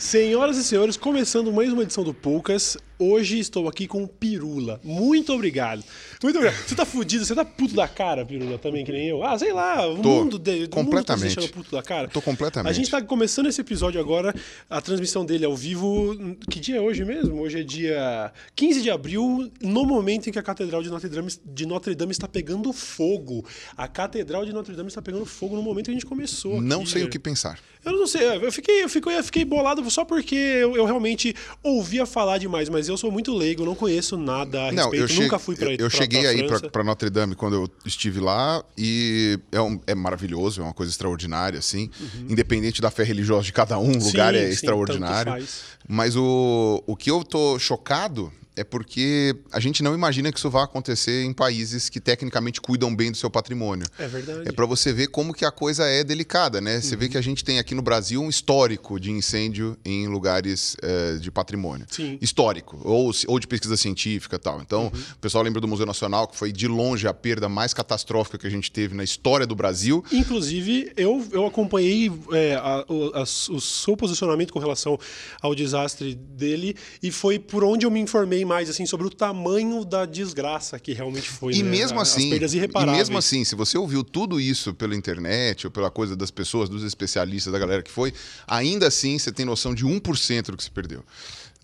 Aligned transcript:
Senhoras 0.00 0.56
e 0.56 0.64
senhores, 0.64 0.96
começando 0.96 1.52
mais 1.52 1.70
uma 1.70 1.82
edição 1.82 2.02
do 2.02 2.14
Poucas. 2.14 2.74
Hoje 3.02 3.38
estou 3.38 3.66
aqui 3.66 3.86
com 3.86 4.02
o 4.02 4.06
Pirula. 4.06 4.78
Muito 4.84 5.32
obrigado. 5.32 5.82
Muito 6.22 6.36
obrigado. 6.36 6.62
Você 6.66 6.74
tá 6.74 6.84
fudido, 6.84 7.24
você 7.24 7.34
tá 7.34 7.46
puto 7.46 7.74
da 7.74 7.88
cara, 7.88 8.26
Pirula, 8.26 8.58
também, 8.58 8.84
que 8.84 8.92
nem 8.92 9.08
eu. 9.08 9.24
Ah, 9.24 9.38
sei 9.38 9.54
lá, 9.54 9.88
o 9.88 10.02
Tô, 10.02 10.08
mundo, 10.10 10.38
de, 10.38 10.68
completamente. 10.68 10.84
mundo 10.84 11.04
tá 11.06 11.16
deixando 11.16 11.48
puto 11.48 11.70
da 11.74 11.82
cara. 11.82 12.08
Tô 12.08 12.20
completamente. 12.20 12.70
A 12.70 12.74
gente 12.74 12.90
tá 12.90 13.00
começando 13.00 13.46
esse 13.46 13.58
episódio 13.58 13.98
agora, 13.98 14.34
a 14.68 14.82
transmissão 14.82 15.24
dele 15.24 15.46
ao 15.46 15.56
vivo. 15.56 16.14
Que 16.50 16.60
dia 16.60 16.76
é 16.76 16.80
hoje 16.82 17.02
mesmo? 17.02 17.40
Hoje 17.40 17.60
é 17.60 17.62
dia 17.62 18.30
15 18.54 18.82
de 18.82 18.90
abril, 18.90 19.50
no 19.62 19.86
momento 19.86 20.28
em 20.28 20.32
que 20.32 20.38
a 20.38 20.42
Catedral 20.42 20.82
de 20.82 20.90
Notre 20.90 21.08
Dame, 21.08 21.32
de 21.42 21.64
Notre 21.64 21.94
Dame 21.94 22.12
está 22.12 22.28
pegando 22.28 22.70
fogo. 22.70 23.46
A 23.78 23.88
Catedral 23.88 24.44
de 24.44 24.52
Notre 24.52 24.76
Dame 24.76 24.88
está 24.88 25.00
pegando 25.00 25.24
fogo 25.24 25.56
no 25.56 25.62
momento 25.62 25.86
que 25.86 25.92
a 25.92 25.94
gente 25.94 26.04
começou. 26.04 26.60
Não 26.60 26.82
aqui, 26.82 26.90
sei 26.90 27.04
o 27.04 27.08
que 27.08 27.18
pensar. 27.18 27.58
Eu 27.82 27.92
não 27.92 28.06
sei, 28.06 28.26
eu 28.26 28.52
fiquei, 28.52 28.84
eu 28.84 28.88
fiquei, 28.90 29.16
eu 29.16 29.24
fiquei 29.24 29.42
bolado 29.42 29.90
só 29.90 30.04
porque 30.04 30.34
eu, 30.34 30.76
eu 30.76 30.84
realmente 30.84 31.34
ouvia 31.62 32.04
falar 32.04 32.36
demais, 32.36 32.68
mas 32.68 32.89
eu 32.90 32.96
sou 32.96 33.10
muito 33.10 33.34
leigo, 33.34 33.64
não 33.64 33.74
conheço 33.74 34.16
nada 34.16 34.68
a 34.68 34.72
Não, 34.72 34.90
respeito, 34.90 35.02
eu, 35.04 35.08
che- 35.08 35.22
nunca 35.22 35.38
fui 35.38 35.56
pra 35.56 35.66
eu, 35.66 35.72
eu 35.72 35.88
pra- 35.90 35.98
cheguei 35.98 36.20
pra 36.46 36.56
aí 36.56 36.70
pra 36.70 36.84
Notre 36.84 37.08
Dame 37.10 37.34
quando 37.34 37.54
eu 37.54 37.70
estive 37.86 38.20
lá 38.20 38.62
e 38.76 39.38
é, 39.52 39.60
um- 39.60 39.80
é 39.86 39.94
maravilhoso, 39.94 40.60
é 40.60 40.64
uma 40.64 40.74
coisa 40.74 40.90
extraordinária, 40.92 41.58
assim. 41.58 41.90
Independente 42.28 42.80
da 42.82 42.90
fé 42.90 43.02
religiosa 43.04 43.44
de 43.44 43.52
cada 43.52 43.78
um, 43.78 43.92
o 43.92 44.04
lugar 44.04 44.34
Uhum. 44.34 44.40
Sim, 44.40 44.44
é 44.44 44.46
sim, 44.48 44.52
extraordinário. 44.54 45.46
Mas 45.88 46.14
o, 46.16 46.82
o 46.86 46.96
que 46.96 47.10
eu 47.10 47.24
tô 47.24 47.58
chocado 47.58 48.32
é 48.56 48.64
porque 48.64 49.34
a 49.52 49.60
gente 49.60 49.82
não 49.82 49.94
imagina 49.94 50.30
que 50.32 50.38
isso 50.38 50.50
vai 50.50 50.64
acontecer 50.64 51.24
em 51.24 51.32
países 51.32 51.88
que 51.88 52.00
tecnicamente 52.00 52.60
cuidam 52.60 52.94
bem 52.94 53.10
do 53.10 53.16
seu 53.16 53.30
patrimônio. 53.30 53.86
É 53.98 54.06
verdade. 54.08 54.48
É 54.48 54.52
para 54.52 54.66
você 54.66 54.92
ver 54.92 55.06
como 55.08 55.32
que 55.32 55.44
a 55.44 55.50
coisa 55.50 55.84
é 55.86 56.02
delicada, 56.04 56.60
né? 56.60 56.80
Você 56.80 56.96
vê 56.96 57.06
Uhum. 57.06 57.10
que 57.12 57.18
a 57.18 57.20
gente 57.22 57.44
tem 57.44 57.58
aqui 57.58 57.74
no 57.74 57.82
Brasil 57.82 58.20
um 58.20 58.28
histórico 58.28 58.98
de 59.00 59.10
incêndio 59.10 59.76
em 59.84 60.06
lugares 60.08 60.76
eh, 60.82 61.16
de 61.20 61.30
patrimônio. 61.30 61.86
Sim. 61.90 62.18
Histórico, 62.20 62.78
ou, 62.84 63.10
ou 63.28 63.38
de 63.40 63.46
pesquisa 63.46 63.76
científica 63.76 64.36
e 64.36 64.38
tal. 64.38 64.60
Então, 64.60 64.84
Uhum. 64.84 65.00
o 65.14 65.18
pessoal 65.18 65.42
lembra 65.44 65.60
do 65.60 65.68
Museu 65.68 65.86
Nacional, 65.86 66.26
que 66.28 66.36
foi 66.36 66.52
de 66.52 66.66
longe 66.68 67.06
a 67.06 67.14
perda 67.14 67.48
mais 67.48 67.72
catastrófica 67.72 68.36
que 68.38 68.46
a 68.46 68.50
gente 68.50 68.70
teve 68.70 68.94
na 68.94 69.04
história 69.04 69.46
do 69.46 69.54
Brasil. 69.54 70.04
Inclusive, 70.12 70.92
eu, 70.96 71.26
eu 71.32 71.46
acompanhei 71.46 72.10
é, 72.32 72.54
a- 72.56 72.84
o, 72.88 73.10
a- 73.14 73.22
o 73.22 73.60
seu 73.60 73.96
posicionamento 73.96 74.52
com 74.52 74.58
relação 74.58 74.98
ao 75.40 75.54
desastre 75.54 76.14
dele 76.14 76.76
e 77.02 77.10
foi 77.10 77.38
por 77.38 77.64
onde 77.64 77.86
eu 77.86 77.90
me 77.90 78.00
informei 78.00 78.39
mais 78.44 78.68
assim 78.70 78.86
sobre 78.86 79.06
o 79.06 79.10
tamanho 79.10 79.84
da 79.84 80.06
desgraça 80.06 80.78
que 80.78 80.92
realmente 80.92 81.28
foi. 81.28 81.54
E 81.54 81.62
né? 81.62 81.70
mesmo 81.70 82.00
assim, 82.00 82.24
as 82.24 82.38
perdas 82.38 82.54
e 82.54 82.86
mesmo 82.86 83.18
assim, 83.18 83.44
se 83.44 83.54
você 83.54 83.78
ouviu 83.78 84.02
tudo 84.02 84.40
isso 84.40 84.74
pela 84.74 84.94
internet 84.94 85.66
ou 85.66 85.70
pela 85.70 85.90
coisa 85.90 86.16
das 86.16 86.30
pessoas, 86.30 86.68
dos 86.68 86.82
especialistas, 86.82 87.52
da 87.52 87.58
galera 87.58 87.82
que 87.82 87.90
foi, 87.90 88.12
ainda 88.46 88.86
assim 88.88 89.18
você 89.18 89.32
tem 89.32 89.44
noção 89.44 89.74
de 89.74 89.84
1% 89.84 90.46
do 90.46 90.56
que 90.56 90.64
se 90.64 90.70
perdeu. 90.70 91.04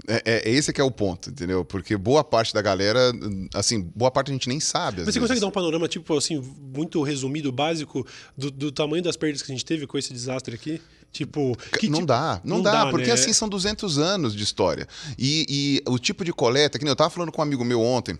É, 0.06 0.22
é- 0.24 0.50
esse 0.50 0.72
que 0.72 0.80
é 0.80 0.84
o 0.84 0.90
ponto, 0.90 1.30
entendeu? 1.30 1.64
Porque 1.64 1.96
boa 1.96 2.22
parte 2.22 2.52
da 2.52 2.60
galera, 2.60 3.12
assim, 3.54 3.80
boa 3.94 4.10
parte 4.10 4.30
a 4.30 4.34
gente 4.34 4.48
nem 4.48 4.60
sabe. 4.60 4.98
Mas 4.98 5.06
você 5.06 5.20
consegue 5.20 5.28
vezes. 5.28 5.40
dar 5.40 5.46
um 5.46 5.50
panorama, 5.50 5.88
tipo, 5.88 6.14
assim, 6.16 6.42
muito 6.74 7.02
resumido, 7.02 7.50
básico, 7.50 8.06
do, 8.36 8.50
do 8.50 8.70
tamanho 8.70 9.02
das 9.02 9.16
perdas 9.16 9.40
que 9.40 9.50
a 9.50 9.54
gente 9.54 9.64
teve 9.64 9.86
com 9.86 9.96
esse 9.96 10.12
desastre 10.12 10.54
aqui? 10.54 10.82
Tipo. 11.12 11.56
Que, 11.78 11.88
não 11.88 12.00
tipo- 12.00 12.06
dá, 12.06 12.40
não, 12.44 12.56
não 12.56 12.62
dá, 12.62 12.84
dá, 12.84 12.90
porque 12.90 13.06
né? 13.06 13.12
assim 13.12 13.32
são 13.32 13.48
200 13.48 13.98
anos 13.98 14.34
de 14.34 14.42
história. 14.42 14.86
E, 15.18 15.46
e 15.86 15.90
o 15.90 15.98
tipo 15.98 16.24
de 16.24 16.32
coleta, 16.32 16.78
que 16.78 16.84
nem 16.84 16.90
eu 16.90 16.96
tava 16.96 17.10
falando 17.10 17.32
com 17.32 17.40
um 17.40 17.44
amigo 17.44 17.64
meu 17.64 17.80
ontem, 17.80 18.18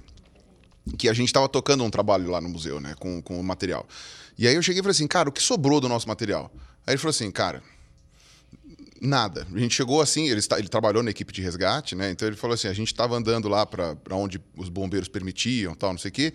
que 0.97 1.09
a 1.09 1.13
gente 1.13 1.33
tava 1.33 1.49
tocando 1.49 1.85
um 1.85 1.91
trabalho 1.91 2.31
lá 2.31 2.41
no 2.41 2.49
museu, 2.49 2.81
né, 2.81 2.95
com, 2.99 3.21
com 3.21 3.39
o 3.39 3.45
material. 3.45 3.87
E 4.39 4.47
aí 4.49 4.55
eu 4.55 4.63
cheguei 4.63 4.81
e 4.81 4.83
falei 4.83 4.93
assim, 4.93 5.07
cara, 5.07 5.29
o 5.29 5.33
que 5.33 5.43
sobrou 5.43 5.81
do 5.81 5.89
nosso 5.89 6.07
material? 6.09 6.51
Aí 6.87 6.93
ele 6.95 6.99
falou 6.99 7.11
assim, 7.11 7.31
cara, 7.31 7.63
nada. 9.01 9.47
A 9.55 9.59
gente 9.59 9.75
chegou 9.75 10.01
assim, 10.01 10.29
ele, 10.29 10.39
está- 10.39 10.59
ele 10.59 10.69
trabalhou 10.69 11.03
na 11.03 11.11
equipe 11.11 11.33
de 11.33 11.43
resgate, 11.43 11.95
né, 11.95 12.11
então 12.11 12.27
ele 12.27 12.37
falou 12.37 12.55
assim, 12.55 12.69
a 12.69 12.73
gente 12.73 12.95
tava 12.95 13.17
andando 13.17 13.49
lá 13.49 13.67
para 13.67 13.97
onde 14.13 14.41
os 14.57 14.69
bombeiros 14.69 15.09
permitiam, 15.09 15.75
tal, 15.75 15.91
não 15.93 15.99
sei 15.99 16.09
o 16.11 16.13
quê. 16.13 16.33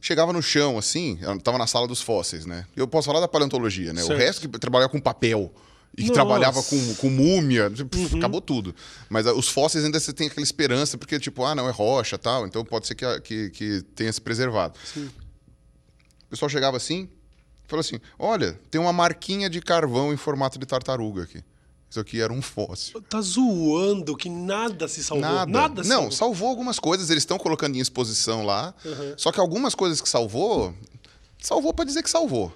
Chegava 0.00 0.32
no 0.32 0.42
chão, 0.42 0.76
assim, 0.76 1.18
eu 1.22 1.38
tava 1.40 1.56
na 1.56 1.66
sala 1.66 1.88
dos 1.88 2.02
fósseis, 2.02 2.44
né? 2.44 2.66
Eu 2.76 2.86
posso 2.86 3.06
falar 3.06 3.20
da 3.20 3.28
paleontologia, 3.28 3.90
né? 3.92 4.02
O 4.02 4.06
Certo. 4.08 4.18
resto 4.18 4.40
que 4.48 4.58
trabalhava 4.58 4.90
com 4.90 5.00
papel 5.00 5.50
e 5.96 6.02
que 6.02 6.08
Nossa. 6.08 6.14
trabalhava 6.14 6.62
com, 6.62 6.94
com 6.96 7.08
múmia, 7.08 7.70
pff, 7.70 8.16
acabou 8.16 8.40
tudo. 8.40 8.74
Mas 9.08 9.26
ah, 9.26 9.32
os 9.32 9.48
fósseis 9.48 9.84
ainda 9.84 9.98
você 10.00 10.12
tem 10.12 10.26
aquela 10.26 10.42
esperança, 10.42 10.98
porque, 10.98 11.18
tipo, 11.20 11.44
ah, 11.44 11.54
não, 11.54 11.68
é 11.68 11.72
rocha 11.72 12.18
tal, 12.18 12.46
então 12.46 12.64
pode 12.64 12.86
ser 12.86 12.94
que, 12.94 13.20
que, 13.20 13.50
que 13.50 13.82
tenha 13.94 14.12
se 14.12 14.20
preservado. 14.20 14.78
O 14.96 16.30
pessoal 16.30 16.48
chegava 16.48 16.76
assim, 16.76 17.08
falou 17.66 17.80
assim: 17.80 18.00
olha, 18.18 18.58
tem 18.70 18.80
uma 18.80 18.92
marquinha 18.92 19.48
de 19.48 19.60
carvão 19.60 20.12
em 20.12 20.16
formato 20.16 20.58
de 20.58 20.66
tartaruga 20.66 21.22
aqui. 21.22 21.42
Isso 21.88 22.00
aqui 22.00 22.20
era 22.20 22.32
um 22.32 22.42
fóssil. 22.42 23.00
Tá 23.02 23.20
zoando 23.20 24.16
que 24.16 24.28
nada 24.28 24.88
se 24.88 25.04
salvou. 25.04 25.30
Nada. 25.30 25.52
Nada, 25.52 25.84
se 25.84 25.88
não, 25.88 26.10
salvou. 26.10 26.12
salvou 26.12 26.48
algumas 26.48 26.80
coisas, 26.80 27.08
eles 27.08 27.22
estão 27.22 27.38
colocando 27.38 27.76
em 27.76 27.78
exposição 27.78 28.44
lá. 28.44 28.74
Só 29.16 29.30
que 29.30 29.38
algumas 29.38 29.76
coisas 29.76 30.00
que 30.00 30.08
salvou, 30.08 30.74
salvou 31.46 31.72
para 31.74 31.84
dizer 31.84 32.02
que 32.02 32.10
salvou. 32.10 32.52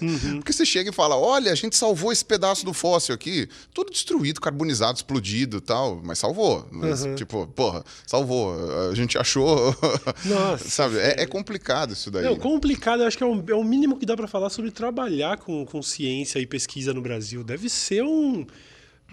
Uhum. 0.00 0.36
Porque 0.40 0.52
você 0.52 0.64
chega 0.64 0.90
e 0.90 0.92
fala: 0.92 1.16
olha, 1.16 1.52
a 1.52 1.54
gente 1.54 1.76
salvou 1.76 2.10
esse 2.12 2.24
pedaço 2.24 2.64
do 2.64 2.72
fóssil 2.72 3.14
aqui, 3.14 3.48
tudo 3.74 3.90
destruído, 3.90 4.40
carbonizado, 4.40 4.96
explodido 4.96 5.58
e 5.58 5.60
tal, 5.60 6.00
mas 6.02 6.18
salvou. 6.18 6.66
Mas, 6.70 7.02
Uhum. 7.04 7.14
Tipo, 7.14 7.46
porra, 7.48 7.84
salvou. 8.06 8.54
A 8.90 8.94
gente 8.94 9.18
achou. 9.18 9.74
Nossa, 10.24 10.68
Sabe? 10.68 10.98
É, 10.98 11.22
é 11.22 11.26
complicado 11.26 11.92
isso 11.92 12.10
daí. 12.10 12.24
Não, 12.24 12.32
né? 12.34 12.38
complicado, 12.38 13.02
eu 13.02 13.06
acho 13.06 13.18
que 13.18 13.24
é, 13.24 13.26
um- 13.26 13.44
é 13.48 13.54
o 13.54 13.64
mínimo 13.64 13.98
que 13.98 14.06
dá 14.06 14.16
pra 14.16 14.26
falar 14.28 14.48
sobre 14.50 14.70
trabalhar 14.70 15.36
com, 15.38 15.66
com 15.66 15.82
ciência 15.82 16.38
e 16.38 16.46
pesquisa 16.46 16.94
no 16.94 17.02
Brasil. 17.02 17.42
Deve 17.44 17.68
ser 17.68 18.02
um. 18.02 18.46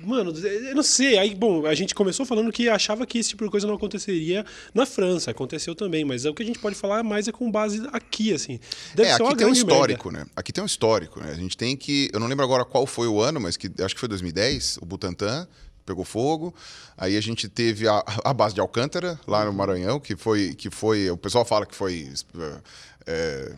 Mano, 0.01 0.31
eu 0.31 0.75
não 0.75 0.83
sei. 0.83 1.17
Aí, 1.17 1.35
bom, 1.35 1.65
a 1.65 1.73
gente 1.73 1.93
começou 1.93 2.25
falando 2.25 2.51
que 2.51 2.69
achava 2.69 3.05
que 3.05 3.17
esse 3.19 3.29
tipo 3.29 3.43
de 3.43 3.51
coisa 3.51 3.67
não 3.67 3.75
aconteceria 3.75 4.45
na 4.73 4.85
França. 4.85 5.31
Aconteceu 5.31 5.75
também, 5.75 6.05
mas 6.05 6.25
é 6.25 6.29
o 6.29 6.33
que 6.33 6.41
a 6.41 6.45
gente 6.45 6.59
pode 6.59 6.75
falar 6.75 7.03
mais 7.03 7.27
é 7.27 7.31
com 7.31 7.51
base 7.51 7.81
aqui, 7.91 8.33
assim. 8.33 8.59
Deve 8.95 9.09
é, 9.09 9.13
aqui 9.13 9.35
tem 9.35 9.47
um 9.47 9.51
histórico, 9.51 10.11
né? 10.11 10.25
Aqui 10.35 10.53
tem 10.53 10.63
um 10.63 10.67
histórico, 10.67 11.19
né? 11.19 11.31
A 11.31 11.35
gente 11.35 11.57
tem 11.57 11.75
que. 11.75 12.09
Eu 12.13 12.19
não 12.19 12.27
lembro 12.27 12.45
agora 12.45 12.63
qual 12.63 12.85
foi 12.85 13.07
o 13.07 13.21
ano, 13.21 13.39
mas 13.39 13.57
que 13.57 13.69
acho 13.83 13.93
que 13.93 13.99
foi 13.99 14.09
2010, 14.09 14.79
o 14.81 14.85
Butantan 14.85 15.47
pegou 15.85 16.05
fogo. 16.05 16.53
Aí 16.97 17.17
a 17.17 17.21
gente 17.21 17.49
teve 17.49 17.87
a, 17.87 18.03
a 18.23 18.33
base 18.33 18.53
de 18.53 18.61
Alcântara, 18.61 19.19
lá 19.27 19.43
no 19.43 19.51
Maranhão, 19.51 19.99
que 19.99 20.15
foi. 20.15 20.53
Que 20.53 20.69
foi 20.69 21.09
o 21.09 21.17
pessoal 21.17 21.43
fala 21.43 21.65
que 21.65 21.75
foi. 21.75 22.11
é, 23.05 23.55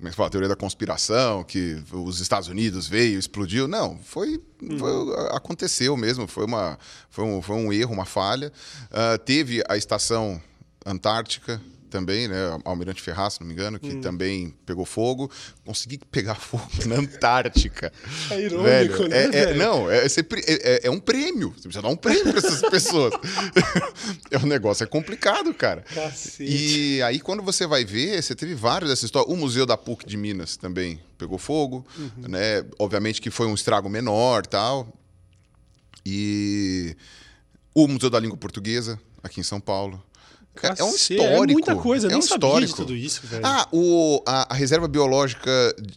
como 0.00 0.08
é 0.08 0.10
que 0.12 0.16
fala? 0.16 0.30
Teoria 0.30 0.48
da 0.48 0.56
conspiração, 0.56 1.44
que 1.44 1.76
os 1.92 2.20
Estados 2.20 2.48
Unidos 2.48 2.88
veio, 2.88 3.18
explodiu. 3.18 3.68
Não, 3.68 3.98
foi. 4.02 4.42
foi- 4.78 5.14
aconteceu 5.36 5.94
mesmo, 5.94 6.26
foi, 6.26 6.46
uma, 6.46 6.78
foi, 7.10 7.24
um, 7.26 7.42
foi 7.42 7.56
um 7.56 7.70
erro, 7.70 7.92
uma 7.92 8.06
falha. 8.06 8.50
Ah, 8.90 9.18
teve 9.18 9.62
a 9.68 9.76
estação 9.76 10.40
Antártica 10.86 11.60
também, 11.90 12.26
né? 12.28 12.36
Almirante 12.64 13.02
Ferraz, 13.02 13.34
se 13.34 13.40
não 13.40 13.46
me 13.46 13.52
engano, 13.52 13.78
que 13.78 13.96
também 13.96 14.54
pegou 14.64 14.84
fogo. 14.86 15.30
Consegui 15.66 15.98
pegar 16.10 16.36
fogo 16.40 16.64
na 16.86 16.96
Antártica. 16.96 17.92
É 18.30 18.40
irônico, 18.40 18.62
Velho, 18.64 19.08
né, 19.08 19.16
é- 19.18 19.24
é- 19.24 19.30
velho? 19.46 19.58
não, 19.58 19.90
é, 19.90 20.08
pre- 20.22 20.44
é- 20.46 20.72
é- 20.74 20.80
é 20.84 20.90
um 20.90 21.00
prêmio. 21.00 21.50
Você 21.50 21.62
precisa 21.64 21.82
dar 21.82 21.88
um 21.88 21.96
prêmio 21.96 22.32
para 22.32 22.38
essas 22.38 22.60
pessoas. 22.70 23.12
é 24.30 24.38
um 24.38 24.46
negócio, 24.46 24.84
é 24.84 24.86
complicado, 24.86 25.52
cara. 25.52 25.82
Cacete. 25.82 26.44
E 26.44 27.02
aí, 27.02 27.20
quando 27.20 27.42
você 27.42 27.66
vai 27.66 27.84
ver, 27.84 28.22
você 28.22 28.34
teve 28.34 28.54
vários 28.54 28.88
dessas 28.88 29.04
histórias. 29.04 29.30
O 29.32 29.36
Museu 29.36 29.66
da 29.66 29.76
PUC 29.76 30.06
de 30.06 30.16
Minas 30.16 30.56
também 30.56 31.00
pegou 31.18 31.36
fogo, 31.38 31.84
Uhum. 31.98 32.28
né? 32.28 32.64
Obviamente 32.78 33.20
que 33.20 33.30
foi 33.30 33.46
um 33.46 33.54
estrago 33.54 33.88
menor 33.90 34.46
tal. 34.46 34.88
E 36.06 36.96
o 37.74 37.86
Museu 37.86 38.08
da 38.10 38.18
Língua 38.18 38.36
Portuguesa, 38.36 38.98
aqui 39.22 39.40
em 39.40 39.42
São 39.42 39.60
Paulo. 39.60 40.02
É- 40.62 40.80
é 40.80 40.84
um 40.84 40.94
histórico. 40.94 41.22
É 41.24 41.46
muita 41.46 41.76
coisa, 41.76 42.06
eu 42.08 42.10
é 42.12 42.16
um 42.16 42.18
histórico. 42.18 42.76
tudo 42.76 42.94
isso, 42.94 43.20
velho. 43.24 43.46
Ah, 43.46 43.66
o, 43.72 44.22
a, 44.26 44.52
a 44.52 44.54
reserva 44.56 44.86
biológica, 44.88 45.50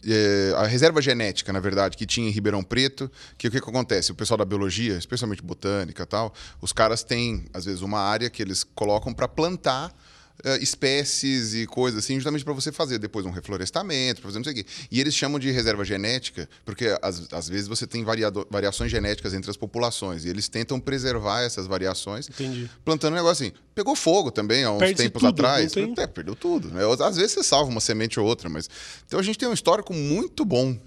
é, 0.06 0.54
a 0.56 0.66
reserva 0.66 1.02
genética, 1.02 1.52
na 1.52 1.60
verdade, 1.60 1.96
que 1.96 2.06
tinha 2.06 2.28
em 2.28 2.30
Ribeirão 2.30 2.62
Preto, 2.62 3.10
que 3.36 3.48
o 3.48 3.50
que, 3.50 3.60
que 3.60 3.68
acontece? 3.68 4.12
O 4.12 4.14
pessoal 4.14 4.38
da 4.38 4.44
biologia, 4.44 4.96
especialmente 4.96 5.42
botânica 5.42 6.02
e 6.02 6.06
tal, 6.06 6.32
os 6.60 6.72
caras 6.72 7.02
têm, 7.02 7.44
às 7.52 7.64
vezes, 7.64 7.82
uma 7.82 7.98
área 8.00 8.30
que 8.30 8.40
eles 8.42 8.64
colocam 8.64 9.12
para 9.12 9.28
plantar 9.28 9.92
é, 10.42 10.56
espécies 10.62 11.54
e 11.54 11.66
coisas 11.66 12.04
assim, 12.04 12.14
justamente 12.16 12.44
para 12.44 12.52
você 12.52 12.72
fazer 12.72 12.98
depois 12.98 13.24
um 13.24 13.30
reflorestamento, 13.30 14.20
para 14.20 14.28
fazer 14.28 14.38
não 14.38 14.44
sei 14.44 14.52
o 14.52 14.56
quê. 14.56 14.66
E 14.90 15.00
eles 15.00 15.14
chamam 15.14 15.38
de 15.38 15.50
reserva 15.50 15.84
genética, 15.84 16.48
porque 16.64 16.96
às, 17.00 17.32
às 17.32 17.48
vezes 17.48 17.68
você 17.68 17.86
tem 17.86 18.02
variado, 18.04 18.46
variações 18.50 18.90
genéticas 18.90 19.32
entre 19.32 19.50
as 19.50 19.56
populações, 19.56 20.24
e 20.24 20.28
eles 20.28 20.48
tentam 20.48 20.80
preservar 20.80 21.42
essas 21.42 21.66
variações 21.66 22.28
Entendi. 22.28 22.68
plantando 22.84 23.12
um 23.12 23.16
negócio 23.16 23.46
assim. 23.46 23.54
Pegou 23.74 23.96
fogo 23.96 24.30
também 24.30 24.64
há 24.64 24.70
uns 24.70 24.78
Perde-se 24.78 25.02
tempos 25.04 25.20
tudo, 25.20 25.30
atrás. 25.30 25.72
tem- 25.72 25.94
É, 25.98 26.06
perdeu 26.06 26.34
tudo. 26.36 26.68
Né? 26.68 26.82
Às 27.04 27.16
vezes 27.16 27.32
você 27.32 27.42
salva 27.42 27.70
uma 27.70 27.80
semente 27.80 28.20
ou 28.20 28.26
outra, 28.26 28.48
mas. 28.48 28.68
Então 29.06 29.18
a 29.18 29.22
gente 29.22 29.36
tem 29.38 29.48
um 29.48 29.52
histórico 29.52 29.92
muito 29.92 30.44
bom 30.44 30.78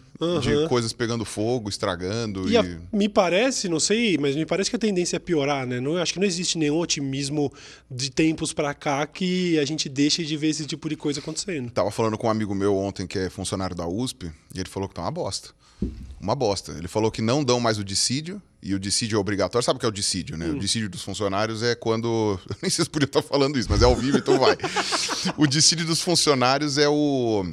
de 0.41 0.49
Aham. 0.51 0.67
coisas 0.67 0.91
pegando 0.93 1.23
fogo, 1.23 1.69
estragando. 1.69 2.49
E 2.49 2.53
E, 2.53 2.57
a- 2.57 2.63
me 2.91 3.07
parece, 3.07 3.69
não 3.69 3.79
sei, 3.79 4.17
mas 4.17 4.35
me 4.35 4.45
parece 4.45 4.69
que 4.69 4.75
a 4.75 4.79
tendência 4.79 5.15
é 5.15 5.19
piorar, 5.19 5.65
né? 5.67 5.79
Não, 5.79 5.97
acho 5.97 6.13
que 6.13 6.19
não 6.19 6.25
existe 6.25 6.57
nenhum 6.57 6.77
otimismo 6.79 7.53
de 7.89 8.09
tempos 8.09 8.51
pra 8.53 8.73
cá 8.73 9.05
que 9.05 9.59
a 9.59 9.65
gente 9.65 9.87
deixe 9.87 10.25
de 10.25 10.35
ver 10.35 10.47
esse 10.47 10.65
tipo 10.65 10.89
de 10.89 10.95
coisa 10.95 11.19
acontecendo. 11.19 11.69
Tava 11.69 11.91
falando 11.91 12.17
com 12.17 12.27
um 12.27 12.31
amigo 12.31 12.55
meu 12.55 12.75
ontem 12.75 13.05
que 13.05 13.19
é 13.19 13.29
funcionário 13.29 13.75
da 13.75 13.87
USP, 13.87 14.31
e 14.55 14.59
ele 14.59 14.69
falou 14.69 14.89
que 14.89 14.95
tá 14.95 15.01
uma 15.03 15.11
bosta. 15.11 15.49
Uma 16.19 16.33
bosta. 16.33 16.71
Ele 16.75 16.87
falou 16.87 17.11
que 17.11 17.21
não 17.21 17.43
dão 17.43 17.59
mais 17.59 17.77
o 17.77 17.83
dissídio 17.83 18.41
e 18.63 18.73
o 18.73 18.79
dissídio 18.79 19.15
é 19.17 19.19
obrigatório. 19.19 19.63
Sabe 19.63 19.77
o 19.77 19.79
que 19.79 19.85
é 19.85 19.89
o 19.89 19.91
dissídio, 19.91 20.35
né? 20.35 20.47
Hum. 20.47 20.55
O 20.55 20.59
dissídio 20.59 20.89
dos 20.89 21.03
funcionários 21.03 21.61
é 21.61 21.75
quando. 21.75 22.39
Eu 22.49 22.55
nem 22.63 22.71
sei 22.71 22.83
se 22.83 22.89
podia 22.89 23.05
estar 23.05 23.21
falando 23.21 23.59
isso, 23.59 23.67
mas 23.69 23.83
é 23.83 23.85
ao 23.85 23.95
vivo, 23.95 24.17
então 24.17 24.39
vai. 24.39 24.57
o 25.37 25.45
dissídio 25.45 25.85
dos 25.85 26.01
funcionários 26.01 26.79
é 26.79 26.89
o. 26.89 27.45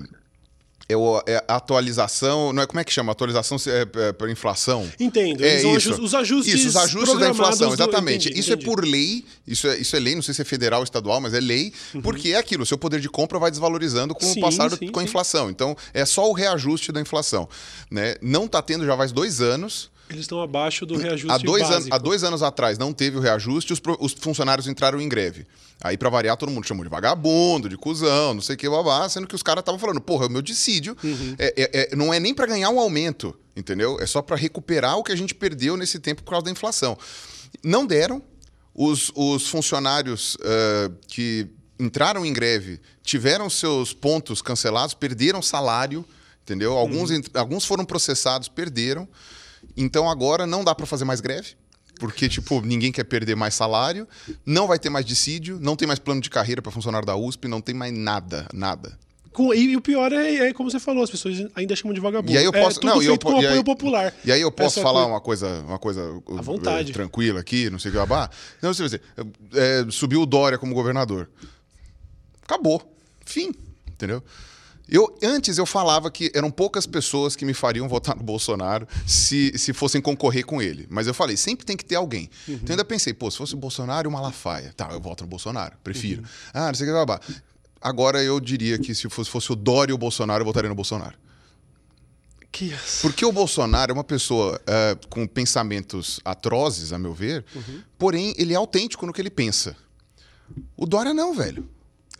É, 0.88 0.94
o, 0.96 1.22
é 1.26 1.42
a 1.48 1.56
atualização, 1.56 2.52
não 2.52 2.62
é 2.62 2.66
como 2.66 2.78
é 2.78 2.84
que 2.84 2.92
chama? 2.92 3.10
Atualização 3.12 3.56
é, 3.66 4.08
é, 4.08 4.12
para 4.12 4.30
inflação? 4.30 4.86
Entendo. 5.00 5.42
É 5.42 5.62
isso. 5.62 6.02
os 6.02 6.14
ajustes. 6.14 6.54
Isso, 6.54 6.68
os 6.68 6.76
ajustes 6.76 7.18
da 7.18 7.28
inflação, 7.30 7.68
do- 7.68 7.74
exatamente. 7.74 8.26
entendi, 8.28 8.40
isso 8.40 8.52
entendi. 8.52 8.66
é 8.66 8.70
por 8.70 8.84
lei, 8.84 9.24
isso 9.46 9.66
é, 9.66 9.78
isso 9.78 9.96
é 9.96 9.98
lei, 9.98 10.14
não 10.14 10.22
sei 10.22 10.34
se 10.34 10.42
é 10.42 10.44
federal 10.44 10.80
ou 10.80 10.84
estadual, 10.84 11.20
mas 11.20 11.32
é 11.32 11.40
lei, 11.40 11.72
porque 12.02 12.30
é 12.30 12.36
aquilo, 12.36 12.64
o 12.64 12.66
seu 12.66 12.76
poder 12.76 13.00
de 13.00 13.08
compra 13.08 13.38
vai 13.38 13.50
desvalorizando 13.50 14.14
com 14.14 14.26
Sim, 14.26 14.38
o 14.38 14.42
passar 14.42 14.68
do- 14.70 14.92
com 14.92 15.00
a 15.00 15.02
inflação. 15.04 15.48
Então, 15.50 15.74
é 15.94 16.04
só 16.04 16.28
o 16.28 16.32
reajuste 16.34 16.92
da 16.92 17.00
inflação. 17.00 17.48
Né? 17.90 18.16
Não 18.20 18.44
está 18.44 18.60
tendo 18.60 18.84
já 18.84 18.96
faz 18.96 19.10
dois 19.12 19.40
anos. 19.40 19.90
Eles 20.08 20.22
estão 20.22 20.40
abaixo 20.42 20.84
do 20.84 20.96
reajuste 20.96 21.30
Há 21.32 21.38
dois, 21.38 21.68
básico. 21.68 21.94
há 21.94 21.98
dois 21.98 22.22
anos 22.24 22.42
atrás 22.42 22.76
não 22.78 22.92
teve 22.92 23.16
o 23.16 23.20
reajuste 23.20 23.72
os, 23.72 23.80
os 23.98 24.12
funcionários 24.12 24.66
entraram 24.68 25.00
em 25.00 25.08
greve. 25.08 25.46
Aí, 25.82 25.96
pra 25.98 26.08
variar, 26.10 26.36
todo 26.36 26.50
mundo 26.52 26.66
chamou 26.66 26.84
de 26.84 26.90
vagabundo, 26.90 27.68
de 27.68 27.76
cuzão, 27.76 28.34
não 28.34 28.40
sei 28.40 28.54
o 28.54 28.58
que, 28.58 28.68
babá, 28.68 29.08
sendo 29.08 29.26
que 29.26 29.34
os 29.34 29.42
caras 29.42 29.62
estavam 29.62 29.78
falando, 29.78 30.00
porra, 30.00 30.24
é 30.24 30.28
o 30.28 30.30
meu 30.30 30.42
dissídio. 30.42 30.96
Uhum. 31.02 31.34
É- 31.38 31.54
é- 31.56 31.92
é- 31.92 31.96
não 31.96 32.12
é 32.12 32.20
nem 32.20 32.34
pra 32.34 32.46
ganhar 32.46 32.70
um 32.70 32.78
aumento, 32.78 33.34
entendeu? 33.56 33.98
É 34.00 34.06
só 34.06 34.20
pra 34.22 34.36
recuperar 34.36 34.96
o 34.98 35.02
que 35.02 35.10
a 35.12 35.16
gente 35.16 35.34
perdeu 35.34 35.76
nesse 35.76 35.98
tempo 35.98 36.22
por 36.22 36.30
causa 36.30 36.44
da 36.44 36.50
inflação. 36.50 36.96
Não 37.62 37.84
deram. 37.86 38.22
Os, 38.74 39.10
os 39.14 39.48
funcionários 39.48 40.36
ah, 40.42 40.90
que 41.06 41.46
entraram 41.78 42.24
em 42.26 42.32
greve 42.32 42.80
tiveram 43.02 43.48
seus 43.50 43.92
pontos 43.92 44.40
cancelados, 44.42 44.94
perderam 44.94 45.40
salário, 45.42 46.04
entendeu? 46.42 46.72
Alguns, 46.76 47.10
Uhum. 47.10 47.20
alguns 47.34 47.64
foram 47.64 47.84
processados, 47.84 48.48
perderam. 48.48 49.08
Então 49.76 50.08
agora 50.08 50.46
não 50.46 50.62
dá 50.64 50.74
para 50.74 50.86
fazer 50.86 51.04
mais 51.04 51.20
greve, 51.20 51.54
porque 51.98 52.28
tipo, 52.28 52.60
ninguém 52.60 52.90
quer 52.92 53.04
perder 53.04 53.34
mais 53.36 53.54
salário, 53.54 54.06
não 54.44 54.66
vai 54.66 54.78
ter 54.78 54.90
mais 54.90 55.04
dissídio, 55.06 55.58
não 55.60 55.76
tem 55.76 55.86
mais 55.86 55.98
plano 55.98 56.20
de 56.20 56.30
carreira 56.30 56.60
para 56.62 56.72
funcionário 56.72 57.06
da 57.06 57.16
USP, 57.16 57.46
não 57.48 57.60
tem 57.60 57.74
mais 57.74 57.92
nada, 57.92 58.46
nada. 58.52 58.98
Com- 59.32 59.52
e, 59.52 59.76
o 59.76 59.80
pior 59.80 60.12
é, 60.12 60.48
é, 60.48 60.52
como 60.52 60.70
você 60.70 60.78
falou, 60.78 61.02
as 61.02 61.10
pessoas 61.10 61.36
ainda 61.56 61.74
chamam 61.74 61.92
de 61.92 62.00
vagabundo. 62.00 62.30
E 62.32 62.38
aí 62.38 62.44
eu 62.44 62.52
É 62.54 62.62
posso- 62.62 62.78
tudo 62.78 62.90
não, 62.90 63.02
eu 63.02 63.08
feito 63.08 63.20
po- 63.20 63.32
com 63.32 63.34
e 63.34 63.40
aí- 63.40 63.46
apoio 63.46 63.64
popular. 63.64 64.14
E 64.24 64.30
aí 64.30 64.40
eu 64.40 64.52
posso 64.52 64.78
Essa 64.78 64.82
falar 64.82 65.00
coisa- 65.00 65.10
uma 65.12 65.20
coisa, 65.20 65.48
uma 65.66 65.78
coisa 65.78 66.22
uh, 66.28 66.38
À 66.38 66.42
vontade. 66.42 66.92
tranquila 66.92 67.40
aqui, 67.40 67.68
não 67.68 67.80
sei 67.80 67.88
o 67.90 67.92
que 67.94 67.98
babá. 67.98 68.30
Não, 68.62 68.72
você 68.72 68.82
vai 68.82 68.90
dizer, 68.90 69.02
eh, 69.54 69.86
subiu 69.90 70.22
o 70.22 70.26
Dória 70.26 70.56
como 70.56 70.72
governador. 70.72 71.28
Acabou. 72.42 72.80
Fim. 73.24 73.52
Entendeu? 73.88 74.22
Eu, 74.88 75.16
antes 75.22 75.56
eu 75.56 75.64
falava 75.64 76.10
que 76.10 76.30
eram 76.34 76.50
poucas 76.50 76.86
pessoas 76.86 77.34
que 77.34 77.44
me 77.44 77.54
fariam 77.54 77.88
votar 77.88 78.14
no 78.16 78.22
Bolsonaro 78.22 78.86
se, 79.06 79.56
se 79.58 79.72
fossem 79.72 80.00
concorrer 80.00 80.44
com 80.44 80.60
ele. 80.60 80.86
Mas 80.90 81.06
eu 81.06 81.14
falei, 81.14 81.36
sempre 81.36 81.64
tem 81.64 81.76
que 81.76 81.84
ter 81.84 81.94
alguém. 81.94 82.28
Uhum. 82.46 82.54
Então 82.54 82.66
eu 82.68 82.72
ainda 82.72 82.84
pensei, 82.84 83.14
pô, 83.14 83.30
se 83.30 83.38
fosse 83.38 83.54
o 83.54 83.56
Bolsonaro 83.56 84.06
e 84.06 84.10
o 84.10 84.12
Malafaia. 84.12 84.72
Tá, 84.76 84.88
eu 84.92 85.00
voto 85.00 85.24
no 85.24 85.28
Bolsonaro, 85.30 85.74
prefiro. 85.82 86.22
Uhum. 86.22 86.28
Ah, 86.52 86.66
não 86.68 86.74
sei 86.74 86.86
o 86.86 86.90
que 86.90 86.94
babá. 86.94 87.20
Agora 87.80 88.22
eu 88.22 88.38
diria 88.40 88.78
que 88.78 88.94
se 88.94 89.08
fosse, 89.08 89.30
fosse 89.30 89.52
o 89.52 89.56
Dória 89.56 89.92
e 89.92 89.94
o 89.94 89.98
Bolsonaro, 89.98 90.42
eu 90.42 90.46
votaria 90.46 90.68
no 90.68 90.74
Bolsonaro. 90.74 91.16
Que... 92.52 92.72
Porque 93.02 93.24
o 93.24 93.32
Bolsonaro 93.32 93.90
é 93.90 93.94
uma 93.94 94.04
pessoa 94.04 94.60
eh, 94.66 94.96
com 95.10 95.26
pensamentos 95.26 96.20
atrozes, 96.24 96.92
a 96.92 96.98
meu 96.98 97.12
ver, 97.12 97.44
Uhum. 97.54 97.82
porém 97.98 98.32
ele 98.38 98.52
é 98.52 98.56
autêntico 98.56 99.04
no 99.04 99.12
que 99.12 99.20
ele 99.20 99.28
pensa. 99.30 99.76
O 100.76 100.86
Dória 100.86 101.12
não, 101.12 101.34
velho. 101.34 101.68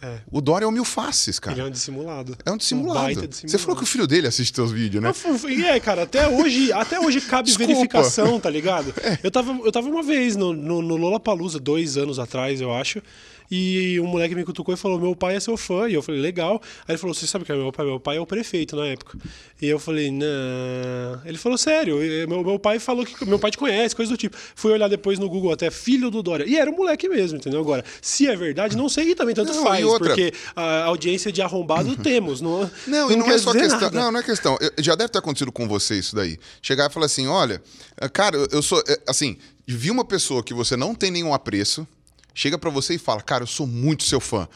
É, 0.05 0.19
O 0.31 0.41
Dória 0.43 0.67
é 0.67 0.69
um 0.69 0.71
mil 0.71 0.85
faces, 0.85 1.39
cara. 1.39 1.55
ele 1.57 1.63
é 1.63 1.65
um 1.65 1.71
dissimulado. 1.71 2.37
É 2.45 2.51
um 2.51 2.59
dissimulado. 2.59 3.15
baita 3.15 3.27
Você 3.49 3.57
falou 3.57 3.75
que 3.75 3.85
o 3.85 3.87
filho 3.87 4.07
dele 4.07 4.27
assiste 4.27 4.53
teus 4.53 4.71
vídeos, 4.71 5.03
né? 5.03 5.13
E 5.49 5.65
é, 5.65 5.81
cara, 5.81 6.03
até 6.03 6.29
hoje, 6.29 6.71
até 6.73 7.01
hoje 7.01 7.23
cabe 7.23 7.47
Desculpa. 7.47 7.73
verificação, 7.73 8.39
tá 8.39 8.51
ligado? 8.51 8.93
Eu, 9.23 9.31
tava, 9.31 9.53
eu 9.65 9.73
tava 9.73 9.89
uma 9.89 10.03
vez 10.03 10.37
no, 10.37 10.53
no, 10.53 10.83
no 10.83 10.97
Lollapalooza, 10.97 11.59
dois 11.59 11.97
anos 11.97 12.19
atrás, 12.19 12.61
eu 12.61 12.75
acho, 12.75 13.03
e 13.55 14.01
um 14.01 14.07
moleque 14.07 14.35
me 14.35 14.45
cutucou 14.45 14.75
e 14.75 14.77
falou: 14.77 14.99
Meu 14.99 15.15
pai 15.15 15.37
é 15.37 15.41
seu 15.41 15.57
fã. 15.57 15.89
E 15.89 15.95
eu 15.95 16.03
falei: 16.03 16.21
Legal. 16.21 16.61
Aí 16.89 16.93
ele 16.93 16.99
falou: 16.99 17.15
Você 17.15 17.27
sabe 17.27 17.45
quem 17.45 17.55
é 17.55 17.59
meu 17.59 17.71
pai? 17.73 17.87
Meu 17.87 18.01
pai 18.01 18.17
é 18.17 18.21
o 18.21 18.27
prefeito 18.27 18.75
na 18.77 18.87
época. 18.87 19.19
E 19.61 19.67
eu 19.67 19.79
falei: 19.79 20.11
Não. 20.11 20.27
Ele 21.25 21.39
falou: 21.39 21.57
Sério, 21.59 21.97
meu, 22.29 22.43
meu 22.45 22.59
pai 22.59 22.79
falou 22.79 23.05
que 23.05 23.25
meu 23.25 23.39
pai 23.39 23.51
te 23.51 23.59
conhece, 23.59 23.95
coisa 23.95 24.11
do 24.13 24.17
tipo. 24.17 24.37
Fui 24.55 24.73
olhar 24.73 24.89
depois 24.89 25.19
no 25.19 25.29
Google 25.29 25.53
até 25.53 25.71
filho 25.71 26.11
do 26.11 26.23
Dória. 26.23 26.45
E 26.47 26.57
era 26.57 26.71
um 26.71 26.75
moleque 26.77 27.09
mesmo, 27.09 27.39
entendeu? 27.39 27.61
Agora, 27.61 27.85
se 28.03 28.27
é 28.27 28.37
verdade, 28.37 28.77
não 28.77 28.89
sei 28.89 29.11
e 29.11 29.15
também 29.15 29.35
tanto 29.35 29.53
Não, 29.53 29.63
faz, 29.63 29.85
porque 29.99 30.33
a 30.57 30.85
audiência 30.85 31.31
de 31.31 31.41
arrombado 31.43 31.97
temos. 31.97 32.41
Não, 32.41 32.71
Não, 32.87 33.11
e 33.11 33.17
não, 33.17 33.25
quer 33.25 33.35
é 33.35 33.39
só 33.39 33.53
questão. 33.53 33.81
nada. 33.81 34.01
Não, 34.01 34.13
não 34.13 34.21
é 34.21 34.23
questão. 34.23 34.59
Eu- 34.61 34.71
já 34.83 34.95
deve 34.95 35.11
ter 35.11 35.19
acontecido 35.19 35.53
com 35.53 35.69
você 35.69 35.95
isso 35.99 36.15
daí. 36.17 36.37
Chegar 36.63 36.91
e 36.91 36.93
falar 36.93 37.07
assim: 37.07 37.27
olha, 37.27 37.63
cara, 38.13 38.37
eu- 38.51 38.63
sou. 38.63 38.83
eh, 38.89 38.99
Assim, 39.07 39.37
vi 39.67 39.91
uma 39.91 40.05
pessoa 40.05 40.43
que 40.43 40.55
você 40.55 40.77
não 40.77 40.95
tem 40.95 41.11
nenhum 41.11 41.33
apreço, 41.35 41.87
chega 42.35 42.59
pra 42.59 42.71
você 42.71 42.95
e 42.95 42.99
fala, 42.99 43.23
cara, 43.23 43.45
eu 43.45 43.47
sou 43.47 43.67
muito 43.67 44.03
seu 44.03 44.21
fã. 44.21 44.49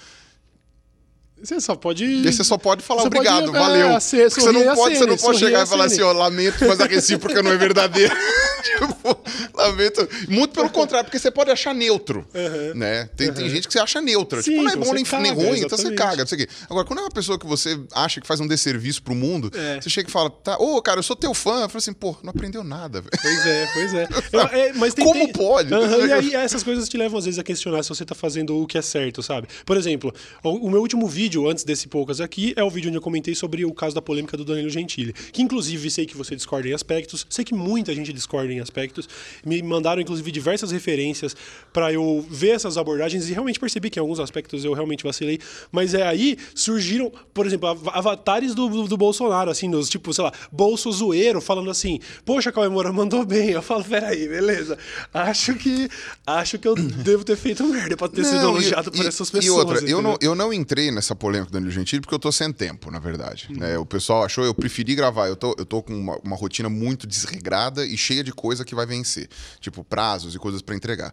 Você 1.42 1.60
só 1.60 1.74
pode. 1.76 2.04
E 2.04 2.32
você 2.32 2.42
só 2.44 2.58
pode 2.58 2.82
falar 2.82 3.02
Você 3.02 3.06
obrigado, 3.08 3.46
pode, 3.46 3.56
é, 3.56 3.60
valeu. 3.60 3.96
ace- 3.96 4.16
Porque 4.28 4.40
você 4.40 4.52
não 4.52 4.74
pode, 4.74 4.96
você 4.96 5.06
não 5.06 5.16
pode 5.16 5.38
chegar 5.38 5.58
sorrir 5.58 5.64
e 5.64 5.70
falar 5.70 5.84
assim, 5.84 6.02
ó, 6.02 6.12
lamento, 6.12 6.66
mas 6.66 6.80
a 6.80 6.86
recíproca 6.86 7.42
não 7.42 7.52
é 7.52 7.56
verdadeira. 7.56 8.14
tipo, 8.62 9.18
lamento. 9.54 10.08
Muito 10.28 10.52
pelo 10.54 10.70
contrário, 10.70 11.04
porque 11.06 11.18
você 11.18 11.30
pode 11.30 11.50
achar 11.50 11.74
neutro. 11.74 12.26
Né? 12.74 13.08
Tem, 13.16 13.32
tem 13.32 13.48
gente 13.48 13.66
que 13.66 13.72
você 13.72 13.78
acha 13.78 14.00
neutra. 14.00 14.42
Sim, 14.42 14.50
tipo, 14.52 14.62
não 14.64 14.72
é 14.72 14.76
bom 14.76 14.84
nem, 14.92 14.94
nem 14.94 15.04
caga, 15.04 15.32
ruim, 15.32 15.58
então 15.60 15.68
você 15.78 15.88
exatamente. 15.88 15.96
caga, 15.98 16.16
não 16.22 16.26
sei 16.26 16.36
o 16.36 16.46
quê. 16.46 16.48
Agora, 16.68 16.86
quando 16.86 16.98
é 17.00 17.02
uma 17.02 17.10
pessoa 17.10 17.38
que 17.38 17.46
você 17.46 17.78
acha 17.94 18.20
que 18.20 18.26
faz 18.26 18.40
um 18.40 18.46
desserviço 18.46 19.02
pro 19.02 19.14
mundo, 19.14 19.50
É. 19.54 19.80
você 19.80 19.88
chega 19.90 20.08
e 20.08 20.12
fala, 20.12 20.30
tá, 20.30 20.56
ô, 20.58 20.80
cara, 20.82 20.98
eu 20.98 21.02
sou 21.02 21.16
teu 21.16 21.32
fã. 21.34 21.62
Eu 21.62 21.68
falo 21.68 21.78
assim, 21.78 21.92
pô, 21.92 22.16
não 22.22 22.30
aprendeu 22.30 22.62
nada, 22.64 23.00
velho. 23.00 23.10
Pois 23.22 23.46
é, 23.46 23.68
pois 23.72 23.94
é. 23.94 24.08
Eu- 24.32 24.40
é, 24.40 24.72
mas 24.74 24.94
tem, 24.94 25.04
Como 25.04 25.18
tem- 25.24 25.32
pode? 25.32 25.70
E 25.72 26.12
aí 26.12 26.34
essas 26.34 26.62
coisas 26.62 26.88
te 26.88 26.96
levam 26.96 27.18
às 27.18 27.24
vezes 27.24 27.38
a 27.38 27.42
questionar 27.44 27.82
se 27.82 27.88
você 27.88 28.04
tá 28.04 28.14
fazendo 28.14 28.56
o 28.60 28.66
que 28.66 28.76
é 28.78 28.82
certo, 28.82 29.22
sabe? 29.22 29.48
Por 29.64 29.76
exemplo, 29.76 30.12
o, 30.42 30.66
o 30.66 30.70
meu 30.70 30.80
último 30.80 31.06
vídeo, 31.06 31.27
antes 31.36 31.64
desse 31.64 31.88
poucas 31.88 32.20
aqui, 32.20 32.52
é 32.56 32.62
o 32.64 32.70
vídeo 32.70 32.88
onde 32.88 32.96
eu 32.96 33.02
comentei 33.02 33.34
sobre 33.34 33.64
o 33.64 33.72
caso 33.74 33.94
da 33.94 34.00
polêmica 34.00 34.36
do 34.36 34.44
Danilo 34.44 34.70
Gentili. 34.70 35.12
Que 35.12 35.42
inclusive 35.42 35.90
sei 35.90 36.06
que 36.06 36.16
você 36.16 36.34
discorda 36.36 36.68
em 36.68 36.72
aspectos, 36.72 37.26
sei 37.28 37.44
que 37.44 37.54
muita 37.54 37.94
gente 37.94 38.12
discorda 38.12 38.52
em 38.52 38.60
aspectos. 38.60 39.08
Me 39.44 39.62
mandaram, 39.62 40.00
inclusive, 40.00 40.30
diversas 40.30 40.70
referências 40.70 41.36
pra 41.72 41.92
eu 41.92 42.24
ver 42.30 42.50
essas 42.50 42.78
abordagens 42.78 43.28
e 43.28 43.32
realmente 43.32 43.58
percebi 43.60 43.90
que 43.90 43.98
em 43.98 44.02
alguns 44.02 44.20
aspectos 44.20 44.64
eu 44.64 44.72
realmente 44.72 45.04
vacilei. 45.04 45.38
Mas 45.72 45.92
é 45.94 46.06
aí 46.06 46.36
surgiram, 46.54 47.12
por 47.34 47.46
exemplo, 47.46 47.68
av- 47.68 47.88
avatares 47.88 48.54
do, 48.54 48.68
do, 48.68 48.88
do 48.88 48.96
Bolsonaro, 48.96 49.50
assim, 49.50 49.68
nos 49.68 49.88
tipo, 49.88 50.14
sei 50.14 50.24
lá, 50.24 50.32
bolso 50.52 50.90
zoeiro, 50.92 51.40
falando 51.40 51.70
assim, 51.70 51.98
poxa, 52.24 52.52
Cauê 52.52 52.68
Moura 52.68 52.92
mandou 52.92 53.24
bem. 53.26 53.50
Eu 53.50 53.62
falo, 53.62 53.84
peraí, 53.84 54.28
beleza. 54.28 54.78
Acho 55.12 55.54
que 55.54 55.88
acho 56.26 56.58
que 56.58 56.68
eu 56.68 56.74
devo 56.74 57.24
ter 57.24 57.36
feito 57.36 57.64
merda 57.64 57.96
pra 57.96 58.08
ter 58.08 58.24
sido 58.24 58.42
Não, 58.42 58.50
elogiado 58.50 58.90
por 58.92 59.04
essas 59.04 59.30
pessoas. 59.30 59.44
E 59.46 59.50
outra, 59.50 59.80
eu 59.88 60.00
não, 60.00 60.16
eu 60.20 60.34
não 60.34 60.52
entrei 60.52 60.90
nessa 60.90 61.14
polêmica 61.18 61.50
do 61.50 61.54
Danilo 61.54 61.70
Gentili 61.72 62.00
porque 62.00 62.14
eu 62.14 62.18
tô 62.18 62.32
sem 62.32 62.52
tempo, 62.52 62.90
na 62.90 62.98
verdade. 62.98 63.48
né? 63.50 63.76
O 63.76 63.84
pessoal 63.84 64.24
achou, 64.24 64.44
eu 64.44 64.54
preferi 64.54 64.94
gravar. 64.94 65.26
Eu 65.28 65.36
tô, 65.36 65.54
eu 65.58 65.66
tô 65.66 65.82
com 65.82 65.92
uma, 65.94 66.16
uma 66.24 66.36
rotina 66.36 66.68
muito 66.68 67.06
desregrada 67.06 67.84
e 67.84 67.96
cheia 67.98 68.24
de 68.24 68.32
coisa 68.32 68.64
que 68.64 68.74
vai 68.74 68.86
vencer. 68.86 69.28
Tipo, 69.60 69.84
prazos 69.84 70.34
e 70.34 70.38
coisas 70.38 70.62
pra 70.62 70.74
entregar. 70.74 71.12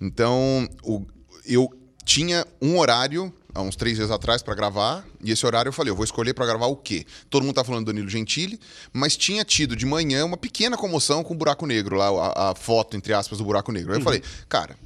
Então, 0.00 0.68
o- 0.82 1.04
eu 1.44 1.68
tinha 2.04 2.46
um 2.62 2.78
horário. 2.78 3.32
Há 3.52 3.62
uns 3.62 3.74
três 3.74 3.96
dias 3.96 4.12
atrás 4.12 4.44
pra 4.44 4.54
gravar, 4.54 5.04
e 5.20 5.32
esse 5.32 5.44
horário 5.44 5.70
eu 5.70 5.72
falei, 5.72 5.90
eu 5.90 5.96
vou 5.96 6.04
escolher 6.04 6.32
pra 6.34 6.46
gravar 6.46 6.66
o 6.66 6.76
quê? 6.76 7.04
Todo 7.28 7.42
mundo 7.44 7.56
tá 7.56 7.64
falando 7.64 7.84
do 7.86 7.92
Danilo 7.92 8.08
Gentili, 8.08 8.60
mas 8.92 9.16
tinha 9.16 9.44
tido 9.44 9.74
de 9.74 9.84
manhã 9.84 10.24
uma 10.24 10.36
pequena 10.36 10.76
comoção 10.76 11.24
com 11.24 11.34
o 11.34 11.36
buraco 11.36 11.66
negro 11.66 11.96
lá, 11.96 12.06
a, 12.10 12.50
a 12.50 12.54
foto, 12.54 12.96
entre 12.96 13.12
aspas, 13.12 13.38
do 13.38 13.44
buraco 13.44 13.72
negro. 13.72 13.90
Aí 13.92 13.98
eu 13.98 14.04
falei, 14.04 14.22
cara, 14.48 14.76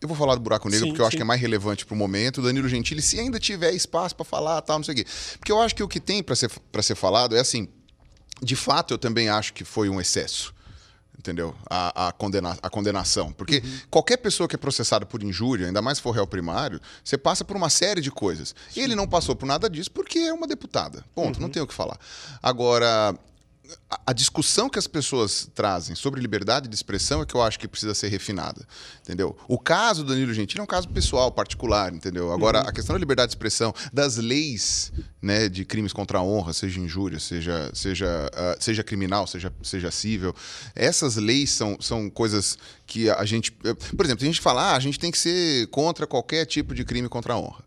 eu 0.00 0.08
vou 0.08 0.16
falar 0.16 0.34
do 0.36 0.40
buraco 0.40 0.68
negro 0.68 0.86
Sim, 0.86 0.90
porque 0.92 1.00
eu 1.02 1.06
acho 1.06 1.12
sim. 1.12 1.16
que 1.18 1.22
é 1.22 1.26
mais 1.26 1.40
relevante 1.40 1.84
pro 1.86 1.96
momento. 1.96 2.38
O 2.38 2.42
Danilo 2.42 2.68
Gentili, 2.68 3.02
se 3.02 3.18
ainda 3.18 3.38
tiver 3.40 3.72
espaço 3.72 4.14
pra 4.14 4.24
falar, 4.24 4.60
tal, 4.62 4.78
não 4.78 4.84
sei 4.84 4.94
o 4.94 4.96
quê. 4.96 5.06
Porque 5.38 5.50
eu 5.52 5.60
acho 5.60 5.74
que 5.74 5.82
o 5.82 5.88
que 5.88 5.98
tem 6.00 6.22
pra 6.22 6.36
ser, 6.36 6.50
pra 6.70 6.82
ser 6.82 6.94
falado 6.94 7.34
é 7.36 7.40
assim. 7.40 7.68
De 8.40 8.54
fato, 8.54 8.94
eu 8.94 8.98
também 8.98 9.28
acho 9.28 9.52
que 9.52 9.64
foi 9.64 9.88
um 9.88 10.00
excesso. 10.00 10.54
Entendeu? 11.18 11.52
A, 11.68 12.08
a, 12.08 12.12
condena, 12.12 12.56
a 12.62 12.70
condenação. 12.70 13.32
Porque 13.32 13.56
Uhum. 13.58 13.78
qualquer 13.90 14.18
pessoa 14.18 14.48
que 14.48 14.54
é 14.54 14.58
processada 14.58 15.04
por 15.04 15.20
injúria, 15.20 15.66
ainda 15.66 15.82
mais 15.82 15.98
se 15.98 16.02
for 16.02 16.12
réu 16.12 16.24
primário, 16.28 16.80
você 17.02 17.18
passa 17.18 17.44
por 17.44 17.56
uma 17.56 17.68
série 17.68 18.00
de 18.00 18.10
coisas. 18.12 18.54
E 18.76 18.80
ele 18.80 18.94
não 18.94 19.06
passou 19.08 19.34
por 19.34 19.44
nada 19.44 19.68
disso 19.68 19.90
porque 19.90 20.20
é 20.20 20.32
uma 20.32 20.46
deputada. 20.46 21.04
Ponto, 21.16 21.36
Uhum. 21.36 21.42
não 21.42 21.50
tem 21.50 21.60
o 21.60 21.66
que 21.66 21.74
falar. 21.74 21.98
Agora, 22.40 23.18
a- 23.90 24.00
a 24.06 24.12
discussão 24.12 24.68
que 24.68 24.78
as 24.78 24.86
pessoas 24.86 25.48
trazem 25.54 25.94
sobre 25.94 26.20
liberdade 26.20 26.68
de 26.68 26.74
expressão 26.74 27.22
é 27.22 27.26
que 27.26 27.34
eu 27.34 27.42
acho 27.42 27.58
que 27.58 27.68
precisa 27.68 27.94
ser 27.94 28.08
refinada, 28.08 28.66
entendeu? 29.02 29.36
O 29.46 29.58
caso 29.58 30.02
do 30.02 30.10
Danilo 30.10 30.32
Gentili 30.32 30.60
é 30.60 30.62
um 30.62 30.66
caso 30.66 30.88
pessoal, 30.88 31.30
particular, 31.30 31.92
entendeu? 31.92 32.32
Agora, 32.32 32.60
a 32.60 32.72
questão 32.72 32.94
da 32.94 32.98
liberdade 33.00 33.28
de 33.30 33.34
expressão, 33.36 33.74
das 33.92 34.16
leis 34.16 34.92
né, 35.20 35.48
de 35.48 35.64
crimes 35.64 35.92
contra 35.92 36.18
a 36.18 36.22
honra, 36.22 36.52
seja 36.52 36.80
injúria, 36.80 37.18
seja, 37.18 37.70
seja, 37.74 38.30
ah, 38.34 38.56
seja 38.58 38.82
criminal, 38.82 39.26
seja, 39.26 39.52
seja 39.62 39.90
cível, 39.90 40.34
essas 40.74 41.16
leis 41.16 41.50
são, 41.50 41.76
são 41.80 42.08
coisas 42.08 42.56
que 42.86 43.10
a 43.10 43.24
gente... 43.24 43.50
Por 43.52 44.04
exemplo, 44.04 44.20
tem 44.20 44.32
gente 44.32 44.40
fala, 44.40 44.72
ah, 44.72 44.76
a 44.76 44.80
gente 44.80 44.98
tem 44.98 45.10
que 45.10 45.18
ser 45.18 45.66
contra 45.68 46.06
qualquer 46.06 46.46
tipo 46.46 46.74
de 46.74 46.84
crime 46.84 47.08
contra 47.08 47.34
a 47.34 47.38
honra. 47.38 47.62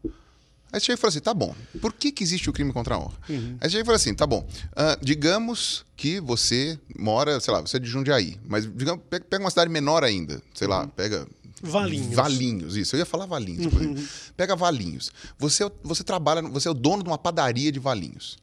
Aí 0.71 0.79
você 0.79 0.85
chega 0.87 0.97
e 0.97 1.01
fala 1.01 1.09
assim, 1.09 1.19
tá 1.19 1.33
bom, 1.33 1.53
por 1.81 1.91
que, 1.93 2.11
que 2.11 2.23
existe 2.23 2.49
o 2.49 2.53
crime 2.53 2.71
contra 2.71 2.95
a 2.95 2.99
honra? 2.99 3.13
Uhum. 3.29 3.57
Aí 3.59 3.69
você 3.69 3.71
chega 3.71 3.83
e 3.83 3.85
fala 3.85 3.95
assim, 3.97 4.13
tá 4.13 4.25
bom, 4.25 4.47
ah, 4.75 4.97
digamos 5.01 5.85
que 5.97 6.19
você 6.21 6.79
mora, 6.97 7.39
sei 7.39 7.53
lá, 7.53 7.59
você 7.61 7.77
é 7.77 7.79
de 7.79 7.87
Jundiaí, 7.89 8.39
mas 8.47 8.65
digamos, 8.73 9.03
pe- 9.09 9.19
pega 9.19 9.43
uma 9.43 9.49
cidade 9.49 9.69
menor 9.69 10.03
ainda, 10.03 10.41
sei 10.53 10.67
lá, 10.67 10.87
pega... 10.87 11.27
Valinhos. 11.63 12.15
Valinhos, 12.15 12.75
isso. 12.75 12.95
Eu 12.95 12.99
ia 13.01 13.05
falar 13.05 13.27
Valinhos. 13.27 13.67
inclusive. 13.67 14.09
Pega 14.35 14.55
Valinhos. 14.55 15.11
Você, 15.37 15.63
é 15.63 15.71
você 15.83 16.03
trabalha, 16.03 16.41
você 16.41 16.67
é 16.67 16.71
o 16.71 16.73
dono 16.73 17.03
de 17.03 17.09
uma 17.09 17.19
padaria 17.19 17.71
de 17.71 17.77
Valinhos. 17.79 18.39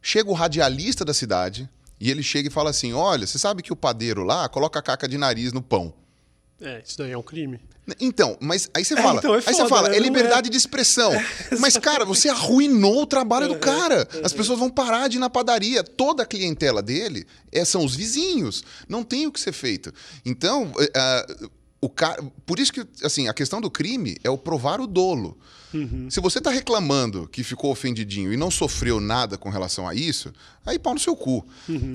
Chega 0.00 0.30
o 0.30 0.34
radialista 0.34 1.04
da 1.04 1.12
cidade 1.12 1.68
e 1.98 2.12
ele 2.12 2.22
chega 2.22 2.46
e 2.46 2.52
fala 2.52 2.70
assim: 2.70 2.92
Olha, 2.92 3.26
você 3.26 3.40
sabe 3.40 3.60
que 3.60 3.72
o 3.72 3.76
padeiro 3.76 4.22
lá 4.22 4.48
coloca 4.48 4.80
caca 4.80 5.08
de 5.08 5.18
nariz 5.18 5.52
no 5.52 5.60
pão. 5.60 5.92
É, 6.60 6.80
isso 6.86 6.96
daí 6.96 7.10
é 7.10 7.18
um 7.18 7.22
crime. 7.24 7.58
Então, 8.00 8.36
mas 8.40 8.68
aí 8.72 8.84
você 8.84 8.94
É, 8.94 9.02
fala, 9.02 9.18
então 9.18 9.34
é 9.34 9.38
aí 9.38 9.42
você 9.42 9.54
foda, 9.54 9.68
fala, 9.68 9.88
né? 9.90 9.96
é 9.96 9.98
Não 10.00 10.06
liberdade 10.06 10.48
é. 10.48 10.50
de 10.50 10.56
expressão. 10.56 11.12
mas 11.60 11.76
cara, 11.76 12.04
você 12.04 12.28
arruinou 12.28 13.02
o 13.02 13.06
trabalho 13.06 13.48
do 13.48 13.56
cara. 13.58 14.08
As 14.24 14.32
pessoas 14.32 14.58
vão 14.58 14.70
parar 14.70 15.08
de 15.08 15.16
ir 15.16 15.20
na 15.20 15.28
padaria. 15.28 15.84
Toda 15.84 16.22
a 16.22 16.26
clientela 16.26 16.82
dele 16.82 17.26
é, 17.52 17.64
são 17.64 17.84
os 17.84 17.94
vizinhos. 17.94 18.64
Não 18.88 19.02
tem 19.04 19.26
o 19.26 19.32
que 19.32 19.38
ser 19.40 19.52
feito. 19.52 19.92
Então, 20.24 20.72
ah, 20.96 21.26
o 21.80 21.88
cara, 21.90 22.22
por 22.46 22.58
isso 22.58 22.72
que 22.72 22.86
assim, 23.02 23.28
a 23.28 23.34
questão 23.34 23.60
do 23.60 23.70
crime 23.70 24.16
é 24.24 24.30
o 24.30 24.38
provar 24.38 24.80
o 24.80 24.86
dolo. 24.86 25.36
Se 26.08 26.20
você 26.20 26.38
está 26.38 26.50
reclamando 26.50 27.26
que 27.26 27.42
ficou 27.42 27.72
ofendidinho 27.72 28.32
e 28.32 28.36
não 28.36 28.48
sofreu 28.48 29.00
nada 29.00 29.36
com 29.36 29.48
relação 29.50 29.88
a 29.88 29.92
isso, 29.92 30.32
aí 30.64 30.78
pau 30.78 30.94
no 30.94 31.00
seu 31.00 31.14
cu. 31.16 31.44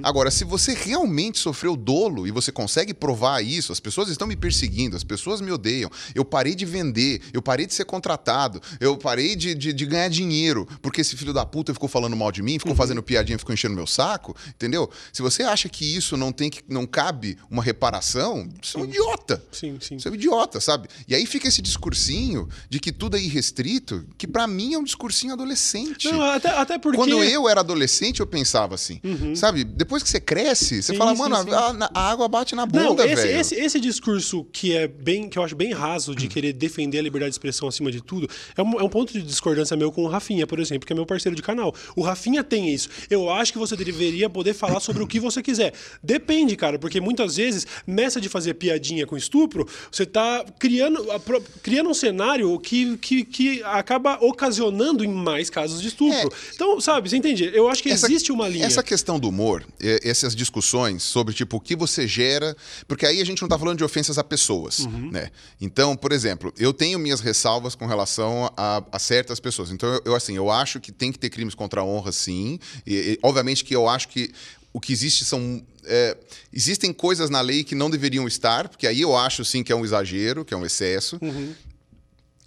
Agora, 0.03 0.29
se 0.31 0.43
você 0.43 0.73
realmente 0.73 1.39
sofreu 1.39 1.75
dolo 1.75 2.27
e 2.27 2.31
você 2.31 2.51
consegue 2.51 2.93
provar 2.93 3.41
isso, 3.43 3.71
as 3.71 3.79
pessoas 3.79 4.09
estão 4.09 4.27
me 4.27 4.35
perseguindo, 4.35 4.95
as 4.95 5.03
pessoas 5.03 5.41
me 5.41 5.51
odeiam, 5.51 5.89
eu 6.15 6.23
parei 6.25 6.55
de 6.55 6.65
vender, 6.65 7.21
eu 7.33 7.41
parei 7.41 7.65
de 7.65 7.73
ser 7.73 7.85
contratado, 7.85 8.61
eu 8.79 8.97
parei 8.97 9.35
de, 9.35 9.53
de- 9.55 9.73
de 9.73 9.85
ganhar 9.85 10.09
dinheiro, 10.09 10.67
porque 10.81 11.01
esse 11.01 11.15
filho 11.15 11.33
da 11.33 11.45
puta 11.45 11.73
ficou 11.73 11.89
falando 11.89 12.15
mal 12.15 12.31
de 12.31 12.41
mim, 12.41 12.59
ficou 12.59 12.75
fazendo 12.75 13.01
piadinha, 13.03 13.37
ficou 13.39 13.53
enchendo 13.53 13.75
meu 13.75 13.87
saco, 13.87 14.35
entendeu? 14.49 14.89
Se 15.13 15.21
você 15.21 15.43
acha 15.43 15.69
que 15.69 15.85
isso 15.95 16.15
não 16.17 16.31
tem 16.31 16.49
que 16.49 16.61
não 16.67 16.85
cabe 16.85 17.37
uma 17.49 17.63
reparação, 17.63 18.47
você 18.61 18.77
é 18.77 18.81
um 18.81 18.85
idiota. 18.85 19.43
Sim, 19.51 19.77
sim. 19.81 19.97
Você 19.99 20.07
é 20.07 20.11
um 20.11 20.15
idiota, 20.15 20.59
sabe? 20.59 20.87
E 21.07 21.15
aí 21.15 21.25
fica 21.25 21.47
esse 21.47 21.61
discursinho 21.61 22.47
de 22.69 22.79
que 22.79 22.91
tudo 22.91 23.17
é 23.17 23.21
irrestrito, 23.21 24.05
que 24.17 24.27
pra 24.27 24.45
mim 24.47 24.73
é 24.73 24.77
um 24.77 24.83
discursinho 24.83 25.33
adolescente. 25.33 26.11
Não, 26.11 26.21
até, 26.21 26.49
até 26.49 26.77
porque. 26.77 26.97
Quando 26.97 27.23
eu 27.23 27.47
era 27.47 27.61
adolescente, 27.61 28.19
eu 28.19 28.27
pensava 28.27 28.58
assim, 28.75 28.99
sabe? 29.35 29.63
Depois 29.63 30.03
que 30.03 30.09
você 30.09 30.19
cresce, 30.19 30.81
você 30.81 30.93
Sim, 30.93 30.97
fala, 30.97 31.13
mano, 31.15 31.35
sim. 31.43 31.51
A, 31.51 31.89
a 31.93 32.11
água 32.11 32.27
bate 32.27 32.55
na 32.55 32.65
bunda, 32.65 33.05
esse, 33.05 33.15
velho. 33.15 33.39
esse, 33.39 33.55
esse 33.55 33.79
discurso 33.79 34.45
que 34.51 34.75
é 34.75 34.87
bem, 34.87 35.29
que 35.29 35.37
eu 35.37 35.43
acho 35.43 35.55
bem 35.55 35.73
raso 35.73 36.15
de 36.15 36.27
querer 36.27 36.53
defender 36.53 36.99
a 36.99 37.01
liberdade 37.01 37.31
de 37.31 37.35
expressão 37.35 37.67
acima 37.67 37.91
de 37.91 38.01
tudo, 38.01 38.29
é 38.55 38.61
um, 38.61 38.79
é 38.79 38.83
um 38.83 38.89
ponto 38.89 39.13
de 39.13 39.21
discordância 39.21 39.75
meu 39.77 39.91
com 39.91 40.03
o 40.03 40.07
Rafinha, 40.07 40.45
por 40.45 40.59
exemplo, 40.59 40.85
que 40.85 40.93
é 40.93 40.95
meu 40.95 41.05
parceiro 41.05 41.35
de 41.35 41.41
canal. 41.41 41.73
O 41.95 42.01
Rafinha 42.01 42.43
tem 42.43 42.73
isso. 42.73 42.89
Eu 43.09 43.29
acho 43.29 43.53
que 43.53 43.59
você 43.59 43.75
deveria 43.75 44.29
poder 44.29 44.53
falar 44.53 44.79
sobre 44.79 45.03
o 45.03 45.07
que 45.07 45.19
você 45.19 45.41
quiser. 45.41 45.73
Depende, 46.03 46.55
cara, 46.55 46.77
porque 46.77 46.99
muitas 46.99 47.37
vezes, 47.37 47.65
nessa 47.85 48.19
de 48.19 48.29
fazer 48.29 48.55
piadinha 48.55 49.05
com 49.05 49.15
estupro, 49.15 49.67
você 49.91 50.05
tá 50.05 50.45
criando, 50.57 51.11
a 51.11 51.19
criando 51.61 51.89
um 51.89 51.93
cenário 51.93 52.59
que, 52.59 52.97
que, 52.97 53.23
que 53.23 53.63
acaba 53.63 54.17
ocasionando 54.21 55.03
em 55.03 55.07
mais 55.07 55.49
casos 55.49 55.81
de 55.81 55.87
estupro. 55.89 56.31
Então, 56.53 56.81
sabe, 56.81 57.09
você 57.09 57.17
entende? 57.17 57.49
Eu 57.53 57.69
acho 57.69 57.83
que 57.83 57.89
existe 57.89 58.31
uma 58.31 58.47
linha. 58.49 58.65
Essa 58.65 58.83
questão 58.83 59.19
do 59.19 59.29
humor, 59.29 59.65
é, 59.79 59.99
essas 60.07 60.35
discussões 60.35 61.03
sobre 61.03 61.33
tipo 61.33 61.57
o 61.57 61.59
que 61.59 61.75
você 61.75 62.07
gera, 62.07 62.55
porque 62.87 63.05
aí 63.05 63.21
a 63.21 63.25
gente 63.25 63.41
não 63.41 63.49
tá 63.49 63.57
falando 63.57 63.77
de 63.77 63.83
ofensas 63.83 64.17
a 64.17 64.23
pessoas, 64.23 64.79
Uhum. 64.79 65.11
né? 65.11 65.29
Então, 65.61 65.95
por 65.95 66.11
exemplo, 66.11 66.53
eu 66.57 66.73
tenho 66.73 66.99
minhas 66.99 67.19
ressalvas 67.21 67.75
com 67.75 67.85
relação 67.85 68.51
a, 68.57 68.83
a 68.91 68.99
certas 68.99 69.39
pessoas. 69.39 69.71
Então, 69.71 69.87
eu, 69.93 70.01
eu, 70.05 70.15
assim, 70.15 70.35
eu 70.35 70.49
acho 70.49 70.79
que 70.79 70.91
tem 70.91 71.11
que 71.11 71.19
ter 71.19 71.29
crimes 71.29 71.55
contra 71.55 71.81
a 71.81 71.83
honra, 71.85 72.11
sim. 72.11 72.59
E, 72.85 72.93
e, 72.95 73.19
obviamente 73.21 73.63
que 73.63 73.75
eu 73.75 73.87
acho 73.87 74.07
que 74.09 74.31
o 74.71 74.79
que 74.79 74.93
existe 74.93 75.25
são 75.25 75.63
é, 75.85 76.15
existem 76.53 76.93
coisas 76.93 77.29
na 77.29 77.41
lei 77.41 77.63
que 77.63 77.73
não 77.73 77.89
deveriam 77.89 78.27
estar, 78.27 78.69
porque 78.69 78.85
aí 78.85 79.01
eu 79.01 79.15
acho 79.15 79.43
sim 79.43 79.63
que 79.63 79.71
é 79.71 79.75
um 79.75 79.83
exagero, 79.83 80.45
que 80.45 80.53
é 80.53 80.57
um 80.57 80.65
excesso. 80.65 81.17
Uhum. 81.21 81.53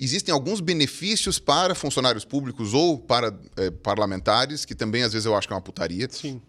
Existem 0.05 0.35
alguns 0.35 0.61
benefícios 0.61 1.39
para 1.39 1.77
funcionários 1.77 2.25
públicos 2.25 2.75
ou 2.75 2.99
para 2.99 3.33
eh, 3.57 3.71
parlamentares, 3.71 4.65
que 4.65 4.75
também 4.75 5.05
às 5.05 5.13
vezes 5.13 5.27
eu 5.27 5.37
acho 5.37 5.47
que 5.47 5.55
é 5.55 5.57
uma 5.57 5.63
putaria. 5.63 6.09
Sim. 6.11 6.43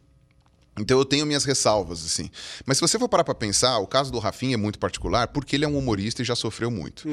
Então 0.80 0.98
eu 0.98 1.06
tenho 1.06 1.24
minhas 1.24 1.44
ressalvas, 1.44 2.04
assim. 2.04 2.32
Mas 2.66 2.78
se 2.78 2.82
você 2.82 2.98
for 2.98 3.08
parar 3.08 3.24
pra 3.24 3.36
pensar, 3.36 3.78
o 3.78 3.86
caso 3.86 4.12
do 4.12 4.18
Rafinha 4.18 4.56
é 4.56 4.58
muito 4.58 4.80
particular 4.80 5.28
porque 5.28 5.56
ele 5.56 5.66
é 5.66 5.68
um 5.68 5.78
humorista 5.78 6.24
e 6.24 6.26
já 6.26 6.36
sofreu 6.36 6.72
muito. 6.72 7.08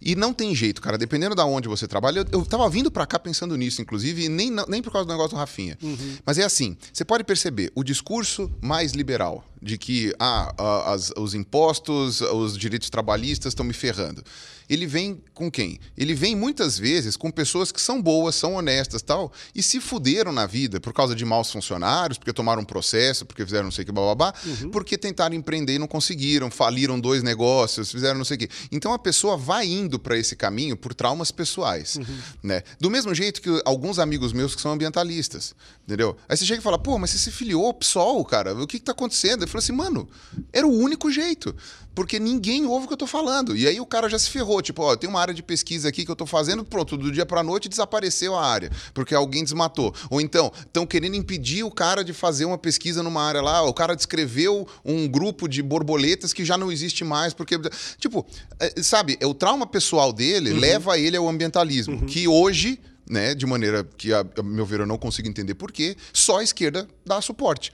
E 0.00 0.16
não 0.16 0.34
tem 0.34 0.52
jeito, 0.52 0.82
cara. 0.82 0.98
Dependendo 0.98 1.34
da 1.34 1.44
onde 1.44 1.68
você 1.68 1.86
trabalha, 1.86 2.20
eu, 2.20 2.40
eu 2.40 2.44
tava 2.44 2.68
vindo 2.68 2.90
pra 2.90 3.06
cá 3.06 3.16
pensando 3.16 3.56
nisso, 3.56 3.80
inclusive, 3.80 4.24
e 4.24 4.28
nem, 4.28 4.50
nem 4.66 4.82
por 4.82 4.92
causa 4.92 5.06
do 5.06 5.12
negócio 5.12 5.30
do 5.30 5.36
Rafinha. 5.36 5.78
Mas 6.26 6.38
é 6.38 6.44
assim, 6.44 6.76
você 6.92 7.04
pode 7.04 7.22
perceber, 7.22 7.70
o 7.72 7.84
discurso 7.84 8.50
mais 8.60 8.92
liberal 8.92 9.44
de 9.64 9.78
que 9.78 10.14
ah, 10.20 10.92
as- 10.92 11.10
os 11.16 11.34
impostos, 11.34 12.20
os 12.20 12.56
direitos 12.58 12.90
trabalhistas 12.90 13.52
estão 13.52 13.64
me 13.64 13.72
ferrando. 13.72 14.22
Ele 14.66 14.86
vem 14.86 15.20
com 15.34 15.50
quem? 15.50 15.78
Ele 15.96 16.14
vem 16.14 16.34
muitas 16.34 16.78
vezes 16.78 17.16
com 17.18 17.30
pessoas 17.30 17.70
que 17.70 17.78
são 17.78 18.00
boas, 18.00 18.34
são 18.34 18.54
honestas 18.54 19.02
tal, 19.02 19.30
e 19.54 19.62
se 19.62 19.78
fuderam 19.78 20.32
na 20.32 20.46
vida 20.46 20.80
por 20.80 20.92
causa 20.94 21.14
de 21.14 21.22
maus 21.22 21.50
funcionários, 21.50 22.16
porque 22.16 22.32
tomaram 22.32 22.62
um 22.62 22.64
processo, 22.64 23.26
porque 23.26 23.44
fizeram 23.44 23.64
não 23.64 23.70
sei 23.70 23.82
o 23.82 23.86
que, 23.86 23.92
bababá, 23.92 24.32
porque 24.72 24.96
tentaram 24.96 25.34
empreender 25.34 25.74
e 25.74 25.78
não 25.78 25.86
conseguiram, 25.86 26.50
faliram 26.50 26.98
dois 26.98 27.22
negócios, 27.22 27.92
fizeram 27.92 28.16
não 28.16 28.24
sei 28.24 28.36
o 28.36 28.40
que. 28.40 28.48
Então 28.72 28.94
a 28.94 28.98
pessoa 28.98 29.36
vai 29.36 29.66
indo 29.66 29.98
para 29.98 30.16
esse 30.16 30.34
caminho 30.34 30.78
por 30.78 30.94
traumas 30.94 31.30
pessoais, 31.30 31.98
né? 32.42 32.62
Do 32.80 32.90
mesmo 32.90 33.14
jeito 33.14 33.42
que 33.42 33.60
alguns 33.66 33.98
amigos 33.98 34.32
meus 34.32 34.54
que 34.54 34.62
são 34.62 34.72
ambientalistas, 34.72 35.54
entendeu? 35.84 36.16
Aí 36.28 36.36
você 36.36 36.44
chega 36.44 36.60
e 36.60 36.62
fala, 36.62 36.78
pô, 36.78 36.98
mas 36.98 37.10
você 37.10 37.18
se 37.18 37.30
filiou 37.30 37.66
ao 37.66 37.74
PSOL, 37.74 38.24
cara, 38.24 38.54
o 38.54 38.66
que 38.66 38.78
que 38.78 38.84
tá 38.84 38.92
acontecendo? 38.92 39.42
Ele 39.42 39.50
falou 39.50 39.62
assim, 39.62 39.72
mano, 39.72 40.08
era 40.52 40.66
o 40.66 40.72
único 40.72 41.10
jeito, 41.10 41.54
porque 41.94 42.18
ninguém 42.18 42.64
ouve 42.66 42.86
o 42.86 42.88
que 42.88 42.94
eu 42.94 42.98
tô 42.98 43.06
falando. 43.06 43.56
E 43.56 43.68
aí 43.68 43.80
o 43.80 43.86
cara 43.86 44.08
já 44.08 44.18
se 44.18 44.30
ferrou, 44.30 44.60
tipo, 44.62 44.82
ó, 44.82 44.96
tem 44.96 45.08
uma 45.08 45.20
área 45.20 45.34
de 45.34 45.42
pesquisa 45.42 45.88
aqui 45.88 46.04
que 46.04 46.10
eu 46.10 46.16
tô 46.16 46.26
fazendo, 46.26 46.64
pronto, 46.64 46.96
do 46.96 47.12
dia 47.12 47.26
pra 47.26 47.42
noite 47.42 47.68
desapareceu 47.68 48.34
a 48.34 48.44
área, 48.44 48.70
porque 48.94 49.14
alguém 49.14 49.44
desmatou. 49.44 49.94
Ou 50.10 50.20
então, 50.20 50.50
estão 50.58 50.86
querendo 50.86 51.16
impedir 51.16 51.62
o 51.62 51.70
cara 51.70 52.02
de 52.02 52.12
fazer 52.12 52.46
uma 52.46 52.58
pesquisa 52.58 53.02
numa 53.02 53.22
área 53.22 53.42
lá, 53.42 53.62
o 53.62 53.74
cara 53.74 53.94
descreveu 53.94 54.66
um 54.84 55.06
grupo 55.06 55.46
de 55.46 55.62
borboletas 55.62 56.32
que 56.32 56.44
já 56.44 56.56
não 56.56 56.72
existe 56.72 57.04
mais, 57.04 57.34
porque. 57.34 57.58
Tipo, 57.98 58.26
é, 58.58 58.82
sabe, 58.82 59.18
é 59.20 59.26
o 59.26 59.34
trauma 59.34 59.66
pessoal 59.66 60.12
dele 60.12 60.52
leva 60.52 60.98
ele 60.98 61.16
ao 61.16 61.28
ambientalismo, 61.28 62.06
que 62.06 62.26
hoje. 62.26 62.80
Né, 63.06 63.34
de 63.34 63.44
maneira 63.44 63.86
que, 63.98 64.14
a, 64.14 64.20
a 64.38 64.42
meu 64.42 64.64
ver, 64.64 64.80
eu 64.80 64.86
não 64.86 64.96
consigo 64.96 65.28
entender 65.28 65.54
por 65.54 65.70
quê, 65.70 65.94
só 66.10 66.38
a 66.38 66.42
esquerda 66.42 66.88
dá 67.04 67.20
suporte. 67.20 67.70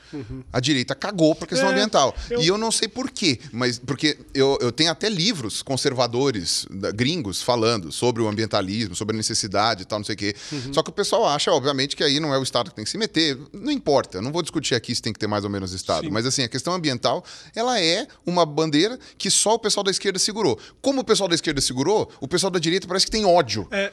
A 0.52 0.58
direita 0.58 0.92
cagou 0.92 1.36
para 1.36 1.44
a 1.44 1.48
questão 1.48 1.68
É, 1.68 1.70
ambiental. 1.70 2.12
eu- 2.28 2.40
E 2.42 2.48
eu 2.48 2.58
não 2.58 2.72
sei 2.72 2.88
por 2.88 3.08
quê, 3.12 3.38
mas 3.52 3.78
porque 3.78 4.18
eu, 4.34 4.58
eu 4.60 4.72
tenho 4.72 4.90
até 4.90 5.08
livros 5.08 5.62
conservadores 6.00 6.66
da- 6.70 6.90
gringos 6.90 7.42
falando 7.42 7.92
sobre 7.92 8.22
o 8.22 8.28
ambientalismo, 8.28 8.94
sobre 8.96 9.14
a 9.14 9.18
necessidade 9.18 9.82
e 9.82 9.84
tal, 9.84 9.98
não 10.00 10.04
sei 10.06 10.14
o 10.14 10.18
quê. 10.18 10.34
Uhum. 10.50 10.74
Só 10.74 10.82
que 10.82 10.90
o 10.90 10.92
pessoal 10.92 11.26
acha, 11.26 11.52
obviamente, 11.52 11.94
que 11.94 12.02
aí 12.02 12.18
não 12.20 12.34
é 12.34 12.38
o 12.38 12.42
Estado 12.42 12.70
que 12.70 12.76
tem 12.76 12.84
que 12.84 12.90
se 12.90 12.98
meter. 12.98 13.38
Não 13.52 13.70
importa, 13.70 14.18
eu 14.18 14.22
não 14.22 14.32
vou 14.32 14.42
discutir 14.42 14.74
aqui 14.74 14.94
se 14.94 15.02
tem 15.02 15.12
que 15.12 15.18
ter 15.18 15.26
mais 15.26 15.44
ou 15.44 15.50
menos 15.50 15.72
Estado. 15.72 16.06
Sim. 16.06 16.10
Mas 16.10 16.26
assim, 16.26 16.42
a 16.42 16.48
questão 16.48 16.72
ambiental, 16.74 17.24
ela 17.54 17.80
é 17.80 18.06
uma 18.26 18.44
bandeira 18.46 18.98
que 19.18 19.30
só 19.30 19.54
o 19.54 19.58
pessoal 19.58 19.84
da 19.84 19.90
esquerda 19.90 20.18
segurou. 20.18 20.58
Como 20.80 21.00
o 21.00 21.04
pessoal 21.04 21.28
da 21.28 21.34
esquerda 21.34 21.60
segurou, 21.60 22.10
o 22.20 22.26
pessoal 22.26 22.50
da 22.50 22.58
direita 22.58 22.86
parece 22.88 23.04
que 23.06 23.12
tem 23.12 23.24
ódio 23.24 23.66
É, 23.70 23.92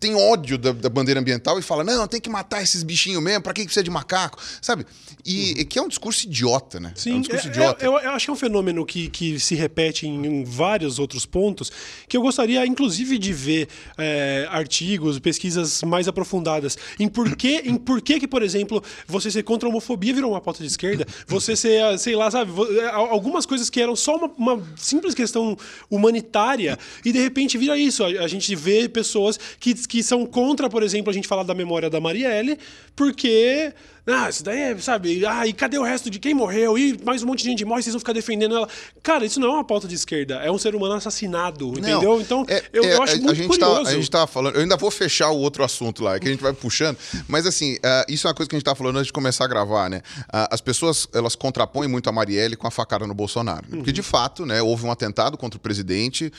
tem 0.00 0.14
ódio 0.14 0.58
da, 0.58 0.72
da 0.72 0.88
bandeira 0.88 1.20
ambiental 1.20 1.58
e 1.58 1.62
fala: 1.62 1.82
não, 1.82 2.06
tem 2.06 2.20
que 2.20 2.28
matar 2.30 2.62
esses 2.62 2.82
bichinhos 2.82 3.22
mesmo, 3.22 3.42
pra 3.42 3.52
que 3.52 3.64
precisa 3.64 3.82
de 3.82 3.90
macaco? 3.90 4.38
Sabe? 4.60 4.86
E, 5.24 5.60
e 5.60 5.64
que 5.64 5.78
é 5.78 5.82
um 5.82 5.88
discurso 5.88 6.26
idiota, 6.26 6.78
né? 6.78 6.92
Sim, 6.94 7.12
é 7.12 7.14
um 7.14 7.20
discurso 7.20 7.48
é- 7.48 7.50
idiota. 7.50 7.84
Eu, 7.84 7.92
eu 7.98 8.10
acho 8.10 8.26
que 8.26 8.30
é 8.30 8.32
um 8.32 8.36
fenômeno 8.36 8.84
que, 8.86 9.08
que 9.08 9.40
se 9.40 9.54
repete 9.54 10.06
em, 10.06 10.26
em 10.26 10.44
vários 10.44 10.98
outros 10.98 11.24
pontos, 11.26 11.70
que 12.08 12.16
eu 12.16 12.22
gostaria, 12.22 12.64
inclusive, 12.66 13.18
de 13.18 13.32
ver 13.32 13.68
é, 13.96 14.46
artigos, 14.50 15.18
pesquisas 15.18 15.82
mais 15.82 16.06
aprofundadas 16.08 16.76
em 16.98 17.08
por 17.08 17.34
que, 17.36 17.56
em 17.64 17.76
por 17.76 18.00
que, 18.00 18.20
que, 18.20 18.28
por 18.28 18.42
exemplo, 18.42 18.82
você 19.06 19.30
ser 19.30 19.42
contra 19.42 19.68
a 19.68 19.70
homofobia 19.70 20.12
virou 20.14 20.32
uma 20.32 20.40
pauta 20.40 20.60
de 20.60 20.66
esquerda, 20.68 21.06
você 21.26 21.56
ser, 21.56 21.82
ah, 21.82 21.98
sei 21.98 22.14
lá, 22.14 22.30
sabe, 22.30 22.52
é, 22.78 22.86
al- 22.86 23.10
algumas 23.10 23.44
coisas 23.46 23.68
que 23.70 23.80
eram 23.80 23.96
só 23.96 24.16
uma, 24.16 24.30
uma 24.36 24.62
simples 24.76 25.14
questão 25.14 25.56
humanitária 25.90 26.78
e 27.04 27.12
de 27.12 27.18
repente 27.20 27.58
vira 27.58 27.76
isso. 27.76 28.04
A, 28.04 28.08
a 28.08 28.28
gente 28.28 28.54
vê 28.54 28.88
pessoas 28.88 29.38
que, 29.58 29.74
que 29.86 30.02
são 30.02 30.26
contra, 30.26 30.68
por 30.68 30.82
exemplo, 30.82 31.10
a 31.10 31.12
gente 31.12 31.28
falar 31.28 31.42
da 31.42 31.54
memória 31.54 31.90
da 31.90 32.00
Marielle, 32.00 32.58
porque 32.94 33.72
Ah, 34.08 34.30
isso 34.30 34.42
daí 34.42 34.58
é, 34.58 34.78
sabe? 34.78 35.24
Ah, 35.26 35.46
e 35.46 35.52
cadê 35.52 35.78
o 35.78 35.82
resto 35.82 36.08
de 36.08 36.18
quem 36.18 36.32
morreu? 36.32 36.78
E 36.78 36.98
mais 37.04 37.22
um 37.22 37.26
monte 37.26 37.40
de 37.40 37.50
gente 37.50 37.64
morre, 37.64 37.82
vocês 37.82 37.92
vão 37.92 38.00
ficar 38.00 38.14
defendendo 38.14 38.56
ela. 38.56 38.68
Cara, 39.02 39.26
isso 39.26 39.38
não 39.38 39.48
é 39.48 39.52
uma 39.52 39.64
pauta 39.64 39.86
de 39.86 39.94
esquerda, 39.94 40.36
é 40.36 40.50
um 40.50 40.56
ser 40.56 40.74
humano 40.74 40.94
assassinado, 40.94 41.66
não, 41.66 41.78
entendeu? 41.78 42.20
Então, 42.20 42.44
é, 42.48 42.64
eu, 42.72 42.84
é, 42.84 42.94
eu 42.94 43.02
acho 43.02 43.14
a, 43.14 43.16
muito 43.16 43.30
a 43.30 43.34
gente 43.34 43.48
curioso. 43.48 43.82
Tá, 43.84 43.90
a 43.90 43.94
gente 43.94 44.10
tava 44.10 44.26
falando, 44.26 44.54
eu 44.54 44.62
ainda 44.62 44.76
vou 44.76 44.90
fechar 44.90 45.30
o 45.30 45.38
outro 45.38 45.62
assunto 45.62 46.02
lá, 46.02 46.18
que 46.18 46.26
a 46.26 46.30
gente 46.30 46.42
vai 46.42 46.54
puxando, 46.54 46.96
mas 47.26 47.46
assim, 47.46 47.74
uh, 47.74 47.78
isso 48.08 48.26
é 48.26 48.30
uma 48.30 48.34
coisa 48.34 48.48
que 48.48 48.56
a 48.56 48.58
gente 48.58 48.64
tava 48.64 48.76
falando 48.76 48.96
antes 48.96 49.08
de 49.08 49.12
começar 49.12 49.44
a 49.44 49.48
gravar, 49.48 49.90
né? 49.90 50.00
Uh, 50.20 50.48
as 50.50 50.60
pessoas, 50.60 51.06
elas 51.12 51.36
contrapõem 51.36 51.88
muito 51.88 52.08
a 52.08 52.12
Marielle 52.12 52.56
com 52.56 52.66
a 52.66 52.70
facada 52.70 53.06
no 53.06 53.14
Bolsonaro. 53.14 53.66
Né? 53.68 53.76
Porque, 53.76 53.92
de 53.92 54.02
fato, 54.02 54.46
né, 54.46 54.62
houve 54.62 54.86
um 54.86 54.90
atentado 54.90 55.36
contra 55.36 55.58
o 55.58 55.60
presidente, 55.60 56.32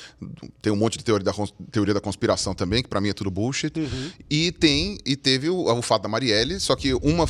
tem 0.62 0.74
um 0.74 0.76
monte 0.76 0.98
de 0.98 1.04
teoria 1.04 1.26
da, 1.26 1.34
teoria 1.72 1.94
da 1.94 2.02
conspiração 2.02 2.56
também, 2.56 2.82
que 2.82 2.90
para 2.90 3.00
mim 3.00 3.10
é 3.10 3.14
tudo 3.14 3.30
bullshit, 3.30 3.72
e 4.30 4.52
tem, 4.54 4.98
e 5.06 5.16
teve 5.16 5.50
o, 5.50 5.72
o 5.72 5.82
fato 5.82 6.04
da 6.04 6.10
Marielle, 6.10 6.60
só 6.60 6.76
que 6.76 6.94
uma 6.96 7.28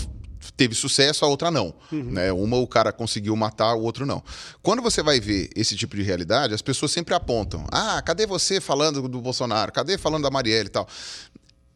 teve 0.56 0.76
sucesso, 0.76 1.26
a 1.26 1.28
outra 1.28 1.52
não. 1.52 1.74
Uhum. 1.92 2.04
Né? 2.04 2.32
Uma 2.32 2.58
o 2.58 2.68
cara 2.68 2.92
conseguiu 2.92 3.36
matar, 3.36 3.76
o 3.76 3.82
outro 3.82 4.06
não. 4.06 4.24
Quando 4.62 4.82
você 4.82 5.02
vai 5.02 5.20
ver 5.20 5.50
esse 5.56 5.76
tipo 5.76 5.96
de 5.96 6.02
realidade, 6.02 6.54
as 6.54 6.62
pessoas 6.62 6.92
sempre 6.92 7.14
apontam: 7.14 7.66
ah, 7.72 8.02
cadê 8.02 8.26
você 8.26 8.60
falando 8.60 9.08
do 9.08 9.22
Bolsonaro? 9.22 9.72
Cadê 9.72 9.98
falando 9.98 10.24
da 10.24 10.32
Marielle 10.32 10.68
e 10.68 10.72
tal? 10.72 10.88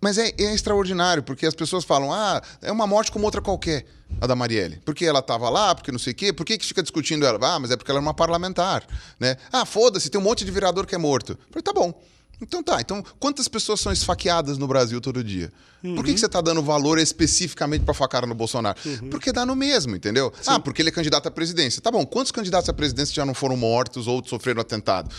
Mas 0.03 0.17
é, 0.17 0.33
é, 0.37 0.53
extraordinário, 0.53 1.23
porque 1.23 1.45
as 1.45 1.55
pessoas 1.55 1.85
falam: 1.85 2.11
ah, 2.11 2.41
é 2.61 2.71
uma 2.71 2.85
morte 2.85 3.09
como 3.09 3.23
outra 3.23 3.41
qualquer, 3.41 3.85
a 4.19 4.27
da 4.27 4.35
Marielle. 4.35 4.81
Porque 4.83 5.05
ela 5.05 5.19
estava 5.19 5.49
lá, 5.49 5.73
porque 5.73 5.93
não 5.93 5.99
sei 5.99 6.11
o 6.11 6.15
quê. 6.15 6.33
Por 6.33 6.45
que, 6.45 6.57
que 6.57 6.65
fica 6.65 6.81
discutindo 6.83 7.25
ela? 7.25 7.39
Ah, 7.41 7.57
mas 7.57 7.71
é 7.71 7.77
porque 7.77 7.89
ela 7.89 7.99
é 7.99 8.01
uma 8.01 8.13
parlamentar. 8.13 8.85
Né? 9.17 9.37
Ah, 9.49 9.65
foda-se, 9.65 10.09
tem 10.09 10.19
um 10.19 10.23
monte 10.23 10.43
de 10.43 10.51
vereador 10.51 10.85
que 10.85 10.93
é 10.93 10.97
morto. 10.97 11.31
Eu 11.31 11.37
falei, 11.49 11.63
tá 11.63 11.71
bom. 11.71 11.97
Então 12.43 12.61
tá, 12.61 12.79
então 12.81 13.03
quantas 13.19 13.47
pessoas 13.47 13.79
são 13.79 13.91
esfaqueadas 13.91 14.57
no 14.57 14.67
Brasil 14.67 14.99
todo 14.99 15.23
dia? 15.23 15.51
Uhum. 15.83 15.95
Por 15.95 16.05
que, 16.05 16.13
que 16.13 16.19
você 16.19 16.25
está 16.25 16.41
dando 16.41 16.61
valor 16.61 16.99
especificamente 16.99 17.83
para 17.83 17.93
facada 17.93 18.27
no 18.27 18.35
Bolsonaro? 18.35 18.77
Uhum. 18.85 19.09
Porque 19.09 19.31
dá 19.31 19.45
no 19.45 19.55
mesmo, 19.55 19.95
entendeu? 19.95 20.31
Sim. 20.41 20.51
Ah, 20.51 20.59
porque 20.59 20.81
ele 20.81 20.89
é 20.89 20.91
candidato 20.91 21.27
à 21.27 21.31
presidência. 21.31 21.81
Tá 21.81 21.89
bom, 21.89 22.05
quantos 22.05 22.31
candidatos 22.31 22.69
à 22.69 22.73
presidência 22.73 23.13
já 23.13 23.25
não 23.25 23.33
foram 23.33 23.57
mortos 23.57 24.07
ou 24.07 24.23
sofreram 24.25 24.61
atentado? 24.61 25.13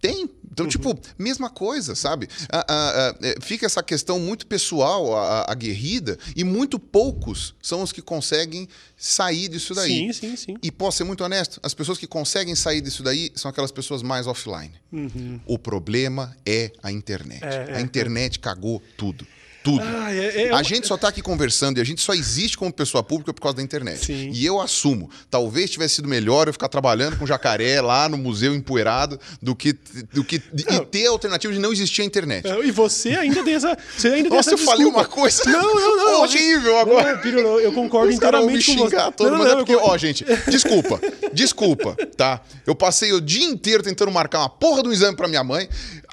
Tem. 0.00 0.30
Então, 0.50 0.64
uhum. 0.64 0.70
tipo, 0.70 0.98
mesma 1.16 1.50
coisa, 1.50 1.94
sabe? 1.94 2.28
Ah, 2.50 2.64
ah, 2.68 3.14
ah, 3.20 3.34
fica 3.40 3.66
essa 3.66 3.82
questão 3.82 4.18
muito 4.18 4.46
pessoal, 4.46 5.16
aguerrida, 5.48 6.18
e 6.34 6.42
muito 6.42 6.78
poucos 6.78 7.54
são 7.62 7.82
os 7.82 7.92
que 7.92 8.02
conseguem 8.02 8.68
sair 8.96 9.48
disso 9.48 9.74
daí. 9.74 10.12
Sim, 10.12 10.12
sim, 10.12 10.36
sim. 10.36 10.56
E 10.62 10.72
posso 10.72 10.98
ser 10.98 11.04
muito 11.04 11.22
honesto, 11.22 11.60
as 11.62 11.74
pessoas 11.74 11.98
que 11.98 12.06
conseguem 12.06 12.56
sair 12.56 12.80
disso 12.80 13.02
daí 13.02 13.30
são 13.34 13.48
aquelas 13.48 13.70
pessoas 13.70 14.02
mais 14.02 14.26
offline. 14.26 14.72
Uhum. 14.92 15.40
O 15.46 15.58
problema 15.58 16.36
é 16.44 16.72
a 16.82 16.90
internet. 16.90 17.44
É, 17.44 17.74
a 17.74 17.78
é, 17.78 17.80
internet 17.80 18.38
é. 18.38 18.40
cagou 18.40 18.82
tudo 18.96 19.26
tudo. 19.68 19.84
Ah, 19.84 20.14
é, 20.14 20.44
é, 20.44 20.54
a 20.54 20.62
gente 20.62 20.86
só 20.86 20.94
está 20.94 21.08
aqui 21.08 21.20
conversando 21.20 21.76
e 21.76 21.80
a 21.80 21.84
gente 21.84 22.00
só 22.00 22.14
existe 22.14 22.56
como 22.56 22.72
pessoa 22.72 23.02
pública 23.02 23.34
por 23.34 23.42
causa 23.42 23.58
da 23.58 23.62
internet. 23.62 24.06
Sim. 24.06 24.30
E 24.32 24.46
eu 24.46 24.60
assumo, 24.60 25.10
talvez 25.30 25.70
tivesse 25.70 25.96
sido 25.96 26.08
melhor 26.08 26.46
eu 26.46 26.52
ficar 26.52 26.68
trabalhando 26.68 27.18
com 27.18 27.26
jacaré 27.26 27.80
lá 27.82 28.08
no 28.08 28.16
museu 28.16 28.54
empoeirado 28.54 29.20
do 29.42 29.54
que, 29.54 29.74
do 30.12 30.24
que 30.24 30.36
e 30.36 30.86
ter 30.86 31.06
a 31.06 31.10
alternativa 31.10 31.52
de 31.52 31.58
não 31.58 31.70
existir 31.70 32.00
a 32.02 32.04
internet. 32.04 32.46
E 32.64 32.70
você 32.70 33.10
ainda 33.10 33.44
tem 33.44 33.54
essa. 33.54 33.76
Você 33.96 34.08
ainda 34.08 34.30
Nossa, 34.30 34.52
eu 34.52 34.58
falei 34.58 34.86
uma 34.86 35.04
coisa 35.04 35.44
não, 35.44 35.74
não, 35.74 35.96
não, 35.96 36.22
horrível 36.24 36.78
agora. 36.78 37.14
Não, 37.14 37.20
Piro, 37.20 37.40
eu 37.60 37.72
concordo 37.72 38.10
inteiramente 38.10 38.74
com 38.74 38.88
você. 38.88 38.96
todo, 39.12 39.30
não, 39.30 39.38
mas 39.38 39.48
não, 39.48 39.54
é 39.54 39.56
porque, 39.56 39.76
ó, 39.76 39.96
gente, 39.98 40.24
desculpa, 40.48 41.00
desculpa, 41.32 41.96
tá? 42.16 42.40
Eu 42.66 42.74
passei 42.74 43.12
o 43.12 43.20
dia 43.20 43.44
inteiro 43.44 43.82
tentando 43.82 44.10
marcar 44.10 44.40
uma 44.40 44.48
porra 44.48 44.82
do 44.82 44.92
exame 44.92 45.16
para 45.16 45.28
minha 45.28 45.44
mãe 45.44 45.68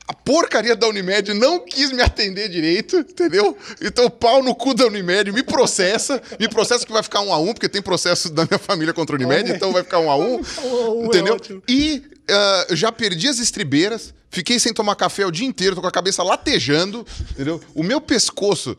a 0.07 0.13
porcaria 0.13 0.75
da 0.75 0.88
Unimed 0.88 1.33
não 1.33 1.59
quis 1.59 1.91
me 1.91 2.01
atender 2.01 2.47
direito, 2.47 2.97
entendeu? 2.97 3.57
Então, 3.81 4.09
pau 4.09 4.43
no 4.43 4.53
cu 4.53 4.74
da 4.74 4.85
Unimed, 4.85 5.31
me 5.31 5.41
processa, 5.41 6.21
me 6.39 6.47
processa 6.47 6.85
que 6.85 6.91
vai 6.91 7.01
ficar 7.01 7.21
um 7.21 7.33
a 7.33 7.39
um, 7.39 7.53
porque 7.53 7.67
tem 7.67 7.81
processo 7.81 8.29
da 8.29 8.45
minha 8.45 8.59
família 8.59 8.93
contra 8.93 9.15
a 9.15 9.17
Unimed, 9.17 9.51
então 9.51 9.71
vai 9.71 9.83
ficar 9.83 10.00
um 10.00 10.12
a 10.12 10.15
um, 10.15 10.35
é 11.01 11.05
entendeu? 11.05 11.39
E 11.67 12.03
uh, 12.29 12.75
já 12.75 12.91
perdi 12.91 13.27
as 13.27 13.39
estribeiras, 13.39 14.13
fiquei 14.29 14.59
sem 14.59 14.74
tomar 14.74 14.95
café 14.95 15.25
o 15.25 15.31
dia 15.31 15.47
inteiro, 15.47 15.75
tô 15.75 15.81
com 15.81 15.88
a 15.88 15.91
cabeça 15.91 16.21
latejando, 16.21 17.05
entendeu? 17.31 17.59
O 17.74 17.81
meu 17.81 18.00
pescoço 18.00 18.77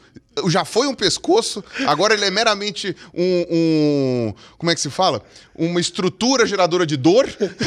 já 0.49 0.65
foi 0.65 0.87
um 0.87 0.95
pescoço, 0.95 1.65
agora 1.87 2.15
ele 2.15 2.25
é 2.25 2.31
meramente 2.31 2.95
um, 3.15 3.47
um, 3.51 4.35
Como 4.59 4.71
é 4.71 4.75
que 4.75 4.81
se 4.81 4.91
fala? 4.91 5.23
Uma 5.59 5.81
estrutura 5.81 6.47
geradora 6.47 6.85
de 6.87 6.97
dor. 6.97 7.27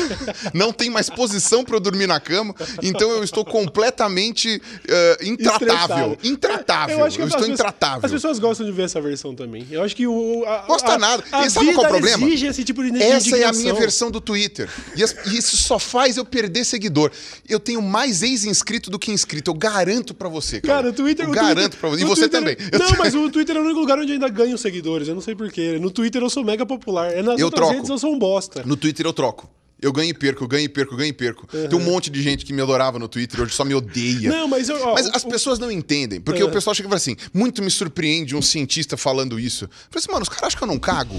Não 0.53 0.72
tem 0.72 0.89
mais 0.89 1.10
posição 1.10 1.63
para 1.63 1.75
eu 1.75 1.79
dormir 1.79 2.08
na 2.08 2.19
cama. 2.19 2.53
Então 2.81 3.10
eu 3.12 3.24
estou 3.24 3.43
completamente 3.46 4.62
uh, 4.62 5.24
intratável. 5.25 6.13
Estressado. 6.13 6.17
Intratável. 6.24 7.00
Eu, 7.00 7.05
acho 7.05 7.15
que 7.17 7.22
eu 7.22 7.25
as 7.25 7.31
estou 7.31 7.41
pessoas- 7.41 7.60
intratável. 7.60 8.01
As 8.05 8.12
pessoas 8.12 8.39
gostam 8.39 8.65
de 8.65 8.72
ver 8.72 8.84
essa 8.84 9.01
versão 9.01 9.34
também. 9.36 9.65
Eu 9.72 9.84
acho 9.84 9.96
que 9.96 10.05
o. 10.08 10.43
A, 10.46 10.60
Gosta 10.67 10.93
a, 10.93 10.98
nada. 10.98 11.24
A 11.31 11.46
E 11.46 11.50
sabe 11.50 11.74
qual 11.74 11.86
é 11.86 11.88
o 11.88 11.91
problema? 11.91 12.25
exige 12.27 12.48
esse 12.48 12.63
tipo 12.63 12.84
de 12.84 13.01
Essa 13.01 13.38
é 13.38 13.43
a 13.46 13.51
minha 13.53 13.74
versão 13.74 14.12
do 14.12 14.22
Twitter. 14.22 14.69
E, 14.96 15.03
as- 15.03 15.15
e 15.25 15.38
isso 15.38 15.58
só 15.58 15.79
faz 15.79 16.17
eu 16.17 16.25
perder 16.25 16.63
seguidor. 16.65 17.12
Eu 17.48 17.60
tenho 17.60 17.81
mais 17.81 18.22
ex-inscrito 18.22 18.89
do 18.89 19.00
que 19.00 19.12
inscrito. 19.12 19.50
Eu 19.51 19.55
garanto 19.55 20.13
pra 20.13 20.29
você, 20.29 20.62
cara. 20.62 20.79
Cara, 20.79 20.89
o 20.89 20.93
Twitter. 20.93 21.25
Eu 21.25 21.32
o 21.32 21.34
garanto 21.34 21.78
pra 21.78 21.89
você. 21.89 22.04
E 22.04 22.06
você 22.06 22.30
Twitter- 22.30 22.39
também. 22.39 22.80
Não, 22.80 22.97
mas 22.97 23.15
o 23.15 23.30
Twitter 23.30 23.56
é 23.56 23.60
o 23.60 23.63
único 23.63 23.80
lugar 23.80 23.97
onde 23.97 24.12
eu 24.12 24.13
ainda 24.13 24.30
ganho 24.30 24.58
seguidores. 24.58 25.08
Eu 25.08 25.15
não 25.15 25.21
sei 25.21 25.36
porquê. 25.36 25.78
No 25.80 25.89
Twitter 25.91 26.21
eu 26.21 26.30
sou 26.30 26.43
mega 26.43 26.65
popular. 26.65 27.12
É 27.12 27.21
nas 27.21 27.39
Eu 27.39 27.49
troco. 27.49 27.78
Redes 27.79 27.89
eu 27.89 27.97
sou 27.97 28.13
um 28.13 28.19
bosta. 28.19 28.63
No 28.65 28.75
Twitter 28.75 29.05
eu 29.05 29.13
troco. 29.13 29.49
Eu 29.81 29.93
ganho 29.93 30.09
e 30.09 30.13
perco, 30.13 30.43
eu 30.43 30.47
ganho 30.49 30.65
e 30.65 30.69
perco, 30.69 30.93
eu 30.93 30.97
ganho 30.97 31.09
e 31.09 31.13
perco. 31.13 31.47
Tem 31.47 31.73
um 31.79 31.81
monte 31.81 32.09
de 32.09 32.21
gente 32.21 32.43
que 32.45 32.51
me 32.51 32.61
adorava 32.61 32.99
no 32.99 33.07
Twitter, 33.07 33.39
hoje 33.39 33.53
só 33.55 33.63
me 33.63 33.73
odeia. 33.73 34.29
Não, 34.29 34.45
mas 34.45 34.67
eu. 34.67 34.75
ó, 34.85 34.93
Mas 34.93 35.07
o- 35.07 35.11
as 35.15 35.23
pessoas 35.23 35.57
não 35.57 35.71
entendem, 35.71 36.19
porque 36.19 36.43
o 36.43 36.51
pessoal 36.51 36.73
chega 36.75 36.87
e 36.87 36.89
fala 36.89 36.97
assim: 36.97 37.15
muito 37.33 37.63
me 37.63 37.71
surpreende 37.71 38.35
um 38.35 38.41
cientista 38.41 38.97
falando 38.97 39.39
isso. 39.39 39.63
Eu 39.65 39.69
falei 39.89 40.03
assim, 40.03 40.11
mano, 40.11 40.23
os 40.23 40.27
caras 40.29 40.43
acham 40.47 40.57
que 40.57 40.63
eu 40.65 40.67
não 40.67 40.77
cago? 40.77 41.15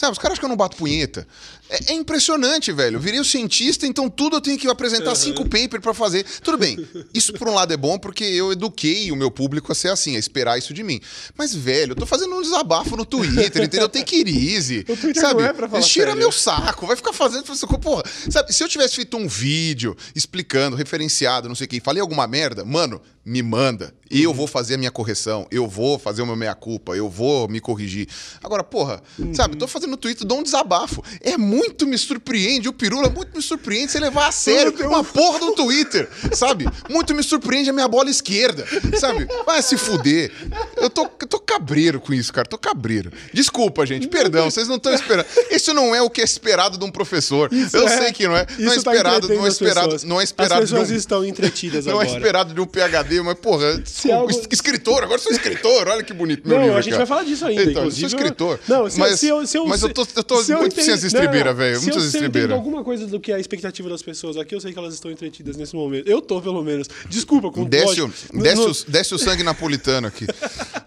Sabe, 0.00 0.12
os 0.12 0.18
caras 0.18 0.32
acham 0.32 0.40
que 0.40 0.44
eu 0.46 0.48
não 0.48 0.56
bato 0.56 0.78
punheta. 0.78 1.28
É, 1.68 1.92
é 1.92 1.94
impressionante, 1.94 2.72
velho. 2.72 2.96
Eu 2.96 3.00
virei 3.00 3.20
o 3.20 3.24
cientista, 3.24 3.86
então 3.86 4.08
tudo 4.08 4.36
eu 4.36 4.40
tenho 4.40 4.58
que 4.58 4.66
apresentar 4.66 5.14
cinco 5.14 5.44
papers 5.44 5.82
pra 5.82 5.92
fazer. 5.92 6.24
Tudo 6.42 6.56
bem, 6.56 6.88
isso 7.12 7.34
por 7.34 7.46
um 7.46 7.52
lado 7.52 7.74
é 7.74 7.76
bom 7.76 7.98
porque 7.98 8.24
eu 8.24 8.50
eduquei 8.50 9.12
o 9.12 9.16
meu 9.16 9.30
público 9.30 9.70
a 9.70 9.74
ser 9.74 9.88
assim, 9.88 10.16
a 10.16 10.18
esperar 10.18 10.56
isso 10.56 10.72
de 10.72 10.82
mim. 10.82 11.02
Mas, 11.36 11.54
velho, 11.54 11.92
eu 11.92 11.96
tô 11.96 12.06
fazendo 12.06 12.34
um 12.34 12.40
desabafo 12.40 12.96
no 12.96 13.04
Twitter, 13.04 13.62
entendeu? 13.62 13.90
Tem 13.90 14.02
que 14.02 14.16
easy. 14.26 14.86
O 14.90 14.96
Twitter 14.96 15.20
sabe? 15.22 15.42
não 15.42 15.50
é 15.50 15.52
pra 15.52 15.68
falar 15.68 15.82
Tira 15.82 16.06
sério. 16.06 16.18
meu 16.18 16.32
saco, 16.32 16.86
vai 16.86 16.96
ficar 16.96 17.12
fazendo. 17.12 17.44
Porra, 17.78 18.02
sabe, 18.30 18.54
se 18.54 18.64
eu 18.64 18.68
tivesse 18.70 18.96
feito 18.96 19.18
um 19.18 19.28
vídeo 19.28 19.94
explicando, 20.14 20.76
referenciado, 20.76 21.46
não 21.46 21.54
sei 21.54 21.66
o 21.66 21.68
que, 21.68 21.78
falei 21.78 22.00
alguma 22.00 22.26
merda, 22.26 22.64
mano, 22.64 23.02
me 23.30 23.42
manda. 23.42 23.94
Eu 24.12 24.34
vou 24.34 24.48
fazer 24.48 24.74
a 24.74 24.76
minha 24.76 24.90
correção, 24.90 25.46
eu 25.52 25.68
vou 25.68 25.96
fazer 25.96 26.20
o 26.20 26.26
meu 26.26 26.34
meia-culpa, 26.34 26.96
eu 26.96 27.08
vou 27.08 27.46
me 27.46 27.60
corrigir. 27.60 28.08
Agora, 28.42 28.64
porra, 28.64 29.00
sabe, 29.32 29.54
tô 29.56 29.68
fazendo 29.68 29.90
no 29.92 29.96
Twitter, 29.96 30.26
dou 30.26 30.40
um 30.40 30.42
desabafo. 30.42 31.00
É 31.20 31.36
muito 31.38 31.86
me 31.86 31.96
surpreende, 31.96 32.68
o 32.68 32.72
Pirula 32.72 33.08
muito 33.08 33.36
me 33.36 33.40
surpreende 33.40 33.92
você 33.92 34.00
levar 34.00 34.26
a 34.26 34.32
sério 34.32 34.74
uma 34.88 35.04
porra 35.04 35.38
do 35.38 35.52
Twitter, 35.54 36.08
sabe? 36.32 36.66
Muito 36.88 37.14
me 37.14 37.22
surpreende 37.22 37.70
a 37.70 37.72
minha 37.72 37.86
bola 37.86 38.10
esquerda, 38.10 38.66
sabe? 38.98 39.28
Vai 39.46 39.62
se 39.62 39.76
fuder. 39.76 40.32
Eu 40.76 40.90
tô, 40.90 41.02
eu 41.20 41.26
tô 41.28 41.38
cabreiro 41.38 42.00
com 42.00 42.12
isso, 42.12 42.32
cara, 42.32 42.48
tô 42.48 42.58
cabreiro. 42.58 43.12
Desculpa, 43.32 43.86
gente, 43.86 44.08
perdão, 44.08 44.50
vocês 44.50 44.66
não 44.66 44.74
estão 44.74 44.92
esperando. 44.92 45.26
Isso 45.52 45.72
não 45.72 45.94
é 45.94 46.02
o 46.02 46.10
que 46.10 46.20
é 46.20 46.24
esperado 46.24 46.76
de 46.76 46.84
um 46.84 46.90
professor. 46.90 47.48
Isso 47.52 47.76
eu 47.76 47.86
é- 47.86 47.96
sei 47.98 48.12
que 48.12 48.26
não 48.26 48.36
é. 48.36 48.44
Não 48.58 48.72
é 48.72 48.74
tá 48.74 48.76
esperado, 48.90 49.28
não 49.28 49.46
é 49.46 49.48
esperado, 49.48 49.84
pessoas. 49.86 50.02
não 50.02 50.20
é 50.20 50.24
esperado 50.24 50.64
As 50.64 50.70
pessoas 50.70 50.90
um- 50.90 50.94
estão 50.96 51.24
entretidas 51.24 51.86
não 51.86 52.00
é 52.00 52.02
agora. 52.06 52.18
esperado 52.18 52.52
de 52.52 52.60
um 52.60 52.66
PhD, 52.66 53.19
mas, 53.24 53.38
porra, 53.38 53.82
Se 53.84 54.10
algo- 54.10 54.30
escritor, 54.50 55.02
agora 55.02 55.18
sou 55.18 55.32
escritor, 55.32 55.88
olha 55.88 56.02
que 56.02 56.12
bonito 56.12 56.46
meu 56.48 56.56
Não, 56.58 56.64
livro 56.64 56.78
a 56.78 56.82
gente 56.82 56.94
ó. 56.94 56.96
vai 56.98 57.06
falar 57.06 57.22
disso 57.24 57.44
ainda, 57.46 57.62
Então, 57.62 57.82
inclusive. 57.82 58.08
sou 58.10 58.18
escritor. 58.18 58.60
Não, 58.68 58.88
se, 58.90 58.98
mas, 58.98 59.20
se 59.20 59.28
eu, 59.28 59.46
se 59.46 59.56
eu, 59.58 59.66
mas 59.66 59.82
eu 59.82 59.88
tô, 59.92 60.06
eu 60.16 60.22
tô 60.24 60.42
se 60.42 60.52
eu 60.52 60.58
muito 60.58 60.74
sem 60.80 60.92
as 60.92 61.02
estribeiras, 61.04 61.52
não, 61.52 61.54
velho. 61.54 61.76
se 61.78 61.82
Muitas 61.86 62.04
eu- 62.04 62.10
se 62.10 62.16
eu 62.16 62.20
entendo 62.20 62.26
estribeiras. 62.28 62.56
alguma 62.56 62.84
coisa 62.84 63.06
do 63.06 63.20
que 63.20 63.32
é 63.32 63.34
a 63.36 63.38
expectativa 63.40 63.88
das 63.88 64.02
pessoas 64.02 64.36
aqui, 64.36 64.54
eu 64.54 64.60
sei 64.60 64.72
que 64.72 64.78
elas 64.78 64.94
estão 64.94 65.10
entretidas 65.10 65.56
nesse 65.56 65.74
momento. 65.74 66.08
Eu 66.08 66.20
tô, 66.20 66.40
pelo 66.40 66.62
menos. 66.62 66.88
Desculpa, 67.08 67.50
com 67.50 67.64
Desce, 67.64 68.00
o, 68.02 68.08
desce, 68.34 68.56
no- 68.56 68.70
o, 68.70 68.74
desce 68.90 69.14
o 69.14 69.18
sangue 69.18 69.42
napolitano 69.42 70.06
aqui. 70.06 70.26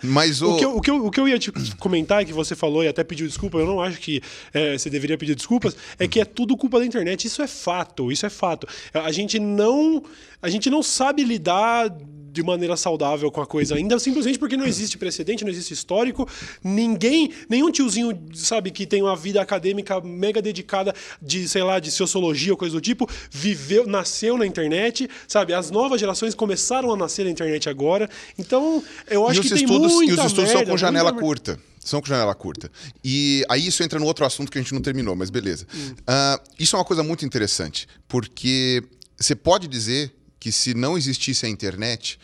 Mas 0.02 0.42
o. 0.42 0.52
O 0.54 0.58
que, 0.58 0.66
eu, 0.66 0.76
o, 0.78 0.82
que 0.82 0.92
eu, 0.92 1.06
o 1.06 1.12
que 1.12 1.20
eu 1.20 1.28
ia 1.28 1.40
te 1.40 1.52
comentar, 1.78 2.26
que 2.26 2.34
você 2.34 2.56
falou 2.56 2.84
e 2.84 2.88
até 2.88 3.04
pediu 3.04 3.28
desculpa, 3.28 3.58
eu 3.58 3.66
não 3.66 3.82
acho 3.82 4.00
que 4.00 4.22
é, 4.54 4.78
você 4.78 4.90
deveria 4.90 5.18
pedir 5.18 5.36
desculpas, 5.36 5.76
é 5.98 6.08
que 6.08 6.20
é 6.20 6.26
tudo 6.26 6.56
culpa 6.58 6.80
da 6.80 6.86
internet. 6.86 7.26
Isso 7.26 7.42
é 7.42 7.48
fato, 7.48 8.12
isso 8.12 8.26
é 8.26 8.30
fato. 8.30 8.68
A 8.94 9.12
gente 9.12 9.40
não, 9.40 10.04
a 10.42 10.50
gente 10.50 10.70
não 10.70 10.84
sabe 10.84 11.24
lidar 11.24 11.90
de 12.34 12.42
maneira 12.42 12.76
saudável 12.76 13.32
com 13.32 13.40
a 13.40 13.46
coisa 13.46 13.76
ainda, 13.76 14.00
simplesmente 14.00 14.40
porque 14.40 14.58
não 14.58 14.66
existe 14.66 14.98
precedente, 14.98 15.44
não 15.44 15.52
existe 15.52 15.72
histórico. 15.72 16.28
Ninguém, 16.64 17.32
nenhum 17.48 17.70
tiozinho, 17.72 18.20
sabe, 18.34 18.72
que 18.72 18.88
tem 18.88 19.04
uma 19.04 19.16
vida 19.16 19.40
acadêmica 19.40 20.02
mega 20.02 20.42
dedicada 20.42 20.96
de, 21.22 21.48
sei 21.48 21.62
lá, 21.62 21.80
de 21.80 21.92
sociologia 21.92 22.52
ou 22.52 22.58
coisa 22.58 22.74
do 22.74 22.82
tipo, 22.82 23.08
viveu, 23.30 23.86
nasceu 23.86 24.36
na 24.36 24.48
internet, 24.48 25.08
sabe? 25.28 25.54
As 25.54 25.70
novas 25.70 26.00
gerações 26.00 26.34
começaram 26.34 26.92
a 26.92 26.98
nascer 26.98 27.24
na 27.24 27.30
internet 27.30 27.70
agora. 27.70 28.10
Então, 28.38 28.84
eu 29.08 29.28
acho 29.28 29.40
e 29.40 29.44
que 29.44 29.50
tem 29.50 29.64
estudos, 29.64 29.94
muita 29.94 30.12
e 30.12 30.16
os 30.16 30.26
estudos 30.26 30.50
são 30.50 30.58
merda, 30.58 30.72
com 30.72 30.78
janela 30.78 31.14
curta. 31.14 31.60
São 31.80 32.02
com 32.02 32.08
janela 32.08 32.34
curta. 32.34 32.72
E 33.04 33.46
aí 33.48 33.68
isso 33.68 33.84
entra 33.84 34.00
no 34.00 34.06
outro 34.06 34.26
assunto 34.26 34.52
que 34.52 34.58
a 34.58 34.62
gente 34.62 34.74
não 34.74 34.82
terminou, 34.82 35.16
mas 35.16 35.30
beleza. 35.30 35.68
Hum. 35.76 35.94
Ah, 36.08 36.42
isso 36.58 36.76
é 36.76 36.80
uma 36.80 36.86
coisa 36.86 37.04
muito 37.04 37.24
interessante, 37.26 37.88
porque 38.08 38.82
você 39.20 39.36
pode 39.36 39.68
dizer 39.68 40.12
que 40.44 40.52
se 40.52 40.74
não 40.74 40.98
existisse 40.98 41.46
a 41.46 41.50
internet, 41.50 42.20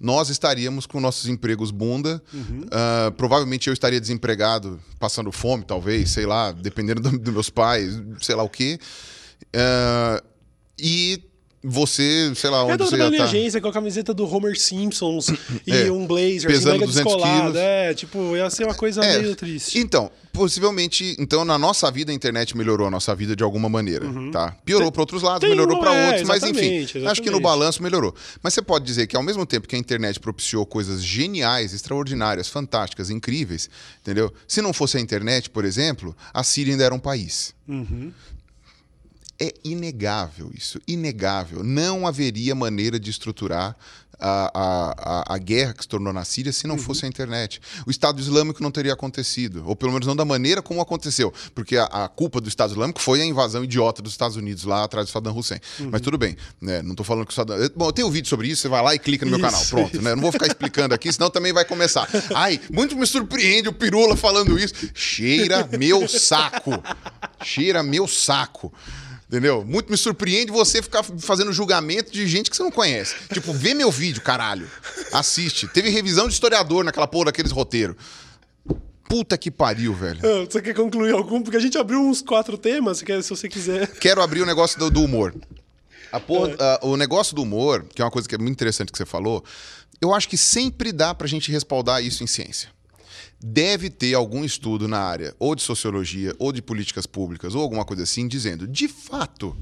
nós 0.00 0.30
estaríamos 0.30 0.86
com 0.86 1.00
nossos 1.00 1.28
empregos 1.28 1.70
bunda. 1.70 2.22
Uhum. 2.32 2.62
Uh, 2.62 3.12
provavelmente 3.12 3.68
eu 3.68 3.74
estaria 3.74 4.00
desempregado, 4.00 4.80
passando 4.98 5.30
fome, 5.30 5.64
talvez, 5.66 6.08
sei 6.12 6.24
lá, 6.24 6.50
dependendo 6.50 7.02
dos 7.02 7.18
do 7.18 7.30
meus 7.30 7.50
pais, 7.50 8.00
sei 8.22 8.34
lá 8.34 8.42
o 8.42 8.48
quê. 8.48 8.80
Uh, 9.54 10.26
e 10.78 11.22
você, 11.62 12.32
sei 12.36 12.50
lá, 12.50 12.64
onde 12.64 12.82
é, 12.82 12.86
você 12.86 12.96
ia 12.96 13.16
tá... 13.16 13.24
agência 13.24 13.60
com 13.60 13.68
a 13.68 13.72
camiseta 13.72 14.14
do 14.14 14.32
Homer 14.32 14.58
Simpsons 14.58 15.28
e 15.66 15.72
é, 15.72 15.90
um 15.90 16.06
blazer 16.06 16.50
assim, 16.50 16.64
mega 16.64 16.86
descolado. 16.86 17.40
Quilos. 17.40 17.56
É, 17.56 17.94
tipo, 17.94 18.36
ia 18.36 18.48
ser 18.48 18.64
uma 18.64 18.74
coisa 18.74 19.04
é, 19.04 19.18
meio 19.18 19.34
triste. 19.34 19.78
Então, 19.78 20.10
possivelmente, 20.32 21.16
então 21.18 21.44
na 21.44 21.58
nossa 21.58 21.90
vida 21.90 22.12
a 22.12 22.14
internet 22.14 22.56
melhorou 22.56 22.86
a 22.86 22.90
nossa 22.90 23.12
vida 23.14 23.34
de 23.34 23.42
alguma 23.42 23.68
maneira, 23.68 24.06
uhum. 24.06 24.30
tá? 24.30 24.56
Piorou 24.64 24.92
para 24.92 25.02
outros 25.02 25.20
lados, 25.20 25.48
melhorou 25.48 25.80
para 25.80 25.94
é, 25.94 26.06
outros, 26.06 26.28
mas 26.28 26.44
enfim, 26.44 26.76
exatamente. 26.76 27.06
acho 27.08 27.22
que 27.22 27.30
no 27.30 27.40
balanço 27.40 27.82
melhorou. 27.82 28.14
Mas 28.40 28.54
você 28.54 28.62
pode 28.62 28.84
dizer 28.84 29.08
que 29.08 29.16
ao 29.16 29.22
mesmo 29.22 29.44
tempo 29.44 29.66
que 29.66 29.74
a 29.74 29.78
internet 29.78 30.20
propiciou 30.20 30.64
coisas 30.64 31.02
geniais, 31.02 31.72
extraordinárias, 31.72 32.48
fantásticas, 32.48 33.10
incríveis, 33.10 33.68
entendeu? 34.00 34.32
Se 34.46 34.62
não 34.62 34.72
fosse 34.72 34.96
a 34.96 35.00
internet, 35.00 35.50
por 35.50 35.64
exemplo, 35.64 36.16
a 36.32 36.44
Síria 36.44 36.72
ainda 36.72 36.84
era 36.84 36.94
um 36.94 37.00
país. 37.00 37.52
Uhum. 37.66 38.12
É 39.40 39.54
inegável 39.64 40.50
isso, 40.54 40.80
inegável. 40.86 41.62
Não 41.62 42.06
haveria 42.06 42.54
maneira 42.54 42.98
de 42.98 43.10
estruturar 43.10 43.76
a, 44.20 44.50
a, 45.28 45.34
a, 45.34 45.38
guerra 45.38 45.72
que 45.72 45.82
se 45.82 45.88
tornou 45.88 46.12
na 46.12 46.24
Síria 46.24 46.52
se 46.52 46.66
não 46.66 46.74
uhum. 46.74 46.82
fosse 46.82 47.04
a 47.06 47.08
internet. 47.08 47.60
O 47.86 47.90
Estado 47.90 48.20
Islâmico 48.20 48.62
não 48.62 48.70
teria 48.70 48.92
acontecido, 48.92 49.62
ou 49.64 49.76
pelo 49.76 49.92
menos 49.92 50.06
não 50.06 50.16
da 50.16 50.24
maneira 50.24 50.60
como 50.60 50.80
aconteceu, 50.80 51.32
porque 51.54 51.76
a, 51.76 51.84
a 51.84 52.08
culpa 52.08 52.40
do 52.40 52.48
Estado 52.48 52.72
Islâmico 52.72 53.00
foi 53.00 53.20
a 53.20 53.24
invasão 53.24 53.62
idiota 53.62 54.02
dos 54.02 54.12
Estados 54.12 54.36
Unidos 54.36 54.64
lá 54.64 54.84
atrás 54.84 55.06
do 55.06 55.12
Saddam 55.12 55.36
Hussein. 55.36 55.60
Uhum. 55.78 55.90
Mas 55.92 56.00
tudo 56.00 56.18
bem, 56.18 56.36
né? 56.60 56.82
não 56.82 56.92
estou 56.92 57.04
falando 57.04 57.26
que 57.26 57.32
o 57.32 57.34
Saddam... 57.34 57.56
Bom, 57.76 57.86
eu 57.86 57.92
tenho 57.92 58.08
um 58.08 58.10
vídeo 58.10 58.28
sobre 58.28 58.48
isso, 58.48 58.62
você 58.62 58.68
vai 58.68 58.82
lá 58.82 58.94
e 58.94 58.98
clica 58.98 59.24
no 59.24 59.30
meu 59.30 59.38
isso, 59.38 59.48
canal, 59.48 59.66
pronto. 59.66 60.02
Né? 60.02 60.14
Não 60.14 60.22
vou 60.22 60.32
ficar 60.32 60.46
explicando 60.46 60.94
aqui, 60.94 61.12
senão 61.12 61.30
também 61.30 61.52
vai 61.52 61.64
começar. 61.64 62.08
Ai, 62.34 62.60
muito 62.72 62.96
me 62.96 63.06
surpreende 63.06 63.68
o 63.68 63.72
Pirula 63.72 64.16
falando 64.16 64.58
isso. 64.58 64.74
Cheira 64.94 65.68
meu 65.78 66.08
saco. 66.08 66.72
Cheira 67.42 67.82
meu 67.82 68.08
saco. 68.08 68.72
Entendeu? 69.28 69.62
Muito 69.62 69.90
me 69.90 69.96
surpreende 69.96 70.50
você 70.50 70.82
ficar 70.82 71.02
fazendo 71.02 71.52
julgamento 71.52 72.10
de 72.10 72.26
gente 72.26 72.48
que 72.50 72.56
você 72.56 72.62
não 72.62 72.70
conhece. 72.70 73.14
Tipo, 73.30 73.52
vê 73.52 73.74
meu 73.74 73.90
vídeo, 73.90 74.22
caralho. 74.22 74.66
Assiste. 75.12 75.68
Teve 75.68 75.90
revisão 75.90 76.26
de 76.26 76.32
historiador 76.32 76.82
naquela 76.82 77.06
porra 77.06 77.26
daqueles 77.26 77.52
roteiros. 77.52 77.94
Puta 79.06 79.36
que 79.36 79.50
pariu, 79.50 79.92
velho. 79.92 80.20
Ah, 80.24 80.46
você 80.50 80.62
quer 80.62 80.74
concluir 80.74 81.12
algum? 81.12 81.42
Porque 81.42 81.58
a 81.58 81.60
gente 81.60 81.76
abriu 81.76 82.00
uns 82.00 82.22
quatro 82.22 82.56
temas, 82.56 82.98
se 82.98 83.28
você 83.28 83.48
quiser. 83.48 83.86
Quero 84.00 84.22
abrir 84.22 84.40
o 84.40 84.46
negócio 84.46 84.78
do, 84.78 84.90
do 84.90 85.02
humor. 85.02 85.34
Porra, 86.26 86.56
é. 86.58 86.86
uh, 86.86 86.88
o 86.88 86.96
negócio 86.96 87.36
do 87.36 87.42
humor, 87.42 87.84
que 87.94 88.00
é 88.00 88.04
uma 88.04 88.10
coisa 88.10 88.26
que 88.26 88.34
é 88.34 88.38
muito 88.38 88.52
interessante 88.52 88.90
que 88.90 88.96
você 88.96 89.04
falou, 89.04 89.44
eu 90.00 90.14
acho 90.14 90.26
que 90.26 90.38
sempre 90.38 90.90
dá 90.90 91.14
pra 91.14 91.26
gente 91.26 91.52
respaldar 91.52 92.02
isso 92.02 92.24
em 92.24 92.26
ciência 92.26 92.70
deve 93.40 93.88
ter 93.90 94.14
algum 94.14 94.44
estudo 94.44 94.88
na 94.88 94.98
área 94.98 95.34
ou 95.38 95.54
de 95.54 95.62
sociologia 95.62 96.34
ou 96.38 96.52
de 96.52 96.60
políticas 96.60 97.06
públicas 97.06 97.54
ou 97.54 97.62
alguma 97.62 97.84
coisa 97.84 98.02
assim 98.02 98.26
dizendo, 98.26 98.66
de 98.66 98.88
fato, 98.88 99.56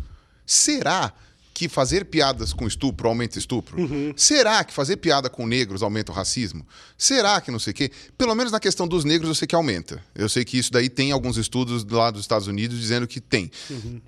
será 0.46 1.12
que 1.52 1.68
fazer 1.68 2.04
piadas 2.04 2.52
com 2.52 2.66
estupro 2.66 3.08
aumenta 3.08 3.38
estupro? 3.38 3.80
Uhum. 3.80 4.12
Será 4.14 4.62
que 4.62 4.74
fazer 4.74 4.98
piada 4.98 5.30
com 5.30 5.46
negros 5.46 5.82
aumenta 5.82 6.12
o 6.12 6.14
racismo? 6.14 6.66
Será 6.98 7.40
que 7.40 7.50
não 7.50 7.58
sei 7.58 7.70
o 7.70 7.74
quê? 7.74 7.90
Pelo 8.18 8.34
menos 8.34 8.52
na 8.52 8.60
questão 8.60 8.86
dos 8.86 9.04
negros 9.04 9.28
eu 9.28 9.34
sei 9.34 9.48
que 9.48 9.54
aumenta. 9.54 10.02
Eu 10.14 10.28
sei 10.28 10.44
que 10.44 10.58
isso 10.58 10.70
daí 10.70 10.90
tem 10.90 11.12
alguns 11.12 11.38
estudos 11.38 11.82
lá 11.84 12.10
dos 12.10 12.20
Estados 12.20 12.46
Unidos 12.46 12.78
dizendo 12.78 13.06
que 13.06 13.20
tem. 13.20 13.50
Uhum 13.70 14.00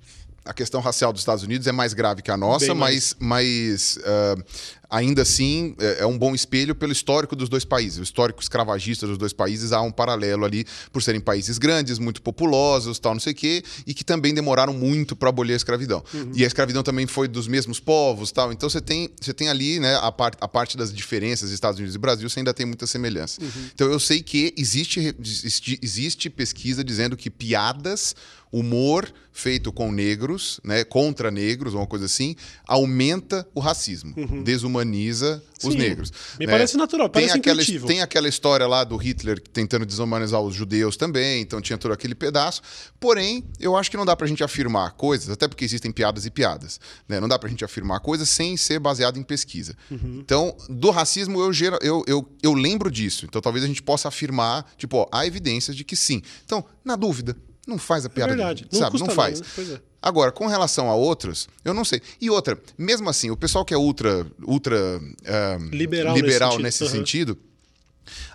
a 0.45 0.53
questão 0.53 0.81
racial 0.81 1.13
dos 1.13 1.21
Estados 1.21 1.43
Unidos 1.43 1.67
é 1.67 1.71
mais 1.71 1.93
grave 1.93 2.23
que 2.23 2.31
a 2.31 2.37
nossa, 2.37 2.73
mas, 2.73 3.15
mas 3.19 3.97
uh, 3.97 4.43
ainda 4.89 5.21
assim 5.21 5.75
é, 5.79 5.99
é, 5.99 6.05
um 6.05 6.17
bom 6.17 6.33
espelho 6.33 6.73
pelo 6.73 6.91
histórico 6.91 7.35
dos 7.35 7.47
dois 7.47 7.63
países. 7.63 7.99
O 7.99 8.03
histórico 8.03 8.41
escravagista 8.41 9.05
dos 9.05 9.17
dois 9.17 9.31
países 9.31 9.71
há 9.71 9.81
um 9.81 9.91
paralelo 9.91 10.45
ali 10.45 10.65
por 10.91 11.03
serem 11.03 11.21
países 11.21 11.57
grandes, 11.57 11.99
muito 11.99 12.21
populosos, 12.21 12.97
tal, 12.97 13.13
não 13.13 13.19
sei 13.19 13.33
o 13.33 13.35
quê, 13.35 13.63
e 13.85 13.93
que 13.93 14.03
também 14.03 14.33
demoraram 14.33 14.73
muito 14.73 15.15
para 15.15 15.29
abolir 15.29 15.53
a 15.53 15.57
escravidão. 15.57 16.03
Uhum. 16.13 16.31
E 16.33 16.43
a 16.43 16.47
escravidão 16.47 16.81
também 16.81 17.05
foi 17.05 17.27
dos 17.27 17.47
mesmos 17.47 17.79
povos, 17.79 18.31
tal. 18.31 18.51
Então 18.51 18.69
você 18.69 18.81
tem, 18.81 19.09
você 19.19 19.33
tem 19.33 19.49
ali, 19.49 19.79
né, 19.79 19.95
a, 20.01 20.11
part, 20.11 20.37
a 20.41 20.47
parte 20.47 20.75
das 20.75 20.91
diferenças 20.91 21.51
Estados 21.51 21.77
Unidos 21.77 21.95
e 21.95 21.99
Brasil, 21.99 22.29
você 22.29 22.39
ainda 22.39 22.53
tem 22.53 22.65
muita 22.65 22.87
semelhança. 22.87 23.41
Uhum. 23.41 23.69
Então 23.73 23.91
eu 23.91 23.99
sei 23.99 24.23
que 24.23 24.53
existe, 24.57 25.15
existe, 25.19 25.79
existe 25.81 26.29
pesquisa 26.29 26.83
dizendo 26.83 27.15
que 27.15 27.29
piadas 27.29 28.15
humor 28.51 29.11
feito 29.31 29.71
com 29.71 29.91
negros, 29.91 30.59
né, 30.63 30.83
contra 30.83 31.31
negros, 31.31 31.73
uma 31.73 31.87
coisa 31.87 32.05
assim, 32.05 32.35
aumenta 32.67 33.47
o 33.53 33.59
racismo, 33.59 34.13
uhum. 34.17 34.43
Desumaniza 34.79 35.43
Sim, 35.57 35.69
os 35.69 35.75
negros. 35.75 36.11
Me 36.39 36.45
né? 36.45 36.51
parece 36.51 36.77
natural, 36.77 37.09
parece 37.09 37.33
tem 37.33 37.39
aquela, 37.39 37.87
tem 37.87 38.01
aquela 38.01 38.27
história 38.27 38.65
lá 38.67 38.83
do 38.83 38.95
Hitler 38.95 39.39
tentando 39.39 39.85
desumanizar 39.85 40.41
os 40.41 40.55
judeus 40.55 40.95
também, 40.95 41.41
então 41.41 41.61
tinha 41.61 41.77
todo 41.77 41.91
aquele 41.91 42.15
pedaço. 42.15 42.61
Porém, 42.99 43.43
eu 43.59 43.75
acho 43.75 43.91
que 43.91 43.97
não 43.97 44.05
dá 44.05 44.15
pra 44.15 44.27
gente 44.27 44.43
afirmar 44.43 44.91
coisas, 44.93 45.29
até 45.29 45.47
porque 45.47 45.65
existem 45.65 45.91
piadas 45.91 46.25
e 46.25 46.31
piadas, 46.31 46.79
né? 47.07 47.19
Não 47.19 47.27
dá 47.27 47.37
pra 47.37 47.49
gente 47.49 47.63
afirmar 47.63 47.99
coisas 47.99 48.29
sem 48.29 48.55
ser 48.57 48.79
baseado 48.79 49.17
em 49.17 49.23
pesquisa. 49.23 49.75
Uhum. 49.89 50.19
Então, 50.21 50.55
do 50.69 50.89
racismo 50.89 51.39
eu, 51.41 51.51
eu, 51.81 52.03
eu, 52.07 52.29
eu 52.41 52.53
lembro 52.53 52.89
disso. 52.89 53.25
Então, 53.25 53.41
talvez 53.41 53.63
a 53.63 53.67
gente 53.67 53.83
possa 53.83 54.07
afirmar, 54.07 54.65
tipo, 54.77 54.97
ó, 54.97 55.07
há 55.11 55.25
evidências 55.25 55.75
de 55.75 55.83
que 55.83 55.95
sim. 55.95 56.21
Então, 56.45 56.63
na 56.83 56.95
dúvida, 56.95 57.35
não 57.69 57.77
faz 57.77 58.05
a 58.05 58.09
piada. 58.09 58.33
É 58.33 58.35
verdade. 58.35 58.67
De, 58.69 58.77
sabe? 58.77 58.99
Não, 58.99 59.07
não 59.07 59.15
faz. 59.15 59.41
É. 59.57 59.79
Agora, 60.01 60.31
com 60.31 60.47
relação 60.47 60.89
a 60.89 60.95
outros, 60.95 61.47
eu 61.63 61.73
não 61.73 61.85
sei. 61.85 62.01
E 62.19 62.29
outra, 62.29 62.57
mesmo 62.77 63.09
assim, 63.09 63.29
o 63.29 63.37
pessoal 63.37 63.63
que 63.63 63.73
é 63.73 63.77
ultra, 63.77 64.25
ultra 64.41 64.75
uh, 64.97 65.63
liberal, 65.71 66.15
liberal 66.15 66.59
nesse, 66.59 66.83
nesse 66.83 66.97
sentido, 66.97 67.29
uhum. 67.31 67.35
sentido, 67.35 67.49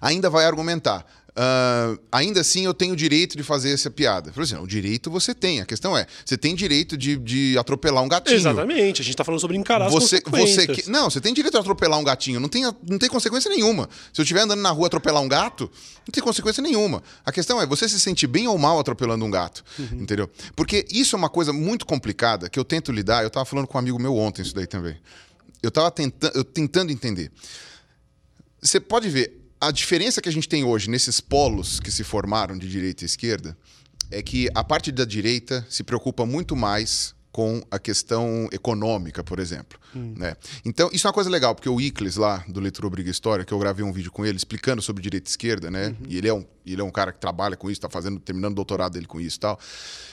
ainda 0.01 0.31
vai 0.31 0.45
argumentar. 0.45 1.07
Uh, 1.37 1.99
ainda 2.13 2.43
assim 2.43 2.65
eu 2.65 2.73
tenho 2.73 2.93
o 2.93 2.97
direito 2.97 3.37
de 3.37 3.43
fazer 3.43 3.73
essa 3.73 3.91
piada. 3.91 4.31
Por 4.31 4.41
exemplo, 4.41 4.65
o 4.65 4.69
direito 4.69 5.11
você 5.11 5.35
tem. 5.35 5.61
A 5.61 5.67
questão 5.67 5.97
é, 5.99 6.07
você 6.25 6.39
tem 6.39 6.55
direito 6.55 6.97
de, 6.97 7.17
de 7.17 7.59
atropelar 7.59 8.05
um 8.05 8.09
gatinho. 8.09 8.37
Exatamente. 8.37 9.03
A 9.03 9.05
gente 9.05 9.15
está 9.15 9.25
falando 9.25 9.41
sobre 9.41 9.57
encarar 9.57 9.89
você. 9.89 10.23
Você, 10.25 10.85
não, 10.89 11.11
você 11.11 11.21
tem 11.21 11.35
direito 11.35 11.55
de 11.55 11.59
atropelar 11.59 11.99
um 11.99 12.05
gatinho. 12.05 12.39
Não 12.39 12.49
tem, 12.49 12.63
não 12.89 12.99
tem 12.99 13.09
consequência 13.09 13.51
nenhuma. 13.51 13.89
Se 14.13 14.21
eu 14.21 14.23
estiver 14.23 14.43
andando 14.43 14.61
na 14.61 14.71
rua 14.71 14.87
atropelar 14.87 15.21
um 15.21 15.29
gato, 15.29 15.69
não 16.07 16.13
tem 16.13 16.23
consequência 16.23 16.63
nenhuma. 16.63 17.03
A 17.27 17.33
questão 17.33 17.61
é, 17.61 17.67
você 17.67 17.89
se 17.89 17.99
sente 17.99 18.29
bem 18.29 18.47
ou 18.47 18.57
mal 18.57 18.79
atropelando 18.79 19.25
um 19.25 19.31
gato. 19.31 19.65
Uhum. 19.77 20.03
Entendeu? 20.03 20.31
Porque 20.55 20.87
isso 20.89 21.17
é 21.17 21.19
uma 21.19 21.29
coisa 21.29 21.53
muito 21.53 21.85
complicada 21.85 22.49
que 22.49 22.59
eu 22.61 22.65
tento 22.65 22.93
lidar. 22.93 23.23
Eu 23.23 23.29
estava 23.29 23.45
falando 23.45 23.67
com 23.67 23.77
um 23.77 23.81
amigo 23.81 23.99
meu 23.99 24.17
ontem 24.17 24.43
isso 24.43 24.55
daí 24.55 24.69
também. 24.69 24.97
Eu 25.61 25.69
estava 25.69 25.91
tentando, 25.91 26.45
tentando 26.45 26.93
entender. 26.93 27.33
Você 28.63 28.79
pode 28.79 29.09
ver, 29.09 29.44
a 29.67 29.71
diferença 29.71 30.21
que 30.21 30.29
a 30.29 30.33
gente 30.33 30.49
tem 30.49 30.63
hoje 30.63 30.91
nesses 30.91 31.21
polos 31.21 31.81
que 31.81 31.91
se 31.91 32.05
formaram 32.05 32.59
de 32.59 32.69
direita 32.69 33.03
e 33.03 33.07
esquerda 33.07 33.57
é 34.11 34.23
que 34.23 34.49
a 34.55 34.63
parte 34.63 34.93
da 34.93 35.07
direita 35.07 35.67
se 35.71 35.83
preocupa 35.83 36.27
muito 36.27 36.55
mais 36.55 37.14
com 37.35 37.61
a 37.69 37.81
questão 37.81 38.49
econômica, 38.53 39.25
por 39.25 39.41
exemplo. 39.41 39.77
Hum. 39.93 40.15
Né? 40.17 40.37
Então, 40.65 40.89
isso 40.93 41.05
é 41.05 41.09
uma 41.09 41.13
coisa 41.13 41.29
legal, 41.29 41.53
porque 41.53 41.69
o 41.69 41.81
Icles, 41.81 42.15
lá 42.15 42.45
do 42.47 42.61
Leitura 42.61 42.87
Obriga 42.87 43.11
História, 43.11 43.45
que 43.45 43.53
eu 43.53 43.59
gravei 43.59 43.85
um 43.85 43.93
vídeo 43.93 44.13
com 44.13 44.25
ele 44.25 44.37
explicando 44.37 44.81
sobre 44.81 45.03
direita 45.03 45.29
e 45.29 45.31
esquerda, 45.31 45.69
né? 45.69 45.89
Uhum. 45.89 45.97
E 46.07 46.17
ele 46.17 46.29
é, 46.29 46.33
um, 46.33 46.45
ele 46.65 46.81
é 46.81 46.85
um 46.85 46.93
cara 46.93 47.13
que 47.13 47.19
trabalha 47.19 47.57
com 47.57 47.69
isso, 47.69 47.79
está 47.79 47.91
fazendo, 47.91 48.21
terminando 48.21 48.53
o 48.53 48.55
doutorado 48.55 48.93
dele 48.93 49.07
com 49.07 49.21
isso 49.21 49.37
e 49.37 49.41
tal. 49.41 49.59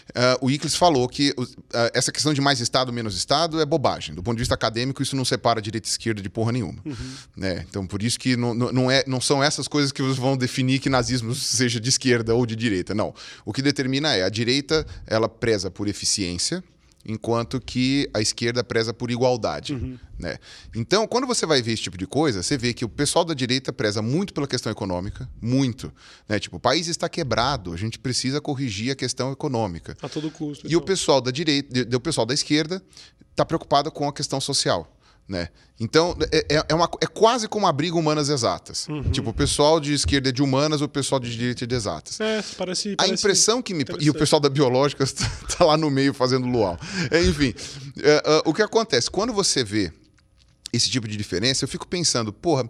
Uh, 0.09 0.47
o 0.47 0.49
Icles 0.49 0.73
falou 0.73 1.07
que 1.07 1.29
uh, 1.37 1.45
essa 1.93 2.11
questão 2.11 2.33
de 2.33 2.41
mais 2.41 2.59
Estado, 2.59 2.91
menos 2.91 3.15
Estado 3.15 3.61
é 3.61 3.65
bobagem. 3.67 4.15
Do 4.15 4.23
ponto 4.23 4.37
de 4.37 4.41
vista 4.41 4.55
acadêmico, 4.55 5.03
isso 5.03 5.15
não 5.15 5.23
separa 5.23 5.61
direita 5.61 5.87
e 5.87 5.91
esquerda 5.91 6.23
de 6.23 6.29
porra 6.29 6.51
nenhuma. 6.51 6.81
Uhum. 6.83 7.13
Né? 7.37 7.63
Então, 7.69 7.85
por 7.85 8.01
isso 8.01 8.19
que 8.19 8.35
não, 8.35 8.55
não, 8.55 8.89
é, 8.89 9.03
não 9.05 9.21
são 9.21 9.43
essas 9.43 9.67
coisas 9.67 9.91
que 9.91 10.01
vão 10.01 10.35
definir 10.35 10.79
que 10.79 10.89
nazismo 10.89 11.35
seja 11.35 11.79
de 11.79 11.89
esquerda 11.89 12.33
ou 12.33 12.47
de 12.47 12.55
direita. 12.55 12.95
Não. 12.95 13.13
O 13.45 13.53
que 13.53 13.61
determina 13.61 14.15
é 14.15 14.23
a 14.23 14.29
direita, 14.29 14.87
ela 15.05 15.29
preza 15.29 15.69
por 15.69 15.87
eficiência, 15.87 16.63
enquanto 17.05 17.59
que 17.59 18.09
a 18.13 18.21
esquerda 18.21 18.63
preza 18.63 18.93
por 18.93 19.09
igualdade. 19.11 19.73
Uhum. 19.73 19.97
Né? 20.19 20.37
Então, 20.75 21.07
quando 21.07 21.25
você 21.25 21.45
vai 21.45 21.61
ver 21.61 21.73
esse 21.73 21.83
tipo 21.83 21.97
de 21.97 22.05
coisa, 22.05 22.43
você 22.43 22.57
vê 22.57 22.73
que 22.73 22.85
o 22.85 22.89
pessoal 22.89 23.25
da 23.25 23.33
direita 23.33 23.73
preza 23.73 24.01
muito 24.01 24.33
pela 24.33 24.47
questão 24.47 24.71
econômica, 24.71 25.27
muito. 25.41 25.91
Né? 26.29 26.39
Tipo, 26.39 26.57
o 26.57 26.59
país 26.59 26.87
está 26.87 27.09
quebrado, 27.09 27.73
a 27.73 27.77
gente 27.77 27.97
precisa 27.97 28.39
corrigir 28.39 28.91
a 28.91 28.95
questão 28.95 29.31
econômica. 29.31 29.97
A 30.01 30.07
todo 30.07 30.29
custo. 30.29 30.65
E 30.65 30.69
então. 30.69 30.79
o 30.79 30.83
pessoal 30.83 31.21
da 31.21 31.31
direita, 31.31 31.95
o 31.95 31.99
pessoal 31.99 32.25
da 32.25 32.33
esquerda 32.33 32.81
está 33.31 33.45
preocupado 33.45 33.91
com 33.91 34.07
a 34.07 34.13
questão 34.13 34.39
social. 34.39 34.97
Né? 35.27 35.49
Então, 35.79 36.15
é, 36.31 36.57
é, 36.57 36.65
é, 36.69 36.75
uma, 36.75 36.89
é 37.01 37.07
quase 37.07 37.47
como 37.47 37.65
uma 37.65 37.71
briga 37.71 37.95
humanas 37.95 38.29
exatas. 38.29 38.87
Uhum. 38.87 39.03
Tipo, 39.03 39.29
o 39.29 39.33
pessoal 39.33 39.79
de 39.79 39.93
esquerda 39.93 40.29
é 40.29 40.31
de 40.31 40.43
humanas, 40.43 40.81
o 40.81 40.89
pessoal 40.89 41.19
de 41.19 41.31
direita 41.31 41.63
é 41.63 41.67
de 41.67 41.73
exatas. 41.73 42.19
É, 42.19 42.41
parece, 42.57 42.95
parece 42.95 42.95
A 42.97 43.07
impressão 43.07 43.61
que 43.61 43.73
me. 43.73 43.85
E 43.99 44.09
o 44.09 44.13
pessoal 44.13 44.39
da 44.39 44.49
biológica 44.49 45.03
está 45.03 45.25
lá 45.65 45.77
no 45.77 45.89
meio 45.89 46.13
fazendo 46.13 46.45
luau. 46.47 46.77
É, 47.09 47.23
enfim, 47.23 47.53
é, 48.03 48.17
uh, 48.45 48.49
o 48.49 48.53
que 48.53 48.61
acontece? 48.61 49.09
Quando 49.09 49.31
você 49.31 49.63
vê 49.63 49.91
esse 50.73 50.89
tipo 50.89 51.07
de 51.07 51.15
diferença, 51.15 51.63
eu 51.63 51.67
fico 51.69 51.87
pensando, 51.87 52.31
porra, 52.31 52.69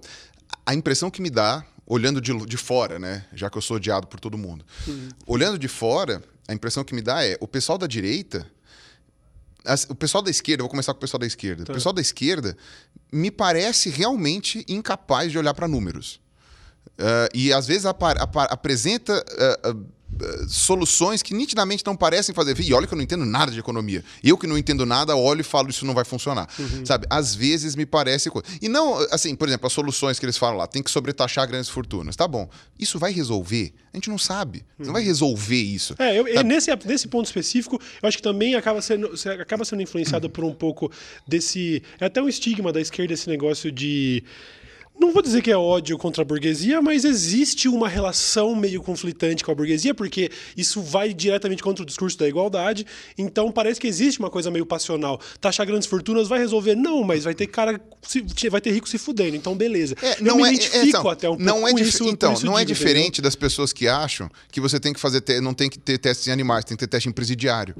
a 0.66 0.74
impressão 0.74 1.10
que 1.10 1.22
me 1.22 1.30
dá, 1.30 1.66
olhando 1.86 2.22
de, 2.22 2.34
de 2.46 2.58
fora, 2.58 3.00
né? 3.00 3.26
Já 3.34 3.50
que 3.50 3.58
eu 3.58 3.62
sou 3.62 3.78
odiado 3.78 4.08
por 4.08 4.20
todo 4.20 4.38
mundo. 4.38 4.64
Uhum. 4.88 5.10
Olhando 5.28 5.58
de 5.58 5.68
fora, 5.68 6.24
a 6.48 6.54
impressão 6.54 6.84
que 6.84 6.94
me 6.94 7.02
dá 7.02 7.26
é 7.26 7.38
o 7.40 7.48
pessoal 7.48 7.78
da 7.78 7.88
direita 7.88 8.46
o 9.90 9.96
pessoal 9.96 10.24
da 10.24 10.32
esquerda, 10.32 10.64
vou 10.64 10.70
começar 10.70 10.94
com 10.94 10.98
o 10.98 11.02
pessoal 11.02 11.20
da 11.20 11.28
esquerda. 11.28 11.64
O 11.64 11.74
pessoal 11.74 11.94
da 11.94 12.02
esquerda 12.02 12.58
me 13.12 13.30
parece 13.30 13.90
realmente 13.90 14.66
incapaz 14.68 15.32
de 15.32 15.38
olhar 15.38 15.54
para 15.54 15.68
números. 15.68 16.20
Ah, 16.98 17.30
e 17.34 17.52
às 17.52 17.68
vezes 17.68 17.86
apresenta 17.86 19.24
ah, 19.40 19.60
ah, 19.64 19.76
soluções 20.48 21.22
que 21.22 21.34
nitidamente 21.34 21.84
não 21.86 21.96
parecem 21.96 22.34
fazer. 22.34 22.60
E 22.60 22.74
olha 22.74 22.88
que 22.88 22.94
eu 22.94 22.98
não 22.98 23.04
entendo 23.04 23.26
nada 23.26 23.52
de 23.52 23.60
economia. 23.60 24.04
Eu 24.24 24.38
que 24.38 24.48
não 24.48 24.58
entendo 24.58 24.86
nada, 24.86 25.16
olho 25.16 25.42
e 25.42 25.44
falo 25.44 25.70
isso 25.70 25.86
não 25.86 25.94
vai 25.94 26.06
funcionar. 26.06 26.48
Sabe? 26.86 27.06
Às 27.10 27.36
vezes 27.36 27.76
me 27.76 27.86
parece. 27.86 28.30
E 28.62 28.70
não, 28.70 28.98
assim, 29.12 29.36
por 29.36 29.48
exemplo, 29.48 29.68
as 29.68 29.74
soluções 29.74 30.20
que 30.20 30.26
eles 30.26 30.38
falam 30.38 30.58
lá, 30.58 30.68
tem 30.68 30.82
que 30.84 30.92
sobretaxar 30.92 31.48
grandes 31.48 31.70
fortunas. 31.70 32.16
Tá 32.16 32.28
bom. 32.28 32.50
Isso 32.80 33.00
vai 33.00 33.12
resolver? 33.12 33.74
A 33.94 33.98
gente 33.98 34.10
não 34.10 34.18
sabe. 34.18 34.64
Você 34.78 34.86
não 34.86 34.94
vai 34.94 35.04
resolver 35.04 35.62
isso. 35.62 35.96
É, 36.00 36.18
eu, 36.18 36.26
Sabe? 36.34 36.48
nesse, 36.48 36.72
nesse 36.86 37.08
ponto 37.08 37.26
específico, 37.26 37.80
eu 38.02 38.08
acho 38.08 38.18
que 38.18 38.24
também 38.24 38.56
acaba 38.56 38.82
sendo, 38.82 39.12
acaba 39.40 39.66
sendo 39.66 39.82
influenciado 39.82 40.30
por 40.32 40.44
um 40.44 40.54
pouco 40.54 40.92
desse. 41.28 41.84
É 42.00 42.06
até 42.06 42.22
um 42.22 42.30
estigma 42.30 42.72
da 42.72 42.80
esquerda 42.80 43.14
esse 43.14 43.30
negócio 43.30 43.72
de. 43.72 44.24
Não 45.02 45.12
vou 45.12 45.24
dizer 45.24 45.42
que 45.42 45.50
é 45.50 45.58
ódio 45.58 45.98
contra 45.98 46.22
a 46.22 46.26
burguesia, 46.26 46.80
mas 46.80 47.04
existe 47.04 47.68
uma 47.68 47.90
relação 47.90 48.56
meio 48.56 48.84
conflitante 48.84 49.44
com 49.44 49.52
a 49.52 49.56
burguesia, 49.56 49.96
porque 49.96 50.30
isso 50.56 50.80
vai 50.80 51.12
diretamente 51.12 51.64
contra 51.64 51.82
o 51.82 51.86
discurso 51.86 52.16
da 52.20 52.28
igualdade. 52.28 52.86
Então 53.18 53.52
parece 53.52 53.80
que 53.82 53.88
existe 53.88 54.20
uma 54.20 54.30
coisa 54.30 54.52
meio 54.52 54.64
passional. 54.66 55.20
Taxar 55.40 55.66
grandes 55.66 55.88
fortunas 55.88 56.28
vai 56.28 56.38
resolver? 56.38 56.76
Não, 56.76 57.04
mas 57.04 57.24
vai 57.24 57.34
ter 57.34 57.48
cara. 57.48 57.82
se- 58.04 58.24
vai 58.50 58.62
ter 58.62 58.72
rico 58.72 58.88
se 58.88 59.00
fudendo. 59.00 59.36
Então, 59.36 59.56
beleza. 59.56 59.96
É, 60.04 60.20
eu 60.22 60.26
não 60.26 60.36
me 60.38 60.44
é, 60.44 60.54
identifico 60.54 60.86
então, 60.88 61.10
até 61.10 61.28
um 61.28 61.32
pouco 61.36 61.44
não 61.44 61.68
é 61.68 61.72
com 61.72 61.78
dif- 61.78 61.90
isso. 61.90 62.04
Então, 62.08 62.34
isso 62.34 62.46
não 62.46 62.58
é 62.60 62.64
digo, 62.64 62.78
diferente 62.78 63.24
das 63.24 63.36
pessoas 63.36 63.74
que 63.74 63.88
acham 63.88 64.30
que 64.52 64.62
você 64.62 64.80
tem 64.80 64.94
que 64.94 65.00
fazer, 65.00 65.22
te- 65.22 65.42
não 65.42 65.56
tem 65.56 65.68
que 65.68 65.80
ter 65.80 65.98
testes 65.98 66.28
em 66.28 66.32
animais, 66.32 66.64
tem 66.64 66.78
que 66.78 66.86
ter 66.86 66.88
teste 66.88 67.10
em 67.10 67.12
presidiário. 67.12 67.76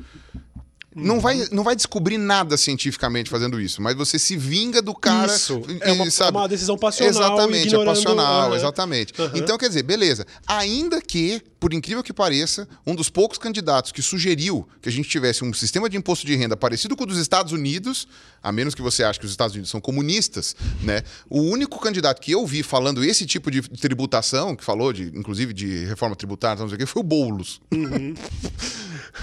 Não, 0.96 1.20
vai, 1.22 1.48
não 1.52 1.64
vai 1.64 1.76
descobrir 1.76 2.18
nada 2.18 2.58
cientificamente 2.58 3.30
fazendo 3.30 3.62
isso, 3.62 3.82
mas 3.82 3.96
você 3.96 4.20
se 4.20 4.36
vinga 4.36 4.82
do 4.82 4.94
cara. 4.94 5.34
Isso. 5.34 5.62
e- 5.70 5.78
É 5.82 5.92
uma- 5.94 6.12
sabe? 6.12 6.36
é 6.38 6.42
uma 6.42 6.48
decisão 6.50 6.78
passional, 6.78 7.10
Exatamente, 7.38 7.74
é 7.76 7.86
passional, 7.86 8.48
Aham. 8.48 8.56
exatamente. 8.56 9.14
Aham. 9.22 9.32
Então, 9.36 9.58
quer 9.58 9.70
dizer, 9.70 9.84
beleza. 9.84 10.26
Ainda 10.46 11.02
que, 11.02 11.42
por 11.60 11.74
incrível 11.74 12.04
que 12.04 12.12
pareça, 12.12 12.68
um 12.86 12.94
dos 12.94 13.10
poucos 13.10 13.38
candidatos 13.38 13.92
que 13.94 14.02
sugeriu 14.02 14.68
que 14.82 14.90
a 14.90 14.92
gente 14.92 15.08
tivesse 15.08 15.46
um 15.46 15.54
sistema 15.54 15.90
de 15.90 15.96
imposto 15.96 16.26
de 16.26 16.36
renda 16.36 16.58
parecido 16.58 16.96
com 16.98 17.04
o 17.04 17.08
dos 17.08 17.18
Estados 17.20 17.54
Unidos, 17.54 18.06
a 18.44 18.52
menos 18.52 18.76
que 18.76 18.82
você 18.82 19.04
ache 19.04 19.18
que 19.20 19.26
os 19.26 19.32
Estados 19.32 19.54
Unidos 19.56 19.70
são 19.72 19.80
comunistas, 19.80 20.56
né? 20.82 21.04
O 21.30 21.40
único 21.42 21.80
candidato 21.80 22.20
que 22.22 22.32
eu 22.32 22.46
vi 22.46 22.64
falando 22.64 23.02
esse 23.04 23.26
tipo 23.26 23.50
de 23.50 23.62
tributação, 23.62 24.56
que 24.58 24.64
falou 24.64 24.92
de, 24.92 25.04
inclusive, 25.16 25.54
de 25.54 25.86
reforma 25.86 26.16
tributária, 26.18 26.60
não 26.62 26.68
sei 26.68 26.76
o 26.76 26.80
quê, 26.80 26.86
foi 26.86 27.00
o 27.02 27.04
Boulos. 27.04 27.62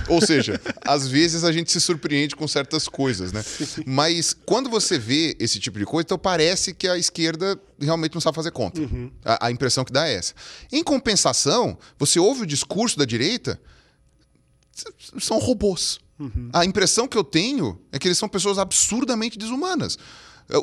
Ou 0.08 0.20
seja, 0.20 0.60
às 0.86 1.08
vezes 1.08 1.44
a 1.44 1.52
gente 1.52 1.70
se 1.72 1.80
surpreende 1.80 2.36
com 2.36 2.46
certas 2.46 2.88
coisas, 2.88 3.32
né? 3.32 3.44
Mas 3.86 4.34
quando 4.46 4.68
você 4.68 4.98
vê 4.98 5.36
esse 5.38 5.58
tipo 5.58 5.78
de 5.78 5.84
coisa, 5.84 6.04
então 6.04 6.18
parece 6.18 6.74
que 6.74 6.88
a 6.88 6.96
esquerda 6.98 7.58
realmente 7.80 8.14
não 8.14 8.20
sabe 8.20 8.34
fazer 8.34 8.50
conta. 8.50 8.80
A, 9.24 9.46
a 9.46 9.50
impressão 9.50 9.84
que 9.84 9.92
dá 9.92 10.08
é 10.08 10.14
essa. 10.14 10.34
Em 10.72 10.82
compensação, 10.82 11.78
você 11.98 12.18
ouve 12.18 12.42
o 12.42 12.46
discurso 12.46 12.98
da 12.98 13.04
direita, 13.04 13.60
são 15.18 15.38
robôs. 15.38 15.98
A 16.52 16.64
impressão 16.64 17.06
que 17.06 17.16
eu 17.16 17.22
tenho 17.24 17.80
é 17.92 17.98
que 17.98 18.08
eles 18.08 18.18
são 18.18 18.28
pessoas 18.28 18.58
absurdamente 18.58 19.38
desumanas. 19.38 19.96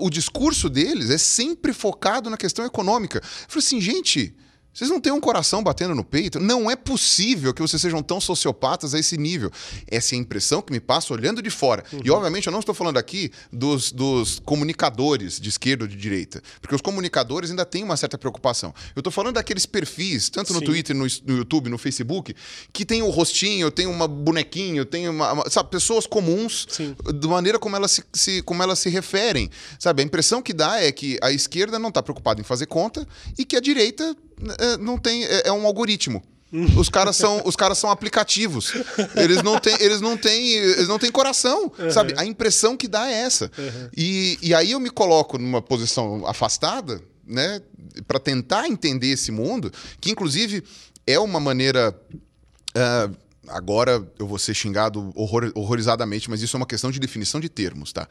O 0.01 0.09
discurso 0.09 0.69
deles 0.69 1.09
é 1.09 1.17
sempre 1.17 1.71
focado 1.71 2.29
na 2.29 2.38
questão 2.38 2.65
econômica. 2.65 3.19
Eu 3.19 3.23
falei 3.47 3.65
assim, 3.65 3.79
gente, 3.79 4.35
vocês 4.75 4.89
não 4.89 4.99
têm 4.99 5.13
um 5.13 5.21
coração 5.21 5.63
batendo 5.63 5.95
no 5.95 6.03
peito? 6.03 6.38
Não 6.39 6.69
é 6.69 6.75
possível 6.75 7.53
que 7.53 7.61
vocês 7.61 7.81
sejam 7.81 8.03
tão 8.03 8.19
sociopatas 8.19 8.93
a 8.93 8.99
esse 8.99 9.17
nível. 9.17 9.49
Essa 9.88 10.13
é 10.13 10.17
a 10.17 10.19
impressão 10.21 10.61
que 10.61 10.73
me 10.73 10.81
passa 10.81 11.13
olhando 11.13 11.41
de 11.41 11.49
fora. 11.49 11.83
E, 12.03 12.11
obviamente, 12.11 12.47
eu 12.47 12.51
não 12.51 12.59
estou 12.59 12.75
falando 12.75 12.97
aqui 12.97 13.31
dos, 13.51 13.91
dos 13.91 14.39
comunicadores 14.43 15.39
de 15.39 15.47
esquerda 15.47 15.85
ou 15.85 15.88
de 15.88 15.95
direita, 15.95 16.41
porque 16.61 16.75
os 16.75 16.81
comunicadores 16.81 17.49
ainda 17.49 17.65
têm 17.65 17.83
uma 17.83 17.95
certa 17.95 18.17
preocupação. 18.17 18.73
Eu 18.95 18.99
estou 18.99 19.11
falando 19.11 19.35
daqueles 19.35 19.65
perfis, 19.65 20.29
tanto 20.29 20.51
no 20.53 20.59
Sim. 20.59 20.65
Twitter, 20.65 20.95
no, 20.95 21.05
no 21.25 21.38
YouTube, 21.38 21.69
no 21.69 21.77
Facebook, 21.77 22.35
que 22.73 22.83
tem 22.85 23.01
o 23.01 23.09
rostinho, 23.09 23.71
tem 23.71 23.88
uma 23.88 24.07
bonequinho, 24.09 24.83
tem 24.85 25.07
uma, 25.07 25.31
uma- 25.31 25.49
sabe, 25.49 25.69
pessoas 25.69 26.05
comuns, 26.05 26.67
Sim. 26.69 26.95
da 27.15 27.27
maneira 27.29 27.57
como 27.57 27.75
elas 27.77 27.91
se, 27.91 28.03
se- 28.13 28.41
como 28.41 28.61
elas 28.61 28.79
se 28.79 28.89
referem. 28.89 29.49
Sabe, 29.79 30.01
a 30.01 30.05
impressão 30.05 30.41
que 30.41 30.51
dá 30.53 30.81
é 30.81 30.91
que 30.91 31.17
a 31.21 31.31
esquerda 31.31 31.79
não 31.79 31.89
está 31.89 32.03
preocupada 32.03 32.41
em 32.41 32.43
fazer 32.43 32.65
conta 32.65 33.07
e 33.38 33.45
que 33.45 33.55
a 33.55 33.61
direita 33.61 34.15
é, 34.73 34.78
não 34.78 34.97
tem 34.97 35.23
é, 35.25 35.47
é 35.47 35.51
um 35.51 35.65
algoritmo. 35.65 36.23
Os 36.78 36.88
caras 36.89 37.17
são 37.17 37.41
os 37.45 37.56
caras 37.56 37.78
são 37.78 37.89
aplicativos. 37.89 38.71
Eles 39.15 39.43
não 39.43 39.60
têm 39.60 39.75
eles 39.80 39.99
não 39.99 40.15
têm 40.15 40.51
eles 40.54 40.88
não 40.88 40.97
têm 40.97 41.12
coração, 41.12 41.71
sabe? 41.91 42.13
A 42.17 42.25
impressão 42.25 42.78
que 42.78 42.88
dá 42.88 43.10
é 43.10 43.13
essa. 43.13 43.51
E, 43.95 44.38
e 44.41 44.54
aí 44.54 44.71
eu 44.71 44.80
me 44.80 44.89
coloco 44.89 45.38
numa 45.38 45.62
posição 45.62 46.25
afastada, 46.25 47.01
né, 47.28 47.60
para 48.08 48.19
tentar 48.19 48.67
entender 48.67 49.08
esse 49.10 49.32
mundo, 49.32 49.71
que 49.99 50.12
inclusive 50.12 50.63
é 51.06 51.19
uma 51.19 51.39
maneira 51.41 51.93
ah, 52.75 53.10
agora 53.49 54.06
eu 54.17 54.28
vou 54.28 54.38
ser 54.39 54.54
xingado 54.54 55.12
horror- 55.15 55.51
horrorizadamente, 55.56 56.30
mas 56.30 56.41
isso 56.41 56.56
é 56.56 56.60
uma 56.60 56.65
questão 56.65 56.89
de 56.91 56.99
definição 56.99 57.39
de 57.41 57.49
termos, 57.49 57.91
tá? 57.91 58.08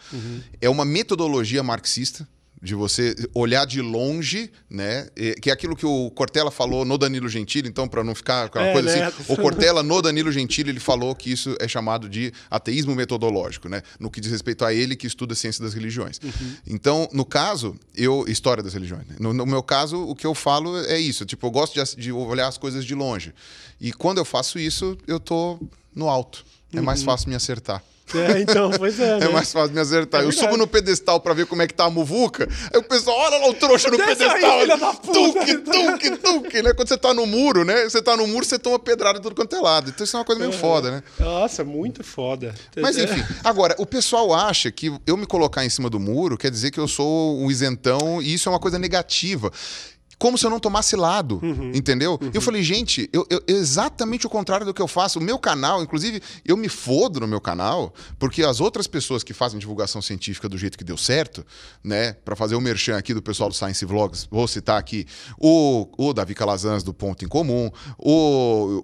É 0.61 0.69
uma 0.69 0.85
metodologia 0.85 1.63
marxista 1.63 2.29
de 2.63 2.75
você 2.75 3.15
olhar 3.35 3.67
de 3.67 3.83
longe, 3.83 4.51
né? 4.71 5.07
Que 5.43 5.51
é 5.51 5.53
aquilo 5.53 5.77
que 5.77 5.85
o 5.85 6.11
Cortella 6.13 6.51
falou 6.51 6.85
no 6.85 6.97
Danilo 6.97 7.29
Gentili, 7.29 7.69
então 7.69 7.87
para 7.87 8.03
não 8.03 8.15
ficar 8.15 8.45
aquela 8.45 8.67
É, 8.69 8.73
coisa 8.73 8.97
né? 8.97 9.05
assim, 9.07 9.33
o 9.33 9.37
Cortella 9.37 9.83
no 9.83 10.01
Danilo 10.01 10.33
Gentili 10.33 10.71
ele 10.71 10.81
falou 10.81 11.15
que 11.15 11.31
isso 11.31 11.55
é 11.61 11.69
chamado 11.69 12.09
de 12.09 12.33
ateísmo 12.51 12.95
metodológico, 12.95 13.69
né? 13.69 13.83
No 14.01 14.11
que 14.11 14.21
diz 14.21 14.31
respeito 14.33 14.65
a 14.65 14.73
ele 14.73 14.97
que 14.97 15.07
estuda 15.07 15.35
ciência 15.35 15.63
das 15.63 15.75
religiões. 15.75 16.19
Então, 16.67 17.09
no 17.13 17.25
caso, 17.25 17.77
eu 17.95 18.25
história 18.27 18.63
das 18.63 18.73
religiões. 18.73 19.07
né? 19.09 19.17
No, 19.21 19.35
no 19.35 19.45
meu 19.45 19.63
caso, 19.63 19.99
o 20.03 20.15
que 20.15 20.27
eu 20.27 20.35
falo 20.35 20.79
é 20.87 20.99
isso. 20.99 21.27
Tipo, 21.27 21.47
eu 21.47 21.51
gosto 21.51 21.75
de, 21.75 21.97
de 22.01 22.13
olhar 22.13 22.49
as 22.49 22.57
coisas 22.57 22.85
de 22.85 22.95
longe. 22.95 23.35
E 23.81 23.93
quando 23.93 24.19
eu 24.19 24.25
faço 24.25 24.59
isso, 24.59 24.97
eu 25.07 25.21
tô 25.21 25.59
no 25.95 26.09
alto. 26.09 26.45
É 26.73 26.81
mais 26.81 27.03
fácil 27.03 27.29
me 27.29 27.35
acertar. 27.37 27.83
É, 28.13 28.41
então, 28.41 28.71
pois 28.73 28.99
é. 29.01 29.17
né? 29.19 29.27
É 29.27 29.29
mais 29.29 29.51
fácil 29.53 29.75
me 29.75 29.81
acertar. 29.81 30.23
É 30.23 30.25
eu 30.25 30.33
subo 30.33 30.57
no 30.57 30.67
pedestal 30.67 31.21
pra 31.21 31.33
ver 31.33 31.47
como 31.47 31.63
é 31.63 31.67
que 31.67 31.75
tá 31.75 31.85
a 31.85 31.91
muvuca. 31.91 32.49
Aí 32.73 32.79
o 32.79 32.83
pessoal, 32.83 33.17
olha 33.19 33.39
lá 33.39 33.49
o 33.49 33.55
trouxa 33.55 33.91
no 33.91 33.97
Desce 33.97 34.23
aí, 34.23 34.29
pedestal. 34.29 34.61
filha 34.61 34.77
da 34.77 34.95
puta. 34.95 35.13
Tuque, 35.13 35.57
tuque, 35.57 36.11
tuque. 36.19 36.63
Né? 36.63 36.73
Quando 36.75 36.89
você 36.89 36.99
tá 36.99 37.15
no 37.15 37.27
muro, 37.27 37.65
né? 37.65 37.85
Você 37.85 38.03
tá 38.03 38.17
no 38.17 38.27
muro, 38.27 38.45
você 38.45 38.59
toma 38.59 38.79
pedrada 38.79 39.19
de 39.19 39.23
tudo 39.23 39.35
quanto 39.35 39.57
é 39.57 39.61
lado. 39.61 39.91
Então 39.91 40.05
isso 40.05 40.17
é 40.17 40.19
uma 40.19 40.25
coisa 40.25 40.41
meio 40.41 40.53
foda, 40.53 40.91
né? 40.91 41.03
Nossa, 41.19 41.65
muito 41.65 42.05
foda. 42.05 42.55
Mas 42.77 42.97
É, 42.99 43.05
enfim, 43.05 43.25
agora, 43.43 43.75
o 43.79 43.87
pessoal 43.87 44.35
acha 44.35 44.71
que 44.71 44.93
eu 45.07 45.17
me 45.17 45.27
colocar 45.27 45.65
em 45.65 45.71
cima 45.71 45.89
do 45.89 45.99
muro 45.99 46.37
quer 46.37 46.51
dizer 46.51 46.71
que 46.71 46.79
eu 46.81 46.89
sou 46.89 47.39
um 47.39 47.51
isentão 47.51 48.21
e 48.21 48.35
isso 48.35 48.49
é 48.49 48.53
uma 48.53 48.61
coisa 48.61 48.79
negativa. 48.79 49.51
Como 50.19 50.39
se 50.39 50.47
eu 50.47 50.51
não 50.51 50.61
tomasse 50.61 50.95
lado, 50.97 51.41
entendeu? 51.75 52.19
Eu 52.33 52.41
falei, 52.41 52.63
gente, 52.63 53.09
eu, 53.13 53.27
eu- 53.31 53.43
exatamente 53.47 54.27
o 54.27 54.31
contrário 54.31 54.65
do 54.65 54.73
que 54.73 54.81
eu 54.81 54.89
faço. 54.89 55.19
O 55.19 55.23
meu 55.23 55.39
canal, 55.39 55.83
inclusive, 55.83 56.21
eu 56.45 56.57
me 56.57 56.69
fodo 56.69 57.21
no 57.21 57.27
meu 57.27 57.41
canal, 57.41 57.93
porque 58.19 58.43
as 58.43 58.61
outras 58.61 58.87
pessoas 58.87 59.23
que 59.23 59.33
fazem 59.35 59.59
divulgação 59.59 60.01
científica 60.01 60.49
do 60.49 60.57
jeito 60.57 60.79
que 60.79 60.85
deu 60.85 60.97
certo, 60.97 61.45
né? 61.83 62.13
Pra 62.25 62.37
fazer 62.37 62.55
o 62.55 62.61
merchan 62.61 62.97
aqui 62.97 63.13
do 63.13 63.21
pessoal 63.23 63.49
do 63.49 63.55
Science 63.55 63.85
Vlogs, 63.85 64.27
vou 64.31 64.47
citar 64.47 64.79
aqui 64.79 65.07
o, 65.39 65.89
o 65.99 66.13
Davi 66.13 66.35
Calazans 66.35 66.83
do 66.83 66.95
Ponto 66.95 67.25
em 67.25 67.29
Comum, 67.29 67.71
o, 67.99 68.81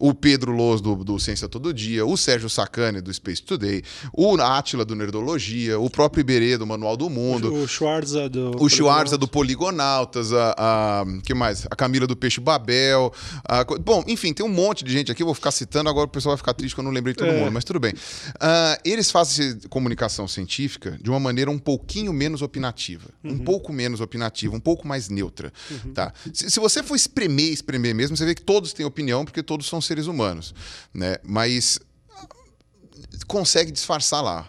o, 0.00 0.08
o 0.10 0.14
Pedro 0.14 0.52
Loz 0.52 0.80
do, 0.80 0.94
do 0.96 1.18
Ciência 1.18 1.48
Todo 1.48 1.72
Dia, 1.72 2.04
o 2.04 2.16
Sérgio 2.16 2.50
Sacani 2.50 3.00
do 3.00 3.12
Space 3.12 3.42
Today, 3.42 3.82
o 4.12 4.34
Átila 4.40 4.84
do 4.84 4.94
Nerdologia, 4.94 5.78
o 5.78 5.88
próprio 5.88 6.20
Iberê 6.20 6.58
do 6.58 6.66
Manual 6.66 6.96
do 6.96 7.08
Mundo. 7.08 7.52
O 7.54 7.66
Schwarza 7.66 8.28
do. 8.28 8.52
O 8.60 8.68
Schwarza 8.68 9.16
do 9.16 9.26
Poligonautas, 9.28 10.32
a, 10.38 10.54
a 11.02 11.04
que 11.22 11.34
mais? 11.34 11.66
A 11.70 11.76
Camila 11.76 12.06
do 12.06 12.16
Peixe 12.16 12.40
Babel. 12.40 13.12
a 13.48 13.64
bom, 13.64 14.04
enfim, 14.06 14.32
tem 14.32 14.44
um 14.44 14.48
monte 14.48 14.84
de 14.84 14.92
gente 14.92 15.10
aqui, 15.12 15.22
eu 15.22 15.26
vou 15.26 15.34
ficar 15.34 15.50
citando, 15.50 15.88
agora 15.88 16.06
o 16.06 16.10
pessoal 16.10 16.32
vai 16.32 16.38
ficar 16.38 16.54
triste 16.54 16.74
que 16.74 16.80
eu 16.80 16.84
não 16.84 16.90
lembrei 16.90 17.14
todo 17.14 17.28
É. 17.28 17.38
mundo, 17.38 17.52
mas 17.52 17.64
tudo 17.64 17.80
bem. 17.80 17.92
Ah, 18.40 18.78
eles 18.84 19.10
fazem 19.10 19.58
comunicação 19.68 20.26
científica 20.28 20.98
de 21.00 21.10
uma 21.10 21.20
maneira 21.20 21.50
um 21.50 21.58
pouquinho 21.58 22.12
menos 22.12 22.42
opinativa. 22.42 23.08
Um 23.22 23.38
pouco 23.38 23.72
menos 23.72 24.00
opinativa, 24.00 24.54
um 24.54 24.60
pouco 24.60 24.86
mais 24.86 25.08
neutra. 25.08 25.52
Tá? 25.94 26.12
Se, 26.32 26.50
se 26.50 26.60
você 26.60 26.82
for 26.82 26.94
espremer, 26.94 27.52
espremer 27.52 27.94
mesmo, 27.94 28.16
você 28.16 28.24
vê 28.24 28.34
que 28.34 28.42
todos 28.42 28.72
têm 28.72 28.84
opinião, 28.86 29.24
porque 29.24 29.42
todos 29.42 29.66
são 29.66 29.80
seres 29.80 30.06
humanos. 30.06 30.54
Né? 30.92 31.16
Mas 31.22 31.78
consegue 33.26 33.70
disfarçar 33.72 34.22
lá. 34.22 34.48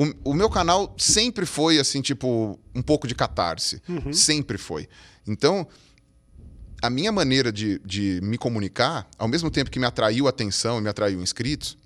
O, 0.00 0.30
o 0.30 0.34
meu 0.34 0.48
canal 0.48 0.94
sempre 0.96 1.44
foi 1.44 1.78
assim, 1.78 2.00
tipo, 2.00 2.58
um 2.74 2.80
pouco 2.80 3.06
de 3.06 3.14
catarse. 3.14 3.82
Sempre 4.14 4.56
foi. 4.56 4.88
Então, 5.26 5.68
a 6.80 6.88
minha 6.88 7.12
maneira 7.12 7.52
de, 7.52 7.78
de 7.84 8.18
me 8.22 8.38
comunicar, 8.38 9.06
ao 9.18 9.28
mesmo 9.28 9.50
tempo 9.50 9.70
que 9.70 9.78
me 9.78 9.84
atraiu 9.84 10.26
atenção 10.26 10.78
e 10.78 10.80
me 10.80 10.88
atraiu 10.88 11.22
inscritos, 11.22 11.76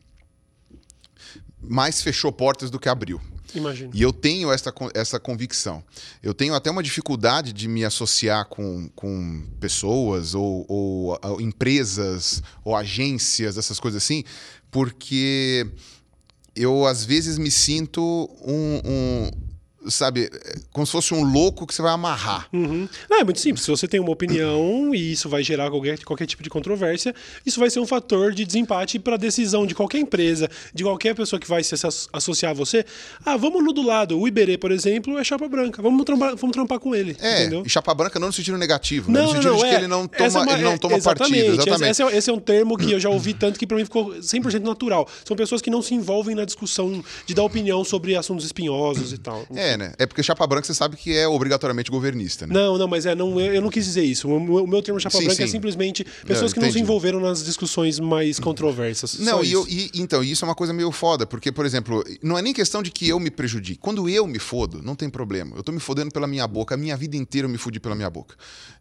mais 1.60 2.02
fechou 2.02 2.30
portas 2.30 2.70
do 2.70 2.78
que 2.78 2.88
abriu. 2.88 3.20
Imagina. 3.52 3.90
E 3.92 4.00
eu 4.00 4.12
tenho 4.12 4.52
essa, 4.52 4.72
essa 4.94 5.18
convicção. 5.18 5.82
Eu 6.22 6.32
tenho 6.32 6.54
até 6.54 6.70
uma 6.70 6.84
dificuldade 6.84 7.52
de 7.52 7.66
me 7.66 7.84
associar 7.84 8.46
com, 8.46 8.88
com 8.94 9.44
pessoas 9.58 10.36
ou, 10.36 10.64
ou, 10.68 11.14
ah, 11.14 11.36
empresas 11.40 12.44
ou 12.64 12.76
agências, 12.76 13.58
essas 13.58 13.80
coisas 13.80 14.04
assim, 14.04 14.22
porque 14.70 15.66
eu 16.56 16.86
às 16.86 17.04
vezes 17.04 17.38
me 17.38 17.50
sinto 17.50 18.30
um, 18.44 18.80
um 18.84 19.30
sabe, 19.88 20.30
como 20.72 20.86
se 20.86 20.92
fosse 20.92 21.14
um 21.14 21.22
louco 21.22 21.66
que 21.66 21.74
você 21.74 21.82
vai 21.82 21.92
amarrar. 21.92 22.48
Uhum. 22.52 22.88
Não, 23.08 23.20
é 23.20 23.24
muito 23.24 23.40
simples. 23.40 23.64
Se 23.64 23.70
você 23.70 23.86
tem 23.86 24.00
uma 24.00 24.10
opinião 24.10 24.94
e 24.94 25.12
isso 25.12 25.28
vai 25.28 25.42
gerar 25.42 25.70
qualquer, 25.70 25.98
qualquer 26.04 26.26
tipo 26.26 26.42
de 26.42 26.50
controvérsia, 26.50 27.14
isso 27.44 27.60
vai 27.60 27.70
ser 27.70 27.80
um 27.80 27.86
fator 27.86 28.32
de 28.32 28.44
desempate 28.44 28.98
para 28.98 29.14
a 29.14 29.18
decisão 29.18 29.66
de 29.66 29.74
qualquer 29.74 29.98
empresa, 29.98 30.48
de 30.72 30.82
qualquer 30.82 31.14
pessoa 31.14 31.38
que 31.38 31.48
vai 31.48 31.62
se 31.62 31.74
associar 32.12 32.50
a 32.50 32.54
você. 32.54 32.84
Ah, 33.24 33.36
vamos 33.36 33.62
no 33.62 33.72
do 33.72 33.82
lado. 33.82 34.18
O 34.18 34.26
Iberê, 34.28 34.56
por 34.56 34.70
exemplo, 34.70 35.18
é 35.18 35.24
chapa 35.24 35.48
branca. 35.48 35.82
Vamos 35.82 36.04
trampar, 36.04 36.36
vamos 36.36 36.54
trampar 36.54 36.78
com 36.78 36.94
ele. 36.94 37.16
É, 37.20 37.42
entendeu? 37.42 37.62
e 37.64 37.68
chapa 37.68 37.94
branca 37.94 38.18
não 38.18 38.28
no 38.28 38.32
sentido 38.32 38.58
negativo, 38.58 39.10
né? 39.10 39.22
no 39.22 39.28
sentido 39.28 39.50
não, 39.50 39.56
de 39.56 39.64
é, 39.64 39.68
que 39.70 39.74
ele 39.76 39.86
não 39.86 40.06
toma, 40.06 40.24
é 40.24 40.30
uma, 40.30 40.52
ele 40.52 40.62
não 40.62 40.78
toma 40.78 40.96
exatamente, 40.96 41.34
partido. 41.34 41.54
Exatamente. 41.54 41.90
Esse 41.90 42.02
é, 42.02 42.16
esse 42.16 42.30
é 42.30 42.32
um 42.32 42.40
termo 42.40 42.76
que 42.76 42.90
eu 42.92 43.00
já 43.00 43.08
ouvi 43.08 43.34
tanto 43.34 43.58
que 43.58 43.66
para 43.66 43.76
mim 43.76 43.84
ficou 43.84 44.14
100% 44.14 44.60
natural. 44.60 45.08
São 45.24 45.36
pessoas 45.36 45.60
que 45.60 45.70
não 45.70 45.82
se 45.82 45.94
envolvem 45.94 46.34
na 46.34 46.44
discussão 46.44 47.02
de 47.26 47.34
dar 47.34 47.42
opinião 47.42 47.84
sobre 47.84 48.16
assuntos 48.16 48.44
espinhosos 48.44 49.12
e 49.12 49.18
tal. 49.18 49.46
É, 49.54 49.73
né? 49.76 49.92
É 49.98 50.06
porque 50.06 50.22
chapa 50.22 50.46
branca 50.46 50.66
você 50.66 50.74
sabe 50.74 50.96
que 50.96 51.16
é 51.16 51.26
obrigatoriamente 51.26 51.90
governista, 51.90 52.46
né? 52.46 52.54
Não, 52.54 52.78
não, 52.78 52.88
mas 52.88 53.06
é, 53.06 53.14
não, 53.14 53.38
eu, 53.40 53.54
eu 53.54 53.62
não 53.62 53.70
quis 53.70 53.84
dizer 53.84 54.02
isso. 54.02 54.28
O 54.28 54.40
meu, 54.40 54.64
o 54.64 54.66
meu 54.66 54.82
termo 54.82 55.00
chapa 55.00 55.16
sim, 55.16 55.24
branca 55.24 55.42
é 55.42 55.46
sim. 55.46 55.50
é 55.50 55.52
simplesmente 55.52 56.04
pessoas 56.26 56.52
não, 56.52 56.60
que 56.60 56.66
não 56.66 56.72
se 56.72 56.80
envolveram 56.80 57.20
nas 57.20 57.44
discussões 57.44 57.98
mais 57.98 58.38
controversas. 58.38 59.18
Não, 59.18 59.42
e, 59.42 59.52
eu, 59.52 59.66
e, 59.68 59.90
então, 59.94 60.22
isso 60.22 60.44
é 60.44 60.48
uma 60.48 60.54
coisa 60.54 60.72
meio 60.72 60.90
foda, 60.90 61.26
porque, 61.26 61.50
por 61.52 61.66
exemplo, 61.66 62.04
não 62.22 62.38
é 62.38 62.42
nem 62.42 62.52
questão 62.52 62.82
de 62.82 62.90
que 62.90 63.08
eu 63.08 63.18
me 63.18 63.30
prejudique. 63.30 63.78
Quando 63.80 64.08
eu 64.08 64.26
me 64.26 64.38
fodo, 64.38 64.82
não 64.82 64.94
tem 64.94 65.08
problema. 65.08 65.56
Eu 65.56 65.62
tô 65.62 65.72
me 65.72 65.80
fodendo 65.80 66.10
pela 66.10 66.26
minha 66.26 66.46
boca, 66.46 66.74
a 66.74 66.78
minha 66.78 66.96
vida 66.96 67.16
inteira 67.16 67.46
eu 67.46 67.50
me 67.50 67.58
fudi 67.58 67.80
pela 67.80 67.94
minha 67.94 68.10
boca. 68.10 68.34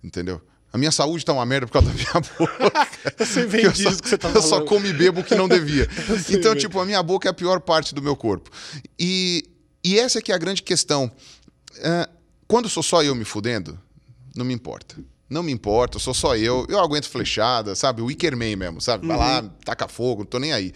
Entendeu? 0.04 0.42
A 0.74 0.78
minha 0.78 0.92
saúde 0.92 1.24
tá 1.24 1.32
uma 1.32 1.46
merda 1.46 1.68
por 1.68 1.74
causa 1.74 1.88
da 1.88 1.94
minha 1.94 2.14
boca. 2.40 2.88
Você 3.20 3.46
vem 3.46 3.70
disso 3.70 4.02
que 4.02 4.10
você 4.10 4.18
tá 4.18 4.28
falando. 4.28 4.44
Eu 4.44 4.50
só 4.50 4.62
como 4.62 4.88
e 4.88 4.92
bebo 4.92 5.22
o 5.22 5.24
que 5.24 5.36
não 5.36 5.48
devia. 5.48 5.88
então, 6.32 6.56
tipo, 6.56 6.80
a 6.80 6.86
minha 6.86 7.02
boca 7.04 7.30
é 7.30 7.32
a 7.32 7.34
pior 7.34 7.60
parte 7.60 7.94
do 7.94 8.02
meu 8.02 8.16
corpo. 8.16 8.50
E, 8.98 9.44
e 9.84 10.00
essa 10.00 10.20
é 10.20 10.22
que 10.22 10.32
é 10.32 10.36
a 10.36 10.38
grande 10.38 10.62
questão. 10.62 11.12
Uh, 11.78 12.12
quando 12.48 12.70
sou 12.70 12.84
só 12.84 13.04
eu 13.04 13.16
me 13.16 13.26
fudendo, 13.26 13.80
não 14.36 14.46
me 14.46 14.54
importa. 14.54 14.96
Não 15.30 15.42
me 15.42 15.52
importa, 15.52 15.98
sou 16.00 16.14
só 16.14 16.36
eu. 16.36 16.66
Eu 16.70 16.80
aguento 16.80 17.10
flechada, 17.10 17.76
sabe? 17.76 18.02
O 18.02 18.06
Wickerman 18.06 18.56
mesmo, 18.56 18.80
sabe? 18.80 19.08
Vai 19.08 19.18
uhum. 19.18 19.24
lá, 19.24 19.50
taca 19.66 19.88
fogo, 19.88 20.22
não 20.22 20.28
tô 20.28 20.38
nem 20.38 20.54
aí. 20.54 20.74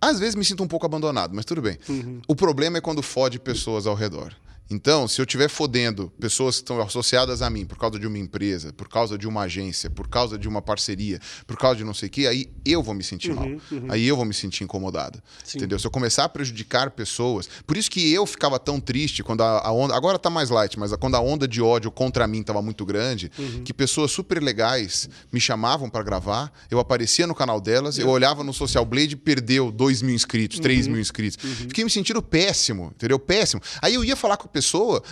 Às 0.00 0.18
vezes 0.18 0.34
me 0.34 0.44
sinto 0.44 0.62
um 0.62 0.68
pouco 0.68 0.86
abandonado, 0.86 1.34
mas 1.34 1.44
tudo 1.44 1.62
bem. 1.62 1.78
Uhum. 1.88 2.20
O 2.28 2.34
problema 2.34 2.78
é 2.78 2.80
quando 2.80 3.02
fode 3.02 3.38
pessoas 3.38 3.86
ao 3.86 3.94
redor. 3.94 4.34
Então, 4.70 5.08
se 5.08 5.20
eu 5.20 5.24
estiver 5.24 5.48
fodendo 5.48 6.12
pessoas 6.20 6.56
que 6.56 6.62
estão 6.62 6.80
associadas 6.80 7.42
a 7.42 7.50
mim 7.50 7.66
por 7.66 7.76
causa 7.76 7.98
de 7.98 8.06
uma 8.06 8.18
empresa, 8.18 8.72
por 8.72 8.88
causa 8.88 9.18
de 9.18 9.26
uma 9.26 9.42
agência, 9.42 9.90
por 9.90 10.08
causa 10.08 10.38
de 10.38 10.48
uma 10.48 10.62
parceria, 10.62 11.18
por 11.46 11.56
causa 11.56 11.76
de 11.76 11.84
não 11.84 11.92
sei 11.92 12.08
o 12.08 12.10
quê, 12.10 12.26
aí 12.26 12.48
eu 12.64 12.82
vou 12.82 12.94
me 12.94 13.02
sentir 13.02 13.30
uhum, 13.30 13.36
mal. 13.36 13.46
Uhum. 13.46 13.86
Aí 13.88 14.06
eu 14.06 14.16
vou 14.16 14.24
me 14.24 14.32
sentir 14.32 14.64
incomodado. 14.64 15.20
Sim. 15.44 15.58
Entendeu? 15.58 15.78
Se 15.78 15.86
eu 15.86 15.90
começar 15.90 16.24
a 16.24 16.28
prejudicar 16.28 16.90
pessoas. 16.90 17.48
Por 17.66 17.76
isso 17.76 17.90
que 17.90 18.12
eu 18.12 18.24
ficava 18.26 18.58
tão 18.58 18.78
triste 18.80 19.22
quando 19.22 19.42
a, 19.42 19.66
a 19.66 19.72
onda. 19.72 19.94
Agora 19.94 20.18
tá 20.18 20.30
mais 20.30 20.50
light, 20.50 20.78
mas 20.78 20.94
quando 20.96 21.16
a 21.16 21.20
onda 21.20 21.48
de 21.48 21.60
ódio 21.60 21.90
contra 21.90 22.26
mim 22.26 22.40
estava 22.40 22.62
muito 22.62 22.84
grande, 22.84 23.30
uhum. 23.38 23.64
que 23.64 23.74
pessoas 23.74 24.12
super 24.12 24.42
legais 24.42 25.08
me 25.32 25.40
chamavam 25.40 25.90
para 25.90 26.02
gravar, 26.04 26.52
eu 26.70 26.78
aparecia 26.78 27.26
no 27.26 27.34
canal 27.34 27.60
delas, 27.60 27.98
eu 27.98 28.08
olhava 28.08 28.44
no 28.44 28.52
Social 28.52 28.84
Blade, 28.84 29.16
perdeu 29.16 29.72
2 29.72 30.02
mil 30.02 30.14
inscritos, 30.14 30.60
3 30.60 30.86
uhum. 30.86 30.92
mil 30.92 31.00
inscritos. 31.00 31.42
Uhum. 31.42 31.54
Fiquei 31.68 31.84
me 31.84 31.90
sentindo 31.90 32.22
péssimo, 32.22 32.92
entendeu? 32.94 33.18
Péssimo. 33.18 33.60
Aí 33.82 33.94
eu 33.94 34.04
ia 34.04 34.14
falar 34.16 34.36
com 34.36 34.44
a 34.44 34.48
pessoa, 34.48 34.59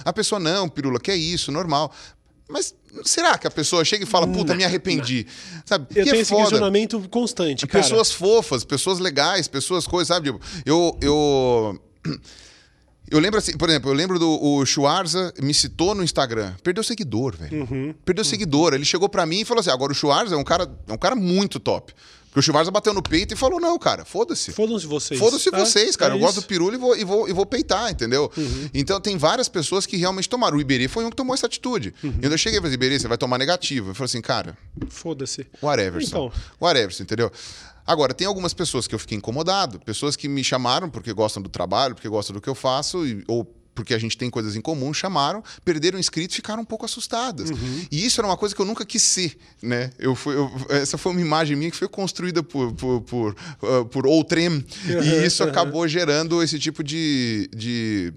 a 0.05 0.13
pessoa, 0.13 0.39
não, 0.39 0.69
pirula, 0.69 1.01
que 1.01 1.11
é 1.11 1.17
isso, 1.17 1.51
normal. 1.51 1.93
Mas 2.49 2.75
será 3.05 3.37
que 3.37 3.47
a 3.47 3.51
pessoa 3.51 3.85
chega 3.85 4.05
e 4.05 4.07
fala, 4.07 4.27
puta, 4.27 4.55
me 4.55 4.65
arrependi? 4.65 5.27
Sabe? 5.67 5.87
Eu 5.91 6.05
que 6.05 6.11
tenho 6.11 6.17
é 6.17 6.21
esse 6.21 6.35
questionamento 6.35 7.09
constante, 7.11 7.67
cara. 7.67 7.85
Pessoas 7.85 8.11
fofas, 8.11 8.65
pessoas 8.65 8.99
legais, 8.99 9.47
pessoas 9.47 9.87
coisas, 9.87 10.09
sabe? 10.09 10.33
Tipo, 10.33 10.41
eu. 10.65 10.99
eu... 11.01 11.81
Eu 13.11 13.21
lembro 13.21 13.39
assim, 13.39 13.57
por 13.57 13.71
exemplo, 13.71 13.91
eu 13.91 13.95
lembro 13.95 14.19
do 14.19 14.29
o 14.29 14.67
Schwarza 14.67 15.33
me 15.41 15.55
citou 15.55 15.95
no 15.95 16.05
Instagram. 16.05 16.53
Perdeu 16.63 16.85
seguidor, 16.85 17.35
velho. 17.35 17.63
Uhum. 17.63 17.95
Perdeu 18.05 18.23
uhum. 18.23 18.29
seguidor. 18.29 18.75
Ele 18.75 18.85
chegou 18.85 19.09
para 19.09 19.25
mim 19.25 19.41
e 19.41 19.45
falou 19.47 19.61
assim: 19.61 19.71
agora 19.71 19.93
o 19.93 19.95
Schwarza 19.95 20.35
é 20.35 20.37
um 20.37 20.45
cara, 20.45 20.71
é 20.87 20.93
um 20.93 20.99
cara 20.99 21.17
muito 21.17 21.59
top. 21.59 21.95
O 22.39 22.43
Chivarza 22.43 22.71
bateu 22.71 22.95
no 22.95 23.03
peito 23.03 23.35
e 23.35 23.37
falou: 23.37 23.59
não, 23.59 23.77
cara, 23.79 24.05
foda-se. 24.05 24.53
Foda-se 24.53 24.87
vocês. 24.87 25.19
Foda-se 25.19 25.49
é, 25.49 25.59
vocês, 25.59 25.97
cara. 25.97 26.15
É 26.15 26.17
eu 26.17 26.21
gosto 26.21 26.41
do 26.41 26.47
pirulho 26.47 26.77
e 26.77 26.79
vou, 26.79 26.97
e 26.97 27.05
vou, 27.05 27.29
e 27.29 27.33
vou 27.33 27.45
peitar, 27.45 27.91
entendeu? 27.91 28.31
Uhum. 28.37 28.71
Então 28.73 29.01
tem 29.01 29.19
várias 29.19 29.49
pessoas 29.49 29.85
que 29.85 29.97
realmente 29.97 30.29
tomaram. 30.29 30.57
O 30.57 30.61
Iberê 30.61 30.87
foi 30.87 31.05
um 31.05 31.11
que 31.11 31.17
tomou 31.17 31.35
essa 31.35 31.47
atitude. 31.47 31.93
Uhum. 32.03 32.15
E 32.23 32.27
eu 32.27 32.39
cheguei 32.39 32.61
e 32.61 32.63
falei, 32.63 32.75
Iberê, 32.75 32.99
você 32.99 33.09
vai 33.09 33.19
tomar 33.19 33.39
negativo. 33.39 33.91
Eu 33.91 33.95
falei 33.95 34.07
assim, 34.07 34.21
cara. 34.21 34.57
Foda-se. 34.89 35.49
Whatever. 35.61 36.01
Então. 36.01 36.31
Whatever, 36.61 36.95
entendeu? 37.01 37.33
Agora, 37.85 38.15
tem 38.15 38.27
algumas 38.27 38.55
pessoas 38.55 38.87
que 38.87 38.95
eu 38.95 38.99
fiquei 38.99 39.19
incomodado, 39.19 39.81
pessoas 39.81 40.15
que 40.15 40.29
me 40.29 40.45
chamaram 40.45 40.89
porque 40.89 41.13
gostam 41.13 41.43
do 41.43 41.49
trabalho, 41.49 41.95
porque 41.95 42.09
gostam 42.09 42.35
do 42.35 42.41
que 42.41 42.49
eu 42.49 42.55
faço, 42.55 43.05
e, 43.05 43.25
ou 43.27 43.45
porque 43.79 43.95
a 43.95 43.99
gente 43.99 44.19
tem 44.19 44.29
coisas 44.29 44.57
em 44.57 44.61
comum, 44.61 44.93
chamaram, 44.93 45.41
perderam 45.65 46.01
inscritos, 46.01 46.35
ficaram 46.35 46.63
um 46.63 46.65
pouco 46.65 46.85
assustadas. 46.85 47.51
Uhum. 47.51 47.87
E 47.93 48.05
isso 48.05 48.21
era 48.21 48.27
uma 48.27 48.37
coisa 48.37 48.53
que 48.53 48.61
eu 48.61 48.67
nunca 48.67 48.85
quis 48.85 49.01
ser, 49.05 49.39
né? 49.63 49.93
Eu 50.01 50.17
fui, 50.17 50.35
eu, 50.35 50.51
essa 50.69 50.99
foi 50.99 51.13
uma 51.13 51.21
imagem 51.21 51.57
minha 51.57 51.71
que 51.71 51.77
foi 51.77 51.87
construída 51.87 52.43
por, 52.43 52.73
por, 52.73 53.01
por, 53.03 53.37
uh, 53.63 53.85
por 53.85 54.05
outrem, 54.05 54.49
uhum. 54.49 54.65
e 55.01 55.23
isso 55.25 55.45
acabou 55.45 55.87
gerando 55.87 56.43
esse 56.43 56.59
tipo 56.59 56.83
de, 56.83 57.49
de 57.55 58.13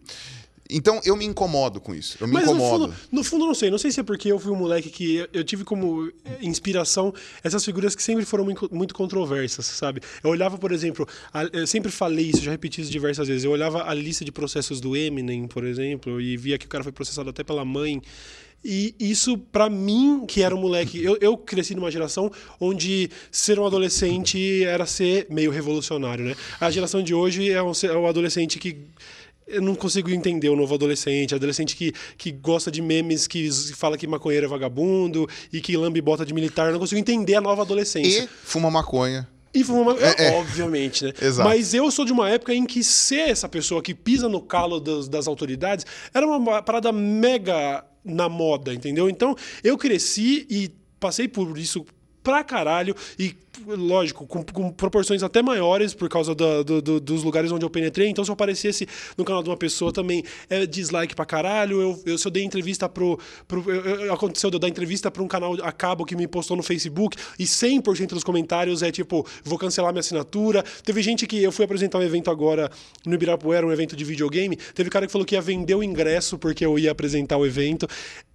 então 0.71 1.01
eu 1.03 1.15
me 1.15 1.25
incomodo 1.25 1.81
com 1.81 1.93
isso. 1.93 2.17
Eu 2.19 2.27
me 2.27 2.34
Mas 2.34 2.43
incomodo. 2.43 2.88
No 2.88 2.93
fundo, 2.93 3.07
no 3.12 3.23
fundo, 3.23 3.45
não 3.45 3.53
sei. 3.53 3.69
Não 3.69 3.77
sei 3.77 3.91
se 3.91 3.99
é 3.99 4.03
porque 4.03 4.31
eu 4.31 4.39
fui 4.39 4.51
um 4.51 4.55
moleque 4.55 4.89
que 4.89 5.27
eu 5.34 5.43
tive 5.43 5.63
como 5.63 6.12
inspiração 6.41 7.13
essas 7.43 7.63
figuras 7.63 7.95
que 7.95 8.01
sempre 8.01 8.25
foram 8.25 8.45
muito 8.71 8.93
controversas, 8.93 9.65
sabe? 9.65 10.01
Eu 10.23 10.29
olhava, 10.29 10.57
por 10.57 10.71
exemplo, 10.71 11.07
eu 11.51 11.67
sempre 11.67 11.91
falei 11.91 12.27
isso, 12.27 12.41
já 12.41 12.51
repeti 12.51 12.81
isso 12.81 12.91
diversas 12.91 13.27
vezes. 13.27 13.43
Eu 13.43 13.51
olhava 13.51 13.84
a 13.84 13.93
lista 13.93 14.23
de 14.23 14.31
processos 14.31 14.79
do 14.79 14.95
Eminem, 14.95 15.47
por 15.47 15.63
exemplo, 15.63 16.21
e 16.21 16.38
via 16.38 16.57
que 16.57 16.65
o 16.65 16.69
cara 16.69 16.84
foi 16.84 16.93
processado 16.93 17.29
até 17.29 17.43
pela 17.43 17.65
mãe. 17.65 18.01
E 18.63 18.93
isso, 18.99 19.38
para 19.38 19.69
mim, 19.69 20.23
que 20.27 20.43
era 20.43 20.55
um 20.55 20.60
moleque. 20.60 21.03
Eu, 21.03 21.17
eu 21.19 21.36
cresci 21.36 21.73
numa 21.73 21.89
geração 21.89 22.31
onde 22.60 23.10
ser 23.31 23.60
um 23.60 23.65
adolescente 23.65 24.63
era 24.63 24.86
ser 24.86 25.25
meio 25.31 25.49
revolucionário, 25.49 26.23
né? 26.23 26.36
A 26.60 26.69
geração 26.69 27.01
de 27.01 27.13
hoje 27.13 27.49
é 27.49 27.62
um, 27.62 27.71
é 27.84 27.97
um 27.97 28.05
adolescente 28.05 28.60
que 28.60 28.77
eu 29.51 29.61
não 29.61 29.75
consigo 29.75 30.09
entender 30.09 30.49
o 30.49 30.55
novo 30.55 30.73
adolescente, 30.73 31.35
adolescente 31.35 31.75
que, 31.75 31.93
que 32.17 32.31
gosta 32.31 32.71
de 32.71 32.81
memes, 32.81 33.27
que 33.27 33.49
fala 33.75 33.97
que 33.97 34.07
maconheiro 34.07 34.45
é 34.45 34.49
vagabundo 34.49 35.27
e 35.51 35.61
que 35.61 35.75
lambe 35.77 36.01
bota 36.01 36.25
de 36.25 36.33
militar. 36.33 36.67
Eu 36.67 36.73
não 36.73 36.79
consigo 36.79 36.99
entender 36.99 37.35
a 37.35 37.41
nova 37.41 37.61
adolescência. 37.61 38.23
E 38.23 38.27
fuma 38.27 38.71
maconha. 38.71 39.27
E 39.53 39.63
fuma 39.63 39.93
maconha, 39.93 40.15
é, 40.17 40.27
é. 40.27 40.39
obviamente, 40.39 41.05
né? 41.05 41.13
Exato. 41.21 41.47
Mas 41.47 41.73
eu 41.73 41.91
sou 41.91 42.05
de 42.05 42.11
uma 42.11 42.29
época 42.29 42.53
em 42.53 42.65
que 42.65 42.83
ser 42.83 43.29
essa 43.29 43.49
pessoa 43.49 43.81
que 43.81 43.93
pisa 43.93 44.29
no 44.29 44.41
calo 44.41 44.79
das, 44.79 45.07
das 45.07 45.27
autoridades 45.27 45.85
era 46.13 46.25
uma 46.25 46.61
parada 46.61 46.91
mega 46.91 47.83
na 48.03 48.29
moda, 48.29 48.73
entendeu? 48.73 49.09
Então 49.09 49.35
eu 49.63 49.77
cresci 49.77 50.47
e 50.49 50.71
passei 50.99 51.27
por 51.27 51.57
isso 51.57 51.85
pra 52.23 52.43
caralho 52.43 52.95
e 53.17 53.36
lógico, 53.67 54.25
com, 54.25 54.43
com, 54.43 54.71
proporções 54.71 55.23
até 55.23 55.41
maiores 55.41 55.93
por 55.93 56.10
causa 56.10 56.34
do, 56.34 56.63
do, 56.63 56.81
do, 56.81 56.99
dos 56.99 57.23
lugares 57.23 57.51
onde 57.51 57.65
eu 57.65 57.69
penetrei. 57.69 58.07
Então, 58.07 58.23
se 58.23 58.31
eu 58.31 58.34
aparecesse 58.34 58.88
no 59.17 59.25
canal 59.25 59.43
de 59.43 59.49
uma 59.49 59.57
pessoa 59.57 59.91
também, 59.91 60.23
é 60.49 60.65
dislike 60.65 61.15
pra 61.15 61.25
caralho. 61.25 61.81
Eu, 61.81 62.03
eu, 62.05 62.17
se 62.17 62.27
eu 62.27 62.31
dei 62.31 62.43
entrevista 62.43 62.88
pro. 62.88 63.19
pro 63.47 63.63
eu, 63.69 64.05
eu, 64.05 64.13
aconteceu 64.13 64.49
de 64.49 64.55
eu 64.55 64.60
dar 64.60 64.69
entrevista 64.69 65.12
pra 65.12 65.21
um 65.21 65.27
canal 65.27 65.55
a 65.62 65.71
cabo 65.71 66.05
que 66.05 66.15
me 66.15 66.27
postou 66.27 66.55
no 66.55 66.63
Facebook 66.63 67.17
e 67.38 67.43
100% 67.43 68.07
dos 68.07 68.23
comentários 68.23 68.81
é 68.81 68.91
tipo, 68.91 69.25
vou 69.43 69.57
cancelar 69.57 69.91
minha 69.91 70.01
assinatura. 70.01 70.63
Teve 70.84 71.01
gente 71.01 71.27
que. 71.27 71.41
Eu 71.41 71.51
fui 71.51 71.65
apresentar 71.65 71.99
um 71.99 72.03
evento 72.03 72.31
agora 72.31 72.71
no 73.05 73.13
Ibirapuera, 73.13 73.65
um 73.65 73.71
evento 73.71 73.95
de 73.95 74.03
videogame. 74.03 74.55
Teve 74.55 74.89
cara 74.89 75.05
que 75.05 75.12
falou 75.12 75.25
que 75.25 75.36
ia 75.36 75.41
vender 75.41 75.75
o 75.75 75.84
ingresso 75.84 76.38
porque 76.38 76.65
eu 76.65 76.77
ia 76.79 76.91
apresentar 76.91 77.38
o 77.38 77.45
evento. 77.45 77.88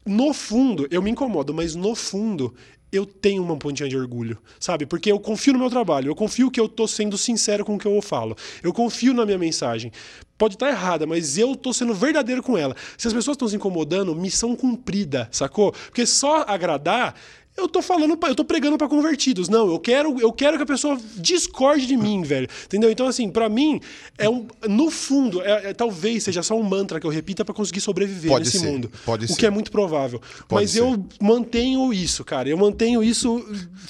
No 0.04 0.32
fundo, 0.32 0.86
eu 0.88 1.02
me 1.02 1.10
incomodo, 1.10 1.52
mas 1.52 1.74
no 1.74 1.96
fundo, 1.96 2.54
eu 2.92 3.04
tenho 3.04 3.42
uma 3.42 3.56
pontinha 3.56 3.88
de 3.88 3.96
orgulho, 3.96 4.38
sabe? 4.58 4.86
Porque 4.86 5.10
eu 5.10 5.18
confio 5.18 5.52
no 5.52 5.58
meu 5.58 5.70
trabalho, 5.70 6.10
eu 6.10 6.14
confio 6.14 6.50
que 6.50 6.60
eu 6.60 6.68
tô 6.68 6.86
sendo 6.86 7.18
sincero 7.18 7.64
com 7.64 7.74
o 7.74 7.78
que 7.78 7.86
eu 7.86 8.00
falo, 8.00 8.36
eu 8.62 8.72
confio 8.72 9.12
na 9.12 9.24
minha 9.24 9.38
mensagem. 9.38 9.92
Pode 10.38 10.54
estar 10.54 10.68
errada, 10.68 11.06
mas 11.06 11.38
eu 11.38 11.56
tô 11.56 11.72
sendo 11.72 11.94
verdadeiro 11.94 12.42
com 12.42 12.58
ela. 12.58 12.76
Se 12.98 13.08
as 13.08 13.14
pessoas 13.14 13.34
estão 13.34 13.48
se 13.48 13.56
incomodando, 13.56 14.14
missão 14.14 14.54
cumprida, 14.54 15.28
sacou? 15.32 15.72
Porque 15.72 16.04
só 16.04 16.44
agradar 16.46 17.14
eu 17.56 17.68
tô 17.68 17.80
falando, 17.80 18.18
eu 18.26 18.34
tô 18.34 18.44
pregando 18.44 18.76
para 18.76 18.88
convertidos. 18.88 19.48
Não, 19.48 19.68
eu 19.70 19.78
quero, 19.78 20.20
eu 20.20 20.32
quero 20.32 20.56
que 20.56 20.62
a 20.62 20.66
pessoa 20.66 20.98
discorde 21.16 21.86
de 21.86 21.96
mim, 21.96 22.22
velho. 22.22 22.46
Entendeu? 22.64 22.90
Então, 22.90 23.06
assim, 23.06 23.30
para 23.30 23.48
mim, 23.48 23.80
é 24.18 24.28
um, 24.28 24.46
no 24.68 24.90
fundo, 24.90 25.42
é, 25.42 25.70
é, 25.70 25.74
talvez 25.74 26.24
seja 26.24 26.42
só 26.42 26.54
um 26.54 26.62
mantra 26.62 27.00
que 27.00 27.06
eu 27.06 27.10
repita 27.10 27.44
para 27.44 27.54
conseguir 27.54 27.80
sobreviver 27.80 28.30
pode 28.30 28.44
nesse 28.44 28.58
ser, 28.58 28.66
mundo. 28.66 28.90
Pode 29.04 29.24
o 29.24 29.28
ser. 29.28 29.36
que 29.36 29.46
é 29.46 29.50
muito 29.50 29.70
provável. 29.70 30.20
Pode 30.46 30.64
Mas 30.64 30.70
ser. 30.72 30.80
eu 30.80 31.02
mantenho 31.20 31.92
isso, 31.92 32.24
cara. 32.24 32.48
Eu 32.48 32.58
mantenho 32.58 33.02
isso 33.02 33.44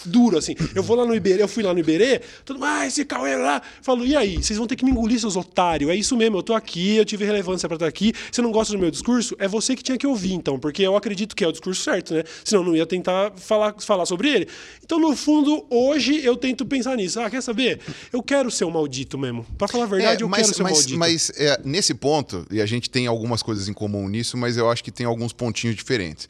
duro, 0.05 0.39
assim. 0.39 0.55
Eu 0.75 0.83
vou 0.83 0.97
lá 0.97 1.05
no 1.05 1.15
Iberê, 1.15 1.43
eu 1.43 1.49
fui 1.49 1.63
lá 1.63 1.73
no 1.73 1.81
Iberê, 1.81 2.21
todo 2.45 2.57
mundo, 2.57 2.67
ah, 2.67 2.87
esse 2.87 3.05
Cauê 3.05 3.37
lá. 3.37 3.61
Falo, 3.83 4.07
e 4.07 4.15
aí? 4.15 4.43
Vocês 4.43 4.57
vão 4.57 4.67
ter 4.67 4.77
que 4.77 4.85
me 4.85 4.93
engolir, 4.93 5.19
seus 5.19 5.37
otários. 5.37 5.91
É 5.91 5.97
isso 5.97 6.17
mesmo, 6.17 6.39
eu 6.39 6.43
tô 6.43 6.55
aqui, 6.55 6.97
eu 6.97 7.05
tive 7.05 7.25
relevância 7.25 7.69
para 7.69 7.77
estar 7.77 7.87
aqui. 7.87 8.13
Você 8.31 8.41
não 8.41 8.53
gosta 8.53 8.73
do 8.73 8.79
meu 8.79 8.91
discurso? 8.91 9.35
É 9.39 9.49
você 9.49 9.75
que 9.75 9.83
tinha 9.83 9.99
que 9.99 10.07
ouvir, 10.07 10.35
então, 10.35 10.59
porque 10.59 10.83
eu 10.83 10.97
acredito 10.97 11.35
que 11.35 11.45
é 11.45 11.49
o 11.49 11.53
discurso 11.53 11.83
certo, 11.83 12.15
né? 12.15 12.23
Senão 12.45 12.63
eu 12.63 12.69
não 12.69 12.77
ia 12.77 12.87
tentar 12.87 13.33
falar 13.37 13.56
falar, 13.57 13.75
falar 13.81 14.07
sobre 14.07 14.29
ele. 14.31 14.49
Então, 14.85 14.99
no 14.99 15.17
fundo, 15.17 15.67
hoje 15.71 16.25
eu 16.25 16.37
tento 16.37 16.65
pensar 16.67 16.97
nisso. 16.97 17.19
Ah, 17.21 17.31
quer 17.31 17.43
saber? 17.43 17.81
Eu 18.13 18.23
quero 18.23 18.51
ser 18.51 18.65
um 18.65 18.71
maldito 18.71 19.17
mesmo. 19.19 19.45
Pra 19.59 19.67
falar 19.67 19.85
a 19.85 19.87
verdade, 19.89 20.23
É, 20.23 20.25
eu 20.25 20.29
mas, 20.29 20.43
quero 20.43 20.55
ser 20.55 20.63
um 20.63 20.65
maldito. 20.65 20.99
mas 20.99 21.31
é, 21.37 21.61
nesse 21.65 21.95
ponto, 21.95 22.47
e 22.51 22.61
a 22.61 22.67
gente 22.67 22.89
tem 22.91 23.07
algumas 23.07 23.43
coisas 23.43 23.69
em 23.69 23.73
comum 23.73 24.09
nisso, 24.09 24.37
mas 24.37 24.57
eu 24.57 24.71
acho 24.71 24.83
que 24.85 24.91
tem 24.91 25.07
alguns 25.07 25.33
pontinhos 25.33 25.75
diferentes. 25.77 26.29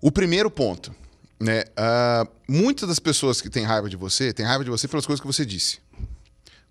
O 0.00 0.10
primeiro 0.10 0.50
ponto, 0.50 0.94
né? 1.40 1.64
ah, 1.76 2.26
muitas 2.48 2.88
das 2.88 2.98
pessoas 2.98 3.40
que 3.40 3.48
têm 3.48 3.64
raiva 3.64 3.88
de 3.88 3.96
você, 3.96 4.32
têm 4.32 4.44
raiva 4.44 4.64
de 4.64 4.70
você 4.70 4.86
pelas 4.88 5.06
coisas 5.06 5.20
que 5.20 5.26
você 5.26 5.44
disse. 5.46 5.78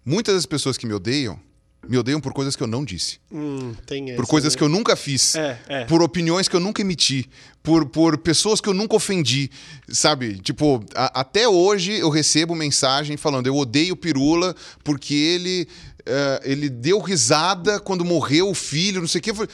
Muitas 0.05 0.35
das 0.35 0.45
pessoas 0.45 0.77
que 0.77 0.85
me 0.87 0.93
odeiam, 0.93 1.39
me 1.87 1.97
odeiam 1.97 2.21
por 2.21 2.31
coisas 2.33 2.55
que 2.55 2.61
eu 2.61 2.67
não 2.67 2.85
disse. 2.85 3.19
Hum, 3.31 3.73
Por 4.15 4.27
coisas 4.27 4.53
né? 4.53 4.57
que 4.57 4.63
eu 4.63 4.69
nunca 4.69 4.95
fiz. 4.95 5.35
É, 5.35 5.59
é. 5.67 5.85
Por 5.85 6.01
opiniões 6.03 6.47
que 6.47 6.55
eu 6.55 6.59
nunca 6.59 6.81
emiti. 6.81 7.27
Por, 7.63 7.85
por 7.85 8.17
pessoas 8.19 8.61
que 8.61 8.69
eu 8.69 8.73
nunca 8.73 8.95
ofendi. 8.95 9.49
Sabe? 9.89 10.37
Tipo, 10.39 10.83
a- 10.95 11.21
até 11.21 11.47
hoje 11.47 11.93
eu 11.93 12.09
recebo 12.09 12.53
mensagem 12.55 13.17
falando: 13.17 13.47
eu 13.47 13.55
odeio 13.57 13.93
o 13.93 13.97
Pirula 13.97 14.55
porque 14.83 15.13
ele, 15.15 15.67
eh, 16.05 16.41
ele 16.43 16.69
deu 16.69 16.99
risada 16.99 17.79
quando 17.79 18.05
morreu 18.05 18.49
o 18.49 18.55
filho, 18.55 19.01
não 19.01 19.07
sei 19.07 19.19
o 19.19 19.21
quê. 19.23 19.31
Eu 19.31 19.35
falei, 19.35 19.49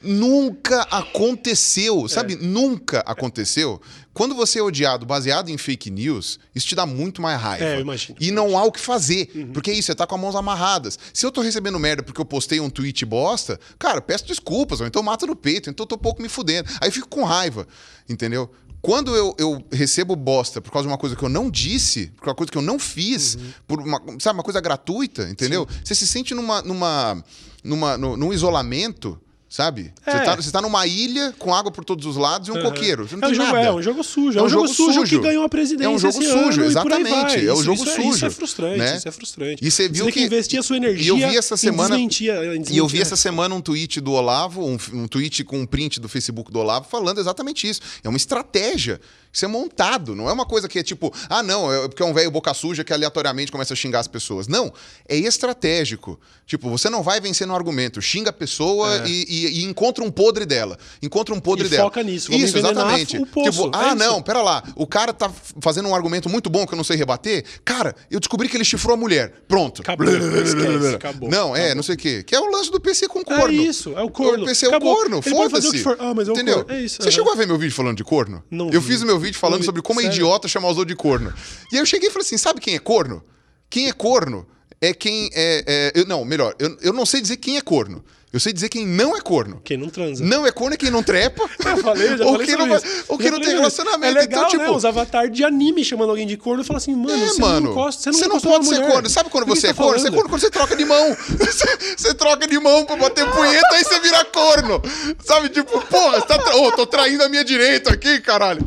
Nunca 0.00 0.82
aconteceu, 0.82 2.08
sabe? 2.08 2.36
Nunca 2.36 3.00
aconteceu. 3.00 3.80
Quando 4.14 4.34
você 4.34 4.58
é 4.58 4.62
odiado 4.62 5.04
baseado 5.06 5.48
em 5.48 5.56
fake 5.58 5.90
news, 5.90 6.38
isso 6.54 6.66
te 6.66 6.74
dá 6.74 6.84
muito 6.86 7.20
mais 7.22 7.40
raiva. 7.40 7.64
É, 7.64 7.76
eu 7.76 7.80
imagino. 7.80 8.16
E 8.20 8.30
não 8.30 8.56
há 8.58 8.64
o 8.64 8.72
que 8.72 8.80
fazer. 8.80 9.26
Porque 9.52 9.70
é 9.70 9.74
isso, 9.74 9.86
você 9.86 9.94
tá 9.94 10.06
com 10.06 10.14
as 10.16 10.20
mãos 10.20 10.34
amarradas. 10.36 10.98
Se 11.12 11.24
eu 11.24 11.30
tô 11.30 11.40
recebendo 11.40 11.78
merda 11.78 12.02
porque 12.02 12.20
eu 12.20 12.24
postei 12.24 12.58
um 12.60 12.70
tweet 12.70 13.04
bosta, 13.04 13.58
cara, 13.78 14.00
peço 14.00 14.26
desculpas, 14.26 14.80
ou 14.80 14.86
então 14.86 15.02
mata 15.02 15.26
no 15.26 15.36
peito, 15.36 15.70
então 15.70 15.84
eu 15.84 15.88
tô 15.88 15.98
pouco 15.98 16.20
me 16.22 16.28
fudendo. 16.28 16.68
Aí 16.80 16.88
eu 16.88 16.92
fico 16.92 17.08
com 17.08 17.22
raiva, 17.24 17.66
entendeu? 18.08 18.50
Quando 18.80 19.14
eu, 19.16 19.34
eu 19.38 19.64
recebo 19.72 20.14
bosta 20.14 20.60
por 20.60 20.70
causa 20.70 20.86
de 20.86 20.92
uma 20.92 20.98
coisa 20.98 21.16
que 21.16 21.22
eu 21.24 21.28
não 21.28 21.50
disse, 21.50 22.12
por 22.16 22.28
uma 22.28 22.34
coisa 22.34 22.50
que 22.52 22.56
eu 22.58 22.62
não 22.62 22.78
fiz, 22.78 23.36
por 23.66 23.80
uma, 23.80 24.00
sabe, 24.20 24.38
uma 24.38 24.44
coisa 24.44 24.60
gratuita, 24.60 25.28
entendeu? 25.28 25.66
Você 25.84 25.94
se 25.96 26.06
sente 26.06 26.32
numa, 26.34 26.62
numa, 26.62 27.24
numa, 27.64 27.98
no- 27.98 28.16
num 28.16 28.32
isolamento. 28.32 29.20
Sabe? 29.50 29.94
Você, 30.04 30.10
É. 30.10 30.18
tá, 30.20 30.36
você 30.36 30.50
tá 30.50 30.60
numa 30.60 30.86
ilha 30.86 31.34
com 31.38 31.54
água 31.54 31.72
por 31.72 31.82
todos 31.82 32.04
os 32.04 32.16
lados 32.18 32.48
e 32.48 32.52
um 32.52 32.56
Aham. 32.56 32.64
coqueiro. 32.64 33.08
Você 33.08 33.16
não 33.16 33.28
é, 33.28 33.30
um 33.30 33.34
jogo, 33.34 33.52
nada. 33.52 33.66
é 33.66 33.72
um 33.72 33.80
jogo 33.82 34.04
sujo. 34.04 34.38
É 34.38 34.42
um, 34.42 34.48
jogo, 34.48 34.68
sujo, 34.68 35.04
que 35.04 35.18
ganhou 35.18 35.42
a 35.42 35.48
presidência. 35.48 35.86
É 35.86 35.88
um 35.88 35.98
jogo 35.98 36.22
sujo, 36.22 36.60
e 36.62 36.66
exatamente. 36.66 37.36
É 37.36 37.44
Isso- 37.54 37.62
jogo 37.62 37.82
isso 37.82 37.94
sujo. 37.94 38.10
Isso 38.14 38.26
é 38.26 38.30
frustrante. 38.30 38.78
né? 38.78 38.96
Isso 38.98 39.08
é 39.08 39.10
frustrante. 39.10 39.66
E 39.66 39.70
você 39.70 39.88
viu 39.88 40.04
tem 40.04 40.12
que 40.12 40.20
que- 40.20 40.26
investir 40.26 40.58
a 40.60 40.62
sua 40.62 40.76
e 40.76 40.80
energia. 40.80 41.08
eu 41.08 41.16
vi 41.16 41.36
essa 41.38 41.56
semana- 41.56 41.96
Em 41.98 42.06
desmentir, 42.08 42.30
em 42.30 42.74
E 42.74 42.76
eu 42.76 42.86
vi 42.86 43.00
essa 43.00 43.16
semana 43.16 43.54
um 43.54 43.60
tweet 43.62 44.02
do 44.02 44.12
Olavo, 44.12 44.62
um, 44.66 44.76
um 44.92 45.08
tweet 45.08 45.42
com 45.44 45.58
um 45.60 45.64
print 45.66 45.98
do 45.98 46.10
Facebook 46.10 46.52
do 46.52 46.58
Olavo, 46.58 46.86
falando 46.86 47.18
exatamente 47.18 47.66
isso. 47.66 47.80
É 48.04 48.08
uma 48.10 48.18
estratégia. 48.18 49.00
Isso 49.32 49.44
é 49.44 49.48
montado. 49.48 50.14
Não 50.14 50.28
é 50.28 50.32
uma 50.32 50.46
coisa 50.46 50.68
que 50.68 50.78
é 50.78 50.82
tipo, 50.82 51.12
ah, 51.28 51.42
não, 51.42 51.72
é 51.72 51.88
porque 51.88 52.02
é 52.02 52.06
um 52.06 52.14
velho 52.14 52.30
boca 52.30 52.52
suja 52.54 52.82
que 52.82 52.92
aleatoriamente 52.92 53.52
começa 53.52 53.72
a 53.74 53.76
xingar 53.76 54.00
as 54.00 54.08
pessoas. 54.08 54.48
Não. 54.48 54.72
É 55.08 55.16
estratégico. 55.16 56.18
Tipo, 56.46 56.70
você 56.70 56.88
não 56.88 57.02
vai 57.02 57.20
vencer 57.20 57.46
no 57.46 57.54
argumento. 57.54 58.00
Xinga 58.00 58.30
a 58.30 58.32
pessoa 58.32 59.02
e, 59.06 59.24
e- 59.28 59.60
e 59.60 59.64
encontra 59.64 60.02
um 60.02 60.10
podre 60.10 60.46
dela. 60.46 60.78
Encontra 61.02 61.34
um 61.34 61.40
podre 61.40 61.64
É. 61.64 61.66
E 61.66 61.70
dela. 61.70 61.84
foca 61.84 62.02
nisso. 62.02 62.32
Isso, 62.32 62.56
exatamente. 62.56 63.18
o 63.18 63.26
poço. 63.26 63.50
Tipo, 63.50 63.66
É 63.66 63.70
ah, 63.90 63.94
não, 63.94 64.22
pera 64.22 64.40
lá. 64.42 64.62
O 64.74 64.86
cara 64.86 65.12
tá 65.12 65.30
fazendo 65.60 65.88
um 65.88 65.94
argumento 65.94 66.28
muito 66.28 66.48
bom 66.48 66.66
que 66.66 66.72
eu 66.72 66.76
não 66.76 66.84
sei 66.84 66.96
rebater. 66.96 67.44
Cara, 67.64 67.94
eu 68.10 68.18
descobri 68.18 68.48
que 68.48 68.56
ele 68.56 68.64
chifrou 68.64 68.94
a 68.94 68.96
mulher. 68.96 69.32
Pronto. 69.46 69.82
Acabou, 69.82 70.06
esquece, 70.08 70.94
acabou, 70.94 71.28
Não, 71.30 71.54
é, 71.54 71.60
acabou. 71.60 71.76
não 71.76 71.82
sei 71.82 71.94
o 71.94 71.98
quê. 71.98 72.22
Que 72.22 72.34
é 72.34 72.40
o 72.40 72.50
lance 72.50 72.70
do 72.70 72.80
PC 72.80 73.08
com 73.08 73.20
É 73.20 73.24
corno. 73.24 73.52
isso, 73.62 73.92
é 73.96 74.02
o 74.02 74.10
corno. 74.10 74.44
O 74.44 74.46
PC 74.46 74.66
é 74.66 74.76
o 74.76 74.80
corno, 74.80 75.20
foda-se. 75.22 75.84
Ah, 75.98 76.14
mas 76.14 76.28
é 76.28 76.32
o 76.32 76.34
Entendeu? 76.34 76.64
corno. 76.64 76.72
É 76.72 76.80
isso, 76.82 76.96
Você 76.96 77.02
aham. 77.08 77.10
chegou 77.10 77.32
a 77.32 77.36
ver 77.36 77.46
meu 77.46 77.58
vídeo 77.58 77.74
falando 77.74 77.96
de 77.96 78.04
corno? 78.04 78.42
Não 78.50 78.70
eu 78.70 78.80
vi. 78.80 78.88
fiz 78.88 79.02
o 79.02 79.06
meu 79.06 79.17
vídeo 79.18 79.38
falando 79.38 79.58
Não 79.60 79.64
sobre 79.66 79.82
como 79.82 80.00
é 80.00 80.04
Sério? 80.04 80.16
idiota 80.16 80.48
chamar 80.48 80.68
os 80.70 80.76
outros 80.78 80.94
de 80.94 80.96
corno. 80.96 81.32
E 81.72 81.76
aí 81.76 81.82
eu 81.82 81.86
cheguei 81.86 82.08
e 82.08 82.12
falei 82.12 82.24
assim: 82.26 82.38
sabe 82.38 82.60
quem 82.60 82.74
é 82.74 82.78
corno? 82.78 83.22
Quem 83.70 83.88
é 83.88 83.92
corno 83.92 84.46
é 84.80 84.92
quem 84.94 85.30
é. 85.34 85.64
é- 85.94 86.00
eu- 86.00 86.06
não, 86.06 86.24
melhor, 86.24 86.54
eu, 86.58 86.76
eu 86.80 86.92
não 86.92 87.04
sei 87.06 87.20
dizer 87.20 87.36
quem 87.38 87.56
é 87.56 87.60
corno. 87.60 88.04
Eu 88.30 88.38
sei 88.38 88.52
dizer 88.52 88.68
quem 88.68 88.86
não 88.86 89.16
é 89.16 89.22
corno. 89.22 89.58
Quem 89.64 89.78
não 89.78 89.88
transa. 89.88 90.22
Não 90.22 90.46
é 90.46 90.52
corno 90.52 90.74
é 90.74 90.76
quem 90.76 90.90
não 90.90 91.02
trepa. 91.02 91.48
Eu 91.64 91.78
falei, 91.78 92.08
eu 92.12 92.18
já 92.18 92.24
ou 92.26 92.32
falei 92.32 92.46
quem 92.46 92.56
não, 92.58 92.76
isso. 92.76 92.84
ou 93.08 93.16
quem 93.16 93.30
não 93.30 93.40
tem 93.40 93.54
relacionamento. 93.54 94.04
É 94.18 94.20
legal, 94.20 94.40
então, 94.40 94.50
tipo, 94.50 94.62
né? 94.64 94.70
Os 94.70 94.84
avatares 94.84 95.32
de 95.34 95.42
anime 95.42 95.82
chamando 95.82 96.10
alguém 96.10 96.26
de 96.26 96.36
corno 96.36 96.62
e 96.62 96.66
fala 96.66 96.76
assim, 96.76 96.94
mano, 96.94 97.24
é, 97.24 97.26
você 97.26 97.40
mano. 97.40 97.60
não 97.62 97.70
encosta, 97.72 98.12
você 98.12 98.20
não, 98.26 98.28
não 98.28 98.36
encosta 98.36 98.48
pode 98.50 98.66
ser 98.68 98.74
mulher. 98.74 98.92
corno. 98.92 99.08
Sabe 99.08 99.30
quando 99.30 99.46
Do 99.46 99.54
que 99.54 99.58
você 99.60 99.66
é 99.68 99.72
tá 99.72 99.82
corno? 99.82 99.98
Você 99.98 100.08
é 100.08 100.10
falando? 100.10 100.14
corno 100.14 100.28
quando 100.28 100.40
você 100.42 100.50
troca 100.50 100.76
de 100.76 100.84
mão. 100.84 101.16
Você, 101.38 101.78
você 101.96 102.14
troca 102.14 102.46
de 102.46 102.58
mão 102.60 102.84
pra 102.84 102.96
bater 102.96 103.26
punheta, 103.30 103.66
aí 103.74 103.82
você 103.82 103.98
vira 104.00 104.22
corno. 104.26 104.82
Sabe, 105.24 105.48
tipo, 105.48 105.80
porra, 105.86 106.20
você 106.20 106.26
tá. 106.26 106.54
Ô, 106.56 106.70
tô 106.72 106.84
traindo 106.86 107.22
a 107.24 107.30
minha 107.30 107.42
direita 107.44 107.94
aqui, 107.94 108.20
caralho. 108.20 108.60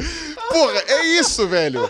Porra, 0.52 0.80
é 0.88 1.06
isso, 1.20 1.48
velho. 1.48 1.90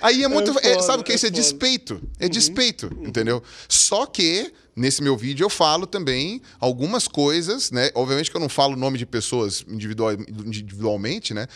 Aí 0.00 0.22
é 0.22 0.28
muito. 0.28 0.50
é, 0.58 0.72
foda, 0.74 0.82
sabe 0.82 1.00
o 1.00 1.04
que 1.04 1.12
é 1.12 1.14
é 1.14 1.16
isso? 1.16 1.26
É 1.26 1.30
foda. 1.30 1.40
despeito. 1.40 2.02
É 2.18 2.28
despeito, 2.28 2.86
entendeu? 3.02 3.42
Só 3.68 4.06
que. 4.06 4.52
Nesse 4.78 5.02
meu 5.02 5.16
vídeo 5.16 5.42
eu 5.42 5.48
falo 5.48 5.86
também 5.86 6.42
algumas 6.60 7.08
coisas, 7.08 7.70
né? 7.70 7.90
Obviamente 7.94 8.30
que 8.30 8.36
eu 8.36 8.40
não 8.42 8.48
falo 8.50 8.74
o 8.74 8.76
nome 8.76 8.98
de 8.98 9.06
pessoas 9.06 9.64
individual- 9.66 10.12
individualmente, 10.12 11.32
né? 11.32 11.46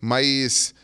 Mas 0.00 0.74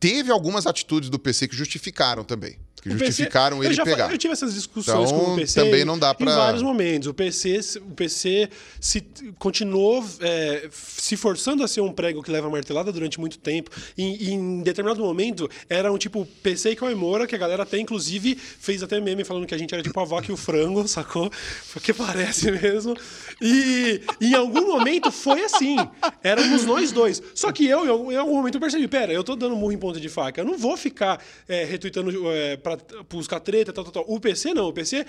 teve 0.00 0.32
algumas 0.32 0.66
atitudes 0.66 1.08
do 1.08 1.20
PC 1.20 1.46
que 1.46 1.54
justificaram 1.54 2.24
também. 2.24 2.58
Que 2.82 2.90
O 2.90 2.92
PC 2.92 3.06
justificaram 3.06 3.56
eu 3.58 3.64
ele 3.64 3.74
já 3.74 3.84
pegar. 3.84 4.12
Eu 4.12 4.18
tive 4.18 4.32
essas 4.32 4.54
discussões 4.54 5.10
Então, 5.10 5.24
com 5.24 5.32
o 5.32 5.36
PC 5.36 5.60
também 5.64 5.84
não 5.84 5.98
dá 5.98 6.14
pra- 6.14 6.30
em 6.30 6.36
vários 6.36 6.62
momentos. 6.62 7.08
O 7.08 7.14
PC, 7.14 7.60
o 7.80 7.94
PC 7.94 8.48
se, 8.80 9.04
continuou 9.38 10.04
é, 10.20 10.68
se 10.70 11.16
forçando 11.16 11.64
a 11.64 11.68
ser 11.68 11.80
um 11.80 11.92
prego 11.92 12.22
que 12.22 12.30
leva 12.30 12.48
martelada 12.48 12.92
durante 12.92 13.18
muito 13.18 13.38
tempo. 13.38 13.70
E, 13.98 14.28
e 14.28 14.32
em 14.32 14.62
determinado 14.62 15.00
momento 15.02 15.48
era 15.68 15.92
um 15.92 15.98
tipo 15.98 16.24
PC 16.42 16.76
e 16.80 16.94
Moura, 16.94 17.26
que 17.26 17.34
a 17.34 17.38
galera 17.38 17.62
até 17.64 17.78
inclusive 17.78 18.36
fez 18.36 18.82
até 18.82 19.00
meme 19.00 19.24
falando 19.24 19.46
que 19.46 19.54
a 19.54 19.58
gente 19.58 19.72
era 19.74 19.82
tipo 19.82 19.98
a 19.98 20.04
vaca 20.04 20.30
e 20.30 20.34
o 20.34 20.36
frango, 20.36 20.86
sacou? 20.88 21.30
Porque 21.72 21.92
parece 21.92 22.50
mesmo. 22.52 22.94
E 23.40 24.00
em 24.20 24.34
algum 24.34 24.66
momento 24.66 25.10
foi 25.10 25.44
assim. 25.44 25.76
Éramos 26.22 26.64
nós 26.64 26.92
dois. 26.92 27.22
Só 27.34 27.50
que 27.52 27.66
eu, 27.66 27.84
em 27.84 27.88
algum- 27.88 28.12
em 28.12 28.16
algum 28.16 28.34
momento, 28.36 28.54
eu 28.56 28.60
percebi: 28.60 28.86
pera, 28.86 29.12
eu 29.12 29.24
tô 29.24 29.34
dando 29.34 29.56
murro 29.56 29.72
em 29.72 29.78
ponta 29.78 29.98
de 30.00 30.08
faca. 30.08 30.40
Eu 30.40 30.44
não 30.44 30.56
vou 30.56 30.76
ficar 30.76 31.22
é, 31.48 31.64
retweetando 31.64 32.10
é, 32.30 32.56
pra 32.66 32.78
buscar 33.08 33.38
treta, 33.38 33.72
tal, 33.72 33.84
tal, 33.84 33.92
tal. 33.92 34.04
O 34.08 34.18
PC 34.18 34.52
não. 34.52 34.68
O 34.68 34.72
PC, 34.72 35.06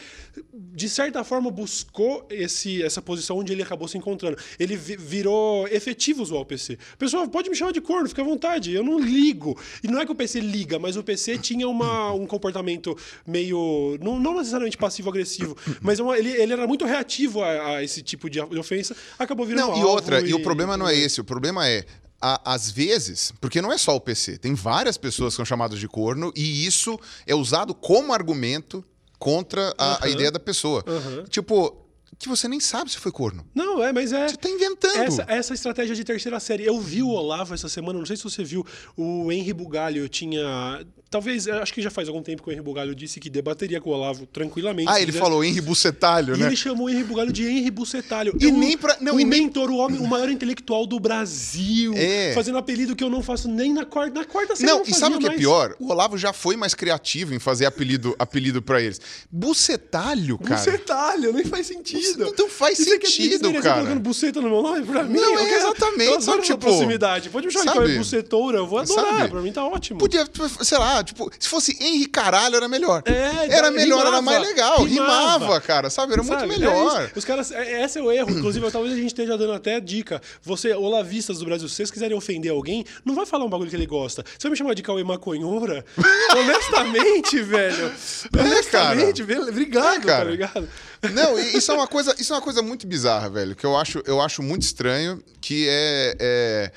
de 0.53 0.87
certa 0.87 1.23
forma, 1.23 1.49
buscou 1.49 2.27
esse, 2.29 2.83
essa 2.83 3.01
posição 3.01 3.37
onde 3.37 3.51
ele 3.51 3.63
acabou 3.63 3.87
se 3.87 3.97
encontrando. 3.97 4.37
Ele 4.59 4.75
vi- 4.75 4.95
virou 4.97 5.67
efetivo 5.67 6.21
usar 6.21 6.35
o 6.35 6.45
PC. 6.45 6.77
Pessoal, 6.99 7.27
pode 7.27 7.49
me 7.49 7.55
chamar 7.55 7.71
de 7.71 7.81
corno, 7.81 8.07
fica 8.07 8.21
à 8.21 8.25
vontade. 8.25 8.71
Eu 8.73 8.83
não 8.83 8.99
ligo. 8.99 9.57
E 9.83 9.87
não 9.87 9.99
é 9.99 10.05
que 10.05 10.11
o 10.11 10.15
PC 10.15 10.39
liga, 10.39 10.77
mas 10.77 10.95
o 10.97 11.03
PC 11.03 11.37
tinha 11.39 11.67
uma, 11.67 12.11
um 12.13 12.27
comportamento 12.27 12.95
meio. 13.25 13.97
Não, 14.01 14.19
não 14.19 14.35
necessariamente 14.37 14.77
passivo-agressivo, 14.77 15.57
mas 15.81 15.99
é 15.99 16.03
uma- 16.03 16.17
ele, 16.17 16.29
ele 16.29 16.53
era 16.53 16.67
muito 16.67 16.85
reativo 16.85 17.41
a, 17.41 17.77
a 17.77 17.83
esse 17.83 18.01
tipo 18.03 18.29
de 18.29 18.39
ofensa. 18.39 18.95
Acabou 19.17 19.45
virando 19.45 19.71
Não, 19.71 19.79
e 19.79 19.83
outra, 19.83 20.21
e 20.21 20.33
o 20.33 20.41
problema 20.43 20.77
não 20.77 20.87
é 20.87 20.95
esse, 20.95 21.19
o 21.19 21.23
problema 21.23 21.67
é. 21.67 21.85
A- 22.21 22.53
às 22.53 22.69
vezes, 22.71 23.31
porque 23.39 23.61
não 23.61 23.71
é 23.71 23.77
só 23.77 23.95
o 23.95 24.01
PC, 24.01 24.37
tem 24.37 24.53
várias 24.53 24.97
pessoas 24.97 25.33
que 25.33 25.37
são 25.37 25.45
chamadas 25.45 25.79
de 25.79 25.87
corno 25.87 26.31
e 26.35 26.65
isso 26.65 26.99
é 27.25 27.35
usado 27.35 27.73
como 27.75 28.13
argumento 28.13 28.83
contra 29.19 29.73
a, 29.77 29.85
a 29.85 29.97
Aham. 29.97 30.09
ideia 30.09 30.31
da 30.31 30.39
pessoa. 30.39 30.83
Aham. 30.87 31.23
Tipo, 31.29 31.83
que 32.19 32.27
você 32.27 32.47
nem 32.47 32.59
sabe 32.59 32.89
se 32.91 32.97
foi 32.97 33.11
corno. 33.11 33.45
Não, 33.53 33.83
é, 33.83 33.93
mas 33.93 34.11
é. 34.11 34.27
Você 34.27 34.37
tá 34.37 34.49
inventando. 34.49 34.95
Essa, 34.97 35.25
essa 35.27 35.53
estratégia 35.53 35.95
de 35.95 36.03
terceira 36.03 36.39
série. 36.39 36.65
Eu 36.65 36.79
vi 36.81 37.03
o 37.03 37.09
Olavo 37.09 37.53
essa 37.53 37.69
semana, 37.69 37.99
não 37.99 38.05
sei 38.07 38.15
se 38.17 38.23
você 38.23 38.43
viu, 38.43 38.65
o 38.95 39.31
Henry 39.31 39.53
Bugalho 39.53 40.07
tinha. 40.09 40.85
Talvez, 41.09 41.47
acho 41.47 41.73
que 41.73 41.81
já 41.81 41.89
faz 41.89 42.07
algum 42.09 42.21
tempo 42.21 42.43
que 42.43 42.49
o 42.49 42.51
Henry 42.51 42.61
Bugalho 42.61 42.93
disse 42.93 43.19
que 43.19 43.29
debateria 43.29 43.79
com 43.79 43.89
o 43.89 43.93
Olavo 43.93 44.25
tranquilamente. 44.25 44.89
Ah, 44.91 44.97
ele 44.97 45.07
quisesse. 45.07 45.23
falou 45.23 45.43
Henri 45.43 45.61
Bucetalho, 45.61 46.35
E 46.35 46.39
né? 46.39 46.47
ele 46.47 46.55
chamou 46.55 46.87
o 46.87 46.89
Henry 46.89 47.03
Bugalho 47.05 47.31
de 47.31 47.47
Henry 47.47 47.71
Bucetalho. 47.71 48.35
E 48.39 48.43
Eu- 48.45 48.51
nem 48.51 48.77
pra- 48.77 48.97
não, 48.99 49.15
o 49.15 49.19
e 49.19 49.23
nem- 49.23 49.43
mentor, 49.43 49.69
o 49.69 49.77
homem, 49.77 49.99
o 49.99 50.05
maior 50.07 50.29
intelectual 50.29 50.85
do 50.85 50.99
Brasil. 50.99 51.93
É. 51.95 52.33
Fazendo 52.33 52.57
apelido 52.57 52.95
que 52.95 53.03
eu 53.03 53.09
não 53.09 53.23
faço 53.23 53.47
nem 53.47 53.73
na 53.73 53.85
quarta, 53.85 54.19
na 54.19 54.25
quarta 54.25 54.55
série. 54.55 54.69
Não, 54.69 54.83
e 54.85 54.93
sabe 54.93 55.15
o 55.15 55.19
que 55.19 55.25
é 55.25 55.29
mais. 55.29 55.39
pior? 55.39 55.75
O 55.79 55.89
Olavo 55.91 56.17
já 56.17 56.33
foi 56.33 56.55
mais 56.57 56.73
criativo 56.73 57.33
em 57.33 57.39
fazer 57.39 57.65
apelido, 57.65 58.13
apelido 58.19 58.61
para 58.61 58.81
eles. 58.81 58.99
Bucetalho, 59.31 60.37
cara. 60.37 60.59
Bucetalho, 60.59 61.33
nem 61.33 61.45
faz 61.45 61.67
sentido. 61.67 62.27
Então 62.27 62.49
faz 62.49 62.79
E 62.79 62.83
você 62.83 62.99
quer- 62.99 63.07
sentido, 63.07 63.47
você 63.47 63.53
quer 63.53 63.61
cara. 63.63 63.75
colocando 63.77 63.99
buceta 64.01 64.41
no 64.41 64.49
meu 64.49 64.61
nome? 64.61 64.85
Pra 64.85 65.03
mim, 65.03 65.19
Não, 65.19 65.39
é 65.39 65.55
exatamente, 65.57 66.03
Eu 66.03 66.15
adoro 66.15 66.21
sabe, 66.21 66.41
tipo, 66.43 66.57
proximidade. 66.59 67.29
Pode 67.29 67.47
me 67.47 67.53
chamar 67.53 67.71
de 67.73 67.77
sabe? 67.79 67.97
bucetora, 67.97 68.57
eu 68.57 68.67
vou 68.67 68.79
adorar. 68.79 69.17
Sabe? 69.19 69.29
Pra 69.29 69.41
mim 69.41 69.51
tá 69.51 69.65
ótimo. 69.65 69.99
Podia, 69.99 70.27
sei 70.61 70.77
lá, 70.77 70.96
tipo, 71.03 71.31
se 71.39 71.47
fosse 71.47 71.77
Henri 71.79 72.05
Caralho 72.07 72.55
era 72.55 72.67
melhor. 72.67 73.01
É, 73.05 73.47
era 73.53 73.63
tá- 73.67 73.71
melhor, 73.71 73.99
era 74.01 74.09
rimava, 74.17 74.21
mais 74.21 74.41
legal. 74.41 74.83
Rimava, 74.83 75.43
rimava. 75.45 75.61
cara, 75.61 75.89
sabe? 75.89 76.13
Era 76.13 76.23
muito 76.23 76.39
Sabe? 76.39 76.53
É 76.53 76.57
melhor. 76.57 77.03
isso. 77.07 77.11
Os 77.19 77.25
caras, 77.25 77.51
é- 77.51 77.83
esse 77.83 77.99
é 77.99 78.01
o 78.01 78.11
erro. 78.11 78.29
Inclusive, 78.31 78.69
talvez 78.71 78.93
a 78.93 78.97
gente 78.97 79.07
esteja 79.07 79.37
dando 79.37 79.53
até 79.53 79.79
dica. 79.79 80.21
Você, 80.43 80.73
olavistas 80.73 81.39
do 81.39 81.45
Brasil, 81.45 81.67
se 81.69 81.75
vocês 81.75 81.91
quiserem 81.91 82.15
ofender 82.17 82.51
alguém, 82.51 82.85
não 83.05 83.15
vai 83.15 83.25
falar 83.25 83.45
um 83.45 83.49
bagulho 83.49 83.69
que 83.69 83.75
ele 83.75 83.85
gosta. 83.85 84.23
Você 84.37 84.43
vai 84.47 84.51
me 84.51 84.57
chamar 84.57 84.73
de 84.73 84.83
Cauê 84.83 85.03
Maconhura? 85.03 85.85
Honestamente, 86.37 87.41
velho. 87.41 87.91
Honestamente, 88.37 89.23
velho. 89.23 89.43
Obrigado, 89.49 89.97
É, 90.03 90.05
cara. 90.05 90.25
tá 90.25 90.31
ligado? 90.31 90.69
Não, 91.13 91.37
isso 91.39 91.71
é 91.71 91.75
uma 91.75 91.87
coisa, 91.87 92.15
isso 92.19 92.33
é 92.33 92.35
uma 92.35 92.41
coisa 92.41 92.61
muito 92.61 92.87
bizarra, 92.87 93.29
velho, 93.29 93.55
que 93.55 93.65
eu 93.65 93.77
acho, 93.77 94.01
eu 94.05 94.19
acho 94.21 94.41
muito 94.41 94.63
estranho, 94.63 95.21
que 95.39 95.67
é, 95.69 96.15
é, 96.19 96.71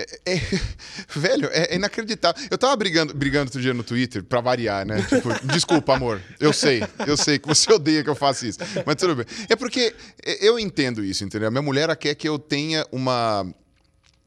é, 0.00 0.34
é, 0.34 0.40
velho, 1.14 1.48
é, 1.52 1.76
inacreditável. 1.76 2.46
Eu 2.50 2.58
tava 2.58 2.74
brigando, 2.76 3.14
brigando 3.14 3.46
outro 3.46 3.60
dia 3.60 3.74
no 3.74 3.82
Twitter, 3.82 4.22
pra 4.22 4.40
variar, 4.40 4.86
né? 4.86 5.02
Tipo, 5.02 5.28
desculpa, 5.52 5.94
amor. 5.94 6.20
Eu 6.38 6.52
sei, 6.52 6.82
eu 7.06 7.16
sei 7.16 7.38
que 7.38 7.46
você 7.46 7.70
odeia 7.72 8.02
que 8.02 8.10
eu 8.10 8.14
faça 8.14 8.46
isso. 8.46 8.58
Mas 8.86 8.96
tudo 8.96 9.16
bem. 9.16 9.26
É 9.48 9.56
porque 9.56 9.94
eu 10.40 10.58
entendo 10.58 11.04
isso, 11.04 11.24
entendeu? 11.24 11.48
A 11.48 11.50
minha 11.50 11.62
mulher 11.62 11.94
quer 11.96 12.14
que 12.14 12.28
eu 12.28 12.38
tenha 12.38 12.86
uma. 12.90 13.46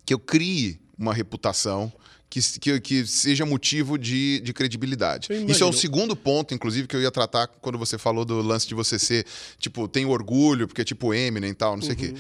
que 0.06 0.14
eu 0.14 0.20
crie 0.20 0.80
uma 0.98 1.14
reputação. 1.14 1.92
Que, 2.30 2.42
que, 2.60 2.80
que, 2.80 3.06
seja 3.06 3.46
motivo 3.46 3.96
de, 3.96 4.40
de 4.40 4.54
credibilidade. 4.54 5.28
Isso 5.48 5.64
é 5.64 5.68
o 5.68 5.72
segundo 5.72 6.16
ponto, 6.16 6.52
inclusive, 6.52 6.88
que 6.88 6.96
eu 6.96 7.02
ia 7.04 7.12
tratar 7.12 7.46
quando 7.46 7.78
você 7.78 7.96
falou 7.96 8.26
do 8.26 8.42
lance 8.42 8.68
de 8.68 8.74
você 8.74 8.98
ser, 8.98 9.24
tipo, 9.60 9.88
tem 9.88 10.04
orgulho, 10.08 10.68
porque 10.68 10.82
é 10.82 10.84
tipo 10.84 11.14
Eminem 11.14 11.52
e 11.52 11.54
tal, 11.54 11.76
não 11.76 11.84
sei 11.84 11.92
o 11.92 12.00
uhum. 12.00 12.00
quê. 12.00 12.14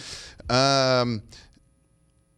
Uh, 0.43 1.21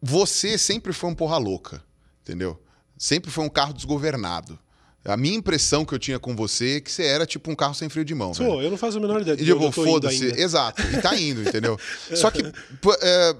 você 0.00 0.58
sempre 0.58 0.92
foi 0.92 1.10
um 1.10 1.14
porra 1.14 1.38
louca, 1.38 1.82
entendeu? 2.22 2.60
Sempre 2.96 3.30
foi 3.30 3.44
um 3.44 3.48
carro 3.48 3.72
desgovernado. 3.72 4.58
A 5.04 5.16
minha 5.16 5.36
impressão 5.36 5.84
que 5.84 5.94
eu 5.94 5.98
tinha 5.98 6.18
com 6.18 6.34
você 6.34 6.76
é 6.76 6.80
que 6.80 6.90
você 6.90 7.04
era 7.04 7.24
tipo 7.24 7.50
um 7.50 7.54
carro 7.54 7.74
sem 7.74 7.88
freio 7.88 8.04
de 8.04 8.14
mão. 8.14 8.32
Pô, 8.32 8.60
eu 8.60 8.70
não 8.70 8.76
faço 8.76 8.98
a 8.98 9.00
menor 9.00 9.20
ideia. 9.20 9.36
E 9.40 9.44
tipo, 9.44 9.70
foda-se. 9.70 10.26
Exato. 10.40 10.82
E 10.82 11.00
tá 11.00 11.16
indo, 11.16 11.42
entendeu? 11.42 11.78
Só 12.14 12.28
que, 12.30 12.42
é, 12.42 13.36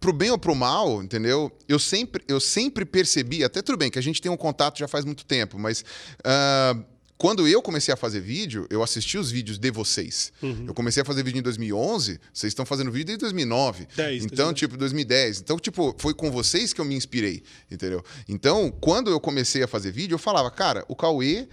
pro 0.00 0.12
bem 0.12 0.30
ou 0.30 0.38
pro 0.38 0.56
mal, 0.56 1.02
entendeu? 1.02 1.52
Eu 1.68 1.78
sempre, 1.78 2.24
eu 2.26 2.40
sempre 2.40 2.84
percebi, 2.84 3.44
até 3.44 3.62
tudo 3.62 3.78
bem 3.78 3.90
que 3.90 3.98
a 3.98 4.02
gente 4.02 4.20
tem 4.20 4.30
um 4.30 4.36
contato 4.36 4.78
já 4.78 4.88
faz 4.88 5.04
muito 5.04 5.24
tempo, 5.24 5.58
mas. 5.58 5.84
Uh, 6.20 6.97
quando 7.18 7.48
eu 7.48 7.60
comecei 7.60 7.92
a 7.92 7.96
fazer 7.96 8.20
vídeo, 8.20 8.64
eu 8.70 8.80
assisti 8.80 9.18
os 9.18 9.28
vídeos 9.28 9.58
de 9.58 9.70
vocês. 9.72 10.32
Uhum. 10.40 10.66
Eu 10.68 10.72
comecei 10.72 11.02
a 11.02 11.04
fazer 11.04 11.24
vídeo 11.24 11.40
em 11.40 11.42
2011, 11.42 12.20
vocês 12.32 12.52
estão 12.52 12.64
fazendo 12.64 12.92
vídeo 12.92 13.06
desde 13.06 13.22
2009. 13.22 13.88
10, 13.96 14.24
então, 14.24 14.54
tipo, 14.54 14.76
2010. 14.76 15.40
Então, 15.40 15.58
tipo, 15.58 15.94
foi 15.98 16.14
com 16.14 16.30
vocês 16.30 16.72
que 16.72 16.80
eu 16.80 16.84
me 16.84 16.94
inspirei, 16.94 17.42
entendeu? 17.68 18.04
Então, 18.28 18.70
quando 18.70 19.10
eu 19.10 19.18
comecei 19.18 19.64
a 19.64 19.66
fazer 19.66 19.90
vídeo, 19.90 20.14
eu 20.14 20.18
falava, 20.18 20.48
cara, 20.48 20.84
o 20.86 20.94
Cauê 20.94 21.48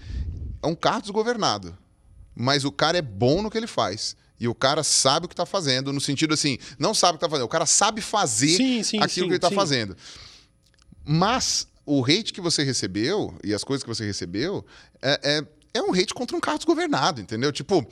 é 0.62 0.68
um 0.68 0.76
carro 0.76 1.02
desgovernado, 1.02 1.76
mas 2.36 2.64
o 2.64 2.72
cara 2.72 3.00
é 3.00 3.02
bom 3.02 3.42
no 3.42 3.50
que 3.50 3.58
ele 3.58 3.68
faz. 3.68 4.16
E 4.40 4.48
o 4.48 4.54
cara 4.54 4.84
sabe 4.84 5.26
o 5.26 5.30
que 5.30 5.34
está 5.34 5.46
fazendo, 5.48 5.92
no 5.92 6.02
sentido 6.02 6.36
assim, 6.36 6.60
não 6.78 6.94
sabe 6.94 7.16
o 7.16 7.18
que 7.18 7.26
está 7.26 7.30
fazendo, 7.30 7.46
o 7.46 7.50
cara 7.50 7.66
sabe 7.66 8.02
fazer 8.02 8.56
sim, 8.56 8.84
sim, 8.84 8.98
aquilo 8.98 9.10
sim, 9.10 9.22
que 9.22 9.28
ele 9.28 9.36
está 9.38 9.50
fazendo. 9.50 9.98
Mas 11.04 11.68
o 11.86 12.04
hate 12.04 12.34
que 12.34 12.42
você 12.42 12.64
recebeu 12.64 13.38
e 13.44 13.54
as 13.54 13.64
coisas 13.64 13.84
que 13.84 13.90
você 13.90 14.06
recebeu 14.06 14.66
é, 15.02 15.20
é, 15.24 15.48
é 15.76 15.82
um 15.82 15.94
hate 15.94 16.14
contra 16.14 16.36
um 16.38 16.40
carro 16.40 16.58
desgovernado, 16.58 17.20
entendeu? 17.20 17.52
Tipo, 17.52 17.86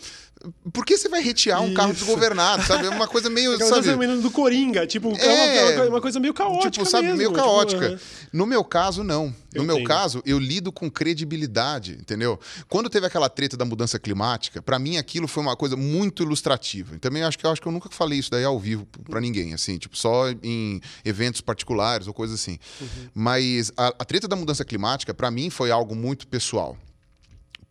por 0.72 0.86
que 0.86 0.98
você 0.98 1.10
vai 1.10 1.28
hatear 1.28 1.62
um 1.62 1.68
Isso. 1.68 1.76
carro 1.76 1.94
desgovernado, 1.94 2.64
sabe? 2.64 2.86
É 2.86 2.90
uma 2.90 3.08
coisa 3.08 3.30
meio. 3.30 3.54
É 3.64 3.66
sabe? 3.66 3.94
do 4.18 4.32
Coringa, 4.32 4.88
tipo, 4.88 5.16
é, 5.18 5.76
é 5.76 5.90
uma, 5.90 6.02
coisa 6.02 6.20
meio 6.20 6.34
caótica. 6.34 6.72
Tipo, 6.72 6.86
sabe, 6.86 7.04
mesmo, 7.04 7.18
meio 7.18 7.30
tipo, 7.30 7.42
caótica. 7.42 8.00
No 8.32 8.46
meu 8.46 8.64
caso, 8.64 9.04
não. 9.04 9.28
No 9.54 9.62
eu 9.62 9.64
meu 9.64 9.84
caso, 9.84 10.22
eu 10.26 10.40
lido 10.40 10.72
com 10.72 10.90
credibilidade, 10.90 11.94
entendeu? 11.94 12.40
Quando 12.68 12.90
teve 12.90 13.06
aquela 13.06 13.30
treta 13.30 13.56
da 13.56 13.64
mudança 13.64 14.00
climática, 14.00 14.62
para 14.62 14.80
mim 14.80 14.98
aquilo 14.98 15.28
foi 15.28 15.44
uma 15.44 15.56
coisa 15.56 15.78
muito 15.78 16.24
ilustrativa. 16.24 16.96
E 16.96 17.00
também 17.00 17.24
acho 17.24 17.38
que 17.38 17.46
eu 17.46 17.52
acho 17.52 17.62
que 17.62 17.68
eu 17.68 17.72
nunca 17.72 17.90
falei 17.92 18.20
isso 18.20 18.32
daí 18.32 18.44
ao 18.44 18.60
vivo 18.60 18.88
para 19.10 19.22
ninguém, 19.22 19.54
assim, 19.54 19.78
tipo, 19.78 19.96
só 19.96 20.30
em 20.42 20.82
eventos 21.06 21.42
particulares 21.42 22.08
ou 22.08 22.14
coisa 22.14 22.34
assim. 22.34 22.58
Uhum. 22.82 22.88
Mas 23.14 23.72
a, 23.78 23.88
a 23.88 24.06
treta 24.06 24.28
da 24.28 24.36
mudança 24.36 24.66
climática, 24.66 25.14
para 25.14 25.30
mim, 25.30 25.50
foi 25.50 25.70
algo 25.70 25.96
muito 25.96 26.28
pessoal. 26.28 26.78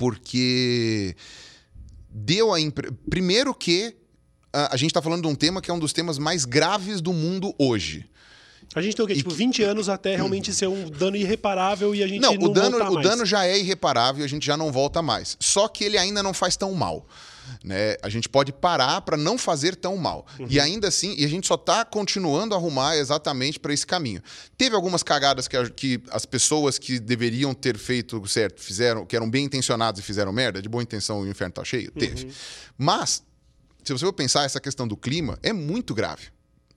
Porque 0.02 1.14
deu 2.10 2.52
a 2.52 2.60
impre... 2.60 2.90
primeiro 3.08 3.54
que 3.54 3.94
a, 4.52 4.74
a 4.74 4.76
gente 4.76 4.90
está 4.90 5.00
falando 5.00 5.22
de 5.22 5.28
um 5.28 5.34
tema 5.36 5.62
que 5.62 5.70
é 5.70 5.74
um 5.74 5.78
dos 5.78 5.92
temas 5.92 6.18
mais 6.18 6.44
graves 6.44 7.00
do 7.00 7.12
mundo 7.12 7.54
hoje. 7.56 8.04
A 8.74 8.82
gente 8.82 8.96
tem 8.96 9.04
o 9.04 9.06
quê? 9.06 9.14
Tipo, 9.14 9.30
20 9.30 9.62
anos 9.62 9.88
até 9.88 10.16
realmente 10.16 10.52
ser 10.52 10.66
um 10.66 10.90
dano 10.90 11.16
irreparável 11.16 11.94
e 11.94 12.02
a 12.02 12.08
gente 12.08 12.20
não, 12.20 12.34
não 12.34 12.48
o 12.48 12.52
dano, 12.52 12.78
o 12.78 13.00
dano 13.00 13.24
já 13.24 13.46
é 13.46 13.56
irreparável 13.56 14.22
e 14.22 14.24
a 14.24 14.28
gente 14.28 14.44
já 14.44 14.56
não 14.56 14.72
volta 14.72 15.00
mais. 15.00 15.36
Só 15.38 15.68
que 15.68 15.84
ele 15.84 15.96
ainda 15.96 16.20
não 16.20 16.34
faz 16.34 16.56
tão 16.56 16.74
mal. 16.74 17.06
Né? 17.64 17.96
A 18.02 18.08
gente 18.08 18.28
pode 18.28 18.52
parar 18.52 19.00
para 19.02 19.16
não 19.16 19.36
fazer 19.38 19.76
tão 19.76 19.96
mal. 19.96 20.26
Uhum. 20.38 20.46
E 20.48 20.60
ainda 20.60 20.88
assim, 20.88 21.14
e 21.16 21.24
a 21.24 21.28
gente 21.28 21.46
só 21.46 21.54
está 21.54 21.84
continuando 21.84 22.54
a 22.54 22.58
arrumar 22.58 22.96
exatamente 22.96 23.58
para 23.58 23.72
esse 23.72 23.86
caminho. 23.86 24.22
Teve 24.56 24.74
algumas 24.76 25.02
cagadas 25.02 25.48
que, 25.48 25.56
a, 25.56 25.68
que 25.68 26.02
as 26.10 26.24
pessoas 26.24 26.78
que 26.78 26.98
deveriam 26.98 27.54
ter 27.54 27.76
feito 27.76 28.26
certo 28.28 28.60
fizeram, 28.60 29.04
que 29.06 29.16
eram 29.16 29.28
bem 29.28 29.44
intencionadas 29.44 30.00
e 30.00 30.02
fizeram 30.02 30.32
merda, 30.32 30.60
de 30.60 30.68
boa 30.68 30.82
intenção 30.82 31.20
o 31.20 31.28
inferno 31.28 31.54
tá 31.54 31.64
cheio? 31.64 31.90
Teve. 31.92 32.24
Uhum. 32.24 32.32
Mas, 32.78 33.22
se 33.84 33.92
você 33.92 34.04
for 34.04 34.12
pensar, 34.12 34.44
essa 34.44 34.60
questão 34.60 34.86
do 34.86 34.96
clima 34.96 35.38
é 35.42 35.52
muito 35.52 35.94
grave. 35.94 36.28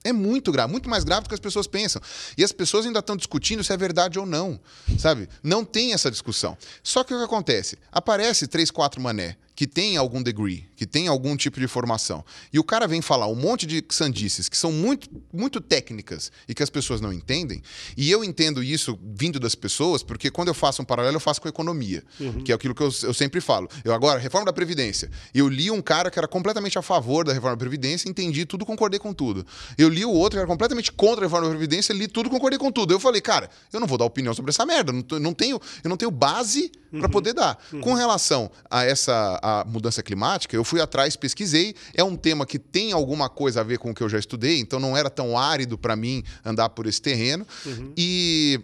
É 0.06 0.12
muito 0.12 0.52
grave, 0.52 0.70
muito 0.70 0.88
mais 0.88 1.02
grave 1.02 1.22
do 1.22 1.28
que 1.28 1.34
as 1.34 1.40
pessoas 1.40 1.66
pensam. 1.66 2.00
E 2.38 2.44
as 2.44 2.52
pessoas 2.52 2.86
ainda 2.86 3.00
estão 3.00 3.16
discutindo 3.16 3.64
se 3.64 3.72
é 3.72 3.76
verdade 3.76 4.20
ou 4.20 4.24
não, 4.24 4.60
sabe? 4.98 5.28
Não 5.42 5.64
tem 5.64 5.92
essa 5.92 6.08
discussão. 6.12 6.56
Só 6.80 7.02
que 7.02 7.12
o 7.12 7.18
que 7.18 7.24
acontece? 7.24 7.76
Aparece 7.90 8.46
três, 8.46 8.70
quatro 8.70 9.00
mané 9.00 9.36
que 9.56 9.66
tem 9.66 9.96
algum 9.96 10.22
degree, 10.22 10.68
que 10.76 10.86
tem 10.86 11.08
algum 11.08 11.34
tipo 11.34 11.58
de 11.58 11.66
formação, 11.66 12.22
e 12.52 12.58
o 12.58 12.64
cara 12.64 12.86
vem 12.86 13.00
falar 13.00 13.26
um 13.26 13.34
monte 13.34 13.66
de 13.66 13.82
sandices 13.88 14.50
que 14.50 14.56
são 14.56 14.70
muito, 14.70 15.08
muito 15.32 15.62
técnicas 15.62 16.30
e 16.46 16.54
que 16.54 16.62
as 16.62 16.68
pessoas 16.68 17.00
não 17.00 17.10
entendem, 17.10 17.62
e 17.96 18.10
eu 18.10 18.22
entendo 18.22 18.62
isso 18.62 18.98
vindo 19.02 19.40
das 19.40 19.54
pessoas, 19.54 20.02
porque 20.02 20.30
quando 20.30 20.48
eu 20.48 20.54
faço 20.54 20.82
um 20.82 20.84
paralelo, 20.84 21.16
eu 21.16 21.20
faço 21.20 21.40
com 21.40 21.48
a 21.48 21.50
economia, 21.50 22.04
uhum. 22.20 22.44
que 22.44 22.52
é 22.52 22.54
aquilo 22.54 22.74
que 22.74 22.82
eu, 22.82 22.90
eu, 23.02 23.14
sempre 23.14 23.40
falo. 23.40 23.68
Eu 23.82 23.94
agora, 23.94 24.20
reforma 24.20 24.44
da 24.44 24.52
Previdência. 24.52 25.10
Eu 25.34 25.48
li 25.48 25.70
um 25.70 25.80
cara 25.80 26.10
que 26.10 26.18
era 26.18 26.28
completamente 26.28 26.78
a 26.78 26.82
favor 26.82 27.24
da 27.24 27.32
reforma 27.32 27.56
da 27.56 27.60
Previdência, 27.60 28.08
entendi 28.08 28.44
tudo, 28.44 28.66
concordei 28.66 29.00
com 29.00 29.14
tudo. 29.14 29.46
Eu 29.78 29.88
li 29.88 30.04
o 30.04 30.10
outro 30.10 30.36
que 30.36 30.38
era 30.38 30.46
completamente 30.46 30.92
contra 30.92 31.24
a 31.24 31.28
reforma 31.28 31.46
da 31.46 31.50
Previdência, 31.50 31.94
li 31.94 32.06
tudo, 32.06 32.28
concordei 32.28 32.58
com 32.58 32.70
tudo. 32.70 32.92
Eu 32.92 33.00
falei, 33.00 33.22
cara, 33.22 33.48
eu 33.72 33.80
não 33.80 33.86
vou 33.86 33.96
dar 33.96 34.04
opinião 34.04 34.34
sobre 34.34 34.50
essa 34.50 34.66
merda, 34.66 34.92
não, 34.92 35.02
não 35.18 35.32
tenho, 35.32 35.58
eu 35.82 35.88
não 35.88 35.96
tenho 35.96 36.10
base 36.10 36.70
uhum. 36.92 37.00
para 37.00 37.08
poder 37.08 37.32
dar. 37.32 37.58
Uhum. 37.72 37.80
Com 37.80 37.94
relação 37.94 38.50
a 38.70 38.84
essa 38.84 39.40
a 39.46 39.64
mudança 39.64 40.02
climática, 40.02 40.56
eu 40.56 40.64
fui 40.64 40.80
atrás, 40.80 41.14
pesquisei. 41.14 41.76
É 41.94 42.02
um 42.02 42.16
tema 42.16 42.44
que 42.44 42.58
tem 42.58 42.90
alguma 42.90 43.28
coisa 43.28 43.60
a 43.60 43.62
ver 43.62 43.78
com 43.78 43.92
o 43.92 43.94
que 43.94 44.02
eu 44.02 44.08
já 44.08 44.18
estudei, 44.18 44.58
então 44.58 44.80
não 44.80 44.96
era 44.96 45.08
tão 45.08 45.38
árido 45.38 45.78
para 45.78 45.94
mim 45.94 46.24
andar 46.44 46.70
por 46.70 46.84
esse 46.84 47.00
terreno. 47.00 47.46
Uhum. 47.64 47.92
E 47.96 48.60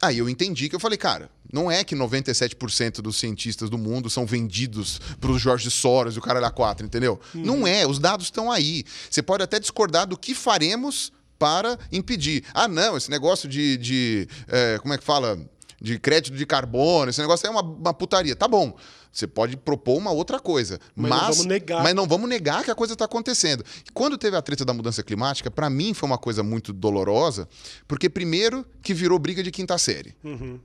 aí 0.00 0.16
eu 0.16 0.26
entendi 0.26 0.70
que 0.70 0.74
eu 0.74 0.80
falei, 0.80 0.96
cara, 0.96 1.30
não 1.52 1.70
é 1.70 1.84
que 1.84 1.94
97% 1.94 3.02
dos 3.02 3.18
cientistas 3.18 3.68
do 3.68 3.76
mundo 3.76 4.08
são 4.08 4.24
vendidos 4.24 4.98
para 5.20 5.30
os 5.30 5.42
Jorge 5.42 5.70
Soros 5.70 6.16
e 6.16 6.18
o 6.18 6.22
caralho 6.22 6.46
A4, 6.46 6.84
entendeu? 6.86 7.20
Uhum. 7.34 7.42
Não 7.42 7.66
é, 7.66 7.86
os 7.86 7.98
dados 7.98 8.28
estão 8.28 8.50
aí. 8.50 8.82
Você 9.10 9.22
pode 9.22 9.42
até 9.42 9.60
discordar 9.60 10.06
do 10.06 10.16
que 10.16 10.34
faremos 10.34 11.12
para 11.38 11.78
impedir. 11.92 12.44
Ah, 12.54 12.66
não, 12.66 12.96
esse 12.96 13.10
negócio 13.10 13.46
de. 13.46 13.76
de 13.76 14.28
é, 14.48 14.78
como 14.78 14.94
é 14.94 14.98
que 14.98 15.04
fala? 15.04 15.38
De 15.78 15.98
crédito 15.98 16.34
de 16.34 16.46
carbono, 16.46 17.10
esse 17.10 17.20
negócio 17.20 17.46
é 17.46 17.50
uma, 17.50 17.60
uma 17.60 17.92
putaria. 17.92 18.34
Tá 18.34 18.48
bom. 18.48 18.74
Você 19.14 19.28
pode 19.28 19.56
propor 19.56 19.96
uma 19.96 20.10
outra 20.10 20.40
coisa. 20.40 20.80
Mas, 20.96 21.08
mas, 21.08 21.20
não, 21.20 21.28
vamos 21.28 21.46
negar. 21.46 21.82
mas 21.84 21.94
não 21.94 22.06
vamos 22.06 22.28
negar 22.28 22.64
que 22.64 22.70
a 22.70 22.74
coisa 22.74 22.94
está 22.94 23.04
acontecendo. 23.04 23.64
E 23.86 23.92
quando 23.92 24.18
teve 24.18 24.36
a 24.36 24.42
treta 24.42 24.64
da 24.64 24.74
mudança 24.74 25.04
climática, 25.04 25.48
para 25.52 25.70
mim 25.70 25.94
foi 25.94 26.08
uma 26.08 26.18
coisa 26.18 26.42
muito 26.42 26.72
dolorosa, 26.72 27.48
porque 27.86 28.10
primeiro 28.10 28.66
que 28.82 28.92
virou 28.92 29.16
briga 29.20 29.40
de 29.40 29.52
quinta 29.52 29.78
série. 29.78 30.16
Uhum. 30.24 30.58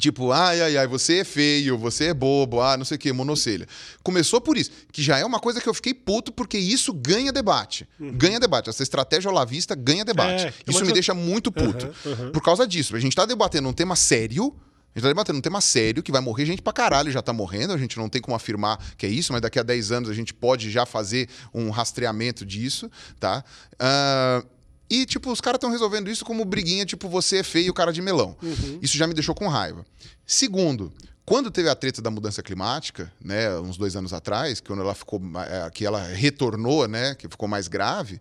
Tipo, 0.00 0.32
ai, 0.32 0.60
ai, 0.62 0.76
ai, 0.78 0.86
você 0.86 1.18
é 1.18 1.24
feio, 1.24 1.76
você 1.76 2.06
é 2.06 2.14
bobo, 2.14 2.62
ah, 2.62 2.76
não 2.76 2.84
sei 2.84 2.96
o 2.96 2.98
que, 2.98 3.12
monocelha. 3.12 3.68
Começou 4.02 4.40
por 4.40 4.56
isso, 4.56 4.70
que 4.90 5.02
já 5.02 5.18
é 5.18 5.24
uma 5.24 5.38
coisa 5.38 5.60
que 5.60 5.68
eu 5.68 5.74
fiquei 5.74 5.92
puto, 5.92 6.32
porque 6.32 6.56
isso 6.58 6.94
ganha 6.94 7.30
debate. 7.30 7.86
Uhum. 8.00 8.10
Ganha 8.12 8.40
debate. 8.40 8.70
Essa 8.70 8.82
estratégia 8.82 9.30
olavista 9.30 9.74
ganha 9.74 10.04
debate. 10.04 10.46
É, 10.46 10.54
isso 10.66 10.84
me 10.84 10.92
deixa 10.92 11.12
muito 11.12 11.52
puto. 11.52 11.94
Uhum, 12.04 12.12
uhum. 12.12 12.32
Por 12.32 12.42
causa 12.42 12.66
disso. 12.66 12.96
A 12.96 13.00
gente 13.00 13.14
tá 13.14 13.26
debatendo 13.26 13.68
um 13.68 13.72
tema 13.72 13.94
sério, 13.94 14.56
a 14.94 14.98
gente 14.98 15.02
tá 15.02 15.08
debatendo 15.08 15.38
um 15.38 15.42
tema 15.42 15.60
sério 15.60 16.02
que 16.02 16.12
vai 16.12 16.20
morrer 16.20 16.44
gente 16.44 16.60
pra 16.62 16.72
caralho, 16.72 17.10
já 17.10 17.22
tá 17.22 17.32
morrendo, 17.32 17.72
a 17.72 17.78
gente 17.78 17.96
não 17.96 18.08
tem 18.08 18.20
como 18.20 18.36
afirmar 18.36 18.78
que 18.96 19.06
é 19.06 19.08
isso, 19.08 19.32
mas 19.32 19.40
daqui 19.40 19.58
a 19.58 19.62
10 19.62 19.92
anos 19.92 20.10
a 20.10 20.14
gente 20.14 20.34
pode 20.34 20.70
já 20.70 20.84
fazer 20.84 21.28
um 21.54 21.70
rastreamento 21.70 22.44
disso, 22.44 22.90
tá? 23.18 23.44
Uh, 23.74 24.46
e, 24.90 25.06
tipo, 25.06 25.32
os 25.32 25.40
caras 25.40 25.56
estão 25.56 25.70
resolvendo 25.70 26.10
isso 26.10 26.22
como 26.22 26.44
briguinha, 26.44 26.84
tipo, 26.84 27.08
você 27.08 27.38
é 27.38 27.42
feio, 27.42 27.72
cara 27.72 27.92
de 27.92 28.02
melão. 28.02 28.36
Uhum. 28.42 28.78
Isso 28.82 28.94
já 28.94 29.06
me 29.06 29.14
deixou 29.14 29.34
com 29.34 29.48
raiva. 29.48 29.86
Segundo, 30.26 30.92
quando 31.24 31.50
teve 31.50 31.70
a 31.70 31.74
treta 31.74 32.02
da 32.02 32.10
mudança 32.10 32.42
climática, 32.42 33.10
né, 33.18 33.58
uns 33.58 33.78
dois 33.78 33.96
anos 33.96 34.12
atrás, 34.12 34.60
que 34.60 34.66
quando 34.66 34.82
ela 34.82 34.94
ficou, 34.94 35.18
é, 35.48 35.70
que 35.70 35.86
ela 35.86 36.02
retornou, 36.02 36.86
né, 36.86 37.14
que 37.14 37.26
ficou 37.26 37.48
mais 37.48 37.68
grave, 37.68 38.20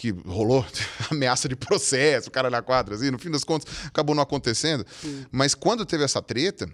que 0.00 0.12
rolou 0.26 0.64
ameaça 1.12 1.46
de 1.46 1.54
processo, 1.54 2.28
o 2.28 2.30
cara 2.30 2.48
na 2.48 2.62
quadra, 2.62 2.94
assim, 2.94 3.10
no 3.10 3.18
fim 3.18 3.30
das 3.30 3.44
contas 3.44 3.70
acabou 3.84 4.14
não 4.14 4.22
acontecendo. 4.22 4.84
Sim. 5.02 5.26
Mas 5.30 5.54
quando 5.54 5.84
teve 5.84 6.02
essa 6.02 6.22
treta, 6.22 6.64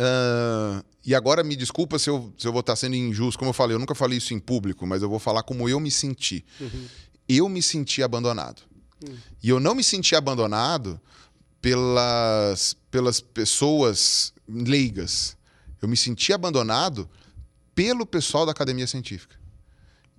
uh, 0.00 0.82
e 1.04 1.14
agora 1.14 1.44
me 1.44 1.54
desculpa 1.54 1.98
se 1.98 2.08
eu, 2.08 2.32
se 2.38 2.48
eu 2.48 2.52
vou 2.52 2.60
estar 2.60 2.74
sendo 2.74 2.96
injusto, 2.96 3.38
como 3.38 3.50
eu 3.50 3.52
falei, 3.52 3.74
eu 3.74 3.78
nunca 3.78 3.94
falei 3.94 4.16
isso 4.16 4.32
em 4.32 4.38
público, 4.38 4.86
mas 4.86 5.02
eu 5.02 5.10
vou 5.10 5.18
falar 5.18 5.42
como 5.42 5.68
eu 5.68 5.78
me 5.78 5.90
senti. 5.90 6.42
Uhum. 6.58 6.86
Eu 7.28 7.48
me 7.50 7.62
senti 7.62 8.02
abandonado. 8.02 8.62
Uhum. 9.06 9.14
E 9.42 9.50
eu 9.50 9.60
não 9.60 9.74
me 9.74 9.84
senti 9.84 10.16
abandonado 10.16 10.98
pelas, 11.60 12.74
pelas 12.90 13.20
pessoas 13.20 14.32
leigas. 14.48 15.36
Eu 15.82 15.88
me 15.88 15.98
senti 15.98 16.32
abandonado 16.32 17.10
pelo 17.74 18.06
pessoal 18.06 18.46
da 18.46 18.52
academia 18.52 18.86
científica 18.86 19.41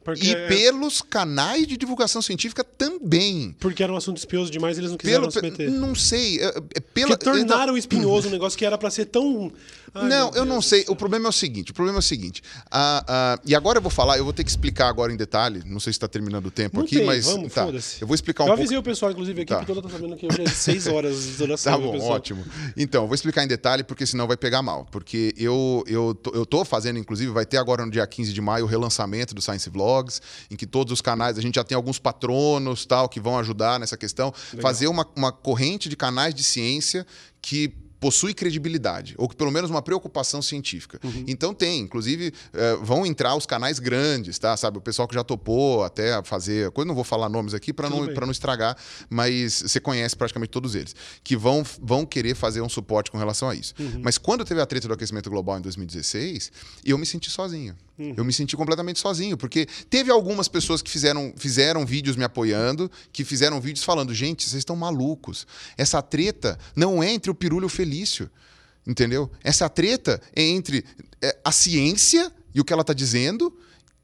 Porque 0.04 0.26
e 0.28 0.34
é- 0.34 0.48
pelos 0.48 1.02
canais 1.02 1.66
de 1.68 1.78
divulgação 1.78 2.22
científica 2.22 2.64
também. 2.64 3.56
Porque 3.60 3.82
era 3.84 3.92
um 3.92 3.98
assunto 3.98 4.18
espinhoso 4.18 4.52
demais, 4.52 4.78
eles 4.78 4.92
não 4.92 4.98
quiseram 4.98 5.22
Pelo, 5.22 5.32
se 5.32 5.42
meter. 5.42 5.70
não 5.72 5.96
sei, 5.96 6.40
é, 6.42 6.48
é 6.76 6.80
pela 6.80 7.10
Porque 7.18 7.24
tornaram 7.26 7.78
espinhoso 7.78 8.28
um 8.28 8.32
negócio 8.32 8.58
que 8.58 8.66
era 8.66 8.78
pra 8.78 8.90
ser 8.90 9.06
tão. 9.06 9.52
Ai, 9.96 10.10
não, 10.10 10.32
eu 10.34 10.44
não 10.44 10.60
sei. 10.60 10.84
O 10.88 10.96
problema 10.96 11.28
é 11.28 11.30
o 11.30 11.32
seguinte: 11.32 11.70
o 11.72 11.74
problema 11.74 12.00
é 12.00 12.02
o 12.02 12.04
seguinte. 12.04 12.42
ah, 12.72 13.06
ah, 13.08 13.40
e 13.46 13.54
agora 13.56 13.78
eu 13.78 13.82
vou 13.82 13.92
falar, 13.92 14.18
eu 14.18 14.24
vou 14.24 14.34
ter 14.34 14.44
que 14.44 14.50
explicar 14.50 14.88
agora 14.88 15.14
em 15.14 15.16
detalhe. 15.16 15.62
Não 15.68 15.80
sei 15.80 15.94
se 15.94 15.98
está 15.98 16.08
terminando 16.08 16.48
o 16.48 16.52
tempo 16.52 16.78
Não 16.78 16.84
aqui, 16.84 16.98
tem, 16.98 17.06
mas. 17.06 17.26
vamos, 17.26 17.54
tá, 17.54 17.68
eu 18.02 18.08
vou 18.08 18.16
explicar 18.16 18.44
um 18.44 18.48
Eu 18.48 18.50
pouco. 18.50 18.62
avisei 18.62 18.78
o 18.78 18.82
pessoal, 18.84 19.12
inclusive, 19.12 19.42
a 19.42 19.44
equipe 19.44 19.60
Tá. 19.60 19.66
toda 19.66 19.82
tá 19.84 19.90
sabendo 19.90 20.16
que 20.16 20.26
hoje 20.26 20.42
é 20.42 20.48
6 20.50 20.88
horas 20.88 21.24
de 21.24 21.32
duração. 21.34 21.72
Tá 21.74 21.78
bom, 21.78 22.00
ótimo. 22.00 22.44
Então, 22.76 23.06
vou 23.06 23.14
explicar 23.14 23.44
em 23.44 23.48
detalhe, 23.48 23.84
porque 23.84 24.06
senão 24.08 24.26
vai 24.28 24.36
pegar 24.36 24.64
mal. 24.64 24.88
Porque 24.92 25.32
eu, 25.38 25.84
eu, 25.86 26.16
tô, 26.16 26.32
eu 26.32 26.46
tô 26.46 26.66
fazendo, 26.66 26.98
inclusive, 26.98 27.32
vai 27.32 27.46
ter 27.46 27.58
agora 27.58 27.86
no 27.86 27.92
dia 27.92 28.06
15 28.08 28.34
de 28.34 28.42
maio 28.42 28.66
o 28.66 28.68
relançamento 28.68 29.36
do 29.36 29.42
Science 29.44 29.70
Vlogs, 29.94 30.22
em 30.50 30.56
que 30.56 30.66
todos 30.66 30.92
os 30.92 31.02
canais, 31.02 31.38
a 31.38 31.42
gente 31.42 31.56
já 31.56 31.64
tem 31.64 31.76
alguns 31.76 32.00
patronos 32.00 32.86
tal 32.86 33.08
que 33.08 33.20
vão 33.20 33.38
ajudar 33.38 33.80
nessa 33.80 33.98
questão. 33.98 34.34
Fazer 34.62 34.88
uma, 34.88 35.08
uma 35.16 35.32
corrente 35.32 35.88
de 35.90 35.96
canais 35.96 36.34
de 36.34 36.44
ciência 36.44 37.06
que 37.42 37.74
possui 38.04 38.34
credibilidade, 38.34 39.16
ou 39.18 39.30
que 39.30 39.36
pelo 39.36 39.50
menos 39.50 39.72
uma 39.72 39.82
preocupação 39.82 40.42
científica. 40.42 41.00
Uhum. 41.02 41.24
Então 41.26 41.54
tem, 41.54 41.80
inclusive, 41.80 42.34
eh, 42.52 42.78
vão 42.82 43.06
entrar 43.06 43.34
os 43.34 43.46
canais 43.46 43.80
grandes, 43.80 44.38
tá? 44.38 44.58
Sabe, 44.58 44.78
o 44.78 44.82
pessoal 44.82 45.08
que 45.08 45.16
já 45.16 45.24
topou 45.24 45.86
até 45.86 46.22
fazer, 46.22 46.70
coisa 46.72 46.86
não 46.86 46.96
vou 46.96 47.06
falar 47.06 47.30
nomes 47.30 47.54
aqui 47.54 47.72
para 47.72 47.90
não 47.90 48.14
para 48.14 48.26
não 48.26 48.32
estragar, 48.34 48.76
mas 49.10 49.62
você 49.62 49.80
conhece 49.80 50.18
praticamente 50.18 50.52
todos 50.52 50.76
eles, 50.76 50.94
que 51.24 51.38
vão, 51.38 51.64
vão 51.82 52.06
querer 52.06 52.36
fazer 52.36 52.60
um 52.60 52.68
suporte 52.68 53.10
com 53.10 53.18
relação 53.18 53.48
a 53.48 53.56
isso. 53.56 53.74
Uhum. 53.80 54.02
Mas 54.04 54.18
quando 54.18 54.44
teve 54.44 54.60
a 54.60 54.66
treta 54.66 54.86
do 54.86 54.94
aquecimento 54.94 55.30
global 55.30 55.58
em 55.58 55.62
2016, 55.62 56.52
eu 56.84 56.98
me 56.98 57.06
senti 57.06 57.30
sozinho. 57.30 57.74
Uhum. 57.98 58.14
Eu 58.18 58.26
me 58.26 58.34
senti 58.34 58.56
completamente 58.58 59.00
sozinho, 59.00 59.38
porque 59.38 59.68
teve 59.90 60.10
algumas 60.12 60.48
pessoas 60.48 60.82
que 60.82 60.90
fizeram, 60.90 61.34
fizeram 61.38 61.86
vídeos 61.86 62.16
me 62.16 62.24
apoiando, 62.24 62.90
que 63.12 63.24
fizeram 63.24 63.62
vídeos 63.62 63.86
falando: 63.86 64.14
gente, 64.14 64.44
vocês 64.44 64.60
estão 64.60 64.76
malucos. 64.76 65.46
Essa 65.78 66.02
treta 66.02 66.58
não 66.76 67.04
é 67.04 67.12
entre 67.12 67.30
o 67.30 67.36
Pirulho 67.36 67.66
e 67.66 67.68
o 67.68 67.70
Felício. 67.70 68.30
Entendeu? 68.86 69.32
Essa 69.44 69.70
treta 69.70 70.22
é 70.36 70.42
entre 70.42 70.84
é, 71.22 71.38
a 71.44 71.52
ciência 71.52 72.32
e 72.54 72.60
o 72.60 72.66
que 72.66 72.74
ela 72.74 72.82
está 72.82 72.94
dizendo 72.94 73.56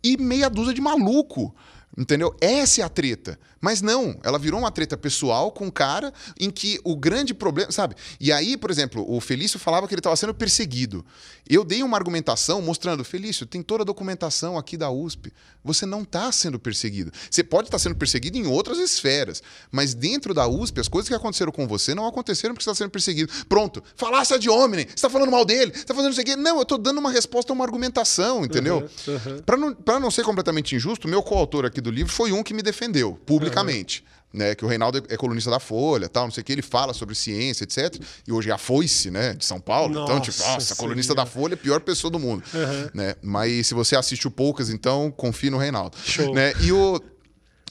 e 0.04 0.18
meia 0.18 0.50
dúzia 0.50 0.74
de 0.74 0.82
maluco. 0.82 1.54
Entendeu? 2.00 2.34
Essa 2.40 2.80
é 2.80 2.84
a 2.86 2.88
treta. 2.88 3.38
Mas 3.60 3.82
não, 3.82 4.18
ela 4.24 4.40
virou 4.40 4.62
uma 4.62 4.72
treta 4.72 4.96
pessoal 4.96 5.52
com 5.52 5.66
um 5.66 5.70
cara 5.70 6.14
em 6.40 6.50
que 6.50 6.80
o 6.86 6.96
grande 6.96 7.34
problema, 7.34 7.70
sabe? 7.74 7.94
E 8.22 8.32
aí, 8.32 8.56
por 8.56 8.72
exemplo, 8.72 9.06
o 9.06 9.20
Felício 9.20 9.60
falava 9.60 9.86
que 9.86 9.94
ele 9.94 10.00
estava 10.00 10.16
sendo 10.16 10.34
perseguido. 10.34 11.06
Eu 11.50 11.66
dei 11.66 11.84
uma 11.84 11.98
argumentação 11.98 12.62
mostrando, 12.62 13.04
Felício, 13.04 13.46
tem 13.46 13.62
toda 13.62 13.84
a 13.84 13.86
documentação 13.86 14.58
aqui 14.58 14.78
da 14.78 14.90
USP. 14.90 15.34
Você 15.62 15.86
não 15.86 16.04
está 16.04 16.32
sendo 16.32 16.58
perseguido. 16.58 17.12
Você 17.30 17.44
pode 17.44 17.68
estar 17.68 17.80
sendo 17.80 17.96
perseguido 17.96 18.38
em 18.38 18.48
outras 18.48 18.78
esferas, 18.78 19.44
mas 19.70 19.94
dentro 19.94 20.34
da 20.34 20.48
USP, 20.48 20.80
as 20.80 20.88
coisas 20.88 21.10
que 21.10 21.16
aconteceram 21.16 21.52
com 21.52 21.68
você 21.68 21.94
não 21.94 22.08
aconteceram 22.08 22.54
porque 22.54 22.64
você 22.64 22.70
está 22.70 22.84
sendo 22.84 22.92
perseguido. 22.92 23.30
Pronto, 23.50 23.84
falácia 23.98 24.40
de 24.40 24.50
homem, 24.50 24.86
você 24.86 24.94
está 24.94 25.10
falando 25.10 25.32
mal 25.32 25.44
dele, 25.44 25.74
você 25.74 25.80
está 25.80 25.94
fazendo 25.94 26.12
isso 26.14 26.22
aqui. 26.22 26.38
Não, 26.38 26.56
eu 26.56 26.62
estou 26.62 26.78
dando 26.78 27.00
uma 27.00 27.12
resposta 27.12 27.52
a 27.52 27.54
uma 27.54 27.66
argumentação, 27.66 28.46
entendeu? 28.46 28.88
Uhum, 29.06 29.14
uhum. 29.14 29.42
Para 29.42 29.58
não, 29.58 29.74
pra 29.74 30.00
não 30.00 30.10
ser 30.10 30.24
completamente 30.24 30.76
injusto, 30.76 31.10
meu 31.10 31.22
coautor 31.22 31.66
aqui 31.66 31.82
do 31.82 31.89
livro 31.92 32.12
foi 32.12 32.32
um 32.32 32.44
que 32.44 32.54
me 32.54 32.62
defendeu 32.62 33.20
publicamente. 33.26 34.04
Né, 34.32 34.54
que 34.54 34.64
o 34.64 34.68
Reinaldo 34.68 35.04
é 35.10 35.18
colunista 35.18 35.50
da 35.50 35.60
Folha, 35.60 36.08
tal, 36.08 36.26
não 36.26 36.32
sei 36.32 36.42
o 36.42 36.46
que, 36.46 36.52
ele 36.52 36.62
fala 36.62 36.94
sobre 36.94 37.16
ciência, 37.16 37.64
etc. 37.64 38.00
E 38.28 38.32
hoje 38.32 38.52
é 38.52 38.54
a 38.54 38.60
foice, 38.60 39.10
né, 39.10 39.34
de 39.34 39.44
São 39.44 39.60
Paulo. 39.60 39.92
então, 40.04 40.18
Nossa 40.18 40.32
tipo, 40.32 40.48
nossa, 40.48 40.76
colunista 40.76 41.16
da 41.16 41.26
Folha 41.26 41.54
é 41.54 41.56
a 41.56 41.58
pior 41.58 41.82
pessoa 41.82 42.12
do 42.12 42.20
mundo. 42.20 42.44
Uhum. 42.54 42.90
Né? 42.94 43.16
Mas 43.24 43.66
se 43.66 43.74
você 43.74 43.96
assiste 43.96 44.28
o 44.28 44.32
Poucas, 44.32 44.70
então 44.70 45.10
confie 45.10 45.50
no 45.50 45.58
Reinaldo. 45.58 45.98
Show. 46.06 46.32
Né? 46.32 46.54
E 46.62 46.72
o. 46.72 47.02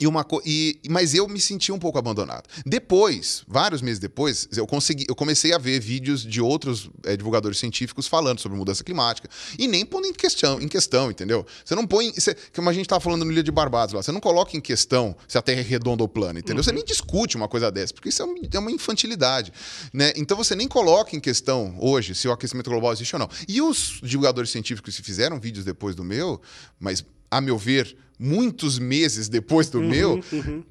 E 0.00 0.06
uma 0.06 0.26
e, 0.44 0.78
mas 0.88 1.14
eu 1.14 1.28
me 1.28 1.40
senti 1.40 1.72
um 1.72 1.78
pouco 1.78 1.98
abandonado. 1.98 2.44
Depois, 2.64 3.42
vários 3.46 3.82
meses 3.82 3.98
depois, 3.98 4.48
eu 4.56 4.66
consegui, 4.66 5.04
eu 5.08 5.14
comecei 5.14 5.52
a 5.52 5.58
ver 5.58 5.80
vídeos 5.80 6.22
de 6.22 6.40
outros 6.40 6.90
eh, 7.04 7.16
divulgadores 7.16 7.58
científicos 7.58 8.06
falando 8.06 8.40
sobre 8.40 8.56
mudança 8.56 8.84
climática 8.84 9.28
e 9.58 9.66
nem 9.66 9.84
pondo 9.84 10.06
em 10.06 10.12
questão, 10.12 10.60
em 10.60 10.68
questão, 10.68 11.10
entendeu? 11.10 11.46
Você 11.64 11.74
não 11.74 11.86
põe, 11.86 12.12
você, 12.12 12.36
como 12.54 12.68
a 12.68 12.72
gente 12.72 12.84
estava 12.84 13.00
falando 13.00 13.24
no 13.24 13.32
Ilha 13.32 13.42
de 13.42 13.50
Barbados 13.50 13.94
lá, 13.94 14.02
você 14.02 14.12
não 14.12 14.20
coloca 14.20 14.56
em 14.56 14.60
questão 14.60 15.16
se 15.26 15.36
a 15.36 15.42
Terra 15.42 15.60
é 15.60 15.64
redonda 15.64 16.02
ou 16.02 16.08
plana, 16.08 16.38
entendeu? 16.38 16.62
Você 16.62 16.72
nem 16.72 16.84
discute 16.84 17.36
uma 17.36 17.48
coisa 17.48 17.70
dessa, 17.70 17.92
porque 17.92 18.08
isso 18.08 18.22
é, 18.22 18.26
é 18.56 18.58
uma 18.58 18.70
infantilidade, 18.70 19.52
né? 19.92 20.12
Então 20.16 20.36
você 20.36 20.54
nem 20.54 20.68
coloca 20.68 21.16
em 21.16 21.20
questão 21.20 21.76
hoje 21.80 22.14
se 22.14 22.28
o 22.28 22.32
aquecimento 22.32 22.70
global 22.70 22.92
existe 22.92 23.14
ou 23.14 23.20
não. 23.20 23.28
E 23.46 23.60
os 23.60 24.00
divulgadores 24.02 24.50
científicos 24.50 24.96
que 24.96 25.02
fizeram 25.02 25.40
vídeos 25.40 25.64
depois 25.64 25.94
do 25.94 26.04
meu, 26.04 26.40
mas 26.78 27.04
a 27.30 27.40
meu 27.40 27.58
ver 27.58 27.96
muitos 28.18 28.78
meses 28.78 29.28
depois 29.28 29.68
do 29.68 29.80
meu, 29.80 30.20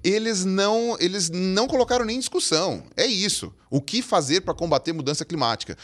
eles 0.04 0.44
não 0.44 0.98
eles 1.00 1.30
não 1.30 1.68
colocaram 1.68 2.06
nem 2.06 2.18
em 2.18 2.20
discussão. 2.20 2.84
É 2.96 3.06
isso. 3.06 3.54
O 3.70 3.82
que 3.82 4.02
fazer 4.02 4.42
para 4.42 4.54
combater 4.54 4.94
mudança 4.94 5.26
climática? 5.26 5.78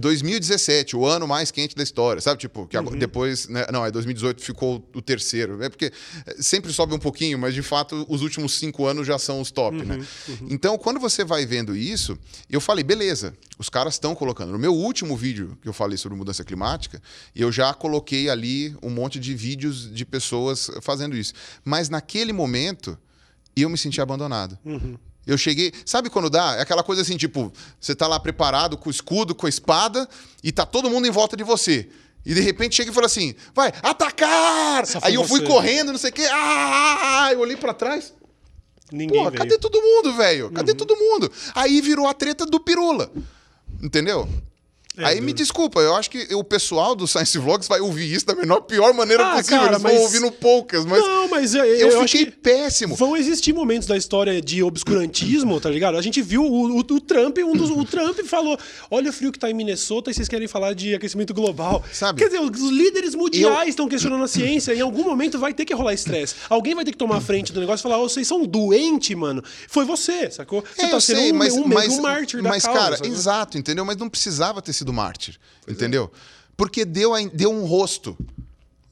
2017, 0.00 0.96
o 0.96 1.04
ano 1.06 1.26
mais 1.28 1.50
quente 1.50 1.76
da 1.76 1.82
história, 1.82 2.20
sabe? 2.20 2.40
Tipo, 2.40 2.66
que 2.66 2.76
agora- 2.76 2.96
depois, 2.96 3.46
né? 3.48 3.66
não, 3.70 3.84
é 3.84 3.90
2018 3.90 4.42
ficou 4.42 4.88
o 4.94 5.02
terceiro. 5.02 5.62
É 5.62 5.68
porque 5.68 5.92
sempre 6.38 6.72
sobe 6.72 6.94
um 6.94 6.98
pouquinho, 6.98 7.38
mas 7.38 7.54
de 7.54 7.62
fato 7.62 8.06
os 8.08 8.22
últimos 8.22 8.54
cinco 8.54 8.86
anos 8.86 9.06
já 9.06 9.18
são 9.18 9.40
os 9.40 9.50
top, 9.50 9.76
né? 9.84 9.98
Então, 10.48 10.78
quando 10.78 10.98
você 10.98 11.24
vai 11.24 11.44
vendo 11.44 11.76
isso, 11.76 12.18
eu 12.48 12.60
falei, 12.60 12.82
beleza, 12.82 13.34
os 13.58 13.68
caras 13.68 13.94
estão 13.94 14.14
colocando. 14.14 14.52
No 14.52 14.58
meu 14.58 14.74
último 14.74 15.14
vídeo 15.16 15.58
que 15.60 15.68
eu 15.68 15.72
falei 15.74 15.98
sobre 15.98 16.16
mudança 16.16 16.42
climática, 16.42 17.02
eu 17.34 17.52
já 17.52 17.72
coloquei 17.74 18.30
ali 18.30 18.74
um 18.82 18.90
monte 18.90 19.18
de 19.20 19.34
vídeos 19.34 19.92
de 19.94 20.04
pessoas 20.06 20.70
fazendo 20.80 21.05
isso. 21.14 21.34
Mas 21.62 21.90
naquele 21.90 22.32
momento, 22.32 22.98
eu 23.54 23.68
me 23.68 23.76
senti 23.76 24.00
abandonado. 24.00 24.58
Eu 25.26 25.36
cheguei. 25.36 25.72
Sabe 25.84 26.08
quando 26.08 26.30
dá? 26.30 26.56
É 26.56 26.62
aquela 26.62 26.82
coisa 26.82 27.02
assim, 27.02 27.16
tipo, 27.16 27.52
você 27.80 27.94
tá 27.94 28.06
lá 28.06 28.18
preparado 28.18 28.76
com 28.78 28.88
o 28.88 28.90
escudo, 28.92 29.34
com 29.34 29.44
a 29.44 29.48
espada, 29.48 30.08
e 30.42 30.50
tá 30.50 30.64
todo 30.64 30.88
mundo 30.88 31.06
em 31.06 31.10
volta 31.10 31.36
de 31.36 31.44
você. 31.44 31.88
E 32.24 32.32
de 32.34 32.40
repente 32.40 32.74
chega 32.76 32.90
e 32.90 32.94
fala 32.94 33.06
assim: 33.06 33.34
vai, 33.54 33.72
atacar! 33.82 34.84
Aí 35.02 35.14
eu 35.14 35.24
fui 35.24 35.40
você. 35.40 35.46
correndo, 35.46 35.92
não 35.92 35.98
sei 35.98 36.10
o 36.10 36.12
quê. 36.12 36.24
Ah, 36.30 36.34
ah, 36.34 37.24
ah, 37.26 37.32
eu 37.32 37.40
olhei 37.40 37.56
pra 37.56 37.74
trás. 37.74 38.12
Ninguém 38.92 39.18
Porra, 39.18 39.30
veio. 39.30 39.38
cadê 39.42 39.58
todo 39.58 39.80
mundo, 39.82 40.12
velho? 40.14 40.50
Cadê 40.52 40.70
Uhum. 40.72 40.76
todo 40.76 40.96
mundo? 40.96 41.30
Aí 41.54 41.80
virou 41.80 42.06
a 42.06 42.14
treta 42.14 42.46
do 42.46 42.60
Pirula. 42.60 43.10
Entendeu? 43.82 44.28
É, 44.98 45.04
Aí 45.04 45.20
me 45.20 45.32
desculpa, 45.32 45.80
eu 45.80 45.94
acho 45.94 46.10
que 46.10 46.34
o 46.34 46.42
pessoal 46.42 46.94
do 46.94 47.06
Science 47.06 47.36
Vlogs 47.38 47.68
vai 47.68 47.80
ouvir 47.80 48.10
isso 48.12 48.24
da 48.24 48.34
menor 48.34 48.60
pior 48.62 48.94
maneira 48.94 49.26
Ah, 49.26 49.36
possível. 49.36 49.58
cara, 49.58 49.72
Eles 49.72 49.82
vão 49.82 49.92
mas- 49.92 50.02
ouvindo 50.02 50.32
poucas, 50.32 50.84
mas 50.86 51.00
Não, 51.02 51.28
mas 51.28 51.54
eu, 51.54 51.64
eu, 51.64 51.88
eu, 51.90 52.00
acho 52.00 52.08
fiquei 52.16 52.26
que 52.26 52.32
péssimo. 52.38 52.94
vão 52.96 53.16
existir 53.16 53.52
momentos 53.52 53.86
da 53.86 53.96
história 53.96 54.40
de 54.40 54.62
obscurantismo, 54.62 55.60
tá 55.60 55.68
ligado? 55.68 55.96
A 55.96 56.02
gente 56.02 56.22
viu 56.22 56.42
o, 56.42 56.76
o- 56.76 56.78
o 56.78 57.00
Trump, 57.00 57.38
um 57.38 57.52
dos, 57.54 57.70
o 57.70 57.84
Trump 57.84 58.18
falou: 58.24 58.58
olha 58.90 59.10
o 59.10 59.12
frio 59.12 59.30
que 59.32 59.38
tá 59.38 59.50
em 59.50 59.54
Minnesota 59.54 60.10
e 60.10 60.14
vocês 60.14 60.28
querem 60.28 60.48
falar 60.48 60.74
de 60.74 60.94
aquecimento 60.94 61.34
global. 61.34 61.84
Sabe? 61.92 62.18
Quer 62.20 62.26
dizer, 62.28 62.40
os 62.40 62.70
líderes 62.70 63.14
mundiais 63.14 63.70
estão 63.70 63.88
questionando 63.88 64.24
a 64.24 64.28
ciência. 64.28 64.74
Em 64.74 64.80
algum 64.80 65.04
momento 65.04 65.38
vai 65.38 65.52
ter 65.52 65.64
que 65.64 65.74
rolar 65.74 65.92
estresse. 65.94 66.34
Alguém 66.48 66.74
vai 66.74 66.84
ter 66.84 66.92
que 66.92 66.98
tomar 66.98 67.16
a 67.16 67.20
frente 67.20 67.52
do 67.52 67.60
negócio 67.60 67.82
e 67.82 67.84
falar: 67.84 67.98
"Ô, 67.98 68.08
vocês 68.08 68.26
são 68.26 68.44
doentes, 68.44 69.16
mano. 69.16 69.42
Foi 69.68 69.84
você, 69.84 70.30
sacou? 70.30 70.64
Você 70.74 70.86
É, 70.86 70.88
tá 70.88 70.96
eu 70.96 71.00
sendo 71.00 71.16
sei, 71.20 71.32
um, 71.32 71.34
mas, 71.36 71.52
um, 71.54 71.64
mas, 71.66 71.92
um 71.98 72.00
mártir 72.02 72.42
da 72.42 72.48
mas 72.48 72.64
causa. 72.64 72.78
cara, 72.80 72.96
sacou? 72.96 73.12
exato, 73.12 73.58
entendeu? 73.58 73.84
Mas 73.84 73.96
não 73.96 74.08
precisava 74.08 74.62
ter 74.62 74.72
sido 74.72 74.85
mártir, 74.92 75.38
entendeu? 75.68 76.10
Porque 76.56 76.84
deu, 76.84 77.12
deu 77.30 77.50
um 77.52 77.64
rosto. 77.64 78.16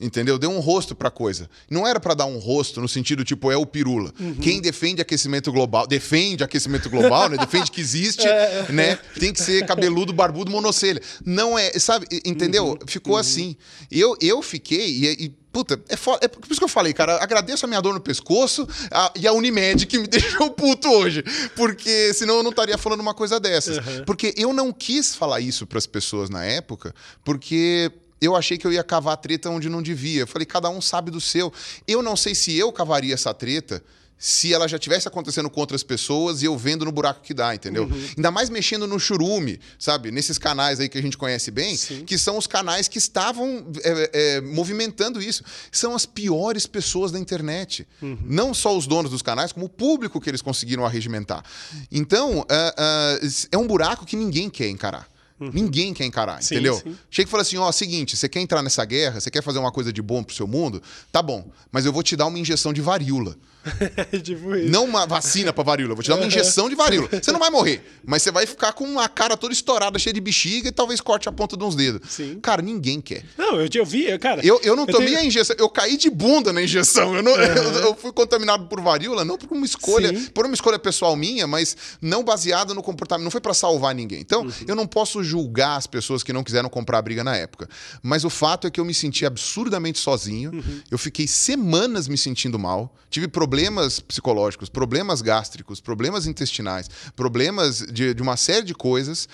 Entendeu? 0.01 0.37
Deu 0.39 0.51
um 0.51 0.59
rosto 0.59 0.95
pra 0.95 1.09
coisa. 1.09 1.49
Não 1.71 1.87
era 1.87 2.01
pra 2.01 2.15
dar 2.15 2.27
um 2.27 2.37
rosto 2.39 2.81
no 2.81 2.89
sentido 2.89 3.25
tipo 3.25 3.51
é 3.51 3.57
o 3.57 3.65
pirula. 3.65 4.13
Uhum. 4.19 4.35
Quem 4.35 4.61
defende 4.61 5.01
aquecimento 5.01 5.53
global, 5.53 5.87
defende 5.87 6.43
aquecimento 6.43 6.91
global, 6.91 7.29
né? 7.31 7.37
Defende 7.39 7.71
que 7.71 7.81
existe, 7.81 8.27
É, 8.29 8.67
né? 8.71 8.99
Tem 9.19 9.33
que 9.33 9.41
ser 9.41 9.65
cabeludo, 9.65 10.13
barbudo, 10.13 10.51
monocelha. 10.51 11.01
Não 11.25 11.57
é, 11.57 11.79
sabe? 11.79 12.07
Entendeu? 12.25 12.71
Uhum. 12.71 12.79
Ficou 12.87 13.17
assim. 13.17 13.57
Eu 13.91 14.17
eu 14.21 14.43
fiquei 14.43 14.89
e, 14.89 15.27
e 15.27 15.35
Puta, 15.55 15.81
é, 15.89 15.95
é 15.95 16.29
por 16.29 16.51
isso 16.51 16.59
que 16.61 16.65
eu 16.65 16.69
falei, 16.69 16.93
cara. 16.93 17.23
Agradeço 17.23 17.65
a 17.65 17.69
minha 17.69 17.81
dor 17.81 17.95
no 17.95 18.01
pescoço 18.01 18.67
a- 18.91 19.13
e 19.15 19.25
a 19.27 19.33
Unimed 19.33 19.87
que 19.87 19.99
me 20.01 20.07
deixou 20.09 20.51
puto 20.51 20.89
hoje. 20.91 21.23
Porque 21.55 22.13
senão 22.13 22.39
eu 22.39 22.43
não 22.43 22.51
estaria 22.51 22.77
falando 22.77 22.99
uma 23.01 23.15
coisa 23.15 23.39
dessas. 23.39 23.79
Uhum. 23.79 24.05
Porque 24.05 24.35
eu 24.37 24.53
não 24.53 24.73
quis 24.73 25.15
falar 25.15 25.39
isso 25.39 25.65
pras 25.65 25.87
pessoas 25.87 26.29
na 26.29 26.45
época, 26.45 26.93
porque 27.25 27.91
eu 28.21 28.35
achei 28.35 28.59
que 28.59 28.67
eu 28.67 28.73
ia 28.73 28.83
cavar 28.83 29.17
treta 29.17 29.49
onde 29.49 29.69
não 29.69 29.81
devia. 29.81 30.23
Eu 30.23 30.27
falei, 30.27 30.45
cada 30.45 30.69
um 30.69 30.81
sabe 30.81 31.11
do 31.11 31.21
seu. 31.21 31.53
Eu 31.87 32.03
não 32.03 32.17
sei 32.17 32.35
se 32.35 32.57
eu 32.59 32.73
cavaria 32.73 33.15
essa 33.15 33.33
treta 33.33 33.81
se 34.19 34.53
ela 34.53 34.67
já 34.67 34.79
tivesse 34.79 35.07
acontecendo 35.07 35.51
com 35.51 35.61
outras 35.61 35.83
pessoas 35.83 36.43
e 36.43 36.47
eu 36.47 36.57
vendo 36.57 36.85
no 36.85 36.93
buraco 36.93 37.21
que 37.21 37.35
dá, 37.35 37.55
entendeu? 37.55 37.85
Uhum. 37.85 38.09
Ainda 38.17 38.31
mais 38.31 38.49
mexendo 38.49 38.87
no 38.87 38.99
churume, 38.99 39.61
sabe? 39.79 40.11
Nesses 40.11 40.39
canais 40.39 40.81
aí 40.81 40.89
que 40.89 40.97
a 40.97 41.03
gente 41.03 41.19
conhece 41.19 41.51
bem, 41.51 41.77
Sim. 41.77 42.05
que 42.05 42.17
são 42.17 42.39
os 42.39 42.47
canais 42.47 42.89
que 42.89 42.99
estavam 42.99 43.67
é, 43.83 44.11
é, 44.13 44.41
movimentando 44.41 45.21
isso. 45.21 45.45
São 45.71 45.95
as 45.95 46.07
piores 46.07 46.67
pessoas 46.67 47.13
da 47.13 47.19
internet. 47.19 47.87
Uhum. 48.01 48.19
Não 48.25 48.55
só 48.55 48.77
os 48.77 48.87
donos 48.87 49.11
dos 49.11 49.23
canais, 49.23 49.53
como 49.53 49.67
o 49.67 49.69
público 49.69 50.21
que 50.21 50.31
eles 50.31 50.41
conseguiram 50.41 50.87
arregimentar. 50.87 51.45
Então, 51.91 52.47
é, 52.49 52.75
é, 52.79 53.29
é 53.53 53.59
um 53.59 53.67
buraco 53.67 54.07
que 54.07 54.17
ninguém 54.17 54.49
quer 54.49 54.69
encarar. 54.69 55.09
Ninguém 55.39 55.93
quer 55.93 56.05
encarar, 56.05 56.43
Sim, 56.43 56.55
entendeu? 56.55 56.77
sim. 56.79 56.97
Chega 57.11 57.29
e 57.29 57.31
fala 57.31 57.43
assim: 57.43 57.57
ó, 57.57 57.71
seguinte, 57.73 58.17
você 58.17 58.29
quer 58.29 58.41
entrar 58.41 58.63
nessa 58.63 58.85
guerra, 58.85 59.21
você 59.21 59.31
quer 59.31 59.43
fazer 59.43 59.59
uma 59.59 59.73
coisa 59.73 59.93
de 59.93 60.01
bom 60.01 60.23
pro 60.23 60.35
seu 60.35 60.47
mundo? 60.47 60.81
Tá 61.11 61.21
bom, 61.21 61.51
mas 61.73 61.85
eu 61.85 61.93
vou 61.93 62.03
te 62.03 62.17
dar 62.17 62.27
uma 62.27 62.39
injeção 62.39 62.73
de 62.73 62.81
varíola. 62.81 63.37
tipo 64.23 64.55
isso. 64.55 64.71
Não 64.71 64.85
uma 64.85 65.07
vacina 65.07 65.53
pra 65.53 65.65
varíola, 65.65 65.93
eu 65.93 65.97
vou 65.97 66.03
te 66.03 66.09
dar 66.09 66.17
uma 66.17 66.27
injeção 66.27 66.69
de 66.69 66.75
varíola. 66.75 67.09
Você 67.11 67.33
não 67.33 67.39
vai 67.41 67.51
morrer, 67.51 67.85
mas 68.05 68.23
você 68.23 68.31
vai 68.31 68.47
ficar 68.47 68.73
com 68.73 68.99
a 68.99 69.09
cara 69.09 69.37
toda 69.37 69.53
estourada, 69.53 69.99
cheia 69.99 70.13
de 70.13 70.21
bexiga 70.21 70.69
e 70.69 70.73
talvez 70.73 71.01
corte 71.01 71.29
a 71.29 71.33
ponta 71.33 71.57
de 71.57 71.65
uns 71.65 71.75
dedos. 71.75 72.11
Sim. 72.11 72.39
Cara, 72.41 72.61
ninguém 72.63 73.01
quer. 73.01 73.25
Não, 73.39 73.61
eu, 73.61 73.69
eu 73.75 73.85
vi, 73.87 74.05
eu- 74.09 74.19
cara. 74.19 74.45
Eu, 74.45 74.61
eu 74.63 74.77
não 74.77 74.87
tomei 74.87 75.09
tenho- 75.09 75.21
a 75.21 75.25
injeção, 75.25 75.57
eu 75.59 75.69
caí 75.69 75.97
de 75.97 76.11
bunda 76.11 76.53
na 76.53 76.63
injeção. 76.63 77.15
Eu, 77.15 77.23
não- 77.23 77.33
eu- 77.37 77.73
eu 77.81 77.95
fui 77.95 78.13
contaminado 78.13 78.67
por 78.67 78.81
varíola, 78.81 79.25
não 79.25 79.37
por 79.39 79.51
uma 79.57 79.65
escolha, 79.67 80.09
Sim. 80.17 80.27
por 80.27 80.45
uma 80.45 80.55
escolha 80.55 80.79
pessoal 80.79 81.17
minha, 81.17 81.47
mas 81.47 81.77
não 82.01 82.23
baseada 82.23 82.75
no 82.75 82.83
comportamento. 82.83 83.25
Não 83.25 83.31
foi 83.31 83.41
pra 83.41 83.55
salvar 83.55 83.95
ninguém. 83.95 84.21
Então, 84.21 84.43
Uhum. 84.43 84.53
eu 84.69 84.75
não 84.77 84.87
posso 84.87 85.23
julgar 85.23 85.77
as 85.77 85.87
pessoas 85.87 86.23
que 86.23 86.33
não 86.33 86.43
quiseram 86.45 86.69
comprar 86.69 86.99
a 86.99 87.03
briga 87.03 87.25
na 87.25 87.37
época. 87.37 87.69
Mas 88.03 88.25
o 88.25 88.31
fato 88.31 88.67
é 88.67 88.71
que 88.71 88.81
eu 88.81 88.85
me 88.85 88.93
senti 88.95 89.25
absurdamente 89.25 89.99
sozinho. 89.99 90.53
Uhum. 90.53 90.81
Eu 90.91 90.99
fiquei 90.99 91.27
semanas 91.27 92.09
me 92.09 92.17
sentindo 92.19 92.59
mal. 92.59 92.95
Tive 93.11 93.29
problemas 93.29 93.54
psicológicos, 94.01 94.69
problemas 94.69 95.23
gástricos, 95.23 95.81
problemas 95.81 96.27
intestinais, 96.27 96.89
problemas 97.15 97.79
de, 97.79 98.13
de 98.15 98.23
uma 98.23 98.37
série 98.37 98.65
de 98.65 98.75
coisas. 98.75 99.29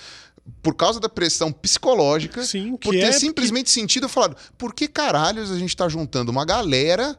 Por 0.63 0.75
causa 0.75 0.99
da 0.99 1.09
pressão 1.09 1.53
psicológica, 1.53 2.43
Sim, 2.45 2.71
por 2.77 2.93
que 2.93 3.01
ter 3.01 3.07
é- 3.07 3.13
simplesmente 3.13 3.71
sentido 3.71 4.09
falado, 4.09 4.37
por 4.59 4.75
que 4.75 4.89
caralhos 4.89 5.51
a 5.51 5.59
gente 5.59 5.69
está 5.69 5.89
juntando 5.89 6.31
uma 6.31 6.45
galera 6.45 7.17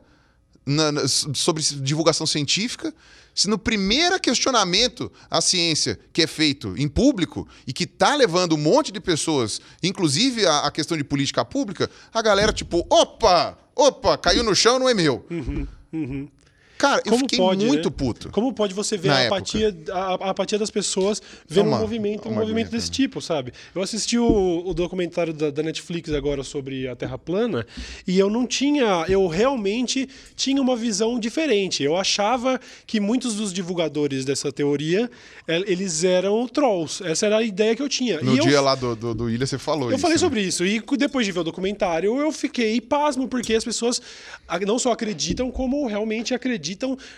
na- 0.66 0.92
na- 0.92 1.08
sobre 1.08 1.64
divulgação 1.64 2.26
científica 2.28 2.94
se 3.34 3.48
no 3.48 3.58
primeiro 3.58 4.20
questionamento 4.20 5.10
à 5.30 5.40
ciência 5.40 5.98
que 6.12 6.22
é 6.22 6.28
feito 6.28 6.74
em 6.78 6.88
público 6.90 7.48
e 7.66 7.72
que 7.72 7.88
tá 7.88 8.14
levando 8.16 8.54
um 8.56 8.58
monte 8.58 8.92
de 8.92 9.00
pessoas, 9.00 9.62
inclusive 9.82 10.46
a, 10.46 10.60
a 10.66 10.72
questão 10.72 10.98
de 10.98 11.04
política 11.04 11.46
pública, 11.46 11.90
a 12.14 12.22
galera 12.22 12.52
tipo, 12.52 12.86
opa, 12.90 13.58
opa, 13.74 14.18
caiu 14.18 14.44
no 14.44 14.54
chão, 14.54 14.78
não 14.78 14.90
é 14.90 14.94
meu. 14.94 15.26
Cara, 16.82 17.00
eu 17.06 17.12
Como 17.12 17.20
fiquei 17.20 17.38
pode, 17.38 17.64
muito 17.64 17.90
né? 17.90 17.96
puto. 17.96 18.30
Como 18.32 18.52
pode 18.54 18.74
você 18.74 18.98
ver 18.98 19.10
a 19.10 19.28
apatia, 19.28 19.78
a, 19.92 20.00
a 20.00 20.30
apatia 20.32 20.58
das 20.58 20.72
pessoas 20.72 21.22
vendo 21.48 21.68
Uma- 21.68 21.78
um 21.78 21.82
movimento, 21.82 22.28
um 22.28 22.34
movimento 22.34 22.72
desse 22.72 22.90
tipo, 22.90 23.22
sabe? 23.22 23.54
Eu 23.76 23.84
assisti 23.84 24.18
o, 24.18 24.64
o 24.66 24.74
documentário 24.74 25.32
da, 25.32 25.52
da 25.52 25.62
Netflix 25.62 26.12
agora 26.12 26.44
sobre 26.44 26.88
a 26.88 26.96
Terra 26.96 27.20
plana 27.20 27.68
e 28.08 28.18
eu 28.18 28.32
não 28.32 28.48
tinha, 28.48 29.06
eu 29.08 29.28
realmente 29.28 30.10
tinha 30.36 30.60
uma 30.60 30.76
visão 30.76 31.20
diferente. 31.20 31.84
Eu 31.84 31.96
achava 31.96 32.60
que 32.88 33.00
muitos 33.00 33.36
dos 33.36 33.54
divulgadores 33.54 34.26
dessa 34.26 34.52
teoria, 34.52 35.08
eh, 35.48 35.64
eles 35.68 36.04
eram 36.04 36.48
trolls. 36.48 37.04
Essa 37.06 37.28
era 37.28 37.38
a 37.38 37.44
ideia 37.44 37.76
que 37.76 37.84
eu 37.84 37.90
tinha. 37.90 38.20
No 38.22 38.34
e 38.34 38.40
eu 38.40 38.44
dia 38.44 38.60
lá 38.60 38.74
do, 38.74 38.96
do, 38.96 39.14
do 39.14 39.30
Ilha, 39.30 39.46
você 39.46 39.60
falou 39.60 39.90
eu 39.92 39.98
isso. 39.98 40.02
falei 40.02 40.16
né? 40.16 40.20
sobre 40.20 40.42
isso. 40.42 40.66
E 40.66 40.82
depois 40.98 41.28
de 41.28 41.32
ver 41.32 41.42
o 41.42 41.44
documentário, 41.44 42.20
eu 42.20 42.32
fiquei 42.32 42.82
pasmo, 42.82 43.28
porque 43.28 43.54
as 43.54 43.64
pessoas 43.64 44.02
não 44.66 44.80
só 44.80 44.92
acreditam, 44.92 45.52
como 45.52 45.86
realmente 45.86 46.34
acreditam 46.34 46.71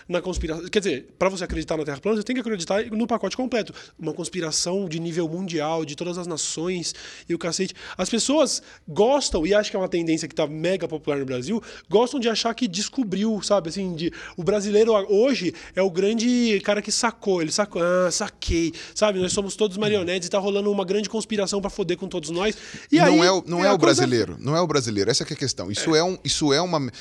na 0.08 0.22
conspiração. 0.22 0.68
Quer 0.68 0.80
dizer, 0.80 1.08
para 1.18 1.30
você 1.30 1.43
acreditar 1.43 1.78
na 1.78 1.84
Terra 1.84 1.99
plana, 1.99 2.18
você 2.18 2.24
tem 2.24 2.36
que 2.36 2.41
acreditar 2.41 2.86
no 2.91 3.08
pacote 3.08 3.36
completo. 3.38 3.74
Uma 3.99 4.14
conspiração 4.14 4.88
de 4.88 4.99
nível 4.99 5.28
mundial, 5.28 5.86
de 5.86 5.95
todas 5.95 6.18
as 6.18 6.28
nações 6.28 6.93
e 7.28 7.34
o 7.34 7.38
cacete. 7.38 7.74
As 7.97 8.10
pessoas 8.10 8.62
gostam, 8.88 9.45
e 9.45 9.54
acho 9.54 9.70
que 9.70 9.76
é 9.76 9.80
uma 9.80 9.89
tendência 9.89 10.28
que 10.28 10.36
tá 10.36 10.47
mega 10.47 10.88
popular 10.88 11.18
no 11.20 11.26
Brasil, 11.26 11.62
gostam 11.89 12.20
de 12.20 12.30
achar 12.30 12.54
que 12.54 12.68
descobriu, 12.68 13.41
sabe? 13.41 13.70
Assim, 13.70 13.95
de, 13.95 14.12
o 14.38 14.43
brasileiro 14.43 14.93
hoje 15.10 15.54
é 15.76 15.82
o 15.82 15.89
grande 15.89 16.60
cara 16.64 16.82
que 16.82 16.91
sacou. 16.91 17.41
Ele 17.41 17.51
sacou, 17.51 17.82
ah, 17.82 18.10
saquei. 18.12 18.74
Sabe? 18.93 19.20
Nós 19.20 19.34
somos 19.34 19.56
todos 19.56 19.78
marionetes 19.78 20.28
e 20.28 20.32
tá 20.32 20.39
rolando 20.39 20.72
uma 20.72 20.86
grande 20.86 21.10
conspiração 21.10 21.62
para 21.62 21.70
foder 21.70 21.97
com 21.97 22.08
todos 22.08 22.30
nós. 22.30 22.56
E 22.91 22.97
não 22.97 23.06
aí, 23.06 23.20
é, 23.28 23.32
o- 23.32 23.43
não 23.45 23.64
é, 23.66 23.68
a 23.68 23.74
o 23.74 23.80
coisa- 23.80 23.95
brasileiro. 24.01 24.38
Não 24.39 24.56
é 24.56 24.62
o 24.62 24.68
brasileiro. 24.68 25.10
Essa 25.10 25.24
é 25.24 25.26
a 25.26 25.36
questão. 25.36 25.72
Isso 25.72 25.95
é, 25.95 26.04
um, 26.04 26.18
isso 26.24 26.54
é 26.54 26.62
uma. 26.62 26.91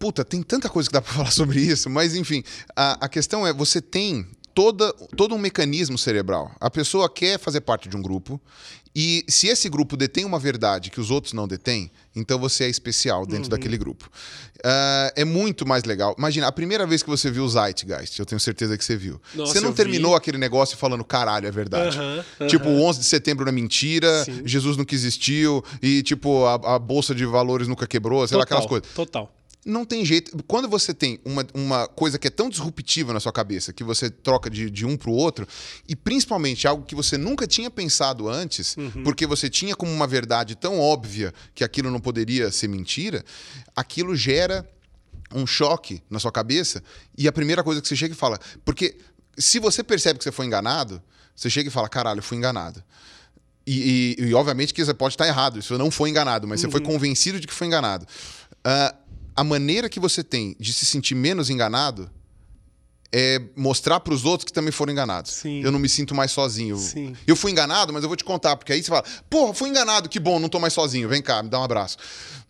Puta, 0.00 0.24
tem 0.24 0.42
tanta 0.42 0.68
coisa 0.68 0.88
que 0.88 0.92
dá 0.94 1.02
pra 1.02 1.12
falar 1.14 1.30
sobre 1.30 1.60
isso, 1.60 1.90
mas 1.90 2.16
enfim, 2.16 2.42
a, 2.74 3.04
a 3.04 3.08
questão 3.08 3.46
é: 3.46 3.52
você 3.52 3.80
tem 3.82 4.26
toda, 4.54 4.92
todo 5.16 5.34
um 5.34 5.38
mecanismo 5.38 5.98
cerebral. 5.98 6.50
A 6.58 6.70
pessoa 6.70 7.08
quer 7.08 7.38
fazer 7.38 7.60
parte 7.60 7.86
de 7.88 7.96
um 7.98 8.02
grupo, 8.02 8.40
e 8.96 9.22
se 9.28 9.46
esse 9.46 9.68
grupo 9.68 9.96
detém 9.98 10.24
uma 10.24 10.38
verdade 10.38 10.90
que 10.90 10.98
os 10.98 11.10
outros 11.10 11.34
não 11.34 11.46
detêm, 11.46 11.90
então 12.16 12.38
você 12.38 12.64
é 12.64 12.68
especial 12.70 13.26
dentro 13.26 13.44
Uhum. 13.44 13.48
daquele 13.50 13.76
grupo. 13.76 14.08
Ah, 14.64 15.12
é 15.14 15.24
muito 15.24 15.66
mais 15.68 15.84
legal. 15.84 16.14
Imagina, 16.18 16.46
a 16.48 16.52
primeira 16.52 16.86
vez 16.86 17.02
que 17.02 17.08
você 17.10 17.30
viu 17.30 17.44
o 17.44 17.48
Zeitgeist, 17.48 18.18
eu 18.18 18.24
tenho 18.26 18.40
certeza 18.40 18.76
que 18.78 18.84
você 18.84 18.96
viu. 18.96 19.20
Nossa, 19.34 19.52
você 19.52 19.60
não 19.60 19.68
eu 19.68 19.72
vi. 19.72 19.76
terminou 19.76 20.16
aquele 20.16 20.38
negócio 20.38 20.76
falando 20.78 21.04
caralho, 21.04 21.46
é 21.46 21.50
verdade. 21.50 21.96
Tipo, 22.48 22.68
o 22.70 22.82
11 22.84 23.00
de 23.00 23.04
setembro 23.04 23.46
é 23.48 23.52
mentira, 23.52 24.24
Sim. 24.24 24.42
Jesus 24.46 24.76
nunca 24.78 24.94
existiu 24.94 25.62
e, 25.82 26.02
tipo, 26.02 26.44
a, 26.46 26.54
a 26.74 26.78
bolsa 26.78 27.14
de 27.14 27.24
valores 27.26 27.68
nunca 27.68 27.86
quebrou, 27.86 28.26
sei 28.26 28.36
lá, 28.38 28.44
aquelas 28.44 28.64
Total, 28.64 28.80
coisas. 28.80 28.94
Total. 28.94 29.32
Não 29.64 29.84
tem 29.84 30.04
jeito. 30.06 30.42
Quando 30.44 30.68
você 30.68 30.94
tem 30.94 31.20
uma, 31.24 31.46
uma 31.52 31.86
coisa 31.86 32.18
que 32.18 32.26
é 32.26 32.30
tão 32.30 32.48
disruptiva 32.48 33.12
na 33.12 33.20
sua 33.20 33.32
cabeça, 33.32 33.72
que 33.74 33.84
você 33.84 34.08
troca 34.08 34.48
de, 34.48 34.70
de 34.70 34.86
um 34.86 34.96
pro 34.96 35.12
outro, 35.12 35.46
e 35.86 35.94
principalmente 35.94 36.66
algo 36.66 36.84
que 36.84 36.94
você 36.94 37.18
nunca 37.18 37.46
tinha 37.46 37.70
pensado 37.70 38.28
antes, 38.28 38.74
Uhum. 38.76 39.02
porque 39.04 39.26
você 39.26 39.50
tinha 39.50 39.76
como 39.76 39.92
uma 39.92 40.06
verdade 40.06 40.54
tão 40.54 40.78
óbvia 40.80 41.34
que 41.54 41.62
aquilo 41.62 41.90
não 41.90 42.00
poderia 42.00 42.50
ser 42.50 42.68
mentira, 42.68 43.22
aquilo 43.76 44.16
gera 44.16 44.66
um 45.34 45.46
choque 45.46 46.02
na 46.08 46.18
sua 46.18 46.32
cabeça 46.32 46.82
e 47.16 47.28
a 47.28 47.32
primeira 47.32 47.62
coisa 47.62 47.80
que 47.82 47.86
você 47.88 47.94
chega 47.96 48.14
e 48.14 48.16
fala. 48.16 48.38
Porque 48.64 48.96
se 49.38 49.58
você 49.58 49.84
percebe 49.84 50.18
que 50.18 50.24
você 50.24 50.32
foi 50.32 50.46
enganado, 50.46 51.02
você 51.36 51.50
chega 51.50 51.68
e 51.68 51.72
fala: 51.72 51.88
caralho, 51.88 52.18
eu 52.20 52.22
fui 52.22 52.36
enganado. 52.38 52.82
E, 53.66 54.16
e- 54.18 54.24
e, 54.28 54.34
obviamente 54.34 54.72
que 54.74 54.84
você 54.84 54.94
pode 54.94 55.14
estar 55.14 55.26
errado, 55.28 55.58
isso 55.58 55.76
não 55.78 55.90
foi 55.90 56.08
enganado, 56.10 56.48
mas 56.48 56.60
você 56.60 56.70
foi 56.70 56.80
convencido 56.80 57.38
de 57.38 57.46
que 57.46 57.52
foi 57.52 57.66
enganado. 57.66 58.06
Ah, 58.64 58.94
a 59.34 59.44
maneira 59.44 59.88
que 59.88 60.00
você 60.00 60.22
tem 60.22 60.56
de 60.58 60.72
se 60.72 60.84
sentir 60.86 61.14
menos 61.14 61.50
enganado 61.50 62.10
é 63.12 63.40
mostrar 63.56 63.98
para 64.00 64.14
os 64.14 64.24
outros 64.24 64.44
que 64.44 64.52
também 64.52 64.70
foram 64.70 64.92
enganados. 64.92 65.32
Sim. 65.32 65.62
Eu 65.62 65.72
não 65.72 65.78
me 65.78 65.88
sinto 65.88 66.14
mais 66.14 66.30
sozinho. 66.30 66.76
Sim. 66.76 67.16
Eu 67.26 67.34
fui 67.34 67.50
enganado, 67.50 67.92
mas 67.92 68.02
eu 68.02 68.08
vou 68.08 68.16
te 68.16 68.24
contar, 68.24 68.56
porque 68.56 68.72
aí 68.72 68.82
você 68.82 68.88
fala, 68.88 69.04
porra, 69.28 69.52
fui 69.52 69.68
enganado, 69.68 70.08
que 70.08 70.20
bom, 70.20 70.38
não 70.38 70.48
tô 70.48 70.60
mais 70.60 70.72
sozinho, 70.72 71.08
vem 71.08 71.20
cá, 71.20 71.42
me 71.42 71.48
dá 71.48 71.58
um 71.58 71.64
abraço. 71.64 71.96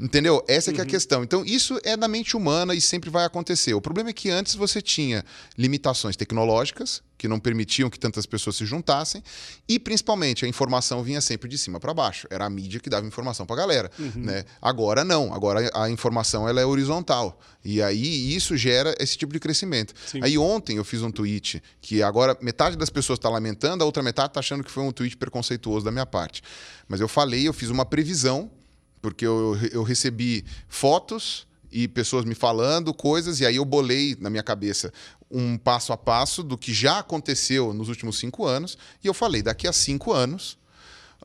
Entendeu? 0.00 0.42
Essa 0.48 0.70
é 0.70 0.72
que 0.72 0.80
é 0.80 0.84
a 0.84 0.86
questão. 0.86 1.22
Então, 1.22 1.44
isso 1.44 1.78
é 1.84 1.96
da 1.96 2.08
mente 2.08 2.36
humana 2.36 2.74
e 2.74 2.80
sempre 2.80 3.10
vai 3.10 3.24
acontecer. 3.24 3.74
O 3.74 3.80
problema 3.80 4.10
é 4.10 4.12
que 4.12 4.30
antes 4.30 4.54
você 4.54 4.80
tinha 4.80 5.24
limitações 5.58 6.16
tecnológicas, 6.16 7.02
que 7.18 7.28
não 7.28 7.38
permitiam 7.38 7.90
que 7.90 7.98
tantas 7.98 8.24
pessoas 8.24 8.56
se 8.56 8.64
juntassem, 8.64 9.22
e 9.68 9.78
principalmente 9.78 10.46
a 10.46 10.48
informação 10.48 11.02
vinha 11.02 11.20
sempre 11.20 11.50
de 11.50 11.58
cima 11.58 11.78
para 11.78 11.92
baixo. 11.92 12.26
Era 12.30 12.46
a 12.46 12.50
mídia 12.50 12.80
que 12.80 12.88
dava 12.88 13.06
informação 13.06 13.44
para 13.44 13.56
a 13.56 13.58
galera. 13.58 13.90
Né? 14.16 14.44
Agora 14.62 15.04
não, 15.04 15.34
agora 15.34 15.70
a 15.74 15.90
informação 15.90 16.48
ela 16.48 16.62
é 16.62 16.64
horizontal. 16.64 17.38
E 17.62 17.82
aí 17.82 18.34
isso 18.34 18.56
gera 18.56 18.94
esse 18.98 19.18
tipo 19.18 19.34
de 19.34 19.38
crescimento. 19.38 19.92
Sim. 20.06 20.20
Aí 20.22 20.38
ontem 20.38 20.78
eu 20.78 20.84
fiz 20.84 21.02
um 21.02 21.10
tweet 21.10 21.62
que 21.82 22.02
agora 22.02 22.34
metade 22.40 22.74
das 22.74 22.88
pessoas 22.88 23.18
está 23.18 23.28
lamentando, 23.28 23.84
a 23.84 23.86
outra 23.86 24.02
metade 24.02 24.28
está 24.28 24.40
achando 24.40 24.64
que 24.64 24.70
foi 24.70 24.82
um 24.82 24.90
tweet 24.90 25.14
preconceituoso 25.18 25.84
da 25.84 25.90
minha 25.90 26.06
parte. 26.06 26.42
Mas 26.88 27.00
eu 27.00 27.08
falei, 27.08 27.46
eu 27.46 27.52
fiz 27.52 27.68
uma 27.68 27.84
previsão, 27.84 28.50
porque 29.00 29.26
eu, 29.26 29.56
eu 29.72 29.82
recebi 29.82 30.44
fotos 30.68 31.46
e 31.70 31.86
pessoas 31.86 32.24
me 32.24 32.34
falando 32.34 32.92
coisas, 32.92 33.40
e 33.40 33.46
aí 33.46 33.56
eu 33.56 33.64
bolei 33.64 34.16
na 34.20 34.28
minha 34.28 34.42
cabeça 34.42 34.92
um 35.30 35.56
passo 35.56 35.92
a 35.92 35.96
passo 35.96 36.42
do 36.42 36.58
que 36.58 36.72
já 36.72 36.98
aconteceu 36.98 37.72
nos 37.72 37.88
últimos 37.88 38.18
cinco 38.18 38.44
anos, 38.44 38.76
e 39.02 39.06
eu 39.06 39.14
falei, 39.14 39.42
daqui 39.42 39.68
a 39.68 39.72
cinco 39.72 40.12
anos, 40.12 40.58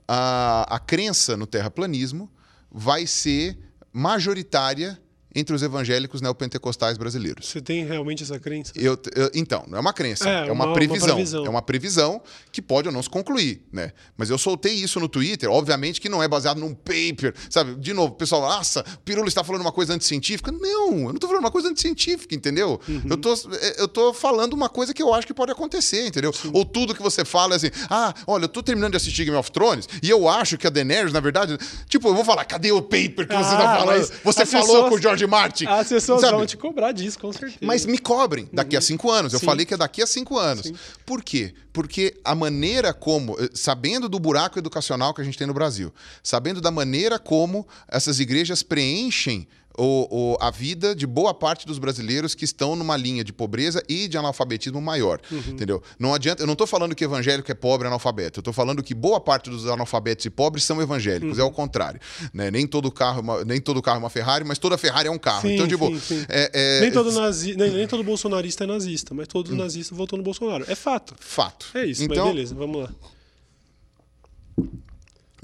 a, 0.08 0.76
a 0.76 0.80
crença 0.80 1.36
no 1.36 1.48
terraplanismo 1.48 2.30
vai 2.72 3.08
ser 3.08 3.58
majoritária 3.92 5.02
entre 5.36 5.54
os 5.56 5.62
evangélicos 5.62 6.22
neopentecostais 6.22 6.98
brasileiros. 6.98 7.48
Você 7.48 7.62
tem 7.62 7.86
realmente 7.86 8.24
essa 8.24 8.40
crença? 8.40 8.72
Eu, 8.76 8.98
eu- 9.16 9.30
então, 9.34 9.66
não 9.68 9.78
é 9.78 9.82
uma 9.82 9.94
crença, 9.94 10.28
É, 10.30 10.34
é, 10.34 10.44
uma, 10.46 10.54
uma- 10.54 10.66
uma 10.68 10.74
previsão. 10.74 11.16
previsão. 11.16 11.46
É 11.46 11.50
uma 11.50 11.62
previsão 11.62 12.22
que 12.52 12.62
pode 12.62 12.88
ou 12.88 12.94
não 12.94 13.04
se 13.04 13.10
concluir, 13.10 13.62
né? 13.72 13.92
Mas 14.18 14.30
eu 14.30 14.38
soltei 14.38 14.74
isso 14.74 15.00
no 15.00 15.10
Twitter, 15.10 15.50
obviamente 15.52 16.00
que 16.00 16.08
não 16.10 16.24
é 16.24 16.28
baseado 16.28 16.58
num 16.60 16.74
paper, 16.74 17.34
sabe? 17.50 17.76
De 17.76 17.94
novo, 17.94 18.14
o 18.14 18.16
pessoal, 18.16 18.42
nossa, 18.42 18.84
Pirula 19.04 19.28
está 19.28 19.44
falando 19.44 19.62
uma 19.62 19.72
coisa 19.72 19.94
anticientífica. 19.94 20.52
Não, 20.52 20.94
eu 20.94 21.04
não 21.06 21.12
estou 21.16 21.28
falando 21.30 21.44
uma 21.44 21.52
coisa 21.52 21.68
anticientífica, 21.70 22.34
entendeu? 22.34 22.80
Uhum. 22.88 23.02
Eu, 23.10 23.18
tô, 23.18 23.34
eu 23.78 23.88
tô 23.88 24.14
falando 24.14 24.54
uma 24.54 24.70
coisa 24.70 24.94
que 24.94 25.04
eu 25.04 25.14
acho 25.14 25.28
que 25.28 25.34
pode 25.34 25.52
acontecer, 25.52 26.08
entendeu? 26.08 26.32
Ou 26.54 26.64
tudo 26.64 26.96
que 26.96 27.02
você 27.02 27.26
fala 27.26 27.54
é 27.54 27.58
assim, 27.58 27.72
ah, 27.90 28.14
olha, 28.26 28.46
eu 28.46 28.50
tô 28.50 28.64
terminando 28.64 28.92
de 28.92 28.98
assistir 28.98 29.26
Game 29.26 29.38
of 29.38 29.52
Thrones 29.52 29.88
e 30.02 30.10
eu 30.10 30.28
acho 30.30 30.58
que 30.58 30.66
a 30.68 30.70
Daenerys, 30.70 31.12
na 31.12 31.20
verdade, 31.20 31.58
tipo, 31.90 32.08
eu 32.08 32.16
vou 32.16 32.24
falar, 32.24 32.46
cadê 32.46 32.72
o 32.72 32.82
paper 32.82 33.28
que 33.28 33.34
você 33.36 33.54
Ah, 33.56 33.58
tá 33.58 33.78
falando? 33.80 33.98
mas 33.98 34.12
Você 34.24 34.46
falou 34.46 34.66
pessoas- 34.68 34.90
com 34.90 34.96
o 34.96 35.02
George 35.02 35.25
Martin. 35.28 35.66
As 35.66 35.90
pessoas 35.90 36.22
sabe? 36.22 36.38
vão 36.38 36.46
te 36.46 36.58
cobrar 36.58 36.92
disso, 36.92 37.20
com 37.20 37.32
certeza. 37.32 37.60
Mas 37.62 37.86
me 37.86 37.98
cobrem 37.98 38.50
daqui 38.52 38.76
a 38.76 38.82
cinco 38.82 39.12
anos. 39.12 39.34
Eu 39.34 39.40
Sim. 39.40 39.46
falei 39.46 39.66
que 39.66 39.74
é 39.74 39.78
daqui 39.78 40.02
a 40.02 40.08
cinco 40.08 40.38
anos. 40.38 40.68
Sim. 40.68 40.76
Por 41.06 41.24
quê? 41.24 41.54
Porque 41.74 42.16
a 42.24 42.34
maneira 42.34 42.94
como, 42.94 43.38
eh, 43.40 43.50
sabendo 43.54 44.08
do 44.08 44.20
buraco 44.20 44.58
educacional 44.58 45.14
que 45.14 45.22
a 45.22 45.24
gente 45.24 45.38
tem 45.38 45.48
no 45.48 45.54
Brasil, 45.54 45.94
sabendo 46.24 46.62
da 46.62 46.72
maneira 46.72 47.20
como 47.20 47.68
essas 47.88 48.20
igrejas 48.20 48.64
preenchem 48.64 49.48
o, 49.78 50.34
o, 50.34 50.38
a 50.40 50.52
vida 50.52 50.96
de 50.96 51.06
boa 51.06 51.34
parte 51.34 51.66
dos 51.66 51.78
brasileiros 51.78 52.34
que 52.34 52.46
estão 52.46 52.76
numa 52.76 52.96
linha 52.96 53.24
de 53.24 53.34
pobreza 53.34 53.84
e 53.88 54.08
de 54.08 54.18
analfabetismo 54.18 54.82
maior. 54.82 55.20
Uhum. 55.32 55.40
Entendeu? 55.50 55.82
Não 56.00 56.14
adianta. 56.14 56.44
Eu 56.44 56.48
não 56.48 56.54
estou 56.54 56.68
falando 56.68 56.96
que 56.96 57.04
evangélico 57.04 57.52
é 57.52 57.56
pobre 57.56 57.88
analfabeto. 57.88 58.40
Eu 58.40 58.42
estou 58.42 58.54
falando 58.54 58.82
que 58.82 58.94
boa 58.94 59.20
parte 59.20 59.50
dos 59.50 59.68
analfabetos 59.68 60.26
e 60.26 60.30
pobres 60.30 60.64
são 60.64 60.82
evangélicos. 60.82 61.38
Uhum. 61.38 61.44
É 61.44 61.48
o 61.48 61.52
contrário. 61.52 62.00
Né? 62.34 62.50
Nem 62.52 62.68
todo 62.68 62.92
carro, 62.92 63.20
é 63.20 63.22
uma, 63.22 63.46
nem 63.46 63.60
todo 63.60 63.82
carro 63.82 63.98
é 63.98 64.00
uma 64.00 64.10
Ferrari, 64.10 64.46
mas 64.46 64.58
toda 64.58 64.78
Ferrari 64.78 65.08
é 65.08 65.12
um 65.12 65.18
carro. 65.18 65.42
Sim, 65.42 65.56
então, 65.56 65.68
tipo, 65.68 65.88
sim, 65.88 66.00
sim. 66.00 66.26
É, 66.30 66.52
é, 66.54 66.82
nem, 66.82 66.92
todo 66.92 67.12
nazi... 67.12 67.56
nem, 67.56 67.72
nem, 67.72 67.88
todo 67.88 68.04
bolsonarista 68.04 68.64
é 68.64 68.68
nazista, 68.68 69.14
mas 69.14 69.28
todo 69.28 69.54
hum. 69.54 69.58
nazista 69.58 69.94
votou 69.96 70.18
no 70.18 70.24
Bolsonaro. 70.24 70.66
É 70.68 70.76
fato. 70.76 71.16
Fato. 71.20 71.68
É 71.74 71.86
isso, 71.86 72.04
então, 72.04 72.26
mas 72.26 72.36
beleza, 72.36 72.56
vamos 72.56 72.84
lá. 72.84 72.90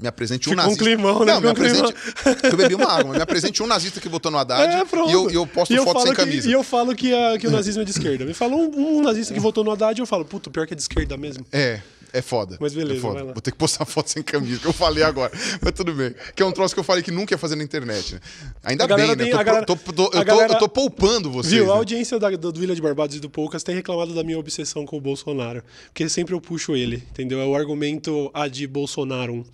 Me 0.02 0.08
apresente 0.08 0.50
um 0.50 0.54
nazista. 0.56 0.82
Um 0.82 0.84
climão, 0.84 1.24
né? 1.24 1.32
Não, 1.32 1.40
me 1.40 1.48
apresente. 1.48 1.94
Eu 2.50 2.56
bebi 2.56 2.74
uma 2.74 2.90
água, 2.90 3.04
mas 3.08 3.16
me 3.18 3.22
apresente 3.22 3.62
um 3.62 3.66
nazista 3.68 4.00
que 4.00 4.08
votou 4.08 4.32
no 4.32 4.38
Haddad 4.38 4.62
é, 4.62 4.82
e, 5.08 5.12
eu, 5.12 5.30
eu 5.30 5.46
posto 5.46 5.72
e 5.72 5.76
foto 5.78 6.00
sem 6.00 6.10
que, 6.10 6.16
camisa. 6.16 6.48
E 6.48 6.52
eu 6.52 6.62
falo 6.64 6.94
que, 6.94 7.14
a, 7.14 7.38
que 7.38 7.46
o 7.46 7.50
nazismo 7.50 7.82
é 7.82 7.84
de 7.84 7.92
esquerda. 7.92 8.24
Me 8.24 8.34
fala 8.34 8.56
um, 8.56 8.98
um 8.98 9.02
nazista 9.02 9.32
que 9.32 9.38
votou 9.38 9.62
no 9.62 9.70
Haddad 9.70 9.98
e 9.98 10.02
eu 10.02 10.06
falo, 10.06 10.24
puto, 10.24 10.50
pior 10.50 10.66
que 10.66 10.74
é 10.74 10.76
de 10.76 10.82
esquerda 10.82 11.16
mesmo. 11.16 11.46
É. 11.52 11.80
É 12.12 12.20
foda. 12.20 12.56
Mas 12.60 12.74
beleza, 12.74 12.98
é 12.98 13.00
foda. 13.00 13.24
Vou 13.24 13.40
ter 13.40 13.50
que 13.50 13.56
postar 13.56 13.84
foto 13.86 14.10
sem 14.10 14.22
camisa, 14.22 14.60
que 14.60 14.66
eu 14.66 14.72
falei 14.72 15.02
agora. 15.02 15.32
Mas 15.60 15.72
tudo 15.72 15.94
bem. 15.94 16.14
Que 16.34 16.42
é 16.42 16.46
um 16.46 16.52
troço 16.52 16.74
que 16.74 16.80
eu 16.80 16.84
falei 16.84 17.02
que 17.02 17.10
nunca 17.10 17.32
ia 17.32 17.38
fazer 17.38 17.56
na 17.56 17.64
internet. 17.64 18.14
Né? 18.14 18.20
Ainda 18.64 18.86
bem, 18.86 19.08
né? 19.08 19.16
Tem, 19.16 19.28
eu, 19.28 19.38
tô, 19.38 19.44
galera, 19.44 19.66
tô, 19.66 19.76
tô, 19.76 20.04
eu, 20.12 20.24
galera, 20.24 20.52
eu, 20.54 20.58
tô, 20.58 20.68
poupando 20.68 21.30
vocês. 21.30 21.54
Viu, 21.54 21.66
né? 21.66 21.72
a 21.72 21.76
audiência 21.76 22.18
da, 22.18 22.30
do 22.30 22.52
Vila 22.52 22.74
de 22.74 22.82
Barbados 22.82 23.16
e 23.16 23.20
do 23.20 23.30
Poucas 23.30 23.62
tem 23.62 23.74
reclamado 23.74 24.14
da 24.14 24.22
minha 24.22 24.38
obsessão 24.38 24.84
com 24.84 24.96
o 24.96 25.00
Bolsonaro. 25.00 25.62
Porque 25.86 26.08
sempre 26.08 26.34
eu 26.34 26.40
puxo 26.40 26.76
ele, 26.76 27.02
entendeu? 27.10 27.40
É 27.40 27.46
o 27.46 27.56
argumento 27.56 28.30
a 28.34 28.46
de 28.46 28.66
Bolsonaro. 28.66 29.44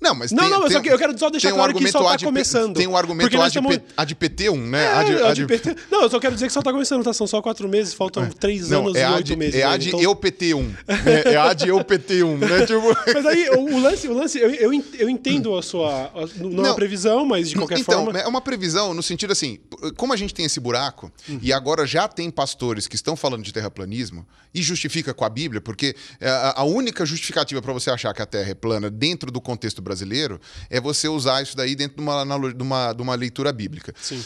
Não, 0.00 0.14
mas 0.14 0.32
não, 0.32 0.44
tem, 0.44 0.50
não, 0.50 0.60
tem, 0.62 0.70
só, 0.70 0.82
eu 0.82 0.98
quero 0.98 1.18
só 1.18 1.28
deixar 1.28 1.52
um 1.52 1.56
claro 1.56 1.74
que 1.74 1.90
só 1.90 2.02
tá 2.02 2.24
começando. 2.24 2.76
Tem 2.76 2.86
um 2.86 2.96
argumento 2.96 3.36
a 3.36 3.48
de, 3.48 3.58
estamos... 3.58 3.80
a 3.96 4.04
de 4.04 4.14
PT1, 4.14 4.56
né? 4.56 4.84
É, 4.84 4.88
a 4.88 5.02
de, 5.02 5.22
a 5.22 5.34
de 5.34 5.46
PT... 5.46 5.76
Não, 5.90 6.02
eu 6.02 6.10
só 6.10 6.18
quero 6.18 6.34
dizer 6.34 6.46
que 6.46 6.52
só 6.52 6.62
tá 6.62 6.72
começando, 6.72 7.04
tá? 7.04 7.12
São 7.12 7.26
só 7.26 7.42
quatro 7.42 7.68
meses, 7.68 7.92
faltam 7.92 8.24
é. 8.24 8.28
três 8.28 8.70
não, 8.70 8.86
anos 8.86 8.96
é 8.96 9.06
e 9.06 9.12
oito 9.12 9.36
meses. 9.36 9.54
É 9.56 9.64
a 9.64 9.76
de 9.76 9.88
então... 9.88 10.00
eu 10.00 10.16
PT1. 10.16 10.62
né? 10.64 11.22
É 11.26 11.36
a 11.36 11.52
de 11.52 11.68
eu 11.68 11.84
PT1, 11.88 12.38
né? 12.38 12.66
Tipo... 12.66 12.96
Mas 13.14 13.26
aí, 13.26 13.48
o, 13.50 13.60
o, 13.60 13.80
lance, 13.80 14.08
o 14.08 14.14
lance 14.14 14.38
eu, 14.38 14.50
eu, 14.50 14.84
eu 14.98 15.08
entendo 15.08 15.56
a 15.56 15.62
sua. 15.62 16.06
A, 16.14 16.26
não, 16.36 16.50
não 16.50 16.64
é 16.64 16.68
uma 16.68 16.74
previsão, 16.74 17.24
mas 17.24 17.48
de 17.50 17.56
qualquer 17.56 17.78
então, 17.78 18.04
forma. 18.04 18.18
É 18.18 18.26
uma 18.26 18.40
previsão 18.40 18.92
no 18.94 19.02
sentido 19.02 19.32
assim, 19.32 19.58
como 19.96 20.12
a 20.12 20.16
gente 20.16 20.34
tem 20.34 20.44
esse 20.44 20.60
buraco, 20.60 21.10
uhum. 21.28 21.38
e 21.42 21.52
agora 21.52 21.86
já 21.86 22.06
tem 22.06 22.30
pastores 22.30 22.86
que 22.86 22.94
estão 22.94 23.16
falando 23.16 23.42
de 23.42 23.52
terraplanismo, 23.52 24.26
e 24.54 24.62
justifica 24.62 25.12
com 25.14 25.24
a 25.24 25.28
Bíblia, 25.28 25.60
porque 25.60 25.94
a, 26.20 26.60
a 26.60 26.64
única 26.64 27.04
justificativa 27.04 27.60
para 27.60 27.72
você 27.72 27.90
achar 27.90 28.12
que 28.14 28.22
a 28.22 28.26
Terra 28.26 28.50
é 28.50 28.54
plana 28.54 28.90
dentro 28.90 29.30
do 29.30 29.40
contexto 29.40 29.82
brasileiro 29.82 30.40
é 30.70 30.80
você 30.80 31.08
usar 31.08 31.42
isso 31.42 31.56
daí 31.56 31.74
dentro 31.74 31.96
de 31.96 32.02
uma, 32.02 32.24
de 32.24 32.62
uma, 32.62 32.92
de 32.92 33.02
uma 33.02 33.14
leitura 33.14 33.52
bíblica. 33.52 33.94
Sim. 34.00 34.22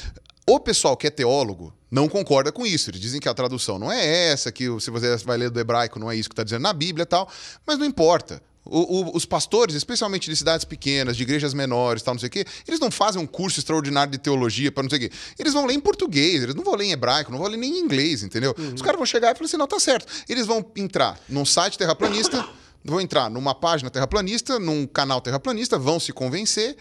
O 0.46 0.58
pessoal 0.58 0.96
que 0.96 1.06
é 1.06 1.10
teólogo 1.10 1.72
não 1.90 2.08
concorda 2.08 2.50
com 2.50 2.66
isso. 2.66 2.90
Eles 2.90 3.00
dizem 3.00 3.20
que 3.20 3.28
a 3.28 3.34
tradução 3.34 3.78
não 3.78 3.92
é 3.92 4.30
essa, 4.30 4.50
que 4.50 4.64
se 4.80 4.90
você 4.90 5.16
vai 5.18 5.36
ler 5.36 5.50
do 5.50 5.60
hebraico 5.60 5.98
não 5.98 6.10
é 6.10 6.16
isso 6.16 6.28
que 6.28 6.32
está 6.32 6.42
dizendo 6.42 6.62
na 6.62 6.72
Bíblia 6.72 7.02
e 7.02 7.06
tal. 7.06 7.30
Mas 7.66 7.78
não 7.78 7.86
importa. 7.86 8.42
O, 8.64 9.00
o, 9.00 9.16
os 9.16 9.26
pastores, 9.26 9.74
especialmente 9.74 10.30
de 10.30 10.36
cidades 10.36 10.64
pequenas, 10.64 11.16
de 11.16 11.24
igrejas 11.24 11.52
menores, 11.52 12.00
tal, 12.02 12.14
não 12.14 12.20
sei 12.20 12.28
o 12.28 12.30
quê, 12.30 12.44
eles 12.66 12.78
não 12.78 12.92
fazem 12.92 13.20
um 13.20 13.26
curso 13.26 13.58
extraordinário 13.58 14.12
de 14.12 14.18
teologia 14.18 14.70
para 14.70 14.84
não 14.84 14.90
sei 14.90 14.98
o 14.98 15.02
quê. 15.02 15.10
Eles 15.36 15.52
vão 15.52 15.66
ler 15.66 15.74
em 15.74 15.80
português, 15.80 16.42
eles 16.42 16.54
não 16.54 16.62
vão 16.62 16.76
ler 16.76 16.86
em 16.86 16.92
hebraico, 16.92 17.32
não 17.32 17.38
vão 17.38 17.48
ler 17.48 17.56
nem 17.56 17.78
em 17.78 17.80
inglês, 17.80 18.22
entendeu? 18.22 18.54
Uhum. 18.56 18.74
Os 18.74 18.80
caras 18.80 18.96
vão 18.96 19.06
chegar 19.06 19.32
e 19.32 19.34
falar 19.34 19.46
assim: 19.46 19.56
não, 19.56 19.66
tá 19.66 19.80
certo. 19.80 20.06
Eles 20.28 20.46
vão 20.46 20.64
entrar 20.76 21.18
num 21.28 21.44
site 21.44 21.76
terraplanista, 21.76 22.48
vão 22.84 23.00
entrar 23.00 23.28
numa 23.28 23.54
página 23.54 23.90
terraplanista, 23.90 24.60
num 24.60 24.86
canal 24.86 25.20
terraplanista, 25.20 25.76
vão 25.76 25.98
se 25.98 26.12
convencer 26.12 26.76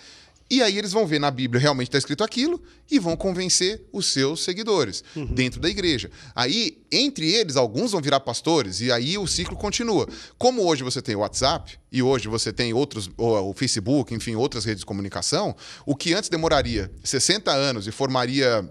e 0.51 0.61
aí 0.61 0.77
eles 0.77 0.91
vão 0.91 1.07
ver 1.07 1.17
na 1.17 1.31
Bíblia 1.31 1.61
realmente 1.61 1.87
está 1.87 1.97
escrito 1.97 2.25
aquilo 2.25 2.61
e 2.91 2.99
vão 2.99 3.15
convencer 3.15 3.87
os 3.93 4.07
seus 4.07 4.43
seguidores 4.43 5.01
uhum. 5.15 5.25
dentro 5.27 5.61
da 5.61 5.69
igreja. 5.69 6.11
Aí, 6.35 6.83
entre 6.91 7.31
eles, 7.31 7.55
alguns 7.55 7.93
vão 7.93 8.01
virar 8.01 8.19
pastores 8.19 8.81
e 8.81 8.91
aí 8.91 9.17
o 9.17 9.25
ciclo 9.25 9.55
continua. 9.55 10.09
Como 10.37 10.61
hoje 10.63 10.83
você 10.83 11.01
tem 11.01 11.15
o 11.15 11.19
WhatsApp 11.19 11.79
e 11.89 12.03
hoje 12.03 12.27
você 12.27 12.51
tem 12.51 12.73
outros, 12.73 13.09
o 13.17 13.53
Facebook, 13.53 14.13
enfim, 14.13 14.35
outras 14.35 14.65
redes 14.65 14.81
de 14.81 14.85
comunicação, 14.85 15.55
o 15.85 15.95
que 15.95 16.13
antes 16.13 16.29
demoraria 16.29 16.91
60 17.01 17.49
anos 17.49 17.87
e 17.87 17.91
formaria 17.91 18.69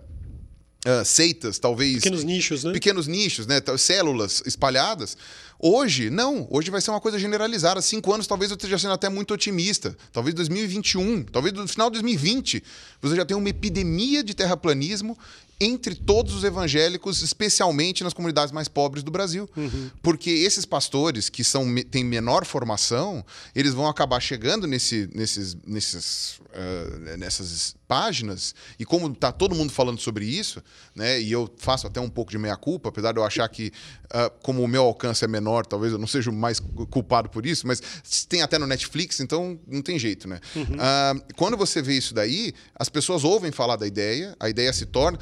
Uh, 0.81 1.05
seitas, 1.05 1.59
talvez. 1.59 1.97
Pequenos 1.97 2.24
nichos, 2.24 2.64
né? 2.64 2.72
Pequenos 2.72 3.07
nichos, 3.07 3.47
né? 3.47 3.61
Células 3.76 4.43
espalhadas. 4.47 5.14
Hoje, 5.63 6.09
não. 6.09 6.49
Hoje 6.51 6.71
vai 6.71 6.81
ser 6.81 6.91
uma 6.91 7.01
coisa 7.01 7.19
generalizada. 7.19 7.83
Cinco 7.83 8.15
anos, 8.15 8.27
talvez 8.27 8.51
eu 8.51 8.57
esteja 8.57 8.79
sendo 8.79 8.95
até 8.95 9.11
muito 9.11 9.35
otimista. 9.35 9.95
Talvez 10.11 10.35
2021, 10.35 11.25
talvez 11.25 11.53
no 11.55 11.69
final 11.69 11.91
de 11.91 12.01
2020, 12.01 12.63
você 13.03 13.15
já 13.15 13.27
tenha 13.27 13.37
uma 13.37 13.49
epidemia 13.51 14.25
de 14.25 14.33
terraplanismo 14.33 15.19
entre 15.61 15.95
todos 15.95 16.35
os 16.35 16.43
evangélicos, 16.43 17.21
especialmente 17.21 18.03
nas 18.03 18.15
comunidades 18.15 18.51
mais 18.51 18.67
pobres 18.67 19.03
do 19.05 19.11
Brasil. 19.11 19.49
Uhum. 19.55 19.91
Porque 20.03 20.31
esses 20.31 20.65
pastores 20.65 21.29
que 21.29 21.45
são, 21.45 21.67
têm 21.91 22.03
menor 22.03 22.47
formação, 22.47 23.23
eles 23.55 23.75
vão 23.75 23.87
acabar 23.87 24.21
chegando 24.21 24.67
nesse, 24.67 25.11
nesses, 25.15 25.55
nesses, 25.67 26.39
uh, 26.39 27.19
nessas 27.19 27.77
páginas, 27.87 28.55
e 28.79 28.87
como 28.87 29.13
está 29.13 29.33
todo 29.33 29.55
mundo 29.55 29.73
falando 29.73 30.01
sobre 30.01 30.25
isso, 30.25 30.63
né, 30.95 31.21
e 31.21 31.33
eu 31.33 31.53
faço 31.59 31.89
até 31.89 32.01
um 32.01 32.09
pouco 32.09 32.31
de 32.31 32.39
meia-culpa, 32.39 32.89
apesar 32.89 33.13
de 33.13 33.19
eu 33.19 33.25
achar 33.25 33.47
que, 33.49 33.73
uh, 34.07 34.31
como 34.43 34.63
o 34.63 34.69
meu 34.69 34.85
alcance 34.85 35.25
é 35.25 35.29
menor, 35.29 35.50
talvez 35.69 35.93
eu 35.93 35.99
não 35.99 36.07
seja 36.07 36.31
o 36.31 36.33
mais 36.33 36.61
culpado 36.91 37.29
por 37.29 37.45
isso, 37.47 37.67
mas 37.67 37.81
tem 38.29 38.43
até 38.43 38.59
no 38.59 38.67
Netflix, 38.67 39.21
então 39.21 39.59
não 39.67 39.83
tem 39.83 39.99
jeito. 39.99 40.29
Né? 40.29 40.41
Uhum. 40.55 40.63
Uh, 40.63 41.35
quando 41.37 41.57
você 41.57 41.83
vê 41.83 41.95
isso 41.95 42.15
daí, 42.15 42.53
as 42.75 42.89
pessoas 42.89 43.25
ouvem 43.25 43.51
falar 43.53 43.77
da 43.77 43.87
ideia, 43.87 44.35
a 44.39 44.49
ideia 44.49 44.73
se 44.73 44.87
torna 44.87 45.19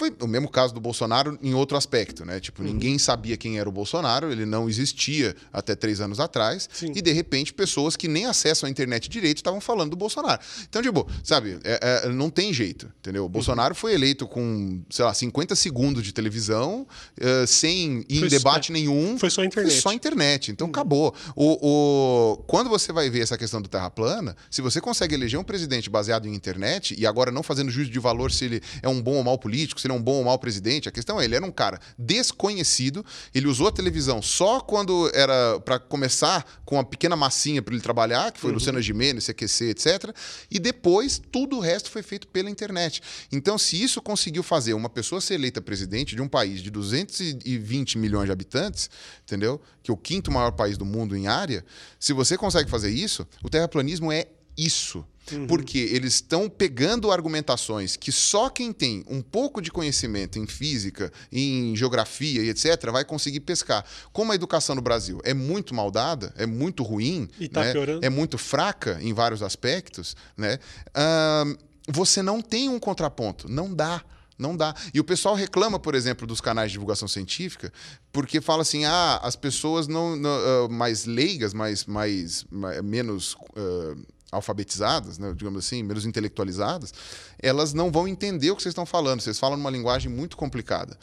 foi 0.00 0.10
o 0.18 0.26
mesmo 0.26 0.48
caso 0.48 0.72
do 0.72 0.80
Bolsonaro 0.80 1.38
em 1.42 1.52
outro 1.52 1.76
aspecto, 1.76 2.24
né? 2.24 2.40
Tipo, 2.40 2.62
uhum. 2.62 2.68
ninguém 2.68 2.98
sabia 2.98 3.36
quem 3.36 3.58
era 3.58 3.68
o 3.68 3.72
Bolsonaro, 3.72 4.32
ele 4.32 4.46
não 4.46 4.66
existia 4.66 5.36
até 5.52 5.74
três 5.74 6.00
anos 6.00 6.18
atrás, 6.18 6.66
Sim. 6.72 6.92
e 6.96 7.02
de 7.02 7.12
repente 7.12 7.52
pessoas 7.52 7.96
que 7.96 8.08
nem 8.08 8.24
acessam 8.24 8.66
a 8.66 8.70
internet 8.70 9.10
direito 9.10 9.36
estavam 9.36 9.60
falando 9.60 9.90
do 9.90 9.96
Bolsonaro. 9.96 10.40
Então, 10.66 10.80
tipo, 10.80 11.06
sabe, 11.22 11.58
é, 11.64 12.04
é, 12.06 12.08
não 12.08 12.30
tem 12.30 12.50
jeito, 12.50 12.90
entendeu? 12.98 13.24
O 13.24 13.26
uhum. 13.26 13.30
Bolsonaro 13.30 13.74
foi 13.74 13.92
eleito 13.92 14.26
com, 14.26 14.80
sei 14.88 15.04
lá, 15.04 15.12
50 15.12 15.54
segundos 15.54 16.02
de 16.02 16.14
televisão, 16.14 16.86
uh, 17.20 17.46
sem 17.46 18.06
ir 18.08 18.24
em 18.24 18.28
debate 18.28 18.68
só, 18.68 18.72
nenhum. 18.72 19.18
Foi 19.18 19.28
só 19.28 19.42
a 19.42 19.44
internet. 19.44 19.72
Foi 19.72 19.80
só 19.82 19.90
a 19.90 19.94
internet, 19.94 20.50
então 20.50 20.66
uhum. 20.66 20.72
acabou. 20.72 21.14
O, 21.36 21.58
o, 21.60 22.36
quando 22.46 22.70
você 22.70 22.90
vai 22.90 23.10
ver 23.10 23.20
essa 23.20 23.36
questão 23.36 23.60
do 23.60 23.68
terra 23.68 23.90
plana, 23.90 24.34
se 24.50 24.62
você 24.62 24.80
consegue 24.80 25.14
eleger 25.14 25.38
um 25.38 25.44
presidente 25.44 25.90
baseado 25.90 26.26
em 26.26 26.34
internet, 26.34 26.94
e 26.98 27.06
agora 27.06 27.30
não 27.30 27.42
fazendo 27.42 27.70
juízo 27.70 27.90
de 27.90 27.98
valor 27.98 28.32
se 28.32 28.46
ele 28.46 28.62
é 28.80 28.88
um 28.88 29.02
bom 29.02 29.16
ou 29.16 29.24
mau 29.24 29.36
político, 29.36 29.78
se 29.78 29.89
é 29.90 29.94
um 29.94 30.02
bom 30.02 30.14
ou 30.14 30.24
mau 30.24 30.38
presidente. 30.38 30.88
A 30.88 30.92
questão 30.92 31.20
é, 31.20 31.24
ele 31.24 31.34
era 31.34 31.44
um 31.44 31.50
cara 31.50 31.80
desconhecido, 31.98 33.04
ele 33.34 33.46
usou 33.46 33.68
a 33.68 33.72
televisão 33.72 34.22
só 34.22 34.60
quando 34.60 35.10
era 35.14 35.60
para 35.60 35.78
começar 35.78 36.44
com 36.64 36.76
uma 36.76 36.84
pequena 36.84 37.16
massinha 37.16 37.62
para 37.62 37.74
ele 37.74 37.82
trabalhar, 37.82 38.32
que 38.32 38.40
foi 38.40 38.50
uhum. 38.50 38.54
Luciana 38.54 38.80
Gimenez, 38.80 39.26
CQC, 39.26 39.64
etc. 39.70 40.14
E 40.50 40.58
depois 40.58 41.20
tudo 41.30 41.56
o 41.56 41.60
resto 41.60 41.90
foi 41.90 42.02
feito 42.02 42.28
pela 42.28 42.50
internet. 42.50 43.02
Então, 43.32 43.58
se 43.58 43.80
isso 43.80 44.00
conseguiu 44.00 44.42
fazer 44.42 44.74
uma 44.74 44.88
pessoa 44.88 45.20
ser 45.20 45.34
eleita 45.34 45.60
presidente 45.60 46.14
de 46.14 46.22
um 46.22 46.28
país 46.28 46.60
de 46.62 46.70
220 46.70 47.98
milhões 47.98 48.26
de 48.26 48.32
habitantes, 48.32 48.90
entendeu? 49.22 49.60
Que 49.82 49.90
é 49.90 49.94
o 49.94 49.96
quinto 49.96 50.30
maior 50.30 50.52
país 50.52 50.76
do 50.76 50.84
mundo 50.84 51.16
em 51.16 51.26
área, 51.26 51.64
se 51.98 52.12
você 52.12 52.36
consegue 52.36 52.70
fazer 52.70 52.90
isso, 52.90 53.26
o 53.42 53.48
terraplanismo 53.48 54.10
é 54.12 54.26
isso. 54.64 55.04
Uhum. 55.32 55.46
Porque 55.46 55.78
eles 55.78 56.14
estão 56.14 56.48
pegando 56.48 57.10
argumentações 57.10 57.96
que 57.96 58.10
só 58.10 58.48
quem 58.48 58.72
tem 58.72 59.04
um 59.08 59.22
pouco 59.22 59.60
de 59.60 59.70
conhecimento 59.70 60.38
em 60.38 60.46
física, 60.46 61.12
em 61.30 61.76
geografia 61.76 62.42
e 62.42 62.48
etc., 62.48 62.90
vai 62.90 63.04
conseguir 63.04 63.40
pescar. 63.40 63.84
Como 64.12 64.32
a 64.32 64.34
educação 64.34 64.74
no 64.74 64.82
Brasil 64.82 65.20
é 65.24 65.32
muito 65.32 65.74
mal 65.74 65.90
dada, 65.90 66.32
é 66.36 66.46
muito 66.46 66.82
ruim, 66.82 67.28
tá 67.52 67.62
né? 67.62 67.72
é 68.02 68.10
muito 68.10 68.36
fraca 68.38 68.98
em 69.00 69.12
vários 69.12 69.42
aspectos, 69.42 70.16
né? 70.36 70.58
Uh, 70.88 71.56
você 71.88 72.22
não 72.22 72.40
tem 72.40 72.68
um 72.68 72.78
contraponto. 72.78 73.48
Não 73.48 73.72
dá. 73.72 74.02
Não 74.40 74.56
dá. 74.56 74.74
E 74.94 74.98
o 74.98 75.04
pessoal 75.04 75.34
reclama, 75.34 75.78
por 75.78 75.94
exemplo, 75.94 76.26
dos 76.26 76.40
canais 76.40 76.70
de 76.70 76.72
divulgação 76.72 77.06
científica, 77.06 77.70
porque 78.10 78.40
fala 78.40 78.62
assim: 78.62 78.86
ah, 78.86 79.20
as 79.22 79.36
pessoas 79.36 79.86
não, 79.86 80.16
não 80.16 80.64
uh, 80.64 80.68
mais 80.70 81.04
leigas, 81.04 81.52
mais, 81.52 81.84
mais, 81.84 82.46
mais 82.50 82.80
menos. 82.80 83.34
Uh, 83.54 84.02
alfabetizadas, 84.30 85.18
né, 85.18 85.32
digamos 85.36 85.64
assim, 85.64 85.82
menos 85.82 86.06
intelectualizadas, 86.06 86.92
elas 87.38 87.72
não 87.72 87.90
vão 87.90 88.06
entender 88.06 88.50
o 88.50 88.56
que 88.56 88.62
vocês 88.62 88.72
estão 88.72 88.86
falando. 88.86 89.20
Vocês 89.20 89.38
falam 89.38 89.56
numa 89.56 89.70
linguagem 89.70 90.10
muito 90.10 90.36
complicada. 90.36 90.98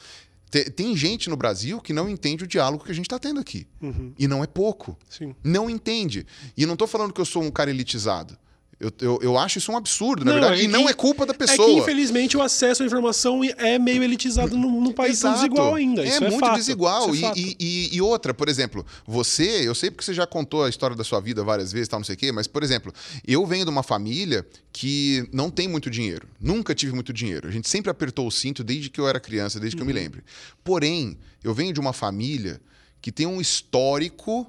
Tem 0.76 0.96
gente 0.96 1.30
no 1.30 1.36
Brasil 1.36 1.82
que 1.82 1.92
não 1.92 2.08
entende 2.08 2.46
o 2.46 2.48
diálogo 2.48 2.86
que 2.86 2.92
a 2.92 2.96
gente 2.96 3.06
está 3.06 3.20
tendo 3.20 3.40
aqui. 3.40 3.68
Uhum. 3.82 4.14
E 4.18 4.28
não 4.28 4.42
é 4.42 4.48
pouco. 4.48 4.98
Sim. 5.10 5.36
Não 5.44 5.70
entende. 5.70 6.26
E 6.56 6.66
não 6.66 6.74
estou 6.74 6.88
falando 6.88 7.12
que 7.12 7.20
eu 7.20 7.26
sou 7.26 7.44
um 7.44 7.52
cara 7.52 7.70
elitizado. 7.70 8.38
Eu, 8.80 8.92
eu, 9.02 9.20
eu 9.24 9.38
acho 9.40 9.58
isso 9.58 9.72
um 9.72 9.76
absurdo, 9.78 10.24
na 10.24 10.34
Não, 10.34 10.40
verdade. 10.40 10.62
é 10.62 10.66
e 10.66 10.68
não 10.68 10.84
que- 10.84 10.92
é 10.92 10.94
culpa 10.94 11.26
da 11.26 11.34
É 11.34 11.36
pessoa. 11.36 11.68
que, 11.68 11.74
infelizmente, 11.80 12.38
o 12.38 12.42
acesso 12.44 12.84
à 12.84 12.86
informação 12.86 13.42
é 13.44 13.80
meio 13.80 14.04
elitizado 14.04 14.56
num, 14.56 14.80
num 14.80 14.92
país 14.94 15.20
tão 15.20 15.32
Exato. 15.32 15.48
desigual 15.50 15.74
ainda. 15.74 16.06
É 16.06 16.10
é 16.10 16.20
muito 16.20 16.40
fato. 16.40 16.56
desigual. 16.58 17.10
É 17.10 17.12
E- 17.16 17.22
fato. 17.22 17.40
e, 17.40 17.90
e- 17.96 18.02
outra, 18.02 18.36
por 18.36 18.48
exemplo, 18.48 18.86
você, 19.04 19.68
eu 19.68 19.74
sei 19.74 19.90
porque 19.90 20.06
você 20.06 20.14
já 20.14 20.28
contou 20.28 20.64
a 20.64 20.70
história 20.70 20.96
da 20.96 21.04
sua 21.04 21.20
vida 21.20 21.44
várias 21.44 21.72
vezes, 21.72 21.88
tal, 21.88 22.00
não 22.00 22.06
sei 22.06 22.14
o 22.14 22.18
quê, 22.20 22.32
mas, 22.32 22.46
por 22.46 22.62
exemplo, 22.62 22.94
eu 23.28 23.44
venho 23.48 23.66
de 23.66 23.72
uma 23.72 23.82
família 23.82 24.46
que 24.72 25.28
não 25.34 25.50
tem 25.50 25.68
muito 25.68 25.90
dinheiro. 25.90 26.28
Nunca 26.40 26.76
tive 26.76 26.94
muito 26.94 27.12
dinheiro. 27.12 27.48
A 27.48 27.52
gente 27.52 27.68
sempre 27.68 27.90
apertou 27.90 28.28
o 28.28 28.32
cinto 28.32 28.64
desde 28.64 28.92
que 28.92 29.02
eu 29.02 29.08
era 29.08 29.20
criança, 29.20 29.60
desde 29.60 29.76
que 29.76 29.82
Uhum. 29.82 29.90
eu 29.90 29.94
me 29.96 30.00
lembro. 30.00 30.22
Porém, 30.64 31.18
eu 31.44 31.52
venho 31.52 31.74
de 31.74 31.80
uma 31.80 31.94
família 31.94 32.62
que 33.02 33.12
tem 33.12 33.26
um 33.26 33.42
histórico 33.42 34.46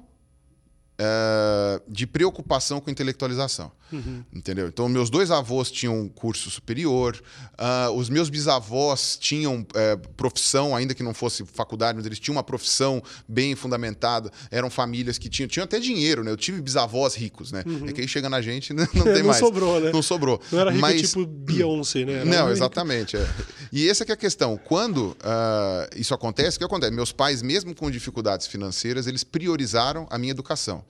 eh, 1.01 1.81
de 1.87 2.05
preocupação 2.05 2.79
com 2.79 2.89
intelectualização. 2.91 3.71
Uhum. 3.91 4.23
Entendeu? 4.33 4.67
Então, 4.67 4.87
meus 4.89 5.09
dois 5.09 5.31
avós 5.31 5.71
tinham 5.71 6.07
curso 6.09 6.49
superior, 6.49 7.19
ah, 7.57 7.89
os 7.91 8.09
meus 8.09 8.29
bisavós 8.29 9.17
tinham 9.19 9.65
eh, 9.73 9.95
profissão, 10.15 10.75
ainda 10.75 10.93
que 10.93 11.03
não 11.03 11.13
fosse 11.13 11.45
faculdade, 11.45 11.97
mas 11.97 12.05
eles 12.05 12.19
tinham 12.19 12.35
uma 12.35 12.43
profissão 12.43 13.01
bem 13.27 13.55
fundamentada. 13.55 14.31
Eram 14.51 14.69
famílias 14.69 15.17
que 15.17 15.29
tinham, 15.29 15.47
tinham 15.47 15.63
até 15.63 15.79
dinheiro, 15.79 16.23
né? 16.23 16.31
Eu 16.31 16.37
tive 16.37 16.61
bisavós 16.61 17.15
ricos, 17.15 17.51
né? 17.51 17.63
É 17.87 17.91
que 17.93 18.01
aí 18.01 18.07
chega 18.07 18.29
na 18.29 18.41
gente, 18.41 18.73
não, 18.73 18.87
não 18.93 19.03
tem 19.03 19.13
Uhum. 19.13 19.19
Não 19.19 19.25
mais. 19.27 19.39
sobrou, 19.39 19.79
né? 19.79 19.91
Não 19.91 20.01
sobrou. 20.01 20.41
Não 20.51 20.59
era 20.59 20.71
rico 20.71 20.81
mas, 20.81 21.01
tipo 21.01 21.25
Beyoncé, 21.25 22.05
né? 22.05 22.13
Era 22.13 22.25
não, 22.25 22.49
exatamente. 22.51 23.17
é. 23.17 23.27
E 23.71 23.87
essa 23.89 24.05
que 24.05 24.11
é 24.11 24.13
a 24.13 24.17
questão. 24.17 24.57
Quando 24.57 25.15
ah, 25.21 25.87
isso 25.95 26.13
acontece, 26.13 26.57
o 26.57 26.59
que 26.59 26.65
acontece? 26.65 26.91
Meus 26.91 27.11
pais, 27.11 27.41
mesmo 27.41 27.75
com 27.75 27.89
dificuldades 27.91 28.47
financeiras, 28.47 29.07
eles 29.07 29.23
priorizaram 29.23 30.07
a 30.09 30.17
minha 30.17 30.31
educação. 30.31 30.83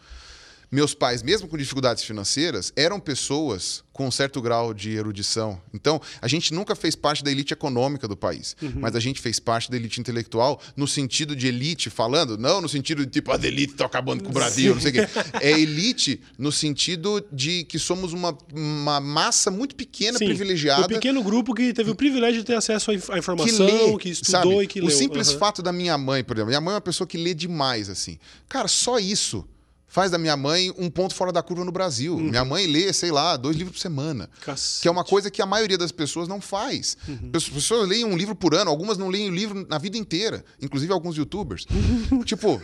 Meus 0.72 0.94
pais, 0.94 1.24
mesmo 1.24 1.48
com 1.48 1.58
dificuldades 1.58 2.04
financeiras, 2.04 2.72
eram 2.76 3.00
pessoas 3.00 3.84
com 3.92 4.08
um 4.08 4.12
certo 4.12 4.40
grau 4.42 4.74
de 4.74 4.92
erudição. 4.92 5.60
Então, 5.74 6.00
a 6.22 6.28
gente 6.28 6.54
nunca 6.54 6.74
fez 6.76 6.96
parte 6.96 7.22
da 7.24 7.30
elite 7.32 7.52
econômica 7.54 8.08
do 8.08 8.16
país, 8.16 8.56
mas 8.76 8.96
a 8.96 9.00
gente 9.00 9.20
fez 9.20 9.40
parte 9.40 9.70
da 9.70 9.76
elite 9.76 10.00
intelectual 10.00 10.62
no 10.78 10.88
sentido 10.88 11.36
de 11.36 11.48
elite, 11.48 11.90
falando, 11.90 12.38
não 12.38 12.62
no 12.62 12.70
sentido 12.70 13.06
de 13.06 13.12
tipo, 13.12 13.32
a 13.32 13.36
elite 13.36 13.74
está 13.74 13.86
acabando 13.86 14.24
com 14.24 14.30
o 14.30 14.34
Brasil, 14.34 14.76
não 14.76 14.82
sei 14.82 14.92
o 14.92 14.94
quê. 14.94 15.00
É 15.42 15.52
elite 15.60 16.22
no 16.38 16.52
sentido 16.52 17.26
de 17.32 17.64
que 17.66 17.78
somos 17.80 18.14
uma, 18.14 18.38
uma 18.54 19.00
massa 19.02 19.50
muito 19.52 19.76
pequena, 19.76 20.18
Sim, 20.20 20.26
privilegiada 20.26 20.84
Um 20.86 20.88
pequeno 20.88 21.22
grupo 21.24 21.54
que 21.54 21.74
teve 21.74 21.90
o 21.92 21.96
privilégio 21.96 22.40
de 22.42 22.46
ter 22.46 22.56
acesso 22.56 22.92
à 22.92 22.94
inf- 22.94 23.10
à 23.10 23.14
que 23.14 23.20
informação, 23.20 23.66
lê, 23.66 23.98
que, 23.98 24.10
estudou 24.10 24.42
sabe? 24.54 24.64
e 24.64 24.68
que 24.68 24.82
o 24.82 24.86
leu. 24.86 24.96
simples 24.96 25.30
Aham. 25.30 25.40
fato 25.40 25.62
da 25.62 25.74
minha 25.74 25.98
mãe, 25.98 26.24
por 26.24 26.38
exemplo, 26.38 26.50
minha 26.50 26.62
mãe 26.62 26.74
é 26.74 26.76
uma 26.76 26.82
pessoa 26.82 27.08
que 27.08 27.18
lê 27.18 27.34
demais, 27.34 27.90
assim. 27.90 28.18
Cara, 28.48 28.68
só 28.68 28.98
isso 29.00 29.46
faz 29.90 30.12
da 30.12 30.18
minha 30.18 30.38
mãe 30.38 30.72
um 30.78 30.90
ponto 30.90 31.14
fora 31.14 31.32
da 31.32 31.42
curva 31.42 31.66
no 31.66 31.72
Brasil. 31.72 32.14
Uhum. 32.14 32.30
Minha 32.30 32.46
mãe 32.46 32.68
lê, 32.68 32.94
sei 32.94 33.12
lá, 33.12 33.36
dois 33.36 33.58
livros 33.58 33.76
por 33.76 33.82
semana. 33.82 34.30
Cacete. 34.40 34.84
Que 34.84 34.88
é 34.88 34.92
uma 34.92 35.04
coisa 35.04 35.30
que 35.30 35.42
a 35.42 35.46
maioria 35.46 35.78
das 35.78 35.92
pessoas 35.92 36.28
não 36.28 36.40
faz. 36.40 36.96
Uhum. 37.08 37.32
As 37.34 37.50
pessoas 37.50 37.90
leem 37.90 38.06
um 38.06 38.16
livro 38.16 38.36
por 38.36 38.54
ano, 38.54 38.70
algumas 38.70 38.98
não 38.98 39.10
leem 39.10 39.30
o 39.30 39.34
livro 39.34 39.66
na 39.68 39.80
vida 39.80 39.98
inteira, 39.98 40.46
inclusive 40.62 40.94
alguns 40.94 41.18
youtubers. 41.18 41.66
tipo. 42.24 42.62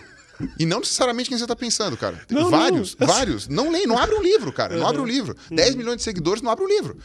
E 0.60 0.66
não 0.66 0.80
necessariamente 0.80 1.30
quem 1.30 1.38
você 1.38 1.46
está 1.46 1.56
pensando, 1.56 1.96
cara. 1.96 2.22
Não, 2.30 2.50
vários, 2.50 2.96
não. 3.00 3.08
vários. 3.08 3.48
Não 3.48 3.72
leem, 3.72 3.88
não 3.88 3.98
abre 3.98 4.16
um 4.16 4.22
livro, 4.22 4.52
cara. 4.52 4.76
Não 4.76 4.86
abre 4.86 5.02
um 5.02 5.06
livro. 5.06 5.34
Uhum. 5.50 5.56
10 5.56 5.76
milhões 5.76 5.98
de 5.98 6.04
seguidores 6.04 6.42
não 6.42 6.52
abre 6.52 6.66
um 6.66 6.68
livro. 6.68 6.98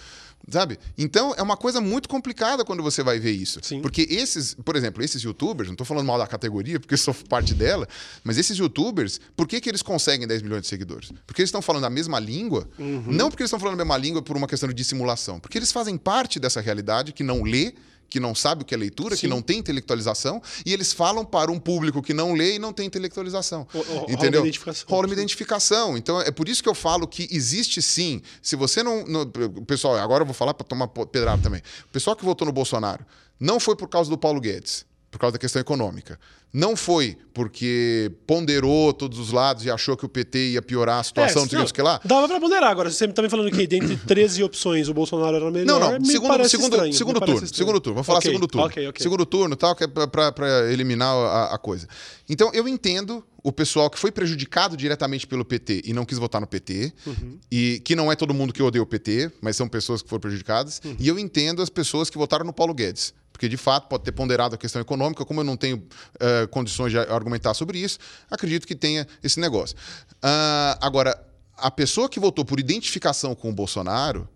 Sabe? 0.49 0.79
Então 0.99 1.35
é 1.37 1.43
uma 1.43 1.57
coisa 1.57 1.81
muito 1.81 2.09
complicada 2.09 2.65
quando 2.65 2.83
você 2.83 3.03
vai 3.03 3.19
ver 3.21 3.31
isso. 3.31 3.61
Sim. 3.63 3.81
Porque 3.83 4.07
esses, 4.11 4.55
por 4.55 4.75
exemplo, 4.75 5.03
esses 5.05 5.23
youtubers, 5.23 5.69
não 5.69 5.75
estou 5.75 5.87
falando 5.87 6.07
mal 6.07 6.19
da 6.19 6.27
categoria, 6.27 6.81
porque 6.81 6.95
eu 6.95 6.99
sou 6.99 7.15
parte 7.29 7.55
dela, 7.55 7.87
mas 8.25 8.37
esses 8.39 8.57
youtubers, 8.59 9.21
por 9.37 9.47
que, 9.47 9.61
que 9.61 9.69
eles 9.69 9.83
conseguem 9.83 10.27
10 10.27 10.43
milhões 10.43 10.63
de 10.63 10.69
seguidores? 10.69 11.13
Porque 11.27 11.43
eles 11.43 11.49
estão 11.49 11.63
falando 11.63 11.85
a 11.85 11.91
mesma 11.91 12.19
língua, 12.19 12.69
Uhum. 12.79 13.05
não 13.07 13.29
porque 13.31 13.43
eles 13.43 13.49
estão 13.49 13.61
falando 13.61 13.75
a 13.75 13.85
mesma 13.85 13.97
língua 13.97 14.23
por 14.23 14.37
uma 14.37 14.47
questão 14.49 14.69
de 14.69 14.75
dissimulação, 14.75 15.39
porque 15.39 15.59
eles 15.59 15.71
fazem 15.71 15.97
parte 15.97 16.41
dessa 16.41 16.61
realidade 16.61 17.13
que 17.13 17.23
não 17.23 17.43
lê, 17.43 17.73
que 18.11 18.19
não 18.21 18.35
sabe 18.35 18.63
o 18.63 18.65
que 18.67 18.75
é 18.75 18.77
leitura, 18.77 19.15
que 19.15 19.21
Sim. 19.23 19.29
não 19.29 19.41
tem 19.41 19.59
intelectualização, 19.59 20.43
e 20.67 20.73
eles 20.73 20.93
falam 20.93 21.25
para 21.25 21.51
um 21.51 21.59
público 21.61 22.03
que 22.03 22.13
não 22.13 22.35
lê 22.35 22.57
e 22.57 22.59
não 22.59 22.73
tem 22.73 22.85
intelectualização. 22.87 23.67
Ro- 23.73 23.79
ro- 23.79 23.85
rola 23.85 24.01
uma 24.07 24.13
entendeu? 24.13 24.41
identificação. 24.43 24.87
Rola 24.91 25.07
uma 25.07 25.13
identificação. 25.15 25.97
Então 25.97 26.21
é 26.21 26.31
por 26.33 26.49
isso 26.49 26.63
que 26.63 26.69
eu 26.69 26.75
falo 26.75 27.07
que 27.07 27.29
existe 27.31 27.81
sim. 27.81 28.21
Se 28.43 28.57
você 28.57 28.83
não. 28.83 29.05
não- 29.07 29.27
pessoal, 29.65 29.97
agora 29.97 30.23
eu 30.23 30.27
vou 30.27 30.35
falar 30.35 30.53
para 30.55 30.67
tomar 30.67 30.89
pedrada 30.89 31.41
também. 31.41 31.63
O 31.87 31.93
pessoal 31.93 32.17
que 32.17 32.25
votou 32.25 32.45
no 32.45 32.53
Bolsonaro 32.53 33.07
não 33.39 33.61
foi 33.61 33.77
por 33.77 33.89
causa 33.89 34.11
do 34.11 34.19
Paulo 34.19 34.41
Guedes, 34.41 34.85
por 35.11 35.19
causa 35.19 35.33
da 35.33 35.39
questão 35.39 35.61
econômica. 35.61 36.19
Não 36.53 36.75
foi 36.77 37.17
porque 37.35 38.11
ponderou 38.27 38.93
todos 38.93 39.19
os 39.19 39.33
lados 39.33 39.65
e 39.65 39.71
achou 39.71 39.97
que 39.97 40.05
o 40.05 40.09
PT 40.09 40.51
ia 40.53 40.63
piorar 40.63 40.99
a 41.01 41.03
situação, 41.03 41.43
É, 41.43 41.45
não 41.45 41.49
sei 41.49 41.59
o 41.61 41.67
que, 41.67 41.83
lá. 41.83 42.01
Dava 42.05 42.29
pra 42.29 42.41
ponderar. 42.41 42.71
Agora, 42.71 42.91
você 42.91 43.07
tá 43.09 43.23
me 43.23 43.29
falando 43.29 43.51
que 43.51 43.67
dentre 43.67 43.97
13 44.07 44.43
opções 44.45 44.89
o 44.89 44.95
Bolsonaro 44.95 45.37
era 45.37 45.51
melhor. 45.51 45.81
Não, 45.81 45.93
não. 45.93 45.99
me 46.01 46.07
Segundo, 46.07 46.49
segundo, 46.49 46.73
estranho, 46.75 46.93
segundo 46.93 47.21
turno. 47.21 47.47
Segundo 47.47 47.81
turno. 47.81 47.95
Vamos 47.97 48.07
falar 48.07 48.19
Ok, 48.19 48.31
segundo 48.31 48.47
turno. 48.49 48.67
Ok, 48.67 48.89
ok. 48.89 49.03
Segundo 49.03 49.27
turno, 49.27 49.57
tal, 49.57 49.75
que 49.77 49.85
é 49.85 49.87
para 49.89 50.73
eliminar 50.73 51.15
a, 51.17 51.55
a 51.55 51.59
coisa. 51.59 51.87
Então, 52.29 52.51
eu 52.53 52.67
entendo 52.69 53.25
o 53.43 53.51
pessoal 53.53 53.89
que 53.89 53.99
foi 53.99 54.11
prejudicado 54.13 54.77
diretamente 54.77 55.27
pelo 55.27 55.45
PT 55.45 55.83
e 55.87 55.93
não 55.93 56.05
quis 56.05 56.19
votar 56.19 56.41
no 56.41 56.47
PT, 56.47 56.93
Uhum. 57.07 57.39
e 57.51 57.81
que 57.85 57.97
não 57.97 58.13
é 58.13 58.17
todo 58.17 58.35
mundo 58.35 58.53
que 58.53 58.63
odeia 58.63 58.83
o 58.83 58.87
PT, 58.87 59.31
mas 59.41 59.57
são 59.57 59.67
pessoas 59.69 60.03
que 60.03 60.09
foram 60.09 60.21
prejudicadas. 60.21 60.81
Uhum. 60.85 60.97
E 60.99 61.09
eu 61.09 61.19
entendo 61.19 61.63
as 61.63 61.71
pessoas 61.71 62.11
que 62.11 62.19
votaram 62.19 62.45
no 62.45 62.53
Paulo 62.53 62.75
Guedes. 62.75 63.15
Porque, 63.41 63.49
de 63.49 63.57
fato, 63.57 63.89
pode 63.89 64.05
ter 64.05 64.13
ponderado 64.13 64.55
a 64.55 64.59
questão 64.59 64.83
econômica. 64.83 65.25
Como 65.25 65.41
eu 65.41 65.45
não 65.45 65.57
tenho 65.57 65.83
eh, 66.21 66.47
condições 66.49 66.93
de 66.93 66.99
argumentar 66.99 67.55
sobre 67.55 67.79
isso, 67.79 67.99
acredito 68.31 68.67
que 68.67 68.77
tenha 68.77 69.07
esse 69.23 69.41
negócio. 69.41 69.75
Ah, 70.23 70.77
agora, 70.79 71.19
a 71.57 71.71
pessoa 71.71 72.07
que 72.07 72.21
votou 72.21 72.45
por 72.45 72.61
identificação 72.61 73.35
com 73.35 73.49
o 73.49 73.53
Bolsonaro, 73.55 74.29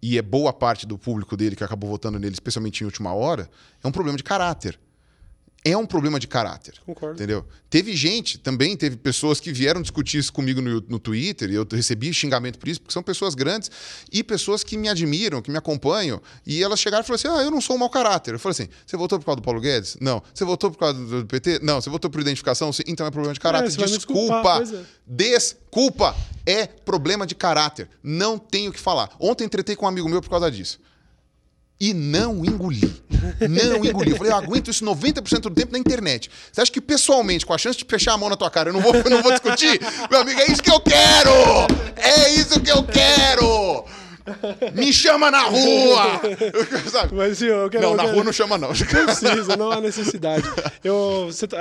e 0.00 0.16
é 0.16 0.22
boa 0.22 0.52
parte 0.52 0.86
do 0.86 0.96
público 0.96 1.36
dele 1.36 1.56
que 1.56 1.64
acabou 1.64 1.90
votando 1.90 2.20
nele, 2.20 2.34
especialmente 2.34 2.82
em 2.82 2.84
última 2.84 3.12
hora, 3.12 3.50
é 3.82 3.88
um 3.88 3.90
problema 3.90 4.16
de 4.16 4.22
caráter. 4.22 4.78
É 5.64 5.76
um 5.76 5.86
problema 5.86 6.18
de 6.18 6.26
caráter. 6.26 6.74
Concordo. 6.84 7.14
Entendeu? 7.14 7.46
Teve 7.70 7.94
gente, 7.94 8.36
também 8.36 8.76
teve 8.76 8.96
pessoas 8.96 9.38
que 9.38 9.52
vieram 9.52 9.80
discutir 9.80 10.18
isso 10.18 10.32
comigo 10.32 10.60
no, 10.60 10.80
no 10.88 10.98
Twitter, 10.98 11.50
e 11.50 11.54
eu 11.54 11.66
recebi 11.70 12.12
xingamento 12.12 12.58
por 12.58 12.68
isso, 12.68 12.80
porque 12.80 12.92
são 12.92 13.02
pessoas 13.02 13.36
grandes 13.36 13.70
e 14.10 14.24
pessoas 14.24 14.64
que 14.64 14.76
me 14.76 14.88
admiram, 14.88 15.40
que 15.40 15.52
me 15.52 15.56
acompanham, 15.56 16.20
e 16.44 16.62
elas 16.62 16.80
chegaram 16.80 17.04
e 17.04 17.06
falaram 17.06 17.32
assim: 17.32 17.40
ah, 17.40 17.44
eu 17.44 17.50
não 17.50 17.60
sou 17.60 17.76
um 17.76 17.78
mau 17.78 17.88
caráter. 17.88 18.34
Eu 18.34 18.40
falei 18.40 18.52
assim: 18.52 18.68
você 18.84 18.96
votou 18.96 19.20
por 19.20 19.26
causa 19.26 19.40
do 19.40 19.44
Paulo 19.44 19.60
Guedes? 19.60 19.96
Não. 20.00 20.20
Você 20.34 20.44
votou 20.44 20.70
por 20.70 20.78
causa 20.78 20.98
do, 20.98 21.26
PT? 21.26 21.60
Não. 21.62 21.80
Você 21.80 21.88
votou 21.88 22.10
por 22.10 22.20
identificação? 22.20 22.72
Sim. 22.72 22.82
Então 22.88 23.06
é 23.06 23.10
problema 23.10 23.32
de 23.32 23.40
caráter. 23.40 23.70
me 23.70 23.86
Desculpa. 23.86 24.62
é. 24.74 24.84
Desculpa. 25.06 26.16
É 26.44 26.66
problema 26.66 27.24
de 27.24 27.36
caráter. 27.36 27.88
Não 28.02 28.36
tenho 28.36 28.70
o 28.70 28.74
que 28.74 28.80
falar. 28.80 29.10
Ontem 29.20 29.48
tretei 29.48 29.76
com 29.76 29.86
um 29.86 29.88
amigo 29.88 30.08
meu 30.08 30.20
por 30.20 30.28
causa 30.28 30.50
disso. 30.50 30.80
E 31.84 31.92
não 31.92 32.44
engoli. 32.44 33.02
Não 33.40 33.84
engoli. 33.84 34.12
Eu 34.12 34.16
falei, 34.16 34.32
eu 34.32 34.36
aguento 34.36 34.70
isso 34.70 34.84
90% 34.84 35.40
do 35.40 35.50
tempo 35.50 35.72
na 35.72 35.78
internet. 35.80 36.30
Você 36.52 36.60
acha 36.60 36.70
que 36.70 36.80
pessoalmente, 36.80 37.44
com 37.44 37.52
a 37.52 37.58
chance 37.58 37.76
de 37.76 37.84
fechar 37.84 38.12
a 38.12 38.16
mão 38.16 38.28
na 38.28 38.36
tua 38.36 38.48
cara, 38.48 38.68
eu 38.68 38.72
não 38.72 38.80
vou, 38.80 38.94
eu 38.94 39.10
não 39.10 39.20
vou 39.20 39.32
discutir? 39.32 39.80
Meu 40.08 40.20
amigo, 40.20 40.38
é 40.40 40.46
isso 40.46 40.62
que 40.62 40.70
eu 40.70 40.78
quero! 40.78 41.32
É 41.96 42.34
isso 42.34 42.60
que 42.60 42.70
eu 42.70 42.84
quero! 42.84 43.84
Me 44.74 44.92
chama 44.92 45.28
na 45.28 45.42
rua! 45.42 46.20
Sabe? 46.88 47.16
Mas, 47.16 47.38
sim, 47.38 47.46
eu 47.46 47.68
quero... 47.68 47.82
Não, 47.82 47.90
eu 47.90 47.96
na 47.96 48.02
quero- 48.04 48.14
rua 48.14 48.24
não 48.26 48.32
chama, 48.32 48.56
não. 48.56 48.68
precisa, 48.68 49.56
não 49.56 49.72
há 49.72 49.80
necessidade. 49.80 50.48
Eu, 50.84 51.24
você 51.26 51.48
tá- 51.48 51.58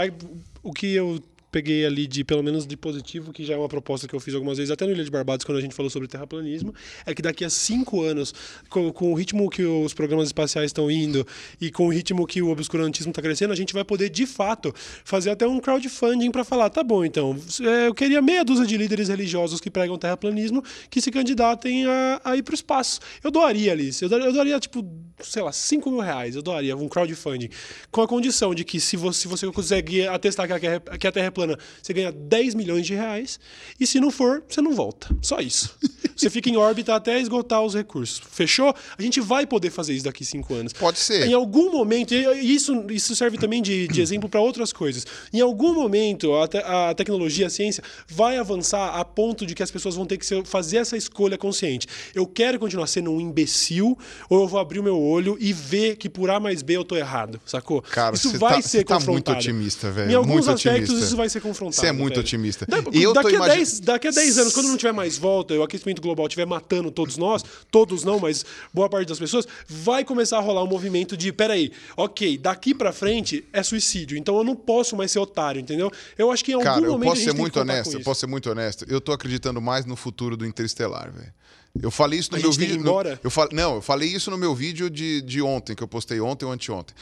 o 0.62 0.72
que 0.72 0.94
eu 0.94 1.20
peguei 1.52 1.86
ali 1.86 2.08
de, 2.08 2.24
pelo 2.24 2.42
menos 2.42 2.66
de 2.66 2.78
positivo, 2.78 3.34
que 3.34 3.44
já 3.44 3.54
é 3.54 3.58
uma 3.58 3.68
proposta 3.68 4.08
que 4.08 4.16
eu 4.16 4.20
fiz 4.20 4.34
algumas 4.34 4.58
vezes, 4.58 4.72
até 4.72 4.86
no 4.86 4.92
Ilha 4.92 5.04
de 5.04 5.12
Barbados, 5.12 5.46
quando 5.46 5.58
a 5.58 5.62
gente 5.62 5.76
falou 5.76 5.90
sobre 5.90 6.08
terraplanismo, 6.08 6.74
é 7.06 7.14
que 7.14 7.22
daqui 7.22 7.44
a 7.44 7.50
cinco 7.50 8.02
anos, 8.02 8.34
com, 8.70 8.92
com 8.92 9.12
o 9.12 9.16
ritmo 9.16 9.50
que 9.50 9.64
os 9.64 9.94
programas 9.94 10.28
espaciais 10.28 10.68
estão 10.68 10.90
indo 10.90 11.28
e 11.60 11.70
com 11.70 11.88
o 11.88 11.90
ritmo 11.90 12.26
que 12.26 12.42
o 12.42 12.50
obscurantismo 12.50 13.12
está 13.12 13.22
crescendo, 13.22 13.52
a 13.52 13.56
gente 13.56 13.74
vai 13.74 13.84
poder, 13.84 14.10
de 14.10 14.26
fato, 14.26 14.74
fazer 15.04 15.32
até 15.32 15.46
um 15.46 15.60
crowdfunding 15.60 16.32
para 16.32 16.44
falar, 16.44 16.70
tá 16.70 16.84
bom, 16.84 17.04
então, 17.04 17.38
é, 17.62 17.88
eu 17.88 17.94
queria 17.94 18.22
meia 18.22 18.46
dúzia 18.46 18.66
de 18.66 18.78
líderes 18.78 19.10
religiosos 19.10 19.60
que 19.60 19.70
pregam 19.70 19.98
terraplanismo 19.98 20.64
que 20.90 21.02
se 21.02 21.12
candidatem 21.12 21.86
a, 21.86 22.22
a 22.24 22.38
ir 22.38 22.44
para 22.44 22.54
o 22.54 22.56
espaço. 22.56 23.00
Eu 23.24 23.30
doaria, 23.30 23.74
Alice, 23.74 24.02
eu 24.02 24.10
doaria, 24.10 24.28
eu 24.28 24.34
doaria, 24.34 24.60
tipo, 24.60 24.86
sei 25.20 25.42
lá, 25.42 25.52
5 25.52 25.92
mil 25.92 26.00
reais, 26.00 26.36
eu 26.36 26.42
doaria 26.42 26.76
um 26.76 26.88
crowdfunding, 26.88 27.50
com 27.92 28.02
a 28.02 28.08
condição 28.08 28.56
de 28.56 28.64
que 28.64 28.80
se 28.80 28.96
você, 28.96 29.22
se 29.22 29.28
você 29.28 29.52
conseguir 29.52 30.08
atestar 30.08 30.48
que 30.48 30.68
a, 30.68 30.80
que 30.98 31.08
a 31.08 31.12
Terra 31.12 31.28
é 31.28 31.32
plana, 31.46 31.58
você 31.82 31.94
ganha 31.94 32.12
10 32.12 32.56
milhões 32.56 32.86
de 32.86 32.94
reais, 32.94 33.40
e 33.80 33.88
se 33.88 34.00
não 34.00 34.12
for, 34.12 34.44
você 34.48 34.62
não 34.62 34.74
volta. 34.74 35.08
Só 35.22 35.40
isso. 35.40 35.76
Você 36.14 36.30
fica 36.30 36.50
em 36.52 36.58
órbita 36.58 36.94
até 36.94 37.20
esgotar 37.20 37.64
os 37.64 37.74
recursos. 37.74 38.22
Fechou? 38.32 38.76
A 38.96 39.02
gente 39.02 39.20
vai 39.20 39.48
poder 39.48 39.72
fazer 39.72 39.94
isso 39.94 40.06
daqui 40.06 40.24
5 40.24 40.54
anos. 40.54 40.74
Pode 40.74 41.00
ser. 41.00 41.26
Em 41.26 41.34
algum 41.34 41.72
momento, 41.72 42.14
e 42.14 42.54
isso, 42.54 42.86
isso 42.92 43.16
serve 43.16 43.40
também 43.40 43.60
de, 43.60 43.88
de 43.88 44.02
exemplo 44.02 44.30
para 44.30 44.40
outras 44.40 44.72
coisas. 44.72 45.04
Em 45.34 45.42
algum 45.42 45.74
momento, 45.74 46.36
a, 46.36 46.48
te- 46.48 46.58
a 46.58 46.94
tecnologia, 46.94 47.48
a 47.48 47.50
ciência, 47.50 47.84
vai 48.08 48.38
avançar 48.38 48.90
a 49.00 49.04
ponto 49.04 49.48
de 49.48 49.56
que 49.56 49.64
as 49.64 49.72
pessoas 49.72 49.96
vão 49.96 50.06
ter 50.06 50.18
que 50.20 50.26
ser- 50.26 50.46
fazer 50.46 50.78
essa 50.78 50.96
escolha 50.96 51.40
consciente. 51.40 51.88
Eu 52.14 52.28
quero 52.28 52.60
continuar 52.60 52.86
sendo 52.86 53.10
um 53.12 53.20
imbecil, 53.20 53.98
ou 54.30 54.42
eu 54.42 54.48
vou 54.48 54.60
abrir 54.60 54.78
o 54.80 54.84
meu 54.84 55.00
olho 55.02 55.38
e 55.40 55.52
ver 55.52 55.96
que 55.96 56.08
por 56.10 56.30
A 56.30 56.40
mais 56.40 56.62
B 56.62 56.74
eu 56.78 56.84
tô 56.86 56.96
errado, 56.98 57.42
sacou? 57.48 57.82
Cara, 57.82 58.14
isso 58.16 58.38
vai 58.38 58.56
tá- 58.58 58.62
ser 58.62 58.80
você 58.80 58.84
tá 58.84 58.96
muito 58.96 59.06
confrontado. 59.08 59.38
otimista, 59.40 59.90
velho, 59.90 60.12
Em 60.12 60.16
alguns 60.16 60.34
muito 60.46 60.52
aspectos, 60.52 60.84
otimista. 60.84 61.06
isso 61.08 61.18
vai 61.18 61.30
ser 61.32 61.42
confrontado. 61.42 61.82
Você 61.82 61.88
é 61.88 61.92
muito 61.92 62.14
velho. 62.16 62.22
otimista. 62.22 62.66
Da- 62.68 62.78
Eu 62.94 63.14
daqui, 63.14 63.28
a 63.30 63.32
imagi- 63.32 63.56
10, 63.58 63.80
daqui 63.80 64.08
a 64.08 64.12
10 64.12 64.38
anos, 64.38 64.54
quando 64.54 64.68
não 64.68 64.78
tiver 64.78 64.92
mais 64.92 65.18
volta 65.18 65.54
e 65.54 65.58
o 65.58 65.64
aquecimento 65.64 66.02
global 66.02 66.28
estiver 66.28 66.46
matando 66.46 66.92
todos 66.92 67.18
nós, 67.18 67.44
todos 67.72 68.04
não, 68.04 68.20
mas 68.20 68.46
boa 68.74 68.90
parte 68.90 69.08
das 69.08 69.20
pessoas, 69.20 69.48
vai 69.68 70.04
começar 70.04 70.38
a 70.38 70.42
rolar 70.42 70.64
um 70.64 70.68
movimento 70.68 71.16
de, 71.16 71.32
peraí, 71.32 71.72
ok, 71.96 72.38
daqui 72.38 72.74
pra 72.74 72.92
frente 72.92 73.44
é 73.54 73.64
suicídio, 73.64 74.18
então 74.18 74.38
eu 74.38 74.44
não 74.44 74.56
posso 74.56 74.96
mais 74.96 75.12
ser 75.12 75.20
otário, 75.20 75.60
entendeu? 75.62 75.92
Eu 76.18 76.32
acho 76.32 76.44
que 76.44 76.52
em 76.52 76.56
algum 76.56 76.66
Cara, 76.66 76.82
eu 76.86 76.92
momento 76.92 77.08
a 77.08 77.12
posso 77.12 77.24
ser 77.24 77.34
muito 77.34 77.60
honesto, 77.60 77.94
eu 77.98 78.02
posso 78.04 78.20
ser 78.20 78.28
muito 78.28 78.50
honesto. 78.50 78.86
Eu 78.88 79.00
tô 79.02 79.12
acreditando 79.12 79.62
mais 79.62 79.86
no 79.86 79.96
futuro 79.96 80.36
do 80.38 80.46
Interestelar, 80.46 81.12
velho. 81.12 81.34
Eu 81.80 81.90
falei 81.92 82.20
isso 82.20 82.32
no 82.32 82.38
A 82.38 82.42
meu 82.42 82.52
vídeo. 82.52 82.76
embora? 82.76 83.12
no- 83.12 83.20
eu 83.24 83.32
fal- 83.32 83.48
não, 83.52 83.76
eu 83.76 83.82
falei 83.82 84.10
isso 84.10 84.30
no 84.30 84.38
meu 84.38 84.54
vídeo 84.54 84.90
de, 84.90 85.22
de 85.22 85.42
ontem, 85.42 85.76
que 85.76 85.82
eu 85.84 85.88
postei 85.88 86.20
ontem 86.20 86.46
ou 86.46 86.52
anteontem. 86.52 86.96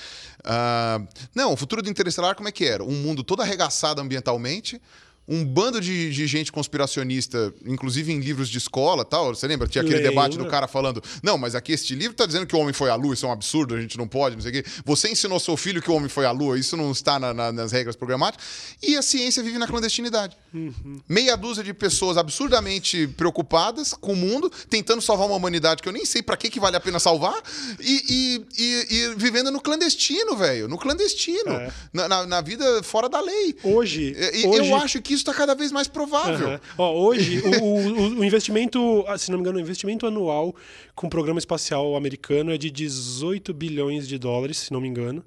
Ah, 0.44 1.02
não, 1.34 1.54
o 1.54 1.58
futuro 1.58 1.82
do 1.82 1.90
Interestelar, 1.90 2.36
como 2.36 2.48
é 2.48 2.52
que 2.52 2.66
era? 2.66 2.84
Um 2.84 2.92
mundo 3.02 3.24
todo 3.24 3.42
arregaçado 3.42 4.00
ambientalmente. 4.02 4.80
Um 5.30 5.46
bando 5.46 5.80
de, 5.80 6.12
de 6.12 6.26
gente 6.28 6.52
conspiracionista, 6.52 7.54
inclusive 7.66 8.12
em 8.12 8.20
livros 8.20 8.50
de 8.50 8.58
escola 8.58 9.06
tal. 9.06 9.36
Você 9.36 9.46
lembra? 9.48 9.68
Tinha 9.68 9.82
aquele 9.84 9.98
Lembro. 9.98 10.10
debate 10.10 10.38
do 10.38 10.48
cara 10.48 10.68
falando: 10.68 11.04
Não, 11.22 11.38
mas 11.38 11.54
aqui 11.54 11.72
este 11.72 11.94
livro 11.94 12.16
tá 12.16 12.26
dizendo 12.26 12.48
que 12.48 12.56
o 12.56 12.60
homem 12.60 12.74
foi 12.74 12.90
à 12.90 12.96
lua, 12.96 13.14
isso 13.14 13.26
é 13.26 13.30
um 13.30 13.32
absurdo, 13.32 13.76
a 13.76 13.80
gente 13.82 13.98
não 13.98 14.08
pode, 14.08 14.36
não 14.36 14.42
sei 14.42 14.50
o 14.52 14.54
quê. 14.64 14.70
Você 14.84 15.08
ensinou 15.10 15.40
seu 15.40 15.56
filho 15.56 15.82
que 15.82 15.92
o 15.92 15.94
homem 15.94 16.10
foi 16.10 16.26
à 16.26 16.32
lua, 16.32 16.58
isso 16.58 16.76
não 16.76 16.92
está 16.92 17.20
na- 17.20 17.34
na- 17.34 17.52
nas 17.52 17.72
regras 17.72 17.96
programáticas. 17.96 18.46
E 18.82 18.96
a 18.98 19.02
ciência 19.02 19.44
vive 19.44 19.58
na 19.60 19.68
clandestinidade. 19.68 20.36
Meia 21.08 21.36
dúzia 21.38 21.64
de 21.64 21.74
pessoas 21.74 22.18
absurdamente 22.18 23.08
preocupadas 23.16 23.94
com 23.94 24.14
o 24.14 24.16
mundo, 24.16 24.52
tentando 24.70 25.02
salvar 25.02 25.28
uma 25.28 25.36
humanidade 25.36 25.84
que 25.84 25.88
eu 25.90 25.94
nem 25.94 26.06
sei 26.06 26.24
pra 26.24 26.36
que, 26.36 26.50
que 26.50 26.60
vale 26.60 26.76
a 26.76 26.80
pena 26.80 27.00
salvar, 27.00 27.36
e, 27.80 28.04
e- 28.10 28.46
e- 28.58 28.96
e 28.96 29.16
vivendo 29.16 29.52
no 29.52 29.62
clandestino, 29.62 30.36
velho. 30.36 30.68
No 30.68 30.78
clandestino. 30.78 31.52
É. 31.52 31.72
Na, 31.94 32.26
na- 32.26 32.42
vida 32.42 32.82
fora 32.82 33.08
da 33.10 33.20
lei. 33.22 33.56
Hoje, 33.64 34.16
hoje 34.48 34.70
Eu 34.70 34.76
acho 34.78 35.02
que 35.02 35.14
isso 35.20 35.30
está 35.30 35.34
cada 35.34 35.54
vez 35.54 35.72
mais 35.72 35.88
provável. 35.88 36.48
Aham. 36.48 36.60
Ó, 36.78 36.94
hoje, 37.08 37.42
o, 37.42 37.64
o- 37.64 38.20
o 38.20 38.26
investimento, 38.26 39.04
ah, 39.08 39.18
se 39.18 39.30
não 39.32 39.38
me 39.38 39.42
engano, 39.42 39.58
o 39.58 39.62
investimento 39.62 40.06
anual 40.08 40.56
com 40.96 41.08
o 41.08 41.10
programa 41.10 41.40
espacial 41.40 41.96
americano 41.96 42.52
é 42.52 42.58
de 42.58 42.70
18 42.70 43.54
bilhões 43.54 44.08
de 44.08 44.18
dólares, 44.18 44.58
se 44.58 44.74
não 44.74 44.82
me 44.82 44.88
engano. 44.88 45.24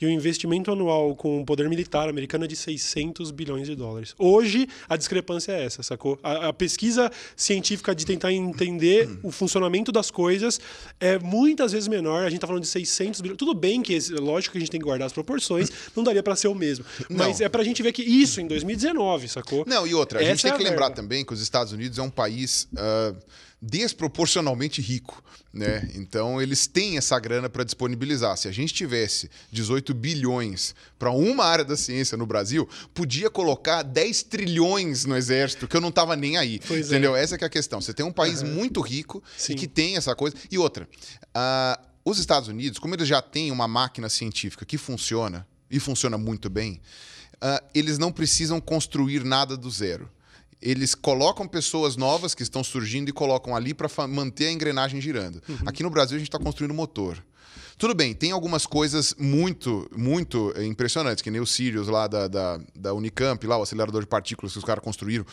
E 0.00 0.06
o 0.06 0.10
investimento 0.10 0.70
anual 0.72 1.14
com 1.14 1.42
o 1.42 1.44
poder 1.44 1.68
militar 1.68 2.08
americano 2.08 2.44
é 2.46 2.48
de 2.48 2.56
600 2.56 3.30
bilhões 3.30 3.66
de 3.66 3.76
dólares. 3.76 4.14
Hoje, 4.18 4.66
a 4.88 4.96
discrepância 4.96 5.52
é 5.52 5.64
essa, 5.66 5.82
sacou? 5.82 6.18
A, 6.22 6.48
a 6.48 6.52
pesquisa 6.54 7.10
científica 7.36 7.94
de 7.94 8.06
tentar 8.06 8.32
entender 8.32 9.10
o 9.22 9.30
funcionamento 9.30 9.92
das 9.92 10.10
coisas 10.10 10.58
é 10.98 11.18
muitas 11.18 11.72
vezes 11.72 11.86
menor. 11.86 12.24
A 12.24 12.30
gente 12.30 12.40
tá 12.40 12.46
falando 12.46 12.62
de 12.62 12.68
600 12.68 13.20
bilhões. 13.20 13.36
Tudo 13.36 13.52
bem 13.52 13.82
que, 13.82 13.98
lógico 14.12 14.52
que 14.52 14.58
a 14.58 14.60
gente 14.60 14.70
tem 14.70 14.80
que 14.80 14.86
guardar 14.86 15.04
as 15.04 15.12
proporções, 15.12 15.70
não 15.94 16.02
daria 16.02 16.22
para 16.22 16.34
ser 16.34 16.48
o 16.48 16.54
mesmo. 16.54 16.82
Mas 17.10 17.40
Não. 17.40 17.46
é 17.46 17.48
pra 17.50 17.62
gente 17.62 17.82
ver 17.82 17.92
que 17.92 18.02
isso 18.02 18.40
em 18.40 18.46
2019, 18.46 19.28
sacou? 19.30 19.64
Não, 19.66 19.86
e 19.86 19.94
outra, 19.94 20.20
a 20.20 20.22
gente 20.22 20.34
Essa 20.34 20.48
tem 20.48 20.52
é 20.52 20.56
que 20.56 20.64
lembrar 20.64 20.86
verba. 20.86 20.96
também 20.96 21.24
que 21.24 21.32
os 21.32 21.40
Estados 21.40 21.72
Unidos 21.72 21.98
é 21.98 22.02
um 22.02 22.10
país 22.10 22.68
ah, 22.76 23.14
desproporcionalmente 23.62 24.80
rico, 24.80 25.22
né? 25.52 25.90
Então 25.94 26.40
eles 26.40 26.66
têm 26.66 26.96
essa 26.96 27.18
grana 27.18 27.48
para 27.48 27.62
disponibilizar. 27.62 28.36
Se 28.36 28.48
a 28.48 28.52
gente 28.52 28.72
tivesse 28.72 29.30
18 29.52 29.92
bilhões 29.92 30.74
para 30.98 31.10
uma 31.10 31.44
área 31.44 31.64
da 31.64 31.76
ciência 31.76 32.16
no 32.16 32.24
Brasil, 32.24 32.68
podia 32.94 33.28
colocar 33.28 33.82
10 33.82 34.22
trilhões 34.24 35.04
no 35.04 35.16
exército, 35.16 35.68
que 35.68 35.76
eu 35.76 35.80
não 35.80 35.92
tava 35.92 36.16
nem 36.16 36.38
aí. 36.38 36.60
Pois 36.66 36.86
é. 36.86 36.88
entendeu? 36.94 37.14
Essa 37.14 37.36
que 37.36 37.44
é 37.44 37.46
a 37.46 37.50
questão. 37.50 37.80
Você 37.80 37.92
tem 37.92 38.06
um 38.06 38.12
país 38.12 38.42
muito 38.42 38.80
rico 38.80 39.22
Sim. 39.36 39.52
e 39.52 39.56
que 39.56 39.66
tem 39.66 39.96
essa 39.96 40.14
coisa. 40.14 40.36
E 40.50 40.56
outra, 40.56 40.88
ah, 41.34 41.78
os 42.02 42.18
Estados 42.18 42.48
Unidos, 42.48 42.78
como 42.78 42.94
eles 42.94 43.06
já 43.06 43.20
têm 43.20 43.50
uma 43.50 43.68
máquina 43.68 44.08
científica 44.08 44.64
que 44.64 44.78
funciona 44.78 45.46
e 45.70 45.78
funciona 45.78 46.16
muito 46.16 46.48
bem, 46.48 46.80
ah, 47.40 47.62
eles 47.74 47.98
não 47.98 48.12
precisam 48.12 48.60
construir 48.60 49.24
nada 49.24 49.56
do 49.56 49.70
zero. 49.70 50.10
Eles 50.60 50.94
colocam 50.94 51.48
pessoas 51.48 51.96
novas 51.96 52.34
que 52.34 52.42
estão 52.42 52.62
surgindo 52.62 53.08
e 53.08 53.12
colocam 53.12 53.56
ali 53.56 53.72
para 53.72 53.88
manter 54.06 54.46
a 54.46 54.52
engrenagem 54.52 55.00
girando. 55.00 55.42
Aqui 55.64 55.82
no 55.82 55.88
Brasil 55.88 56.16
a 56.16 56.18
gente 56.18 56.28
está 56.28 56.38
construindo 56.38 56.74
motor. 56.74 57.22
Tudo 57.78 57.94
bem, 57.94 58.12
tem 58.12 58.30
algumas 58.30 58.66
coisas 58.66 59.14
muito, 59.18 59.88
muito 59.96 60.52
impressionantes, 60.58 61.22
que 61.22 61.30
nem 61.30 61.40
o 61.40 61.46
Sirius 61.46 61.88
lá 61.88 62.06
da, 62.06 62.28
da, 62.28 62.60
da 62.76 62.92
Unicamp, 62.92 63.46
lá, 63.46 63.56
o 63.56 63.62
acelerador 63.62 64.02
de 64.02 64.06
partículas 64.06 64.52
que 64.52 64.58
os 64.58 64.64
caras 64.64 64.84
construíram, 64.84 65.24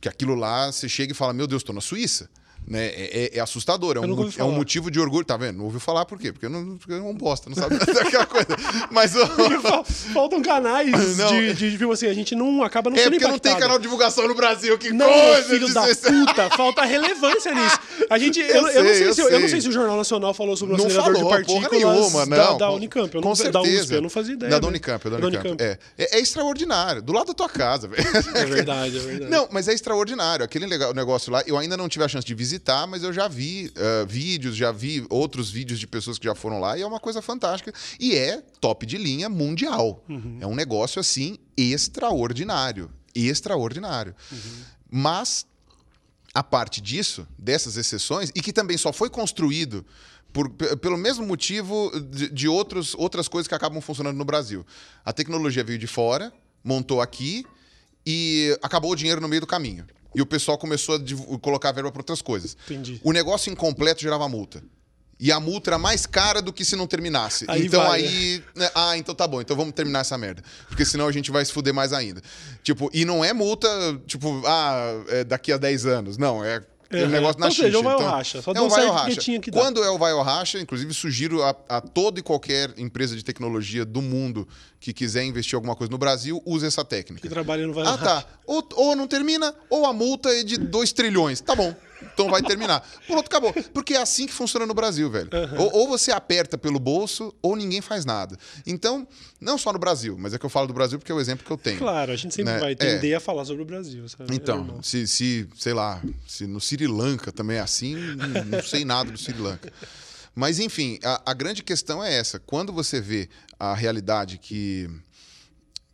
que 0.00 0.08
aquilo 0.08 0.36
lá 0.36 0.70
você 0.70 0.88
chega 0.88 1.10
e 1.10 1.14
fala: 1.14 1.32
Meu 1.32 1.48
Deus, 1.48 1.60
estou 1.60 1.74
na 1.74 1.80
Suíça. 1.80 2.30
Né? 2.68 2.86
É, 2.86 3.30
é- 3.34 3.38
é 3.38 3.40
assustador, 3.40 3.96
é 3.96 4.00
um, 4.00 4.30
é 4.36 4.44
um 4.44 4.52
motivo 4.52 4.90
de 4.90 5.00
orgulho. 5.00 5.24
Tá 5.24 5.36
vendo? 5.36 5.56
Não 5.58 5.64
ouviu 5.64 5.80
falar 5.80 6.04
por 6.04 6.18
quê? 6.18 6.32
Porque 6.32 6.46
eu 6.46 6.50
não, 6.50 6.76
porque 6.78 6.92
eu 6.92 6.98
não 7.02 7.14
bosta, 7.14 7.48
não 7.48 7.56
sabe 7.56 7.76
daquela 7.92 8.26
coisa. 8.26 8.48
Mas 8.90 9.12
Faltam 10.12 10.42
canais 10.42 10.90
Não. 11.16 11.28
de, 11.28 11.54
de, 11.54 11.72
tipo 11.78 11.92
assim, 11.92 12.06
a 12.06 12.14
gente 12.14 12.34
não 12.34 12.62
acaba 12.62 12.90
não 12.90 12.96
é 12.96 13.00
sendo 13.00 13.12
porque 13.12 13.24
não 13.24 13.38
tem 13.38 13.52
impactado. 13.52 13.60
canal 13.60 13.78
de 13.78 13.82
divulgação 13.82 14.26
no 14.28 14.34
Brasil. 14.34 14.76
Que 14.78 14.90
Não, 14.92 15.06
coisa! 15.08 15.42
filho 15.48 15.72
da 15.72 15.94
ser- 15.94 16.10
puta, 16.12 16.50
falta 16.50 16.84
relevância 16.84 17.54
nisso. 17.54 17.78
A 18.10 18.18
gente, 18.18 18.38
eu, 18.40 18.46
Eu 18.46 18.68
eu 18.68 18.84
não 18.84 18.90
sei, 18.90 18.94
sei 18.98 19.06
eu 19.08 19.14
se, 19.14 19.20
eu 19.20 19.30
não 19.32 19.38
sei. 19.40 19.48
sei 19.48 19.60
se 19.62 19.68
o 19.68 19.72
Jornal 19.72 19.96
Nacional 19.96 20.34
falou 20.34 20.56
sobre 20.56 20.74
o 20.74 20.78
Não 20.78 20.86
acelerador 20.86 21.14
falou, 21.16 21.30
de 21.30 21.36
partículas 21.46 21.70
nenhuma, 21.72 22.26
da, 22.26 22.36
não. 22.50 22.58
da 22.58 22.70
Unicamp. 22.70 23.14
Eu 23.14 23.22
Com 23.22 23.28
não, 23.28 23.34
certeza. 23.34 23.52
Da 23.52 23.62
USP, 23.62 23.94
eu 23.94 24.02
não 24.02 24.10
fazia 24.10 24.34
ideia. 24.34 24.50
Da, 24.50 24.58
da 24.58 24.62
né? 24.62 24.68
Unicamp, 24.68 25.10
da 25.10 25.16
Da 25.18 25.26
Unicamp. 25.26 25.62
É. 25.62 25.78
É, 25.98 26.16
é 26.18 26.20
extraordinário. 26.20 27.02
Do 27.02 27.12
lado 27.12 27.28
da 27.28 27.34
tua 27.34 27.48
casa, 27.48 27.88
velho. 27.88 28.02
É 28.34 28.44
verdade, 28.46 28.96
é 28.96 29.00
verdade. 29.00 29.30
Não, 29.30 29.48
mas 29.50 29.68
é 29.68 29.72
extraordinário. 29.72 30.44
Aquele 30.44 30.66
negócio 30.66 31.32
lá, 31.32 31.42
eu 31.46 31.56
ainda 31.58 31.76
não 31.76 31.88
tive 31.88 32.04
a 32.04 32.08
chance 32.08 32.26
de 32.26 32.34
visitar, 32.34 32.57
mas 32.86 33.02
eu 33.02 33.12
já 33.12 33.28
vi 33.28 33.70
eh, 33.74 34.04
vídeos, 34.06 34.56
já 34.56 34.70
vi 34.72 35.06
outros 35.10 35.50
vídeos 35.50 35.78
de 35.80 35.86
pessoas 35.86 36.18
que 36.18 36.24
já 36.26 36.34
foram 36.34 36.60
lá 36.60 36.76
e 36.78 36.82
é 36.82 36.86
uma 36.86 37.00
coisa 37.00 37.20
fantástica. 37.22 37.72
E 37.98 38.14
é 38.14 38.42
top 38.60 38.84
de 38.86 38.96
linha 38.98 39.28
mundial. 39.28 40.04
É 40.40 40.46
um 40.46 40.54
negócio 40.54 41.00
assim 41.00 41.38
extraordinário. 41.56 42.90
Extraordinário. 43.14 44.14
Mas 44.90 45.46
a 46.34 46.42
parte 46.42 46.80
disso, 46.80 47.26
dessas 47.38 47.76
exceções, 47.76 48.30
e 48.34 48.40
que 48.40 48.52
também 48.52 48.76
só 48.76 48.92
foi 48.92 49.10
construído 49.10 49.84
por- 50.32 50.50
pe- 50.50 50.76
pelo 50.76 50.96
mesmo 50.96 51.26
motivo 51.26 51.90
de, 52.10 52.28
de 52.30 52.48
outros, 52.48 52.94
outras 52.94 53.26
coisas 53.28 53.48
que 53.48 53.54
acabam 53.54 53.80
funcionando 53.80 54.16
no 54.16 54.24
Brasil. 54.24 54.64
A 55.04 55.12
tecnologia 55.12 55.64
veio 55.64 55.78
de 55.78 55.86
fora, 55.86 56.32
montou 56.62 57.00
aqui 57.00 57.44
e 58.06 58.56
acabou 58.62 58.92
o 58.92 58.96
dinheiro 58.96 59.20
no 59.20 59.28
meio 59.28 59.40
do 59.40 59.46
caminho. 59.46 59.86
E 60.14 60.22
o 60.22 60.26
pessoal 60.26 60.56
começou 60.56 60.96
a 60.96 61.38
colocar 61.38 61.72
verba 61.72 61.90
para 61.92 62.00
outras 62.00 62.22
coisas. 62.22 62.56
Entendi. 62.64 63.00
O 63.04 63.12
negócio 63.12 63.52
incompleto 63.52 64.00
gerava 64.00 64.28
multa. 64.28 64.62
E 65.20 65.32
a 65.32 65.40
multa 65.40 65.70
era 65.70 65.78
mais 65.78 66.06
cara 66.06 66.40
do 66.40 66.52
que 66.52 66.64
se 66.64 66.76
não 66.76 66.86
terminasse. 66.86 67.44
Aí 67.48 67.66
então 67.66 67.82
vai, 67.82 68.04
aí. 68.04 68.44
né, 68.54 68.70
Ah, 68.74 68.96
então 68.96 69.14
tá 69.14 69.26
bom, 69.26 69.40
então 69.40 69.56
vamos 69.56 69.74
terminar 69.74 70.00
essa 70.00 70.16
merda. 70.16 70.44
Porque 70.68 70.84
senão 70.84 71.08
a 71.08 71.12
gente 71.12 71.30
vai 71.30 71.44
se 71.44 71.52
fuder 71.52 71.74
mais 71.74 71.92
ainda. 71.92 72.22
Tipo, 72.62 72.88
e 72.94 73.04
não 73.04 73.24
é 73.24 73.32
multa, 73.32 73.68
tipo, 74.06 74.42
ah, 74.46 75.02
é 75.08 75.24
daqui 75.24 75.52
a 75.52 75.56
10 75.56 75.86
anos. 75.86 76.16
Não, 76.16 76.44
é. 76.44 76.62
Aquele 76.88 77.04
Uhum. 77.04 77.10
negócio 77.10 77.38
na 77.40 77.46
Ou 77.46 77.52
seja, 77.52 77.64
xixa. 77.66 77.76
ou 77.78 77.82
vai 77.84 77.94
ou 77.94 78.00
então, 78.00 78.10
racha. 78.10 78.42
Só 78.42 78.52
é 78.52 78.60
um 78.60 78.68
vai 78.68 78.84
ou 78.86 78.92
racha. 78.92 79.20
que. 79.40 79.50
Quando 79.50 79.82
é 79.84 79.90
o 79.90 79.98
vai 79.98 80.12
ou 80.12 80.22
racha, 80.22 80.58
inclusive 80.58 80.92
sugiro 80.94 81.42
a, 81.42 81.54
a 81.68 81.80
toda 81.80 82.18
e 82.18 82.22
qualquer 82.22 82.72
empresa 82.78 83.14
de 83.14 83.22
tecnologia 83.22 83.84
do 83.84 84.00
mundo 84.02 84.48
que 84.80 84.92
quiser 84.92 85.24
investir 85.24 85.54
alguma 85.54 85.76
coisa 85.76 85.90
no 85.90 85.98
Brasil, 85.98 86.42
use 86.46 86.64
essa 86.66 86.84
técnica. 86.84 87.22
Que 87.22 87.28
trabalha 87.28 87.66
não 87.66 87.74
vai 87.74 87.84
Ah, 87.86 87.98
tá. 87.98 88.24
Ou, 88.46 88.66
ou 88.74 88.96
não 88.96 89.06
termina, 89.06 89.54
ou 89.68 89.84
a 89.84 89.92
multa 89.92 90.30
é 90.30 90.42
de 90.42 90.56
2 90.56 90.92
trilhões. 90.92 91.40
Tá 91.40 91.54
bom. 91.54 91.74
Então 92.02 92.28
vai 92.30 92.40
terminar. 92.42 92.80
Pronto, 93.06 93.26
acabou. 93.26 93.52
Porque 93.74 93.94
é 93.94 94.00
assim 94.00 94.26
que 94.26 94.32
funciona 94.32 94.64
no 94.66 94.74
Brasil, 94.74 95.10
velho. 95.10 95.28
Ou, 95.58 95.72
ou 95.80 95.88
você 95.88 96.12
aperta 96.12 96.56
pelo 96.56 96.78
bolso, 96.78 97.34
ou 97.42 97.56
ninguém 97.56 97.80
faz 97.80 98.04
nada. 98.04 98.36
Então, 98.66 99.06
não 99.40 99.58
só 99.58 99.72
no 99.72 99.78
Brasil, 99.78 100.16
mas 100.18 100.32
é 100.32 100.38
que 100.38 100.46
eu 100.46 100.50
falo 100.50 100.66
do 100.68 100.74
Brasil 100.74 100.98
porque 100.98 101.10
é 101.10 101.14
o 101.14 101.20
exemplo 101.20 101.44
que 101.44 101.50
eu 101.50 101.56
tenho. 101.58 101.78
Claro, 101.78 102.12
a 102.12 102.16
gente 102.16 102.34
sempre 102.34 102.52
Né? 102.52 102.58
vai 102.60 102.72
É. 102.72 102.74
tender 102.76 103.16
a 103.16 103.20
falar 103.20 103.44
sobre 103.44 103.62
o 103.62 103.66
Brasil. 103.66 104.08
Sabe? 104.08 104.32
É 104.32 104.34
Então, 104.36 104.58
normal. 104.58 104.82
se, 104.82 105.06
se, 105.08 105.48
sei 105.56 105.72
lá, 105.74 106.00
se 106.26 106.46
no 106.46 106.60
Sri 106.60 106.86
Lanka 106.86 107.32
também 107.32 107.56
é 107.56 107.60
assim, 107.60 107.94
não- 107.96 108.44
não 108.44 108.62
sei 108.62 108.84
nada 108.84 109.10
do 109.10 109.18
Sri 109.18 109.36
Lanka. 109.38 109.72
Mas, 110.34 110.60
enfim, 110.60 111.00
a, 111.02 111.30
a 111.32 111.34
grande 111.34 111.64
questão 111.64 112.02
é 112.04 112.14
essa. 112.16 112.38
Quando 112.38 112.72
você 112.72 113.00
vê 113.00 113.28
a 113.58 113.74
realidade 113.74 114.38
que, 114.38 114.88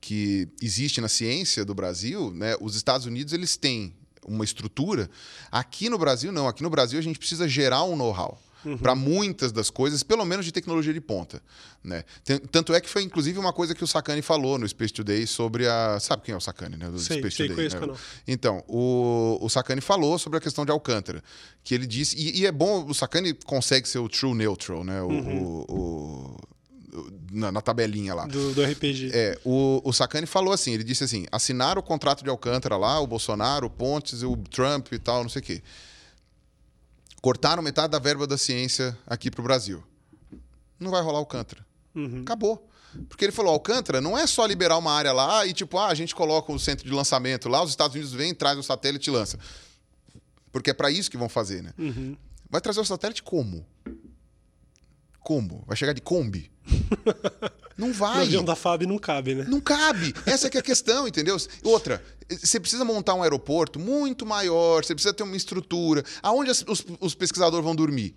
que 0.01 0.47
existe 0.61 1.01
na 1.01 1.09
ciência 1.09 1.65
do 1.65 1.75
Brasil, 1.75 2.31
né, 2.35 2.55
os 2.61 2.77
Estados 2.77 3.07
Unidos 3.07 3.33
eles 3.33 3.57
têm 3.57 3.95
uma 4.27 4.45
estrutura. 4.45 5.11
Aqui 5.51 5.89
no 5.89 5.99
Brasil, 5.99 6.31
não. 6.33 6.47
Aqui 6.49 6.63
no 6.63 6.71
Brasil, 6.71 6.99
a 6.99 7.03
gente 7.03 7.19
precisa 7.19 7.49
gerar 7.49 7.85
um 7.85 7.97
know-how. 7.97 8.39
Para 8.81 8.95
muitas 8.95 9.53
das 9.53 9.69
coisas, 9.69 10.03
pelo 10.03 10.25
menos 10.25 10.47
de 10.47 10.51
tecnologia 10.51 10.95
de 10.95 11.01
ponta. 11.01 11.43
Né? 11.85 12.03
Tanto 12.51 12.73
é 12.73 12.81
que 12.81 12.89
foi, 12.89 13.03
inclusive, 13.03 13.39
uma 13.39 13.53
coisa 13.53 13.75
que 13.75 13.85
o 13.85 13.87
Sakane 13.87 14.23
falou 14.23 14.57
no 14.59 14.67
Space 14.67 14.91
Today 14.91 15.27
sobre 15.27 15.69
a. 15.69 16.01
Sabe 16.01 16.23
quem 16.23 16.33
é 16.33 16.37
o 16.37 16.41
Sakane, 16.41 16.75
né? 16.79 16.89
Do 16.89 16.99
Sei, 16.99 17.19
Space 17.19 17.37
sei, 17.37 17.49
Today. 17.51 17.69
né? 17.69 17.79
canal. 17.79 17.97
Então, 18.27 18.65
o, 18.67 19.37
o 19.43 19.51
Sakane 19.51 19.83
falou 19.83 20.19
sobre 20.19 20.39
a 20.39 20.41
questão 20.41 20.65
de 20.65 20.73
Alcântara. 20.73 21.23
Que 21.63 21.75
ele 21.75 21.87
disse. 21.87 22.17
E, 22.17 22.41
e 22.41 22.47
é 22.47 22.51
bom, 22.53 22.87
o 22.89 22.95
Sakane 22.95 23.35
consegue 23.35 23.87
ser 23.87 23.99
o 23.99 24.09
true 24.09 24.33
neutral, 24.33 24.83
né? 24.83 25.03
O, 25.03 25.09
o- 25.11 25.13
o- 25.13 25.65
o- 25.69 26.37
na, 27.31 27.51
na 27.51 27.61
tabelinha 27.61 28.15
lá. 28.15 28.27
Do, 28.27 28.55
do 28.55 28.63
RPG. 28.63 29.11
É, 29.13 29.39
o, 29.45 29.81
o 29.85 29.93
Sacani 29.93 30.27
falou 30.27 30.53
assim, 30.53 30.73
ele 30.73 30.85
disse 30.85 31.05
assim, 31.05 31.27
assinaram 31.33 31.81
o 31.81 31.83
contrato 31.83 32.23
de 32.23 32.31
Alcântara 32.31 32.77
lá, 32.77 33.01
o 33.01 33.07
Bolsonaro, 33.07 33.67
o 33.67 33.71
Pontes, 33.71 34.23
o 34.23 34.37
Trump 34.37 34.93
e 34.93 34.99
tal, 34.99 35.23
não 35.23 35.29
sei 35.29 35.41
o 35.41 35.45
quê. 35.45 35.63
Cortaram 37.21 37.63
metade 37.63 37.91
da 37.91 37.99
verba 37.99 38.27
da 38.27 38.39
ciência 38.39 38.97
aqui 39.07 39.31
pro 39.31 39.43
Brasil. 39.43 39.83
Não 40.79 40.91
vai 40.91 41.03
rolar 41.03 41.19
Alcântara. 41.19 41.67
Uhum. 41.95 42.21
Acabou. 42.23 42.69
Porque 43.09 43.25
ele 43.25 43.33
falou, 43.33 43.53
Alcântara 43.53 44.01
não 44.01 44.17
é 44.17 44.27
só 44.27 44.47
liberar 44.47 44.79
uma 44.79 44.93
área 44.93 45.13
lá 45.13 45.45
e 45.45 45.53
tipo, 45.53 45.77
ah, 45.79 45.89
a 45.89 45.95
gente 45.95 46.15
coloca 46.15 46.53
o 46.53 46.59
centro 46.59 46.87
de 46.87 46.93
lançamento 46.93 47.49
lá, 47.49 47.63
os 47.63 47.71
Estados 47.71 47.95
Unidos 47.95 48.13
vêm, 48.13 48.35
traz 48.35 48.59
o 48.59 48.63
satélite 48.63 49.11
e 49.11 49.13
lança. 49.13 49.39
Porque 50.53 50.71
é 50.71 50.75
para 50.75 50.91
isso 50.91 51.11
que 51.11 51.17
vão 51.17 51.29
fazer, 51.29 51.63
né? 51.63 51.73
Uhum. 51.77 52.17
Vai 52.49 52.61
trazer 52.61 52.79
o 52.79 52.85
satélite 52.85 53.23
como? 53.23 53.67
Como? 55.19 55.65
Vai 55.67 55.77
chegar 55.77 55.93
de 55.93 56.01
Kombi? 56.01 56.54
Não 57.77 57.89
No 57.89 57.95
vai. 57.95 58.23
avião 58.23 58.45
da 58.45 58.55
FAB 58.55 58.83
não 58.87 58.99
cabe, 58.99 59.35
né? 59.35 59.45
Não 59.49 59.61
cabe. 59.61 60.15
Essa 60.27 60.49
que 60.49 60.57
é 60.57 60.61
a 60.61 60.63
questão, 60.63 61.07
entendeu? 61.09 61.37
Outra, 61.65 62.01
você 62.31 62.61
precisa 62.61 62.85
montar 62.85 63.15
um 63.15 63.23
aeroporto 63.23 63.81
muito 63.81 64.25
maior, 64.25 64.85
você 64.85 64.95
precisa 64.95 65.13
ter 65.13 65.25
uma 65.25 65.37
estrutura. 65.37 66.05
Aonde 66.23 66.51
os, 66.53 66.65
os 67.01 67.15
pesquisadores 67.17 67.65
vão 67.65 67.75
dormir? 67.75 68.15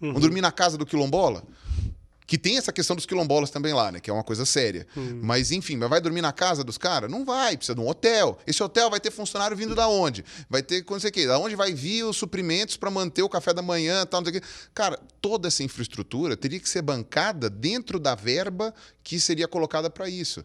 Uhum. 0.00 0.12
Vão 0.12 0.20
dormir 0.20 0.42
na 0.42 0.52
casa 0.52 0.76
do 0.76 0.84
quilombola? 0.84 1.42
Que 2.28 2.36
tem 2.36 2.58
essa 2.58 2.70
questão 2.70 2.94
dos 2.94 3.06
quilombolas 3.06 3.48
também 3.48 3.72
lá, 3.72 3.90
né? 3.90 4.00
Que 4.00 4.10
é 4.10 4.12
uma 4.12 4.22
coisa 4.22 4.44
séria. 4.44 4.86
Uhum. 4.94 5.20
Mas, 5.22 5.50
enfim, 5.50 5.76
mas 5.76 5.88
vai 5.88 5.98
dormir 5.98 6.20
na 6.20 6.30
casa 6.30 6.62
dos 6.62 6.76
caras? 6.76 7.10
Não 7.10 7.24
vai, 7.24 7.56
precisa 7.56 7.74
de 7.74 7.80
um 7.80 7.88
hotel. 7.88 8.38
Esse 8.46 8.62
hotel 8.62 8.90
vai 8.90 9.00
ter 9.00 9.10
funcionário 9.10 9.56
vindo 9.56 9.74
da 9.74 9.88
onde? 9.88 10.22
Vai 10.50 10.62
ter, 10.62 10.84
não 10.90 11.00
sei 11.00 11.08
o 11.08 11.12
quê, 11.12 11.26
da 11.26 11.38
onde 11.38 11.56
vai 11.56 11.72
vir 11.72 12.04
os 12.04 12.18
suprimentos 12.18 12.76
para 12.76 12.90
manter 12.90 13.22
o 13.22 13.30
café 13.30 13.54
da 13.54 13.62
manhã, 13.62 14.04
tal, 14.04 14.20
não 14.20 14.30
sei 14.30 14.38
o 14.38 14.42
quê. 14.42 14.46
Cara, 14.74 15.00
toda 15.22 15.48
essa 15.48 15.62
infraestrutura 15.62 16.36
teria 16.36 16.60
que 16.60 16.68
ser 16.68 16.82
bancada 16.82 17.48
dentro 17.48 17.98
da 17.98 18.14
verba 18.14 18.74
que 19.02 19.18
seria 19.18 19.48
colocada 19.48 19.88
para 19.88 20.06
isso. 20.06 20.44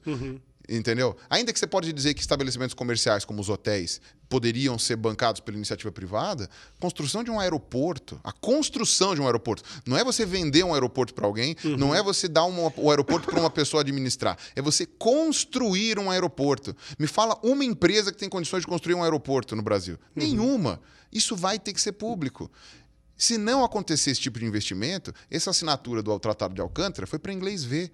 Entendeu? 0.68 1.16
Ainda 1.30 1.52
que 1.52 1.60
você 1.60 1.68
pode 1.68 1.92
dizer 1.92 2.14
que 2.14 2.22
estabelecimentos 2.22 2.74
comerciais, 2.74 3.26
como 3.26 3.42
os 3.42 3.50
hotéis, 3.50 4.00
poderiam 4.30 4.80
ser 4.80 4.96
bancados 4.96 5.42
pela 5.42 5.58
iniciativa 5.58 5.92
privada, 5.92 6.50
construção 6.80 7.22
de 7.24 7.30
um 7.30 7.38
aeroporto, 7.40 8.20
a 8.24 8.32
construção 8.32 9.14
de 9.14 9.20
um 9.22 9.26
aeroporto, 9.26 9.62
não 9.86 9.98
é 9.98 10.04
você 10.04 10.26
vender 10.26 10.64
um 10.64 10.74
aeroporto 10.74 11.14
para 11.14 11.28
alguém, 11.28 11.56
não 11.78 11.94
é 11.94 12.02
você 12.02 12.28
dar 12.30 12.46
uma- 12.46 12.72
o 12.78 12.90
aeroporto 12.90 13.28
para 13.30 13.40
uma 13.40 13.50
pessoa 13.50 13.82
administrar, 13.82 14.38
é 14.56 14.62
você 14.62 14.86
construir 14.86 16.00
um 16.00 16.10
aeroporto. 16.10 16.76
Me 16.98 17.08
fala 17.08 17.38
uma 17.44 17.66
empresa 17.66 18.12
que 18.12 18.18
tem 18.18 18.30
condições 18.30 18.62
de 18.62 18.68
construir 18.68 18.96
um 18.96 19.04
aeroporto 19.04 19.56
no 19.58 19.62
Brasil. 19.62 20.00
Nenhuma. 20.16 20.80
Isso 21.12 21.36
vai 21.36 21.60
ter 21.60 21.74
que 21.74 21.82
ser 21.82 21.92
público. 21.92 22.50
Se 23.18 23.38
não 23.38 23.64
acontecer 23.64 24.12
esse 24.12 24.22
tipo 24.22 24.40
de 24.40 24.46
investimento, 24.46 25.14
essa 25.30 25.52
assinatura 25.52 26.02
do 26.02 26.18
Tratado 26.20 26.56
de 26.56 26.62
Alcântara 26.62 27.06
foi 27.06 27.20
para 27.20 27.32
inglês 27.34 27.64
ver. 27.64 27.92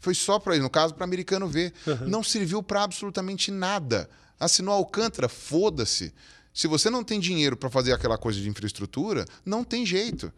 Foi 0.00 0.14
só 0.14 0.38
para 0.38 0.56
no 0.56 0.70
caso, 0.70 0.94
para 0.94 1.04
americano 1.04 1.46
ver. 1.46 1.72
Não 2.06 2.22
serviu 2.22 2.62
para 2.62 2.82
absolutamente 2.82 3.50
nada. 3.50 4.08
Assinou 4.38 4.74
Alcântara, 4.74 5.28
foda-se. 5.28 6.12
Se 6.52 6.66
você 6.66 6.90
não 6.90 7.04
tem 7.04 7.20
dinheiro 7.20 7.56
para 7.56 7.70
fazer 7.70 7.92
aquela 7.92 8.18
coisa 8.18 8.40
de 8.40 8.48
infraestrutura, 8.48 9.24
não 9.44 9.62
tem 9.62 9.86
jeito. 9.86 10.32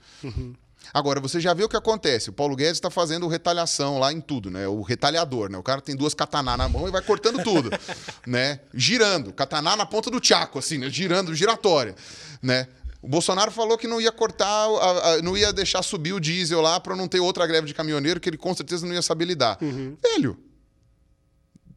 Agora, 0.93 1.21
você 1.21 1.41
já 1.41 1.55
viu 1.55 1.67
o 1.67 1.69
que 1.69 1.77
acontece. 1.77 2.31
O 2.31 2.33
Paulo 2.33 2.57
Guedes 2.57 2.75
está 2.75 2.91
fazendo 2.91 3.29
retaliação 3.29 3.99
lá 3.99 4.13
em 4.13 4.21
tudo, 4.21 4.51
né? 4.51 4.67
O 4.67 4.83
retalhador, 4.83 5.51
né? 5.51 5.57
O 5.57 5.63
cara 5.63 5.81
tem 5.81 5.97
duas 5.97 6.13
kataná 6.13 6.57
na 6.57 6.69
mão 6.69 6.89
e 6.89 6.91
vai 6.91 7.01
cortando 7.01 7.43
tudo, 7.43 7.71
né? 8.27 8.61
Girando. 8.75 9.33
Kataná 9.33 9.77
na 9.77 9.87
ponta 9.87 10.11
do 10.11 10.21
tchaco, 10.21 10.59
assim, 10.59 10.79
né? 10.79 10.91
Girando, 10.91 11.35
giratória, 11.35 11.95
né? 12.43 12.67
O 13.03 13.09
Bolsonaro 13.09 13.51
falou 13.51 13.77
que 13.77 13.89
não 13.89 14.01
ia 14.01 14.13
cortar, 14.13 14.69
não 15.25 15.37
ia 15.37 15.53
deixar 15.53 15.83
subir 15.83 16.13
o 16.13 16.21
diesel 16.21 16.61
lá 16.61 16.79
para 16.79 16.95
não 16.95 17.09
ter 17.09 17.19
outra 17.19 17.45
greve 17.47 17.67
de 17.67 17.75
caminhoneiro, 17.75 18.21
que 18.21 18.31
ele 18.31 18.39
com 18.39 18.55
certeza 18.55 18.87
não 18.87 18.95
ia 18.95 19.03
saber 19.03 19.25
lidar. 19.25 19.59
Velho, 20.01 20.39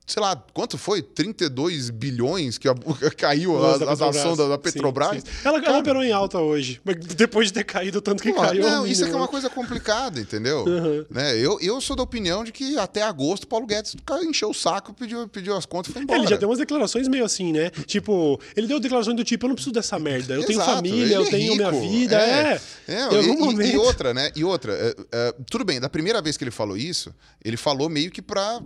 sei 0.06 0.22
lá, 0.22 0.36
quanto 0.54 0.78
foi? 0.78 1.02
32 1.02 1.90
bilhões 1.90 2.58
que 2.58 2.68
a- 2.68 2.76
caiu 3.18 3.64
as, 3.66 3.80
da 3.80 3.92
as 3.92 4.02
ações 4.02 4.38
da, 4.38 4.48
da 4.48 4.56
Sim, 4.56 4.62
Petrobras. 4.62 5.24
sim. 5.24 5.30
Ela, 5.44 5.58
ela 5.58 5.66
Cara, 5.66 5.78
operou 5.80 6.04
em 6.04 6.12
alta 6.12 6.40
hoje, 6.40 6.80
mas 6.84 6.96
depois 6.98 7.48
de 7.48 7.54
ter 7.54 7.64
caído 7.64 7.98
o 7.98 8.02
tanto 8.02 8.22
que 8.22 8.32
Pô, 8.34 8.42
caiu. 8.42 8.64
é 8.64 8.68
o 8.68 8.70
não, 8.72 8.88
isso 8.88 9.04
é 9.04 9.08
que 9.08 9.14
é 9.14 9.18
uma 9.18 9.28
coisa 9.28 9.50
complicada, 9.50 10.20
entendeu? 10.20 10.66
Uhum. 10.76 11.06
Né? 11.10 11.38
Eu, 11.38 11.58
eu 11.62 11.80
sou 11.80 11.96
da 11.96 12.04
opinião 12.04 12.44
de 12.44 12.52
que 12.52 12.78
até 12.78 13.02
agosto 13.02 13.48
Paulo 13.48 13.66
Guedes 13.66 13.96
encheu 14.24 14.50
o 14.50 14.54
saco, 14.54 14.94
pediu, 14.94 15.28
pediu 15.28 15.56
as 15.56 15.66
contas 15.66 15.90
e 15.90 15.94
foi 15.94 16.02
embora. 16.04 16.20
Ele 16.20 16.28
já 16.28 16.36
deu 16.36 16.50
umas 16.50 16.60
declarações 16.60 17.08
meio 17.08 17.24
assim, 17.24 17.52
né? 17.54 17.70
Tipo, 17.86 18.40
ele 18.56 18.68
deu 18.68 18.80
declarações 18.80 19.16
do 19.16 19.24
tipo: 19.24 19.46
eu 19.46 19.50
não 19.50 19.56
preciso 19.56 19.74
dessa 19.74 19.98
merda. 19.98 20.34
Eu 20.34 20.44
tenho 20.46 20.60
Exato, 20.60 20.76
família, 20.78 21.04
ele 21.04 21.14
eu 21.16 21.24
é 21.26 21.30
tenho 21.30 21.56
minha 21.56 21.72
vida. 21.72 22.16
É. 22.20 22.62
É, 22.88 22.94
Em 22.94 22.98
e- 22.98 23.02
algum 23.30 23.34
e, 23.34 23.38
momento. 23.54 23.74
e 23.74 23.78
outra, 23.78 24.14
né? 24.14 24.32
E 24.36 24.44
outra, 24.44 24.74
é, 24.74 24.96
é, 25.12 25.36
tudo 25.50 25.64
bem, 25.64 25.80
da 25.80 25.88
primeira 25.90 26.22
vez 26.22 26.36
que 26.38 26.44
ele 26.44 26.52
falou 26.52 26.76
isso, 26.78 27.14
ele 27.44 27.58
falou 27.58 27.88
meio 27.90 28.12
que 28.12 28.22
pra 28.22 28.62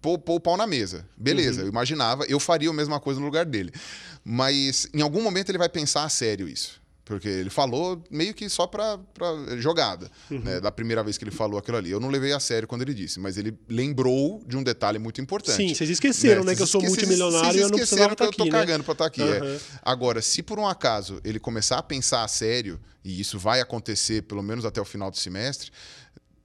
pôr, 0.00 0.18
pôr 0.18 0.34
o 0.36 0.40
pau 0.40 0.56
na 0.56 0.66
mesa. 0.66 1.06
Beleza, 1.16 1.60
Uhum. 1.60 1.66
eu 1.66 1.70
imaginava, 1.70 2.24
eu 2.26 2.38
faria 2.40 2.70
a 2.70 2.72
mesma 2.72 3.00
coisa 3.00 3.18
no 3.20 3.26
lugar 3.26 3.44
dele. 3.44 3.72
Mas 4.24 4.88
em 4.92 5.00
algum 5.02 5.22
momento 5.22 5.48
ele 5.50 5.58
vai 5.58 5.68
pensar 5.68 6.04
a 6.04 6.08
sério 6.08 6.48
isso. 6.48 6.80
Porque 7.04 7.26
ele 7.26 7.50
falou 7.50 8.00
meio 8.08 8.32
que 8.32 8.48
só 8.48 8.68
pra, 8.68 8.96
pra 9.12 9.56
jogada, 9.58 10.08
Uhum. 10.30 10.38
né? 10.44 10.60
Da 10.60 10.70
primeira 10.70 11.02
vez 11.02 11.18
que 11.18 11.24
ele 11.24 11.32
falou 11.32 11.58
aquilo 11.58 11.76
ali. 11.76 11.90
Eu 11.90 11.98
não 11.98 12.08
levei 12.08 12.32
a 12.32 12.38
sério 12.38 12.68
quando 12.68 12.82
ele 12.82 12.94
disse, 12.94 13.18
mas 13.18 13.36
ele 13.36 13.52
lembrou 13.68 14.40
de 14.46 14.56
um 14.56 14.62
detalhe 14.62 14.96
muito 14.96 15.20
importante. 15.20 15.56
Sim, 15.56 15.74
vocês 15.74 15.90
esqueceram, 15.90 16.44
né? 16.44 16.54
Vocês 16.54 16.58
que 16.58 16.62
eu 16.62 16.66
sou 16.68 16.82
multimilionário 16.82 17.58
e 17.58 17.62
eu 17.62 17.68
não 17.68 17.76
precisava 17.78 18.12
estar 18.12 18.26
eu 18.26 18.30
tô 18.32 18.42
aqui, 18.44 18.52
né? 18.52 18.58
cagando 18.60 18.84
pra 18.84 18.92
estar 18.92 19.06
aqui. 19.06 19.22
é. 19.22 19.38
Aham. 19.38 19.58
Agora, 19.82 20.22
se 20.22 20.40
por 20.40 20.60
um 20.60 20.68
acaso 20.68 21.20
ele 21.24 21.40
começar 21.40 21.78
a 21.78 21.82
pensar 21.82 22.22
a 22.22 22.28
sério, 22.28 22.78
e 23.04 23.20
isso 23.20 23.40
vai 23.40 23.60
acontecer 23.60 24.22
pelo 24.22 24.42
menos 24.42 24.64
até 24.64 24.80
o 24.80 24.84
final 24.84 25.10
do 25.10 25.16
semestre, 25.18 25.72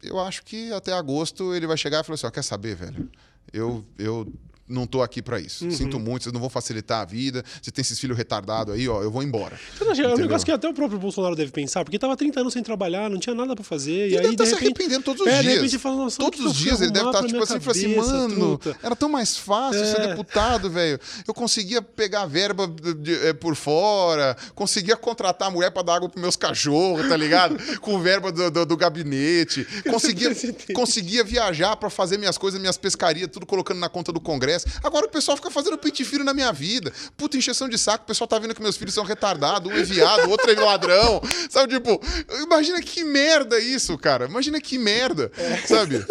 eu 0.01 0.19
acho 0.19 0.43
que 0.43 0.71
até 0.73 0.93
agosto 0.93 1.53
ele 1.53 1.67
vai 1.67 1.77
chegar 1.77 1.99
e 2.01 2.03
falar 2.03 2.15
assim: 2.15 2.25
ó, 2.25 2.31
quer 2.31 2.43
saber, 2.43 2.75
velho? 2.75 3.07
Eu, 3.53 3.83
eu 3.97 4.25
não 4.67 4.87
tô 4.87 5.01
aqui 5.03 5.21
pra 5.21 5.39
isso. 5.39 5.65
Uhum. 5.65 5.71
Sinto 5.71 5.99
muito, 5.99 6.23
vocês 6.23 6.33
não 6.33 6.39
vão 6.39 6.49
facilitar 6.49 7.01
a 7.01 7.05
vida. 7.05 7.43
Você 7.61 7.69
tem 7.71 7.81
esses 7.81 7.99
filhos 7.99 8.17
retardados 8.17 8.73
aí, 8.73 8.87
ó, 8.89 9.01
eu 9.03 9.11
vou 9.11 9.21
embora. 9.21 9.59
Acha- 9.89 10.01
É 10.03 10.07
um 10.13 10.17
negócio 10.17 10.45
que 10.45 10.51
até 10.51 10.67
o 10.67 10.73
próprio 10.73 10.97
Bolsonaro 10.99 11.35
deve 11.35 11.51
pensar, 11.51 11.83
porque 11.83 11.99
tava 11.99 12.15
30 12.17 12.39
anos 12.39 12.53
sem 12.53 12.63
trabalhar, 12.63 13.09
não 13.09 13.19
tinha 13.19 13.35
nada 13.35 13.55
pra 13.55 13.63
fazer. 13.63 13.91
E, 13.91 13.95
Ele 13.95 14.17
aí, 14.17 14.21
deve 14.23 14.35
de 14.35 14.43
estar 14.43 14.57
se 14.57 14.63
arrependendo 14.63 15.03
todos 15.03 15.21
os 15.21 15.27
é, 15.27 15.31
dias. 15.41 15.43
de 15.43 15.49
repente 15.55 15.77
fala, 15.77 15.95
nossa, 15.97 16.17
Todos 16.17 16.39
os 16.39 16.55
dias 16.55 16.81
ele 16.81 16.91
deve 16.91 17.05
estar 17.05 17.19
pra 17.19 17.27
tipo 17.27 17.43
assim, 17.43 17.55
assim, 17.57 17.93
cabeça, 17.95 18.11
mano, 18.13 18.35
truta." 18.57 18.77
era 18.81 18.95
tão 18.95 19.07
mais 19.09 19.37
fácil 19.37 19.85
ser 19.85 20.01
É. 20.01 20.07
deputado, 20.07 20.69
velho. 20.69 20.99
Eu 21.27 21.33
conseguia 21.33 21.81
pegar 21.81 22.25
verba 22.25 22.67
de- 22.67 23.13
eh, 23.27 23.33
por 23.33 23.55
fora, 23.55 24.35
conseguia 24.55 24.95
contratar 24.97 25.47
a 25.49 25.51
mulher 25.51 25.69
pra 25.71 25.83
dar 25.83 25.95
água 25.97 26.09
pros 26.09 26.21
meus 26.21 26.35
cachorros, 26.35 27.07
tá 27.07 27.15
ligado? 27.17 27.55
Com 27.81 27.99
verba 27.99 28.31
do, 28.31 28.49
do- 28.49 28.65
do 28.65 28.77
gabinete. 28.77 29.65
Conseguia, 29.89 30.31
conseguia 30.73 31.23
viajar 31.23 31.75
pra 31.75 31.89
fazer 31.89 32.17
minhas 32.17 32.37
coisas, 32.37 32.59
minhas 32.59 32.77
pescarias, 32.77 33.29
tudo 33.31 33.45
colocando 33.45 33.79
na 33.79 33.89
conta 33.89 34.11
do 34.11 34.19
Congresso. 34.19 34.54
Agora 34.83 35.05
o 35.05 35.09
pessoal 35.09 35.35
fica 35.37 35.49
fazendo 35.49 35.77
pente 35.77 36.03
fino 36.05 36.23
na 36.23 36.33
minha 36.33 36.51
vida. 36.51 36.91
Puta 37.17 37.37
encheção 37.37 37.67
de 37.67 37.77
saco, 37.77 38.03
o 38.03 38.07
pessoal 38.07 38.27
tá 38.27 38.37
vendo 38.39 38.53
que 38.53 38.61
meus 38.61 38.77
filhos 38.77 38.93
são 38.93 39.03
retardados, 39.03 39.71
um 39.71 39.75
é 39.75 39.83
viado, 39.83 40.27
o 40.27 40.29
outro 40.29 40.51
é 40.51 40.55
ladrão. 40.55 41.21
Sabe, 41.49 41.73
tipo, 41.73 42.01
imagina 42.43 42.81
que 42.81 43.03
merda 43.03 43.59
isso, 43.59 43.97
cara. 43.97 44.25
Imagina 44.25 44.59
que 44.61 44.77
merda, 44.77 45.31
sabe? 45.65 46.05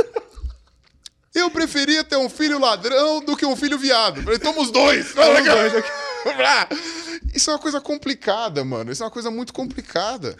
Eu 1.34 1.50
preferia 1.50 2.04
ter 2.04 2.16
um 2.16 2.28
filho 2.28 2.60
ladrão 2.60 3.20
do 3.20 3.36
que 3.36 3.44
um 3.44 3.56
filho 3.56 3.76
viado. 3.76 4.22
Falei, 4.22 4.38
toma 4.38 4.60
os 4.60 4.70
dois. 4.70 5.08
Isso 7.34 7.51
é 7.51 7.52
uma 7.52 7.59
coisa 7.59 7.80
complicada, 7.80 8.64
mano. 8.64 8.92
Isso 8.92 9.02
é 9.02 9.06
uma 9.06 9.10
coisa 9.10 9.30
muito 9.30 9.52
complicada. 9.52 10.36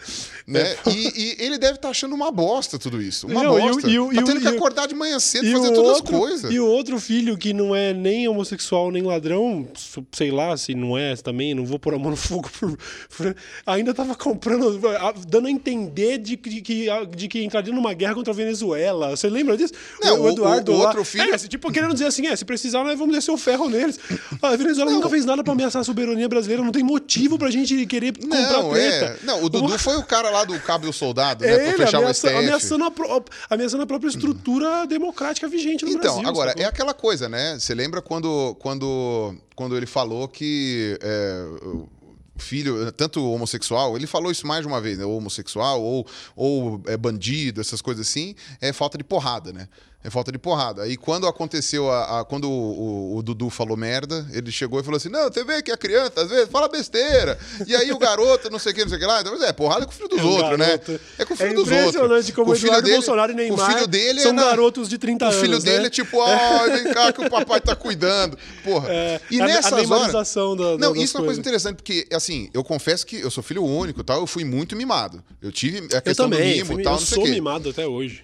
Né? 0.47 0.75
E, 0.87 1.35
e 1.39 1.43
ele 1.43 1.57
deve 1.57 1.75
estar 1.75 1.89
achando 1.89 2.15
uma 2.15 2.31
bosta 2.31 2.79
tudo 2.79 3.01
isso. 3.01 3.27
Uma 3.27 3.43
Não, 3.43 3.55
o- 3.55 3.59
bosta. 3.59 3.89
e 3.89 3.99
o- 3.99 4.07
tá 4.09 4.13
e 4.13 4.19
o- 4.19 4.25
tendo 4.25 4.39
que 4.39 4.47
o- 4.47 4.55
acordar 4.55 4.87
de 4.87 4.95
manhã 4.95 5.19
cedo 5.19 5.45
E 5.45 5.51
fazer 5.51 5.67
o, 5.69 5.73
todas 5.73 5.91
as 5.91 5.97
outro, 5.97 6.17
coisas. 6.17 6.53
e 6.53 6.59
o 6.59 6.65
outro 6.65 6.99
filho 6.99 7.37
que 7.37 7.51
não 7.53 7.75
é 7.75 7.93
nem 7.93 8.27
homossexual 8.29 8.91
nem 8.91 9.03
ladrão, 9.03 9.67
sei 10.13 10.31
lá 10.31 10.55
se 10.55 10.73
não 10.73 10.97
é 10.97 11.15
também, 11.17 11.53
não 11.53 11.65
vou 11.65 11.77
pôr 11.77 11.93
a 11.95 11.99
mão 11.99 12.11
no 12.11 12.17
fogo, 12.17 12.49
por- 12.59 12.77
por- 13.17 13.35
ainda 13.65 13.93
tava 13.93 14.15
comprando, 14.15 14.79
dando 15.27 15.47
a 15.47 15.51
entender 15.51 16.17
de, 16.17 16.37
que- 16.37 16.49
de, 16.49 16.61
que, 16.61 16.87
de 17.15 17.27
que 17.27 17.43
entraria 17.43 17.73
numa 17.73 17.93
guerra 17.93 18.15
contra 18.15 18.31
a 18.31 18.35
Venezuela. 18.35 19.15
Você 19.15 19.27
lembra 19.29 19.57
disso? 19.57 19.73
Não, 20.01 20.21
o- 20.21 20.29
o- 20.29 20.33
o 20.33 20.41
lá- 20.43 20.55
outro 20.87 21.03
filho- 21.03 21.33
É, 21.33 21.37
tipo, 21.37 21.69
querendo 21.71 21.93
dizer 21.93 22.05
assim, 22.05 22.25
é, 22.27 22.35
se 22.35 22.45
precisar, 22.45 22.83
nós 22.83 22.97
vamos 22.97 23.13
descer 23.15 23.31
o 23.31 23.37
ferro 23.37 23.67
neles. 23.69 23.99
A 24.41 24.55
Venezuela 24.55 24.91
nunca 24.91 25.09
fez 25.09 25.25
nada 25.25 25.43
pra 25.43 25.51
ameaçar 25.53 25.74
a 25.79 25.83
soberania 25.83 26.27
brasileira, 26.29 26.63
não 26.63 26.71
tem 26.71 26.83
motivo 26.83 27.37
pra 27.37 27.49
gente 27.51 27.85
querer 27.85 28.17
comprar 28.17 28.51
Não, 28.51 28.69
treta. 28.71 29.19
é. 29.21 29.25
Não, 29.25 29.43
o 29.43 29.49
Dudu 29.49 29.77
foi 29.79 29.97
o 29.97 30.03
cara 30.03 30.29
lá 30.29 30.43
do 30.43 30.59
Cabo 30.59 30.85
e 30.85 30.89
o 30.89 30.93
Soldado, 30.93 31.43
né? 31.43 31.51
É 31.51 31.55
pra 31.55 31.67
ele, 31.67 31.77
fechar 31.77 31.97
o 31.99 32.01
ameaça- 32.01 32.27
STF. 32.29 32.37
ameaçando, 32.45 32.83
a 32.85 32.91
pró- 32.91 33.23
ameaçando 33.49 33.83
a 33.83 33.87
própria 33.87 34.09
estrutura 34.09 34.85
democrática 34.87 35.47
vigente 35.47 35.85
no 35.85 35.91
Então, 35.91 36.13
Brasil. 36.15 36.29
agora, 36.29 36.49
sacou? 36.51 36.63
é 36.63 36.65
aquela 36.67 36.93
coisa, 36.93 37.27
né? 37.29 37.57
Você 37.59 37.73
lembra 37.73 38.01
quando, 38.01 38.55
quando, 38.59 39.35
quando 39.55 39.75
ele 39.77 39.85
falou 39.85 40.27
que 40.27 40.97
é, 41.01 41.45
o 41.63 41.87
filho, 42.37 42.91
tanto 42.91 43.23
homossexual, 43.31 43.95
ele 43.95 44.05
falou 44.07 44.29
isso 44.31 44.45
mais 44.45 44.61
de 44.61 44.67
uma 44.67 44.81
vez, 44.81 44.97
né? 44.97 45.05
Ou 45.05 45.17
homossexual, 45.17 45.81
ou, 45.81 46.05
ou 46.35 46.81
é 46.87 46.97
bandido, 46.97 47.61
essas 47.61 47.81
coisas 47.81 48.07
assim, 48.07 48.35
é 48.59 48.73
falta 48.73 48.97
de 48.97 49.03
porrada, 49.03 49.53
né? 49.53 49.67
É 50.05 50.09
falta 50.11 50.31
de 50.31 50.37
porrada. 50.37 50.83
Aí 50.83 50.95
quando 50.97 51.25
aconteceu 51.25 51.89
a. 51.89 52.19
a- 52.19 52.25
quando 52.25 52.45
o, 52.47 53.13
o- 53.13 53.17
o 53.17 53.23
Dudu 53.23 53.49
falou 53.49 53.75
merda, 53.75 54.23
ele 54.31 54.51
chegou 54.51 54.79
e 54.79 54.83
falou 54.83 54.97
assim: 54.97 55.09
Não, 55.09 55.23
você 55.31 55.43
vê 55.43 55.63
que 55.63 55.71
a 55.71 55.77
criança, 55.77 56.21
às 56.21 56.29
vezes, 56.29 56.47
fala 56.49 56.67
besteira. 56.69 57.39
E 57.65 57.75
aí 57.75 57.91
o 57.91 57.97
garoto, 57.97 58.49
não 58.51 58.59
sei 58.59 58.71
o 58.71 58.75
que, 58.75 58.81
não 58.81 58.89
sei 58.89 58.97
o 58.97 59.01
que 59.01 59.07
lá. 59.07 59.21
Então, 59.21 59.43
é, 59.43 59.51
porrada 59.51 59.81
é 59.81 59.85
com 59.85 59.91
o 59.91 59.95
filho 59.95 60.07
dos 60.09 60.19
É 60.19 60.23
outros, 60.23 60.57
garoto. 60.59 60.91
né? 60.91 60.99
É 61.17 61.25
com 61.25 61.33
o 61.33 61.37
filho 61.37 61.49
É 61.49 61.53
dos 61.53 61.59
outros. 61.63 61.79
impressionante 61.87 62.33
como 62.33 62.45
Com 62.45 62.51
o 62.51 62.55
Eduardo 62.55 62.89
Bolsonaro 62.91 63.31
e 63.31 63.35
Neymar 63.35 63.69
o 63.69 63.73
filho 63.73 63.87
dele 63.87 64.21
são 64.21 64.29
é 64.29 64.33
na- 64.33 64.43
garotos 64.43 64.87
de 64.89 64.97
30 64.99 65.25
o 65.25 65.27
anos, 65.29 65.41
filho 65.41 65.59
dele 65.59 65.79
né? 65.79 65.85
é 65.87 65.89
tipo, 65.89 66.17
ó, 66.19 66.69
vem 66.69 66.93
cá 66.93 67.11
que 67.11 67.21
o 67.25 67.29
papai 67.29 67.59
tá 67.59 67.75
cuidando. 67.75 68.37
Porra. 68.63 68.87
É, 68.91 69.21
e 69.31 69.41
a- 69.41 69.43
a 69.43 69.47
nessas 69.47 69.71
horas. 69.73 69.89
neymarização 69.89 70.55
da- 70.55 70.77
Não, 70.77 70.95
isso 70.95 71.17
é 71.17 71.19
uma 71.19 71.25
coisa 71.25 71.39
interessante, 71.39 71.77
porque, 71.77 72.05
assim, 72.13 72.47
eu 72.53 72.63
confesso 72.63 73.05
que 73.07 73.19
eu 73.21 73.31
sou 73.31 73.43
filho 73.43 73.63
único 73.63 74.03
tal, 74.03 74.19
eu 74.19 74.27
fui 74.27 74.43
muito 74.43 74.75
mimado. 74.75 75.23
Eu 75.41 75.51
tive 75.51 75.79
a 75.95 76.01
questão 76.01 76.25
eu 76.27 76.29
também, 76.31 76.51
do 76.51 76.55
mimo 76.57 76.73
fui- 76.75 76.83
tal, 76.83 76.93
eu 76.93 76.99
não 76.99 77.05
sei 77.07 77.15
sou 77.15 77.23
quê. 77.23 77.31
mimado 77.31 77.69
até 77.69 77.87
hoje. 77.87 78.23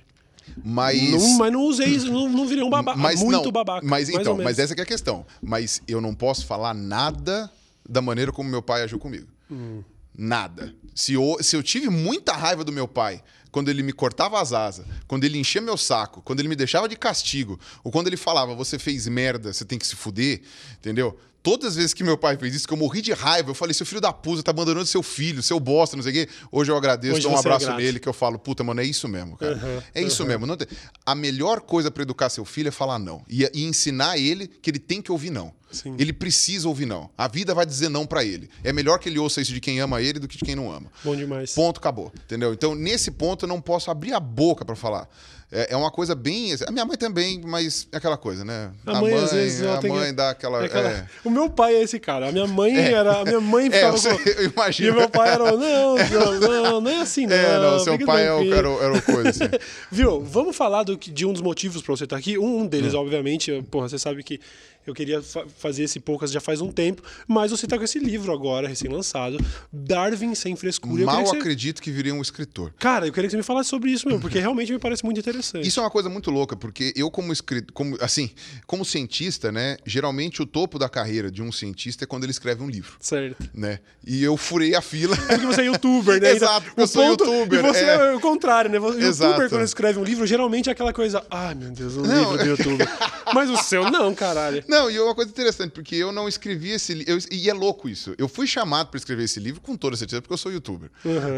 Mas. 0.64 1.12
Não, 1.12 1.38
mas 1.38 1.52
não 1.52 1.64
usei 1.64 1.88
isso, 1.88 2.12
não, 2.12 2.30
não 2.30 2.46
virei 2.48 2.64
um 2.64 2.70
babaca. 2.70 2.98
Mas 2.98 3.22
muito 3.22 3.44
não, 3.44 3.52
babaca. 3.52 3.86
Mas 3.86 4.10
então, 4.10 4.38
mas 4.38 4.60
essa 4.60 4.76
que 4.76 4.82
é 4.82 4.84
a 4.84 4.88
questão. 4.88 5.26
Mas 5.42 5.82
eu 5.88 6.02
não 6.02 6.14
posso 6.14 6.46
falar 6.46 6.74
nada 6.74 7.52
da 7.88 8.02
maneira 8.02 8.32
como 8.32 8.50
meu 8.50 8.62
pai 8.62 8.84
agiu 8.84 9.00
comigo. 9.00 9.28
Hum. 9.50 9.84
Nada. 10.18 10.74
Se 10.94 11.14
eu, 11.14 11.38
se 11.42 11.56
eu 11.56 11.64
tive 11.64 11.90
muita 11.90 12.34
raiva 12.34 12.64
do 12.64 12.72
meu 12.72 12.88
pai 12.88 13.24
quando 13.52 13.70
ele 13.70 13.84
me 13.84 13.92
cortava 13.92 14.40
as 14.42 14.54
asas, 14.54 14.86
quando 15.08 15.26
ele 15.26 15.38
enchia 15.38 15.62
meu 15.62 15.76
saco, 15.76 16.22
quando 16.22 16.40
ele 16.40 16.48
me 16.48 16.56
deixava 16.56 16.88
de 16.88 16.96
castigo, 16.96 17.60
ou 17.84 17.92
quando 17.92 18.08
ele 18.08 18.16
falava, 18.16 18.56
você 18.56 18.80
fez 18.80 19.08
merda, 19.08 19.52
você 19.52 19.66
tem 19.66 19.78
que 19.78 19.86
se 19.86 19.96
fuder, 19.96 20.42
entendeu? 20.78 21.18
Todas 21.44 21.70
as 21.70 21.76
vezes 21.76 21.94
que 21.94 22.04
meu 22.04 22.18
pai 22.18 22.38
fez 22.38 22.54
isso, 22.54 22.68
que 22.68 22.74
eu 22.74 22.78
morri 22.78 23.02
de 23.02 23.14
raiva, 23.14 23.50
eu 23.50 23.56
falei, 23.56 23.74
seu 23.74 23.86
filho 23.86 24.00
da 24.00 24.14
puta, 24.14 24.44
tá 24.44 24.52
abandonando 24.52 24.86
seu 24.86 25.02
filho, 25.02 25.42
seu 25.42 25.60
bosta, 25.60 25.96
não 25.96 26.04
sei 26.04 26.12
o 26.12 26.16
quê. 26.28 26.30
Hoje 26.52 26.72
eu 26.72 26.78
agradeço, 26.78 27.14
Hoje 27.16 27.24
dou 27.24 27.32
um 27.32 27.36
é 27.36 27.40
abraço 27.40 27.66
grato. 27.66 27.78
nele, 27.80 28.00
que 28.00 28.08
eu 28.08 28.14
falo, 28.14 28.38
puta, 28.38 28.64
mano, 28.64 28.80
é 28.80 28.84
isso 28.86 29.08
mesmo, 29.08 29.36
cara. 29.38 29.56
Uhum, 29.56 29.82
é 29.96 30.02
isso 30.04 30.24
mesmo. 30.26 30.46
Não 30.46 30.56
tem- 30.56 30.68
A 31.06 31.16
melhor 31.16 31.62
coisa 31.62 31.90
pra 31.90 32.04
educar 32.04 32.30
seu 32.30 32.46
filho 32.46 32.68
é 32.68 32.72
falar 32.72 33.00
não. 33.00 33.24
E, 33.28 33.44
e 33.54 33.64
ensinar 33.64 34.18
ele 34.18 34.48
que 34.48 34.70
ele 34.70 34.80
tem 34.80 35.02
que 35.02 35.12
ouvir 35.12 35.32
não. 35.32 35.52
Sim. 35.72 35.96
Ele 35.98 36.12
precisa 36.14 36.68
ouvir 36.68 36.86
não. 36.86 37.10
A 37.18 37.28
vida 37.28 37.56
vai 37.56 37.66
dizer 37.66 37.90
não 37.90 38.06
pra 38.06 38.24
ele. 38.26 38.50
É 38.64 38.72
melhor 38.74 39.00
que 39.00 39.08
ele 39.10 39.18
ouça 39.18 39.40
isso 39.42 39.54
de 39.54 39.60
quem 39.62 39.80
ama 39.80 40.02
ele 40.02 40.20
do 40.20 40.28
que 40.28 40.38
de 40.38 40.44
quem 40.44 40.54
não 40.56 40.70
ama. 40.72 40.92
Bom 41.04 41.16
demais. 41.16 41.54
Ponto, 41.54 41.78
acabou. 41.80 42.12
Entendeu? 42.26 42.54
Então, 42.54 42.76
nesse 42.76 43.10
ponto, 43.10 43.46
eu 43.46 43.48
não 43.50 43.62
posso 43.62 43.90
abrir 43.90 44.14
a 44.14 44.20
boca 44.20 44.66
pra 44.66 44.76
falar. 44.76 45.08
É, 45.54 45.74
é 45.74 45.76
uma 45.76 45.92
coisa 45.92 46.16
bem. 46.16 46.54
A 46.66 46.72
minha 46.72 46.86
mãe 46.86 46.96
também, 46.96 47.42
mas 47.44 47.86
é 47.92 47.98
aquela 47.98 48.16
coisa, 48.16 48.46
né? 48.46 48.72
A 48.86 49.02
mãe, 49.02 49.14
às 49.14 49.34
vezes, 49.34 49.62
ela 49.62 49.76
a 49.76 49.80
tem 49.80 49.92
que- 49.92 49.98
mãe 49.98 50.14
dá 50.14 50.30
aquela. 50.30 50.62
É 50.62 50.66
aquela- 50.66 50.90
é. 50.90 51.06
O 51.26 51.30
meu 51.30 51.50
pai 51.50 51.76
é 51.76 51.82
esse 51.84 52.00
cara. 52.00 52.30
A 52.30 52.32
minha 52.32 52.48
mãe 52.48 52.74
era. 52.78 53.20
A 53.20 53.26
minha 53.26 53.42
mãe 53.42 53.68
É, 53.74 53.92
ficava 53.92 53.98
eu, 53.98 54.18
com- 54.18 54.24
eu 54.30 54.44
E 54.44 54.48
imagino. 54.48 54.92
o 54.94 54.96
meu 54.96 55.10
pai 55.10 55.30
era. 55.30 55.44
Não, 55.52 55.58
não, 56.08 56.40
não, 56.40 56.82
não 56.82 56.92
é 56.92 57.02
assim, 57.02 57.28
não. 57.28 57.36
É, 57.36 57.60
não, 57.60 57.80
seu 57.80 58.00
pai 58.06 58.28
é 58.28 58.34
o, 58.34 58.54
era, 58.54 58.70
o- 58.70 58.82
era 58.82 58.94
o 58.94 59.02
coisa 59.02 59.30
assim. 59.30 59.44
Viu? 59.92 60.22
Vamos 60.22 60.56
falar 60.56 60.84
do, 60.84 60.96
de 60.96 61.26
um 61.26 61.34
dos 61.34 61.42
motivos 61.42 61.82
pra 61.82 61.98
você 61.98 62.06
estar 62.06 62.16
aqui. 62.16 62.38
Um, 62.38 62.44
um 62.46 62.62
Hum. 62.62 62.68
deles, 62.68 62.94
obviamente, 62.94 63.52
eu- 63.52 63.62
porra, 63.64 63.90
você 63.90 64.00
sabe 64.00 64.24
que 64.24 64.40
eu 64.86 64.94
queria 64.94 65.22
fa- 65.22 65.46
fazer 65.58 65.84
esse 65.84 66.00
poucas 66.00 66.32
já 66.32 66.40
faz 66.42 66.62
um 66.62 66.72
tempo, 66.72 67.02
mas 67.28 67.52
você 67.52 67.68
tá 67.68 67.78
com 67.78 67.84
esse 67.84 68.00
livro 68.00 68.32
agora, 68.34 68.68
recém-lançado, 68.68 69.38
Darwin 69.72 70.36
Sem 70.36 70.56
Frescura. 70.56 71.02
Eu 71.02 71.06
Mal 71.06 71.24
que 71.24 71.30
você- 71.30 71.38
acredito 71.38 71.82
que 71.82 71.92
viria 71.92 72.14
um 72.14 72.22
escritor. 72.22 72.74
Cara, 72.80 73.08
eu 73.08 73.12
queria 73.14 73.28
que 73.28 73.32
você 73.32 73.38
me 73.38 73.44
falasse 73.44 73.70
sobre 73.70 73.92
isso 73.92 74.08
mesmo, 74.08 74.22
porque 74.22 74.40
realmente 74.40 74.72
me 74.72 74.80
parece 74.80 75.04
muito 75.06 75.20
interessante. 75.20 75.68
Isso 75.68 75.80
é 75.80 75.84
uma 75.84 75.90
coisa 75.92 76.10
muito 76.10 76.30
louca, 76.32 76.56
porque 76.56 76.94
eu, 76.96 77.10
como 77.12 77.32
escritor, 77.32 77.72
como, 77.74 77.98
assim, 78.02 78.30
como 78.66 78.84
cientista, 78.86 79.52
né? 79.52 79.78
Geralmente 79.86 80.42
o 80.42 80.46
topo 80.46 80.78
da 80.80 80.90
carreira 80.90 81.32
de 81.32 81.42
um 81.42 81.52
cientista 81.52 82.04
é 82.04 82.08
quando 82.08 82.24
ele 82.24 82.32
escreve 82.32 82.64
um 82.64 82.70
livro. 82.70 82.94
Certo. 83.00 83.50
Né? 83.54 83.80
E 84.06 84.24
eu 84.24 84.36
furei 84.38 84.76
a 84.76 84.82
fila. 84.82 85.16
Porque 85.18 85.46
você 85.46 85.62
é 85.62 85.66
youtuber, 85.66 86.22
né? 86.22 86.32
Exato, 86.36 86.66
porque 86.66 86.82
o 86.82 86.84
eu 86.84 86.88
sou 86.88 87.04
youtuber, 87.04 87.60
E 87.60 87.62
você 87.68 87.84
é. 87.86 87.96
é. 87.96 88.16
o 88.16 88.20
contrário, 88.20 88.70
né? 88.72 88.80
O 88.80 88.86
youtuber, 88.88 89.08
Exato. 89.08 89.50
quando 89.50 89.64
escreve 89.64 90.00
um 90.00 90.04
livro, 90.04 90.26
geralmente 90.26 90.70
é 90.70 90.72
aquela 90.72 90.94
coisa. 90.94 91.24
Ai, 91.30 91.56
meu 91.56 91.72
Deus, 91.72 91.96
um 91.98 92.02
Não. 92.02 92.32
livro 92.32 92.38
do 92.38 92.46
YouTube. 92.46 92.84
Mas 93.34 93.50
o 93.50 93.58
seu 93.58 93.90
não, 93.90 94.14
caralho. 94.14 94.64
Não, 94.68 94.90
e 94.90 94.98
é 94.98 95.02
uma 95.02 95.16
coisa 95.16 95.30
interessante, 95.32 95.72
porque 95.72 95.96
eu 95.96 96.12
não 96.12 96.28
escrevi 96.28 96.72
esse 96.72 96.94
livro. 96.94 97.18
E 97.32 97.50
é 97.50 97.54
louco 97.54 97.88
isso. 97.90 98.14
Eu 98.18 98.28
fui 98.28 98.46
chamado 98.48 98.88
para 98.90 98.98
escrever 98.98 99.24
esse 99.24 99.40
livro 99.40 99.62
com 99.62 99.76
toda 99.76 99.96
certeza, 99.96 100.22
porque 100.22 100.34
eu 100.34 100.38
sou 100.38 100.52
youtuber. 100.52 100.90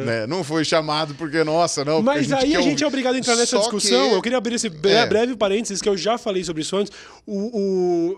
Né? 0.06 0.26
Não 0.28 0.44
foi 0.44 0.64
chamado 0.65 1.14
porque, 1.15 1.44
nossa, 1.44 1.84
não. 1.86 2.02
Mas 2.02 2.32
aí 2.32 2.52
quer 2.52 2.57
a 2.57 2.61
gente 2.61 2.70
ouvir. 2.72 2.84
é 2.84 2.88
obrigado 2.88 3.15
a 3.15 3.18
entrar 3.18 3.36
nessa 3.36 3.57
Só 3.57 3.61
discussão. 3.61 4.10
que- 4.10 4.15
Eu 4.15 4.22
queria 4.22 4.38
abrir 4.38 4.56
esse 4.56 4.68
É. 4.68 5.06
breve 5.06 5.36
parênteses, 5.36 5.82
que 5.82 5.90
eu 5.90 5.95
já 5.98 6.18
falei 6.18 6.44
sobre 6.44 6.61
isso 6.61 6.76
antes. 6.76 6.91
O. 7.26 7.60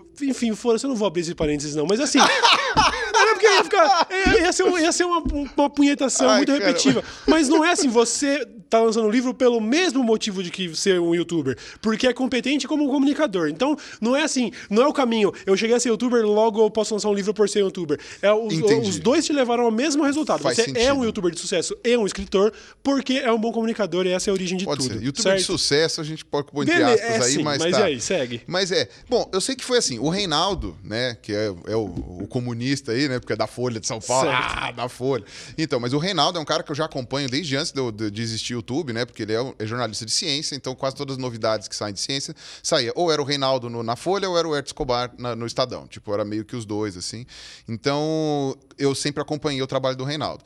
o... 0.00 0.06
Enfim, 0.22 0.54
fora, 0.54 0.78
eu 0.82 0.88
não 0.88 0.96
vou 0.96 1.06
abrir 1.06 1.22
esse 1.22 1.34
parênteses, 1.34 1.74
não. 1.74 1.86
Mas 1.88 2.00
assim. 2.00 2.18
Não 2.18 2.26
é 3.28 3.32
porque 3.34 3.46
ia 3.46 3.64
ficar. 3.64 4.08
Ia 4.10 4.40
ia 4.42 4.52
ser, 4.52 4.62
um- 4.64 4.78
ia 4.78 4.92
ser 4.92 5.04
uma, 5.04 5.22
uma 5.56 5.70
punhetação 5.70 6.28
Ai, 6.28 6.38
muito 6.38 6.52
cara. 6.52 6.64
repetitiva. 6.66 7.02
Mas 7.26 7.48
não 7.48 7.64
é 7.64 7.72
assim, 7.72 7.88
você 7.88 8.46
tá 8.68 8.80
lançando 8.80 9.08
livro 9.10 9.32
pelo 9.34 9.60
mesmo 9.60 10.02
motivo 10.02 10.42
de 10.42 10.50
que 10.50 10.74
ser 10.76 11.00
um 11.00 11.14
youtuber. 11.14 11.56
Porque 11.80 12.06
é 12.06 12.12
competente 12.12 12.66
como 12.66 12.84
um 12.84 12.88
comunicador. 12.88 13.48
Então, 13.48 13.76
não 14.00 14.14
é 14.16 14.22
assim, 14.22 14.50
não 14.68 14.82
é 14.82 14.86
o 14.86 14.92
caminho. 14.92 15.32
Eu 15.44 15.56
cheguei 15.56 15.76
a 15.76 15.80
ser 15.80 15.88
youtuber, 15.88 16.24
logo 16.24 16.62
eu 16.62 16.70
posso 16.70 16.94
lançar 16.94 17.08
um 17.08 17.14
livro 17.14 17.32
por 17.32 17.48
ser 17.48 17.60
youtuber. 17.60 17.98
É, 18.20 18.32
os, 18.32 18.54
os 18.88 18.98
dois 18.98 19.24
te 19.24 19.32
levaram 19.32 19.64
ao 19.64 19.70
mesmo 19.70 20.04
resultado. 20.04 20.42
Faz 20.42 20.56
você 20.56 20.62
é 20.62 20.64
sentido. 20.64 20.94
um 20.94 21.04
youtuber 21.04 21.32
de 21.32 21.38
sucesso 21.38 21.76
e 21.84 21.96
um 21.96 22.06
escritor, 22.06 22.52
porque 22.82 23.14
é 23.14 23.32
um 23.32 23.38
bom 23.38 23.52
comunicador 23.52 24.06
e 24.06 24.10
essa 24.10 24.28
é 24.28 24.32
a 24.32 24.34
origem 24.34 24.58
de 24.58 24.64
Pode 24.64 24.82
tudo. 24.82 24.98
ser. 24.98 25.04
Youtuber 25.04 25.36
de 25.36 25.42
certo? 25.42 25.58
sucesso, 25.58 26.00
a 26.00 26.04
gente 26.04 26.24
pode 26.24 26.50
pôr 26.50 26.62
entre 26.62 26.82
aspas 26.82 27.00
é 27.00 27.24
aí, 27.24 27.32
sim, 27.32 27.42
mas, 27.42 27.62
mas 27.62 27.72
tá. 27.72 27.80
e 27.80 27.82
aí, 27.84 28.00
segue. 28.00 28.42
Mas 28.46 28.72
é. 28.72 28.88
Bom, 29.08 29.28
eu 29.32 29.40
sei 29.40 29.54
que 29.54 29.64
foi 29.64 29.78
assim. 29.78 29.98
O 29.98 30.08
Reinaldo, 30.08 30.76
né, 30.82 31.16
que 31.20 31.32
é, 31.32 31.54
é 31.66 31.76
o, 31.76 31.84
o 32.20 32.26
comunista 32.28 32.92
aí, 32.92 33.08
né, 33.08 33.18
porque 33.18 33.32
é 33.32 33.36
da 33.36 33.46
Folha 33.46 33.80
de 33.80 33.86
São 33.86 34.00
Paulo. 34.00 34.30
Certo. 34.30 34.54
Ah, 34.56 34.72
da 34.72 34.88
Folha. 34.88 35.24
Então, 35.56 35.78
mas 35.78 35.92
o 35.92 35.98
Reinaldo 35.98 36.38
é 36.38 36.42
um 36.42 36.44
cara 36.44 36.62
que 36.62 36.70
eu 36.70 36.76
já 36.76 36.84
acompanho 36.86 37.28
desde 37.28 37.56
antes 37.56 37.72
de, 37.72 37.92
de, 37.92 38.10
de 38.10 38.22
existir 38.22 38.55
YouTube, 38.56 38.92
né, 38.92 39.04
porque 39.04 39.22
ele 39.22 39.32
é, 39.32 39.40
um- 39.40 39.54
é 39.58 39.66
jornalista 39.66 40.04
de 40.04 40.12
ciência, 40.12 40.54
então 40.56 40.74
quase 40.74 40.96
todas 40.96 41.16
as 41.16 41.22
novidades 41.22 41.68
que 41.68 41.76
saem 41.76 41.94
de 41.94 42.00
ciência 42.00 42.34
saía. 42.62 42.92
Ou 42.96 43.10
era 43.12 43.22
o 43.22 43.24
Reinaldo 43.24 43.70
no- 43.70 43.82
na 43.82 43.96
Folha 43.96 44.28
ou 44.28 44.36
era 44.38 44.46
o 44.48 44.52
Hertz 44.54 44.70
Escobar 44.70 45.12
na- 45.18 45.36
no 45.36 45.46
Estadão. 45.46 45.86
Tipo, 45.86 46.12
era 46.12 46.24
meio 46.24 46.44
que 46.44 46.56
os 46.56 46.64
dois, 46.64 46.96
assim. 46.96 47.24
Então, 47.68 48.56
eu 48.78 48.94
sempre 48.94 49.22
acompanhei 49.22 49.62
o 49.62 49.66
trabalho 49.66 49.96
do 49.96 50.04
Reinaldo. 50.04 50.42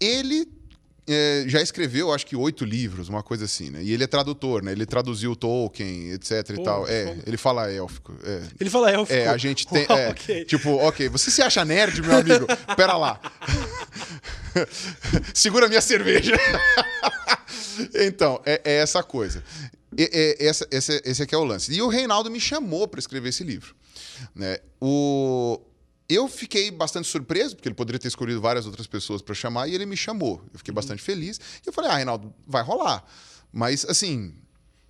Ele 0.00 0.46
é, 1.06 1.44
já 1.48 1.60
escreveu, 1.60 2.12
acho 2.12 2.24
que 2.24 2.36
oito 2.36 2.64
livros, 2.64 3.08
uma 3.08 3.22
coisa 3.22 3.44
assim, 3.44 3.70
né? 3.70 3.82
E 3.82 3.92
ele 3.92 4.04
é 4.04 4.06
tradutor, 4.06 4.62
né? 4.62 4.72
Ele 4.72 4.86
traduziu 4.86 5.34
Tolkien, 5.34 6.12
etc 6.12 6.50
e 6.50 6.54
Pô, 6.54 6.62
tal. 6.62 6.88
É, 6.88 7.18
ele 7.26 7.36
fala 7.36 7.70
élfico. 7.70 8.14
É. 8.22 8.42
Ele 8.60 8.70
fala 8.70 8.90
élfico. 8.90 9.18
É, 9.18 9.28
a 9.28 9.36
gente 9.36 9.66
tem. 9.66 9.86
Uau, 9.90 9.98
é. 9.98 10.14
Tipo, 10.44 10.70
ok, 10.76 11.08
você 11.08 11.30
se 11.30 11.42
acha 11.42 11.64
nerd, 11.64 12.00
meu 12.02 12.16
amigo? 12.16 12.46
Pera 12.76 12.96
lá. 12.96 13.20
Segura 15.34 15.68
minha 15.68 15.80
cerveja. 15.80 16.36
então, 17.94 18.40
é, 18.46 18.60
é 18.64 18.74
essa 18.76 19.02
coisa. 19.02 19.42
É- 19.96 20.36
é- 20.40 20.46
essa, 20.46 20.66
esse, 20.70 21.02
esse 21.04 21.22
aqui 21.22 21.34
é 21.34 21.38
o 21.38 21.44
lance. 21.44 21.72
E 21.72 21.82
o 21.82 21.88
Reinaldo 21.88 22.30
me 22.30 22.40
chamou 22.40 22.86
para 22.86 23.00
escrever 23.00 23.30
esse 23.30 23.42
livro. 23.42 23.74
Né? 24.34 24.58
O, 24.80 25.60
eu 26.14 26.28
fiquei 26.28 26.70
bastante 26.70 27.08
surpreso, 27.08 27.56
porque 27.56 27.68
ele 27.68 27.74
poderia 27.74 27.98
ter 27.98 28.08
escolhido 28.08 28.40
várias 28.40 28.66
outras 28.66 28.86
pessoas 28.86 29.22
para 29.22 29.34
chamar, 29.34 29.68
e 29.68 29.74
ele 29.74 29.86
me 29.86 29.96
chamou. 29.96 30.42
Eu 30.52 30.58
fiquei 30.58 30.72
bastante 30.72 31.02
feliz. 31.02 31.38
E 31.64 31.68
eu 31.68 31.72
falei, 31.72 31.90
ah, 31.90 31.96
Reinaldo, 31.96 32.32
vai 32.46 32.62
rolar. 32.62 33.04
Mas, 33.52 33.84
assim, 33.84 34.34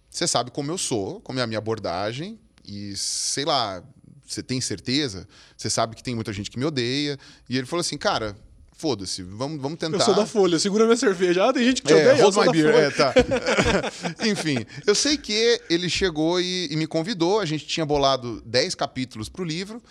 você 0.08 0.26
sabe 0.26 0.50
como 0.50 0.70
eu 0.70 0.78
sou, 0.78 1.20
como 1.20 1.38
é 1.38 1.42
a 1.42 1.46
minha 1.46 1.58
abordagem, 1.58 2.38
e 2.64 2.96
sei 2.96 3.44
lá, 3.44 3.82
você 4.26 4.42
tem 4.42 4.60
certeza? 4.60 5.26
Você 5.56 5.68
sabe 5.68 5.96
que 5.96 6.02
tem 6.02 6.14
muita 6.14 6.32
gente 6.32 6.50
que 6.50 6.58
me 6.58 6.64
odeia. 6.64 7.18
E 7.48 7.56
ele 7.56 7.66
falou 7.66 7.80
assim, 7.80 7.98
cara, 7.98 8.36
foda-se, 8.76 9.22
vamos, 9.22 9.60
vamos 9.60 9.78
tentar. 9.78 9.96
Eu 9.96 10.00
sou 10.00 10.14
da 10.14 10.26
Folha, 10.26 10.58
segura 10.58 10.84
minha 10.84 10.96
cerveja. 10.96 11.48
Ah, 11.48 11.52
tem 11.52 11.64
gente 11.64 11.82
que 11.82 11.88
te 11.88 11.94
É, 11.94 12.12
odeia, 12.12 12.24
hold 12.24 12.36
my 12.36 12.52
beer, 12.52 12.74
é, 12.74 12.90
tá. 12.90 13.14
Enfim, 14.26 14.64
eu 14.86 14.94
sei 14.94 15.16
que 15.16 15.60
ele 15.68 15.88
chegou 15.88 16.40
e, 16.40 16.68
e 16.70 16.76
me 16.76 16.86
convidou. 16.86 17.40
A 17.40 17.44
gente 17.44 17.66
tinha 17.66 17.84
bolado 17.86 18.42
10 18.46 18.74
capítulos 18.74 19.28
pro 19.28 19.44
livro 19.44 19.82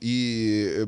e 0.00 0.86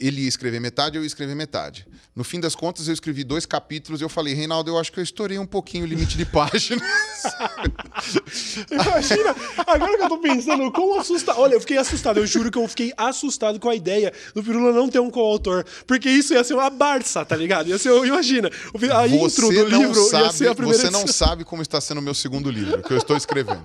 ele 0.00 0.22
ia 0.22 0.28
escrever 0.28 0.60
metade, 0.60 0.96
eu 0.96 1.02
ia 1.02 1.06
escrever 1.06 1.34
metade. 1.34 1.86
No 2.14 2.22
fim 2.22 2.38
das 2.38 2.54
contas, 2.54 2.86
eu 2.86 2.94
escrevi 2.94 3.24
dois 3.24 3.44
capítulos 3.44 4.00
e 4.00 4.04
eu 4.04 4.08
falei, 4.08 4.32
Reinaldo, 4.32 4.70
eu 4.70 4.78
acho 4.78 4.92
que 4.92 5.00
eu 5.00 5.02
estourei 5.02 5.38
um 5.38 5.46
pouquinho 5.46 5.84
o 5.84 5.86
limite 5.86 6.16
de 6.16 6.24
páginas. 6.24 6.82
Imagina, 8.70 9.34
agora 9.66 9.96
que 9.96 10.04
eu 10.04 10.08
tô 10.08 10.18
pensando, 10.18 10.70
como 10.70 11.00
assustado. 11.00 11.40
Olha, 11.40 11.54
eu 11.54 11.60
fiquei 11.60 11.78
assustado, 11.78 12.18
eu 12.18 12.26
juro 12.26 12.50
que 12.50 12.58
eu 12.58 12.68
fiquei 12.68 12.92
assustado 12.96 13.58
com 13.58 13.68
a 13.68 13.74
ideia 13.74 14.12
do 14.34 14.42
Pirula 14.42 14.72
não 14.72 14.88
ter 14.88 15.00
um 15.00 15.10
coautor. 15.10 15.64
Porque 15.86 16.08
isso 16.08 16.32
ia 16.32 16.44
ser 16.44 16.54
uma 16.54 16.70
Barça, 16.70 17.24
tá 17.24 17.34
ligado? 17.34 17.68
Ia 17.68 17.78
ser, 17.78 17.90
imagina, 18.04 18.50
a 18.94 19.08
intro 19.08 19.48
do 19.48 19.64
livro 19.64 20.04
sabe, 20.04 20.24
ia 20.24 20.32
ser 20.32 20.48
a 20.48 20.54
primeira 20.54 20.78
Você 20.78 20.90
não 20.90 21.02
edição. 21.02 21.26
sabe 21.26 21.44
como 21.44 21.60
está 21.60 21.80
sendo 21.80 21.98
o 21.98 22.02
meu 22.02 22.14
segundo 22.14 22.50
livro, 22.50 22.82
que 22.82 22.92
eu 22.92 22.98
estou 22.98 23.16
escrevendo. 23.16 23.64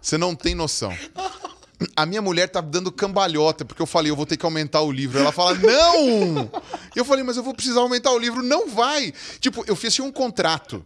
Você 0.00 0.18
não 0.18 0.34
tem 0.34 0.54
noção. 0.54 0.92
A 1.96 2.06
minha 2.06 2.22
mulher 2.22 2.48
tá 2.48 2.60
dando 2.60 2.90
cambalhota, 2.92 3.64
porque 3.64 3.80
eu 3.80 3.86
falei, 3.86 4.10
eu 4.10 4.16
vou 4.16 4.26
ter 4.26 4.36
que 4.36 4.44
aumentar 4.44 4.80
o 4.82 4.92
livro. 4.92 5.18
Ela 5.18 5.32
fala, 5.32 5.54
não! 5.54 6.50
Eu 6.94 7.04
falei, 7.04 7.24
mas 7.24 7.36
eu 7.36 7.42
vou 7.42 7.54
precisar 7.54 7.80
aumentar 7.80 8.12
o 8.12 8.18
livro. 8.18 8.42
Não 8.42 8.68
vai! 8.68 9.12
Tipo, 9.40 9.64
eu 9.66 9.76
fiz 9.76 9.98
um 10.00 10.12
contrato. 10.12 10.84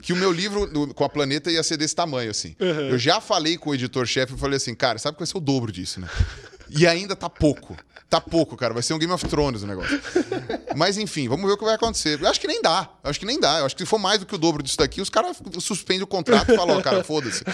Que 0.00 0.12
o 0.12 0.16
meu 0.16 0.30
livro 0.30 0.94
com 0.94 1.04
a 1.04 1.08
Planeta 1.08 1.50
ia 1.50 1.62
ser 1.62 1.76
desse 1.76 1.94
tamanho, 1.94 2.30
assim. 2.30 2.54
Eu 2.60 2.98
já 2.98 3.20
falei 3.20 3.58
com 3.58 3.70
o 3.70 3.74
editor-chefe 3.74 4.32
e 4.34 4.38
falei 4.38 4.56
assim, 4.56 4.72
cara, 4.74 4.96
sabe 4.98 5.16
que 5.16 5.20
vai 5.20 5.26
ser 5.26 5.36
o 5.36 5.40
dobro 5.40 5.72
disso, 5.72 6.00
né? 6.00 6.08
E 6.70 6.86
ainda 6.86 7.14
tá 7.14 7.28
pouco. 7.28 7.76
Tá 8.08 8.20
pouco, 8.20 8.56
cara. 8.56 8.72
Vai 8.72 8.82
ser 8.82 8.94
um 8.94 8.98
Game 8.98 9.12
of 9.12 9.26
Thrones 9.28 9.62
o 9.62 9.66
negócio. 9.66 10.00
Mas 10.74 10.96
enfim, 10.96 11.28
vamos 11.28 11.46
ver 11.46 11.52
o 11.52 11.58
que 11.58 11.64
vai 11.64 11.74
acontecer. 11.74 12.20
Eu 12.20 12.28
acho 12.28 12.40
que 12.40 12.46
nem 12.46 12.62
dá. 12.62 12.88
Eu 13.04 13.10
acho 13.10 13.20
que 13.20 13.26
nem 13.26 13.38
dá. 13.38 13.58
Eu 13.58 13.66
acho 13.66 13.76
que 13.76 13.82
se 13.82 13.86
for 13.86 13.98
mais 13.98 14.20
do 14.20 14.26
que 14.26 14.34
o 14.34 14.38
dobro 14.38 14.62
disso 14.62 14.78
daqui, 14.78 15.00
os 15.00 15.10
caras 15.10 15.36
suspendem 15.60 16.02
o 16.02 16.06
contrato 16.06 16.52
e 16.52 16.56
falam, 16.56 16.78
ó, 16.78 16.80
cara, 16.82 17.04
foda-se. 17.04 17.44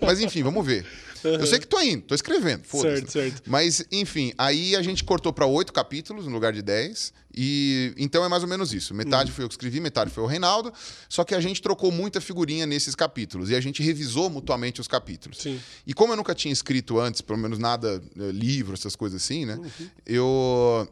Mas 0.00 0.20
enfim, 0.20 0.42
vamos 0.42 0.66
ver. 0.66 0.84
Eu 1.22 1.46
sei 1.46 1.58
que 1.58 1.66
tô 1.66 1.78
indo, 1.80 2.02
tô 2.02 2.14
escrevendo, 2.14 2.64
foda-se. 2.64 2.96
Certo, 2.96 3.12
certo. 3.12 3.42
Mas, 3.46 3.84
enfim, 3.92 4.32
aí 4.38 4.74
a 4.74 4.82
gente 4.82 5.04
cortou 5.04 5.32
para 5.32 5.46
oito 5.46 5.72
capítulos 5.72 6.26
no 6.26 6.32
lugar 6.32 6.52
de 6.52 6.62
dez. 6.62 7.12
E 7.34 7.94
então 7.96 8.24
é 8.24 8.28
mais 8.28 8.42
ou 8.42 8.48
menos 8.48 8.72
isso. 8.72 8.92
Uhum. 8.92 8.98
Metade 8.98 9.30
foi 9.30 9.44
eu 9.44 9.48
que 9.48 9.54
escrevi, 9.54 9.80
metade 9.80 10.10
foi 10.10 10.22
o 10.24 10.26
Reinaldo. 10.26 10.72
Só 11.08 11.24
que 11.24 11.34
a 11.34 11.40
gente 11.40 11.62
trocou 11.62 11.92
muita 11.92 12.20
figurinha 12.20 12.66
nesses 12.66 12.94
capítulos. 12.94 13.50
E 13.50 13.54
a 13.54 13.60
gente 13.60 13.82
revisou 13.82 14.28
mutuamente 14.28 14.80
os 14.80 14.88
capítulos. 14.88 15.38
Sim. 15.38 15.60
E 15.86 15.94
como 15.94 16.12
eu 16.12 16.16
nunca 16.16 16.34
tinha 16.34 16.52
escrito 16.52 16.98
antes, 16.98 17.20
pelo 17.20 17.38
menos 17.38 17.58
nada, 17.58 18.02
eh, 18.18 18.30
livro, 18.32 18.74
essas 18.74 18.96
coisas 18.96 19.22
assim, 19.22 19.46
né? 19.46 19.54
Uhum. 19.54 19.90
Eu. 20.06 20.88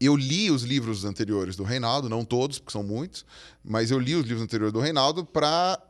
Eu 0.00 0.16
li 0.16 0.50
os 0.50 0.64
livros 0.64 1.04
anteriores 1.04 1.56
do 1.56 1.62
Reinaldo, 1.62 2.08
não 2.08 2.24
todos, 2.24 2.58
porque 2.58 2.72
são 2.72 2.82
muitos, 2.82 3.24
mas 3.64 3.90
eu 3.90 3.98
li 3.98 4.14
os 4.14 4.24
livros 4.26 4.42
anteriores 4.42 4.72
do 4.72 4.80
Reinaldo 4.80 5.24
para 5.24 5.80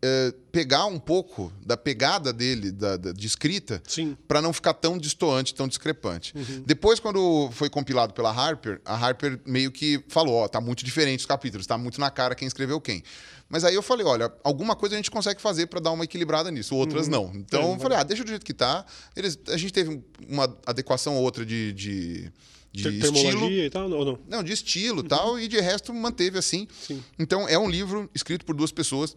é, 0.00 0.32
pegar 0.52 0.86
um 0.86 0.98
pouco 0.98 1.52
da 1.64 1.76
pegada 1.76 2.32
dele, 2.32 2.70
da, 2.70 2.96
da 2.96 3.12
de 3.12 3.26
escrita, 3.26 3.82
para 4.28 4.40
não 4.40 4.52
ficar 4.52 4.74
tão 4.74 4.96
distoante, 4.96 5.54
tão 5.54 5.66
discrepante. 5.66 6.32
Depois, 6.64 7.00
quando 7.00 7.50
foi 7.52 7.68
compilado 7.68 8.14
pela 8.14 8.30
Harper, 8.30 8.80
a 8.84 8.94
Harper 8.94 9.40
meio 9.44 9.72
que 9.72 10.02
falou: 10.08 10.34
ó, 10.36 10.48
tá 10.48 10.60
muito 10.60 10.84
diferente 10.84 11.20
os 11.20 11.26
capítulos, 11.26 11.66
tá 11.66 11.76
muito 11.76 12.00
na 12.00 12.10
cara 12.10 12.34
quem 12.34 12.46
escreveu 12.46 12.80
quem. 12.80 13.02
Mas 13.48 13.64
aí 13.64 13.74
eu 13.74 13.82
falei: 13.82 14.06
olha, 14.06 14.32
alguma 14.44 14.76
coisa 14.76 14.94
a 14.94 14.98
gente 14.98 15.10
consegue 15.10 15.40
fazer 15.42 15.66
para 15.66 15.80
dar 15.80 15.90
uma 15.90 16.04
equilibrada 16.04 16.50
nisso, 16.50 16.76
outras 16.76 17.08
não. 17.08 17.32
Então 17.34 17.62
É, 17.62 17.74
eu 17.74 17.78
falei: 17.78 17.98
ah, 17.98 18.02
deixa 18.04 18.22
do 18.22 18.28
jeito 18.30 18.46
que 18.46 18.54
tá. 18.54 18.86
Eles, 19.16 19.38
a 19.48 19.56
gente 19.56 19.72
teve 19.72 20.00
uma 20.28 20.56
adequação 20.64 21.16
ou 21.16 21.22
outra 21.22 21.44
de, 21.44 21.72
de, 21.72 22.32
de 22.72 22.88
estilo. 23.00 23.50
E 23.50 23.68
tal, 23.68 23.90
ou 23.90 24.04
não? 24.04 24.18
Não, 24.28 24.42
de 24.44 24.52
estilo 24.52 25.04
e 25.04 25.08
tal, 25.08 25.38
e 25.40 25.48
de 25.48 25.60
resto 25.60 25.92
manteve 25.92 26.38
assim. 26.38 26.68
Sim. 26.86 27.02
Então 27.18 27.48
é 27.48 27.58
um 27.58 27.68
livro 27.68 28.08
escrito 28.14 28.44
por 28.46 28.54
duas 28.54 28.70
pessoas. 28.70 29.16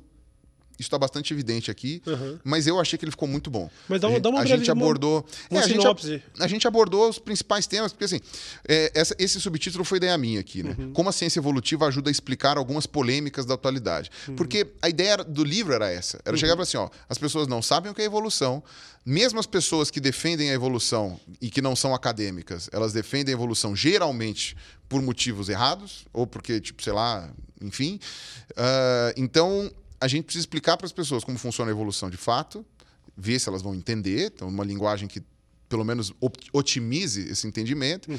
Isso 0.77 0.87
está 0.87 0.97
bastante 0.97 1.33
evidente 1.33 1.71
aqui, 1.71 2.01
Aham. 2.05 2.39
mas 2.43 2.67
eu 2.67 2.79
achei 2.79 2.97
que 2.99 3.05
ele 3.05 3.11
ficou 3.11 3.27
muito 3.27 3.49
bom. 3.49 3.69
Mas 3.87 4.01
dá 4.01 4.07
uma- 4.09 4.19
dá 4.19 4.29
uma 4.29 4.41
a 4.41 4.45
gente 4.45 4.69
abordou. 4.69 5.25
uma 5.49 5.61
É, 5.61 5.63
a, 5.63 5.67
gente, 5.67 6.23
a 6.39 6.47
gente 6.47 6.67
abordou 6.67 7.09
os 7.09 7.17
principais 7.17 7.65
temas, 7.65 7.93
porque 7.93 8.05
assim, 8.05 8.19
é, 8.67 8.91
essa- 8.93 9.15
esse 9.17 9.39
subtítulo 9.39 9.83
foi 9.85 9.97
ideia 9.97 10.17
minha 10.17 10.39
aqui, 10.39 10.63
né? 10.63 10.75
Uhum. 10.77 10.91
Como 10.93 11.07
a 11.09 11.11
ciência 11.11 11.39
evolutiva 11.39 11.87
ajuda 11.87 12.09
a 12.09 12.11
explicar 12.11 12.57
algumas 12.57 12.85
polêmicas 12.85 13.45
da 13.45 13.53
atualidade. 13.53 14.09
Uhum. 14.27 14.35
Porque 14.35 14.67
a 14.81 14.89
ideia 14.89 15.17
do 15.17 15.43
livro 15.43 15.73
era 15.73 15.89
essa: 15.89 16.19
era 16.25 16.35
chegar 16.35 16.53
e 16.53 16.55
falar 16.55 16.63
assim, 16.63 16.77
ó, 16.77 16.89
as 17.07 17.17
pessoas 17.17 17.47
não 17.47 17.61
sabem 17.61 17.91
o 17.91 17.95
que 17.95 18.01
é 18.01 18.05
evolução, 18.05 18.61
mesmo 19.05 19.39
as 19.39 19.45
pessoas 19.45 19.89
que 19.89 19.99
defendem 20.01 20.49
a 20.51 20.53
evolução 20.53 21.19
e 21.41 21.49
que 21.49 21.61
não 21.61 21.75
são 21.75 21.93
acadêmicas, 21.95 22.69
elas 22.73 22.91
defendem 22.91 23.33
a 23.33 23.37
evolução 23.37 23.75
geralmente 23.75 24.57
por 24.89 25.01
motivos 25.01 25.47
errados, 25.49 26.05
ou 26.13 26.27
porque, 26.27 26.59
tipo, 26.59 26.83
sei 26.83 26.93
lá, 26.93 27.29
enfim. 27.61 27.99
Ah, 28.55 29.13
então, 29.17 29.71
a 29.99 30.07
gente 30.07 30.23
precisa 30.25 30.43
explicar 30.43 30.77
para 30.77 30.85
as 30.85 30.91
pessoas 30.91 31.23
como 31.23 31.37
funciona 31.37 31.71
a 31.71 31.73
evolução 31.73 32.09
de 32.09 32.17
fato, 32.17 32.65
ver 33.17 33.39
se 33.39 33.47
elas 33.49 33.61
vão 33.61 33.73
entender, 33.75 34.31
então, 34.35 34.47
uma 34.47 34.63
linguagem 34.63 35.07
que 35.07 35.21
pelo 35.67 35.83
menos 35.83 36.13
otimize 36.53 37.27
esse 37.29 37.47
entendimento 37.47 38.09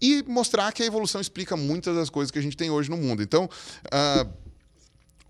e 0.00 0.22
mostrar 0.26 0.72
que 0.72 0.82
a 0.82 0.86
evolução 0.86 1.20
explica 1.20 1.54
muitas 1.56 1.94
das 1.94 2.08
coisas 2.08 2.30
que 2.30 2.38
a 2.38 2.42
gente 2.42 2.56
tem 2.56 2.70
hoje 2.70 2.88
no 2.88 2.96
mundo. 2.96 3.22
Então, 3.22 3.48
ah, 3.92 4.26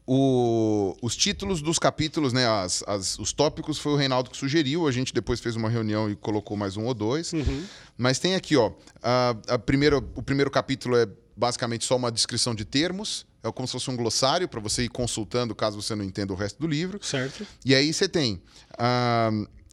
o- 0.06 0.96
os 1.02 1.16
títulos 1.16 1.60
dos 1.60 1.78
capítulos, 1.78 2.32
né, 2.32 2.46
as- 2.46 2.84
as- 2.86 3.18
os 3.18 3.32
tópicos, 3.32 3.78
foi 3.78 3.92
o 3.92 3.96
Reinaldo 3.96 4.30
que 4.30 4.36
sugeriu. 4.36 4.86
A 4.86 4.92
gente 4.92 5.12
depois 5.12 5.40
fez 5.40 5.56
uma 5.56 5.68
reunião 5.68 6.08
e 6.08 6.14
colocou 6.14 6.56
mais 6.56 6.76
um 6.76 6.84
ou 6.86 6.94
dois. 6.94 7.32
Mas 7.98 8.18
tem 8.18 8.34
aqui, 8.36 8.56
ó, 8.56 8.72
a, 9.02 9.34
a 9.48 9.58
primeira, 9.58 9.98
o 9.98 10.22
primeiro 10.22 10.50
capítulo 10.50 10.96
é 10.96 11.08
basicamente 11.36 11.84
só 11.84 11.96
uma 11.96 12.12
descrição 12.12 12.54
de 12.54 12.64
termos. 12.64 13.26
É 13.46 13.52
como 13.52 13.66
se 13.66 13.72
fosse 13.72 13.90
um 13.90 13.96
glossário 13.96 14.48
para 14.48 14.60
você 14.60 14.84
ir 14.84 14.88
consultando 14.88 15.54
caso 15.54 15.80
você 15.80 15.94
não 15.94 16.04
entenda 16.04 16.32
o 16.32 16.36
resto 16.36 16.58
do 16.60 16.66
livro. 16.66 16.98
Certo. 17.02 17.46
E 17.64 17.74
aí 17.74 17.92
você 17.92 18.08
tem 18.08 18.42
ah, 18.78 19.30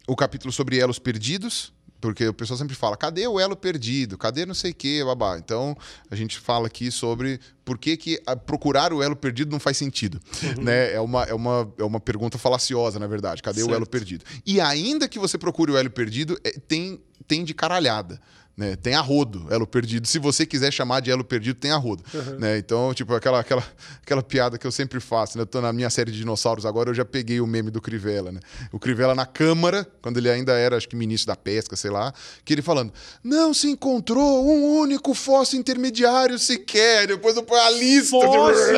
o 0.08 0.16
capítulo 0.16 0.52
sobre 0.52 0.78
elos 0.78 1.00
perdidos, 1.00 1.74
porque 2.04 2.28
o 2.28 2.34
pessoal 2.34 2.58
sempre 2.58 2.76
fala, 2.76 2.98
cadê 2.98 3.26
o 3.26 3.40
elo 3.40 3.56
perdido? 3.56 4.18
Cadê 4.18 4.46
não 4.46 4.54
sei 4.54 4.72
o 4.72 4.76
quê, 4.76 5.02
babá? 5.06 5.38
Então, 5.38 5.74
a 6.12 6.16
gente 6.16 6.38
fala 6.38 6.68
aqui 6.68 6.92
sobre 6.92 7.40
por 7.64 7.78
que, 7.78 7.96
que 7.96 8.22
ah, 8.26 8.36
procurar 8.36 8.92
o 8.92 9.02
elo 9.02 9.16
perdido 9.16 9.52
não 9.52 9.60
faz 9.60 9.78
sentido. 9.78 10.20
Né? 10.62 10.94
É, 10.94 11.00
uma, 11.00 11.24
é, 11.24 11.34
uma, 11.34 11.74
é 11.78 11.84
uma 11.84 12.02
pergunta 12.02 12.38
falaciosa, 12.38 13.00
na 13.00 13.08
verdade. 13.08 13.42
Cadê 13.42 13.62
o 13.62 13.66
Certo. 13.66 13.76
elo 13.78 13.86
perdido? 13.88 14.26
E 14.46 14.60
ainda 14.60 15.08
que 15.08 15.18
você 15.18 15.38
procure 15.38 15.72
o 15.72 15.78
elo 15.78 15.90
perdido, 15.90 16.38
é, 16.44 16.52
tem, 16.52 17.02
tem 17.26 17.46
de 17.46 17.54
caralhada. 17.54 18.20
Né? 18.56 18.76
Tem 18.76 18.94
arrodo, 18.94 19.48
elo 19.50 19.66
perdido. 19.66 20.08
Se 20.08 20.20
você 20.20 20.46
quiser 20.46 20.72
chamar 20.72 21.00
de 21.00 21.10
elo 21.10 21.24
perdido, 21.24 21.56
tem 21.56 21.72
arrodo. 21.72 22.04
Né? 22.38 22.60
Então, 22.60 22.94
tipo, 22.94 23.14
aquela, 23.16 23.40
aquela, 23.40 23.64
aquela 24.02 24.22
piada 24.22 24.60
que 24.60 24.68
eu 24.68 24.72
sempre 24.72 25.00
faço. 25.00 25.38
Né? 25.38 25.42
Eu 25.42 25.48
tô 25.48 25.60
na 25.60 25.74
minha 25.74 25.90
série 25.90 26.12
de 26.12 26.20
dinossauros 26.20 26.64
agora, 26.66 26.92
eu 26.92 26.94
já 26.94 27.04
peguei 27.04 27.42
o 27.42 27.48
meme 27.48 27.72
do 27.72 27.82
Crivella. 27.82 28.32
Né? 28.32 28.40
O 28.72 28.80
Crivella 28.80 29.16
na 29.16 29.26
Câmara, 29.26 29.88
quando 30.02 30.18
ele 30.18 30.30
ainda 30.30 30.54
era, 30.54 30.78
acho 30.78 30.88
que, 30.88 30.96
ministro 30.96 31.28
da 31.28 31.36
Pesca, 31.36 31.76
sei 31.76 31.90
lá, 31.90 32.14
que 32.46 32.54
ele 32.54 32.62
falando: 32.62 32.94
não 33.24 33.54
se 33.56 33.68
encontrou 33.68 34.48
um 34.48 34.80
único 34.80 35.16
fóssil 35.16 35.60
intermediário 35.60 36.38
sequer. 36.38 37.08
Depois 37.08 37.36
eu 37.36 37.44
ponho 37.44 37.62
a 37.62 37.72
lista. 37.72 38.20
Fóssil, 38.20 38.74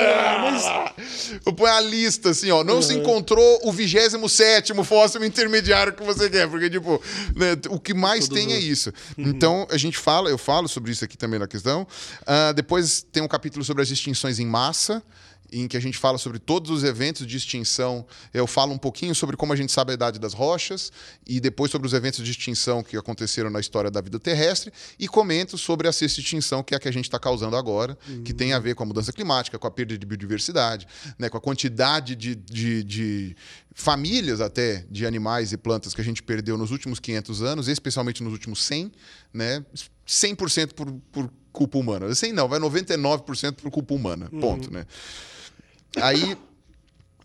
Eu 1.45 1.53
ponho 1.53 1.73
a 1.73 1.81
lista, 1.81 2.29
assim, 2.29 2.49
ó. 2.49 2.63
Não 2.63 2.81
se 2.81 2.93
encontrou 2.93 3.59
o 3.63 3.71
27 3.71 4.73
fóssil 4.85 5.23
intermediário 5.23 5.93
que 5.93 6.03
você 6.03 6.29
quer. 6.29 6.47
Porque, 6.47 6.69
tipo, 6.69 7.01
né, 7.35 7.57
o 7.69 7.79
que 7.79 7.93
mais 7.93 8.27
Todos 8.27 8.43
tem 8.43 8.53
é 8.53 8.59
isso. 8.59 8.93
Então, 9.17 9.64
a 9.71 9.77
gente 9.77 9.97
fala, 9.97 10.29
eu 10.29 10.37
falo 10.37 10.67
sobre 10.67 10.91
isso 10.91 11.03
aqui 11.03 11.17
também 11.17 11.39
na 11.39 11.47
questão. 11.47 11.87
Ah, 12.25 12.51
depois 12.51 13.05
tem 13.11 13.21
um 13.23 13.27
capítulo 13.27 13.63
sobre 13.63 13.83
as 13.83 13.89
extinções 13.89 14.39
em 14.39 14.45
massa. 14.45 15.03
Em 15.57 15.67
que 15.67 15.77
a 15.77 15.79
gente 15.79 15.97
fala 15.97 16.17
sobre 16.17 16.37
todos 16.37 16.69
os 16.69 16.83
eventos 16.83 17.25
de 17.25 17.37
extinção. 17.37 18.05
Eu 18.33 18.45
falo 18.45 18.73
um 18.73 18.77
pouquinho 18.77 19.15
sobre 19.15 19.37
como 19.37 19.53
a 19.53 19.55
gente 19.55 19.71
sabe 19.71 19.91
a 19.91 19.93
idade 19.93 20.19
das 20.19 20.33
rochas, 20.33 20.91
e 21.25 21.39
depois 21.39 21.71
sobre 21.71 21.87
os 21.87 21.93
eventos 21.93 22.23
de 22.23 22.29
extinção 22.29 22.83
que 22.83 22.97
aconteceram 22.97 23.49
na 23.49 23.59
história 23.59 23.89
da 23.89 24.01
vida 24.01 24.19
terrestre, 24.19 24.71
e 24.99 25.07
comento 25.07 25.57
sobre 25.57 25.87
a 25.87 25.93
sexta 25.93 26.19
extinção, 26.19 26.61
que 26.61 26.73
é 26.73 26.77
a 26.77 26.79
que 26.79 26.89
a 26.89 26.91
gente 26.91 27.05
está 27.05 27.17
causando 27.17 27.55
agora, 27.55 27.97
que 28.23 28.33
tem 28.33 28.53
a 28.53 28.59
ver 28.59 28.75
com 28.75 28.83
a 28.83 28.85
mudança 28.85 29.13
climática, 29.13 29.57
com 29.57 29.67
a 29.67 29.71
perda 29.71 29.97
de 29.97 30.05
biodiversidade, 30.05 30.87
né, 31.17 31.29
com 31.29 31.37
a 31.37 31.41
quantidade 31.41 32.15
de, 32.15 32.35
de, 32.35 32.83
de 32.83 33.35
famílias 33.73 34.41
até 34.41 34.85
de 34.89 35.05
animais 35.05 35.51
e 35.51 35.57
plantas 35.57 35.93
que 35.93 36.01
a 36.01 36.03
gente 36.03 36.21
perdeu 36.21 36.57
nos 36.57 36.71
últimos 36.71 36.99
500 36.99 37.41
anos, 37.41 37.67
especialmente 37.67 38.21
nos 38.23 38.33
últimos 38.33 38.63
100, 38.63 38.91
né, 39.33 39.65
100% 40.07 40.73
por, 40.73 40.91
por 41.11 41.31
culpa 41.51 41.77
humana. 41.77 42.13
100 42.13 42.33
não, 42.33 42.47
vai 42.47 42.59
99% 42.59 43.53
por 43.53 43.71
culpa 43.71 43.93
humana, 43.93 44.29
ponto, 44.41 44.71
né? 44.71 44.85
Aí, 46.01 46.37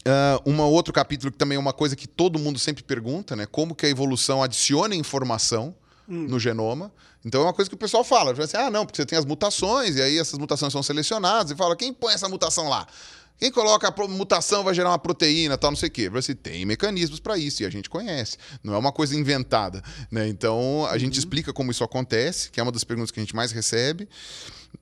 ah, 0.07 0.41
um 0.47 0.61
outro 0.61 0.93
capítulo 0.93 1.31
que 1.33 1.39
também 1.39 1.57
é 1.57 1.59
uma 1.59 1.73
coisa 1.73 1.97
que 1.97 2.07
todo 2.07 2.39
mundo 2.39 2.59
sempre 2.59 2.83
pergunta, 2.83 3.37
né? 3.37 3.47
Como 3.47 3.75
que 3.75 3.87
a 3.87 3.89
evolução 3.89 4.43
adiciona 4.43 4.95
informação 4.95 5.75
no 6.11 6.41
genoma. 6.41 6.93
Então 7.25 7.43
é 7.43 7.45
uma 7.45 7.53
coisa 7.53 7.69
que 7.69 7.75
o 7.75 7.79
pessoal 7.79 8.03
fala. 8.03 8.33
Assim, 8.33 8.57
ah, 8.57 8.69
não, 8.69 8.85
porque 8.85 8.97
você 8.97 9.07
tem 9.07 9.19
as 9.19 9.25
mutações, 9.25 9.97
e 9.97 10.03
aí 10.03 10.19
essas 10.19 10.39
mutações 10.39 10.73
são 10.73 10.83
selecionadas, 10.83 11.53
e 11.53 11.55
fala, 11.55 11.77
quem 11.77 11.93
põe 11.93 12.13
essa 12.13 12.29
mutação 12.29 12.69
lá? 12.69 12.87
Quem 13.39 13.51
coloca 13.51 13.89
a 13.89 14.09
mutação 14.09 14.63
vai 14.63 14.75
gerar 14.75 14.91
uma 14.91 14.99
proteína, 14.99 15.57
tal, 15.57 15.71
não 15.71 15.77
sei 15.77 15.89
o 15.89 15.93
quê. 15.93 16.11
Você 16.11 16.35
tem 16.35 16.67
mecanismos 16.67 17.21
para 17.21 17.39
isso 17.39 17.63
e 17.63 17.67
a 17.67 17.71
gente 17.71 17.89
conhece. 17.89 18.37
Não 18.63 18.75
é 18.75 18.79
uma 18.79 18.93
coisa 18.93 19.17
inventada. 19.17 19.83
Né? 20.11 20.29
Então 20.29 20.87
a 20.91 20.99
gente 20.99 21.19
explica 21.19 21.51
como 21.51 21.71
isso 21.71 21.83
acontece, 21.83 22.51
que 22.51 22.61
é 22.61 22.63
uma 22.63 22.71
das 22.71 22.85
perguntas 22.85 23.11
que 23.11 23.19
a 23.19 23.23
gente 23.23 23.35
mais 23.35 23.51
recebe. 23.51 24.07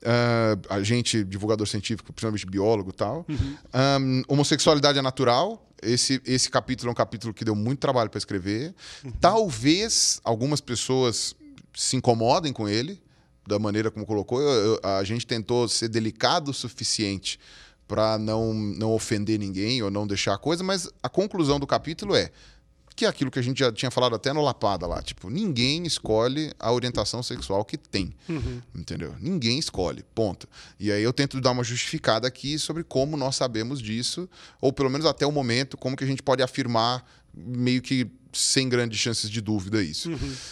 Ah, 0.05 0.57
a 0.77 0.83
gente, 0.83 1.25
divulgador 1.25 1.67
científico, 1.67 2.13
principalmente 2.13 2.47
biólogo 2.47 2.91
e 2.91 2.93
tal. 2.93 3.27
Ahn, 3.73 4.23
homossexualidade 4.29 4.99
é 4.99 5.03
natural. 5.03 5.65
Esse, 5.83 6.21
esse 6.25 6.51
capítulo 6.51 6.89
é 6.89 6.93
um 6.93 6.95
capítulo 6.95 7.33
que 7.35 7.45
deu 7.45 7.55
muito 7.55 7.79
trabalho 7.81 8.09
para 8.11 8.19
escrever. 8.19 8.75
Talvez 9.21 10.21
algumas 10.25 10.61
pessoas 10.61 11.35
se 11.75 11.97
incomodem 11.97 12.53
com 12.53 12.69
ele, 12.69 13.01
da 13.47 13.59
maneira 13.59 13.91
como 13.91 14.05
colocou. 14.07 14.41
Eu- 14.41 14.75
eu- 14.75 14.81
a 14.83 15.05
gente 15.05 15.27
tentou 15.27 15.69
ser 15.69 15.89
delicado 15.89 16.51
o 16.51 16.55
suficiente 16.55 17.39
para 17.87 18.19
não, 18.19 18.53
não 18.55 18.93
ofender 18.93 19.39
ninguém 19.39 19.83
ou 19.83 19.91
não 19.91 20.07
deixar 20.07 20.35
a 20.35 20.39
coisa, 20.39 20.63
mas 20.65 20.89
a 21.03 21.09
conclusão 21.09 21.59
do 21.61 21.67
capítulo 21.67 22.15
é 22.15 22.31
que 22.99 23.05
é 23.05 23.09
aquilo 23.09 23.31
que 23.31 23.39
a 23.39 23.43
gente 23.43 23.61
já 23.61 23.71
tinha 23.71 23.93
falado 23.93 24.17
até 24.17 24.33
no 24.33 24.43
Lapada 24.43 24.85
lá, 24.85 25.01
tipo, 25.01 25.31
ninguém 25.31 25.87
escolhe 25.87 26.53
a 26.59 26.73
orientação 26.73 27.23
sexual 27.23 27.65
que 27.65 27.77
tem, 27.77 28.13
entendeu? 28.75 29.15
Ninguém 29.21 29.57
escolhe, 29.57 30.05
ponto. 30.17 30.49
E 30.81 30.91
aí 30.91 31.01
eu 31.01 31.13
tento 31.13 31.41
dar 31.41 31.53
uma 31.53 31.63
justificada 31.63 32.27
aqui 32.27 32.59
sobre 32.59 32.83
como 32.83 33.17
nós 33.17 33.37
sabemos 33.37 33.81
disso, 33.81 34.29
ou 34.61 34.73
pelo 34.73 34.91
menos 34.91 35.07
até 35.07 35.25
o 35.25 35.31
momento, 35.31 35.77
como 35.77 35.97
que 35.97 36.03
a 36.03 36.07
gente 36.09 36.25
pode 36.25 36.43
afirmar 36.43 37.09
meio 37.33 37.81
que 37.81 38.05
sem 38.33 38.69
grandes 38.69 38.99
chances 38.99 39.31
de 39.31 39.41
dúvida 39.41 39.81
isso. 39.81 40.11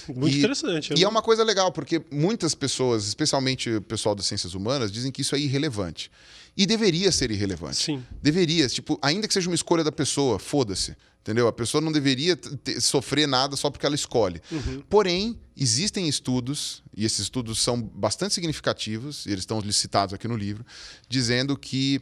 Muito 0.08 0.34
E- 0.36 0.38
interessante. 0.38 0.94
E 0.96 1.02
é 1.02 1.08
uma 1.08 1.20
coisa 1.22 1.42
legal, 1.42 1.72
porque 1.72 2.00
muitas 2.12 2.54
pessoas, 2.54 3.08
especialmente 3.08 3.70
o 3.70 3.82
pessoal 3.82 4.14
das 4.14 4.24
ciências 4.26 4.54
humanas, 4.54 4.92
dizem 4.92 5.10
que 5.10 5.20
isso 5.22 5.34
é 5.34 5.38
irrelevante. 5.40 6.10
E 6.56 6.64
deveria 6.66 7.12
ser 7.12 7.30
irrelevante. 7.30 7.76
Sim. 7.76 8.04
Deveria, 8.22 8.66
tipo, 8.68 8.98
ainda 9.02 9.28
que 9.28 9.34
seja 9.34 9.48
uma 9.48 9.54
escolha 9.54 9.84
da 9.84 9.92
pessoa, 9.92 10.38
foda-se. 10.38 10.96
Entendeu? 11.20 11.48
A 11.48 11.52
pessoa 11.52 11.80
não 11.80 11.90
deveria 11.90 12.36
ter- 12.36 12.80
sofrer 12.80 13.26
nada 13.26 13.56
só 13.56 13.68
porque 13.68 13.84
ela 13.84 13.96
escolhe. 13.96 14.40
Porém, 14.88 15.38
existem 15.56 16.08
estudos, 16.08 16.84
e 16.96 17.04
esses 17.04 17.18
estudos 17.18 17.58
são 17.60 17.82
bastante 17.82 18.32
significativos, 18.32 19.26
e 19.26 19.30
eles 19.30 19.40
estão 19.40 19.58
licitados 19.60 20.14
aqui 20.14 20.28
no 20.28 20.36
livro, 20.36 20.64
dizendo 21.08 21.56
que 21.58 22.00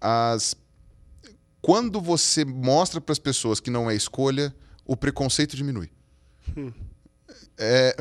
as 0.00 0.54
quando 1.62 2.00
você 2.00 2.44
mostra 2.44 3.00
para 3.00 3.12
as 3.12 3.18
pessoas 3.18 3.58
que 3.58 3.70
não 3.70 3.90
é 3.90 3.96
escolha, 3.96 4.54
o 4.84 4.94
preconceito 4.96 5.56
diminui. 5.56 5.90
É, 7.58 7.96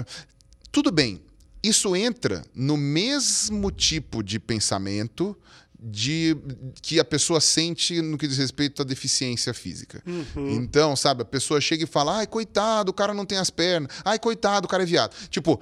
tudo 0.72 0.92
bem, 0.92 1.22
isso 1.64 1.96
entra 1.96 2.46
no 2.54 2.78
mesmo 2.78 3.72
tipo 3.72 4.22
de 4.22 4.40
pensamento 4.40 5.36
de 5.80 6.36
que 6.82 7.00
a 7.00 7.06
pessoa 7.06 7.40
sente 7.42 8.02
no 8.02 8.18
que 8.18 8.28
diz 8.28 8.38
respeito 8.38 8.82
à 8.82 8.86
deficiência 8.86 9.54
física. 9.54 10.02
Então, 10.36 10.96
sabe, 10.96 11.22
a 11.22 11.26
pessoa 11.26 11.60
chega 11.62 11.84
e 11.84 11.88
fala: 11.88 12.18
"Ai, 12.18 12.28
coitado, 12.28 12.92
o 12.92 12.94
cara 12.94 13.14
não 13.14 13.26
tem 13.26 13.38
as 13.38 13.50
pernas. 13.50 13.92
Ai, 14.04 14.18
coitado, 14.20 14.66
o 14.66 14.70
cara 14.70 14.84
é 14.84 14.86
viado". 14.86 15.14
Tipo, 15.30 15.60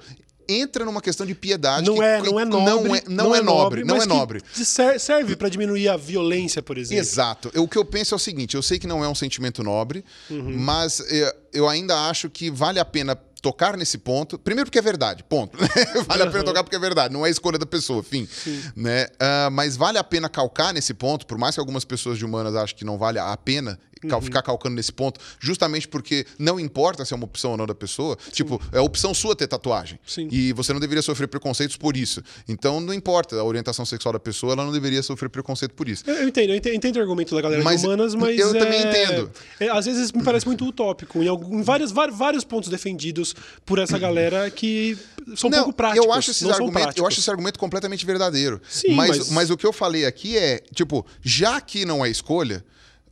entra 0.48 0.84
numa 0.84 1.00
questão 1.00 1.24
de 1.26 1.34
piedade. 1.34 1.86
Não 1.86 1.94
que- 1.96 2.02
é, 2.02 2.20
não 2.22 2.38
é 2.38 2.44
nobre. 2.44 2.74
Não 2.84 2.94
é, 2.94 3.02
não 3.08 3.34
é 3.34 3.42
nobre, 3.42 3.84
não 3.84 3.96
é 4.02 4.06
nobre. 4.06 4.42
ser- 4.52 5.00
serve 5.00 5.36
pra 5.36 5.48
diminuir 5.48 5.88
a 5.88 5.96
violência, 5.96 6.62
por 6.62 6.76
exemplo. 6.76 7.00
Exato. 7.02 7.50
Eu- 7.54 7.64
O 7.64 7.68
que 7.68 7.78
eu 7.78 7.84
penso 7.84 8.14
é 8.14 8.16
o 8.16 8.18
seguinte: 8.18 8.54
eu 8.54 8.62
sei 8.62 8.78
que 8.78 8.86
não 8.86 9.02
é 9.02 9.08
um 9.08 9.14
sentimento 9.14 9.62
nobre, 9.62 10.04
Uhum. 10.30 10.58
mas 10.58 11.00
eh, 11.00 11.34
eu 11.52 11.66
ainda 11.68 12.08
acho 12.10 12.28
que 12.28 12.50
vale 12.50 12.78
a 12.78 12.84
pena 12.84 13.18
tocar 13.44 13.76
nesse 13.76 13.98
ponto. 13.98 14.38
Primeiro 14.38 14.70
porque 14.70 14.78
é 14.78 14.82
verdade, 14.82 15.22
ponto. 15.22 15.58
vale 16.08 16.22
a 16.22 16.30
pena 16.30 16.44
tocar 16.44 16.64
porque 16.64 16.76
é 16.76 16.78
verdade, 16.78 17.12
não 17.12 17.26
é 17.26 17.28
a 17.28 17.30
escolha 17.30 17.58
da 17.58 17.66
pessoa, 17.66 18.02
fim. 18.02 18.26
Né? 18.74 19.06
Ah, 19.20 19.50
mas 19.52 19.76
vale 19.76 19.98
a 19.98 20.04
pena 20.04 20.30
calcar 20.30 20.72
nesse 20.72 20.94
ponto, 20.94 21.26
por 21.26 21.36
mais 21.36 21.54
que 21.54 21.60
algumas 21.60 21.84
pessoas 21.84 22.16
de 22.16 22.24
humanas 22.24 22.56
achem 22.56 22.74
que 22.74 22.84
não 22.86 22.96
vale 22.96 23.18
a 23.18 23.36
pena 23.36 23.78
Uhum. 24.12 24.20
ficar 24.22 24.42
calcando 24.42 24.74
nesse 24.76 24.92
ponto, 24.92 25.20
justamente 25.40 25.86
porque 25.88 26.26
não 26.38 26.58
importa 26.60 27.04
se 27.04 27.12
é 27.12 27.16
uma 27.16 27.24
opção 27.24 27.52
ou 27.52 27.56
não 27.56 27.66
da 27.66 27.74
pessoa. 27.74 28.16
Tipo, 28.32 28.60
é 28.72 28.80
opção 28.80 29.12
sua 29.14 29.34
ter 29.36 29.46
tatuagem. 29.46 29.98
Sim. 30.06 30.28
E 30.30 30.52
você 30.52 30.72
não 30.72 30.80
deveria 30.80 31.02
sofrer 31.02 31.26
preconceitos 31.28 31.76
por 31.76 31.96
isso. 31.96 32.22
Então 32.48 32.80
não 32.80 32.92
importa 32.94 33.36
a 33.36 33.44
orientação 33.44 33.84
sexual 33.84 34.12
da 34.12 34.20
pessoa, 34.20 34.52
ela 34.52 34.64
não 34.64 34.72
deveria 34.72 35.02
sofrer 35.02 35.28
preconceito 35.28 35.74
por 35.74 35.88
isso. 35.88 36.04
Eu, 36.06 36.14
eu 36.16 36.28
entendo, 36.28 36.50
eu 36.50 36.56
entendo, 36.56 36.72
eu 36.72 36.76
entendo 36.76 36.96
o 36.96 37.00
argumento 37.00 37.34
da 37.34 37.40
galera 37.40 37.62
Mas 37.62 37.80
de 37.80 37.86
humanas, 37.86 38.14
mas. 38.14 38.38
eu 38.38 38.54
é- 38.54 38.58
também 38.58 38.80
entendo. 38.80 39.30
é, 39.60 39.68
às 39.68 39.84
vezes 39.86 40.12
me 40.12 40.22
parece 40.22 40.46
muito 40.46 40.64
utópico. 40.66 41.22
Em, 41.22 41.28
algum, 41.28 41.58
em 41.58 41.62
vários, 41.62 41.90
vários, 41.92 42.44
pontos 42.44 42.68
defendidos 42.68 43.34
por 43.64 43.78
essa 43.78 43.98
galera 43.98 44.50
que 44.50 44.96
são 45.36 45.48
um 45.48 45.52
pouco 45.52 45.72
práticos. 45.72 46.04
Eu 46.06 46.12
acho, 46.12 46.30
esse 46.30 46.44
não 46.44 46.50
argumento, 46.52 46.98
eu 46.98 47.06
acho 47.06 47.20
esse 47.20 47.30
argumento 47.30 47.58
completamente 47.58 48.04
verdadeiro. 48.04 48.60
Sim, 48.68 48.94
mas, 48.94 49.18
mas- 49.18 49.30
mas 49.30 49.50
o 49.50 49.56
que 49.56 49.66
eu 49.66 49.72
falei 49.72 50.04
aqui 50.04 50.36
é, 50.36 50.60
tipo, 50.74 51.04
já 51.22 51.60
que 51.60 51.84
não 51.84 52.04
é 52.04 52.10
escolha, 52.10 52.64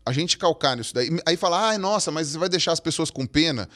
a 0.05 0.13
gente 0.13 0.37
calcar 0.39 0.77
nisso 0.77 0.95
daí. 0.95 1.11
Aí 1.27 1.37
falar, 1.37 1.69
ai, 1.71 1.79
nossa, 1.79 2.11
mas 2.11 2.29
você 2.29 2.39
vai 2.39 2.49
deixar 2.49 2.73
as 2.73 2.81
pessoas 2.81 3.11
com 3.11 3.27
pena. 3.27 3.69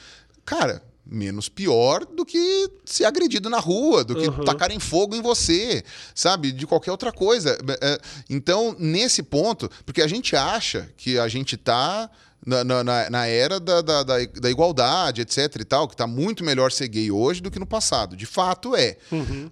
Cara, 0.45 0.81
menos 1.09 1.47
pior 1.47 2.05
do 2.05 2.25
que 2.25 2.69
ser 2.85 3.05
agredido 3.05 3.49
na 3.49 3.59
rua, 3.59 4.03
do 4.03 4.13
que 4.15 4.27
Uhum. 4.27 4.43
tacarem 4.43 4.77
fogo 4.79 5.15
em 5.15 5.21
você, 5.21 5.83
sabe? 6.13 6.51
De 6.51 6.67
qualquer 6.67 6.91
outra 6.91 7.11
coisa. 7.13 7.57
É, 7.81 7.97
Então, 8.29 8.75
nesse 8.77 9.23
ponto, 9.23 9.69
porque 9.85 10.01
a 10.01 10.07
gente 10.07 10.35
acha 10.35 10.89
que 10.97 11.17
a 11.17 11.27
gente 11.27 11.55
tá. 11.57 12.09
Na, 12.45 12.63
na- 12.63 13.09
na- 13.09 13.25
era 13.25 13.59
da, 13.59 13.81
da, 13.81 14.03
da, 14.03 14.15
da 14.25 14.49
igualdade, 14.49 15.21
etc 15.21 15.53
e 15.59 15.65
tal, 15.65 15.85
que 15.87 15.97
tá 15.97 16.05
muito 16.07 16.43
melhor 16.45 16.71
ser 16.71 16.87
gay 16.87 17.11
hoje 17.11 17.41
do 17.41 17.49
que 17.51 17.59
no 17.59 17.65
passado. 17.65 18.15
De 18.15 18.25
fato 18.25 18.73
é. 18.75 18.95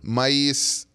Mas 0.01 0.87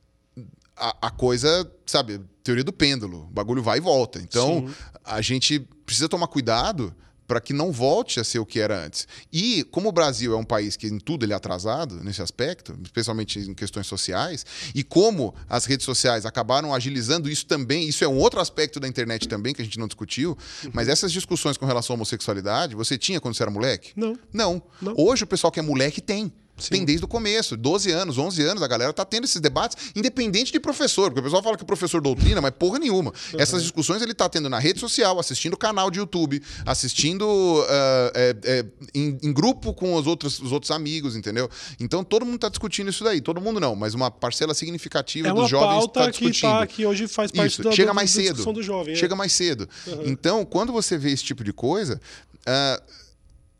a, 0.77 1.09
a 1.09 1.11
coisa, 1.11 1.71
sabe, 1.85 2.21
teoria 2.43 2.65
do 2.65 2.73
pêndulo, 2.73 3.25
o 3.25 3.33
bagulho 3.33 3.63
vai 3.63 3.79
e 3.79 3.81
volta. 3.81 4.19
Então, 4.19 4.69
a 5.05 5.21
gente 5.21 5.61
precisa 5.85 6.09
tomar 6.09 6.27
cuidado 6.27 6.95
para 7.31 7.41
que 7.41 7.53
não 7.53 7.71
volte 7.71 8.19
a 8.19 8.25
ser 8.25 8.41
o 8.41 8.45
que 8.45 8.59
era 8.59 8.85
antes. 8.85 9.07
E 9.33 9.63
como 9.71 9.89
o 9.89 9.93
Brasil 9.93 10.33
é 10.33 10.37
um 10.37 10.45
país 10.45 10.77
que 10.77 10.89
em 10.89 10.99
tudo 10.99 11.25
ele 11.25 11.33
é 11.33 11.37
atrasado 11.37 12.03
nesse 12.03 12.21
aspecto, 12.21 12.77
especialmente 12.83 13.39
em 13.39 13.55
questões 13.55 13.87
sociais, 13.87 14.45
e 14.75 14.83
como 14.83 15.33
as 15.49 15.65
redes 15.65 15.87
sociais 15.87 16.27
acabaram 16.27 16.75
agilizando 16.75 17.31
isso 17.31 17.47
também, 17.47 17.89
isso 17.89 18.03
é 18.03 18.09
um 18.09 18.19
outro 18.19 18.41
aspecto 18.41 18.81
da 18.81 18.89
internet 18.89 19.29
também 19.29 19.55
que 19.55 19.63
a 19.63 19.65
gente 19.65 19.79
não 19.79 19.87
discutiu, 19.87 20.37
mas 20.73 20.89
essas 20.89 21.13
discussões 21.13 21.57
com 21.57 21.67
relação 21.67 21.95
à 21.95 21.99
homossexualidade, 21.99 22.75
você 22.75 22.99
tinha 22.99 23.21
quando 23.21 23.37
você 23.37 23.45
era 23.45 23.51
moleque? 23.53 23.93
Não. 23.95 24.19
Não. 24.33 24.61
Não. 24.83 24.95
Hoje 24.97 25.23
o 25.23 25.27
pessoal 25.29 25.53
que 25.53 25.61
é 25.61 25.63
moleque 25.63 26.01
tem. 26.01 26.33
Sim. 26.61 26.71
Tem 26.71 26.85
desde 26.85 27.05
o 27.05 27.09
começo, 27.09 27.57
12 27.57 27.91
anos, 27.91 28.19
11 28.19 28.43
anos, 28.43 28.63
a 28.63 28.67
galera 28.69 28.93
tá 28.93 29.05
tendo 29.05 29.25
esses 29.25 29.41
debates, 29.41 29.93
independente 29.97 30.53
de 30.53 30.61
professor, 30.61 31.11
porque 31.11 31.21
o 31.21 31.23
pessoal 31.25 31.43
fala 31.43 31.57
que 31.57 31.63
o 31.63 31.67
professor 31.67 32.01
doutrina, 32.01 32.41
mas 32.41 32.53
porra 32.53 32.79
nenhuma. 32.79 33.13
Essas 33.39 33.63
discussões 33.63 34.03
ele 34.03 34.15
tá 34.15 34.29
tendo 34.29 34.49
na 34.49 34.59
rede 34.59 34.79
social, 34.81 35.19
assistindo 35.19 35.57
canal 35.57 35.91
de 35.91 35.99
YouTube, 35.99 36.43
assistindo 36.67 37.65
ah, 37.69 38.13
é, 38.15 38.37
é, 38.45 38.65
em, 38.95 39.19
em 39.23 39.33
grupo 39.33 39.73
com 39.75 39.95
os 39.95 40.07
outros, 40.07 40.39
os 40.41 40.53
outros 40.53 40.71
amigos, 40.71 41.17
entendeu? 41.17 41.49
Então 41.79 42.03
todo 42.05 42.25
mundo 42.27 42.39
tá 42.39 42.49
discutindo 42.49 42.91
isso 42.91 43.05
daí. 43.05 43.21
Todo 43.21 43.41
mundo 43.41 43.59
não, 43.61 43.75
mas 43.77 43.95
uma 43.95 44.11
parcela 44.11 44.55
significativa 44.55 45.29
É 45.29 45.33
dos 45.33 45.49
jovens 45.49 45.87
tá 45.93 46.05
que, 46.11 46.31
discutindo. 46.31 46.51
tá, 46.51 46.67
que 46.67 46.87
hoje 46.87 47.09
faz 47.09 47.31
parte 47.31 47.53
Isso, 47.53 47.63
da, 47.63 47.73
chega 47.73 47.89
da- 47.89 47.95
mais 47.95 48.11
da 48.13 48.21
cedo. 48.21 48.27
discussão 48.35 48.53
do 48.53 48.63
jovem. 48.63 48.95
é. 48.95 48.97
Chega 48.97 49.15
mais 49.17 49.33
cedo. 49.33 49.69
Então, 50.05 50.45
quando 50.45 50.73
você 50.73 50.97
vê 50.99 51.11
esse 51.11 51.25
tipo 51.25 51.43
de 51.45 51.53
coisa, 51.53 52.01
ah, 52.47 52.83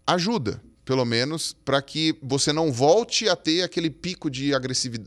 ajuda, 0.07 0.61
pelo 0.85 1.05
menos, 1.05 1.55
para 1.65 1.81
que 1.83 2.17
você 2.23 2.53
não 2.53 2.73
volte 2.73 3.29
a 3.29 3.37
ter 3.37 3.63
aquele 3.63 3.91
pico 3.91 4.31
de, 4.31 4.51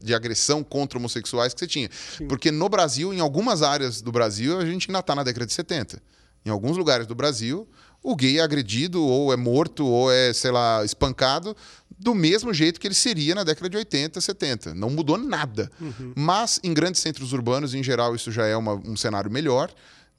de 0.02 0.14
agressão 0.16 0.64
contra 0.64 0.98
homossexuais 0.98 1.54
que 1.54 1.60
você 1.60 1.68
tinha. 1.68 1.90
Porque 2.28 2.52
no 2.52 2.70
Brasil, 2.70 3.14
em 3.14 3.20
algumas 3.20 3.62
áreas 3.62 4.02
do 4.02 4.12
Brasil, 4.12 4.58
a 4.60 4.66
gente 4.66 4.90
ainda 4.90 5.00
está 5.00 5.14
na 5.16 5.24
década 5.24 5.46
de 5.46 5.54
70. 5.54 6.02
Em 6.46 6.50
alguns 6.50 6.78
lugares 6.78 7.08
do 7.08 7.16
Brasil, 7.16 7.68
o 8.02 8.16
gay 8.16 8.38
é 8.40 8.42
agredido, 8.42 9.02
ou 9.04 9.34
é 9.34 9.38
morto, 9.38 9.86
ou 9.86 10.12
é, 10.12 10.32
sei 10.34 10.52
lá, 10.52 10.84
espancado, 10.86 11.56
do 11.98 12.14
mesmo 12.14 12.54
jeito 12.54 12.80
que 12.80 12.88
ele 12.88 12.94
seria 12.96 13.34
na 13.36 13.44
década 13.44 13.70
de 13.70 13.78
80, 13.78 14.20
70. 14.20 14.74
Não 14.74 14.90
mudou 14.90 15.18
nada. 15.18 15.72
Mas 16.16 16.60
em 16.64 16.74
grandes 16.74 17.02
centros 17.02 17.32
urbanos, 17.34 17.74
em 17.74 17.82
geral, 17.84 18.14
isso 18.16 18.32
já 18.32 18.46
é 18.46 18.56
uma- 18.58 18.76
um 18.76 18.96
cenário 18.98 19.32
melhor. 19.32 19.72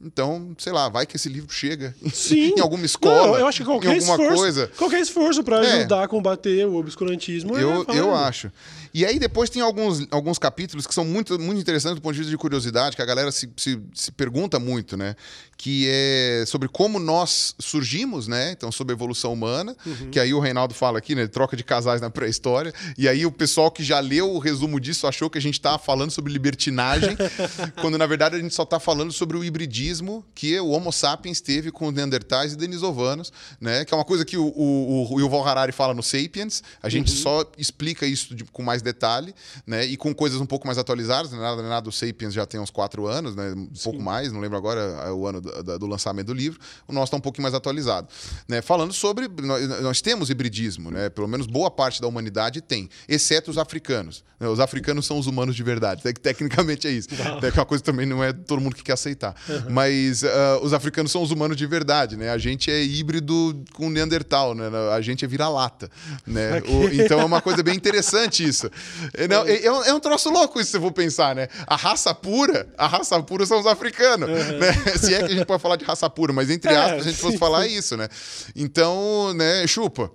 Então, 0.05 0.55
sei 0.59 0.73
lá, 0.73 0.89
vai 0.89 1.07
que 1.07 1.17
esse 1.17 1.29
livro 1.29 1.51
chega 1.53 1.95
em 2.31 2.61
alguma 2.61 2.85
escola, 2.85 3.29
Não, 3.33 3.39
eu 3.39 3.47
acho 3.47 3.59
que 3.59 3.65
qualquer 3.65 3.97
em 3.97 3.99
alguma 3.99 4.15
esforço, 4.17 4.37
coisa. 4.39 4.67
Qualquer 4.77 5.01
esforço 5.01 5.43
pra 5.43 5.65
É. 5.65 5.73
ajudar 5.79 6.05
a 6.05 6.09
combater 6.09 6.67
o 6.67 6.75
obscurantismo. 6.77 7.57
é 7.57 7.63
Eu, 7.63 7.71
válido. 7.85 7.93
eu 7.95 8.15
acho. 8.15 8.51
E 8.93 9.05
aí 9.05 9.19
depois 9.19 9.51
tem 9.51 9.61
alguns, 9.61 10.07
alguns 10.11 10.39
capítulos 10.39 10.87
que 10.87 10.95
são 10.95 11.05
muito, 11.05 11.37
muito 11.39 11.61
interessantes 11.61 11.97
do 11.99 12.03
ponto 12.03 12.13
de 12.13 12.19
vista 12.21 12.31
de 12.31 12.39
curiosidade, 12.39 12.95
que 12.95 13.03
a 13.03 13.05
galera 13.07 13.33
se, 13.33 13.51
se, 13.57 13.81
se 13.93 14.13
pergunta 14.13 14.59
muito, 14.61 14.97
né? 14.97 15.17
Que 15.57 15.89
é 15.91 16.45
sobre 16.47 16.69
como 16.69 17.01
nós 17.01 17.55
surgimos, 17.59 18.29
né? 18.29 18.53
Então, 18.53 18.71
sobre 18.71 18.93
a 18.93 18.97
evolução 18.97 19.33
humana, 19.33 19.75
Uhum. 19.85 20.11
que 20.11 20.21
aí 20.21 20.33
o 20.33 20.39
Reinaldo 20.39 20.75
fala 20.75 20.99
aqui, 20.99 21.15
né? 21.15 21.27
Troca 21.27 21.57
de 21.57 21.65
casais 21.65 22.01
na 22.01 22.09
pré-história. 22.11 22.73
E 22.97 23.09
aí 23.09 23.27
o 23.27 23.33
pessoal 23.33 23.69
que 23.71 23.83
já 23.83 23.99
leu 23.99 24.31
o 24.33 24.39
resumo 24.39 24.79
disso 24.79 25.07
achou 25.09 25.29
que 25.29 25.39
a 25.39 25.41
gente 25.41 25.55
estava 25.55 25.79
falando 25.79 26.11
sobre 26.13 26.33
libertinagem, 26.33 27.17
quando 27.81 27.99
na 27.99 28.07
verdade 28.07 28.37
a 28.37 28.39
gente 28.39 28.55
só 28.55 28.63
está 28.63 28.79
falando 28.79 29.13
sobre 29.13 29.37
o 29.37 29.43
hibridismo 29.45 29.94
que 30.35 30.59
o 30.61 30.69
Homo 30.71 30.93
sapiens 30.93 31.41
teve 31.41 31.71
com 31.71 31.89
os 31.89 31.95
Neandertais 31.95 32.53
e 32.53 32.57
Denisovanos, 32.57 33.33
né? 33.61 33.85
Que 33.85 33.93
é 33.93 33.97
uma 33.97 34.05
coisa 34.05 34.25
que 34.25 34.37
o, 34.37 34.47
o, 34.47 35.15
o 35.15 35.21
Yuval 35.21 35.47
Harari 35.47 35.73
fala 35.73 35.93
no 35.95 36.03
Sapiens. 36.03 36.63
A 36.83 36.89
gente 36.89 37.11
só 37.11 37.45
explica 37.59 38.07
isso 38.07 38.35
de- 38.35 38.45
com 38.45 38.63
mais 38.63 38.83
detalhe, 38.83 39.35
né? 39.67 39.85
E 39.85 39.97
com 39.97 40.15
coisas 40.15 40.41
um 40.41 40.47
pouco 40.47 40.67
mais 40.67 40.79
atualizadas. 40.79 41.31
né? 41.33 41.39
Nada, 41.39 41.63
nada 41.63 41.83
do 41.83 41.93
Sapiens 41.93 42.33
já 42.35 42.47
tem 42.47 42.59
uns 42.61 42.71
quatro 42.71 43.07
anos, 43.07 43.35
né? 43.37 43.53
Um 43.53 43.67
pouco 43.83 44.01
mais, 44.01 44.33
não 44.33 44.41
lembro 44.41 44.57
agora 44.57 44.81
é 44.81 45.11
o 45.11 45.27
ano 45.27 45.41
do, 45.41 45.79
do 45.79 45.87
lançamento 45.87 46.27
do 46.29 46.35
livro. 46.35 46.59
O 46.89 46.93
nosso 46.93 47.07
está 47.07 47.17
um 47.17 47.21
pouquinho 47.21 47.43
mais 47.43 47.55
atualizado, 47.55 48.09
né? 48.49 48.63
Falando 48.63 48.93
sobre 48.93 49.29
nós, 49.43 49.69
nós 49.83 50.01
temos 50.01 50.31
hibridismo, 50.31 50.91
né? 50.91 51.09
Pelo 51.11 51.29
menos 51.29 51.47
boa 51.47 51.71
parte 51.71 52.01
da 52.01 52.07
humanidade 52.09 52.61
tem, 52.61 52.89
exceto 53.09 53.51
os 53.51 53.59
africanos. 53.59 54.25
né? 54.41 54.49
Os 54.49 54.61
africanos 54.61 55.07
são 55.07 55.19
os 55.19 55.27
humanos 55.27 55.55
de 55.57 55.63
verdade. 55.63 56.03
Tec- 56.03 56.19
Tecnicamente 56.19 56.87
é 56.87 56.91
isso. 56.91 57.09
Né? 57.13 57.51
Que 57.51 57.59
é 57.59 57.61
uma 57.61 57.67
coisa 57.67 57.83
também 57.85 58.07
não 58.07 58.23
é 58.25 58.33
todo 58.33 58.61
mundo 58.61 58.75
que 58.75 58.83
quer 58.83 58.93
aceitar. 58.95 59.35
Mas 59.75 60.23
ah, 60.23 60.61
os 60.63 60.73
africanos 60.73 61.11
são 61.11 61.21
os 61.23 61.31
humanos 61.33 61.57
de 61.57 61.67
verdade, 61.67 62.17
né? 62.17 62.31
A 62.31 62.39
gente 62.39 62.71
é 62.71 62.81
híbrido 62.83 63.61
com 63.75 63.91
Neandertal, 63.91 64.55
né? 64.55 64.67
A 64.97 65.01
gente 65.01 65.25
é 65.25 65.29
vira-lata, 65.29 65.91
né? 66.27 66.63
O- 66.71 66.85
então 66.95 67.19
é 67.21 67.25
uma 67.25 67.41
coisa 67.41 67.63
bem 67.63 67.75
interessante 67.75 68.47
isso. 68.47 68.71
É, 69.17 69.27
não, 69.29 69.45
é, 69.47 69.65
é 69.65 69.73
um, 69.73 69.83
é 69.85 69.95
um 69.95 70.01
troço 70.01 70.31
louco 70.31 70.61
isso, 70.61 70.71
se 70.71 70.77
você 70.79 70.81
for 70.81 70.93
pensar, 70.93 71.35
né? 71.35 71.49
A 71.67 71.77
raça 71.77 72.15
pura, 72.15 72.69
a 72.79 72.87
raça 72.87 73.21
pura 73.23 73.45
são 73.47 73.59
os 73.61 73.67
africanos, 73.67 74.29
né? 74.29 74.73
Se 74.99 75.15
é 75.15 75.19
que 75.19 75.33
a 75.33 75.37
gente 75.37 75.45
pode 75.47 75.61
falar 75.63 75.77
de 75.77 75.85
raça 75.85 76.09
pura, 76.11 76.33
mas 76.33 76.51
entre 76.51 76.73
É, 76.73 76.77
aspas, 76.77 77.01
a 77.07 77.11
gente 77.11 77.19
fosse 77.19 77.33
sim, 77.33 77.39
falar 77.39 77.67
isso, 77.67 77.97
né? 77.97 78.09
Então, 78.55 79.33
né, 79.35 79.67
chupa. 79.67 80.11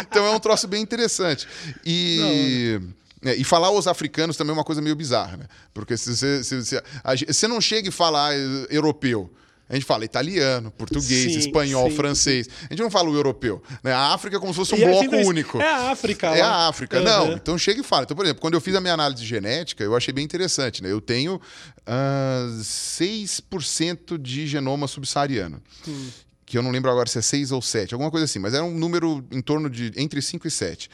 então 0.00 0.26
é 0.26 0.30
um 0.30 0.38
troço 0.40 0.66
bem 0.66 0.82
interessante. 0.82 1.46
E. 1.84 2.80
é, 3.24 3.34
e 3.34 3.44
falar 3.44 3.70
os 3.70 3.86
africanos 3.86 4.36
também 4.36 4.52
é 4.52 4.54
uma 4.54 4.64
coisa 4.64 4.80
meio 4.80 4.94
bizarra, 4.94 5.36
né? 5.36 5.46
Porque 5.74 5.96
se 5.96 6.14
você, 6.14 6.44
se, 6.44 6.64
se- 6.64 6.82
você 7.26 7.48
não 7.48 7.60
chega 7.60 7.88
e 7.88 7.92
fala 7.92 8.28
ah, 8.28 8.34
europeu. 8.70 9.32
A 9.70 9.74
gente 9.74 9.84
fala 9.84 10.02
italiano, 10.02 10.70
português, 10.70 11.30
Sim, 11.34 11.38
espanhol, 11.38 11.90
sim, 11.90 11.96
francês. 11.96 12.48
A 12.62 12.72
gente 12.72 12.80
não 12.80 12.90
fala 12.90 13.10
o 13.10 13.14
europeu. 13.14 13.62
Né? 13.84 13.92
A 13.92 14.14
África 14.14 14.38
é 14.38 14.40
como 14.40 14.50
se 14.50 14.56
fosse 14.56 14.74
um 14.74 14.78
E 14.78 14.82
é 14.82 14.88
bloco 14.90 15.16
único. 15.28 15.60
É 15.60 15.70
a 15.70 15.90
África. 15.90 16.28
É 16.28 16.40
lá. 16.40 16.48
a 16.48 16.68
África. 16.68 16.96
Aham. 16.98 17.04
Não, 17.04 17.32
então 17.34 17.58
chega 17.58 17.78
e 17.78 17.84
fala. 17.84 18.04
Então, 18.04 18.16
por 18.16 18.24
exemplo, 18.24 18.40
quando 18.40 18.54
eu 18.54 18.62
fiz 18.62 18.74
a 18.74 18.80
minha 18.80 18.94
análise 18.94 19.22
genética, 19.26 19.84
eu 19.84 19.94
achei 19.94 20.14
bem 20.14 20.24
interessante. 20.24 20.82
Né? 20.82 20.90
Eu 20.90 21.02
tenho 21.02 21.38
ah, 21.86 22.46
6% 22.62 24.16
de 24.16 24.46
genoma 24.46 24.88
subsaariano. 24.88 25.60
Hum. 25.86 26.08
Que 26.46 26.56
eu 26.56 26.62
não 26.62 26.70
lembro 26.70 26.90
agora 26.90 27.06
se 27.06 27.18
é 27.18 27.22
6 27.22 27.52
ou 27.52 27.60
7, 27.60 27.92
alguma 27.92 28.10
coisa 28.10 28.24
assim. 28.24 28.38
Mas 28.38 28.54
era 28.54 28.64
um 28.64 28.72
número 28.72 29.22
em 29.30 29.42
torno 29.42 29.68
de 29.68 29.92
entre 29.96 30.22
5 30.22 30.48
e 30.48 30.50
7, 30.50 30.88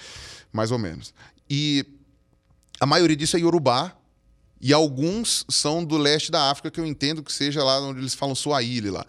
mais 0.52 0.72
ou 0.72 0.78
menos. 0.78 1.14
E 1.48 1.86
a 2.80 2.86
maioria 2.86 3.16
disso 3.16 3.36
é 3.36 3.40
Yorubá. 3.40 3.92
E 4.60 4.72
alguns 4.72 5.44
são 5.50 5.84
do 5.84 5.98
leste 5.98 6.30
da 6.30 6.50
África, 6.50 6.70
que 6.70 6.80
eu 6.80 6.86
entendo 6.86 7.22
que 7.22 7.30
seja 7.30 7.62
lá 7.62 7.80
onde 7.80 8.00
eles 8.00 8.14
falam 8.14 8.34
Swahili 8.34 8.90
lá. 8.90 9.04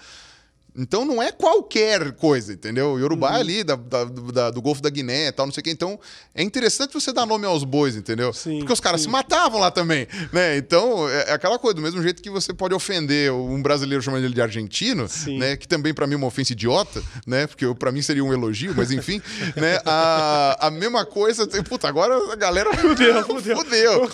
Então 0.77 1.06
não 1.06 1.22
é 1.22 1.31
qualquer 1.31 2.11
coisa, 2.14 2.53
entendeu? 2.53 2.91
O 2.93 2.99
Yorubá 2.99 3.38
é 3.38 3.39
ali 3.39 3.64
da, 3.64 3.76
da- 3.76 4.03
da- 4.06 4.52
do 4.52 4.61
Golfo 4.61 4.81
da 4.81 4.89
Guiné 4.89 5.27
e 5.27 5.31
tal, 5.31 5.45
não 5.45 5.53
sei 5.53 5.61
o 5.61 5.64
quê. 5.64 5.72
Então 5.72 5.99
é 6.34 6.43
interessante 6.43 6.93
você 6.93 7.14
dar 7.14 7.26
nome 7.26 7.45
aos 7.45 7.64
bois, 7.64 7.95
entendeu? 7.95 8.34
Sim, 8.34 8.60
Porque 8.60 8.73
os 8.73 8.80
caras 8.80 9.02
sim. 9.02 9.06
se 9.07 9.11
matavam 9.11 9.60
lá 9.60 9.72
também, 9.72 10.07
né? 10.31 10.57
Então 10.57 11.07
é 11.10 11.26
é 11.27 11.34
aquela 11.34 11.57
coisa, 11.57 11.73
do 11.76 11.81
mesmo 11.81 12.02
jeito 12.03 12.22
que 12.22 12.30
você 12.30 12.53
pode 12.53 12.73
ofender 12.76 13.31
um 13.31 13.61
brasileiro 13.61 14.02
chamando 14.03 14.23
ele 14.26 14.34
de 14.34 14.41
argentino, 14.41 15.07
Sim. 15.07 15.39
né? 15.39 15.56
Que 15.56 15.68
também 15.68 15.93
pra 15.93 16.06
mim 16.06 16.14
é 16.14 16.18
uma 16.18 16.27
ofensa 16.27 16.52
idiota, 16.53 17.02
né? 17.26 17.47
Porque 17.47 17.65
pra 17.76 17.91
mim 17.91 18.02
seria 18.02 18.23
um 18.23 18.31
elogio, 18.34 18.73
mas 18.76 18.91
enfim, 18.91 19.22
né? 19.56 19.80
A, 19.85 20.68
a 20.68 20.72
mesma 20.72 21.06
coisa, 21.06 21.47
puta, 21.64 21.88
agora 21.88 22.15
a 22.31 22.35
galera 22.35 22.73
Fudeu, 22.76 23.23
fudeu. 23.23 23.57
fudeu. 23.57 24.10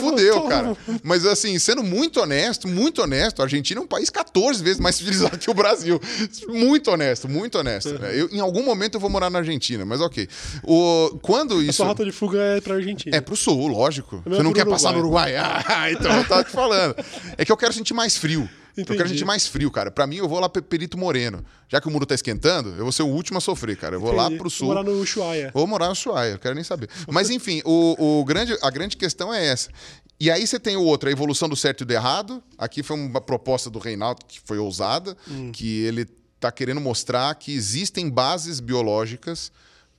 Fudeu, 0.00 0.34
todo 0.34 0.48
cara. 0.48 0.76
Mas 1.02 1.24
assim, 1.24 1.58
sendo 1.58 1.82
muito 1.82 2.20
honesto, 2.20 2.66
muito 2.68 3.00
honesto, 3.02 3.40
a 3.40 3.44
Argentina 3.44 3.80
é 3.80 3.84
um 3.84 3.86
país 3.86 4.10
14 4.10 4.62
vezes 4.62 4.80
mais 4.80 4.96
civilizado 4.96 5.38
que 5.38 5.50
o 5.50 5.54
Brasil. 5.54 5.99
Muito 6.48 6.90
honesto, 6.90 7.28
muito 7.28 7.58
honesto. 7.58 7.90
Uhum. 7.90 8.06
Eu, 8.06 8.28
em 8.30 8.40
algum 8.40 8.64
momento 8.64 8.94
eu 8.94 9.00
vou 9.00 9.10
morar 9.10 9.30
na 9.30 9.38
Argentina, 9.38 9.84
mas 9.84 10.00
ok. 10.00 10.28
O, 10.64 11.18
quando 11.22 11.58
A 11.58 11.62
isso. 11.62 11.74
sua 11.74 11.86
rota 11.86 12.04
de 12.04 12.12
fuga 12.12 12.38
é 12.38 12.60
pra 12.60 12.74
Argentina. 12.74 13.16
É 13.16 13.20
pro 13.20 13.36
sul, 13.36 13.66
lógico. 13.68 14.22
meu 14.26 14.36
Você 14.36 14.42
não 14.42 14.50
é 14.50 14.54
quer 14.54 14.62
pro 14.62 14.72
passar 14.72 14.92
no 14.92 14.98
Uruguai? 15.00 15.34
Ah, 15.40 15.90
então 15.90 16.12
eu 16.16 16.26
tava 16.26 16.44
te 16.44 16.50
falando. 16.50 16.94
É 17.38 17.44
que 17.44 17.52
eu 17.52 17.56
quero 17.56 17.72
sentir 17.72 17.94
mais 17.94 18.16
frio. 18.16 18.48
Eu 18.76 18.82
Entendi. 18.82 18.96
quero 18.98 19.08
sentir 19.08 19.24
mais 19.24 19.46
frio, 19.46 19.70
cara. 19.70 19.90
Pra 19.90 20.06
mim, 20.06 20.16
eu 20.16 20.28
vou 20.28 20.38
lá 20.40 20.48
pro 20.48 20.62
Perito 20.62 20.96
Moreno. 20.96 21.44
Já 21.68 21.80
que 21.80 21.88
o 21.88 21.90
muro 21.90 22.06
tá 22.06 22.14
esquentando, 22.14 22.70
eu 22.70 22.84
vou 22.84 22.92
ser 22.92 23.02
o 23.02 23.06
último 23.08 23.38
a 23.38 23.40
sofrer, 23.40 23.76
cara. 23.76 23.96
Eu 23.96 24.00
vou 24.00 24.12
lá 24.12 24.24
Entendi. 24.24 24.38
pro 24.38 24.44
Vou 24.44 24.50
sul. 24.50 24.68
morar 24.68 24.82
no 24.82 24.92
Ushuaia. 24.92 25.50
Vou 25.52 25.66
morar 25.66 25.86
no 25.86 25.92
Ushuaia, 25.92 26.32
eu 26.32 26.38
quero 26.38 26.54
nem 26.54 26.64
saber. 26.64 26.88
Mas 27.08 27.30
enfim, 27.30 27.60
o, 27.64 28.20
o 28.20 28.24
grande, 28.24 28.56
a 28.62 28.70
grande 28.70 28.96
questão 28.96 29.32
é 29.34 29.44
essa. 29.46 29.70
E 30.20 30.30
aí 30.30 30.46
você 30.46 30.60
tem 30.60 30.76
o 30.76 30.82
outro, 30.82 31.08
a 31.08 31.12
evolução 31.12 31.48
do 31.48 31.56
certo 31.56 31.80
e 31.80 31.84
do 31.86 31.92
errado. 31.92 32.42
Aqui 32.58 32.82
foi 32.82 32.94
uma 32.94 33.22
proposta 33.22 33.70
do 33.70 33.78
Reinaldo 33.78 34.22
que 34.28 34.38
foi 34.44 34.58
ousada, 34.58 35.16
que 35.52 35.80
ele 35.80 36.06
está 36.36 36.52
querendo 36.52 36.80
mostrar 36.80 37.34
que 37.34 37.52
existem 37.52 38.08
bases 38.10 38.60
biológicas 38.60 39.50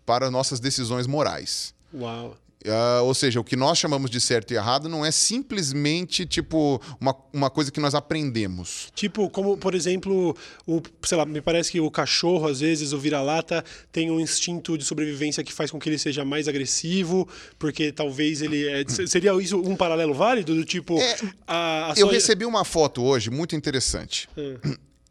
para 0.05 0.29
nossas 0.29 0.59
decisões 0.59 1.07
morais. 1.07 1.73
Uau. 1.93 2.37
Ah, 2.67 3.01
ou 3.03 3.13
seja, 3.13 3.39
o 3.39 3.43
que 3.43 3.55
nós 3.55 3.77
chamamos 3.77 4.09
de 4.09 4.21
certo 4.21 4.51
e 4.51 4.55
errado 4.55 4.87
não 4.87 5.05
é 5.05 5.11
simplesmente 5.11 6.25
tipo 6.25 6.81
uma, 6.99 7.15
uma 7.33 7.49
coisa 7.49 7.71
que 7.71 7.79
nós 7.79 7.95
aprendemos. 7.95 8.89
Tipo, 8.95 9.29
como, 9.29 9.57
por 9.57 9.73
exemplo, 9.73 10.35
o, 10.67 10.81
sei 11.03 11.17
lá, 11.17 11.25
me 11.25 11.41
parece 11.41 11.71
que 11.71 11.79
o 11.79 11.89
cachorro, 11.89 12.47
às 12.47 12.59
vezes, 12.59 12.93
o 12.93 12.99
vira-lata, 12.99 13.63
tem 13.91 14.11
um 14.11 14.19
instinto 14.19 14.77
de 14.77 14.83
sobrevivência 14.83 15.43
que 15.43 15.51
faz 15.53 15.71
com 15.71 15.79
que 15.79 15.89
ele 15.89 15.97
seja 15.97 16.23
mais 16.23 16.47
agressivo, 16.47 17.27
porque 17.57 17.91
talvez 17.91 18.41
ele. 18.41 18.67
é- 18.67 18.85
seria 19.07 19.33
isso 19.41 19.59
um 19.59 19.75
paralelo 19.75 20.13
válido? 20.13 20.53
Do 20.55 20.63
tipo. 20.65 20.97
É, 20.99 21.15
a, 21.47 21.87
a 21.87 21.89
Eu 21.91 22.05
sua- 22.07 22.11
recebi 22.11 22.45
uma 22.45 22.63
foto 22.63 23.01
hoje 23.03 23.29
muito 23.29 23.55
interessante. 23.55 24.29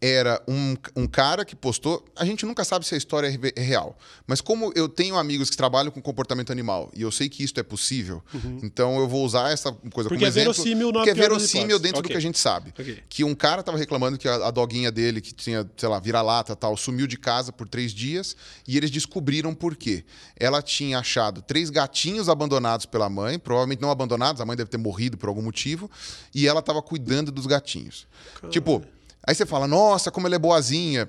Era 0.03 0.43
um, 0.49 0.77
um 0.97 1.07
cara 1.07 1.45
que 1.45 1.55
postou. 1.55 2.03
A 2.17 2.25
gente 2.25 2.47
nunca 2.47 2.65
sabe 2.65 2.87
se 2.87 2.95
a 2.95 2.99
história 2.99 3.27
é 3.29 3.53
é 3.55 3.63
real. 3.63 3.99
Mas 4.27 4.41
como 4.41 4.73
eu 4.75 4.89
tenho 4.89 5.17
amigos 5.17 5.51
que 5.51 5.57
trabalham 5.57 5.91
com 5.91 6.01
comportamento 6.01 6.51
animal 6.51 6.91
e 6.95 7.03
eu 7.03 7.11
sei 7.13 7.29
que 7.29 7.45
isto 7.45 7.61
é 7.61 7.63
possível, 7.63 8.23
então 8.63 8.99
eu 8.99 9.07
vou 9.07 9.25
usar 9.25 9.51
essa 9.53 9.71
coisa 9.93 10.09
Porque 10.09 10.15
como 10.15 10.25
é 10.25 10.29
exemplo. 10.29 10.53
verossímil 10.55 10.93
porque 10.93 11.11
é 11.11 11.15
verossímil 11.15 11.79
dentro 11.79 12.01
do 12.03 12.07
Ok. 12.07 12.13
que 12.13 12.17
a 12.17 12.21
gente 12.21 12.39
sabe. 12.39 12.71
Ok. 12.79 13.03
Que 13.11 13.25
um 13.25 13.35
cara 13.35 13.63
tava 13.63 13.77
reclamando 13.77 14.17
que 14.17 14.27
a, 14.27 14.47
a 14.47 14.51
doguinha 14.51 14.91
dele, 14.91 15.21
que 15.21 15.35
tinha, 15.35 15.69
sei 15.77 15.89
lá, 15.89 15.99
vira-lata 16.01 16.57
tal, 16.57 16.77
sumiu 16.79 17.07
de 17.07 17.19
casa 17.19 17.53
por 17.53 17.69
três 17.69 17.93
dias 17.93 18.35
e 18.67 18.77
eles 18.79 18.91
descobriram 18.91 19.55
por 19.55 19.77
quê. 19.77 20.05
Ela 20.37 20.63
tinha 20.63 20.99
achado 20.99 21.43
três 21.43 21.69
gatinhos 21.69 22.29
abandonados 22.31 22.87
pela 22.87 23.11
mãe, 23.11 23.39
provavelmente 23.39 23.83
não 23.83 23.91
abandonados, 23.91 24.41
a 24.41 24.47
mãe 24.47 24.57
deve 24.57 24.71
ter 24.71 24.79
morrido 24.79 25.19
por 25.19 25.29
algum 25.29 25.43
motivo, 25.43 25.91
e 26.35 26.49
ela 26.49 26.63
tava 26.63 26.81
cuidando 26.81 27.31
dos 27.31 27.45
gatinhos. 27.47 28.07
Tipo, 28.49 28.83
aí 29.27 29.35
você 29.35 29.47
fala, 29.47 29.67
nossa, 29.67 30.11
como 30.11 30.27
ela 30.27 30.37
é 30.37 30.39
boazinha. 30.39 31.09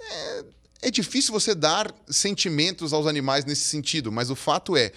É, 0.00 0.44
é 0.82 0.90
difícil 0.90 1.32
você 1.32 1.54
dar 1.54 1.94
sentimentos 2.08 2.92
aos 2.92 3.06
animais 3.06 3.44
nesse 3.44 3.62
sentido, 3.62 4.10
mas 4.10 4.30
o 4.30 4.36
fato 4.36 4.76
é, 4.76 4.92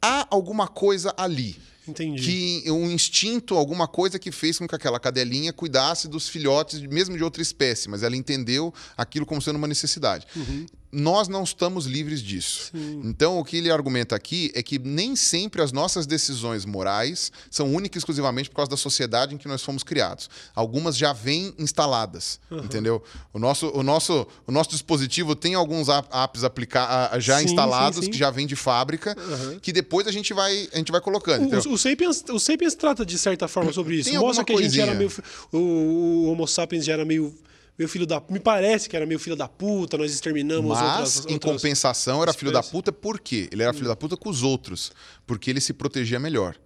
há 0.00 0.26
alguma 0.30 0.66
coisa 0.66 1.14
ali 1.16 1.60
Entendi. 1.86 2.22
que 2.62 2.70
um 2.70 2.90
instinto, 2.90 3.56
alguma 3.56 3.86
coisa 3.86 4.18
que 4.18 4.32
fez 4.32 4.58
com 4.58 4.66
que 4.66 4.74
aquela 4.74 4.98
cadelinha 4.98 5.52
cuidasse 5.52 6.08
dos 6.08 6.28
filhotes, 6.28 6.80
mesmo 6.80 7.16
de 7.16 7.22
outra 7.22 7.42
espécie, 7.42 7.88
mas 7.88 8.02
ela 8.02 8.16
entendeu 8.16 8.72
aquilo 8.96 9.26
como 9.26 9.42
sendo 9.42 9.56
uma 9.56 9.68
necessidade. 9.68 10.26
Nós 10.92 11.26
não 11.26 11.42
estamos 11.42 11.86
livres 11.86 12.20
disso. 12.22 12.70
Então, 13.02 13.38
o 13.38 13.44
que 13.44 13.56
ele 13.56 13.70
argumenta 13.70 14.14
aqui 14.14 14.52
é 14.54 14.62
que 14.62 14.78
nem 14.78 15.16
sempre 15.16 15.62
as 15.62 15.72
nossas 15.72 16.04
decisões 16.06 16.66
morais 16.66 17.32
são 17.50 17.72
únicas 17.74 17.96
e 17.96 17.98
exclusivamente 18.00 18.50
por 18.50 18.56
causa 18.56 18.70
da 18.72 18.76
sociedade 18.76 19.34
em 19.34 19.38
que 19.38 19.48
nós 19.48 19.62
fomos 19.62 19.82
criados. 19.82 20.28
Algumas 20.54 20.94
já 20.96 21.14
vêm 21.14 21.54
instaladas, 21.58 22.38
entendeu? 22.50 23.02
O 23.32 23.38
nosso, 23.38 23.68
o, 23.74 23.82
nosso, 23.82 24.26
o 24.46 24.52
nosso 24.52 24.68
dispositivo 24.70 25.34
tem 25.34 25.54
alguns 25.54 25.88
ap- 25.88 26.12
apps 26.14 26.44
aplica 26.44 26.80
a- 26.82 27.14
a- 27.16 27.18
já 27.18 27.38
Sim, 27.38 27.44
sim, 27.46 27.50
instalados 27.52 28.04
sim. 28.04 28.10
que 28.10 28.18
já 28.18 28.30
vêm 28.30 28.46
de 28.46 28.54
fábrica, 28.56 29.16
que 29.62 29.72
depois 29.72 30.06
a 30.06 30.12
gente 30.12 30.34
vai, 30.34 30.68
a 30.74 30.76
gente 30.76 30.92
vai 30.92 31.00
colocando. 31.00 31.50
O, 31.68 31.72
o, 31.72 31.78
Sapiens, 31.78 32.22
o 32.28 32.38
Sapiens 32.38 32.74
trata 32.74 33.06
de 33.06 33.16
certa 33.16 33.48
forma 33.48 33.72
sobre 33.72 33.94
isso. 33.96 34.10
Tem 34.10 34.18
Mostra 34.18 34.44
que 34.44 34.52
a 34.52 34.56
gente 34.60 34.78
era 34.78 34.94
coisinha. 34.94 35.22
meio. 35.52 35.64
O, 35.64 36.26
o 36.26 36.30
Homo 36.32 36.46
sapiens 36.46 36.84
já 36.84 36.92
era 36.92 37.04
meio. 37.06 37.34
Meio 37.78 37.88
filho 37.88 38.06
da. 38.06 38.22
Me 38.28 38.38
parece 38.38 38.88
que 38.88 38.94
era 38.96 39.06
meio 39.06 39.18
filho 39.18 39.34
da 39.36 39.48
puta, 39.48 39.96
nós 39.96 40.12
exterminamos 40.12 40.78
Mas, 40.78 41.16
outras. 41.16 41.26
em 41.30 41.34
outras- 41.34 41.52
compensação, 41.54 42.22
era 42.22 42.32
filho 42.32 42.52
da 42.52 42.62
puta 42.62 42.92
por 42.92 43.18
quê? 43.18 43.48
Ele 43.50 43.62
era 43.62 43.72
filho 43.72 43.88
da 43.88 43.96
puta 43.96 44.16
com 44.16 44.28
os 44.28 44.42
outros, 44.42 44.92
porque 45.26 45.48
ele 45.50 45.60
se 45.60 45.72
protegia 45.72 46.18
melhor. 46.20 46.56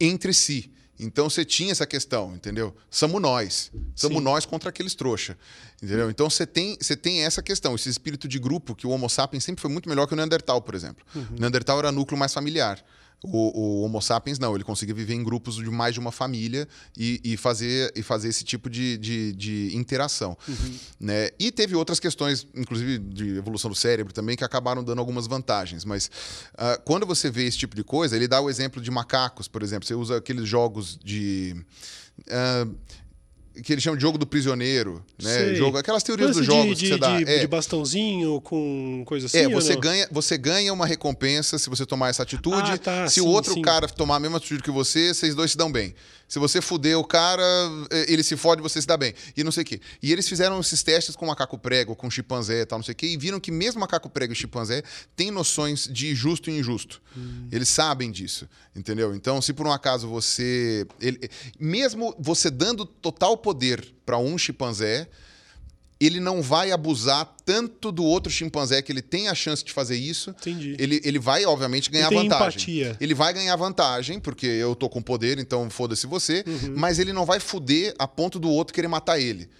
Entre 0.00 0.32
si. 0.32 0.70
Então 1.02 1.30
você 1.30 1.44
tinha 1.46 1.72
essa 1.72 1.86
questão, 1.86 2.34
entendeu? 2.34 2.76
Somos 2.90 3.20
nós. 3.22 3.70
Somos 3.96 4.18
Sim. 4.18 4.22
nós 4.24 4.44
contra 4.44 4.68
aqueles 4.68 4.94
trouxa. 4.94 5.36
Entendeu? 5.82 6.10
Então 6.10 6.28
você 6.28 6.46
tem, 6.46 6.76
você 6.80 6.94
tem 6.94 7.24
essa 7.24 7.42
questão, 7.42 7.74
esse 7.74 7.88
espírito 7.88 8.28
de 8.28 8.38
grupo 8.38 8.74
que 8.74 8.86
o 8.86 8.90
Homo 8.90 9.08
sapiens 9.08 9.42
sempre 9.42 9.62
foi 9.62 9.70
muito 9.70 9.88
melhor 9.88 10.06
que 10.06 10.12
o 10.12 10.16
Neandertal, 10.16 10.60
por 10.60 10.74
exemplo. 10.74 11.02
O 11.14 11.40
Neandertal 11.40 11.78
era 11.78 11.90
núcleo 11.90 12.18
mais 12.18 12.34
familiar. 12.34 12.84
O, 13.22 13.60
o 13.60 13.82
Homo 13.82 14.00
sapiens 14.00 14.38
não, 14.38 14.54
ele 14.54 14.64
conseguia 14.64 14.94
viver 14.94 15.14
em 15.14 15.22
grupos 15.22 15.56
de 15.56 15.70
mais 15.70 15.92
de 15.92 16.00
uma 16.00 16.10
família 16.10 16.66
e, 16.96 17.20
e 17.22 17.36
fazer, 17.36 17.92
e 17.94 18.02
fazer 18.02 18.28
esse 18.28 18.42
tipo 18.44 18.70
de, 18.70 18.96
de, 18.96 19.32
de 19.32 19.76
interação. 19.76 20.36
Né? 20.98 21.28
E 21.38 21.52
teve 21.52 21.76
outras 21.76 22.00
questões, 22.00 22.46
inclusive 22.54 22.98
de 22.98 23.36
evolução 23.36 23.70
do 23.70 23.76
cérebro 23.76 24.12
também, 24.12 24.36
que 24.36 24.44
acabaram 24.44 24.82
dando 24.82 25.00
algumas 25.00 25.26
vantagens. 25.26 25.84
Mas 25.84 26.10
ah, 26.56 26.80
quando 26.84 27.04
você 27.04 27.30
vê 27.30 27.44
esse 27.44 27.58
tipo 27.58 27.76
de 27.76 27.84
coisa, 27.84 28.16
ele 28.16 28.26
dá 28.26 28.40
o 28.40 28.48
exemplo 28.48 28.80
de 28.80 28.90
macacos, 28.90 29.46
por 29.48 29.62
exemplo. 29.62 29.86
Você 29.86 29.94
usa 29.94 30.16
aqueles 30.16 30.48
jogos 30.48 30.98
de. 31.02 31.56
ah, 32.30 32.66
que 33.64 33.72
eles 33.72 33.82
chamam 33.82 33.96
de 33.96 34.02
jogo 34.02 34.16
do 34.16 34.26
prisioneiro, 34.26 35.04
né? 35.22 35.30
Sei. 35.34 35.54
Jogo, 35.56 35.76
aquelas 35.76 36.02
teorias 36.02 36.36
dos 36.36 36.46
jogos 36.46 36.78
de, 36.78 36.84
que 36.86 36.92
você 36.94 36.98
dá. 36.98 37.18
de, 37.18 37.24
É. 37.30 37.38
de 37.40 37.46
bastãozinho 37.46 38.40
com 38.40 39.02
coisa 39.06 39.26
assim. 39.26 39.38
É, 39.38 39.48
você 39.48 39.76
ganha, 39.76 40.08
você 40.10 40.38
ganha 40.38 40.72
uma 40.72 40.86
recompensa 40.86 41.58
se 41.58 41.68
você 41.68 41.84
tomar 41.84 42.08
essa 42.10 42.22
atitude. 42.22 42.70
Ah, 42.72 42.78
tá, 42.78 43.08
se 43.08 43.14
sim, 43.14 43.20
o 43.20 43.26
outro 43.26 43.54
sim. 43.54 43.62
cara 43.62 43.88
tomar 43.88 44.16
a 44.16 44.20
mesma 44.20 44.38
atitude 44.38 44.62
que 44.62 44.70
você, 44.70 45.12
vocês 45.14 45.34
dois 45.34 45.50
se 45.52 45.56
dão 45.56 45.70
bem. 45.70 45.94
Se 46.28 46.38
você 46.38 46.60
fuder 46.62 46.96
o 46.96 47.02
cara, 47.02 47.42
eh, 47.90 48.06
ele 48.12 48.22
se 48.22 48.36
fode, 48.36 48.62
você 48.62 48.80
se 48.80 48.86
dá 48.86 48.96
bem. 48.96 49.12
E 49.36 49.42
não 49.42 49.50
sei 49.50 49.64
o 49.64 49.66
quê. 49.66 49.80
E 50.00 50.12
eles 50.12 50.28
fizeram 50.28 50.60
esses 50.60 50.80
testes 50.80 51.16
com 51.16 51.26
macaco 51.26 51.58
prego, 51.58 51.96
com 51.96 52.08
chimpanzé 52.08 52.60
e 52.60 52.66
tal, 52.66 52.78
não 52.78 52.84
sei 52.84 52.92
o 52.92 52.96
quê, 52.96 53.06
e 53.08 53.16
viram 53.16 53.40
que 53.40 53.50
mesmo 53.50 53.80
macaco 53.80 54.08
prego 54.08 54.32
e 54.32 54.36
chimpanzé 54.36 54.84
têm 55.16 55.32
noções 55.32 55.88
de 55.90 56.14
justo 56.14 56.48
e 56.48 56.56
injusto. 56.56 57.02
Hum. 57.16 57.48
Eles 57.50 57.68
sabem 57.68 58.12
disso, 58.12 58.48
entendeu? 58.76 59.12
Então, 59.12 59.42
se 59.42 59.52
por 59.52 59.66
um 59.66 59.72
acaso 59.72 60.06
você. 60.06 60.86
ele- 61.00 61.28
mesmo 61.58 62.14
você 62.16 62.48
dando 62.48 62.86
total 62.86 63.36
poder 63.40 63.94
para 64.06 64.18
um 64.18 64.38
chimpanzé, 64.38 65.08
ele 66.00 66.18
não 66.18 66.40
vai 66.40 66.72
abusar 66.72 67.36
tanto 67.44 67.92
do 67.92 68.02
outro 68.02 68.32
chimpanzé 68.32 68.80
que 68.80 68.90
ele 68.90 69.02
tem 69.02 69.28
a 69.28 69.34
chance 69.34 69.62
de 69.62 69.70
fazer 69.70 69.96
isso. 69.96 70.30
Entendi. 70.30 70.74
Ele, 70.78 70.98
ele 71.04 71.18
vai, 71.18 71.44
obviamente, 71.44 71.90
ganhar 71.90 72.08
tem 72.08 72.16
vantagem. 72.22 72.58
empatia. 72.58 72.96
Ele 72.98 73.14
vai 73.14 73.34
ganhar 73.34 73.54
vantagem, 73.56 74.18
porque 74.18 74.46
eu 74.46 74.74
tô 74.74 74.88
com 74.88 75.02
poder, 75.02 75.38
então 75.38 75.68
foda-se 75.68 76.06
você. 76.06 76.42
Uhum. 76.46 76.74
Mas 76.74 76.98
ele 76.98 77.12
não 77.12 77.26
vai 77.26 77.38
fuder 77.38 77.94
a 77.98 78.08
ponto 78.08 78.38
do 78.38 78.48
outro 78.48 78.72
querer 78.72 78.88
matar 78.88 79.20
ele. 79.20 79.50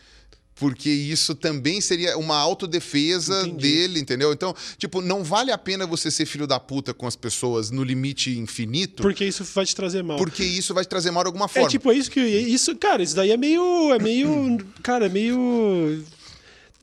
Porque 0.60 0.90
isso 0.90 1.34
também 1.34 1.80
seria 1.80 2.16
uma 2.18 2.36
autodefesa 2.36 3.40
Entendi. 3.46 3.56
dele, 3.56 3.98
entendeu? 3.98 4.30
Então, 4.32 4.54
tipo, 4.76 5.00
não 5.00 5.24
vale 5.24 5.50
a 5.50 5.56
pena 5.58 5.86
você 5.86 6.10
ser 6.10 6.26
filho 6.26 6.46
da 6.46 6.60
puta 6.60 6.92
com 6.94 7.06
as 7.06 7.16
pessoas 7.16 7.70
no 7.70 7.82
limite 7.82 8.38
infinito, 8.38 9.02
Porque 9.02 9.24
isso 9.24 9.42
vai 9.42 9.64
te 9.64 9.74
trazer 9.74 10.04
mal. 10.04 10.18
porque 10.18 10.44
isso 10.44 10.74
vai 10.74 10.84
te 10.84 10.88
trazer 10.88 11.10
mal 11.10 11.22
de 11.24 11.28
alguma 11.28 11.46
É 11.46 11.48
forma. 11.48 11.68
tipo, 11.68 11.90
é 11.90 11.96
isso 11.96 12.10
que. 12.10 12.20
Isso, 12.20 12.76
cara, 12.76 13.02
isso 13.02 13.16
daí 13.16 13.30
é 13.30 13.36
meio. 13.38 13.92
É 13.94 13.98
meio. 13.98 14.58
cara, 14.82 15.06
é 15.06 15.08
meio. 15.08 16.04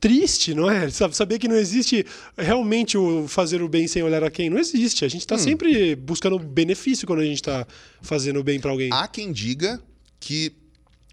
Triste, 0.00 0.54
não 0.54 0.70
é? 0.70 0.88
Sabe, 0.90 1.16
saber 1.16 1.40
que 1.40 1.48
não 1.48 1.56
existe 1.56 2.06
realmente 2.36 2.96
o 2.96 3.26
fazer 3.26 3.60
o 3.62 3.68
bem 3.68 3.88
sem 3.88 4.00
olhar 4.00 4.22
a 4.22 4.30
quem. 4.30 4.48
Não 4.48 4.58
existe. 4.58 5.04
A 5.04 5.08
gente 5.08 5.24
Hum. 5.24 5.26
tá 5.26 5.38
sempre 5.38 5.96
buscando 5.96 6.38
benefício 6.38 7.04
quando 7.04 7.18
a 7.20 7.24
gente 7.24 7.42
tá 7.42 7.66
fazendo 8.00 8.38
o 8.38 8.44
bem 8.44 8.60
pra 8.60 8.70
alguém. 8.70 8.90
Há 8.92 9.08
quem 9.08 9.32
diga 9.32 9.80
que 10.20 10.52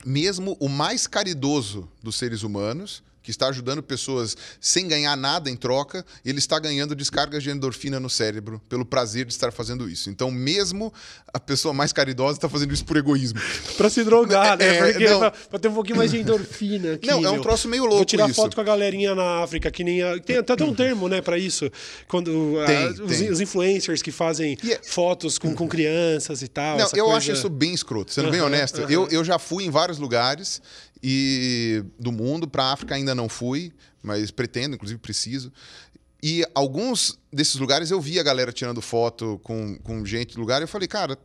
mesmo 0.06 0.56
o 0.60 0.69
mais 0.69 1.07
caridoso 1.07 1.90
dos 2.02 2.15
seres 2.15 2.44
humanos, 2.44 3.03
que 3.26 3.31
está 3.31 3.47
ajudando 3.47 3.81
pessoas 3.81 4.38
sem 4.61 4.88
ganhar 4.88 5.15
nada 5.18 5.49
em 5.49 5.56
troca, 5.56 6.06
ele 6.23 6.38
está 6.39 6.60
ganhando 6.60 6.95
descargas 6.95 7.41
de 7.43 7.49
endorfina 7.49 7.99
no 7.99 8.10
cérebro 8.10 8.61
pelo 8.69 8.85
prazer 8.85 9.26
de 9.26 9.34
estar 9.34 9.52
fazendo 9.52 9.89
isso. 9.89 10.10
Então, 10.10 10.30
mesmo 10.30 10.93
a 11.34 11.39
pessoa 11.39 11.73
mais 11.73 11.91
caridosa 11.91 12.38
está 12.38 12.47
fazendo 12.47 12.73
isso 12.73 12.85
por 12.85 12.95
egoísmo. 12.97 13.39
pra 13.76 13.89
se 13.89 14.03
drogar, 14.03 14.57
né? 14.57 14.65
É, 14.76 14.91
Porque 14.91 15.10
não. 15.10 15.19
pra, 15.19 15.31
pra 15.31 15.60
ter 15.60 15.68
um 15.68 15.73
pouquinho 15.73 15.97
mais 15.97 16.11
de 16.11 16.19
endorfina 16.19 16.93
aqui. 16.93 17.07
Não, 17.07 17.23
é 17.26 17.30
um 17.30 17.34
meu. 17.34 17.41
troço 17.41 17.68
meio 17.68 17.84
Vou 17.84 17.89
louco 17.91 18.06
tirar 18.06 18.26
isso. 18.30 18.35
foto 18.35 18.56
com 18.56 18.61
a 18.61 18.64
galerinha 18.64 19.15
na 19.15 19.43
África, 19.43 19.72
que 19.72 19.84
nem. 19.84 20.02
A, 20.03 20.19
tem 20.19 20.38
até 20.38 20.53
um 20.64 20.73
termo, 20.73 21.07
né, 21.07 21.22
pra 21.22 21.38
isso. 21.38 21.69
Quando 22.07 22.56
Tem, 22.65 22.88
os, 23.03 23.18
tem. 23.18 23.31
os 23.31 23.39
influencers 23.41 24.02
que 24.02 24.11
fazem 24.11 24.57
é- 24.68 24.80
fotos 24.84 25.38
com, 25.39 25.53
com 25.56 25.68
crianças 25.68 26.41
e 26.41 26.47
tal. 26.47 26.77
Não, 26.77 26.85
eu 26.93 27.06
coisa- 27.06 27.18
acho 27.18 27.31
isso 27.31 27.49
bem 27.49 27.73
escroto, 27.73 28.14
sendo 28.14 28.30
bem 28.30 28.39
Aham, 28.39 28.47
honesto. 28.49 28.81
aham. 28.81 28.91
Eu, 28.91 29.07
eu 29.10 29.23
já 29.23 29.39
fui 29.39 29.64
em 29.64 29.69
vários 29.72 29.97
lugares 29.97 30.61
e 31.07 31.84
do 31.99 32.11
mundo, 32.11 32.48
para 32.48 32.72
África 32.72 32.95
ainda 32.95 33.14
não 33.14 33.30
fui, 33.30 33.72
mas 34.02 34.32
pretendo, 34.32 34.73
inclusive 34.73 34.99
preciso. 34.99 35.53
E 36.23 36.44
alguns 36.56 37.19
desses 37.32 37.57
lugares 37.57 37.91
eu 37.91 38.02
vi 38.02 38.19
a 38.19 38.23
galera 38.23 38.52
tirando 38.52 38.82
foto 38.82 39.40
com, 39.44 39.77
com 39.84 40.03
gente 40.03 40.34
do 40.34 40.40
lugar 40.40 40.61
e 40.61 40.64
eu 40.64 40.68
falei, 40.68 40.88
cara. 40.88 41.15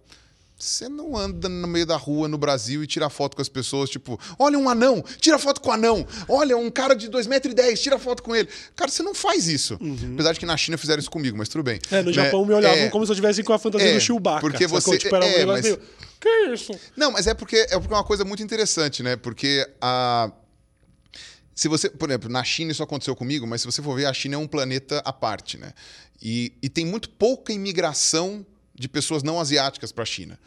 Você 0.63 0.89
não 0.89 1.17
anda 1.17 1.49
no 1.49 1.67
meio 1.67 1.87
da 1.87 1.97
rua 1.97 2.29
no 2.29 2.37
Brasil 2.37 2.85
e 2.85 2.87
tira 2.87 3.09
foto 3.09 3.35
com 3.35 3.41
as 3.43 3.49
pessoas, 3.49 3.89
tipo, 3.89 4.21
olha 4.39 4.59
um 4.59 4.69
anão, 4.69 5.03
tira 5.19 5.39
foto 5.39 5.61
com 5.61 5.71
o 5.71 5.73
anão. 5.73 6.07
Olha, 6.29 6.57
um 6.57 6.71
cara 6.71 6.95
de 6.95 7.09
2,10m, 7.09 7.77
tira 7.79 7.99
foto 7.99 8.23
com 8.23 8.37
ele. 8.37 8.49
Cara, 8.77 8.91
você 8.91 9.03
não 9.03 9.15
faz 9.15 9.49
isso. 9.49 9.79
Apesar 10.15 10.33
de 10.35 10.41
que 10.41 10.47
na 10.47 10.57
China 10.57 10.77
fizeram 10.77 11.01
isso 11.01 11.11
comigo, 11.11 11.37
mas 11.39 11.49
tudo 11.49 11.63
bem. 11.65 11.81
Uhum. 11.91 11.99
É, 11.99 12.03
no 12.03 12.09
Né? 12.09 12.13
Japão 12.13 12.45
me 12.45 12.53
olhavam 12.53 12.79
É, 12.79 12.89
como 12.91 13.07
se 13.07 13.11
eu 13.11 13.15
estivesse 13.15 13.43
com 13.43 13.53
a 13.53 13.59
fantasia 13.59 13.89
É, 13.89 13.95
do 13.95 14.01
Chewbacca. 14.01 14.41
porque 14.41 14.67
você- 14.67 14.99
Tipo, 14.99 15.17
era 15.17 15.25
um 15.25 15.29
é, 15.29 15.39
negócio 15.39 15.53
mas- 15.53 15.65
meio, 15.65 15.81
Que 16.21 16.29
isso? 16.53 16.73
Não, 16.95 17.11
mas 17.11 17.27
é 17.27 17.33
porque 17.33 17.57
é 17.57 17.79
porque 17.79 17.95
é 17.95 17.97
uma 17.97 18.05
coisa 18.05 18.25
muito 18.27 18.43
interessante, 18.43 19.03
né? 19.03 19.17
Porque 19.17 19.67
a. 19.81 20.31
Se 21.55 21.69
você, 21.69 21.89
por 21.91 22.09
exemplo, 22.11 22.29
na 22.31 22.43
China 22.45 22.73
isso 22.73 22.83
aconteceu 22.83 23.15
comigo, 23.17 23.47
mas 23.47 23.63
se 23.63 23.67
você 23.67 23.81
for 23.83 23.95
ver, 23.97 24.05
a 24.07 24.13
China 24.13 24.35
é 24.35 24.39
um 24.39 24.47
planeta 24.47 25.01
à 25.05 25.13
parte, 25.13 25.57
né? 25.59 25.73
E, 26.23 26.53
e 26.63 26.69
tem 26.69 26.85
muito 26.85 27.09
pouca 27.09 27.53
imigração 27.55 28.45
de 28.81 28.89
pessoas 28.89 29.23
não 29.23 29.39
asiáticas 29.39 29.93
para 29.93 30.05
a 30.05 30.07
China. 30.07 30.41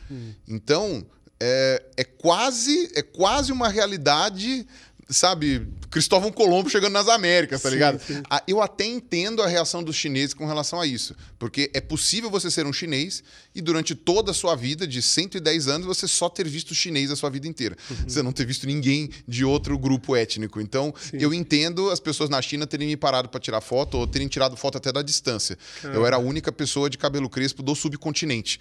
Então, 0.48 1.06
é, 1.40 1.84
é 1.96 2.04
quase 2.04 2.92
é 2.96 3.04
quase 3.04 3.52
uma 3.52 3.70
realidade, 3.70 4.66
sabe? 5.14 5.68
Cristóvão 5.90 6.32
Colombo 6.32 6.70
chegando 6.70 6.94
nas 6.94 7.08
Américas, 7.08 7.62
tá 7.62 7.70
Sim, 7.70 7.76
ligado? 7.76 8.02
sim. 8.02 8.22
Ah, 8.30 8.42
Eu 8.48 8.62
até 8.62 8.86
entendo 8.86 9.42
a 9.42 9.48
reação 9.48 9.84
dos 9.84 9.96
chineses 9.96 10.34
com 10.34 10.46
relação 10.46 10.82
a 10.82 10.88
isso. 10.88 11.16
Porque 11.38 11.70
é 11.74 11.80
possível 11.82 12.30
você 12.30 12.50
ser 12.50 12.66
um 12.66 12.74
chinês 12.74 13.24
e 13.54 13.62
durante 13.62 13.94
toda 13.94 14.32
a 14.32 14.34
sua 14.34 14.56
vida, 14.56 14.88
de 14.88 15.02
110 15.02 15.68
anos, 15.68 15.86
você 15.86 16.08
só 16.08 16.28
ter 16.30 16.48
visto 16.48 16.74
chinês 16.74 17.12
a 17.12 17.16
sua 17.16 17.30
vida 17.30 17.48
inteira. 17.48 17.78
Você 18.08 18.24
não 18.24 18.32
ter 18.32 18.46
visto 18.46 18.66
ninguém 18.66 19.10
de 19.28 19.46
outro 19.46 19.78
grupo 19.78 20.16
étnico. 20.16 20.60
Então, 20.60 20.94
eu 21.14 21.34
entendo 21.34 21.90
as 21.92 22.00
pessoas 22.00 22.30
na 22.30 22.42
China 22.42 22.66
terem 22.66 22.88
me 22.88 22.98
parado 22.98 23.30
para 23.30 23.40
tirar 23.40 23.62
foto 23.62 23.98
ou 23.98 24.08
terem 24.08 24.28
tirado 24.28 24.58
foto 24.58 24.78
até 24.78 24.92
da 24.92 25.02
distância. 25.04 25.58
Eu 25.84 26.06
era 26.06 26.16
a 26.16 26.20
única 26.20 26.52
pessoa 26.52 26.90
de 26.90 26.98
cabelo 26.98 27.30
crespo 27.30 27.62
do 27.62 27.76
subcontinente. 27.76 28.60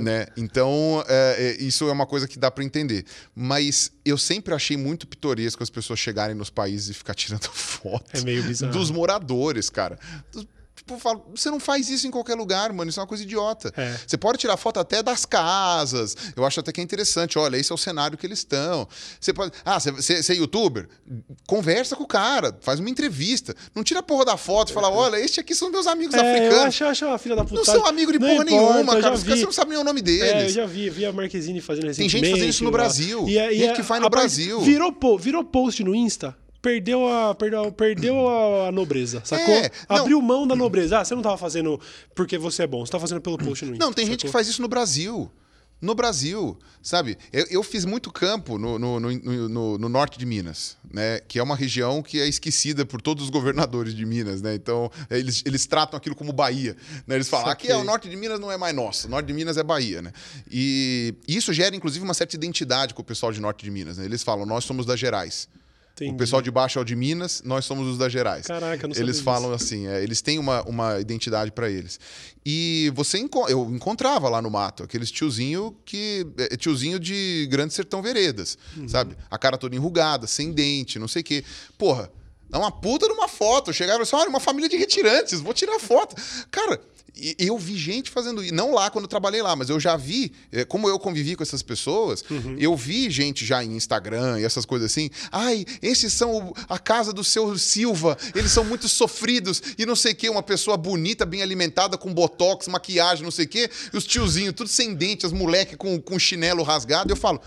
Né? 0.00 0.26
Então, 0.36 1.04
é, 1.08 1.56
é, 1.58 1.62
isso 1.62 1.88
é 1.88 1.92
uma 1.92 2.06
coisa 2.06 2.26
que 2.26 2.38
dá 2.38 2.50
para 2.50 2.64
entender. 2.64 3.04
Mas 3.34 3.92
eu 4.10 4.18
sempre 4.18 4.54
achei 4.54 4.76
muito 4.76 5.06
pitoresco 5.06 5.62
as 5.62 5.70
pessoas 5.70 5.98
chegarem 5.98 6.34
nos 6.36 6.50
países 6.50 6.90
e 6.90 6.94
ficar 6.94 7.14
tirando 7.14 7.44
foto 7.50 8.04
É 8.12 8.20
meio 8.20 8.42
bizarro. 8.42 8.72
dos 8.72 8.90
moradores, 8.90 9.70
cara. 9.70 9.98
Dos- 10.32 10.46
Tipo, 10.90 10.94
eu 10.94 10.98
falo, 10.98 11.24
você 11.34 11.50
não 11.50 11.60
faz 11.60 11.88
isso 11.88 12.06
em 12.06 12.10
qualquer 12.10 12.34
lugar, 12.34 12.72
mano. 12.72 12.90
Isso 12.90 12.98
é 12.98 13.02
uma 13.02 13.06
coisa 13.06 13.22
idiota. 13.22 13.72
É. 13.76 13.96
Você 14.06 14.16
pode 14.16 14.38
tirar 14.38 14.56
foto 14.56 14.80
até 14.80 15.02
das 15.02 15.24
casas. 15.24 16.16
Eu 16.34 16.44
acho 16.44 16.58
até 16.60 16.72
que 16.72 16.80
é 16.80 16.84
interessante. 16.84 17.38
Olha, 17.38 17.56
esse 17.56 17.70
é 17.70 17.74
o 17.74 17.78
cenário 17.78 18.18
que 18.18 18.26
eles 18.26 18.40
estão. 18.40 18.88
Você 19.20 19.32
pode. 19.32 19.52
Ah, 19.64 19.78
você, 19.78 19.90
você, 19.92 20.22
você 20.22 20.32
é 20.32 20.36
youtuber? 20.36 20.88
Conversa 21.46 21.94
com 21.96 22.04
o 22.04 22.06
cara, 22.06 22.56
faz 22.60 22.80
uma 22.80 22.90
entrevista. 22.90 23.54
Não 23.74 23.82
tira 23.84 24.00
a 24.00 24.02
porra 24.02 24.24
da 24.24 24.36
foto 24.36 24.70
e 24.70 24.72
fala: 24.72 24.90
olha, 24.90 25.16
este 25.18 25.40
aqui 25.40 25.54
são 25.54 25.70
meus 25.70 25.86
amigos 25.86 26.14
É, 26.14 26.18
eu 26.18 26.24
africanos. 26.24 26.64
acho, 26.66 26.84
eu 26.84 26.88
acho 26.88 27.06
uma 27.06 27.18
filha 27.18 27.36
da 27.36 27.44
puta. 27.44 27.54
Não 27.56 27.64
são 27.64 27.86
amigos 27.86 28.12
de 28.12 28.18
porra 28.18 28.44
nenhuma, 28.44 29.00
cara. 29.00 29.14
Os 29.14 29.22
caras 29.22 29.38
você 29.38 29.44
não 29.44 29.52
sabe 29.52 29.70
nem 29.70 29.78
o 29.78 29.84
nome 29.84 30.00
É, 30.00 30.02
eu 30.02 30.04
deles. 30.04 30.52
já 30.52 30.66
vi, 30.66 30.90
vi 30.90 31.04
a 31.06 31.12
Marquezine 31.12 31.60
fazendo 31.60 31.82
Tem 31.82 31.88
recentemente. 31.90 32.26
gente 32.26 32.34
fazendo 32.34 32.50
isso 32.50 32.64
no. 32.64 32.70
Brasil. 32.70 33.28
E, 33.28 33.36
é- 33.38 33.52
e 33.54 33.64
é- 33.64 33.72
que 33.74 33.82
faz 33.82 34.00
no 34.00 34.06
a 34.06 34.10
Brasil. 34.10 34.60
Virou, 34.60 34.94
virou 35.18 35.44
post 35.44 35.82
no 35.84 35.94
Insta. 35.94 36.36
Perdeu 36.62 37.08
a, 37.08 37.34
perdeu, 37.34 37.72
perdeu 37.72 38.28
a, 38.28 38.68
a 38.68 38.72
nobreza, 38.72 39.22
sacou? 39.24 39.54
É. 39.54 39.70
Abriu 39.88 40.20
mão 40.20 40.46
da 40.46 40.54
nobreza. 40.54 40.98
Ah, 41.00 41.04
você 41.04 41.14
não 41.14 41.22
tava 41.22 41.38
fazendo 41.38 41.80
porque 42.14 42.36
você 42.36 42.64
é 42.64 42.66
bom, 42.66 42.84
você 42.84 42.92
tá 42.92 43.00
fazendo 43.00 43.20
pelo 43.20 43.38
post 43.38 43.64
no 43.64 43.72
Insta. 43.72 43.84
Não, 43.84 43.92
tem 43.92 44.04
gente 44.04 44.16
que 44.20 44.28
sacou? 44.28 44.32
faz 44.32 44.46
isso 44.48 44.60
no 44.60 44.68
Brasil. 44.68 45.30
No 45.82 45.94
Brasil, 45.94 46.58
sabe? 46.82 47.16
Eu, 47.32 47.46
eu 47.48 47.62
fiz 47.62 47.86
muito 47.86 48.12
campo 48.12 48.58
no, 48.58 48.78
no, 48.78 49.00
no- 49.00 49.48
no- 49.48 49.78
no 49.78 49.88
norte 49.88 50.18
de 50.18 50.26
Minas, 50.26 50.76
né? 50.92 51.20
Que 51.20 51.38
é 51.38 51.42
uma 51.42 51.56
região 51.56 52.02
que 52.02 52.20
é 52.20 52.28
esquecida 52.28 52.84
por 52.84 53.00
todos 53.00 53.24
os 53.24 53.30
governadores 53.30 53.94
de 53.94 54.04
Minas, 54.04 54.42
né? 54.42 54.54
Então, 54.54 54.90
eles, 55.08 55.42
eles 55.46 55.64
tratam 55.64 55.96
aquilo 55.96 56.14
como 56.14 56.34
Bahia. 56.34 56.76
Né? 57.06 57.14
Eles 57.14 57.30
falam, 57.30 57.48
aqui 57.48 57.72
é 57.72 57.76
o 57.78 57.82
norte 57.82 58.10
de 58.10 58.16
Minas 58.16 58.38
não 58.38 58.52
é 58.52 58.58
mais 58.58 58.76
nosso, 58.76 59.06
o 59.06 59.10
norte 59.10 59.24
de 59.28 59.32
Minas 59.32 59.56
é 59.56 59.62
Bahia, 59.62 60.02
né? 60.02 60.12
E 60.50 61.14
isso 61.26 61.50
gera, 61.50 61.74
inclusive, 61.74 62.04
uma 62.04 62.12
certa 62.12 62.36
identidade 62.36 62.92
com 62.92 63.00
o 63.00 63.04
pessoal 63.04 63.32
de 63.32 63.40
norte 63.40 63.64
de 63.64 63.70
Minas, 63.70 63.96
né? 63.96 64.04
Eles 64.04 64.22
falam, 64.22 64.44
nós 64.44 64.64
somos 64.64 64.84
das 64.84 65.00
Gerais. 65.00 65.48
Entendi. 65.92 66.12
O 66.12 66.16
pessoal 66.16 66.40
de 66.40 66.50
baixo 66.50 66.78
é 66.78 66.82
o 66.82 66.84
de 66.84 66.96
Minas, 66.96 67.42
nós 67.44 67.64
somos 67.64 67.86
os 67.86 67.98
das 67.98 68.10
Gerais. 68.12 68.46
Caraca, 68.46 68.86
não 68.88 68.94
Eles 68.96 69.16
disso. 69.16 69.22
falam 69.22 69.52
assim, 69.52 69.86
é, 69.86 70.02
eles 70.02 70.22
têm 70.22 70.38
uma, 70.38 70.62
uma 70.62 70.98
identidade 70.98 71.52
para 71.52 71.68
eles. 71.70 72.00
E 72.44 72.90
você 72.94 73.18
enco- 73.18 73.48
eu 73.48 73.68
encontrava 73.70 74.28
lá 74.30 74.40
no 74.40 74.50
mato 74.50 74.82
aqueles 74.82 75.10
tiozinho 75.10 75.76
que 75.84 76.26
é 76.38 76.56
tiozinho 76.56 76.98
de 76.98 77.46
Grande 77.50 77.74
Sertão 77.74 78.00
Veredas, 78.00 78.56
Uhum. 78.76 78.88
sabe? 78.88 79.14
A 79.30 79.36
cara 79.36 79.58
toda 79.58 79.76
enrugada, 79.76 80.26
sem 80.26 80.52
dente, 80.52 80.98
não 80.98 81.08
sei 81.08 81.20
o 81.20 81.24
quê. 81.24 81.44
Porra, 81.76 82.10
dá 82.48 82.58
uma 82.58 82.70
puta 82.72 83.06
numa 83.06 83.28
foto. 83.28 83.70
E 83.70 83.74
falava 83.74 84.02
assim, 84.02 84.16
olha, 84.16 84.28
uma 84.30 84.40
família 84.40 84.68
de 84.70 84.76
retirantes, 84.78 85.40
vou 85.40 85.52
tirar 85.52 85.78
foto. 85.78 86.16
Cara, 86.50 86.80
e- 87.16 87.34
eu 87.38 87.56
vi 87.58 87.76
gente 87.76 88.10
fazendo 88.10 88.42
isso. 88.42 88.54
Não 88.54 88.72
lá 88.74 88.90
quando 88.90 89.04
eu 89.04 89.08
trabalhei 89.08 89.42
lá, 89.42 89.54
mas 89.56 89.68
eu 89.70 89.78
já 89.80 89.96
vi, 89.96 90.32
eh, 90.52 90.64
como 90.64 90.88
eu 90.88 90.98
convivi 90.98 91.36
com 91.36 91.42
essas 91.42 91.62
pessoas, 91.62 92.24
Uhum. 92.30 92.56
eu 92.58 92.76
vi 92.76 93.10
gente 93.10 93.44
já 93.44 93.62
em 93.64 93.74
Instagram 93.76 94.40
e 94.40 94.44
essas 94.44 94.64
coisas 94.64 94.90
assim. 94.90 95.10
Ai, 95.32 95.64
esses 95.82 96.12
são 96.12 96.52
a 96.68 96.78
casa 96.78 97.12
do 97.12 97.22
seu 97.24 97.56
Silva, 97.58 98.16
eles 98.34 98.50
são 98.52 98.64
muito 98.64 98.88
sofridos 98.88 99.62
e 99.78 99.84
não 99.86 99.96
sei 99.96 100.12
o 100.12 100.16
quê. 100.16 100.28
Uma 100.28 100.42
pessoa 100.42 100.76
bonita, 100.76 101.24
bem 101.26 101.42
alimentada, 101.42 101.96
com 101.98 102.12
botox, 102.12 102.68
maquiagem, 102.68 103.24
não 103.24 103.30
sei 103.30 103.44
o 103.44 103.48
quê. 103.48 103.70
E 103.92 103.96
os 103.96 104.04
tiozinhos, 104.04 104.54
tudo 104.54 104.68
sem 104.68 104.94
dente, 104.94 105.24
as 105.26 105.32
moleques 105.32 105.76
com, 105.76 106.00
com 106.00 106.18
chinelo 106.18 106.62
rasgado. 106.62 107.10
Eu 107.12 107.16
falo. 107.16 107.40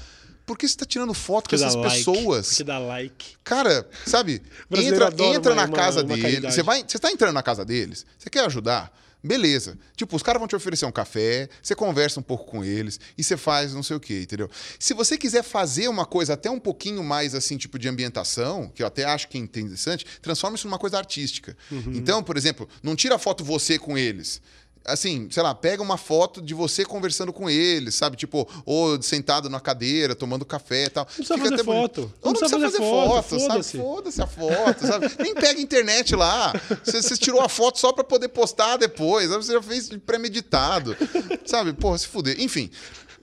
Por 0.45 0.57
que 0.57 0.67
você 0.67 0.75
tá 0.75 0.85
tirando 0.85 1.13
foto 1.13 1.45
com 1.45 1.51
Porque 1.51 1.57
dá 1.57 1.67
essas 1.67 1.75
like, 1.81 1.95
pessoas? 2.03 2.47
Porque 2.49 2.63
dá 2.65 2.77
like. 2.77 3.27
Cara, 3.45 3.87
sabe? 4.05 4.41
Entra, 4.73 5.07
entra 5.17 5.53
uma- 5.53 5.61
na 5.61 5.67
uma- 5.69 5.75
casa 5.77 6.01
uma 6.01 6.07
deles. 6.09 6.21
caridade. 6.21 6.53
Você 6.53 6.61
vai, 6.61 6.83
você 6.85 6.99
tá 6.99 7.09
entrando 7.09 7.33
na 7.33 7.41
casa 7.41 7.63
deles, 7.63 8.05
você 8.19 8.29
quer 8.29 8.41
ajudar? 8.45 8.91
Beleza. 9.23 9.77
Tipo, 9.95 10.17
os 10.17 10.21
caras 10.21 10.39
vão 10.39 10.47
te 10.47 10.55
oferecer 10.55 10.85
um 10.85 10.91
café, 10.91 11.47
você 11.61 11.73
conversa 11.73 12.19
um 12.19 12.23
pouco 12.23 12.45
com 12.45 12.63
eles 12.63 12.99
e 13.17 13.23
você 13.23 13.37
faz 13.37 13.73
não 13.73 13.81
sei 13.81 13.95
o 13.95 13.99
quê, 13.99 14.21
entendeu? 14.21 14.49
Se 14.77 14.93
você 14.93 15.17
quiser 15.17 15.43
fazer 15.43 15.87
uma 15.87 16.05
coisa 16.05 16.33
até 16.33 16.51
um 16.51 16.59
pouquinho 16.59 17.01
mais 17.03 17.33
assim, 17.33 17.57
tipo 17.57 17.79
de 17.79 17.87
ambientação, 17.87 18.69
que 18.75 18.83
eu 18.83 18.87
até 18.87 19.05
acho 19.05 19.29
que 19.29 19.37
é 19.37 19.41
interessante, 19.41 20.05
transforma 20.21 20.57
isso 20.57 20.67
numa 20.67 20.77
coisa 20.77 20.97
artística. 20.97 21.55
Uhum. 21.71 21.93
Então, 21.93 22.21
por 22.21 22.35
exemplo, 22.35 22.67
não 22.81 22.97
tira 22.97 23.17
foto 23.17 23.45
você 23.45 23.79
com 23.79 23.97
eles. 23.97 24.41
Assim, 24.85 25.29
sei 25.31 25.41
lá, 25.41 25.55
pega 25.55 25.81
uma 25.81 25.95
foto 25.97 26.41
de 26.41 26.53
você 26.53 26.83
conversando 26.83 27.31
com 27.31 27.49
eles, 27.49 27.95
sabe? 27.95 28.17
Tipo, 28.17 28.45
ou 28.65 29.01
sentado 29.01 29.49
na 29.49 29.59
cadeira, 29.61 30.13
tomando 30.13 30.43
café 30.43 30.85
e 30.85 30.89
tal. 30.89 31.05
Não 31.05 31.13
precisa 31.15 31.35
Fica 31.35 31.49
fazer 31.51 31.63
bonito. 31.63 32.01
foto. 32.01 32.01
Ou 32.21 32.33
Não 32.33 32.33
não 32.33 32.39
precisa 32.49 32.59
fazer 32.59 32.77
fazer 32.77 32.77
foto, 32.91 33.29
foto, 33.29 33.39
sabe? 33.39 33.63
foda-se. 33.77 34.21
A 34.21 34.27
foto, 34.27 34.85
sabe? 34.85 35.11
Nem 35.23 35.33
pega 35.33 35.57
a 35.57 35.61
internet 35.61 36.15
lá. 36.15 36.51
Você, 36.83 37.01
você 37.01 37.15
tirou 37.15 37.39
a 37.39 37.47
foto 37.47 37.79
só 37.79 37.93
pra 37.93 38.03
poder 38.03 38.27
postar 38.27 38.75
depois. 38.75 39.29
sabe? 39.29 39.45
Você 39.45 39.53
já 39.53 39.61
fez 39.61 39.89
premeditado. 40.05 40.97
Sabe? 41.45 41.71
Porra, 41.71 41.97
se 41.97 42.07
fuder. 42.07 42.35
Enfim, 42.41 42.69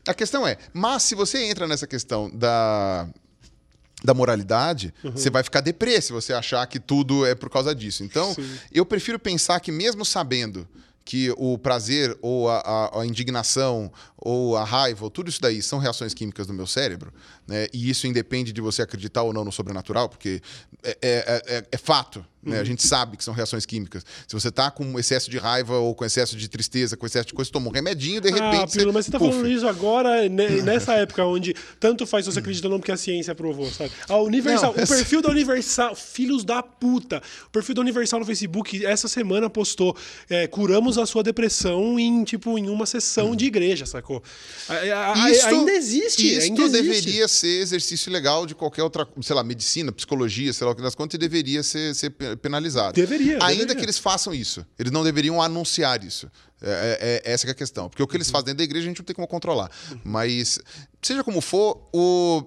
a 0.09 0.15
questão 0.15 0.47
é, 0.47 0.57
mas 0.73 1.03
se 1.03 1.15
você 1.15 1.43
entra 1.45 1.67
nessa 1.69 1.87
questão 1.87 2.31
da 2.31 3.07
da 4.03 4.15
moralidade, 4.15 4.95
Uhum. 5.05 5.11
você 5.13 5.29
vai 5.29 5.43
ficar 5.43 5.61
deprê 5.61 6.01
se 6.01 6.11
você 6.11 6.33
achar 6.33 6.67
que 6.67 6.81
tudo 6.81 7.27
é 7.27 7.35
por 7.35 7.51
causa 7.51 7.75
disso. 7.75 8.03
Então, 8.03 8.33
Sim. 8.33 8.51
eu 8.73 8.87
prefiro 8.87 9.19
pensar 9.19 9.61
que 9.61 9.71
mesmo 9.71 10.07
sabendo 10.07 10.67
que 11.05 11.33
o 11.37 11.59
prazer 11.59 12.17
ou 12.23 12.49
a, 12.49 12.59
a- 12.59 13.01
a 13.01 13.07
indignação 13.07 13.91
ou 14.17 14.57
a 14.57 14.65
raiva, 14.65 15.05
ou 15.05 15.11
tudo 15.11 15.29
isso 15.29 15.41
daí 15.41 15.61
são 15.63 15.79
reações 15.79 16.15
químicas 16.15 16.47
do 16.47 16.53
meu 16.53 16.67
cérebro, 16.67 17.13
né? 17.47 17.67
E 17.73 17.91
isso 17.91 18.07
independe 18.07 18.53
de 18.53 18.61
você 18.61 18.83
acreditar 18.83 19.23
ou 19.23 19.33
não 19.33 19.45
no 19.45 19.53
sobrenatural, 19.53 20.09
porque 20.09 20.41
é, 20.83 20.97
é- 21.03 21.43
é- 21.57 21.65
é 21.73 21.77
fato, 21.77 22.25
né? 22.43 22.57
Uhum. 22.57 22.61
A 22.63 22.65
gente 22.65 22.87
sabe 22.87 23.17
que 23.19 23.25
são 23.25 23.35
reações 23.35 23.67
químicas. 23.67 24.03
Se 24.27 24.33
você 24.35 24.51
tá 24.51 24.71
com 24.71 24.99
excesso 24.99 25.31
de 25.31 25.37
raiva 25.37 25.77
ou 25.77 25.95
com 25.95 26.05
excesso 26.05 26.37
de 26.37 26.49
tristeza, 26.49 26.97
com 26.97 27.05
excesso 27.05 27.27
de 27.27 27.35
coisa, 27.35 27.49
você 27.49 27.53
toma 27.53 27.69
um 27.69 27.73
remedinho, 27.73 28.21
de 28.21 28.29
repente 28.31 28.55
ah, 28.57 28.67
Pirula, 28.67 28.93
mas 28.95 29.05
você 29.07 29.13
tá 29.13 29.19
puf. 29.19 29.31
falando 29.31 29.49
isso 29.51 29.69
agora, 29.69 30.29
ne- 30.29 30.63
nessa 30.63 30.95
época 30.95 31.25
onde 31.27 31.55
tanto 31.79 32.07
faz 32.07 32.25
se 32.25 32.33
você 32.33 32.39
acredita 32.39 32.67
ou 32.67 32.71
não, 32.73 32.79
porque 32.79 32.93
a 32.93 32.97
ciência 32.97 33.35
provou, 33.35 33.71
sabe? 33.71 33.91
A 34.09 34.17
Universal, 34.17 34.75
Não, 34.75 34.85
o 34.85 34.87
perfil 34.87 35.21
da 35.21 35.29
Universal, 35.29 35.95
filhos 35.95 36.45
da 36.45 36.63
puta, 36.63 37.23
o 37.47 37.51
perfil 37.51 37.75
da 37.75 37.83
Universal 37.83 38.21
no 38.21 38.27
Facebook 38.27 38.87
essa 38.87 39.07
semana 39.09 39.51
postou, 39.51 39.95
é, 40.29 40.47
curamos 40.47 40.97
a 40.97 41.05
sua 41.05 41.23
depressão 41.23 41.99
em, 41.99 42.25
tipo, 42.25 42.57
em 42.59 42.69
uma 42.71 42.87
sessão 42.87 43.37
de 43.37 43.45
igreja, 43.47 43.85
sacou? 43.85 44.23
A- 44.69 44.75
a- 44.75 45.25
a- 45.25 45.31
Isto- 45.31 45.47
ainda 45.47 45.73
existe. 45.73 46.27
Isto 46.27 46.43
ainda 46.43 46.63
existe. 46.63 46.83
deveria 46.83 47.29
ser 47.29 47.40
exercício 47.47 48.11
legal 48.13 48.47
de 48.47 48.55
qualquer 48.55 48.83
outra, 48.83 49.07
sei 49.23 49.35
lá, 49.35 49.43
medicina, 49.45 49.91
psicologia, 49.93 50.53
sei 50.53 50.65
lá 50.67 50.73
o 50.73 50.77
que 50.77 50.83
das 50.83 50.95
contas, 50.95 51.15
e 51.15 51.19
deveria 51.19 51.63
ser, 51.63 51.95
ser 51.95 52.11
pe- 52.11 52.37
penalizado. 52.37 52.93
Deveria, 52.95 53.35
Ainda 53.43 53.47
deveria. 53.49 53.75
que 53.77 53.83
eles 53.85 53.99
façam 53.99 54.33
isso. 54.35 54.65
Eles 54.79 54.93
não 54.93 55.03
deveriam 55.05 55.41
anunciar 55.41 56.03
isso. 56.05 56.31
É, 56.63 57.23
é- 57.25 57.31
é 57.31 57.33
essa 57.33 57.45
que 57.47 57.51
é 57.51 57.53
a 57.53 57.55
questão. 57.55 57.89
Porque 57.89 58.03
o 58.03 58.07
que 58.07 58.17
eles 58.17 58.27
Uhum. 58.29 58.33
fazem 58.33 58.47
dentro 58.47 58.59
da 58.59 58.65
igreja 58.65 58.87
a 58.87 58.89
gente 58.89 58.99
não 58.99 59.05
tem 59.05 59.15
como 59.15 59.27
controlar. 59.29 59.71
Mas, 60.05 60.59
seja 61.03 61.23
como 61.25 61.41
for, 61.41 61.89
o. 61.93 62.45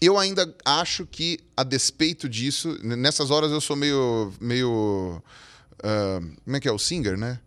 Eu 0.00 0.18
ainda 0.18 0.54
acho 0.64 1.06
que, 1.06 1.38
a 1.56 1.62
despeito 1.62 2.28
disso, 2.28 2.76
nessas 2.82 3.30
horas 3.30 3.50
eu 3.52 3.60
sou 3.60 3.76
meio. 3.76 4.32
meio 4.40 5.22
ah, 5.82 6.20
como 6.44 6.56
é 6.56 6.60
que 6.60 6.68
é? 6.68 6.72
O 6.72 6.78
Singer, 6.78 7.16
né? 7.16 7.38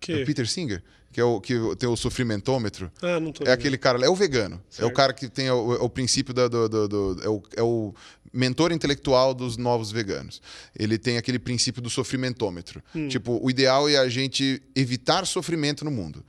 Que? 0.00 0.12
É 0.12 0.22
o 0.22 0.26
Peter 0.26 0.48
Singer? 0.48 0.82
Que 1.14 1.20
é 1.20 1.24
o 1.24 1.40
que 1.40 1.54
tem 1.78 1.88
o 1.88 1.96
sofrimentômetro. 1.96 2.90
Ah, 3.00 3.20
não 3.20 3.30
tô 3.30 3.44
É 3.44 3.52
aquele 3.52 3.78
cara, 3.78 4.04
é 4.04 4.08
o 4.08 4.16
vegano. 4.16 4.56
É 4.56 4.58
o 4.58 4.74
Certo. 4.86 4.92
cara 4.94 5.12
que 5.12 5.28
tem 5.28 5.48
o, 5.48 5.74
o 5.84 5.88
princípio 5.88 6.34
da- 6.34 6.48
do. 6.48 6.68
do- 6.68 6.88
do- 6.88 7.20
é, 7.22 7.28
o, 7.28 7.42
é 7.58 7.62
o 7.62 7.94
mentor 8.32 8.72
intelectual 8.72 9.32
dos 9.32 9.56
novos 9.56 9.92
veganos. 9.92 10.42
Ele 10.76 10.98
tem 10.98 11.16
aquele 11.16 11.38
princípio 11.38 11.80
do 11.80 11.88
sofrimentômetro. 11.88 12.82
Hum. 12.92 13.06
Tipo, 13.06 13.38
o 13.40 13.48
ideal 13.48 13.88
é 13.88 13.96
a 13.96 14.08
gente 14.08 14.60
evitar 14.74 15.24
sofrimento 15.24 15.84
no 15.84 15.90
mundo. 15.92 16.24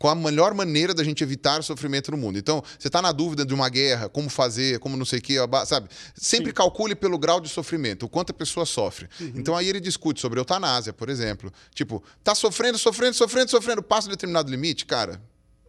Qual 0.00 0.10
a 0.10 0.16
melhor 0.16 0.54
maneira 0.54 0.94
da 0.94 1.04
gente 1.04 1.22
evitar 1.22 1.62
sofrimento 1.62 2.10
no 2.10 2.16
mundo? 2.16 2.38
Então, 2.38 2.62
você 2.78 2.88
está 2.88 3.02
na 3.02 3.12
dúvida 3.12 3.44
de 3.44 3.52
uma 3.52 3.68
guerra, 3.68 4.08
como 4.08 4.30
fazer, 4.30 4.78
como 4.78 4.96
não 4.96 5.04
sei 5.04 5.18
o 5.18 5.22
quê, 5.22 5.34
sabe? 5.66 5.90
Sempre 6.14 6.54
calcule 6.54 6.94
pelo 6.94 7.18
grau 7.18 7.38
de 7.38 7.50
sofrimento, 7.50 8.06
o 8.06 8.08
quanto 8.08 8.30
a 8.30 8.32
pessoa 8.32 8.64
sofre. 8.64 9.10
Uhum. 9.20 9.32
Então, 9.36 9.54
aí 9.54 9.68
ele 9.68 9.78
discute 9.78 10.18
sobre 10.18 10.40
eutanásia, 10.40 10.90
por 10.90 11.10
exemplo. 11.10 11.52
Tipo, 11.74 12.02
tá 12.24 12.34
sofrendo, 12.34 12.78
sofrendo, 12.78 13.14
sofrendo, 13.14 13.50
sofrendo, 13.50 13.82
passa 13.82 14.08
um 14.08 14.10
determinado 14.10 14.50
limite, 14.50 14.86
cara, 14.86 15.20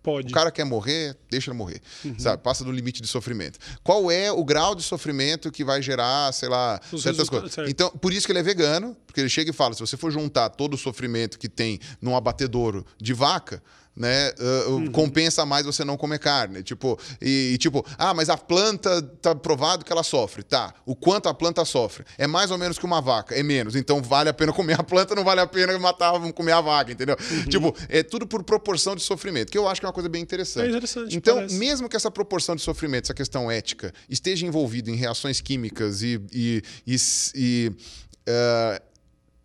Pode. 0.01 0.29
o 0.29 0.31
cara 0.31 0.49
quer 0.49 0.63
morrer, 0.63 1.13
deixa 1.29 1.51
ele 1.51 1.57
morrer. 1.57 1.81
Uhum. 2.05 2.17
Sabe? 2.17 2.41
Passa 2.41 2.63
do 2.63 2.71
limite 2.71 3.01
de 3.01 3.09
sofrimento. 3.09 3.59
Qual 3.83 4.09
é 4.09 4.31
o 4.31 4.45
grau 4.45 4.73
de 4.73 4.81
sofrimento 4.81 5.51
que 5.51 5.65
vai 5.65 5.81
gerar, 5.81 6.33
sei 6.33 6.47
lá, 6.47 6.79
Os 6.89 7.03
certas 7.03 7.27
coisas? 7.27 7.51
certo. 7.51 7.69
Então, 7.69 7.89
por 7.89 8.13
isso 8.13 8.25
que 8.25 8.31
ele 8.31 8.39
é 8.39 8.43
vegano, 8.43 8.95
porque 9.05 9.19
ele 9.19 9.29
chega 9.29 9.49
e 9.49 9.53
fala: 9.53 9.73
se 9.73 9.81
você 9.81 9.97
for 9.97 10.09
juntar 10.09 10.49
todo 10.51 10.75
o 10.75 10.77
sofrimento 10.77 11.37
que 11.37 11.49
tem 11.49 11.81
num 12.01 12.15
abatedouro 12.15 12.85
de 12.97 13.13
vaca. 13.13 13.61
Né, 13.93 14.29
uh, 14.39 14.69
uh, 14.69 14.75
Uhum. 14.77 14.91
compensa 14.91 15.45
mais 15.45 15.65
você 15.65 15.83
não 15.83 15.97
comer 15.97 16.17
carne. 16.17 16.63
Tipo, 16.63 16.97
e, 17.21 17.51
e 17.53 17.57
tipo, 17.57 17.85
ah, 17.97 18.13
mas 18.13 18.29
a 18.29 18.37
planta 18.37 19.01
tá 19.21 19.35
provado 19.35 19.83
que 19.83 19.91
ela 19.91 20.01
sofre. 20.01 20.43
Tá. 20.43 20.73
O 20.85 20.95
quanto 20.95 21.27
a 21.27 21.33
planta 21.33 21.65
sofre? 21.65 22.05
É 22.17 22.25
mais 22.25 22.51
ou 22.51 22.57
menos 22.57 22.79
que 22.79 22.85
uma 22.85 23.01
vaca, 23.01 23.35
é 23.35 23.43
menos. 23.43 23.75
Então 23.75 24.01
vale 24.01 24.29
a 24.29 24.33
pena 24.33 24.53
comer 24.53 24.79
a 24.79 24.83
planta, 24.83 25.13
não 25.13 25.25
vale 25.25 25.41
a 25.41 25.45
pena 25.47 25.77
matar, 25.77 26.13
comer 26.31 26.53
a 26.53 26.61
vaca, 26.61 26.93
entendeu? 26.93 27.17
Uhum. 27.29 27.43
Tipo, 27.45 27.75
é 27.89 28.01
tudo 28.01 28.25
por 28.25 28.43
proporção 28.43 28.95
de 28.95 29.01
sofrimento, 29.01 29.51
que 29.51 29.57
eu 29.57 29.67
acho 29.67 29.81
que 29.81 29.85
é 29.85 29.89
uma 29.89 29.93
coisa 29.93 30.07
bem 30.07 30.21
interessante. 30.21 30.67
É 30.67 30.69
interessante, 30.69 31.15
Então, 31.15 31.35
parece. 31.35 31.55
mesmo 31.55 31.89
que 31.89 31.95
essa 31.97 32.09
proporção 32.09 32.55
de 32.55 32.61
sofrimento, 32.61 33.03
essa 33.05 33.13
questão 33.13 33.51
ética, 33.51 33.93
esteja 34.09 34.45
envolvida 34.45 34.89
em 34.89 34.95
reações 34.95 35.41
químicas 35.41 36.01
e, 36.01 36.19
e, 36.31 36.63
e, 36.87 36.95
e, 37.35 37.71
eh, 38.25 38.81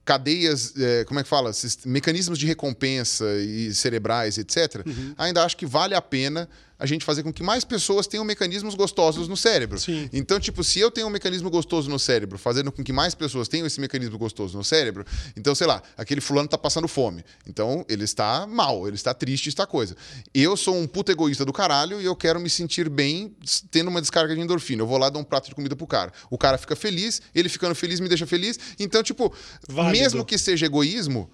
cadeias, 0.07 0.73
eh, 0.79 1.05
como 1.07 1.19
é 1.21 1.23
que 1.23 1.29
fala? 1.29 1.51
Mecanismos 1.85 2.39
de 2.39 2.47
recompensa 2.47 3.25
e 3.37 3.75
cerebrais, 3.75 4.39
etc., 4.39 4.87
Uhum. 4.87 5.15
ainda 5.19 5.45
acho 5.45 5.57
que 5.57 5.67
vale 5.67 5.95
a 5.95 6.01
pena 6.01 6.49
a 6.79 6.87
gente 6.87 7.05
fazer 7.05 7.23
com 7.23 7.33
que 7.33 7.43
mais 7.43 7.65
pessoas 7.65 8.07
tenham 8.07 8.25
mecanismos 8.25 8.75
gostosos 8.75 9.29
no 9.29 9.37
cérebro. 9.37 9.79
Sim. 9.79 10.09
Então, 10.13 10.39
tipo, 10.39 10.63
se 10.63 10.79
eu 10.79 10.91
tenho 10.91 11.07
um 11.07 11.11
mecanismo 11.11 11.51
gostoso 11.51 11.89
no 11.89 11.99
cérebro, 11.99 12.39
fazendo 12.39 12.71
com 12.71 12.83
que 12.85 12.93
mais 12.93 13.15
pessoas 13.15 13.49
tenham 13.49 13.67
esse 13.67 13.81
mecanismo 13.81 14.19
gostoso 14.19 14.57
no 14.57 14.65
cérebro, 14.65 15.05
então, 15.37 15.55
sei 15.55 15.67
lá, 15.67 15.83
aquele 15.97 16.21
fulano 16.21 16.49
tá 16.49 16.59
passando 16.59 16.87
fome. 16.87 17.25
Então, 17.47 17.85
ele 17.89 18.05
está 18.05 18.47
mal, 18.47 18.87
ele 18.87 18.97
está 18.97 19.15
triste, 19.15 19.49
está 19.49 19.67
coisa. 19.67 19.97
Eu 20.35 20.57
sou 20.57 20.77
um 20.77 20.87
puto 20.87 21.11
egoísta 21.11 21.45
do 21.45 21.53
caralho 21.53 22.01
e 22.01 22.05
eu 22.05 22.15
quero 22.15 22.39
me 22.41 22.51
sentir 22.51 22.89
bem 22.89 23.35
tendo 23.71 23.89
uma 23.89 24.01
descarga 24.01 24.35
de 24.35 24.41
endorfina. 24.41 24.83
Eu 24.83 24.87
vou 24.87 24.99
lá 24.99 25.09
dar 25.09 25.19
um 25.19 25.25
prato 25.25 25.49
de 25.49 25.55
comida 25.55 25.75
pro 25.75 25.87
cara. 25.87 26.13
O 26.31 26.37
cara 26.37 26.59
fica 26.59 26.77
feliz, 26.77 27.23
ele 27.35 27.49
ficando 27.49 27.75
feliz 27.75 28.01
me 28.01 28.09
deixa 28.09 28.27
feliz. 28.27 28.59
Então, 28.79 29.03
tipo, 29.03 29.33
Válido. 29.69 29.99
mesmo 29.99 30.25
que 30.25 30.37
seja 30.37 30.67
egoísmo, 30.67 31.31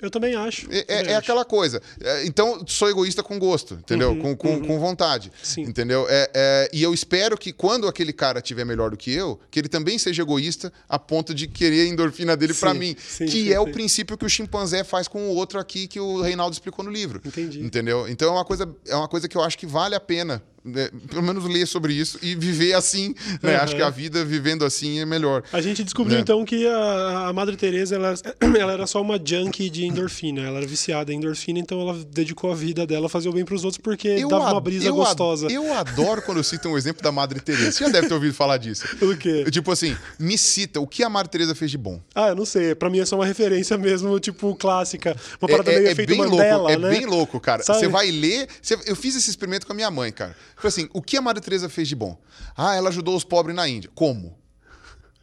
Eu 0.00 0.10
também 0.10 0.34
acho. 0.34 0.66
é, 0.70 0.82
também 0.82 0.84
é- 0.88 1.06
é 1.06 1.16
acho. 1.16 1.18
aquela 1.18 1.44
coisa. 1.44 1.82
É, 2.00 2.24
Então, 2.26 2.62
sou 2.66 2.88
egoísta 2.88 3.22
com 3.22 3.38
gosto, 3.38 3.74
entendeu? 3.74 4.16
com, 4.16 4.36
com, 4.36 4.60
com 4.60 4.78
vontade. 4.78 5.28
Uhum, 5.28 5.34
Sim. 5.42 5.62
Entendeu? 5.62 6.06
É, 6.08 6.30
é, 6.34 6.70
e 6.72 6.82
eu 6.82 6.94
espero 6.94 7.36
que 7.36 7.52
quando 7.52 7.88
aquele 7.88 8.12
cara 8.12 8.40
tiver 8.40 8.64
melhor 8.64 8.90
do 8.90 8.96
que 8.96 9.12
eu, 9.12 9.40
que 9.50 9.58
ele 9.58 9.68
também 9.68 9.98
seja 9.98 10.22
egoísta 10.22 10.72
a 10.88 10.98
ponto 10.98 11.34
de 11.34 11.48
querer 11.48 11.82
a 11.82 11.86
endorfina 11.88 12.36
dele 12.36 12.54
pra 12.54 12.72
Sim, 12.72 12.78
mim. 12.78 12.96
sim, 12.98 13.26
que 13.26 13.44
sim, 13.44 13.52
é 13.52 13.58
o 13.58 13.70
princípio 13.72 14.16
que 14.16 14.24
o 14.24 14.28
chimpanzé 14.30 14.84
faz 14.84 15.08
com 15.08 15.28
o 15.30 15.34
outro 15.34 15.58
aqui 15.58 15.86
que 15.88 15.98
o 15.98 16.20
Reinaldo 16.20 16.52
explicou 16.52 16.84
no 16.84 16.90
livro. 16.90 17.20
Entendi. 17.24 17.60
Entendeu? 17.60 18.08
Então 18.08 18.28
é 18.28 18.32
uma 18.32 18.44
coisa, 18.44 18.68
é 18.86 18.94
uma 18.94 19.08
coisa 19.08 19.28
que 19.28 19.36
eu 19.36 19.42
acho 19.42 19.58
que 19.58 19.66
vale 19.66 19.94
a 19.94 20.00
pena. 20.00 20.42
Né, 20.64 20.88
pelo 21.08 21.22
menos 21.22 21.44
ler 21.46 21.66
sobre 21.66 21.92
isso 21.94 22.18
e 22.22 22.34
viver 22.34 22.74
assim. 22.74 23.14
Né? 23.42 23.56
Uhum. 23.56 23.62
Acho 23.62 23.76
que 23.76 23.82
a 23.82 23.90
vida 23.90 24.24
vivendo 24.24 24.64
assim 24.64 24.98
é 25.00 25.04
melhor. 25.06 25.42
A 25.52 25.60
gente 25.60 25.82
descobriu 25.84 26.16
Né? 26.16 26.22
então 26.22 26.44
que 26.44 26.66
a, 26.66 27.28
a 27.28 27.32
Madre 27.32 27.56
Teresa 27.56 27.94
ela, 27.96 28.14
ela 28.58 28.72
era 28.72 28.86
só 28.86 29.00
uma 29.00 29.18
junkie 29.22 29.70
de 29.70 29.84
endorfina. 29.84 30.42
Ela 30.42 30.58
era 30.58 30.66
viciada 30.66 31.12
em 31.12 31.16
endorfina, 31.16 31.58
então 31.58 31.80
ela 31.80 31.94
dedicou 32.10 32.50
a 32.52 32.54
vida 32.54 32.86
dela 32.86 33.06
a 33.06 33.08
fazer 33.08 33.28
o 33.28 33.32
bem 33.32 33.44
pros 33.44 33.64
outros 33.64 33.80
porque 33.82 34.20
dava 34.22 34.36
uma 34.38 34.50
ad- 34.50 34.60
brisa 34.62 34.86
eu 34.86 34.94
ad- 35.00 35.04
gostosa. 35.08 35.46
Eu 35.50 35.72
adoro 35.74 36.22
quando 36.22 36.38
eu 36.38 36.44
cito 36.44 36.68
um 36.68 36.76
exemplo 36.76 37.02
da 37.02 37.12
Madre 37.12 37.40
Teresa. 37.40 37.72
Você 37.72 37.84
já 37.84 37.90
deve 37.90 38.08
ter 38.08 38.14
ouvido 38.14 38.34
falar 38.34 38.56
disso. 38.58 38.84
O 39.08 39.16
quê? 39.16 39.44
Tipo 39.50 39.72
assim, 39.72 39.96
me 40.18 40.36
cita 40.36 40.80
o 40.80 40.86
que 40.86 41.02
a 41.02 41.08
Madre 41.08 41.30
Teresa 41.32 41.54
fez 41.54 41.70
de 41.70 41.78
bom. 41.78 42.00
Ah, 42.14 42.28
eu 42.28 42.34
não 42.36 42.44
sei. 42.44 42.74
Pra 42.74 42.90
mim 42.90 42.98
é 43.00 43.06
só 43.06 43.16
uma 43.16 43.24
referência 43.26 43.76
mesmo, 43.78 44.18
tipo, 44.20 44.54
clássica. 44.54 45.16
Uma 45.40 45.48
É, 45.48 45.52
parada 45.52 45.70
meio 45.70 45.86
é, 45.88 45.90
é 45.92 45.94
bem 45.94 46.18
Mandela, 46.18 46.56
louco, 46.58 46.72
é 46.72 46.76
né? 46.76 46.90
bem 46.90 47.06
louco, 47.06 47.40
cara. 47.40 47.62
Você 47.62 47.88
vai 47.88 48.10
ler. 48.10 48.46
você- 48.60 48.78
eu 48.86 48.94
fiz 48.96 49.16
esse 49.16 49.30
experimento 49.30 49.66
com 49.66 49.72
a 49.72 49.76
minha 49.76 49.90
mãe, 49.90 50.12
cara. 50.12 50.36
Falei 50.58 50.68
assim: 50.68 50.88
o 50.92 51.00
que 51.00 51.16
a 51.16 51.22
Madre 51.22 51.42
Teresa 51.42 51.68
fez 51.68 51.88
de 51.88 51.96
bom? 51.96 52.20
Ah, 52.56 52.74
ela 52.74 52.90
ajudou 52.90 53.16
os 53.16 53.24
pobres 53.24 53.54
na 53.56 53.68
Índia. 53.68 53.90
Como? 53.94 54.36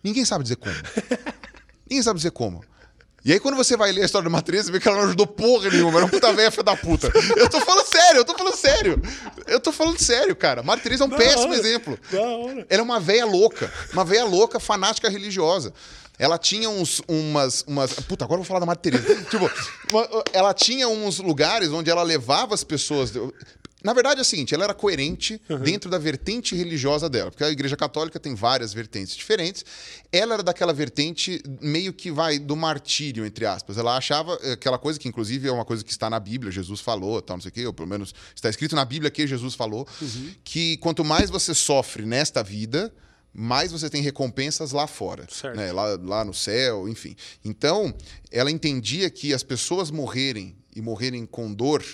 Ninguém 0.04 0.26
sabe 0.26 0.44
dizer 0.44 0.56
como. 0.56 0.76
Ninguém 1.88 2.02
sabe 2.04 2.18
dizer 2.18 2.32
como. 2.32 2.64
E 3.24 3.34
aí, 3.34 3.40
quando 3.40 3.56
você 3.56 3.76
vai 3.76 3.92
ler 3.92 4.04
a 4.04 4.06
história 4.06 4.30
da 4.30 4.42
Teresa, 4.42 4.66
você 4.66 4.72
vê 4.72 4.80
que 4.80 4.88
ela 4.88 4.98
não 4.98 5.06
ajudou 5.06 5.26
porra 5.26 5.72
nenhuma. 5.72 5.98
Era 5.98 6.06
uma 6.06 6.12
puta 6.12 6.32
velha 6.32 6.52
filha 6.52 6.64
da 6.64 6.78
puta. 6.78 7.12
Eu 7.36 7.50
tô 7.50 7.60
falando 7.60 7.84
sério, 7.88 8.20
eu 8.20 8.26
tô 8.26 8.38
falando 8.38 8.56
sério. 8.56 9.02
Eu 9.48 9.60
tô 9.60 9.72
falando 9.72 10.00
sério, 10.00 10.36
cara. 10.36 10.64
Teresa 10.78 11.06
é 11.06 11.08
um 11.08 11.10
Da 11.10 11.18
péssimo 11.18 11.48
hora, 11.48 11.56
exemplo. 11.56 12.00
Da 12.12 12.22
hora. 12.22 12.68
Ela 12.70 12.82
é 12.82 12.84
uma 12.84 13.00
véia 13.00 13.26
louca. 13.26 13.74
Uma 13.92 14.06
véia 14.06 14.26
louca, 14.26 14.60
fanática 14.60 15.10
religiosa. 15.10 15.74
Ela 16.20 16.38
tinha 16.38 16.70
uns, 16.70 17.02
umas, 17.08 17.64
umas. 17.68 17.94
Puta, 17.94 18.24
agora 18.26 18.40
eu 18.40 18.44
vou 18.44 18.48
falar 18.48 18.60
da 18.60 18.68
Madre 18.68 18.92
Teresa. 18.92 19.26
tipo, 19.26 19.50
ela 20.32 20.54
tinha 20.54 20.88
uns 20.88 21.18
lugares 21.18 21.70
onde 21.70 21.90
ela 21.90 22.04
levava 22.04 22.54
as 22.54 22.64
pessoas. 22.64 23.12
Na 23.86 23.94
verdade 23.94 24.18
é 24.18 24.24
o 24.24 24.26
seguinte, 24.26 24.52
ela 24.56 24.64
era 24.64 24.74
coerente 24.74 25.40
dentro 25.64 25.92
da 25.92 26.00
vertente 26.00 26.56
religiosa 26.56 27.08
dela, 27.08 27.30
porque 27.30 27.44
a 27.44 27.52
Igreja 27.52 27.78
Católica 27.78 28.20
tem 28.20 28.34
várias 28.34 28.74
vertentes 28.74 29.16
diferentes. 29.16 29.64
Ela 30.12 30.34
era 30.34 30.42
daquela 30.42 30.74
vertente 30.74 31.40
meio 31.62 31.94
que 31.94 32.10
vai 32.10 32.40
do 32.40 32.56
martírio, 32.56 33.24
entre 33.28 33.46
aspas. 33.46 33.78
Ela 33.78 33.96
achava 33.96 34.40
eh, 34.42 34.54
aquela 34.54 34.80
coisa 34.80 34.98
que, 34.98 35.08
inclusive, 35.08 35.48
é 35.48 35.52
uma 35.52 35.64
coisa 35.64 35.84
que 35.84 35.92
está 35.92 36.10
na 36.10 36.20
Bíblia, 36.20 36.52
Jesus 36.52 36.82
falou, 36.82 37.22
tal, 37.22 37.38
não 37.38 37.42
sei 37.42 37.50
o 37.50 37.52
quê, 37.52 37.68
ou 37.68 37.74
pelo 37.74 37.88
menos 37.88 38.12
está 38.34 38.50
escrito 38.50 38.76
na 38.76 38.84
Bíblia 38.84 39.12
que 39.12 39.28
Jesus 39.28 39.54
falou, 39.54 39.88
que 40.44 40.78
quanto 40.78 41.06
mais 41.06 41.30
você 41.30 41.54
sofre 41.54 42.08
nesta 42.08 42.42
vida, 42.42 42.92
mais 43.32 43.72
você 43.72 43.88
tem 43.88 44.02
recompensas 44.02 44.72
lá 44.72 44.88
fora, 44.88 45.28
Certo. 45.30 45.56
né? 45.58 45.72
lá, 45.72 45.96
lá 46.02 46.26
no 46.26 46.34
céu, 46.34 46.90
enfim. 46.90 47.16
Então, 47.44 47.94
ela 48.32 48.50
entendia 48.50 49.12
que 49.12 49.32
as 49.32 49.44
pessoas 49.44 49.92
morrerem 49.92 50.56
e 50.76 50.82
morrerem 50.82 51.24
com 51.24 51.54
dor 51.54 51.86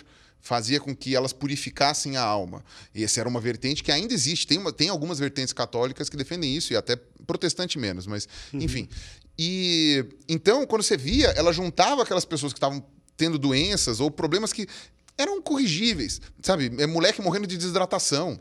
fazia 0.41 0.79
com 0.79 0.95
que 0.95 1.15
elas 1.15 1.31
purificassem 1.33 2.17
a 2.17 2.21
alma. 2.23 2.63
E 2.95 3.03
essa 3.03 3.19
era 3.19 3.29
uma 3.29 3.39
vertente 3.39 3.83
que 3.83 3.91
ainda 3.91 4.13
existe. 4.13 4.47
Tem, 4.47 4.57
uma- 4.57 4.73
tem 4.73 4.89
algumas 4.89 5.19
vertentes 5.19 5.53
católicas 5.53 6.09
que 6.09 6.17
defendem 6.17 6.55
isso, 6.55 6.73
e 6.73 6.75
até 6.75 6.95
protestante 7.25 7.77
menos, 7.79 8.07
mas 8.07 8.27
enfim. 8.53 8.89
E 9.37 10.03
então, 10.27 10.65
quando 10.65 10.83
você 10.83 10.97
via, 10.97 11.27
ela 11.29 11.53
juntava 11.53 12.03
aquelas 12.03 12.25
pessoas 12.25 12.51
que 12.53 12.57
estavam 12.57 12.83
tendo 13.15 13.37
doenças 13.37 13.99
ou 13.99 14.09
problemas 14.11 14.51
que 14.51 14.67
eram 15.17 15.41
corrigíveis, 15.41 16.19
sabe? 16.41 16.71
É 16.79 16.87
moleque 16.87 17.21
morrendo 17.21 17.45
de 17.47 17.55
desidratação. 17.57 18.39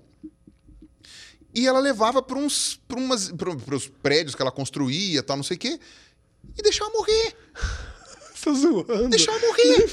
E 1.55 1.67
ela 1.67 1.81
levava 1.81 2.23
para 2.23 2.39
uns 2.39 2.81
pra 2.87 2.99
umas 2.99 3.29
para 3.31 3.75
os 3.77 3.89
prédios 3.89 4.35
que 4.35 4.43
ela 4.43 4.53
construía, 4.53 5.23
tal, 5.23 5.37
não 5.37 5.43
sei 5.45 5.57
o 5.57 5.61
quê, 5.61 5.81
e 6.57 6.63
deixava 6.63 6.91
morrer. 6.93 7.37
Tô 8.43 8.55
zoando. 8.55 9.09
Deixava 9.11 9.39
morrer. 9.41 9.89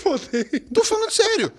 Tô 0.73 0.83
falando 0.83 1.11
sério. 1.11 1.51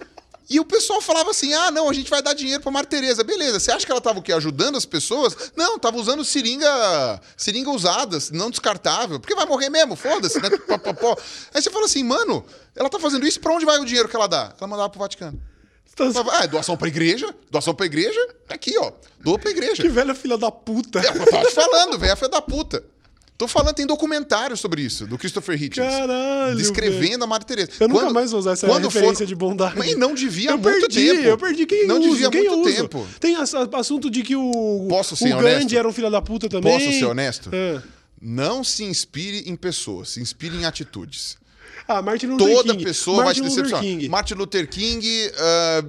E 0.50 0.58
o 0.58 0.64
pessoal 0.64 1.00
falava 1.00 1.30
assim: 1.30 1.52
ah, 1.52 1.70
não, 1.70 1.88
a 1.90 1.92
gente 1.92 2.08
vai 2.08 2.22
dar 2.22 2.32
dinheiro 2.34 2.62
pra 2.62 2.70
Maria 2.72 2.88
Tereza. 2.88 3.22
Beleza, 3.22 3.60
você 3.60 3.70
acha 3.70 3.84
que 3.84 3.92
ela 3.92 4.00
tava 4.00 4.18
o 4.18 4.22
quê? 4.22 4.32
Ajudando 4.32 4.76
as 4.76 4.86
pessoas? 4.86 5.36
Não, 5.56 5.78
tava 5.78 5.98
usando 5.98 6.24
seringa, 6.24 7.20
seringa 7.36 7.70
usada, 7.70 8.16
não 8.32 8.50
descartável. 8.50 9.20
Porque 9.20 9.34
vai 9.34 9.44
morrer 9.46 9.68
mesmo, 9.68 9.94
foda-se, 9.96 10.40
né? 10.40 10.48
Pó, 10.66 10.78
pó, 10.78 10.92
pó. 10.94 11.16
Aí 11.54 11.60
você 11.62 11.70
fala 11.70 11.84
assim, 11.84 12.02
mano, 12.02 12.44
ela 12.74 12.88
tá 12.88 12.98
fazendo 12.98 13.26
isso, 13.26 13.40
pra 13.40 13.52
onde 13.52 13.66
vai 13.66 13.78
o 13.78 13.84
dinheiro 13.84 14.08
que 14.08 14.16
ela 14.16 14.26
dá? 14.26 14.54
Ela 14.58 14.68
mandava 14.68 14.88
pro 14.88 15.00
Vaticano. 15.00 15.38
Tá- 15.94 16.04
Ah, 16.32 16.44
é 16.44 16.46
doação 16.46 16.76
pra 16.76 16.86
igreja? 16.86 17.34
Doação 17.50 17.74
pra 17.74 17.84
igreja? 17.84 18.20
Tá 18.46 18.54
aqui, 18.54 18.78
ó. 18.78 18.92
Doa 19.20 19.36
pra 19.38 19.50
igreja. 19.50 19.82
Que 19.82 19.88
velha 19.88 20.14
filha 20.14 20.38
da 20.38 20.48
puta. 20.50 21.00
É 21.00 21.08
eu 21.08 21.26
tava 21.26 21.44
te 21.44 21.52
falando, 21.52 21.98
velho, 21.98 22.16
filha 22.16 22.28
da 22.28 22.40
puta. 22.40 22.84
Tô 23.38 23.46
falando, 23.46 23.72
tem 23.76 23.86
documentário 23.86 24.56
sobre 24.56 24.82
isso, 24.82 25.06
do 25.06 25.16
Christopher 25.16 25.54
Hitchens. 25.62 25.86
Caralho. 25.86 26.56
Descrevendo 26.56 27.00
velho. 27.10 27.22
a 27.22 27.26
Madre 27.28 27.46
Teresa. 27.46 27.70
Eu 27.78 27.86
nunca 27.88 28.10
mais 28.10 28.32
vou 28.32 28.40
usar 28.40 28.52
essa 28.52 28.66
referência 28.80 29.24
de 29.24 29.34
bondade. 29.36 29.78
Mas 29.78 29.96
não 29.96 30.12
devia 30.12 30.50
há 30.50 30.54
Eu 30.54 30.58
muito 30.58 30.80
perdi, 30.80 31.08
tempo. 31.08 31.22
eu 31.28 31.38
perdi. 31.38 31.64
Quem 31.64 31.86
Não 31.86 32.00
usa? 32.00 32.08
devia 32.10 32.26
há 32.26 32.30
Quem 32.32 32.48
muito 32.50 32.74
tempo. 32.76 33.06
Tem 33.20 33.36
ass- 33.36 33.54
assunto 33.54 34.10
de 34.10 34.24
que 34.24 34.34
o, 34.34 34.86
Posso 34.88 35.14
o 35.14 35.16
ser 35.16 35.28
Gandhi 35.28 35.44
honesto? 35.44 35.76
era 35.76 35.88
um 35.88 35.92
filho 35.92 36.10
da 36.10 36.20
puta 36.20 36.48
também. 36.48 36.72
Posso 36.72 36.90
ser 36.98 37.04
honesto? 37.04 37.48
Ah. 37.54 37.80
Não 38.20 38.64
se 38.64 38.82
inspire 38.82 39.48
em 39.48 39.54
pessoas, 39.54 40.08
se 40.10 40.20
inspire 40.20 40.56
em 40.56 40.64
atitudes. 40.64 41.38
Ah, 41.86 42.02
Martin 42.02 42.26
Luther 42.26 42.48
Toda 42.56 42.72
King. 42.72 42.84
pessoa 42.84 43.24
Martin 43.24 43.40
vai 43.42 43.50
Luther 43.50 43.64
decepcionar. 43.66 44.10
Martin 44.10 44.34
Luther 44.34 44.68
King, 44.68 45.30
ah, 45.38 45.84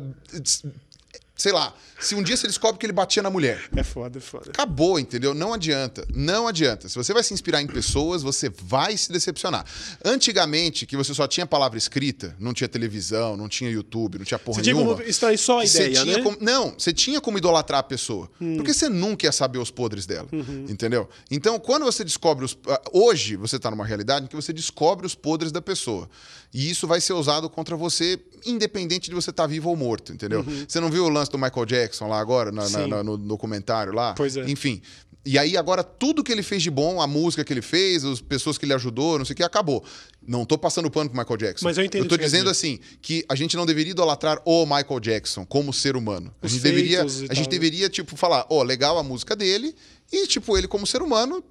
sei 1.36 1.52
lá, 1.52 1.74
se 2.00 2.16
um 2.16 2.24
dia 2.24 2.36
você 2.38 2.48
descobre 2.48 2.80
que 2.80 2.86
ele 2.86 2.94
batia 2.94 3.22
na 3.22 3.30
mulher, 3.30 3.62
É 3.76 3.84
foda, 3.84 4.18
é 4.18 4.22
foda. 4.22 4.50
Acabou, 4.52 5.00
entendeu? 5.00 5.34
Não 5.34 5.54
adianta. 5.54 6.06
Não 6.14 6.48
adianta. 6.48 6.88
Se 6.90 6.96
você 6.96 7.14
vai 7.14 7.24
se 7.24 7.34
inspirar 7.34 7.62
em 7.62 7.68
pessoas, 7.68 8.22
você 8.22 8.50
vai 8.50 8.96
se 8.98 9.12
decepcionar. 9.12 9.66
Antigamente, 10.04 10.86
que 10.86 10.98
você 10.98 11.14
só 11.14 11.28
tinha 11.28 11.46
palavra 11.46 11.78
escrita, 11.78 12.36
não 12.40 12.54
tinha 12.54 12.68
televisão, 12.68 13.38
não 13.38 13.48
tinha 13.48 13.70
YouTube, 13.70 14.18
não 14.18 14.26
tinha 14.26 14.40
porra 14.40 14.56
Você 14.58 14.64
tinha 14.64 14.76
nenhuma. 14.76 14.96
como 14.96 15.08
extrair 15.08 15.38
só 15.38 15.60
a 15.60 15.66
ideia, 15.66 15.92
tinha 16.02 16.06
né? 16.18 16.20
Hum. 16.20 16.24
como- 16.24 16.38
não, 16.42 16.74
você 16.78 16.92
tinha 16.92 17.22
como 17.22 17.38
idolatrar 17.38 17.80
a 17.80 17.84
pessoa. 17.84 18.30
Porque 18.58 18.74
você 18.74 18.90
nunca 18.90 19.26
ia 19.26 19.32
saber 19.32 19.60
os 19.60 19.70
podres 19.72 20.06
dela. 20.06 20.28
Uhum. 20.32 20.66
Entendeu? 20.70 21.08
Então, 21.30 21.60
quando 21.60 21.84
você 21.86 22.04
descobre 22.04 22.44
os. 22.46 22.58
ah, 22.68 22.82
Hoje, 22.92 23.36
você 23.36 23.58
está 23.58 23.70
numa 23.70 23.86
realidade 23.86 24.26
em 24.26 24.28
que 24.28 24.36
você 24.36 24.52
descobre 24.52 25.06
os 25.06 25.14
podres 25.16 25.52
da 25.52 25.62
pessoa. 25.62 26.10
E 26.52 26.70
isso 26.70 26.88
vai 26.88 27.00
ser 27.00 27.14
usado 27.14 27.48
contra 27.50 27.76
você, 27.76 28.20
independente 28.46 29.10
de 29.10 29.16
você 29.16 29.30
estar 29.30 29.46
vivo 29.46 29.70
ou 29.70 29.76
morto, 29.76 30.12
entendeu? 30.12 30.44
Você 30.68 30.80
não 30.80 30.90
viu 30.90 31.06
o 31.06 31.10
lance 31.10 31.30
do 31.30 31.38
Michael 31.38 31.66
Jackson 31.66 31.89
lá 32.07 32.20
agora, 32.20 32.52
na- 32.52 32.70
na- 32.70 32.88
na- 32.88 33.03
no 33.03 33.18
documentário 33.18 33.94
lá? 33.94 34.14
Pois 34.16 34.36
é. 34.38 34.49
Enfim. 34.49 34.82
E 35.26 35.38
aí, 35.38 35.57
agora, 35.57 35.84
tudo 35.84 36.24
que 36.24 36.32
ele 36.32 36.41
fez 36.41 36.64
de 36.64 36.72
bom, 36.72 37.02
a 37.02 37.06
música 37.06 37.44
que 37.44 37.52
ele 37.52 37.61
fez, 37.61 38.06
as 38.06 38.22
pessoas 38.22 38.57
que 38.57 38.66
ele 38.66 38.74
ajudou, 38.74 39.18
não 39.20 39.26
sei 39.26 39.34
o 39.34 39.36
que, 39.38 39.44
acabou. 39.44 39.84
Não 40.26 40.45
tô 40.45 40.57
passando 40.57 40.90
pano 40.90 41.10
pro 41.10 41.20
Michael 41.20 41.38
Jackson. 41.38 41.66
Mas 41.66 41.78
eu 41.78 41.84
entendo 41.84 42.06
Eu 42.06 42.10
tô 42.10 42.18
dizendo 42.18 42.49
assim, 42.49 42.80
que 43.02 43.26
a 43.28 43.36
gente 43.36 43.56
não 43.57 43.66
deveria 43.66 43.91
idolatrar 43.91 44.41
o 44.45 44.66
Michael 44.66 44.99
Jackson 45.02 45.45
como 45.45 45.74
ser 45.74 45.95
humano. 45.98 46.34
A 46.41 46.48
gente 46.48 46.61
deveria, 46.61 47.02
a 47.02 47.06
tal, 47.06 47.10
gente 47.10 47.41
né? 47.41 47.45
deveria, 47.48 47.90
tipo, 47.90 48.16
falar, 48.16 48.45
ó, 48.49 48.64
legal 48.64 48.98
a 48.98 49.03
música 49.03 49.36
dele, 49.36 49.76
e, 50.11 50.26
tipo, 50.26 50.57
ele 50.57 50.68
como 50.68 50.88
ser 50.88 51.02
humano. 51.02 51.44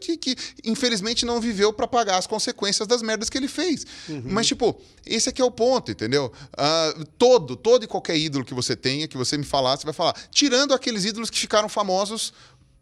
Que, 0.00 0.16
que, 0.16 0.36
infelizmente 0.64 1.24
não 1.24 1.40
viveu 1.40 1.72
pra 1.72 1.86
pagar 1.86 2.18
as 2.18 2.26
consequências 2.26 2.86
das 2.86 3.02
merdas 3.02 3.30
que 3.30 3.38
ele 3.38 3.48
fez. 3.48 3.86
Uhum. 4.08 4.22
Mas, 4.26 4.46
tipo, 4.46 4.80
esse 5.06 5.28
aqui 5.28 5.40
é 5.40 5.44
o 5.44 5.50
ponto, 5.50 5.90
entendeu? 5.90 6.32
Ah, 6.56 6.94
todo, 7.16 7.56
todo 7.56 7.84
e 7.84 7.86
qualquer 7.86 8.16
ídolo 8.16 8.44
que 8.44 8.54
você 8.54 8.76
tenha, 8.76 9.08
que 9.08 9.16
você 9.16 9.38
me 9.38 9.44
falar, 9.44 9.76
você 9.76 9.84
vai 9.84 9.94
falar. 9.94 10.14
Tirando 10.30 10.74
aqueles 10.74 11.04
ídolos 11.04 11.30
que 11.30 11.38
ficaram 11.38 11.68
famosos 11.68 12.32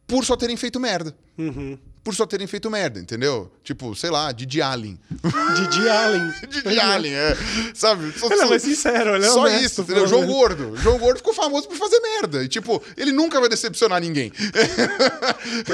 por 0.06 0.24
só 0.24 0.36
terem 0.36 0.56
feito 0.56 0.80
merda. 0.80 1.16
Uhum. 1.36 1.78
Por 2.08 2.14
só 2.14 2.24
terem 2.24 2.46
feito 2.46 2.70
merda, 2.70 2.98
entendeu? 2.98 3.52
Tipo, 3.62 3.94
sei 3.94 4.08
lá, 4.08 4.32
Didi 4.32 4.62
Allen. 4.62 4.98
Didi 5.56 5.86
Allen. 5.90 6.32
Didi 6.48 6.80
Allen, 6.80 7.12
é. 7.12 7.36
Sabe? 7.74 8.18
Só, 8.18 8.28
Ele 8.32 8.40
é 8.40 8.44
mais 8.46 8.62
sincero, 8.62 9.14
ele 9.14 9.26
é 9.26 9.28
só 9.28 9.40
honesto, 9.42 9.62
isso, 9.66 9.80
entendeu? 9.82 10.06
João 10.08 10.22
menos. 10.22 10.34
Gordo. 10.34 10.76
João 10.78 10.96
Gordo 10.98 11.18
ficou 11.18 11.34
famoso 11.34 11.68
por 11.68 11.76
fazer 11.76 12.00
merda. 12.00 12.42
E, 12.42 12.48
tipo, 12.48 12.82
ele 12.96 13.12
nunca 13.12 13.38
vai 13.38 13.50
decepcionar 13.50 14.00
ninguém. 14.00 14.32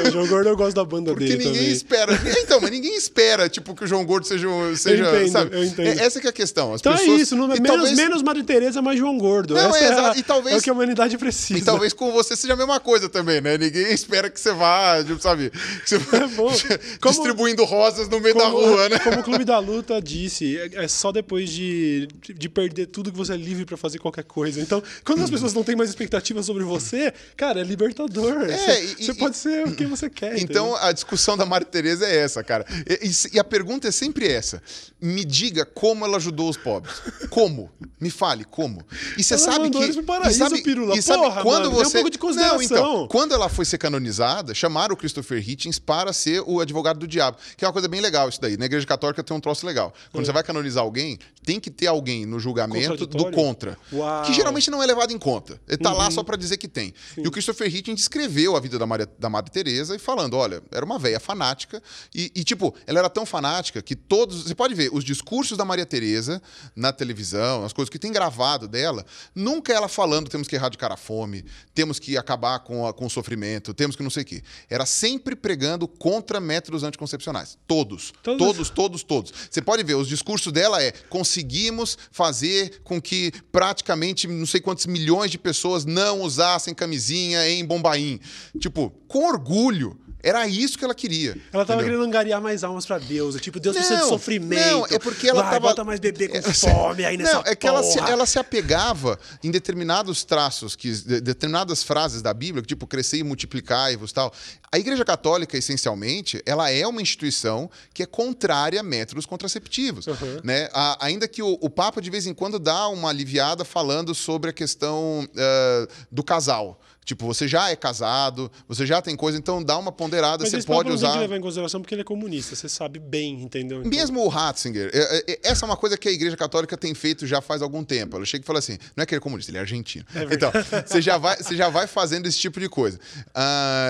O 0.08 0.10
João 0.10 0.26
Gordo 0.26 0.48
eu 0.48 0.56
gosto 0.56 0.74
da 0.74 0.84
banda 0.84 1.12
Porque 1.12 1.24
dele 1.28 1.44
ninguém 1.44 1.54
também. 1.54 1.70
espera. 1.72 2.20
Então, 2.42 2.60
mas 2.60 2.70
ninguém 2.72 2.96
espera, 2.96 3.48
tipo, 3.48 3.72
que 3.72 3.84
o 3.84 3.86
João 3.86 4.04
Gordo 4.04 4.26
seja. 4.26 4.48
seja 4.76 5.04
entendo, 5.08 5.30
sabe? 5.30 5.56
eu 5.56 5.62
entendo. 5.62 5.86
É- 6.00 6.04
essa 6.04 6.20
que 6.20 6.26
é 6.26 6.30
a 6.30 6.32
questão. 6.32 6.74
As 6.74 6.80
Então 6.80 6.96
pessoas, 6.96 7.18
é 7.18 7.22
isso, 7.22 7.36
não, 7.36 7.44
e 7.46 7.60
menos, 7.60 7.68
talvez, 7.68 7.96
menos 7.96 8.22
Madre 8.24 8.42
Teresa, 8.42 8.82
mais 8.82 8.98
João 8.98 9.16
Gordo. 9.18 9.54
Não, 9.54 9.74
é 9.76 9.84
é, 9.84 9.92
a-. 9.92 10.14
E 10.16 10.22
talvez- 10.24 10.56
é 10.56 10.58
o 10.58 10.62
que 10.62 10.68
a 10.70 10.72
humanidade 10.72 11.16
precisa. 11.16 11.58
E 11.60 11.62
talvez 11.62 11.92
com 11.92 12.10
você 12.10 12.34
seja 12.34 12.54
a 12.54 12.56
mesma 12.56 12.80
coisa 12.80 13.08
também, 13.08 13.40
né? 13.40 13.56
Ninguém 13.56 13.92
espera 13.92 14.28
que 14.28 14.40
você 14.40 14.52
vá, 14.52 15.00
tipo, 15.04 15.20
sabe? 15.22 15.50
Que 15.84 15.90
você 15.98 16.16
É 16.16 16.23
bom. 16.26 16.50
Como- 17.00 17.14
distribuindo 17.14 17.64
rosas 17.64 18.08
no 18.08 18.20
meio 18.20 18.34
da 18.34 18.44
como, 18.44 18.56
rua, 18.60 18.88
né? 18.88 18.98
como 18.98 19.20
o 19.20 19.22
Clube 19.22 19.44
da 19.44 19.58
Luta 19.58 20.00
disse, 20.00 20.56
é 20.58 20.84
é 20.84 20.88
só 20.88 21.12
depois 21.12 21.50
de, 21.50 22.08
de 22.34 22.48
perder 22.48 22.86
tudo 22.86 23.10
que 23.12 23.16
você 23.16 23.34
é 23.34 23.36
livre 23.36 23.64
pra 23.64 23.76
fazer 23.76 23.98
qualquer 23.98 24.24
coisa. 24.24 24.60
Então, 24.60 24.82
quando 25.04 25.22
as 25.22 25.30
pessoas 25.30 25.52
não 25.54 25.62
têm 25.62 25.76
mais 25.76 25.88
expectativas 25.90 26.44
sobre 26.46 26.64
você, 26.64 27.12
cara, 27.36 27.60
é 27.60 27.64
libertador. 27.64 28.42
É, 28.50 28.56
você 28.56 28.84
e- 28.84 29.04
você 29.04 29.12
e- 29.12 29.14
pode 29.14 29.36
ser 29.36 29.66
o 29.66 29.74
que 29.74 29.86
você 29.86 30.10
quer. 30.10 30.36
Então 30.38 30.68
entendeu? 30.70 30.76
a 30.76 30.92
discussão 30.92 31.36
da 31.36 31.44
Maria 31.46 31.66
Tereza 31.66 32.06
é 32.06 32.16
essa, 32.16 32.42
cara. 32.42 32.64
E, 33.00 33.36
e- 33.36 33.38
a 33.38 33.44
pergunta 33.44 33.88
é 33.88 33.90
sempre 33.92 34.26
essa: 34.28 34.62
me 35.00 35.24
diga 35.24 35.64
como 35.64 36.04
ela 36.04 36.16
ajudou 36.16 36.48
os 36.48 36.56
pobres. 36.56 36.94
Como? 37.30 37.70
Me 38.00 38.10
fale 38.10 38.44
como. 38.44 38.84
E 39.16 39.22
você 39.24 39.34
Ela 39.34 39.42
sabe 39.42 39.70
que 39.70 39.76
eles 39.78 39.96
pro 39.96 40.04
paraíso, 40.04 40.38
sabe, 40.38 40.62
Pirula. 40.62 40.96
E 40.96 41.02
sabe 41.02 41.22
Porra, 41.22 41.42
quando 41.42 41.64
mano, 41.64 41.70
tem 41.70 41.80
um 41.80 41.84
você 41.84 41.92
pouco 41.98 42.10
de 42.10 42.18
consideração. 42.18 42.56
Não, 42.58 42.62
então, 42.62 43.08
quando 43.08 43.32
ela 43.32 43.48
foi 43.48 43.64
ser 43.64 43.78
canonizada, 43.78 44.54
chamaram 44.54 44.94
o 44.94 44.96
Christopher 44.96 45.38
Hitchens 45.48 45.78
para 45.78 46.03
ser 46.12 46.42
o 46.46 46.60
advogado 46.60 46.98
do 46.98 47.06
diabo, 47.06 47.36
que 47.56 47.64
é 47.64 47.68
uma 47.68 47.72
coisa 47.72 47.88
bem 47.88 48.00
legal 48.00 48.28
isso 48.28 48.40
daí. 48.40 48.56
Na 48.56 48.66
Igreja 48.66 48.86
Católica 48.86 49.22
tem 49.22 49.36
um 49.36 49.40
troço 49.40 49.66
legal. 49.66 49.92
Quando 50.12 50.22
É. 50.24 50.26
você 50.26 50.32
vai 50.32 50.42
canonizar 50.42 50.82
alguém, 50.82 51.18
tem 51.44 51.58
que 51.60 51.70
ter 51.70 51.86
alguém 51.86 52.26
no 52.26 52.38
julgamento 52.38 53.06
do 53.06 53.30
contra, 53.30 53.78
Uau. 53.92 54.24
que 54.24 54.32
geralmente 54.32 54.70
não 54.70 54.82
é 54.82 54.86
levado 54.86 55.12
em 55.12 55.18
conta. 55.18 55.60
Ele 55.68 55.78
tá 55.78 55.92
Uhum. 55.92 55.98
lá 55.98 56.10
só 56.10 56.22
para 56.22 56.36
dizer 56.36 56.56
que 56.56 56.68
tem. 56.68 56.92
E 57.16 57.26
o 57.26 57.30
Christopher 57.30 57.66
Hitchens 57.74 57.96
descreveu 57.96 58.56
a 58.56 58.60
vida 58.60 58.78
da, 58.78 58.86
Maria, 58.86 59.08
da 59.18 59.28
Madre 59.30 59.50
Teresa 59.50 59.94
e 59.96 59.98
falando, 59.98 60.34
olha, 60.36 60.62
era 60.70 60.84
uma 60.84 60.98
velha 60.98 61.20
fanática 61.20 61.82
e, 62.14 62.30
e, 62.34 62.44
tipo, 62.44 62.74
ela 62.86 62.98
era 62.98 63.10
tão 63.10 63.24
fanática 63.26 63.80
que 63.82 63.94
todos, 63.96 64.44
você 64.44 64.54
pode 64.54 64.74
ver, 64.74 64.90
os 64.92 65.04
discursos 65.04 65.56
da 65.56 65.64
Maria 65.64 65.86
Teresa 65.86 66.40
na 66.74 66.92
televisão, 66.92 67.64
as 67.64 67.72
coisas 67.72 67.90
que 67.90 67.98
tem 67.98 68.12
gravado 68.12 68.66
dela, 68.68 69.04
nunca 69.34 69.72
ela 69.72 69.88
falando 69.88 70.28
temos 70.28 70.48
que 70.48 70.56
erradicar 70.56 70.90
a 70.92 70.96
fome, 70.96 71.44
temos 71.74 71.98
que 71.98 72.16
acabar 72.16 72.58
com, 72.60 72.86
a- 72.86 72.92
com 72.92 73.06
o 73.06 73.10
sofrimento, 73.10 73.72
temos 73.74 73.94
que 73.96 74.02
não 74.02 74.10
sei 74.10 74.22
o 74.22 74.26
quê. 74.26 74.42
Era 74.68 74.86
sempre 74.86 75.34
pregando 75.36 75.86
contra 75.98 76.40
métodos 76.40 76.82
anticoncepcionais. 76.82 77.58
Todos. 77.66 78.12
Todos. 78.22 78.38
Todos, 78.38 78.70
todos, 78.70 79.02
todos. 79.02 79.32
Você 79.50 79.62
pode 79.62 79.82
ver, 79.82 79.94
os 79.94 80.08
discursos 80.08 80.52
dela 80.52 80.82
é 80.82 80.92
conseguimos 81.08 81.96
fazer 82.10 82.80
com 82.82 83.00
que 83.00 83.32
praticamente 83.50 84.26
não 84.26 84.46
sei 84.46 84.60
quantos 84.60 84.86
milhões 84.86 85.30
de 85.30 85.38
pessoas 85.38 85.84
não 85.84 86.22
usassem 86.22 86.74
camisinha 86.74 87.48
em 87.48 87.64
Bombaim. 87.64 88.20
Tipo, 88.58 88.90
com 89.08 89.26
orgulho. 89.26 89.98
Era 90.24 90.46
isso 90.48 90.78
que 90.78 90.84
ela 90.84 90.94
queria. 90.94 91.36
Ela 91.52 91.64
tava 91.66 91.80
entendeu? 91.82 91.98
querendo 91.98 92.04
angariar 92.08 92.40
mais 92.40 92.64
almas 92.64 92.86
pra 92.86 92.98
Deus. 92.98 93.36
Tipo, 93.36 93.60
Deus 93.60 93.76
precisa 93.76 93.96
de 93.96 94.02
Não, 94.02 94.08
sofrimento. 94.08 94.66
não, 94.70 94.86
é 94.86 94.98
porque 94.98 95.28
ela 95.28 95.42
Vai, 95.42 95.52
tava- 95.52 95.68
bota 95.68 95.84
mais 95.84 96.00
bebê 96.00 96.28
com 96.28 96.36
É, 96.38 96.42
fome 96.42 97.04
aí 97.04 97.16
nessa 97.16 97.34
Não, 97.34 97.42
é 97.44 97.54
que 97.54 97.66
ela 97.66 97.82
se, 97.82 97.98
ela 97.98 98.24
se 98.26 98.38
apegava 98.38 99.18
em 99.42 99.50
determinados 99.50 100.24
traços, 100.24 100.74
que, 100.74 100.90
de- 100.90 101.20
determinadas 101.20 101.82
frases 101.82 102.22
da 102.22 102.32
Bíblia, 102.32 102.62
que, 102.62 102.68
tipo, 102.68 102.86
crescer 102.86 103.18
e 103.18 103.22
multiplicar-vos 103.22 104.12
tal. 104.12 104.32
A 104.72 104.78
Igreja 104.78 105.04
Católica, 105.04 105.56
essencialmente, 105.56 106.42
ela 106.46 106.70
é 106.70 106.86
uma 106.86 107.00
instituição 107.02 107.70
que 107.92 108.02
é 108.02 108.06
contrária 108.06 108.80
a 108.80 108.82
métodos 108.82 109.26
contraceptivos. 109.26 110.06
Uhum. 110.06 110.40
Né? 110.42 110.68
A- 110.72 110.96
ainda 111.04 111.28
que 111.28 111.42
o, 111.42 111.58
o 111.60 111.68
Papa, 111.70 112.00
de 112.00 112.10
vez 112.10 112.26
em 112.26 112.34
quando, 112.34 112.58
dá 112.58 112.88
uma 112.88 113.10
aliviada 113.10 113.64
falando 113.64 114.14
sobre 114.14 114.50
a 114.50 114.52
questão 114.52 115.28
ah, 115.36 115.86
do 116.10 116.22
casal. 116.24 116.80
Tipo, 117.04 117.26
você 117.26 117.46
já 117.46 117.70
é 117.70 117.76
casado, 117.76 118.50
você 118.66 118.86
já 118.86 119.02
tem 119.02 119.14
coisa, 119.14 119.36
então 119.36 119.62
dá 119.62 119.76
uma 119.76 119.92
ponderada, 119.92 120.42
Mas 120.42 120.50
você 120.50 120.62
pode 120.62 120.90
usar. 120.90 121.12
que 121.12 121.18
levar 121.18 121.36
em 121.36 121.40
consideração 121.40 121.80
porque 121.80 121.94
ele 121.94 122.00
é 122.02 122.04
comunista. 122.04 122.56
Você 122.56 122.68
sabe 122.68 122.98
bem, 122.98 123.42
entendeu? 123.42 123.80
Então- 123.80 123.90
Mesmo 123.90 124.24
o 124.24 124.28
Ratzinger, 124.28 124.90
é- 124.92 125.24
é- 125.32 125.40
essa 125.42 125.64
é 125.64 125.66
uma 125.66 125.76
coisa 125.76 125.98
que 125.98 126.08
a 126.08 126.12
Igreja 126.12 126.36
Católica 126.36 126.76
tem 126.76 126.94
feito 126.94 127.26
já 127.26 127.40
faz 127.42 127.60
algum 127.60 127.84
tempo. 127.84 128.16
Ela 128.16 128.24
chega 128.24 128.42
e 128.42 128.46
fala 128.46 128.58
assim: 128.58 128.78
não 128.96 129.02
é 129.02 129.06
que 129.06 129.14
ele 129.14 129.18
é 129.18 129.20
comunista, 129.20 129.50
ele 129.50 129.58
é 129.58 129.60
argentino. 129.60 130.04
então, 130.30 130.50
você 130.86 131.02
já, 131.02 131.18
vai, 131.18 131.36
você 131.36 131.54
já 131.56 131.68
vai 131.68 131.86
fazendo 131.86 132.26
esse 132.26 132.38
tipo 132.38 132.58
de 132.58 132.68
coisa. 132.68 132.98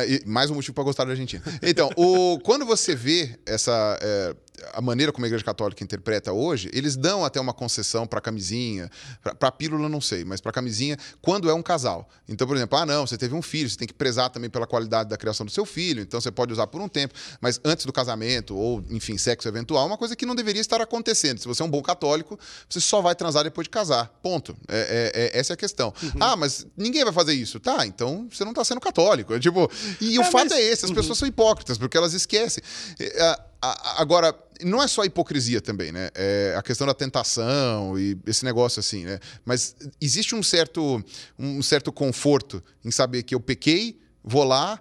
E 0.09 0.23
mais 0.27 0.51
um 0.51 0.55
motivo 0.55 0.75
para 0.75 0.85
gostar 0.85 1.05
da 1.05 1.11
Argentina. 1.11 1.43
Então, 1.63 1.91
o, 1.97 2.39
quando 2.41 2.65
você 2.67 2.95
vê 2.95 3.39
essa. 3.47 3.99
é, 4.03 4.35
a 4.73 4.81
maneira 4.81 5.13
como 5.13 5.25
a 5.25 5.29
Igreja 5.29 5.45
Católica 5.45 5.83
interpreta 5.83 6.33
hoje, 6.33 6.71
eles 6.73 6.97
dão 6.97 7.25
até 7.25 7.41
uma 7.41 7.53
concessão 7.53 8.07
para 8.07 8.21
camisinha, 8.21 8.91
para 9.39 9.51
pílula 9.51 9.89
não 9.89 10.01
sei, 10.01 10.25
mas 10.25 10.41
para 10.41 10.53
camisinha 10.53 10.97
quando 11.21 11.51
é 11.51 11.55
um 11.55 11.63
casal. 11.63 12.09
Então, 12.29 12.47
por 12.47 12.57
exemplo, 12.57 12.79
ah 12.79 12.87
não, 12.87 13.07
você 13.07 13.19
teve 13.19 13.35
um 13.35 13.43
filho, 13.43 13.69
você 13.69 13.77
tem 13.77 13.89
que 13.89 13.95
prezar 13.95 14.31
também 14.31 14.49
pela 14.49 14.67
qualidade 14.67 15.11
da 15.11 15.17
criação 15.17 15.45
do 15.45 15.51
seu 15.53 15.65
filho, 15.67 16.03
então 16.03 16.21
você 16.21 16.31
pode 16.31 16.53
usar 16.53 16.67
por 16.69 16.81
um 16.81 16.89
tempo, 16.89 17.15
mas 17.41 17.61
antes 17.65 17.85
do 17.85 17.93
casamento 17.93 18.57
ou 18.57 18.83
enfim 18.91 19.19
sexo 19.19 19.49
eventual, 19.49 19.85
é 19.85 19.87
uma 19.87 19.99
coisa 19.99 20.15
que 20.15 20.25
não 20.25 20.35
deveria 20.35 20.61
estar 20.61 20.81
acontecendo. 20.81 21.39
Se 21.39 21.49
você 21.49 21.63
é 21.63 21.65
um 21.65 21.71
bom 21.71 21.83
católico, 21.83 22.39
você 22.69 22.81
só 22.81 23.01
vai 23.03 23.15
transar 23.15 23.43
depois 23.45 23.65
de 23.67 23.71
casar, 23.71 24.07
ponto. 24.23 24.57
É, 24.69 25.13
é- 25.15 25.21
é- 25.37 25.39
essa 25.41 25.53
é 25.53 25.55
a 25.55 25.57
questão. 25.57 25.93
Ah, 26.21 26.37
mas 26.37 26.67
ninguém 26.77 27.03
vai 27.05 27.13
fazer 27.13 27.35
isso, 27.35 27.59
tá? 27.59 27.85
Então 27.87 28.29
você 28.31 28.45
não 28.45 28.53
está 28.53 28.65
sendo 28.65 28.81
católico. 28.81 29.35
É 29.35 29.41
tipo, 29.41 29.71
e 30.01 30.19
o 30.19 30.23
É, 30.23 30.25
fato 30.25 30.51
mas- 30.51 30.53
é 30.53 30.63
esse, 30.63 30.85
as 30.85 30.91
pessoas 30.93 31.19
são 31.19 31.27
hipócritas 31.27 31.77
porque 31.77 31.97
elas 31.97 32.13
esquecem. 32.15 32.63
É, 33.01 33.23
a- 33.23 33.45
a- 33.73 34.03
Agora, 34.03 34.35
não 34.63 34.83
é 34.83 34.87
só 34.87 35.05
hipocrisia 35.05 35.61
também, 35.61 35.91
né? 35.93 36.11
É 36.15 36.55
a 36.57 36.63
questão 36.63 36.87
da 36.87 36.95
tentação 36.95 37.99
e 37.99 38.17
esse 38.27 38.45
negócio 38.45 38.81
assim, 38.81 39.05
né? 39.05 39.19
Mas 39.45 39.77
existe 40.01 40.35
um 40.35 40.43
certo, 40.43 41.03
um 41.39 41.63
certo 41.63 41.93
conforto 41.93 42.63
em 42.85 42.91
saber 42.91 43.23
que 43.23 43.35
eu 43.35 43.41
pequei, 43.41 43.99
vou 44.23 44.45
lá, 44.45 44.81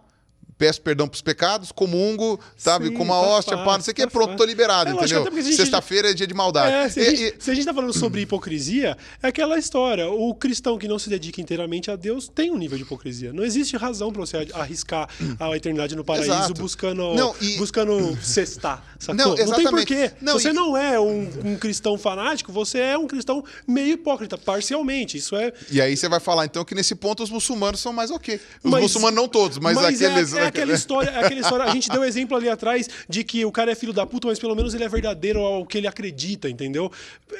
peço 0.57 0.81
perdão 0.81 1.07
pros 1.07 1.21
pecados, 1.21 1.71
comungo, 1.71 2.39
sabe, 2.55 2.87
Sim, 2.87 2.93
com 2.93 3.03
uma 3.03 3.15
tá 3.15 3.21
hóstia, 3.21 3.57
pá, 3.57 3.77
não 3.77 3.81
sei 3.83 3.91
o 3.91 3.95
que, 3.95 4.01
tá 4.03 4.09
pronto, 4.09 4.35
tô 4.35 4.45
liberado, 4.45 4.89
É, 4.89 4.93
entendeu? 4.93 5.21
até 5.21 5.29
porque 5.29 5.41
a 5.41 5.43
gente- 5.43 5.55
Sexta-feira 5.57 6.11
é 6.11 6.13
dia 6.13 6.27
de 6.27 6.33
maldade. 6.33 6.73
É, 6.73 6.89
se, 6.89 6.99
a 6.99 7.03
E- 7.03 7.15
gente, 7.15 7.35
e- 7.39 7.43
se 7.43 7.51
a 7.51 7.53
gente 7.55 7.65
tá 7.65 7.73
falando 7.73 7.93
sobre 7.93 8.21
hipocrisia, 8.21 8.97
é 9.21 9.27
aquela 9.27 9.57
história. 9.57 10.09
O 10.09 10.33
cristão 10.35 10.77
que 10.77 10.87
não 10.87 10.97
se 10.99 11.09
dedica 11.09 11.41
inteiramente 11.41 11.89
a 11.91 11.95
Deus 11.95 12.27
tem 12.27 12.51
um 12.51 12.57
nível 12.57 12.77
de 12.77 12.83
hipocrisia. 12.83 13.33
Não 13.33 13.43
existe 13.43 13.75
razão 13.77 14.11
pra 14.11 14.21
você 14.21 14.47
arriscar 14.53 15.09
a 15.39 15.55
eternidade 15.55 15.95
no 15.95 16.03
paraíso 16.03 16.31
Exato. 16.31 16.53
buscando, 16.61 17.13
Não, 17.15 17.35
e- 17.41 17.57
buscando 17.57 18.17
cestar, 18.21 18.83
sacou? 18.99 19.15
Não, 19.15 19.35
Não, 19.35 19.53
tem 19.55 19.65
porquê. 19.69 20.11
Não, 20.21 20.33
você 20.39 20.49
e- 20.49 20.53
não 20.53 20.75
é 20.77 20.99
um, 20.99 21.29
um 21.45 21.55
cristão 21.57 21.97
fanático, 21.97 22.51
você 22.51 22.79
é 22.79 22.97
um 22.97 23.07
cristão 23.07 23.43
meio 23.67 23.93
hipócrita, 23.93 24.37
parcialmente. 24.37 25.17
Isso 25.17 25.35
é. 25.35 25.51
E 25.71 25.81
aí 25.81 25.95
você 25.95 26.07
vai 26.07 26.19
falar, 26.19 26.45
então, 26.45 26.63
que 26.63 26.75
nesse 26.75 26.95
ponto 26.95 27.23
os 27.23 27.29
muçulmanos 27.29 27.79
são 27.79 27.91
mais 27.93 28.11
ok. 28.11 28.39
Os 28.63 28.71
Mas- 28.71 28.81
muçulmanos 28.83 29.15
não 29.19 29.27
todos, 29.27 29.57
mas, 29.57 29.77
é- 29.77 29.87
aqueles... 29.87 30.33
É, 30.33 30.42
aquela 30.47 30.73
história, 30.73 31.09
é 31.09 31.25
aquela 31.25 31.39
história. 31.41 31.65
A 31.65 31.71
gente 31.71 31.89
deu 31.89 32.03
exemplo 32.03 32.37
ali 32.37 32.49
atrás 32.49 32.87
de 33.07 33.23
que 33.23 33.45
o 33.45 33.51
cara 33.51 33.71
é 33.71 33.75
filho 33.75 33.93
da 33.93 34.05
puta, 34.05 34.27
mas 34.27 34.39
pelo 34.39 34.55
menos 34.55 34.73
ele 34.73 34.83
é 34.83 34.89
verdadeiro 34.89 35.39
ao 35.39 35.65
que 35.65 35.77
ele 35.77 35.87
acredita, 35.87 36.49
entendeu? 36.49 36.91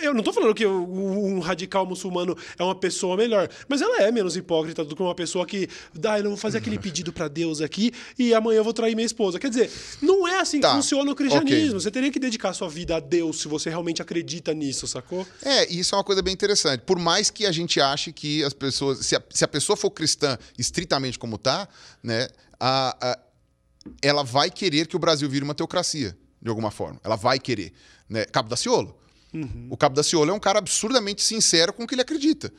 Eu 0.01 0.13
não 0.13 0.23
tô 0.23 0.31
falando 0.33 0.53
que 0.53 0.65
um 0.65 1.39
radical 1.39 1.85
muçulmano 1.85 2.37
é 2.57 2.63
uma 2.63 2.75
pessoa 2.75 3.15
melhor, 3.17 3.49
mas 3.67 3.81
ela 3.81 4.01
é 4.01 4.11
menos 4.11 4.35
hipócrita 4.35 4.83
do 4.83 4.95
que 4.95 5.01
uma 5.01 5.15
pessoa 5.15 5.45
que, 5.45 5.67
ah, 6.05 6.17
eu 6.17 6.23
não 6.23 6.31
vou 6.31 6.37
fazer 6.37 6.57
aquele 6.57 6.77
pedido 6.79 7.11
pra 7.13 7.27
Deus 7.27 7.61
aqui 7.61 7.91
e 8.17 8.33
amanhã 8.33 8.57
eu 8.57 8.63
vou 8.63 8.73
trair 8.73 8.95
minha 8.95 9.05
esposa. 9.05 9.39
Quer 9.39 9.49
dizer, 9.49 9.69
não 10.01 10.27
é 10.27 10.39
assim 10.39 10.59
Tá, 10.59 10.69
que 10.69 10.75
funciona 10.75 11.11
o 11.11 11.15
cristianismo. 11.15 11.69
ok. 11.77 11.79
Você 11.81 11.91
teria 11.91 12.11
que 12.11 12.19
dedicar 12.19 12.53
sua 12.53 12.69
vida 12.69 12.95
a 12.95 12.99
Deus 12.99 13.39
se 13.41 13.47
você 13.47 13.69
realmente 13.69 14.01
acredita 14.01 14.53
nisso, 14.53 14.87
sacou? 14.87 15.25
É, 15.41 15.71
e 15.71 15.79
isso 15.79 15.93
é 15.95 15.97
uma 15.97 16.03
coisa 16.03 16.21
bem 16.21 16.33
interessante. 16.33 16.81
Por 16.81 16.97
mais 16.99 17.29
que 17.29 17.45
a 17.45 17.51
gente 17.51 17.79
ache 17.81 18.11
que 18.11 18.43
as 18.43 18.53
pessoas. 18.53 18.99
Se 19.05 19.15
a, 19.15 19.21
se 19.29 19.43
a 19.43 19.47
pessoa 19.47 19.75
for 19.75 19.91
cristã 19.91 20.37
estritamente 20.57 21.19
como 21.19 21.37
tá, 21.37 21.67
né? 22.01 22.27
A- 22.65 22.97
a- 23.11 23.19
ela 24.01 24.23
vai 24.23 24.49
querer 24.49 24.87
que 24.87 24.95
o 24.95 24.99
Brasil 24.99 25.29
vire 25.29 25.43
uma 25.43 25.53
teocracia, 25.53 26.17
de 26.41 26.49
alguma 26.49 26.71
forma. 26.71 26.99
Ela 27.03 27.17
vai 27.17 27.37
querer. 27.37 27.73
Né? 28.07 28.23
Cabo 28.25 28.47
Daciolo. 28.49 28.97
O 29.69 29.75
Cabo 29.75 29.95
Daciolo 29.95 30.29
é 30.31 30.33
um 30.33 30.39
cara 30.39 30.59
absurdamente 30.59 31.21
sincero 31.23 31.73
com 31.73 31.83
o 31.83 31.87
que 31.87 31.95
ele 31.95 32.01
acredita. 32.03 32.53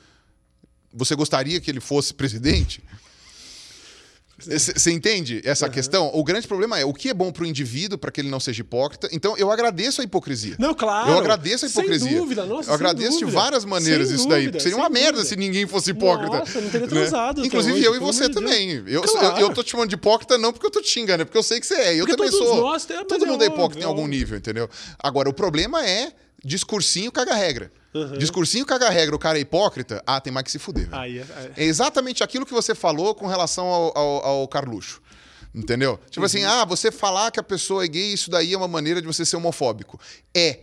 Você 0.93 1.14
gostaria 1.14 1.60
que 1.60 1.70
ele 1.70 1.81
fosse 1.81 2.12
presidente? 2.12 2.82
Você 4.39 4.90
entende 4.90 5.40
essa 5.44 5.69
questão? 5.69 6.11
O 6.12 6.24
grande 6.24 6.47
problema 6.48 6.78
é 6.78 6.85
o 6.85 6.93
que 6.93 7.09
é 7.09 7.15
bom 7.15 7.31
para 7.31 7.44
o 7.44 7.47
indivíduo, 7.47 7.97
para 7.97 8.11
que 8.11 8.20
ele 8.20 8.28
não 8.28 8.40
seja 8.40 8.61
hipócrita. 8.62 9.09
Então, 9.12 9.36
eu 9.36 9.51
agradeço 9.51 10.01
a 10.01 10.05
hipocrisia. 10.05 10.56
Não, 10.59 10.74
claro. 10.74 11.11
Eu 11.12 11.19
agradeço 11.19 11.65
a 11.66 11.69
Sem 11.69 11.81
hipocrisia. 11.82 12.19
dúvida, 12.19 12.44
nossa, 12.44 12.61
eu 12.62 12.65
sem 12.65 12.74
agradeço 12.74 13.19
de 13.19 13.24
dúvida. 13.24 13.40
várias 13.40 13.65
maneiras 13.65 14.09
Sem 14.09 14.16
isso 14.16 14.28
daí. 14.28 14.40
dúvida, 14.47 14.59
Seria 14.61 14.74
sem 14.74 14.82
uma 14.82 14.90
merda 14.90 15.12
dúvida. 15.12 15.28
se 15.28 15.36
ninguém 15.36 15.66
fosse 15.66 15.90
hipócrita. 15.93 16.39
Nossa, 16.39 16.61
não 16.61 16.69
teria 16.70 16.86
né? 16.86 16.93
transado 16.93 17.39
até 17.40 17.47
Inclusive 17.47 17.74
hoje, 17.77 17.85
eu 17.86 17.94
e 17.94 17.98
você 18.01 18.28
de 18.28 18.35
também. 18.35 18.82
Eu, 18.86 19.02
Claro. 19.02 19.39
eu, 19.40 19.48
eu 19.48 19.55
tô 19.55 19.62
te 19.62 19.70
chamando 19.70 19.89
de 19.89 19.94
hipócrita 19.94 20.36
não 20.36 20.52
porque 20.52 20.66
eu 20.66 20.70
tô 20.70 20.81
te 20.82 20.89
xingando, 20.89 21.23
é 21.23 21.24
porque 21.24 21.39
eu 21.39 21.43
sei 21.43 21.61
que 21.61 21.66
você 21.66 21.74
é. 21.74 21.94
Eu 21.94 22.06
Porque 22.06 22.16
também 22.16 22.32
sou. 22.32 22.56
nós 22.61 22.85
Todo 22.85 23.24
é 23.24 23.28
mundo 23.28 23.43
é 23.43 23.47
óbvio, 23.47 23.47
hipócrita 23.47 23.81
em 23.81 23.85
é 23.85 23.86
algum 23.86 24.02
óbvio. 24.02 24.19
nível, 24.19 24.39
entendeu? 24.39 24.69
Agora, 24.98 25.28
o 25.28 25.32
problema 25.32 25.86
é 25.86 26.12
discursinho 26.44 27.11
caga-regra. 27.94 28.18
Discursinho 28.18 28.66
caga-regra, 28.66 29.14
o 29.16 29.18
cara 29.18 29.38
é 29.38 29.40
hipócrita, 29.40 30.02
ah, 30.06 30.20
tem 30.20 30.32
mais 30.32 30.44
que 30.44 30.50
se 30.52 30.58
fuder. 30.58 30.88
Aí, 30.92 31.18
é- 31.18 31.22
é- 31.22 31.50
É 31.56 31.64
exatamente 31.64 32.22
aquilo 32.22 32.44
que 32.44 32.52
você 32.52 32.74
falou 32.74 33.14
com 33.14 33.26
relação 33.26 33.66
ao, 33.66 33.96
ao, 33.96 34.26
ao 34.26 34.48
Carluxo. 34.48 35.00
Entendeu? 35.54 36.00
Tipo 36.10 36.26
assim, 36.26 36.42
ah, 36.44 36.64
você 36.64 36.90
falar 36.90 37.30
que 37.30 37.38
a 37.38 37.42
pessoa 37.42 37.84
é 37.84 37.88
gay, 37.88 38.12
isso 38.12 38.28
daí 38.28 38.52
é 38.52 38.56
uma 38.56 38.66
maneira 38.66 39.00
de 39.00 39.06
você 39.06 39.24
ser 39.24 39.36
homofóbico. 39.36 40.00
É. 40.36 40.60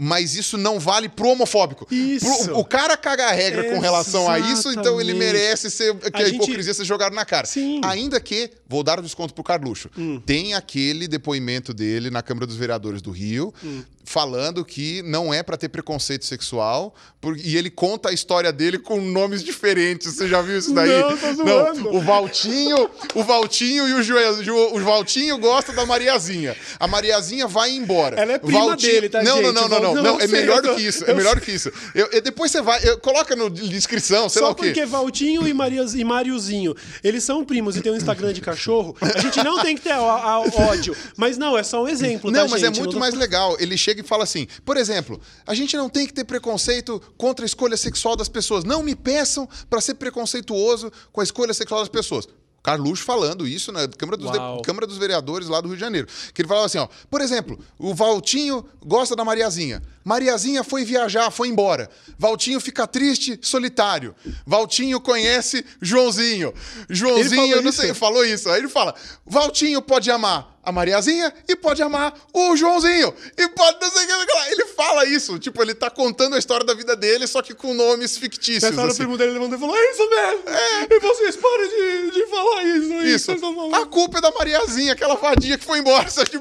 Mas 0.00 0.36
isso 0.36 0.56
não 0.56 0.78
vale 0.78 1.08
pro 1.08 1.26
homofóbico. 1.30 1.84
Isso. 1.92 2.44
Pro- 2.44 2.58
o 2.58 2.64
cara 2.64 2.96
caga 2.96 3.26
a 3.26 3.32
regra 3.32 3.64
com 3.74 3.80
relação 3.80 4.30
a 4.30 4.38
isso, 4.38 4.70
então 4.70 5.00
ele 5.00 5.12
merece 5.12 5.68
ser, 5.72 5.92
que 5.96 6.22
a, 6.22 6.24
A 6.24 6.28
gente- 6.28 6.36
hipocrisia 6.36 6.72
seja 6.72 6.84
jogada 6.86 7.12
na 7.16 7.24
cara. 7.24 7.46
Sim. 7.48 7.80
Ainda 7.82 8.20
que, 8.20 8.48
vou 8.68 8.84
dar 8.84 9.00
o 9.00 9.02
desconto 9.02 9.34
pro 9.34 9.42
Carluxo, 9.42 9.90
Hum. 9.98 10.20
tem 10.24 10.54
aquele 10.54 11.08
depoimento 11.08 11.74
dele 11.74 12.10
na 12.10 12.22
Câmara 12.22 12.46
dos 12.46 12.54
Vereadores 12.54 13.02
do 13.02 13.10
Rio, 13.10 13.52
Hum. 13.64 13.82
Falando 14.08 14.64
que 14.64 15.02
não 15.02 15.32
é 15.34 15.42
pra 15.42 15.56
ter 15.56 15.68
preconceito 15.68 16.24
sexual, 16.24 16.94
por- 17.20 17.36
e 17.36 17.56
ele 17.56 17.68
conta 17.68 18.08
a 18.08 18.12
história 18.12 18.50
dele 18.50 18.78
com 18.78 18.98
nomes 19.00 19.44
diferentes. 19.44 20.14
Você 20.14 20.26
já 20.26 20.40
viu 20.40 20.56
isso 20.58 20.72
daí? 20.72 20.88
Não, 20.88 21.16
tô 21.16 21.34
zoando. 21.34 21.94
o 21.94 22.00
Valtinho, 22.00 22.88
o 23.14 23.22
Valtinho 23.22 23.86
e 23.86 23.92
o 23.92 24.02
Jo- 24.02 24.70
o 24.74 24.78
Valtinho 24.80 25.36
gosta 25.38 25.72
da 25.74 25.84
Mariazinha. 25.84 26.56
A 26.80 26.88
Mariazinha 26.88 27.46
vai 27.46 27.70
embora. 27.70 28.18
Ela 28.18 28.32
é 28.32 28.38
prima 28.38 28.66
Valtinho- 28.68 28.92
dele, 28.92 29.08
tá, 29.10 29.22
não, 29.22 29.36
gente? 29.36 29.44
Não, 29.44 29.52
não, 29.52 29.68
não, 29.68 29.80
não, 29.80 29.94
Não, 29.94 30.02
não, 30.14 30.20
é 30.20 30.26
melhor 30.26 30.62
do 30.62 30.74
que 30.74 30.80
isso. 30.82 31.04
É 31.04 31.12
melhor 31.12 31.34
do 31.34 31.42
que 31.42 31.50
isso. 31.52 31.70
Eu- 31.94 32.08
eu- 32.10 32.22
depois 32.22 32.50
você 32.50 32.62
vai, 32.62 32.80
eu- 32.88 32.98
coloca 32.98 33.36
no 33.36 33.50
descrição, 33.50 34.28
sei 34.30 34.40
lá 34.40 34.48
Só 34.48 34.52
o 34.52 34.56
quê. 34.56 34.66
porque 34.68 34.86
Valtinho 34.86 35.46
e, 35.46 35.52
Marias, 35.52 35.94
e 35.94 36.02
Mariozinho, 36.02 36.74
eles 37.04 37.22
são 37.24 37.44
primos 37.44 37.76
e 37.76 37.82
tem 37.82 37.92
um 37.92 37.96
Instagram 37.96 38.32
de 38.32 38.40
cachorro, 38.40 38.96
a 39.02 39.20
gente 39.20 39.42
não 39.44 39.60
tem 39.62 39.76
que 39.76 39.82
ter 39.82 39.92
ó- 39.92 40.44
ó- 40.46 40.62
ódio. 40.70 40.96
Mas 41.16 41.36
não, 41.36 41.58
é 41.58 41.62
só 41.62 41.82
um 41.84 41.88
exemplo, 41.88 42.30
Não, 42.30 42.44
tá, 42.44 42.48
mas 42.50 42.62
é 42.62 42.66
muito 42.70 42.84
Não 42.84 42.92
tô- 42.92 42.98
mais 42.98 43.14
legal. 43.14 43.56
Ele 43.60 43.76
chega 43.76 43.97
e 44.00 44.02
fala 44.02 44.24
assim: 44.24 44.46
por 44.64 44.76
exemplo, 44.76 45.20
a 45.46 45.54
gente 45.54 45.76
não 45.76 45.88
tem 45.88 46.06
que 46.06 46.12
ter 46.12 46.24
preconceito 46.24 47.00
contra 47.16 47.44
a 47.44 47.46
escolha 47.46 47.76
sexual 47.76 48.16
das 48.16 48.28
pessoas. 48.28 48.64
Não 48.64 48.82
me 48.82 48.94
peçam 48.94 49.48
para 49.68 49.80
ser 49.80 49.94
preconceituoso 49.94 50.92
com 51.12 51.20
a 51.20 51.24
escolha 51.24 51.54
sexual 51.54 51.80
das 51.80 51.88
pessoas. 51.88 52.28
Carluxo 52.62 53.04
falando 53.04 53.46
isso 53.46 53.72
na 53.72 53.88
Câmara 53.88 54.16
dos, 54.16 54.30
de-. 54.30 54.62
Câmara 54.62 54.86
dos 54.86 54.98
Vereadores 54.98 55.48
lá 55.48 55.60
do 55.60 55.68
Rio 55.68 55.76
de 55.76 55.80
Janeiro. 55.80 56.06
Que 56.34 56.42
ele 56.42 56.48
falava 56.48 56.66
assim: 56.66 56.78
ó, 56.78 56.88
por 57.10 57.20
exemplo, 57.20 57.58
o 57.78 57.94
Valtinho 57.94 58.64
gosta 58.84 59.16
da 59.16 59.24
Mariazinha. 59.24 59.82
Mariazinha 60.08 60.64
foi 60.64 60.86
viajar, 60.86 61.30
foi 61.30 61.48
embora. 61.48 61.90
Valtinho 62.18 62.58
fica 62.60 62.86
triste, 62.86 63.38
solitário. 63.42 64.16
Valtinho 64.46 64.98
conhece 65.02 65.62
Joãozinho. 65.82 66.54
Joãozinho, 66.88 67.56
eu 67.56 67.60
não 67.60 67.68
isso? 67.68 67.82
sei, 67.82 67.92
falou 67.92 68.24
isso. 68.24 68.48
Aí 68.48 68.58
ele 68.58 68.68
fala: 68.68 68.94
Valtinho 69.26 69.82
pode 69.82 70.10
amar 70.10 70.58
a 70.64 70.72
Mariazinha 70.72 71.32
e 71.46 71.54
pode 71.54 71.82
amar 71.82 72.14
o 72.32 72.56
Joãozinho. 72.56 73.14
E 73.36 73.48
pode 73.48 73.78
não 73.82 73.90
sei 73.90 74.04
o 74.04 74.06
que. 74.06 74.12
o 74.32 74.36
lá. 74.36 74.50
Ele 74.50 74.64
fala 74.66 75.04
isso. 75.04 75.38
Tipo, 75.38 75.60
ele 75.60 75.74
tá 75.74 75.90
contando 75.90 76.36
a 76.36 76.38
história 76.38 76.64
da 76.64 76.72
vida 76.72 76.96
dele, 76.96 77.26
só 77.26 77.42
que 77.42 77.52
com 77.52 77.74
nomes 77.74 78.16
fictícios. 78.16 78.62
Nessa 78.62 78.80
hora 78.80 78.88
o 78.88 78.90
assim. 78.90 79.02
primo 79.02 79.18
dele 79.18 79.32
levantou 79.32 79.58
e 79.58 79.60
falou: 79.60 79.76
É 79.76 79.90
isso 79.90 80.08
mesmo! 80.08 80.42
E 80.90 81.00
vocês 81.00 81.36
parem 81.36 81.68
de, 81.68 82.10
de 82.12 82.26
falar 82.28 82.62
isso. 82.64 82.94
Isso. 82.94 83.38
falando. 83.38 83.74
A 83.74 83.84
culpa 83.84 84.18
é 84.18 84.20
da 84.22 84.30
Mariazinha, 84.30 84.94
aquela 84.94 85.16
vadia 85.16 85.58
que 85.58 85.64
foi 85.66 85.80
embora. 85.80 86.08
Só 86.08 86.24
que... 86.24 86.38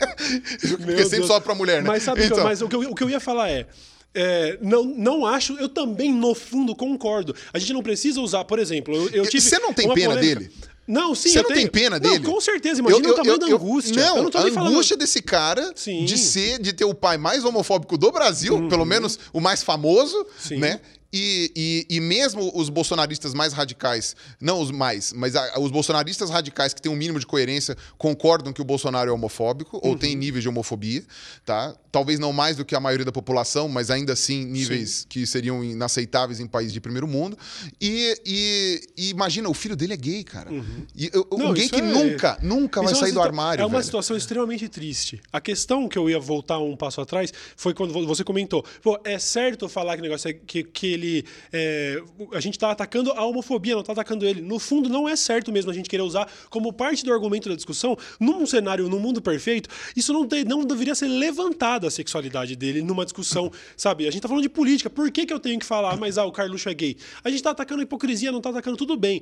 Porque 0.60 0.84
Meu 0.84 0.98
sempre 0.98 1.16
Deus. 1.18 1.26
sobra 1.26 1.42
pra 1.42 1.54
mulher, 1.54 1.82
né? 1.82 1.88
Mas 1.88 2.02
sabe 2.02 2.20
o 2.20 2.24
que 2.26 2.32
eu- 2.32 2.36
Então, 2.36 2.44
mas 2.44 2.62
o, 2.62 2.68
que 2.68 2.76
eu, 2.76 2.80
o 2.90 2.94
que 2.94 3.02
eu 3.04 3.10
ia 3.10 3.20
falar 3.20 3.50
é. 3.50 3.66
é, 4.14 4.58
não, 4.62 4.84
não 4.84 5.26
acho, 5.26 5.54
eu 5.58 5.68
também, 5.68 6.12
no 6.12 6.34
fundo, 6.34 6.74
concordo. 6.74 7.34
A 7.52 7.58
gente 7.58 7.72
não 7.72 7.82
precisa 7.82 8.20
usar, 8.20 8.44
por 8.44 8.58
exemplo, 8.58 8.94
eu, 8.94 9.08
eu 9.10 9.26
tive. 9.26 9.42
Você 9.42 9.58
não 9.58 9.72
tem 9.72 9.92
pena 9.92 10.14
polêmica- 10.14 10.40
dele? 10.40 10.50
Não, 10.88 11.16
sim, 11.16 11.30
Você 11.30 11.38
eu 11.40 11.42
não 11.42 11.48
tenho. 11.48 11.60
tem 11.62 11.82
pena 11.82 11.98
Não, 11.98 12.10
dele? 12.12 12.24
com 12.24 12.40
certeza, 12.40 12.78
imagina 12.80 13.08
Eu- 13.08 13.12
o 13.12 13.16
tamanho 13.16 13.34
eu- 13.34 13.38
da 13.40 13.48
eu- 13.48 13.56
angústia. 13.56 14.00
Não, 14.06 14.16
eu 14.18 14.22
não 14.22 14.30
tô 14.30 14.38
a 14.38 14.44
nem 14.44 14.52
falando. 14.52 14.72
angústia 14.72 14.96
desse 14.96 15.20
cara 15.20 15.72
Sim. 15.74 15.98
Uhum. 15.98 16.04
de 16.04 16.16
ser, 16.16 16.60
de 16.60 16.72
ter 16.72 16.84
o 16.84 16.94
pai 16.94 17.18
mais 17.18 17.44
homofóbico 17.44 17.98
do 17.98 18.12
Brasil, 18.12 18.68
pelo 18.68 18.84
menos 18.84 19.18
o 19.32 19.40
mais 19.40 19.64
famoso, 19.64 20.24
Sim. 20.38 20.58
né? 20.58 20.80
E, 21.18 21.50
e, 21.56 21.96
e 21.96 22.00
mesmo 22.00 22.50
os 22.54 22.68
bolsonaristas 22.68 23.32
mais 23.32 23.54
radicais, 23.54 24.14
não 24.38 24.60
os 24.60 24.70
mais, 24.70 25.14
mas 25.14 25.34
a- 25.34 25.58
os 25.58 25.70
bolsonaristas 25.70 26.28
radicais 26.28 26.74
que 26.74 26.82
têm 26.82 26.92
um 26.92 26.96
mínimo 26.96 27.18
de 27.18 27.24
coerência 27.26 27.74
concordam 27.96 28.52
que 28.52 28.60
o 28.60 28.64
Bolsonaro 28.64 29.08
é 29.08 29.12
homofóbico 29.14 29.80
ou 29.82 29.92
Uhum. 29.92 29.98
tem 29.98 30.14
níveis 30.14 30.42
de 30.42 30.48
homofobia, 30.50 31.02
tá? 31.44 31.74
Talvez 31.90 32.18
não 32.18 32.32
mais 32.34 32.58
do 32.58 32.64
que 32.66 32.74
a 32.74 32.80
maioria 32.80 33.06
da 33.06 33.12
população, 33.12 33.66
mas 33.66 33.90
ainda 33.90 34.12
assim 34.12 34.44
níveis 34.44 35.06
que 35.08 35.26
seriam 35.26 35.64
inaceitáveis 35.64 36.38
em 36.38 36.46
países 36.46 36.72
de 36.74 36.80
primeiro 36.80 37.06
mundo. 37.08 37.38
E, 37.80 38.14
e- 38.26 38.80
e 38.96 39.08
imagina, 39.10 39.48
o 39.48 39.54
filho 39.54 39.74
dele 39.74 39.94
é 39.94 39.96
gay, 39.96 40.22
cara. 40.22 40.50
E, 40.52 41.10
Uhum. 41.16 41.24
Não, 41.38 41.50
um 41.50 41.54
gay 41.54 41.68
que 41.70 41.76
é- 41.76 41.82
nunca, 41.82 42.38
nunca 42.42 42.82
vai 42.82 42.92
Isso 42.92 42.96
é 42.96 42.98
uma 42.98 43.06
sair 43.06 43.14
do 43.14 43.22
armário. 43.22 43.62
É 43.62 43.64
uma 43.64 43.70
velho. 43.78 43.84
situação 43.84 44.14
extremamente 44.16 44.68
triste. 44.68 45.22
A 45.32 45.40
questão 45.40 45.88
que 45.88 45.96
eu 45.96 46.10
ia 46.10 46.20
voltar 46.20 46.58
um 46.58 46.76
passo 46.76 47.00
atrás 47.00 47.32
foi 47.56 47.72
quando 47.72 47.92
vo- 47.94 48.06
você 48.06 48.22
comentou: 48.22 48.62
é 49.04 49.18
certo 49.18 49.66
falar 49.68 49.94
que 49.94 50.00
o 50.00 50.02
negócio 50.02 50.28
é 50.28 50.32
que, 50.34 50.62
que 50.64 50.86
ele. 50.88 51.05
É, 51.52 52.02
a 52.32 52.40
gente 52.40 52.58
tá 52.58 52.70
atacando 52.70 53.12
a 53.12 53.24
homofobia, 53.24 53.74
não 53.74 53.82
tá 53.82 53.92
atacando 53.92 54.24
ele. 54.26 54.40
No 54.40 54.58
fundo, 54.58 54.88
não 54.88 55.08
é 55.08 55.16
certo 55.16 55.52
mesmo 55.52 55.70
a 55.70 55.74
gente 55.74 55.88
querer 55.88 56.02
usar 56.02 56.28
como 56.50 56.72
parte 56.72 57.04
do 57.04 57.12
argumento 57.12 57.48
da 57.48 57.54
discussão, 57.54 57.96
num 58.20 58.46
cenário, 58.46 58.88
num 58.88 58.98
mundo 58.98 59.20
perfeito, 59.20 59.68
isso 59.94 60.12
não, 60.12 60.26
não 60.46 60.64
deveria 60.64 60.94
ser 60.94 61.08
levantada 61.08 61.86
a 61.86 61.90
sexualidade 61.90 62.56
dele 62.56 62.82
numa 62.82 63.04
discussão, 63.04 63.50
sabe? 63.76 64.06
A 64.06 64.10
gente 64.10 64.22
tá 64.22 64.28
falando 64.28 64.42
de 64.42 64.48
política. 64.48 64.88
Por 64.88 65.10
que, 65.10 65.26
que 65.26 65.32
eu 65.32 65.40
tenho 65.40 65.58
que 65.58 65.66
falar, 65.66 65.96
mas 65.96 66.18
ah, 66.18 66.24
o 66.24 66.32
Carluxo 66.32 66.68
é 66.68 66.74
gay? 66.74 66.96
A 67.22 67.30
gente 67.30 67.42
tá 67.42 67.50
atacando 67.50 67.80
a 67.80 67.84
hipocrisia, 67.84 68.32
não 68.32 68.40
tá 68.40 68.50
atacando 68.50 68.76
tudo 68.76 68.96
bem. 68.96 69.20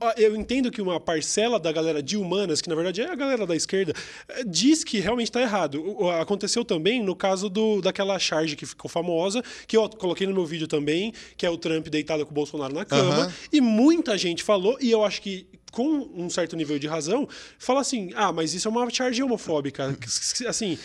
Ah, 0.00 0.14
Eu 0.16 0.36
entendo 0.36 0.70
que 0.70 0.82
uma 0.82 1.00
parcela 1.00 1.58
da 1.58 1.72
galera 1.72 2.02
de 2.02 2.16
humanas, 2.16 2.60
que 2.60 2.68
na 2.68 2.74
verdade 2.74 3.00
é 3.00 3.10
a 3.10 3.14
galera 3.14 3.46
da 3.46 3.56
esquerda, 3.56 3.92
eh, 4.28 4.44
diz 4.44 4.84
que 4.84 5.00
realmente 5.00 5.30
tá 5.30 5.40
errado. 5.40 5.82
Aconteceu 6.20 6.64
também 6.64 7.02
no 7.02 7.16
caso 7.16 7.48
do, 7.48 7.80
daquela 7.80 8.18
charge 8.18 8.56
que 8.56 8.66
ficou 8.66 8.90
famosa, 8.90 9.42
que 9.66 9.76
eu 9.76 9.88
coloquei 9.88 10.26
no 10.26 10.34
meu 10.34 10.44
vídeo 10.44 10.66
também, 10.66 11.12
que 11.36 11.46
é 11.46 11.50
o 11.50 11.56
Trump 11.56 11.88
deitado 11.88 12.24
com 12.24 12.30
o 12.30 12.34
Bolsonaro 12.34 12.74
na 12.74 12.84
cama. 12.84 13.14
Aham. 13.14 13.32
E 13.52 13.60
muita 13.60 14.16
gente 14.18 14.42
falou, 14.42 14.76
e 14.80 14.90
eu 14.90 15.04
acho 15.04 15.22
que 15.22 15.46
com 15.74 16.08
um 16.14 16.30
certo 16.30 16.54
nível 16.54 16.78
de 16.78 16.86
razão, 16.86 17.28
fala 17.58 17.80
assim: 17.80 18.12
ah, 18.14 18.32
mas 18.32 18.54
isso 18.54 18.68
é 18.68 18.70
uma 18.70 18.88
charge 18.88 19.22
homofóbica. 19.22 19.96
Assim. 20.46 20.78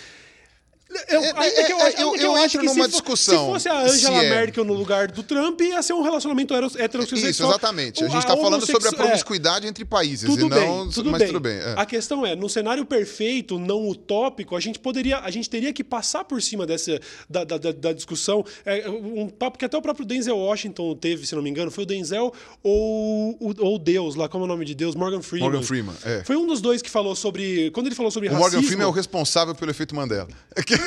Eu, 1.07 1.21
É, 1.23 1.33
ainda 1.37 1.63
que 1.65 1.71
eu, 1.71 1.77
é, 1.79 1.87
acho- 1.87 1.97
eu- 2.01 2.07
ainda 2.07 2.17
que 2.17 2.25
eu 2.25 2.35
acho 2.35 2.45
entro 2.57 2.61
que 2.61 2.67
se 2.69 2.75
numa 2.75 2.85
fo- 2.85 2.91
discussão 2.91 3.45
Se 3.45 3.51
fosse 3.53 3.69
a 3.69 3.79
Angela 3.81 4.19
se 4.21 4.25
é. 4.25 4.29
Merkel 4.29 4.65
no 4.65 4.73
lugar 4.73 5.07
do 5.11 5.21
Trump, 5.21 5.61
ia 5.61 5.81
ser 5.83 5.93
um 5.93 6.01
relacionamento 6.01 6.53
heterossexual. 6.55 7.29
Isso, 7.29 7.43
exatamente. 7.43 8.03
A 8.03 8.07
gente 8.07 8.25
tá 8.25 8.35
falando 8.35 8.61
sobre 8.65 8.73
a 8.73 8.75
homossexu- 8.77 8.95
é. 8.95 8.97
promiscuidade 9.05 9.67
entre 9.67 9.85
países 9.85 10.27
Tudo 10.27 10.47
e 10.47 10.49
não. 10.49 10.57
bem, 10.85 10.89
tudo 10.91 11.11
mas 11.11 11.19
bem. 11.19 11.27
tudo 11.27 11.39
bem. 11.39 11.57
é. 11.57 11.75
A 11.77 11.85
questão 11.85 12.25
é, 12.25 12.35
no 12.35 12.49
cenário 12.49 12.83
perfeito, 12.85 13.59
não 13.59 13.87
utópico, 13.87 14.55
a 14.55 14.59
gente 14.59 14.79
poderia, 14.79 15.19
a 15.19 15.29
gente 15.29 15.47
teria 15.47 15.71
que 15.71 15.83
passar 15.83 16.23
por 16.23 16.41
cima 16.41 16.65
dessa 16.65 16.99
da, 17.29 17.43
da, 17.43 17.57
da- 17.59 17.71
da 17.71 17.93
discussão. 17.93 18.43
É, 18.65 18.89
um 18.89 19.29
papo 19.29 19.59
que 19.59 19.65
até 19.65 19.77
o 19.77 19.81
próprio 19.83 20.05
Denzel 20.05 20.37
Washington 20.37 20.95
teve, 20.95 21.27
se 21.27 21.35
não 21.35 21.43
me 21.43 21.51
engano, 21.51 21.69
foi 21.69 21.83
o 21.83 21.87
Denzel 21.87 22.33
ou 22.63 23.37
o- 23.39 23.53
ou 23.59 23.77
Deus, 23.77 24.15
lá 24.15 24.27
como 24.27 24.43
é 24.43 24.45
o 24.45 24.47
nome 24.47 24.65
de 24.65 24.73
Deus, 24.73 24.95
Morgan 24.95 25.21
Freeman. 25.21 25.49
Morgan 25.51 25.63
Freeman, 25.65 25.95
é. 26.03 26.23
Foi 26.23 26.35
um 26.35 26.47
dos 26.47 26.61
dois 26.61 26.81
que 26.81 26.89
falou 26.89 27.15
sobre, 27.15 27.69
quando 27.71 27.85
ele 27.85 27.95
falou 27.95 28.11
sobre 28.11 28.27
O 28.29 28.31
racismo. 28.31 28.51
Morgan 28.51 28.67
Freeman 28.67 28.85
é 28.85 28.89
o 28.89 28.91
responsável 28.91 29.53
pelo 29.53 29.69
efeito 29.69 29.93
Mandela. 29.95 30.27
É, 30.55 30.78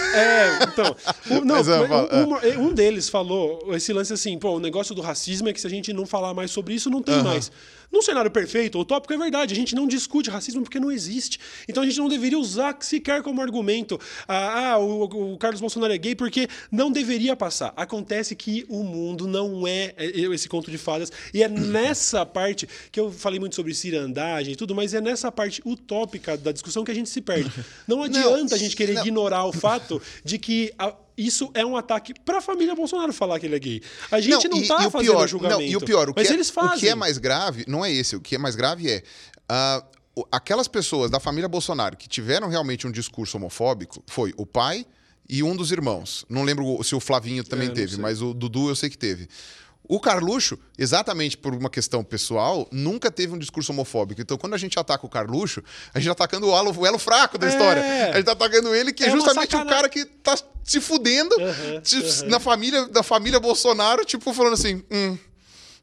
então. 0.63 0.97
o- 1.39 1.45
não, 1.45 1.57
é, 1.57 1.65
fala, 1.89 2.09
um, 2.59 2.67
um 2.69 2.73
deles 2.75 3.09
falou 3.09 3.75
esse 3.75 3.93
lance 3.93 4.13
assim: 4.13 4.39
pô, 4.39 4.57
o 4.57 4.61
negócio 4.61 4.95
do 4.95 5.01
racismo 5.03 5.49
é 5.49 5.53
que 5.53 5.61
se 5.61 5.67
a 5.67 5.71
gente 5.71 5.93
não 5.93 6.07
falar 6.07 6.35
mais 6.35 6.51
sobre 6.51 6.75
isso, 6.75 6.91
não 6.91 7.03
tem 7.03 7.23
mais. 7.23 7.51
Num 7.93 8.01
cenário 8.01 8.31
perfeito, 8.31 8.79
o 8.79 8.85
tópico 8.85 9.13
é 9.13 9.19
verdade, 9.19 9.53
a 9.53 9.57
gente 9.57 9.75
não 9.75 9.87
discute 9.87 10.31
racismo 10.31 10.63
porque 10.63 10.81
não 10.81 10.91
existe. 10.91 11.39
Então 11.69 11.83
a 11.83 11.87
gente 11.87 11.99
não 11.99 12.09
deveria 12.09 12.39
usar 12.39 12.77
sequer 12.81 13.23
como 13.23 13.41
argumento 13.43 14.01
ah, 14.27 14.73
ah, 14.73 14.79
o, 14.79 15.35
o 15.35 15.39
Carlos 15.39 15.61
Bolsonaro 15.61 15.93
é 15.93 15.99
gay 15.99 16.15
porque 16.15 16.49
não 16.71 16.91
deveria 16.91 17.37
passar. 17.37 17.73
Acontece 17.77 18.35
que 18.35 18.65
o 18.69 18.83
mundo 18.83 19.27
não 19.27 19.67
é 19.67 19.93
é, 19.97 20.07
esse 20.35 20.49
conto 20.49 20.71
de 20.71 20.79
fadas. 20.79 21.13
E 21.35 21.43
é 21.43 21.49
nessa 21.53 22.25
parte 22.25 22.69
que 22.91 22.99
eu 22.99 23.11
falei 23.11 23.39
muito 23.39 23.55
sobre 23.55 23.75
cirandagem 23.75 24.55
e 24.55 24.57
tudo, 24.57 24.75
mas 24.75 24.95
é 24.95 25.01
nessa 25.01 25.31
parte 25.31 25.61
utópica 25.65 26.37
da 26.37 26.53
discussão 26.53 26.85
que 26.85 26.91
a 26.91 26.95
gente 26.95 27.11
se 27.11 27.21
perde. 27.21 27.51
Não 27.87 28.03
adianta 28.03 28.55
a 28.55 28.59
gente 28.59 28.75
querer 28.75 28.95
não. 28.95 29.03
ignorar 29.03 29.45
o 29.45 29.53
fato 29.53 30.01
de 30.25 30.39
que 30.39 30.73
a- 30.79 30.95
isso 31.17 31.51
é 31.55 31.65
um 31.65 31.77
ataque 31.77 32.15
para 32.25 32.39
a 32.39 32.41
família 32.41 32.75
Bolsonaro 32.75 33.13
falar 33.13 33.39
que 33.41 33.47
ele 33.47 33.57
é 33.57 33.59
gay. 33.59 33.83
A 34.11 34.21
gente 34.21 34.49
não, 34.49 34.57
e- 34.59 34.63
está 34.63 34.83
e 34.83 34.87
o 34.87 34.91
fazendo 34.91 35.11
pior, 35.13 35.27
julgamento. 35.29 35.61
Não, 35.61 35.67
e 35.67 35.77
o 35.77 35.81
pior, 35.81 36.09
o 36.11 36.13
mas 36.17 36.27
que, 36.27 36.33
é, 36.33 36.37
eles 36.37 36.51
fazem. 36.51 36.77
o 36.77 36.81
que 36.81 36.89
é 36.89 36.95
mais 36.95 37.19
grave 37.19 37.65
não 37.69 37.85
é 37.85 37.93
esse. 37.93 38.17
O 38.17 38.21
que 38.21 38.35
é 38.35 38.39
mais 38.39 38.55
grave 38.57 38.89
é 38.91 39.03
o- 40.17 40.27
aquelas 40.31 40.69
pessoas 40.69 41.11
da 41.11 41.19
família 41.21 41.49
Bolsonaro 41.49 41.97
que 41.97 42.09
tiveram 42.09 42.49
realmente 42.49 42.87
um 42.87 42.91
discurso 42.93 43.37
homofóbico 43.37 44.03
foi 44.07 44.33
o 44.37 44.45
pai 44.45 44.85
e 45.29 45.43
um 45.43 45.57
dos 45.57 45.73
irmãos. 45.73 46.25
Não 46.29 46.43
lembro 46.43 46.83
se 46.85 46.95
o 46.95 47.01
Flavinho 47.01 47.43
também 47.45 47.67
É, 47.67 47.69
não 47.69 47.75
teve, 47.75 47.93
sei. 47.93 48.01
mas 48.03 48.21
o 48.21 48.35
Dudu 48.35 48.69
eu 48.69 48.77
sei 48.77 48.91
que 48.91 48.99
teve. 48.99 49.29
O 49.95 50.01
Carluxo, 50.01 50.59
exatamente 50.79 51.37
por 51.37 51.53
uma 51.55 51.69
questão 51.69 52.03
pessoal, 52.03 52.67
nunca 52.73 53.11
teve 53.11 53.35
um 53.35 53.39
discurso 53.39 53.73
homofóbico. 53.73 54.23
Então, 54.23 54.39
quando 54.39 54.55
a 54.55 54.57
gente 54.57 54.79
ataca 54.79 55.05
o 55.05 55.09
Carluxo, 55.09 55.63
a 55.93 55.99
gente 55.99 56.07
tá 56.07 56.13
atacando 56.25 56.47
o 56.49 56.57
elo, 56.57 56.75
o 56.81 56.87
elo 56.87 56.99
fraco 56.99 57.37
da 57.37 57.47
É. 57.47 57.51
história. 57.51 57.83
A 58.11 58.17
gente 58.17 58.25
tá 58.25 58.33
atacando 58.33 58.75
ele, 58.75 58.91
que 58.95 59.05
é, 59.05 59.09
É 59.09 59.11
justamente 59.11 59.55
o 59.55 59.67
cara 59.67 59.91
que 59.91 60.07
tá 60.07 60.35
se 60.65 60.81
fudendo 60.81 61.35
Aham, 61.39 61.81
te- 61.83 61.97
aham. 61.99 62.29
na 62.31 62.41
família 62.41 62.87
da 62.87 63.03
família 63.03 63.39
Bolsonaro, 63.39 64.03
tipo, 64.07 64.33
falando 64.33 64.55
assim, 64.55 64.83
hum, 64.91 65.19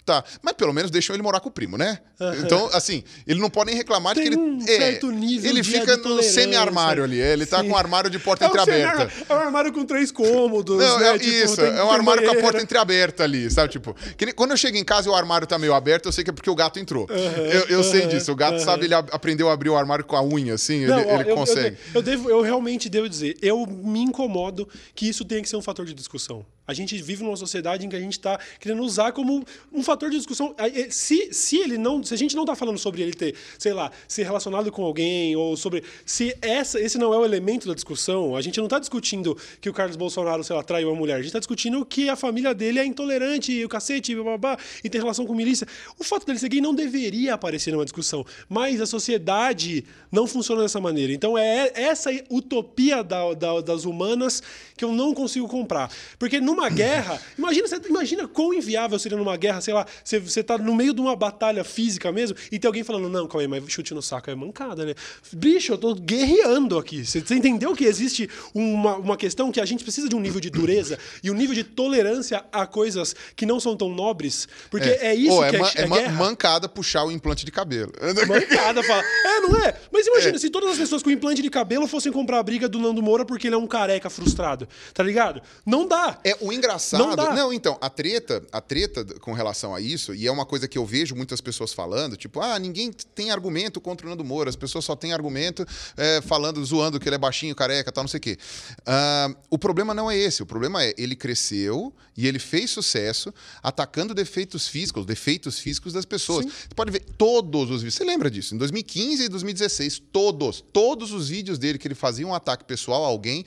tá. 0.10 0.24
Mas 0.42 0.54
pelo 0.54 0.74
menos 0.74 0.90
deixam 0.92 1.16
ele 1.16 1.22
morar 1.24 1.40
com 1.40 1.50
o 1.50 1.52
primo, 1.52 1.78
né? 1.78 2.00
Então, 2.44 2.70
assim, 2.74 3.04
ele 3.28 3.40
não 3.40 3.50
pode 3.50 3.68
nem 3.70 3.76
reclamar 3.78 4.14
de 4.16 4.22
Tem 4.22 4.30
que 4.32 4.36
ele. 4.38 4.42
um 4.44 4.62
é, 4.62 4.66
certo 4.66 5.12
nível 5.12 5.50
Ele 5.52 5.62
de 5.62 5.70
fica 5.72 5.96
no 5.98 6.22
semi-armário 6.24 7.04
ali. 7.04 7.20
Ele 7.20 7.46
tá 7.46 7.60
Sim. 7.62 7.68
com 7.68 7.74
um 7.74 7.78
armário 7.78 8.10
de 8.10 8.20
porta 8.20 8.46
é 8.46 8.48
entreaberta. 8.48 9.12
é 9.30 9.34
um 9.34 9.38
armário 9.38 9.72
com 9.72 9.86
três 9.86 10.12
cômodos. 10.12 10.78
Não, 10.78 11.00
né? 11.00 11.16
é 11.16 11.20
Tipo, 11.20 11.32
isso, 11.32 11.62
é 11.62 11.84
um 11.84 11.92
armário 11.92 12.24
com 12.26 12.32
a 12.32 12.42
porta 12.42 12.62
entreaberta 12.62 13.24
ali, 13.24 13.50
sabe? 13.50 13.70
Tipo, 13.72 13.96
nem- 14.20 14.34
quando 14.34 14.52
eu 14.52 14.58
chego 14.58 14.78
em 14.78 14.84
casa 14.84 15.08
e 15.08 15.12
o 15.12 15.16
armário 15.16 15.46
tá 15.48 15.58
meio 15.60 15.74
aberto, 15.74 16.08
eu 16.08 16.12
sei 16.12 16.24
que 16.24 16.30
é 16.30 16.34
porque 16.34 16.50
o 16.50 16.56
gato 16.56 16.80
entrou. 16.80 17.08
eu 17.10 17.68
eu 17.80 17.84
sei 17.84 18.02
aham, 18.02 18.10
disso. 18.10 18.32
O 18.32 18.36
gato 18.36 18.60
sabe, 18.60 18.86
ele 18.86 18.94
aprendeu 18.96 19.50
a 19.50 19.54
abrir 19.54 19.70
o 19.70 19.78
armário 19.78 20.04
com 20.04 20.16
a 20.16 20.24
unha, 20.24 20.56
assim, 20.56 20.86
Não, 20.86 21.00
ele, 21.00 21.10
ó, 21.12 21.20
ele 21.22 21.32
eu- 21.32 21.36
consegue. 21.36 21.78
Eu, 21.94 21.96
eu 21.96 22.02
devo, 22.02 22.30
eu 22.30 22.42
realmente 22.42 22.90
devo 22.90 23.08
dizer, 23.08 23.38
eu 23.42 23.66
me 23.66 24.00
incomodo 24.00 24.68
que 24.96 25.08
isso 25.08 25.24
tenha 25.26 25.42
que 25.42 25.50
ser 25.50 25.56
um 25.56 25.62
fator 25.62 25.86
de 25.86 25.94
discussão. 25.94 26.46
A 26.68 26.74
gente 26.74 26.96
vive 27.02 27.24
numa 27.24 27.36
sociedade 27.36 27.84
em 27.84 27.90
que 27.90 27.96
a 27.96 28.00
gente 28.00 28.12
está 28.14 28.40
querendo 28.60 28.84
usar 28.84 29.12
como 29.12 29.44
um 29.74 29.82
fator 29.82 29.99
de 30.08 30.18
discussão. 30.18 30.54
Eh, 30.58 30.88
Se, 30.92 31.34
se 31.34 31.58
ele 31.58 31.78
não, 31.78 32.04
se 32.04 32.14
a 32.14 32.18
gente 32.18 32.36
não 32.36 32.44
está 32.44 32.56
falando 32.56 32.78
sobre 32.78 33.02
ele 33.02 33.14
ter, 33.14 33.34
sei 33.58 33.74
lá, 33.74 33.92
ser 34.08 34.24
relacionado 34.24 34.72
com 34.72 34.84
alguém 34.86 35.36
ou 35.36 35.58
sobre 35.58 35.84
se 36.06 36.36
essa, 36.42 36.80
esse 36.80 36.98
não 37.00 37.14
é 37.14 37.18
o 37.18 37.26
elemento 37.26 37.68
da 37.68 37.74
discussão, 37.74 38.36
a 38.36 38.42
gente 38.42 38.58
não 38.58 38.66
está 38.68 38.78
discutindo 38.80 39.36
que 39.60 39.70
o 39.70 39.74
Carlos 39.74 39.96
Bolsonaro, 39.98 40.44
sei 40.44 40.56
lá, 40.56 40.62
traiu 40.64 40.90
uma 40.90 40.96
mulher. 40.96 41.16
A 41.16 41.18
gente 41.18 41.28
está 41.28 41.40
discutindo 41.40 41.84
que 41.86 42.08
a 42.10 42.16
família 42.16 42.54
dele 42.54 42.78
é 42.80 42.86
intolerante, 42.86 43.52
e 43.52 43.66
o 43.66 43.70
cacete, 43.70 44.14
blá, 44.14 44.24
blá, 44.24 44.38
blá, 44.38 44.58
e 44.84 44.90
tem 44.90 45.02
relação 45.02 45.26
com 45.26 45.34
milícia. 45.34 45.68
O 45.98 46.04
fato 46.04 46.26
dele 46.26 46.38
ser 46.38 46.50
gay 46.50 46.62
não 46.62 46.74
deveria 46.76 47.34
aparecer 47.34 47.72
numa 47.72 47.84
discussão, 47.86 48.24
mas 48.48 48.80
a 48.80 48.86
sociedade 48.86 49.84
não 50.12 50.28
funciona 50.28 50.62
dessa 50.62 50.80
maneira. 50.80 51.12
Então 51.14 51.38
é 51.38 51.72
essa 51.74 52.10
utopia 52.30 53.04
da- 53.04 53.34
da- 53.34 53.62
das 53.62 53.86
humanas 53.86 54.42
que 54.78 54.84
eu 54.86 54.92
não 54.92 55.14
consigo 55.14 55.48
comprar. 55.48 55.92
Porque 56.18 56.40
numa 56.40 56.70
guerra, 56.70 57.20
imagina, 57.38 57.68
imagina 57.90 58.28
quão 58.28 58.54
inviável 58.54 58.98
seria 59.00 59.18
numa 59.18 59.36
guerra, 59.38 59.62
sei 59.62 59.74
lá, 59.74 59.86
você, 60.04 60.20
você 60.20 60.44
tá 60.44 60.58
no 60.58 60.76
meio 60.76 60.94
de 60.94 61.02
uma 61.02 61.16
batalha 61.16 61.64
física 61.64 62.12
mesmo 62.12 62.36
e 62.52 62.60
tem 62.60 62.68
alguém 62.68 62.84
falando, 62.84 63.10
não, 63.10 63.28
calma 63.28 63.42
aí, 63.42 63.48
mas 63.48 63.72
chute 63.72 63.94
no 63.94 64.02
saco 64.02 64.30
é 64.30 64.36
mancada, 64.36 64.86
né? 64.86 64.94
Bicho, 65.34 65.74
eu 65.74 65.78
tô 65.78 65.96
guerreando 65.96 66.78
aqui. 66.78 67.06
Você, 67.06 67.22
você 67.22 67.36
entendeu 67.36 67.76
que 67.76 67.86
existe 67.86 68.30
uma, 68.54 68.98
uma 68.98 69.18
questão 69.18 69.52
que 69.52 69.60
a 69.60 69.66
gente 69.66 69.84
precisa 69.84 70.10
de 70.10 70.16
um 70.16 70.20
nível 70.20 70.40
de 70.40 70.50
dureza 70.50 70.98
e 71.24 71.32
um 71.32 71.34
nível 71.34 71.56
de 71.56 71.64
tolerância 71.64 72.44
a 72.52 72.66
coisas 72.66 73.16
que 73.36 73.46
não 73.46 73.60
são 73.60 73.76
tão 73.76 73.90
nobres? 73.90 74.48
Porque 74.70 74.90
é, 74.90 75.14
isso 75.14 75.38
Ô, 75.38 75.44
é 75.44 75.50
que 75.50 75.56
é, 75.56 75.60
é 75.60 75.82
é 75.82 75.88
guerra. 75.88 76.14
mancada 76.14 76.70
puxar 76.70 77.04
o 77.04 77.12
implante 77.12 77.46
de 77.46 77.52
cabelo. 77.52 77.92
Mancada, 78.28 78.84
fala. 78.84 79.04
É, 79.04 79.40
não 79.42 79.56
é? 79.64 79.76
Mas 79.92 80.08
imagina, 80.08 80.38
se 80.38 80.50
todas 80.50 80.72
as 80.72 80.78
pessoas 80.78 81.02
com 81.02 81.10
implante 81.10 81.42
de 81.42 81.50
cabelo 81.50 81.88
fossem 81.88 82.12
comprar 82.12 82.40
a 82.40 82.44
briga 82.44 82.68
do 82.68 82.80
Nando 82.80 83.02
Moura 83.02 83.26
porque 83.26 83.48
ele 83.48 83.56
é 83.56 83.58
um 83.58 83.68
careca 83.68 84.10
frustrado, 84.10 84.68
tá 84.94 85.04
ligado? 85.04 85.42
Não 85.66 85.88
dá. 85.88 86.20
É 86.24 86.36
o 86.40 86.52
engraçado. 86.52 87.00
Não 87.00 87.16
dá. 87.16 87.36
então, 87.54 87.78
a 87.82 87.90
treta, 87.90 88.44
a 88.52 88.62
treta 88.62 89.06
com 89.20 89.34
relação 89.34 89.69
a 89.74 89.82
isso, 89.82 90.14
e 90.14 90.28
é 90.28 90.32
uma 90.32 90.46
coisa 90.46 90.68
que 90.68 90.78
eu 90.78 90.86
vejo 90.86 91.16
muitas 91.16 91.42
pessoas 91.42 91.74
falando, 91.74 92.16
tipo, 92.16 92.40
ah, 92.40 92.58
ninguém 92.60 92.92
tem 92.92 93.32
argumento 93.32 93.80
contra 93.80 94.06
o 94.06 94.10
Nando 94.10 94.24
Moura, 94.24 94.50
as 94.50 94.56
pessoas 94.56 94.86
só 94.86 94.96
têm 94.96 95.14
argumento 95.14 95.66
é, 95.98 96.22
falando, 96.22 96.64
zoando 96.64 97.00
que 97.00 97.08
ele 97.08 97.16
é 97.16 97.20
baixinho, 97.20 97.56
careca, 97.56 97.92
tal, 97.92 98.04
não 98.04 98.10
sei 98.10 98.18
o 98.18 98.22
quê. 98.22 98.38
Ah, 98.86 99.34
o 99.50 99.58
problema 99.58 99.94
não 99.94 100.10
é 100.10 100.18
esse, 100.18 100.44
o 100.44 100.46
problema 100.46 100.84
é 100.84 100.94
ele 100.98 101.16
cresceu 101.16 101.94
e 102.16 102.28
ele 102.28 102.40
fez 102.40 102.72
sucesso 102.72 103.34
atacando 103.64 104.14
defeitos 104.14 104.68
físicos, 104.68 105.06
defeitos 105.06 105.58
físicos 105.60 105.94
das 105.94 106.06
pessoas. 106.06 106.46
Sim. 106.46 106.52
Você 106.52 106.76
pode 106.76 106.92
ver 106.92 107.06
todos 107.18 107.72
os 107.72 107.82
vídeos. 107.82 107.96
Você 107.96 108.04
lembra 108.04 108.30
disso? 108.30 108.54
Em 108.54 108.58
2015 108.58 109.24
e 109.24 109.30
2016, 109.30 110.02
todos, 110.12 110.62
todos 110.74 111.14
os 111.14 111.30
vídeos 111.30 111.58
dele 111.58 111.78
que 111.78 111.88
ele 111.88 111.96
fazia 111.96 112.28
um 112.28 112.34
ataque 112.34 112.66
pessoal 112.66 113.06
a 113.06 113.08
alguém, 113.08 113.46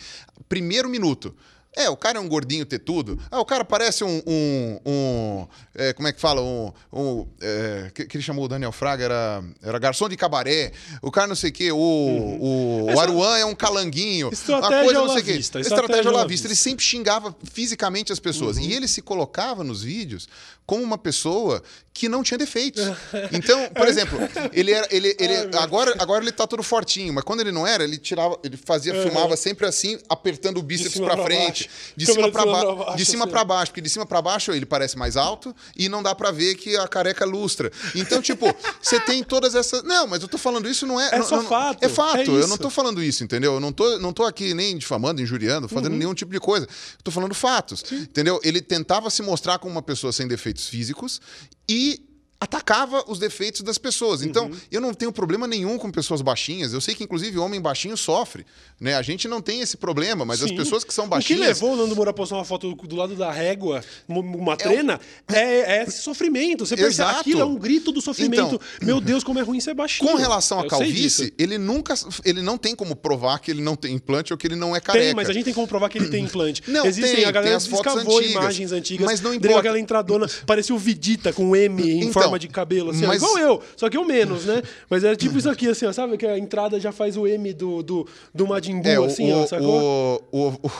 primeiro 0.48 0.88
minuto. 0.88 1.34
É, 1.74 1.88
o 1.88 1.96
cara 1.96 2.18
é 2.18 2.20
um 2.20 2.28
gordinho 2.28 2.66
tetudo. 2.66 3.18
Ah, 3.30 3.40
o 3.40 3.44
cara 3.46 3.64
parece 3.64 4.04
um. 4.04 4.22
um, 4.26 4.78
um, 4.84 5.46
é, 5.74 5.92
como 5.94 6.06
é 6.06 6.12
que 6.12 6.20
fala? 6.20 6.42
Um. 6.42 6.70
um 6.92 7.26
é, 7.40 7.90
que, 7.94 8.04
que 8.04 8.16
ele 8.18 8.22
chamou 8.22 8.44
o 8.44 8.48
Daniel 8.48 8.72
Fraga, 8.72 9.04
era, 9.04 9.44
era 9.62 9.78
garçom 9.78 10.06
de 10.08 10.16
cabaré. 10.16 10.72
O 11.00 11.10
cara 11.10 11.26
não 11.26 11.34
sei 11.34 11.48
o 11.48 11.52
quê. 11.52 11.72
O, 11.72 11.76
o, 11.78 12.84
o 12.84 12.90
Essa- 12.90 13.02
Aruan 13.02 13.38
é 13.38 13.44
um 13.46 13.54
calanguinho. 13.54 14.28
Estratégia 14.32 14.76
uma 14.76 14.84
coisa 14.84 15.00
não 15.00 15.08
sei 15.08 15.22
o 15.22 15.24
quê. 15.24 15.30
lavista, 15.32 15.60
Estratégia 15.60 15.82
estratégia 15.86 16.10
ao 16.10 16.16
lavista. 16.16 16.46
Ele 16.46 16.56
sempre 16.56 16.84
xingava 16.84 17.34
fisicamente 17.50 18.12
as 18.12 18.18
pessoas. 18.18 18.58
Uhum. 18.58 18.64
E 18.64 18.74
ele 18.74 18.86
se 18.86 19.00
colocava 19.00 19.64
nos 19.64 19.82
vídeos 19.82 20.28
como 20.66 20.82
uma 20.84 20.98
pessoa 20.98 21.62
que 21.94 22.08
não 22.08 22.22
tinha 22.22 22.36
defeitos. 22.38 22.82
Então, 23.32 23.68
por 23.70 23.88
exemplo, 23.88 24.18
ele 24.52 24.72
era. 24.72 24.86
Ele, 24.90 25.16
ele, 25.18 25.56
agora, 25.56 25.94
agora 25.98 26.22
ele 26.22 26.32
tá 26.32 26.46
todo 26.46 26.62
fortinho, 26.62 27.12
mas 27.14 27.24
quando 27.24 27.40
ele 27.40 27.50
não 27.52 27.66
era, 27.66 27.82
ele 27.82 27.96
tirava. 27.96 28.38
Ele 28.44 28.56
fazia, 28.58 28.92
Uhum. 28.94 29.02
filmava 29.04 29.36
sempre 29.36 29.66
assim, 29.66 29.98
apertando 30.08 30.58
o 30.58 30.62
bíceps 30.62 30.98
pra 31.00 31.14
pra 31.14 31.24
frente. 31.24 31.61
baixo. 31.61 31.61
De 31.96 32.06
cima 32.06 32.14
cima 32.28 32.30
ba 32.30 32.44
baixo, 32.46 32.96
de 32.96 33.04
cima 33.04 33.24
assim. 33.24 33.30
pra 33.32 33.44
baixo, 33.44 33.70
porque 33.72 33.80
de 33.80 33.88
cima 33.90 34.06
pra 34.06 34.22
baixo 34.22 34.52
ele 34.52 34.66
parece 34.66 34.96
mais 34.96 35.16
alto 35.16 35.54
e 35.76 35.88
não 35.88 36.02
dá 36.02 36.14
pra 36.14 36.30
ver 36.30 36.54
que 36.54 36.76
a 36.76 36.86
careca 36.88 37.24
lustra. 37.24 37.70
Então, 37.94 38.20
tipo, 38.22 38.46
você 38.80 38.98
tem 39.00 39.22
todas 39.22 39.54
essas. 39.54 39.82
Não, 39.82 40.06
mas 40.06 40.22
eu 40.22 40.28
tô 40.28 40.38
falando 40.38 40.68
isso 40.68 40.86
não 40.86 41.00
é. 41.00 41.08
É 41.12 41.18
não- 41.18 41.26
só 41.26 41.36
não- 41.36 41.48
fato, 41.48 41.82
É 41.84 41.88
fato. 41.88 42.18
é 42.18 42.42
eu 42.42 42.48
não 42.48 42.56
tô 42.58 42.70
falando 42.70 43.02
isso, 43.02 43.22
entendeu? 43.24 43.54
Eu 43.54 43.60
não 43.60 43.72
tô, 43.72 43.98
não 43.98 44.12
tô 44.12 44.24
aqui 44.24 44.54
nem 44.54 44.76
difamando, 44.76 45.20
injuriando, 45.22 45.66
Uhum. 45.66 45.68
fazendo 45.68 45.96
nenhum 45.96 46.14
tipo 46.14 46.32
de 46.32 46.40
coisa. 46.40 46.66
Eu 46.66 47.02
tô 47.04 47.10
falando 47.10 47.34
fatos. 47.34 47.82
Entendeu? 47.92 48.40
Ele 48.42 48.60
tentava 48.60 49.10
se 49.10 49.22
mostrar 49.22 49.58
como 49.58 49.72
uma 49.72 49.82
pessoa 49.82 50.12
sem 50.12 50.26
defeitos 50.28 50.68
físicos 50.68 51.20
e 51.68 52.00
atacava 52.42 53.04
os 53.06 53.18
defeitos 53.18 53.62
das 53.62 53.78
pessoas. 53.78 54.22
Então, 54.22 54.46
Uhum. 54.46 54.56
eu 54.70 54.80
não 54.80 54.92
tenho 54.92 55.12
problema 55.12 55.46
nenhum 55.46 55.78
com 55.78 55.90
pessoas 55.90 56.20
baixinhas. 56.20 56.72
Eu 56.72 56.80
sei 56.80 56.94
que, 56.94 57.04
inclusive, 57.04 57.38
homem 57.38 57.60
baixinho 57.60 57.96
sofre. 57.96 58.44
Né? 58.80 58.96
A 58.96 59.02
gente 59.02 59.28
não 59.28 59.40
tem 59.40 59.60
esse 59.60 59.76
problema, 59.76 60.24
mas 60.24 60.42
as 60.42 60.50
Sim. 60.50 60.56
pessoas 60.56 60.82
que 60.82 60.92
são 60.92 61.04
O 61.04 61.08
que 61.08 61.10
baixinhas. 61.12 61.40
levou 61.46 61.74
o 61.74 61.76
Nando 61.76 61.94
Moura 61.94 62.10
a 62.10 62.14
postar 62.14 62.34
uma 62.36 62.44
foto 62.44 62.74
do 62.74 62.96
lado 62.96 63.14
da 63.14 63.30
régua, 63.30 63.80
um- 64.08 64.18
uma 64.18 64.56
trena, 64.56 65.00
é, 65.32 65.78
é 65.78 65.82
esse 65.84 66.02
sofrimento. 66.02 66.66
Você 66.66 66.74
percebe 66.76 67.08
Exato. 67.08 67.20
aquilo 67.20 67.40
é 67.40 67.44
um 67.44 67.54
grito 67.54 67.92
do 67.92 68.00
sofrimento. 68.00 68.56
Então, 68.56 68.60
Meu 68.82 69.00
Deus, 69.00 69.22
como 69.22 69.38
é 69.38 69.42
ruim 69.42 69.60
ser 69.60 69.74
baixinho. 69.74 70.10
Com 70.10 70.16
relação 70.16 70.58
à 70.58 70.66
calvície, 70.66 71.32
ele 71.38 71.58
nunca. 71.58 71.94
Ele 72.24 72.42
não 72.42 72.58
tem 72.58 72.74
como 72.74 72.96
provar 72.96 73.38
que 73.38 73.50
ele 73.52 73.62
não 73.62 73.76
tem 73.76 73.94
implante 73.94 74.32
ou 74.32 74.36
que 74.36 74.46
ele 74.48 74.56
não 74.56 74.74
é 74.74 74.80
careca. 74.80 75.04
Tem, 75.06 75.14
mas 75.14 75.28
a 75.28 75.32
gente 75.32 75.44
tem 75.44 75.54
como 75.54 75.68
provar 75.68 75.88
que 75.88 75.98
ele 75.98 76.08
tem 76.08 76.24
implante. 76.24 76.62
Não, 76.72 76.86
Existem, 76.86 77.16
tem, 77.16 77.24
a 77.24 77.30
galera 77.30 77.50
tem 77.50 77.56
as 77.56 77.66
fotos 77.66 77.92
escavou 77.92 78.18
antigas, 78.18 78.32
imagens 78.42 78.72
antigas, 78.72 79.06
mas 79.06 79.20
não 79.20 79.30
deu 79.32 79.38
importa. 79.38 79.58
aquela 79.58 79.78
entradona, 79.78 80.26
parecia 80.46 80.74
o 80.74 80.78
Vidita 80.78 81.32
com 81.32 81.54
M 81.54 81.82
em 81.82 81.98
Então, 82.00 82.12
forma 82.12 82.31
forma 82.32 82.38
de 82.38 82.48
cabelo, 82.48 82.90
assim, 82.90 83.04
ó, 83.04 83.08
mas- 83.08 83.22
igual 83.22 83.38
eu, 83.38 83.62
só 83.76 83.88
que 83.88 83.96
eu 83.96 84.04
menos, 84.04 84.44
né? 84.46 84.62
Mas 84.88 85.04
era 85.04 85.14
tipo 85.16 85.36
isso 85.38 85.48
aqui, 85.50 85.68
assim, 85.68 85.86
ó, 85.86 85.92
sabe? 85.92 86.16
Que 86.16 86.26
a 86.26 86.38
entrada 86.38 86.78
já 86.80 86.90
faz 86.92 87.16
o 87.16 87.26
M 87.26 87.52
do, 87.52 87.82
do, 87.82 88.06
do 88.34 88.46
Majin 88.46 88.80
Buu, 88.80 88.90
É, 88.90 88.98
o, 89.00 89.04
assim, 89.04 89.30
ó, 89.32 89.46
sacou? 89.46 90.24
o, 90.32 90.38
o, 90.38 90.48
o, 90.48 90.70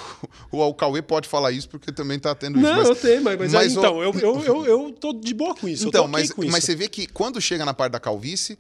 o, 0.59 0.69
o 0.69 0.75
Cauê 0.75 1.03
pode 1.03 1.29
falar 1.29 1.53
isso 1.53 1.69
porque 1.69 1.93
também 1.93 2.19
tá 2.19 2.35
tendo 2.35 2.59
isso. 2.59 2.67
Não, 2.69 2.77
mas- 2.79 2.89
eu 2.89 2.97
tenho, 2.97 3.23
mas, 3.23 3.39
mas, 3.39 3.53
mas 3.53 3.77
o- 3.77 3.79
então, 3.79 4.03
eu, 4.03 4.13
eu, 4.21 4.43
eu, 4.45 4.65
eu 4.67 4.93
tô 4.99 5.13
de 5.13 5.35
boa 5.35 5.55
com 5.55 5.69
isso. 5.69 5.89
Então, 5.89 6.05
eu 6.05 6.09
tô 6.09 6.11
ok 6.11 6.21
mas, 6.23 6.33
com 6.33 6.43
isso. 6.43 6.53
mas 6.53 6.65
você 6.65 6.75
vê 6.75 6.89
que 6.89 7.07
quando 7.07 7.41
chega 7.41 7.65
na 7.65 7.75
parte 7.75 7.93
da 7.93 8.01
calvície, 8.01 8.59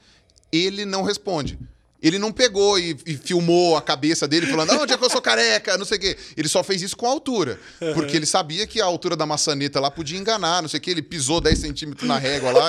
ele 0.52 0.84
não 0.84 1.02
responde. 1.02 1.58
Ele 2.02 2.18
não 2.18 2.32
pegou 2.32 2.78
e, 2.78 2.96
e 3.06 3.16
filmou 3.16 3.76
a 3.76 3.82
cabeça 3.82 4.26
dele 4.26 4.46
falando, 4.46 4.70
não, 4.72 4.82
onde 4.82 4.92
é 4.92 4.98
que 4.98 5.04
eu 5.04 5.10
sou 5.10 5.22
careca, 5.22 5.78
não 5.78 5.84
sei 5.84 5.98
o 5.98 6.00
quê. 6.00 6.16
Ele 6.36 6.48
só 6.48 6.62
fez 6.64 6.82
isso 6.82 6.96
com 6.96 7.06
a 7.06 7.10
altura. 7.10 7.60
Porque 7.94 8.16
ele 8.16 8.26
sabia 8.26 8.66
que 8.66 8.80
a 8.80 8.84
altura 8.84 9.14
da 9.16 9.24
maçaneta 9.24 9.78
lá 9.78 9.90
podia 9.90 10.18
enganar, 10.18 10.60
não 10.62 10.68
sei 10.68 10.78
o 10.78 10.80
quê. 10.80 10.90
Ele 10.90 11.02
pisou 11.02 11.40
10 11.40 11.58
centímetros 11.58 12.08
na 12.08 12.18
régua 12.18 12.50
lá 12.50 12.68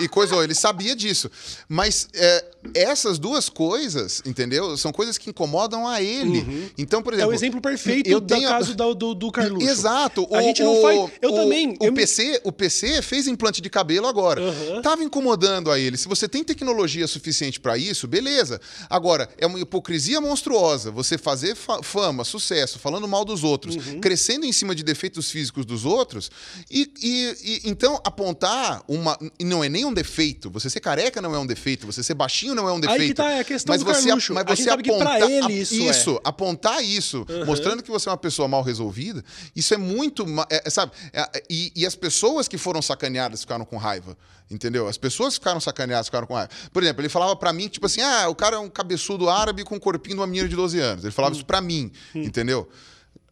e, 0.00 0.04
e 0.04 0.08
coisou. 0.08 0.42
Ele 0.44 0.54
sabia 0.54 0.94
disso. 0.94 1.30
Mas 1.68 2.08
é, 2.14 2.44
essas 2.74 3.18
duas 3.18 3.48
coisas, 3.48 4.22
entendeu? 4.24 4.76
São 4.76 4.92
coisas 4.92 5.18
que 5.18 5.30
incomodam 5.30 5.88
a 5.88 6.00
ele. 6.00 6.70
Então, 6.78 7.02
por 7.02 7.12
É 7.12 7.16
exemplo... 7.16 7.32
o 7.32 7.34
exemplo 7.34 7.60
perfeito 7.60 8.08
eu 8.08 8.20
do 8.20 8.26
tenho- 8.34 8.48
caso 8.48 8.74
do, 8.74 8.94
do, 8.94 9.14
do 9.14 9.32
Carluxo. 9.32 9.68
Exato. 9.68 10.28
A 10.32 10.38
O- 10.38 10.42
gente 10.42 10.62
não 10.62 10.78
o- 10.78 10.82
faz... 10.82 11.10
Eu 11.20 11.30
o- 11.32 11.34
também... 11.34 11.76
O 11.80 11.86
eu 11.86 11.92
me- 11.92 11.98
PC, 12.00 12.40
o 12.44 12.52
PC 12.52 13.02
fez 13.02 13.26
implante 13.26 13.60
de 13.60 13.68
cabelo 13.70 14.06
agora. 14.06 14.40
Aham. 14.40 14.82
Tava 14.82 15.02
incomodando 15.02 15.70
a 15.70 15.78
ele. 15.78 15.96
Se 15.96 16.06
você 16.08 16.28
tem 16.28 16.44
tecnologia 16.44 17.06
suficiente 17.06 17.58
para 17.58 17.76
isso, 17.76 18.06
beleza. 18.06 18.59
Agora, 18.88 19.28
é 19.38 19.46
uma 19.46 19.58
hipocrisia 19.58 20.20
monstruosa 20.20 20.90
você 20.90 21.16
fazer 21.18 21.54
fa- 21.54 21.82
fama, 21.82 22.24
sucesso, 22.24 22.78
falando 22.78 23.06
mal 23.08 23.24
dos 23.24 23.42
outros, 23.44 23.76
Uhum. 23.76 24.00
crescendo 24.00 24.44
em 24.46 24.52
cima 24.52 24.74
de 24.74 24.82
defeitos 24.82 25.30
físicos 25.30 25.64
dos 25.64 25.84
outros, 25.84 26.30
e, 26.70 26.90
e- 27.02 27.36
e- 27.42 27.60
então 27.70 28.00
apontar 28.04 28.82
uma. 28.88 29.18
Não 29.40 29.62
é 29.64 29.68
nem 29.68 29.84
um 29.84 29.92
defeito. 29.92 30.50
Você 30.50 30.68
ser 30.70 30.80
careca 30.80 31.20
não 31.20 31.34
é 31.34 31.38
um 31.38 31.46
defeito. 31.46 31.86
Você 31.86 32.02
ser 32.02 32.14
baixinho 32.14 32.54
não 32.54 32.68
é 32.68 32.72
um 32.72 32.80
defeito. 32.80 33.00
Aí 33.02 33.08
que 33.08 33.14
tá, 33.14 33.30
é 33.30 33.40
a 33.40 33.44
questão 33.44 33.72
mas 33.72 33.82
do 33.82 33.86
você, 33.86 34.06
Carluxo. 34.06 34.34
mas 34.34 34.44
você 34.44 34.70
apontar 34.70 35.22
a- 35.22 35.50
isso 35.50 35.74
é. 35.74 35.76
isso 35.90 36.20
apontar 36.24 36.84
isso, 36.84 37.26
mostrando 37.46 37.82
que 37.82 37.90
você 37.90 38.08
é 38.08 38.12
uma 38.12 38.18
pessoa 38.18 38.46
mal 38.48 38.62
resolvida, 38.62 39.24
isso 39.54 39.72
é 39.74 39.76
muito. 39.76 40.24
é, 40.48 40.68
sabe? 40.70 40.92
É, 41.12 41.42
e, 41.48 41.72
e 41.74 41.86
as 41.86 41.94
pessoas 41.94 42.46
que 42.48 42.58
foram 42.58 42.80
sacaneadas 42.82 43.40
ficaram 43.40 43.64
com 43.64 43.76
raiva. 43.76 44.16
Entendeu? 44.50 44.88
As 44.88 44.98
pessoas 44.98 45.34
ficaram 45.34 45.60
sacaneadas 45.60 46.06
ficaram 46.06 46.26
com 46.26 46.34
raiva. 46.34 46.50
Por 46.72 46.82
exemplo, 46.82 47.00
ele 47.02 47.08
falava 47.08 47.36
pra 47.36 47.52
mim, 47.52 47.68
tipo 47.68 47.86
assim, 47.86 48.00
ah, 48.00 48.28
o 48.28 48.34
cara 48.34 48.56
é 48.56 48.58
um 48.58 48.68
cabeçudo 48.68 49.30
árabe 49.30 49.62
com 49.62 49.76
o 49.76 49.80
corpinho 49.80 50.16
de 50.16 50.20
uma 50.20 50.26
menina 50.26 50.48
de 50.48 50.56
12 50.56 50.78
anos. 50.80 51.04
Ele 51.04 51.12
falava 51.12 51.34
isso 51.34 51.46
pra 51.46 51.60
mim, 51.60 51.92
entendeu? 52.14 52.68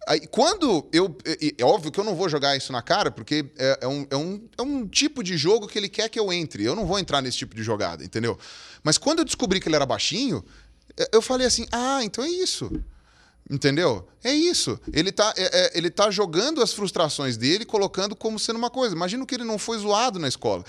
Aí, 0.09 0.27
quando 0.27 0.89
eu. 0.91 1.15
É, 1.25 1.55
é 1.59 1.65
óbvio 1.65 1.93
que 1.93 2.01
eu 2.01 2.05
não 2.05 2.15
vou 2.15 2.29
jogar 2.31 2.57
isso 2.57 2.73
na 2.73 2.81
cara, 2.81 3.11
porque 3.11 3.45
é, 3.59 3.79
é 3.83 3.89
um, 3.89 4.07
é, 4.11 4.17
um, 4.17 4.49
é 4.57 4.63
um 4.63 4.87
tipo 4.87 5.23
de 5.23 5.37
jogo 5.37 5.69
que 5.69 5.77
ele 5.77 5.89
quer 5.89 6.09
que 6.09 6.19
eu 6.19 6.33
entre. 6.33 6.65
Eu 6.65 6.75
não 6.75 6.87
vou 6.87 6.99
entrar 6.99 7.21
nesse 7.21 7.37
tipo 7.37 7.55
de 7.55 7.63
jogada, 7.63 8.03
entendeu? 8.03 8.39
Mas 8.83 8.97
quando 8.97 9.19
eu 9.19 9.25
descobri 9.25 9.61
que 9.61 9.69
ele 9.69 9.77
era 9.77 9.85
baixinho, 9.85 10.43
é, 10.97 11.11
eu 11.13 11.21
falei 11.21 11.47
assim: 11.47 11.67
ah, 11.71 12.03
então 12.03 12.25
é 12.25 12.29
isso. 12.29 12.73
Entendeu? 13.51 14.07
É 14.23 14.33
isso. 14.33 14.79
Ele 14.93 15.11
tá, 15.11 15.33
é- 15.37 15.67
é- 15.67 15.79
ele 15.79 15.89
tá 15.91 16.11
jogando 16.11 16.63
as 16.63 16.73
frustrações 16.73 17.37
dele, 17.39 17.65
colocando 17.65 18.15
como 18.15 18.39
sendo 18.39 18.57
uma 18.57 18.69
coisa. 18.69 18.95
Imagina 18.95 19.25
que 19.25 19.35
ele 19.35 19.45
não 19.45 19.59
foi 19.59 19.79
zoado 19.79 20.19
na 20.19 20.29
escola. 20.29 20.63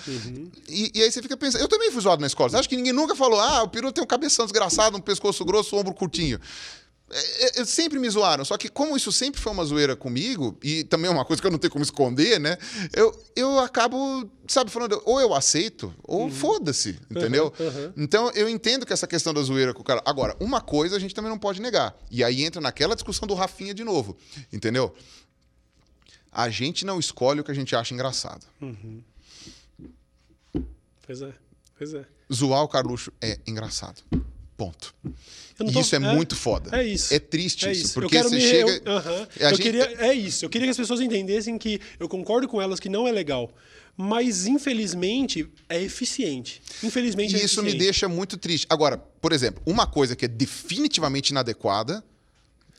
E, 0.70 0.92
e 0.96 1.04
aí 1.04 1.12
você 1.12 1.22
fica 1.22 1.36
pensando, 1.36 1.62
eu 1.62 1.68
também 1.68 1.92
fui 1.92 2.02
zoado 2.02 2.22
na 2.22 2.28
escola. 2.28 2.50
Você 2.50 2.56
acha 2.58 2.70
que 2.70 2.78
ninguém 2.78 2.94
nunca 2.94 3.16
falou, 3.16 3.40
ah, 3.40 3.64
o 3.64 3.68
peru 3.68 3.92
tem 3.92 4.04
um 4.04 4.08
cabeção 4.08 4.46
desgraçado, 4.46 4.96
um 4.98 5.02
pescoço 5.02 5.44
grosso, 5.44 5.76
um 5.76 5.80
ombro 5.80 5.94
curtinho. 5.94 6.40
É, 7.12 7.62
é, 7.62 7.66
sempre 7.66 7.98
me 7.98 8.10
zoaram. 8.10 8.46
Só 8.46 8.58
que 8.58 8.70
como 8.70 8.96
isso 8.96 9.12
sempre 9.12 9.42
foi 9.42 9.52
uma 9.52 9.66
zoeira 9.66 9.96
comigo, 9.96 10.58
e 10.64 10.84
também 10.84 11.10
é 11.10 11.14
uma 11.14 11.26
coisa 11.26 11.42
que 11.42 11.48
eu 11.48 11.52
não 11.52 11.58
tenho 11.58 11.72
como 11.72 11.84
esconder, 11.84 12.40
né? 12.40 12.58
Eu, 12.94 13.18
eu 13.36 13.60
acabo, 13.60 14.30
sabe, 14.48 14.70
falando, 14.70 15.02
ou 15.06 15.20
eu 15.20 15.34
aceito, 15.34 15.94
ou 16.04 16.30
foda-se, 16.30 17.00
entendeu? 17.10 17.54
uhum. 17.60 17.94
Então 17.98 18.30
eu 18.32 18.48
entendo 18.48 18.86
que 18.86 18.94
essa 18.94 19.08
questão 19.08 19.34
da 19.34 19.42
zoeira 19.42 19.74
com 19.74 19.82
o 19.82 19.84
cara. 19.84 20.02
Agora, 20.06 20.36
uma 20.40 20.62
coisa 20.62 20.96
a 20.96 21.00
gente 21.00 21.16
também 21.16 21.32
não 21.32 21.40
pode 21.40 21.62
negar. 21.62 21.98
E 22.12 22.24
aí 22.24 22.44
entra 22.44 22.62
naquela 22.62 22.96
discussão 22.96 23.28
do 23.28 23.34
Rafinha 23.34 23.74
de 23.74 23.84
novo, 23.84 24.16
entendeu? 24.54 24.94
A 26.32 26.50
gente 26.50 26.86
não 26.86 27.00
escolhe 27.00 27.42
o 27.42 27.44
que 27.44 27.52
a 27.52 27.56
gente 27.56 27.76
acha 27.76 27.94
engraçado. 27.94 28.46
Pois 31.06 31.22
é, 31.24 31.34
pois 31.76 31.94
é. 31.96 32.06
Zoar 32.32 32.62
o 32.64 32.68
Carluxo 32.68 33.12
é 33.20 33.40
engraçado. 33.48 34.04
Ponto. 34.60 34.94
E 35.06 35.72
tô- 35.72 35.80
isso 35.80 35.96
é, 35.96 36.00
muito 36.00 36.36
foda. 36.36 36.78
É 36.78 36.84
isso. 36.84 37.14
É 37.14 37.18
triste 37.20 37.66
É 37.66 37.72
isso, 37.72 37.86
isso. 37.86 37.94
porque 37.94 38.22
você 38.22 38.36
me, 38.36 38.42
chega. 38.42 38.82
Eu. 38.86 38.98
A 38.98 39.02
Eu 39.40 39.50
gente- 39.52 39.62
queria, 39.62 39.94
é 40.00 40.14
isso. 40.14 40.44
Eu 40.44 40.50
queria 40.50 40.68
que 40.68 40.72
as 40.72 40.78
pessoas 40.78 41.00
entendessem 41.00 41.58
que 41.58 41.80
eu 41.98 42.10
concordo 42.10 42.46
com 42.48 42.62
elas 42.62 42.78
que 42.78 42.90
não 42.90 43.08
é 43.08 43.12
legal. 43.12 43.50
Mas, 43.96 44.48
infelizmente, 44.48 45.48
é 45.70 45.82
eficiente. 45.82 46.62
Infelizmente, 46.84 47.36
é 47.36 47.40
E 47.40 47.44
isso 47.46 47.62
me 47.62 47.70
eficiente. 47.70 47.86
deixa 47.86 48.08
muito 48.10 48.38
triste. 48.38 48.68
Agora, 48.70 48.98
por 48.98 49.32
exemplo, 49.32 49.62
uma 49.66 49.88
coisa 49.88 50.14
que 50.16 50.26
é 50.26 50.28
definitivamente 50.28 51.30
inadequada. 51.30 52.04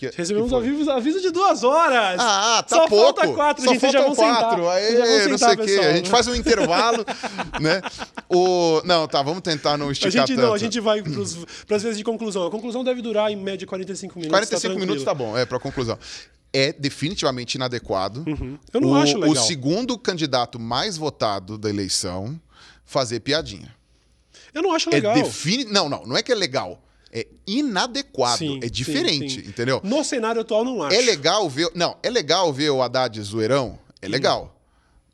Que- 0.09 0.17
Recebemos 0.17 0.49
que 0.51 0.57
foi- 0.59 0.67
aviso, 0.69 0.91
aviso 0.91 1.21
de 1.21 1.31
duas 1.31 1.63
horas. 1.63 2.19
Ah, 2.19 2.65
tá 2.67 2.77
Só 2.77 2.89
pouco. 2.89 3.21
falta 3.21 3.35
quatro, 3.35 3.65
Só 3.65 3.73
gente. 3.73 3.81
Já 3.91 3.99
faltam 4.05 4.15
sentar. 4.15 4.41
quatro. 4.41 4.63
Vocês 4.65 4.99
já 4.99 5.05
vão 5.05 5.07
não 5.29 5.39
sei 5.39 5.49
sentar, 5.49 5.53
o 5.53 5.65
quê. 5.67 5.79
A 5.87 5.93
gente 5.97 6.11
faz 6.11 6.27
um 6.27 6.35
intervalo, 6.35 7.05
né? 7.61 7.83
O... 8.29 8.81
Não, 8.85 9.07
tá, 9.07 9.23
vamos 9.23 9.43
tentar 9.43 9.77
não 9.77 9.89
A 9.89 9.93
esticar 9.93 10.13
gente 10.13 10.35
tanto. 10.35 10.41
não, 10.47 10.55
a 10.55 10.59
gente 10.59 10.81
vai 10.81 11.03
para 11.03 11.77
as 11.77 11.83
vezes 11.83 11.99
de 11.99 12.05
conclusão. 12.05 12.47
A 12.47 12.51
conclusão 12.51 12.83
deve 12.83 13.03
durar 13.03 13.31
em 13.31 13.37
média 13.37 13.67
45 13.67 14.19
minutos. 14.19 14.31
45 14.37 14.75
tá 14.75 14.81
minutos 14.81 15.05
tá 15.05 15.15
bom, 15.15 15.37
é, 15.37 15.45
pra 15.45 15.59
conclusão. 15.61 15.99
É 16.53 16.73
definitivamente 16.73 17.55
inadequado. 17.55 18.25
Eu 18.73 18.81
não 18.81 18.91
o, 18.91 18.95
acho 18.97 19.19
legal. 19.19 19.31
O 19.31 19.47
segundo 19.47 19.97
candidato 19.99 20.59
mais 20.59 20.97
votado 20.97 21.57
da 21.57 21.69
eleição 21.69 22.41
fazer 22.85 23.21
piadinha. 23.21 23.73
Eu 24.53 24.63
não 24.63 24.73
acho 24.73 24.91
legal. 24.91 25.13
É 25.17 25.23
defini... 25.23 25.65
Não, 25.67 25.89
não, 25.89 26.05
não 26.07 26.17
é 26.17 26.23
que 26.25 26.33
é 26.33 26.35
legal. 26.35 26.83
É 27.13 27.27
inadequado. 27.47 28.39
Sim, 28.39 28.59
é 28.59 28.67
sim, 28.67 28.71
diferente, 28.71 29.43
sim. 29.43 29.49
entendeu? 29.49 29.81
No 29.83 30.05
cenário 30.05 30.41
atual, 30.41 30.65
não 30.65 30.83
acho. 30.83 30.97
É 30.97 31.01
legal 31.01 31.49
ver. 31.49 31.71
Não, 31.75 31.97
é 32.03 32.11
legal 32.11 32.53
ver 32.53 32.71
o 32.71 32.81
Haddad 32.81 33.21
zoeirão. 33.21 33.79
É 34.01 34.09
legal. 34.09 34.57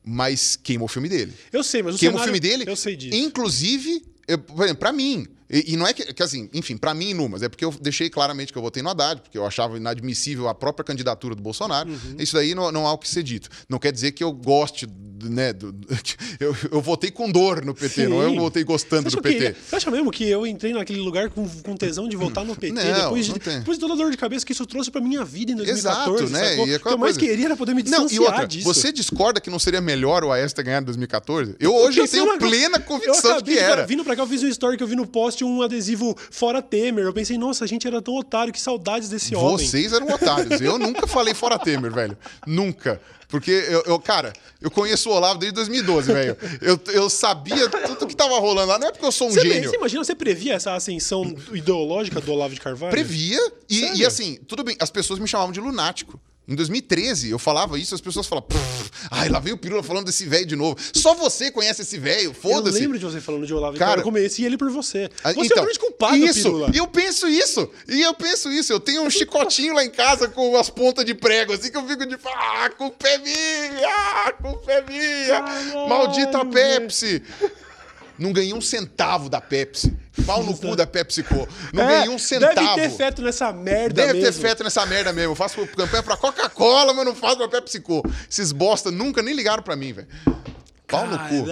Mas 0.04 0.56
queima 0.56 0.84
o 0.84 0.88
filme 0.88 1.08
dele. 1.08 1.32
Eu 1.52 1.64
sei, 1.64 1.82
mas 1.82 1.96
o 1.96 1.98
Queima 1.98 2.16
o 2.16 2.18
cenário... 2.18 2.40
filme 2.40 2.40
dele. 2.40 2.70
Eu 2.70 2.76
sei 2.76 2.94
disso. 2.94 3.16
Inclusive, 3.16 4.04
eu, 4.28 4.38
por 4.38 4.64
exemplo, 4.64 4.80
pra 4.80 4.92
mim. 4.92 5.26
E, 5.50 5.72
e 5.74 5.76
não 5.76 5.86
é 5.86 5.92
que, 5.92 6.12
que 6.12 6.22
assim, 6.22 6.48
enfim, 6.52 6.76
pra 6.76 6.92
mim, 6.94 7.14
Numas, 7.14 7.42
é 7.42 7.48
porque 7.48 7.64
eu 7.64 7.70
deixei 7.80 8.10
claramente 8.10 8.52
que 8.52 8.58
eu 8.58 8.62
votei 8.62 8.82
no 8.82 8.90
Haddad, 8.90 9.20
porque 9.22 9.38
eu 9.38 9.46
achava 9.46 9.76
inadmissível 9.76 10.48
a 10.48 10.54
própria 10.54 10.84
candidatura 10.84 11.34
do 11.34 11.42
Bolsonaro. 11.42 11.88
Uhum. 11.90 12.16
Isso 12.18 12.34
daí 12.34 12.54
não, 12.54 12.70
não 12.72 12.86
há 12.86 12.92
o 12.92 12.98
que 12.98 13.08
ser 13.08 13.22
dito. 13.22 13.48
Não 13.68 13.78
quer 13.78 13.92
dizer 13.92 14.12
que 14.12 14.22
eu 14.24 14.32
goste, 14.32 14.86
né? 15.22 15.52
do- 15.52 15.74
eu, 16.40 16.56
eu 16.72 16.80
votei 16.80 17.10
com 17.10 17.30
dor 17.30 17.64
no 17.64 17.74
PT, 17.74 18.06
não 18.08 18.22
é 18.22 18.26
eu 18.26 18.30
Sim. 18.30 18.38
votei 18.38 18.64
gostando 18.64 19.10
do 19.10 19.22
PT. 19.22 19.52
que, 19.52 19.60
você 19.68 19.76
acha 19.76 19.90
mesmo 19.90 20.10
que 20.10 20.24
eu 20.28 20.46
entrei 20.46 20.72
naquele 20.72 21.00
lugar 21.00 21.30
com, 21.30 21.48
com 21.48 21.76
tesão 21.76 22.08
de 22.08 22.16
votar 22.16 22.44
no 22.44 22.54
PT 22.56 22.72
Não, 22.72 22.82
depois, 23.04 23.26
de, 23.26 23.30
não 23.32 23.38
depois 23.58 23.76
de 23.78 23.80
toda 23.80 23.94
a 23.94 23.96
dor 23.96 24.10
de 24.10 24.16
cabeça 24.16 24.44
que 24.44 24.52
isso 24.52 24.66
trouxe 24.66 24.90
pra 24.90 25.00
minha 25.00 25.24
vida 25.24 25.52
em 25.52 25.56
2014? 25.56 26.24
Exato, 26.24 26.32
né? 26.32 26.50
sacou? 26.50 26.66
E 26.68 26.72
é 26.72 26.76
o 26.76 26.80
que 26.80 26.88
eu 26.88 26.98
mais 26.98 27.16
coisa. 27.16 27.30
queria 27.30 27.44
era 27.46 27.56
poder 27.56 27.74
me 27.74 27.82
Não, 27.82 28.04
distanciar 28.06 28.22
e 28.22 28.26
outra, 28.26 28.46
disso. 28.46 28.64
você 28.64 28.92
discorda 28.92 29.40
que 29.40 29.48
não 29.50 29.58
seria 29.58 29.80
melhor 29.80 30.24
o 30.24 30.32
Aécio 30.32 30.56
ter 30.56 30.62
ganhado 30.64 30.84
em 30.84 30.86
2014? 30.86 31.56
Eu 31.60 31.74
hoje 31.74 32.00
eu 32.00 32.08
tenho 32.08 32.26
não- 32.26 32.38
plena 32.38 32.76
eu 32.78 32.82
convicção 32.82 33.22
de 33.22 33.28
acabei 33.38 33.54
que 33.54 33.60
era. 33.60 33.86
Vindo 33.86 34.04
pra 34.04 34.16
cá, 34.16 34.22
eu 34.22 34.26
fiz 34.26 34.42
um 34.42 34.48
story 34.48 34.76
que 34.76 34.82
eu 34.82 34.86
vi 34.88 34.96
no 34.96 35.06
post 35.06 35.35
um 35.44 35.62
adesivo 35.62 36.14
fora 36.30 36.60
Temer. 36.62 37.04
Eu 37.04 37.12
pensei, 37.12 37.36
nossa, 37.38 37.64
a 37.64 37.68
gente 37.68 37.86
era 37.86 38.00
tão 38.02 38.14
otário, 38.16 38.52
que 38.52 38.60
saudades 38.60 39.08
desse 39.08 39.34
homem. 39.34 39.66
Vocês 39.66 39.92
eram 39.92 40.06
otários. 40.08 40.60
Eu 40.60 40.78
nunca 40.78 41.06
falei 41.06 41.34
fora 41.34 41.58
Temer, 41.58 41.92
velho. 41.92 42.16
Nunca. 42.46 43.00
Porque, 43.28 43.50
eu, 43.50 43.82
eu- 43.86 43.98
cara, 43.98 44.32
eu 44.60 44.70
conheço 44.70 45.10
o 45.10 45.12
Olavo 45.12 45.40
desde 45.40 45.54
2012, 45.56 46.12
velho. 46.12 46.36
Eu, 46.60 46.78
eu 46.92 47.10
sabia 47.10 47.68
tudo 47.68 48.06
que 48.06 48.14
tava 48.14 48.38
rolando 48.38 48.68
lá. 48.70 48.78
Não 48.78 48.86
é 48.88 48.92
porque 48.92 49.04
eu 49.04 49.10
sou 49.10 49.26
um 49.28 49.32
Você, 49.32 49.40
gênio. 49.40 49.68
você 49.68 49.76
imagina, 49.76 50.04
você 50.04 50.14
previa 50.14 50.54
essa 50.54 50.74
ascensão 50.74 51.34
ideológica 51.52 52.20
do 52.20 52.32
Olavo 52.32 52.54
de 52.54 52.60
Carvalho? 52.60 52.92
Previa. 52.92 53.40
E, 53.68 53.98
e 54.00 54.06
assim, 54.06 54.36
tudo 54.46 54.62
bem, 54.62 54.76
as 54.78 54.90
pessoas 54.90 55.18
me 55.18 55.26
chamavam 55.26 55.50
de 55.52 55.60
lunático. 55.60 56.20
Em 56.48 56.54
2013, 56.54 57.30
eu 57.30 57.38
falava 57.38 57.76
isso, 57.78 57.94
as 57.94 58.00
pessoas 58.00 58.26
falavam, 58.26 58.48
"Pff, 58.48 58.90
ai, 59.10 59.28
lá 59.28 59.40
vem 59.40 59.52
o 59.52 59.58
Pirula 59.58 59.82
falando 59.82 60.06
desse 60.06 60.24
velho 60.26 60.46
de 60.46 60.54
novo. 60.54 60.76
Só 60.94 61.12
você 61.14 61.50
conhece 61.50 61.82
esse 61.82 61.98
velho, 61.98 62.26
Eu 62.30 62.34
foda-se. 62.34 62.78
lembro 62.78 62.98
de 62.98 63.04
você 63.04 63.20
falando 63.20 63.46
de 63.46 63.52
Olavo 63.52 63.72
de 63.72 63.78
Cara. 63.80 64.00
Eu 64.00 64.04
conheci 64.04 64.44
ele 64.44 64.56
por 64.56 64.70
você. 64.70 65.10
Ah, 65.24 65.32
Você 65.32 65.52
é 65.52 65.60
o 65.60 65.62
grande 65.64 65.78
culpado, 65.78 66.16
isso, 66.16 66.42
Pirula. 66.44 66.70
E 66.72 66.78
eu 66.78 66.86
penso 66.86 67.26
isso. 67.28 67.68
E 67.88 68.00
eu 68.00 68.14
penso 68.14 68.50
isso. 68.52 68.72
Eu 68.72 68.78
tenho 68.78 69.02
um 69.02 69.10
chicotinho 69.10 69.74
lá 69.74 69.84
em 69.84 69.90
casa 69.90 70.28
com 70.28 70.56
as 70.56 70.70
pontas 70.70 71.04
de 71.04 71.14
prego, 71.14 71.52
assim 71.52 71.70
que 71.70 71.76
eu 71.76 71.86
fico 71.86 72.06
de 72.06 72.16
ah, 72.24 72.64
a 72.66 72.70
culpa 72.70 73.08
é 73.08 73.18
minha, 73.18 73.88
ah, 73.88 74.28
a 74.28 74.32
culpa 74.32 74.70
é 74.72 74.82
minha. 74.82 75.26
Caralho, 75.40 75.88
Maldita. 75.88 76.44
Pepsi. 76.44 77.22
Não 78.18 78.32
ganhei 78.32 78.52
um 78.54 78.60
centavo 78.60 79.28
da 79.28 79.40
Pepsi. 79.40 79.96
Pau 80.24 80.42
no 80.42 80.56
cu 80.56 80.74
da 80.74 80.86
PepsiCo. 80.86 81.46
Não 81.72 81.82
É, 81.84 81.86
ganhei 81.86 82.08
um 82.08 82.18
centavo. 82.18 82.54
Deve 82.76 82.88
ter 82.88 82.90
feto 82.96 83.22
nessa 83.22 83.52
merda 83.52 83.94
Deve 83.94 84.14
ter 84.14 84.24
mesmo. 84.24 84.42
feto 84.42 84.64
nessa 84.64 84.86
merda 84.86 85.12
mesmo. 85.12 85.32
Eu 85.32 85.36
faço 85.36 85.66
campanha 85.68 86.02
pra 86.02 86.16
Coca-Cola, 86.16 86.94
mas 86.94 87.04
não 87.04 87.14
faço 87.14 87.36
pra 87.36 87.48
PepsiCo. 87.48 88.02
Esses 88.30 88.52
bosta 88.52 88.90
nunca 88.90 89.22
nem 89.22 89.34
ligaram 89.34 89.62
pra 89.62 89.76
mim, 89.76 89.92
velho. 89.92 90.08
Pau 90.86 91.06
no 91.06 91.18
cu. 91.18 91.46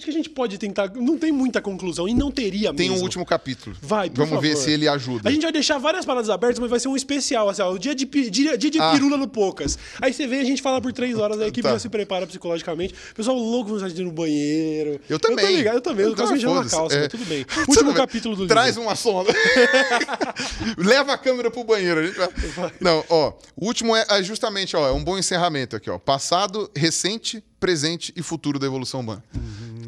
Acho 0.00 0.06
que 0.06 0.10
a 0.10 0.14
gente 0.14 0.30
pode 0.30 0.56
tentar. 0.56 0.90
Não 0.94 1.18
tem 1.18 1.30
muita 1.30 1.60
conclusão 1.60 2.08
e 2.08 2.14
não 2.14 2.30
teria 2.30 2.72
Tem 2.72 2.88
mesmo. 2.88 3.00
um 3.00 3.04
último 3.04 3.26
capítulo. 3.26 3.76
Vai, 3.82 4.08
por 4.08 4.24
Vamos 4.26 4.40
ver 4.40 4.52
favor. 4.52 4.64
se 4.64 4.70
ele 4.70 4.88
ajuda. 4.88 5.28
A 5.28 5.32
gente 5.32 5.42
vai 5.42 5.52
deixar 5.52 5.76
várias 5.76 6.06
paradas 6.06 6.30
abertas, 6.30 6.58
mas 6.58 6.70
vai 6.70 6.80
ser 6.80 6.88
um 6.88 6.96
especial, 6.96 7.50
assim, 7.50 7.60
ó, 7.60 7.70
o 7.70 7.78
dia 7.78 7.94
de, 7.94 8.06
dia, 8.06 8.56
dia 8.56 8.70
de 8.70 8.78
Ah. 8.80 8.92
pirula 8.92 9.18
no 9.18 9.28
Poucas. 9.28 9.78
Aí 10.00 10.10
você 10.12 10.26
vem, 10.26 10.40
a 10.40 10.44
gente 10.44 10.62
fala 10.62 10.80
por 10.80 10.90
três 10.92 11.18
horas, 11.18 11.38
a 11.38 11.46
equipe 11.46 11.62
Tá. 11.62 11.72
já 11.72 11.78
se 11.78 11.88
prepara 11.90 12.26
psicologicamente. 12.26 12.94
O 13.12 13.14
pessoal 13.14 13.36
louco 13.36 13.68
com 13.68 13.74
vontade 13.76 13.92
de 13.92 14.00
ir 14.00 14.04
no 14.06 14.10
banheiro. 14.12 14.98
Eu 15.06 15.18
também. 15.18 15.44
Eu 15.44 15.50
tô 15.50 15.56
ligado, 15.56 15.74
eu 15.74 15.80
também. 15.82 16.06
Eu 16.06 16.10
Cara, 16.12 16.22
quase 16.28 16.32
mijando 16.32 16.54
na 16.64 16.70
calça, 16.70 16.96
É. 16.96 17.00
mas 17.00 17.08
tudo 17.08 17.24
bem. 17.26 17.44
Último 17.68 17.92
capítulo 17.92 18.34
do 18.36 18.46
Traz 18.46 18.68
livro. 18.76 18.82
uma 18.84 18.96
sonda. 18.96 19.30
Leva 20.76 21.12
a 21.12 21.18
câmera 21.18 21.50
pro 21.50 21.64
banheiro. 21.64 22.00
A 22.00 22.06
gente 22.06 22.16
vai... 22.56 22.72
Não, 22.80 23.04
ó. 23.08 23.32
O 23.56 23.66
último 23.66 23.94
é 23.96 24.04
é 24.08 24.22
justamente, 24.22 24.74
ó, 24.76 24.88
é 24.88 24.92
um 24.92 25.04
bom 25.04 25.18
encerramento 25.18 25.76
aqui, 25.76 25.90
ó. 25.90 25.98
Passado, 25.98 26.70
recente, 26.74 27.44
presente 27.60 28.12
e 28.16 28.22
futuro 28.22 28.58
da 28.58 28.66
evolução 28.66 29.00
humana. 29.00 29.22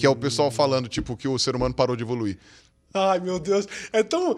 Que 0.02 0.06
é 0.06 0.10
o 0.10 0.16
pessoal 0.16 0.50
falando, 0.50 0.88
tipo, 0.88 1.16
que 1.16 1.28
o 1.28 1.38
ser 1.38 1.54
humano 1.54 1.72
parou 1.72 1.94
de 1.94 2.02
evoluir. 2.02 2.36
Ai, 2.92 3.20
meu 3.20 3.38
Deus. 3.38 3.68
É 3.92 4.02
tão. 4.02 4.36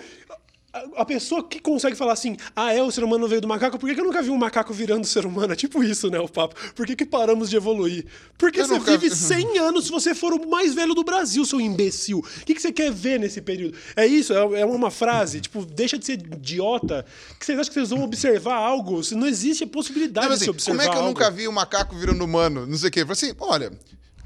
a- 0.97 1.05
pessoa 1.07 1.43
que 1.49 1.59
consegue 1.61 1.97
falar 1.97 2.13
assim, 2.13 2.37
ah, 2.55 2.71
é, 2.75 2.83
o 2.83 2.91
ser 2.91 3.03
humano 3.03 3.27
veio 3.27 3.41
do 3.41 3.47
macaco, 3.49 3.79
por 3.79 3.89
que, 3.89 3.95
que 3.95 4.01
eu 4.01 4.05
nunca 4.05 4.21
vi 4.21 4.29
um 4.29 4.37
macaco 4.37 4.75
virando 4.75 5.07
ser 5.07 5.25
humano? 5.25 5.53
É 5.53 5.57
tipo 5.57 5.83
isso, 5.83 6.11
né, 6.11 6.19
o 6.21 6.29
papo. 6.29 6.55
Por 6.75 6.85
que, 6.85 6.95
que 6.97 7.07
paramos 7.07 7.49
de 7.49 7.57
evoluir? 7.57 8.05
Porque 8.37 8.61
Eu 8.61 8.67
você 8.67 8.75
nunca 8.75 8.91
vive 8.99 9.09
vi- 9.09 9.15
100 9.17 9.59
anos 9.59 9.85
se 9.87 9.91
você 9.91 10.15
for 10.15 10.35
o 10.35 10.51
mais 10.51 10.75
velho 10.75 10.93
do 10.93 11.03
Brasil, 11.03 11.47
seu 11.47 11.59
imbecil. 11.61 12.19
O 12.19 12.45
que, 12.45 12.55
que 12.55 12.61
você 12.61 12.71
quer 12.73 12.91
ver 12.93 13.19
nesse 13.19 13.41
período? 13.41 13.75
É 13.97 14.05
isso? 14.05 14.35
É, 14.35 14.61
é 14.61 14.67
uma 14.67 14.91
frase? 14.91 15.41
Tipo, 15.41 15.65
deixa 15.65 15.97
de 15.97 16.05
ser 16.05 16.15
idiota. 16.21 17.07
Que 17.39 17.47
vocês 17.47 17.59
acham 17.59 17.73
que 17.73 17.81
vocês 17.81 17.89
vão 17.91 18.03
observar 18.05 18.57
algo? 18.57 19.03
Se 19.03 19.15
Não 19.15 19.27
existe 19.29 19.65
a 19.65 19.67
possibilidade 19.69 20.27
Não, 20.29 20.35
de 20.35 20.39
mas 20.39 20.39
se 20.41 20.45
assim, 20.45 20.51
observar 20.51 20.77
como 20.79 20.83
é 20.83 20.91
que 20.91 20.97
eu 20.99 21.07
algo. 21.07 21.19
nunca 21.21 21.31
vi 21.31 21.49
o 21.49 21.53
macaco 21.53 21.97
virando 21.97 22.23
humano? 22.25 22.67
Não 22.67 22.77
sei 22.77 22.89
o 22.89 22.93
quê. 22.93 23.01
Eu 23.03 23.07
falei 23.07 23.13
assim, 23.31 23.35
olha, 23.39 23.73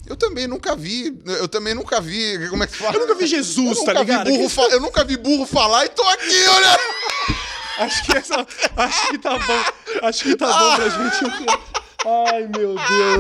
eu 0.09 0.17
também 0.17 0.47
nunca 0.47 0.75
vi. 0.75 1.17
Eu 1.27 1.49
também 1.49 1.75
nunca 1.75 2.01
vi. 2.01 2.49
Como 2.49 2.63
é 2.65 2.67
que 2.67 2.77
fala? 2.77 2.95
Eu 2.97 3.01
nunca 3.01 3.15
vi 3.15 3.27
Jesus, 3.27 3.79
eu 3.79 3.85
tá 3.85 3.93
vi 3.95 3.99
ligado? 4.01 4.49
fa- 4.49 4.63
Eu 4.71 4.81
nunca 4.81 5.05
vi 5.05 5.17
burro 5.17 5.47
falar 5.47 5.85
e 5.85 5.89
tô 5.91 6.03
aqui, 6.03 6.47
olha! 6.49 6.79
Acho 7.79 8.05
que, 8.05 8.17
essa, 8.17 8.47
acho 8.77 9.09
que 9.09 9.19
tá 9.19 9.39
bom. 9.39 9.65
Acho 10.03 10.23
que 10.25 10.37
tá 10.37 10.47
bom 10.47 10.77
pra 10.77 10.89
gente. 10.89 11.78
Ai, 12.07 12.49
meu 12.57 12.77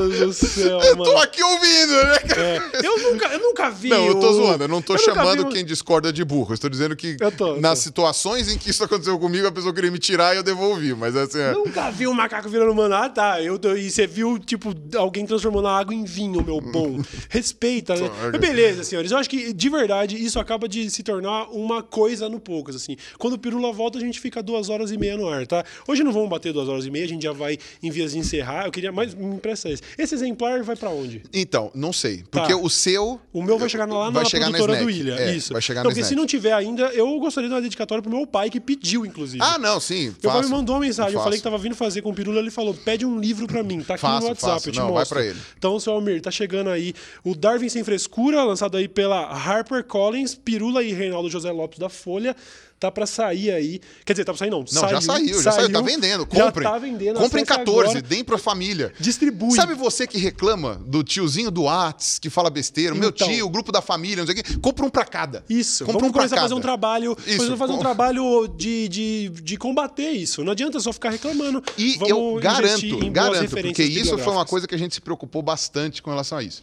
Deus 0.09 0.39
do 0.39 0.47
céu, 0.47 0.79
Eu 0.81 0.97
mano. 0.97 1.11
tô 1.11 1.17
aqui 1.19 1.43
ouvindo, 1.43 1.93
né? 1.95 2.19
cara? 2.29 2.41
É, 2.41 2.87
eu, 2.87 2.99
nunca, 3.13 3.27
eu 3.27 3.39
nunca 3.41 3.71
vi. 3.71 3.89
Não, 3.89 4.07
eu 4.07 4.21
tô 4.21 4.31
o- 4.31 4.35
zoando, 4.35 4.65
eu 4.65 4.69
não 4.69 4.81
tô 4.81 4.95
eu 4.95 4.99
chamando 5.01 5.47
vi 5.49 5.55
quem 5.55 5.65
discorda 5.65 6.13
de 6.13 6.25
burro. 6.25 6.51
Eu 6.53 6.55
estou 6.55 6.71
dizendo 6.71 6.95
que 6.95 7.17
Eu 7.21 7.33
tô, 7.33 7.57
eu 7.57 7.61
nas 7.61 7.81
tô. 7.81 7.83
situações 7.85 8.49
em 8.49 8.57
que 8.57 8.71
isso 8.71 8.85
aconteceu 8.85 9.19
comigo, 9.19 9.49
a 9.49 9.53
pessoa 9.53 9.75
queria 9.75 9.91
me 9.91 9.99
tirar 9.99 10.33
e 10.35 10.37
eu 10.39 10.45
devolvi. 10.45 10.95
Mas 10.95 11.17
assim, 11.17 11.41
é. 11.41 11.53
Nunca 11.53 11.91
vi 11.91 12.07
um 12.07 12.13
macaco 12.15 12.49
virando 12.49 12.71
humano. 12.71 12.95
Ah, 12.95 13.09
tá. 13.09 13.43
Eu, 13.43 13.59
e 13.77 13.91
você 13.91 14.07
viu, 14.07 14.39
tipo, 14.39 14.73
alguém 14.97 15.27
transformando 15.27 15.67
a 15.67 15.77
água 15.77 15.93
em 15.93 16.05
vinho, 16.05 16.43
meu 16.45 16.61
bom. 16.61 17.01
Respeita, 17.29 17.97
né? 17.97 18.09
Mas 18.31 18.41
beleza, 18.41 18.85
senhores. 18.85 19.11
Eu 19.11 19.19
acho 19.19 19.29
que, 19.29 19.53
de 19.53 19.69
verdade, 19.69 20.17
isso 20.25 20.39
acaba 20.39 20.69
de 20.69 20.89
se 20.89 21.03
tornar 21.03 21.49
uma 21.51 21.83
coisa 21.83 22.29
no 22.29 22.39
poucas, 22.39 22.77
assim. 22.77 22.97
Quando 23.19 23.33
o 23.35 23.39
Pirula 23.39 23.73
volta, 23.73 23.99
a 23.99 24.01
gente 24.01 24.21
fica 24.21 24.41
duas 24.41 24.69
horas 24.69 24.93
e 24.93 24.97
meia 24.97 25.17
no 25.17 25.29
ar, 25.29 25.47
tá? 25.49 25.65
Hoje 25.89 26.05
não 26.05 26.13
vamos 26.13 26.29
bater 26.29 26.53
duas 26.53 26.69
horas 26.69 26.87
e 26.87 26.91
meia, 26.93 27.05
a 27.05 27.09
gente 27.09 27.25
já 27.25 27.33
vai 27.33 27.59
em 27.83 27.91
vias 27.91 28.13
de 28.13 28.19
encerrar. 28.19 28.68
Eu 28.69 28.73
queria 28.73 28.93
mais... 28.93 29.15
Me 29.15 29.35
empresta 29.37 29.69
esse. 29.69 29.83
Esse 29.97 30.15
exemplar 30.15 30.63
vai 30.63 30.77
pra 30.77 30.91
onde? 30.91 31.23
Então, 31.33 31.71
não 31.75 31.93
sei. 31.93 32.25
Porque 32.31 32.53
Tá. 32.53 32.57
o 32.57 32.69
seu. 32.71 33.21
O 33.33 33.43
meu 33.43 33.59
vai 33.59 33.69
chegar 33.69 33.87
lá 33.87 34.11
vai 34.11 34.23
na 34.23 34.29
chegar 34.29 34.47
produtora 34.51 34.79
Snack. 34.79 34.85
do 34.85 34.91
Ilha. 34.91 35.15
É, 35.21 35.35
Isso. 35.35 35.53
Vai 35.53 35.63
chegar 35.63 35.83
no 35.85 35.91
porque 35.91 36.05
se 36.05 36.15
não 36.15 36.27
tiver 36.27 36.53
ainda, 36.53 36.83
eu 36.95 37.19
gostaria 37.19 37.49
de 37.49 37.55
uma 37.55 37.61
dedicatória 37.63 38.03
pro 38.03 38.11
meu 38.11 38.27
pai, 38.27 38.51
que 38.51 38.61
pediu, 38.61 39.05
inclusive. 39.07 39.43
Ah, 39.43 39.59
não, 39.59 39.81
sim. 39.81 40.15
Meu 40.23 40.33
pai 40.33 40.43
me 40.43 40.49
mandou 40.49 40.75
uma 40.77 40.81
mensagem, 40.83 41.13
eu 41.13 41.19
Faço. 41.19 41.25
falei 41.25 41.39
que 41.39 41.43
tava 41.45 41.59
vindo 41.59 41.75
fazer 41.75 42.03
com 42.03 42.11
o 42.11 42.15
Pirula, 42.15 42.39
ele 42.41 42.51
falou, 42.51 42.75
pede 42.75 43.05
um 43.07 43.19
livro 43.19 43.47
pra 43.47 43.63
mim, 43.63 43.81
tá 43.81 43.95
aqui 43.95 44.03
Faço, 44.03 44.23
no 44.23 44.29
WhatsApp, 44.29 44.53
faço. 44.55 44.69
eu 44.69 44.73
te 44.73 44.79
Não, 44.79 44.87
vai 44.87 44.95
mostro. 44.95 45.17
pra 45.17 45.27
ele. 45.27 45.39
Então, 45.57 45.79
seu 45.81 45.93
Almir, 45.95 46.21
tá 46.21 46.31
chegando 46.31 46.71
aí 46.71 46.93
o 47.25 47.35
Darwin 47.35 47.69
Sem 47.69 47.83
Frescura, 47.85 48.43
lançado 48.45 48.77
aí 48.77 48.87
pela 48.89 49.21
Harper 49.31 49.85
Collins, 49.85 50.35
Pirula 50.35 50.83
e 50.83 50.93
Reinaldo 50.93 51.29
José 51.31 51.51
Lopes 51.51 51.79
da 51.79 51.89
Folha, 51.89 52.35
tá 52.79 52.91
pra 52.93 53.07
sair 53.07 53.51
aí, 53.51 53.81
quer 54.05 54.13
dizer, 54.13 54.25
tá 54.25 54.33
pra 54.33 54.39
sair 54.39 54.51
não, 54.51 54.61
Não, 54.61 54.89
já 54.89 55.01
saiu, 55.01 55.43
já 55.43 55.53
saiu, 55.53 55.71
tá 55.73 55.81
vendendo. 55.81 56.29
Já 56.33 56.45
Comprem. 56.45 56.69
tá 56.69 56.79
vendendo, 56.79 57.19
Comprem 57.19 57.43
acesse 57.43 57.59
14, 57.59 57.89
agora. 57.91 58.03
deem 58.03 58.23
pra 58.25 58.39
família. 58.39 58.93
Distribui. 59.01 59.57
Sabe 59.57 59.75
você 59.75 60.07
que 60.07 60.17
reclama 60.19 60.81
do 60.87 61.03
tiozinho 61.03 61.51
do 61.51 61.63
Whats, 61.65 62.19
que 62.19 62.31
fala 62.31 62.49
besteira, 62.51 62.95
o 62.95 62.99
meu 62.99 63.09
Então. 63.09 63.27
tio, 63.29 63.47
o 63.47 63.51
grupo 63.51 63.73
da 63.73 63.83
família, 63.83 64.19
não 64.19 64.27
sei 64.33 64.41
o 64.41 64.45
quê, 64.45 64.59
compra 64.61 64.87
um 64.87 64.91
pra 64.91 65.05
cada. 65.05 65.45
Isso, 65.49 65.85
compra 65.85 66.01
vamos 66.01 66.09
um 66.11 66.13
pra 66.13 66.21
começar 66.21 66.37
a 66.37 66.41
fazer 66.41 66.49
cada. 66.55 66.59
um 66.59 66.63
trabalho, 66.63 67.17
Isso, 67.27 67.57
fazer 67.57 67.73
um 67.73 67.79
trabalho 67.79 68.47
de, 68.57 68.89
de, 68.89 69.29
de 69.43 69.57
combater 69.57 70.11
isso. 70.11 70.45
Não 70.45 70.53
adianta 70.53 70.79
só 70.79 70.93
ficar 70.93 71.11
reclamando. 71.11 71.63
E 71.77 71.95
Vamos 71.95 72.09
eu 72.11 72.39
garanto, 72.41 73.11
garanto, 73.11 73.51
porque 73.61 73.83
isso 73.83 74.17
foi 74.19 74.33
uma 74.33 74.47
coisa 74.47 74.67
que 74.69 74.75
a 74.75 74.79
gente 74.79 74.95
se 74.95 75.01
preocupou 75.01 75.43
bastante 75.43 76.01
com 76.01 76.11
relação 76.11 76.39
a 76.39 76.43
isso. 76.43 76.63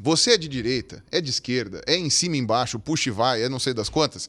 Você 0.00 0.32
é 0.32 0.36
de 0.36 0.48
direita, 0.48 1.04
é 1.12 1.20
de 1.20 1.30
esquerda, 1.30 1.80
é 1.86 1.96
em 1.96 2.10
cima, 2.10 2.36
embaixo, 2.36 2.78
puxa 2.78 3.08
e 3.08 3.12
vai, 3.12 3.42
é 3.42 3.48
não 3.48 3.60
sei 3.60 3.72
das 3.72 3.88
quantas. 3.88 4.28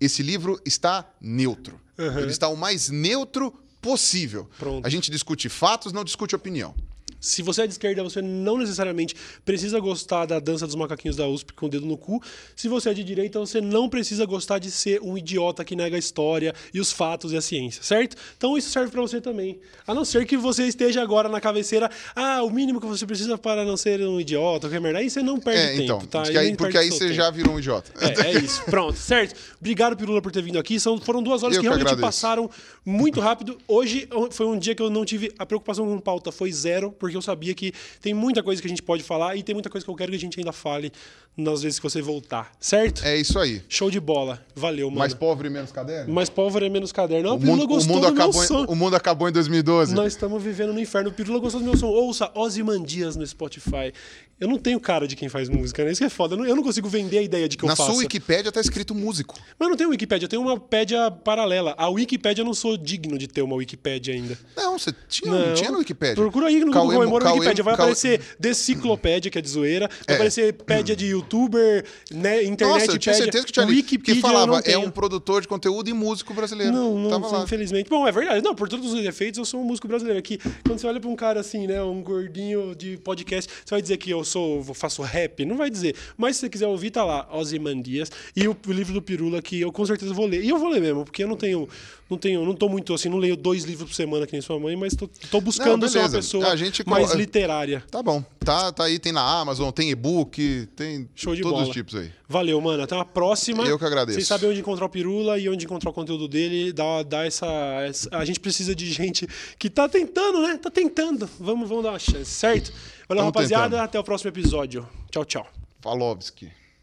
Esse 0.00 0.22
livro 0.22 0.60
está 0.64 1.08
neutro. 1.20 1.80
Ele 1.98 2.30
está 2.30 2.48
o 2.48 2.56
mais 2.56 2.88
neutro 2.88 3.52
possível. 3.80 4.48
Pronto. 4.58 4.86
A 4.86 4.88
gente 4.88 5.10
discute 5.10 5.48
fatos, 5.48 5.92
não 5.92 6.02
discute 6.04 6.34
opinião. 6.34 6.74
Se 7.20 7.42
você 7.42 7.62
é 7.62 7.66
de 7.66 7.72
esquerda, 7.74 8.02
você 8.02 8.22
não 8.22 8.56
necessariamente 8.58 9.14
precisa 9.44 9.78
gostar 9.78 10.26
da 10.26 10.38
dança 10.40 10.66
dos 10.66 10.74
macaquinhos 10.74 11.16
da 11.16 11.28
USP 11.28 11.52
com 11.52 11.66
o 11.66 11.68
dedo 11.68 11.84
no 11.86 11.96
cu. 11.98 12.20
Se 12.56 12.66
você 12.68 12.90
é 12.90 12.94
de 12.94 13.04
direita, 13.04 13.38
você 13.38 13.60
não 13.60 13.88
precisa 13.88 14.24
gostar 14.24 14.58
de 14.58 14.70
ser 14.70 15.00
um 15.02 15.16
idiota 15.18 15.64
que 15.64 15.76
nega 15.76 15.96
a 15.96 15.98
história 15.98 16.54
e 16.72 16.80
os 16.80 16.90
fatos 16.92 17.32
e 17.32 17.36
a 17.36 17.40
ciência, 17.40 17.82
certo? 17.82 18.16
Então 18.36 18.56
isso 18.56 18.70
serve 18.70 18.90
pra 18.90 19.00
você 19.00 19.20
também. 19.20 19.58
A 19.86 19.92
não 19.94 20.04
ser 20.04 20.24
que 20.26 20.36
você 20.36 20.66
esteja 20.66 21.02
agora 21.02 21.28
na 21.28 21.40
cabeceira, 21.40 21.90
ah, 22.16 22.42
o 22.42 22.50
mínimo 22.50 22.80
que 22.80 22.86
você 22.86 23.06
precisa 23.06 23.36
para 23.36 23.64
não 23.64 23.76
ser 23.76 24.00
um 24.00 24.18
idiota, 24.20 24.68
que 24.68 24.80
merda, 24.80 24.98
aí 25.00 25.10
você 25.10 25.22
não 25.22 25.38
perde 25.38 25.60
É, 25.60 25.70
tempo, 25.72 25.82
então. 25.82 26.00
tá? 26.06 26.22
porque 26.22 26.38
aí, 26.38 26.56
porque 26.56 26.78
aí 26.78 26.90
você 26.90 27.00
tempo. 27.06 27.14
já 27.14 27.30
virou 27.30 27.54
um 27.54 27.58
idiota. 27.58 27.92
É, 28.00 28.28
é 28.28 28.38
isso. 28.38 28.62
Pronto, 28.70 28.96
certo. 28.98 29.34
Obrigado, 29.60 29.96
Pirula, 29.96 30.22
por 30.22 30.32
ter 30.32 30.42
vindo 30.42 30.58
aqui. 30.58 30.80
São, 30.80 30.98
foram 30.98 31.22
duas 31.22 31.42
horas 31.42 31.56
Eu 31.56 31.62
que 31.62 31.68
que 31.68 31.74
realmente 31.74 32.00
passaram 32.00 32.50
muito 32.84 33.20
rápido. 33.20 33.58
Hoje 33.68 34.08
foi 34.30 34.46
um 34.46 34.58
dia 34.58 34.74
que 34.74 34.82
eu 34.82 34.88
não 34.90 35.04
tive. 35.04 35.32
A 35.38 35.44
preocupação 35.44 35.84
com 35.86 35.98
pauta 36.00 36.32
foi 36.32 36.50
zero, 36.52 36.92
porque 36.92 37.09
eu 37.16 37.22
sabia 37.22 37.54
que 37.54 37.72
tem 38.00 38.14
muita 38.14 38.42
coisa 38.42 38.60
que 38.60 38.66
a 38.66 38.70
gente 38.70 38.82
pode 38.82 39.02
falar 39.02 39.36
e 39.36 39.42
tem 39.42 39.54
muita 39.54 39.68
coisa 39.70 39.84
que 39.84 39.90
eu 39.90 39.94
quero 39.94 40.10
que 40.10 40.16
a 40.16 40.20
gente 40.20 40.38
ainda 40.38 40.52
fale 40.52 40.92
nas 41.36 41.62
vezes 41.62 41.78
que 41.78 41.82
você 41.82 42.02
voltar, 42.02 42.52
certo? 42.60 43.04
É 43.04 43.16
isso 43.16 43.38
aí. 43.38 43.62
Show 43.68 43.90
de 43.90 44.00
bola. 44.00 44.44
Valeu, 44.54 44.88
mano. 44.88 44.98
Mais 44.98 45.14
pobre 45.14 45.48
e 45.48 45.50
menos 45.50 45.72
caderno? 45.72 46.12
Mais 46.12 46.28
pólvora 46.28 46.66
é 46.66 46.68
menos 46.68 46.92
caderno. 46.92 47.28
Não, 47.28 47.34
O 47.34 47.36
o 47.36 47.40
Pirula 47.40 47.56
mundo, 47.56 47.64
o, 47.64 47.68
gostou 47.68 47.94
mundo 47.96 48.06
do 48.06 48.12
meu 48.12 48.24
acabou 48.24 48.42
som. 48.42 48.62
em, 48.64 48.66
o 48.66 48.76
mundo 48.76 48.96
acabou 48.96 49.28
em 49.28 49.32
2012. 49.32 49.94
Nós 49.94 50.12
estamos 50.12 50.42
vivendo 50.42 50.72
no 50.72 50.80
inferno. 50.80 51.10
O 51.10 51.12
Pirula 51.12 51.38
gostou 51.38 51.60
do 51.60 51.66
meu 51.66 51.76
som. 51.76 51.86
Ouça 51.86 52.30
Ozymandias 52.34 53.16
no 53.16 53.26
Spotify. 53.26 53.92
Eu 54.40 54.48
não 54.48 54.56
tenho 54.58 54.80
cara 54.80 55.06
de 55.06 55.14
quem 55.14 55.28
faz 55.28 55.48
música, 55.48 55.84
né? 55.84 55.92
Isso 55.92 56.00
que 56.00 56.06
é 56.06 56.08
foda. 56.08 56.34
Eu 56.34 56.38
não, 56.38 56.46
eu 56.46 56.56
não 56.56 56.62
consigo 56.62 56.88
vender 56.88 57.18
a 57.18 57.22
ideia 57.22 57.48
de 57.48 57.56
que 57.56 57.66
Na 57.66 57.72
eu 57.72 57.76
faço. 57.76 57.90
sua 57.92 57.98
Wikipédia 58.00 58.50
tá 58.50 58.60
escrito 58.60 58.94
músico. 58.94 59.34
Mas 59.58 59.66
eu 59.66 59.70
não 59.70 59.76
tenho 59.76 59.90
Wikipédia, 59.90 60.24
eu 60.24 60.28
tenho 60.30 60.42
uma 60.42 60.58
pédia 60.58 61.10
paralela. 61.10 61.74
A 61.76 61.88
Wikipédia 61.88 62.40
eu 62.42 62.46
não 62.46 62.54
sou 62.54 62.76
digno 62.76 63.18
de 63.18 63.26
ter 63.28 63.42
uma 63.42 63.54
Wikipédia 63.56 64.14
ainda. 64.14 64.38
Não, 64.56 64.78
você 64.78 64.94
tinha, 65.08 65.30
não, 65.30 65.54
tinha 65.54 65.70
no 65.70 65.78
Wikipédia. 65.78 66.14
Procura 66.16 66.46
aí 66.46 66.64
no 66.64 66.72
Cauê- 66.72 66.96
Google 66.96 67.18
Cauê- 67.20 67.34
Wikipédia. 67.34 67.62
Vai 67.64 67.74
Cauê- 67.76 67.84
aparecer 67.90 68.20
Deciclopédia, 68.38 69.30
que 69.30 69.38
é 69.38 69.42
de 69.42 69.48
zoeira. 69.48 69.88
Vai 70.06 70.14
É. 70.14 70.14
aparecer 70.14 70.52
pédia 70.54 70.96
de 70.96 71.06
youtuber, 71.06 71.84
né, 72.10 72.42
internet 72.44 72.80
Nossa, 72.80 72.92
eu 72.92 72.98
tinha 72.98 73.14
certeza 73.14 73.44
que 73.46 73.52
tinha 73.52 73.64
ali. 73.64 73.76
Wikipedia 73.76 74.14
Que 74.14 74.20
falava, 74.20 74.60
é 74.64 74.76
um 74.78 74.90
produtor 74.90 75.42
de 75.42 75.48
conteúdo 75.48 75.88
e 75.88 75.92
músico 75.92 76.32
brasileiro. 76.34 76.72
Não, 76.72 76.98
não, 76.98 77.10
Tava 77.10 77.36
lá. 77.38 77.44
infelizmente. 77.44 77.88
Bom, 77.88 78.06
é 78.06 78.12
verdade. 78.12 78.42
Não, 78.44 78.54
por 78.54 78.68
todos 78.68 78.92
os 78.92 79.04
efeitos, 79.04 79.38
eu 79.38 79.44
sou 79.44 79.60
um 79.60 79.64
músico 79.64 79.86
brasileiro. 79.88 80.18
Aqui, 80.18 80.38
quando 80.64 80.78
você 80.78 80.86
olha 80.86 81.00
pra 81.00 81.10
um 81.10 81.16
cara 81.16 81.40
assim, 81.40 81.66
né, 81.66 81.82
um 81.82 82.02
gordinho 82.02 82.74
de 82.74 82.96
podcast, 82.98 83.50
você 83.64 83.74
vai 83.74 83.82
dizer 83.82 83.96
que 83.96 84.10
eu 84.10 84.24
sou, 84.30 84.62
faço 84.74 85.02
rap? 85.02 85.44
Não 85.44 85.56
vai 85.56 85.68
dizer. 85.70 85.94
Mas 86.16 86.36
se 86.36 86.40
você 86.40 86.48
quiser 86.48 86.66
ouvir, 86.66 86.90
tá 86.90 87.04
lá, 87.04 87.28
Ozymandias. 87.32 88.10
E 88.34 88.46
o, 88.48 88.56
o 88.66 88.72
livro 88.72 88.94
do 88.94 89.02
Pirula, 89.02 89.42
que 89.42 89.60
eu 89.60 89.70
com 89.72 89.84
certeza 89.84 90.12
vou 90.14 90.26
ler. 90.26 90.42
E 90.44 90.48
eu 90.48 90.58
vou 90.58 90.68
ler 90.68 90.80
mesmo, 90.80 91.04
porque 91.04 91.22
eu 91.24 91.28
não 91.28 91.36
tenho, 91.36 91.68
não 92.08 92.16
tenho, 92.18 92.44
não 92.44 92.54
tô 92.54 92.68
muito 92.68 92.94
assim, 92.94 93.08
não 93.08 93.18
leio 93.18 93.36
dois 93.36 93.64
livros 93.64 93.88
por 93.90 93.94
semana 93.94 94.26
que 94.26 94.32
nem 94.32 94.40
sua 94.40 94.58
mãe, 94.58 94.74
mas 94.76 94.94
tô, 94.94 95.08
tô 95.30 95.40
buscando 95.40 95.82
Não, 95.82 95.88
ser 95.88 95.98
uma 95.98 96.10
pessoa 96.10 96.48
A 96.48 96.56
gente 96.56 96.86
mais 96.88 97.08
colo- 97.08 97.18
literária. 97.20 97.84
Tá 97.90 98.02
bom. 98.02 98.24
Tá, 98.44 98.72
tá 98.72 98.84
aí, 98.84 98.98
tem 98.98 99.12
na 99.12 99.22
Amazon, 99.22 99.70
tem 99.70 99.90
e-book, 99.90 100.66
tem 100.74 101.08
Show 101.14 101.34
de 101.34 101.42
todos 101.42 101.58
bola. 101.58 101.68
os 101.68 101.74
tipos 101.74 101.94
aí. 101.94 102.10
Valeu, 102.28 102.60
mano. 102.60 102.82
Até 102.82 102.94
uma 102.94 103.04
próxima. 103.04 103.64
Eu 103.64 103.78
que 103.78 103.84
agradeço. 103.84 104.16
Vocês 104.16 104.26
sabem 104.28 104.48
onde 104.50 104.60
encontrar 104.60 104.86
o 104.86 104.88
Pirula 104.88 105.38
e 105.38 105.48
onde 105.48 105.64
encontrar 105.64 105.90
o 105.90 105.92
conteúdo 105.92 106.26
dele. 106.28 106.72
Dá, 106.72 107.02
dá 107.02 107.26
essa, 107.26 107.46
essa- 107.86 108.08
A 108.16 108.24
gente 108.24 108.38
precisa 108.40 108.74
de 108.74 108.90
gente 108.90 109.26
que 109.58 109.68
tá 109.68 109.88
tentando, 109.88 110.40
né? 110.42 110.56
Tá 110.56 110.70
tentando. 110.70 111.28
Vamos, 111.38 111.68
vamos 111.68 111.84
dar 111.84 111.90
uma 111.90 111.98
chance, 111.98 112.30
certo? 112.30 112.72
Valeu, 113.10 113.22
Tamo 113.24 113.32
rapaziada. 113.32 113.64
tentando. 113.64 113.84
Até 113.84 113.98
o 113.98 114.04
próximo 114.04 114.30
episódio. 114.30 114.88
Tchau, 115.10 115.24
tchau. 115.24 115.46
Falovski. 115.80 116.52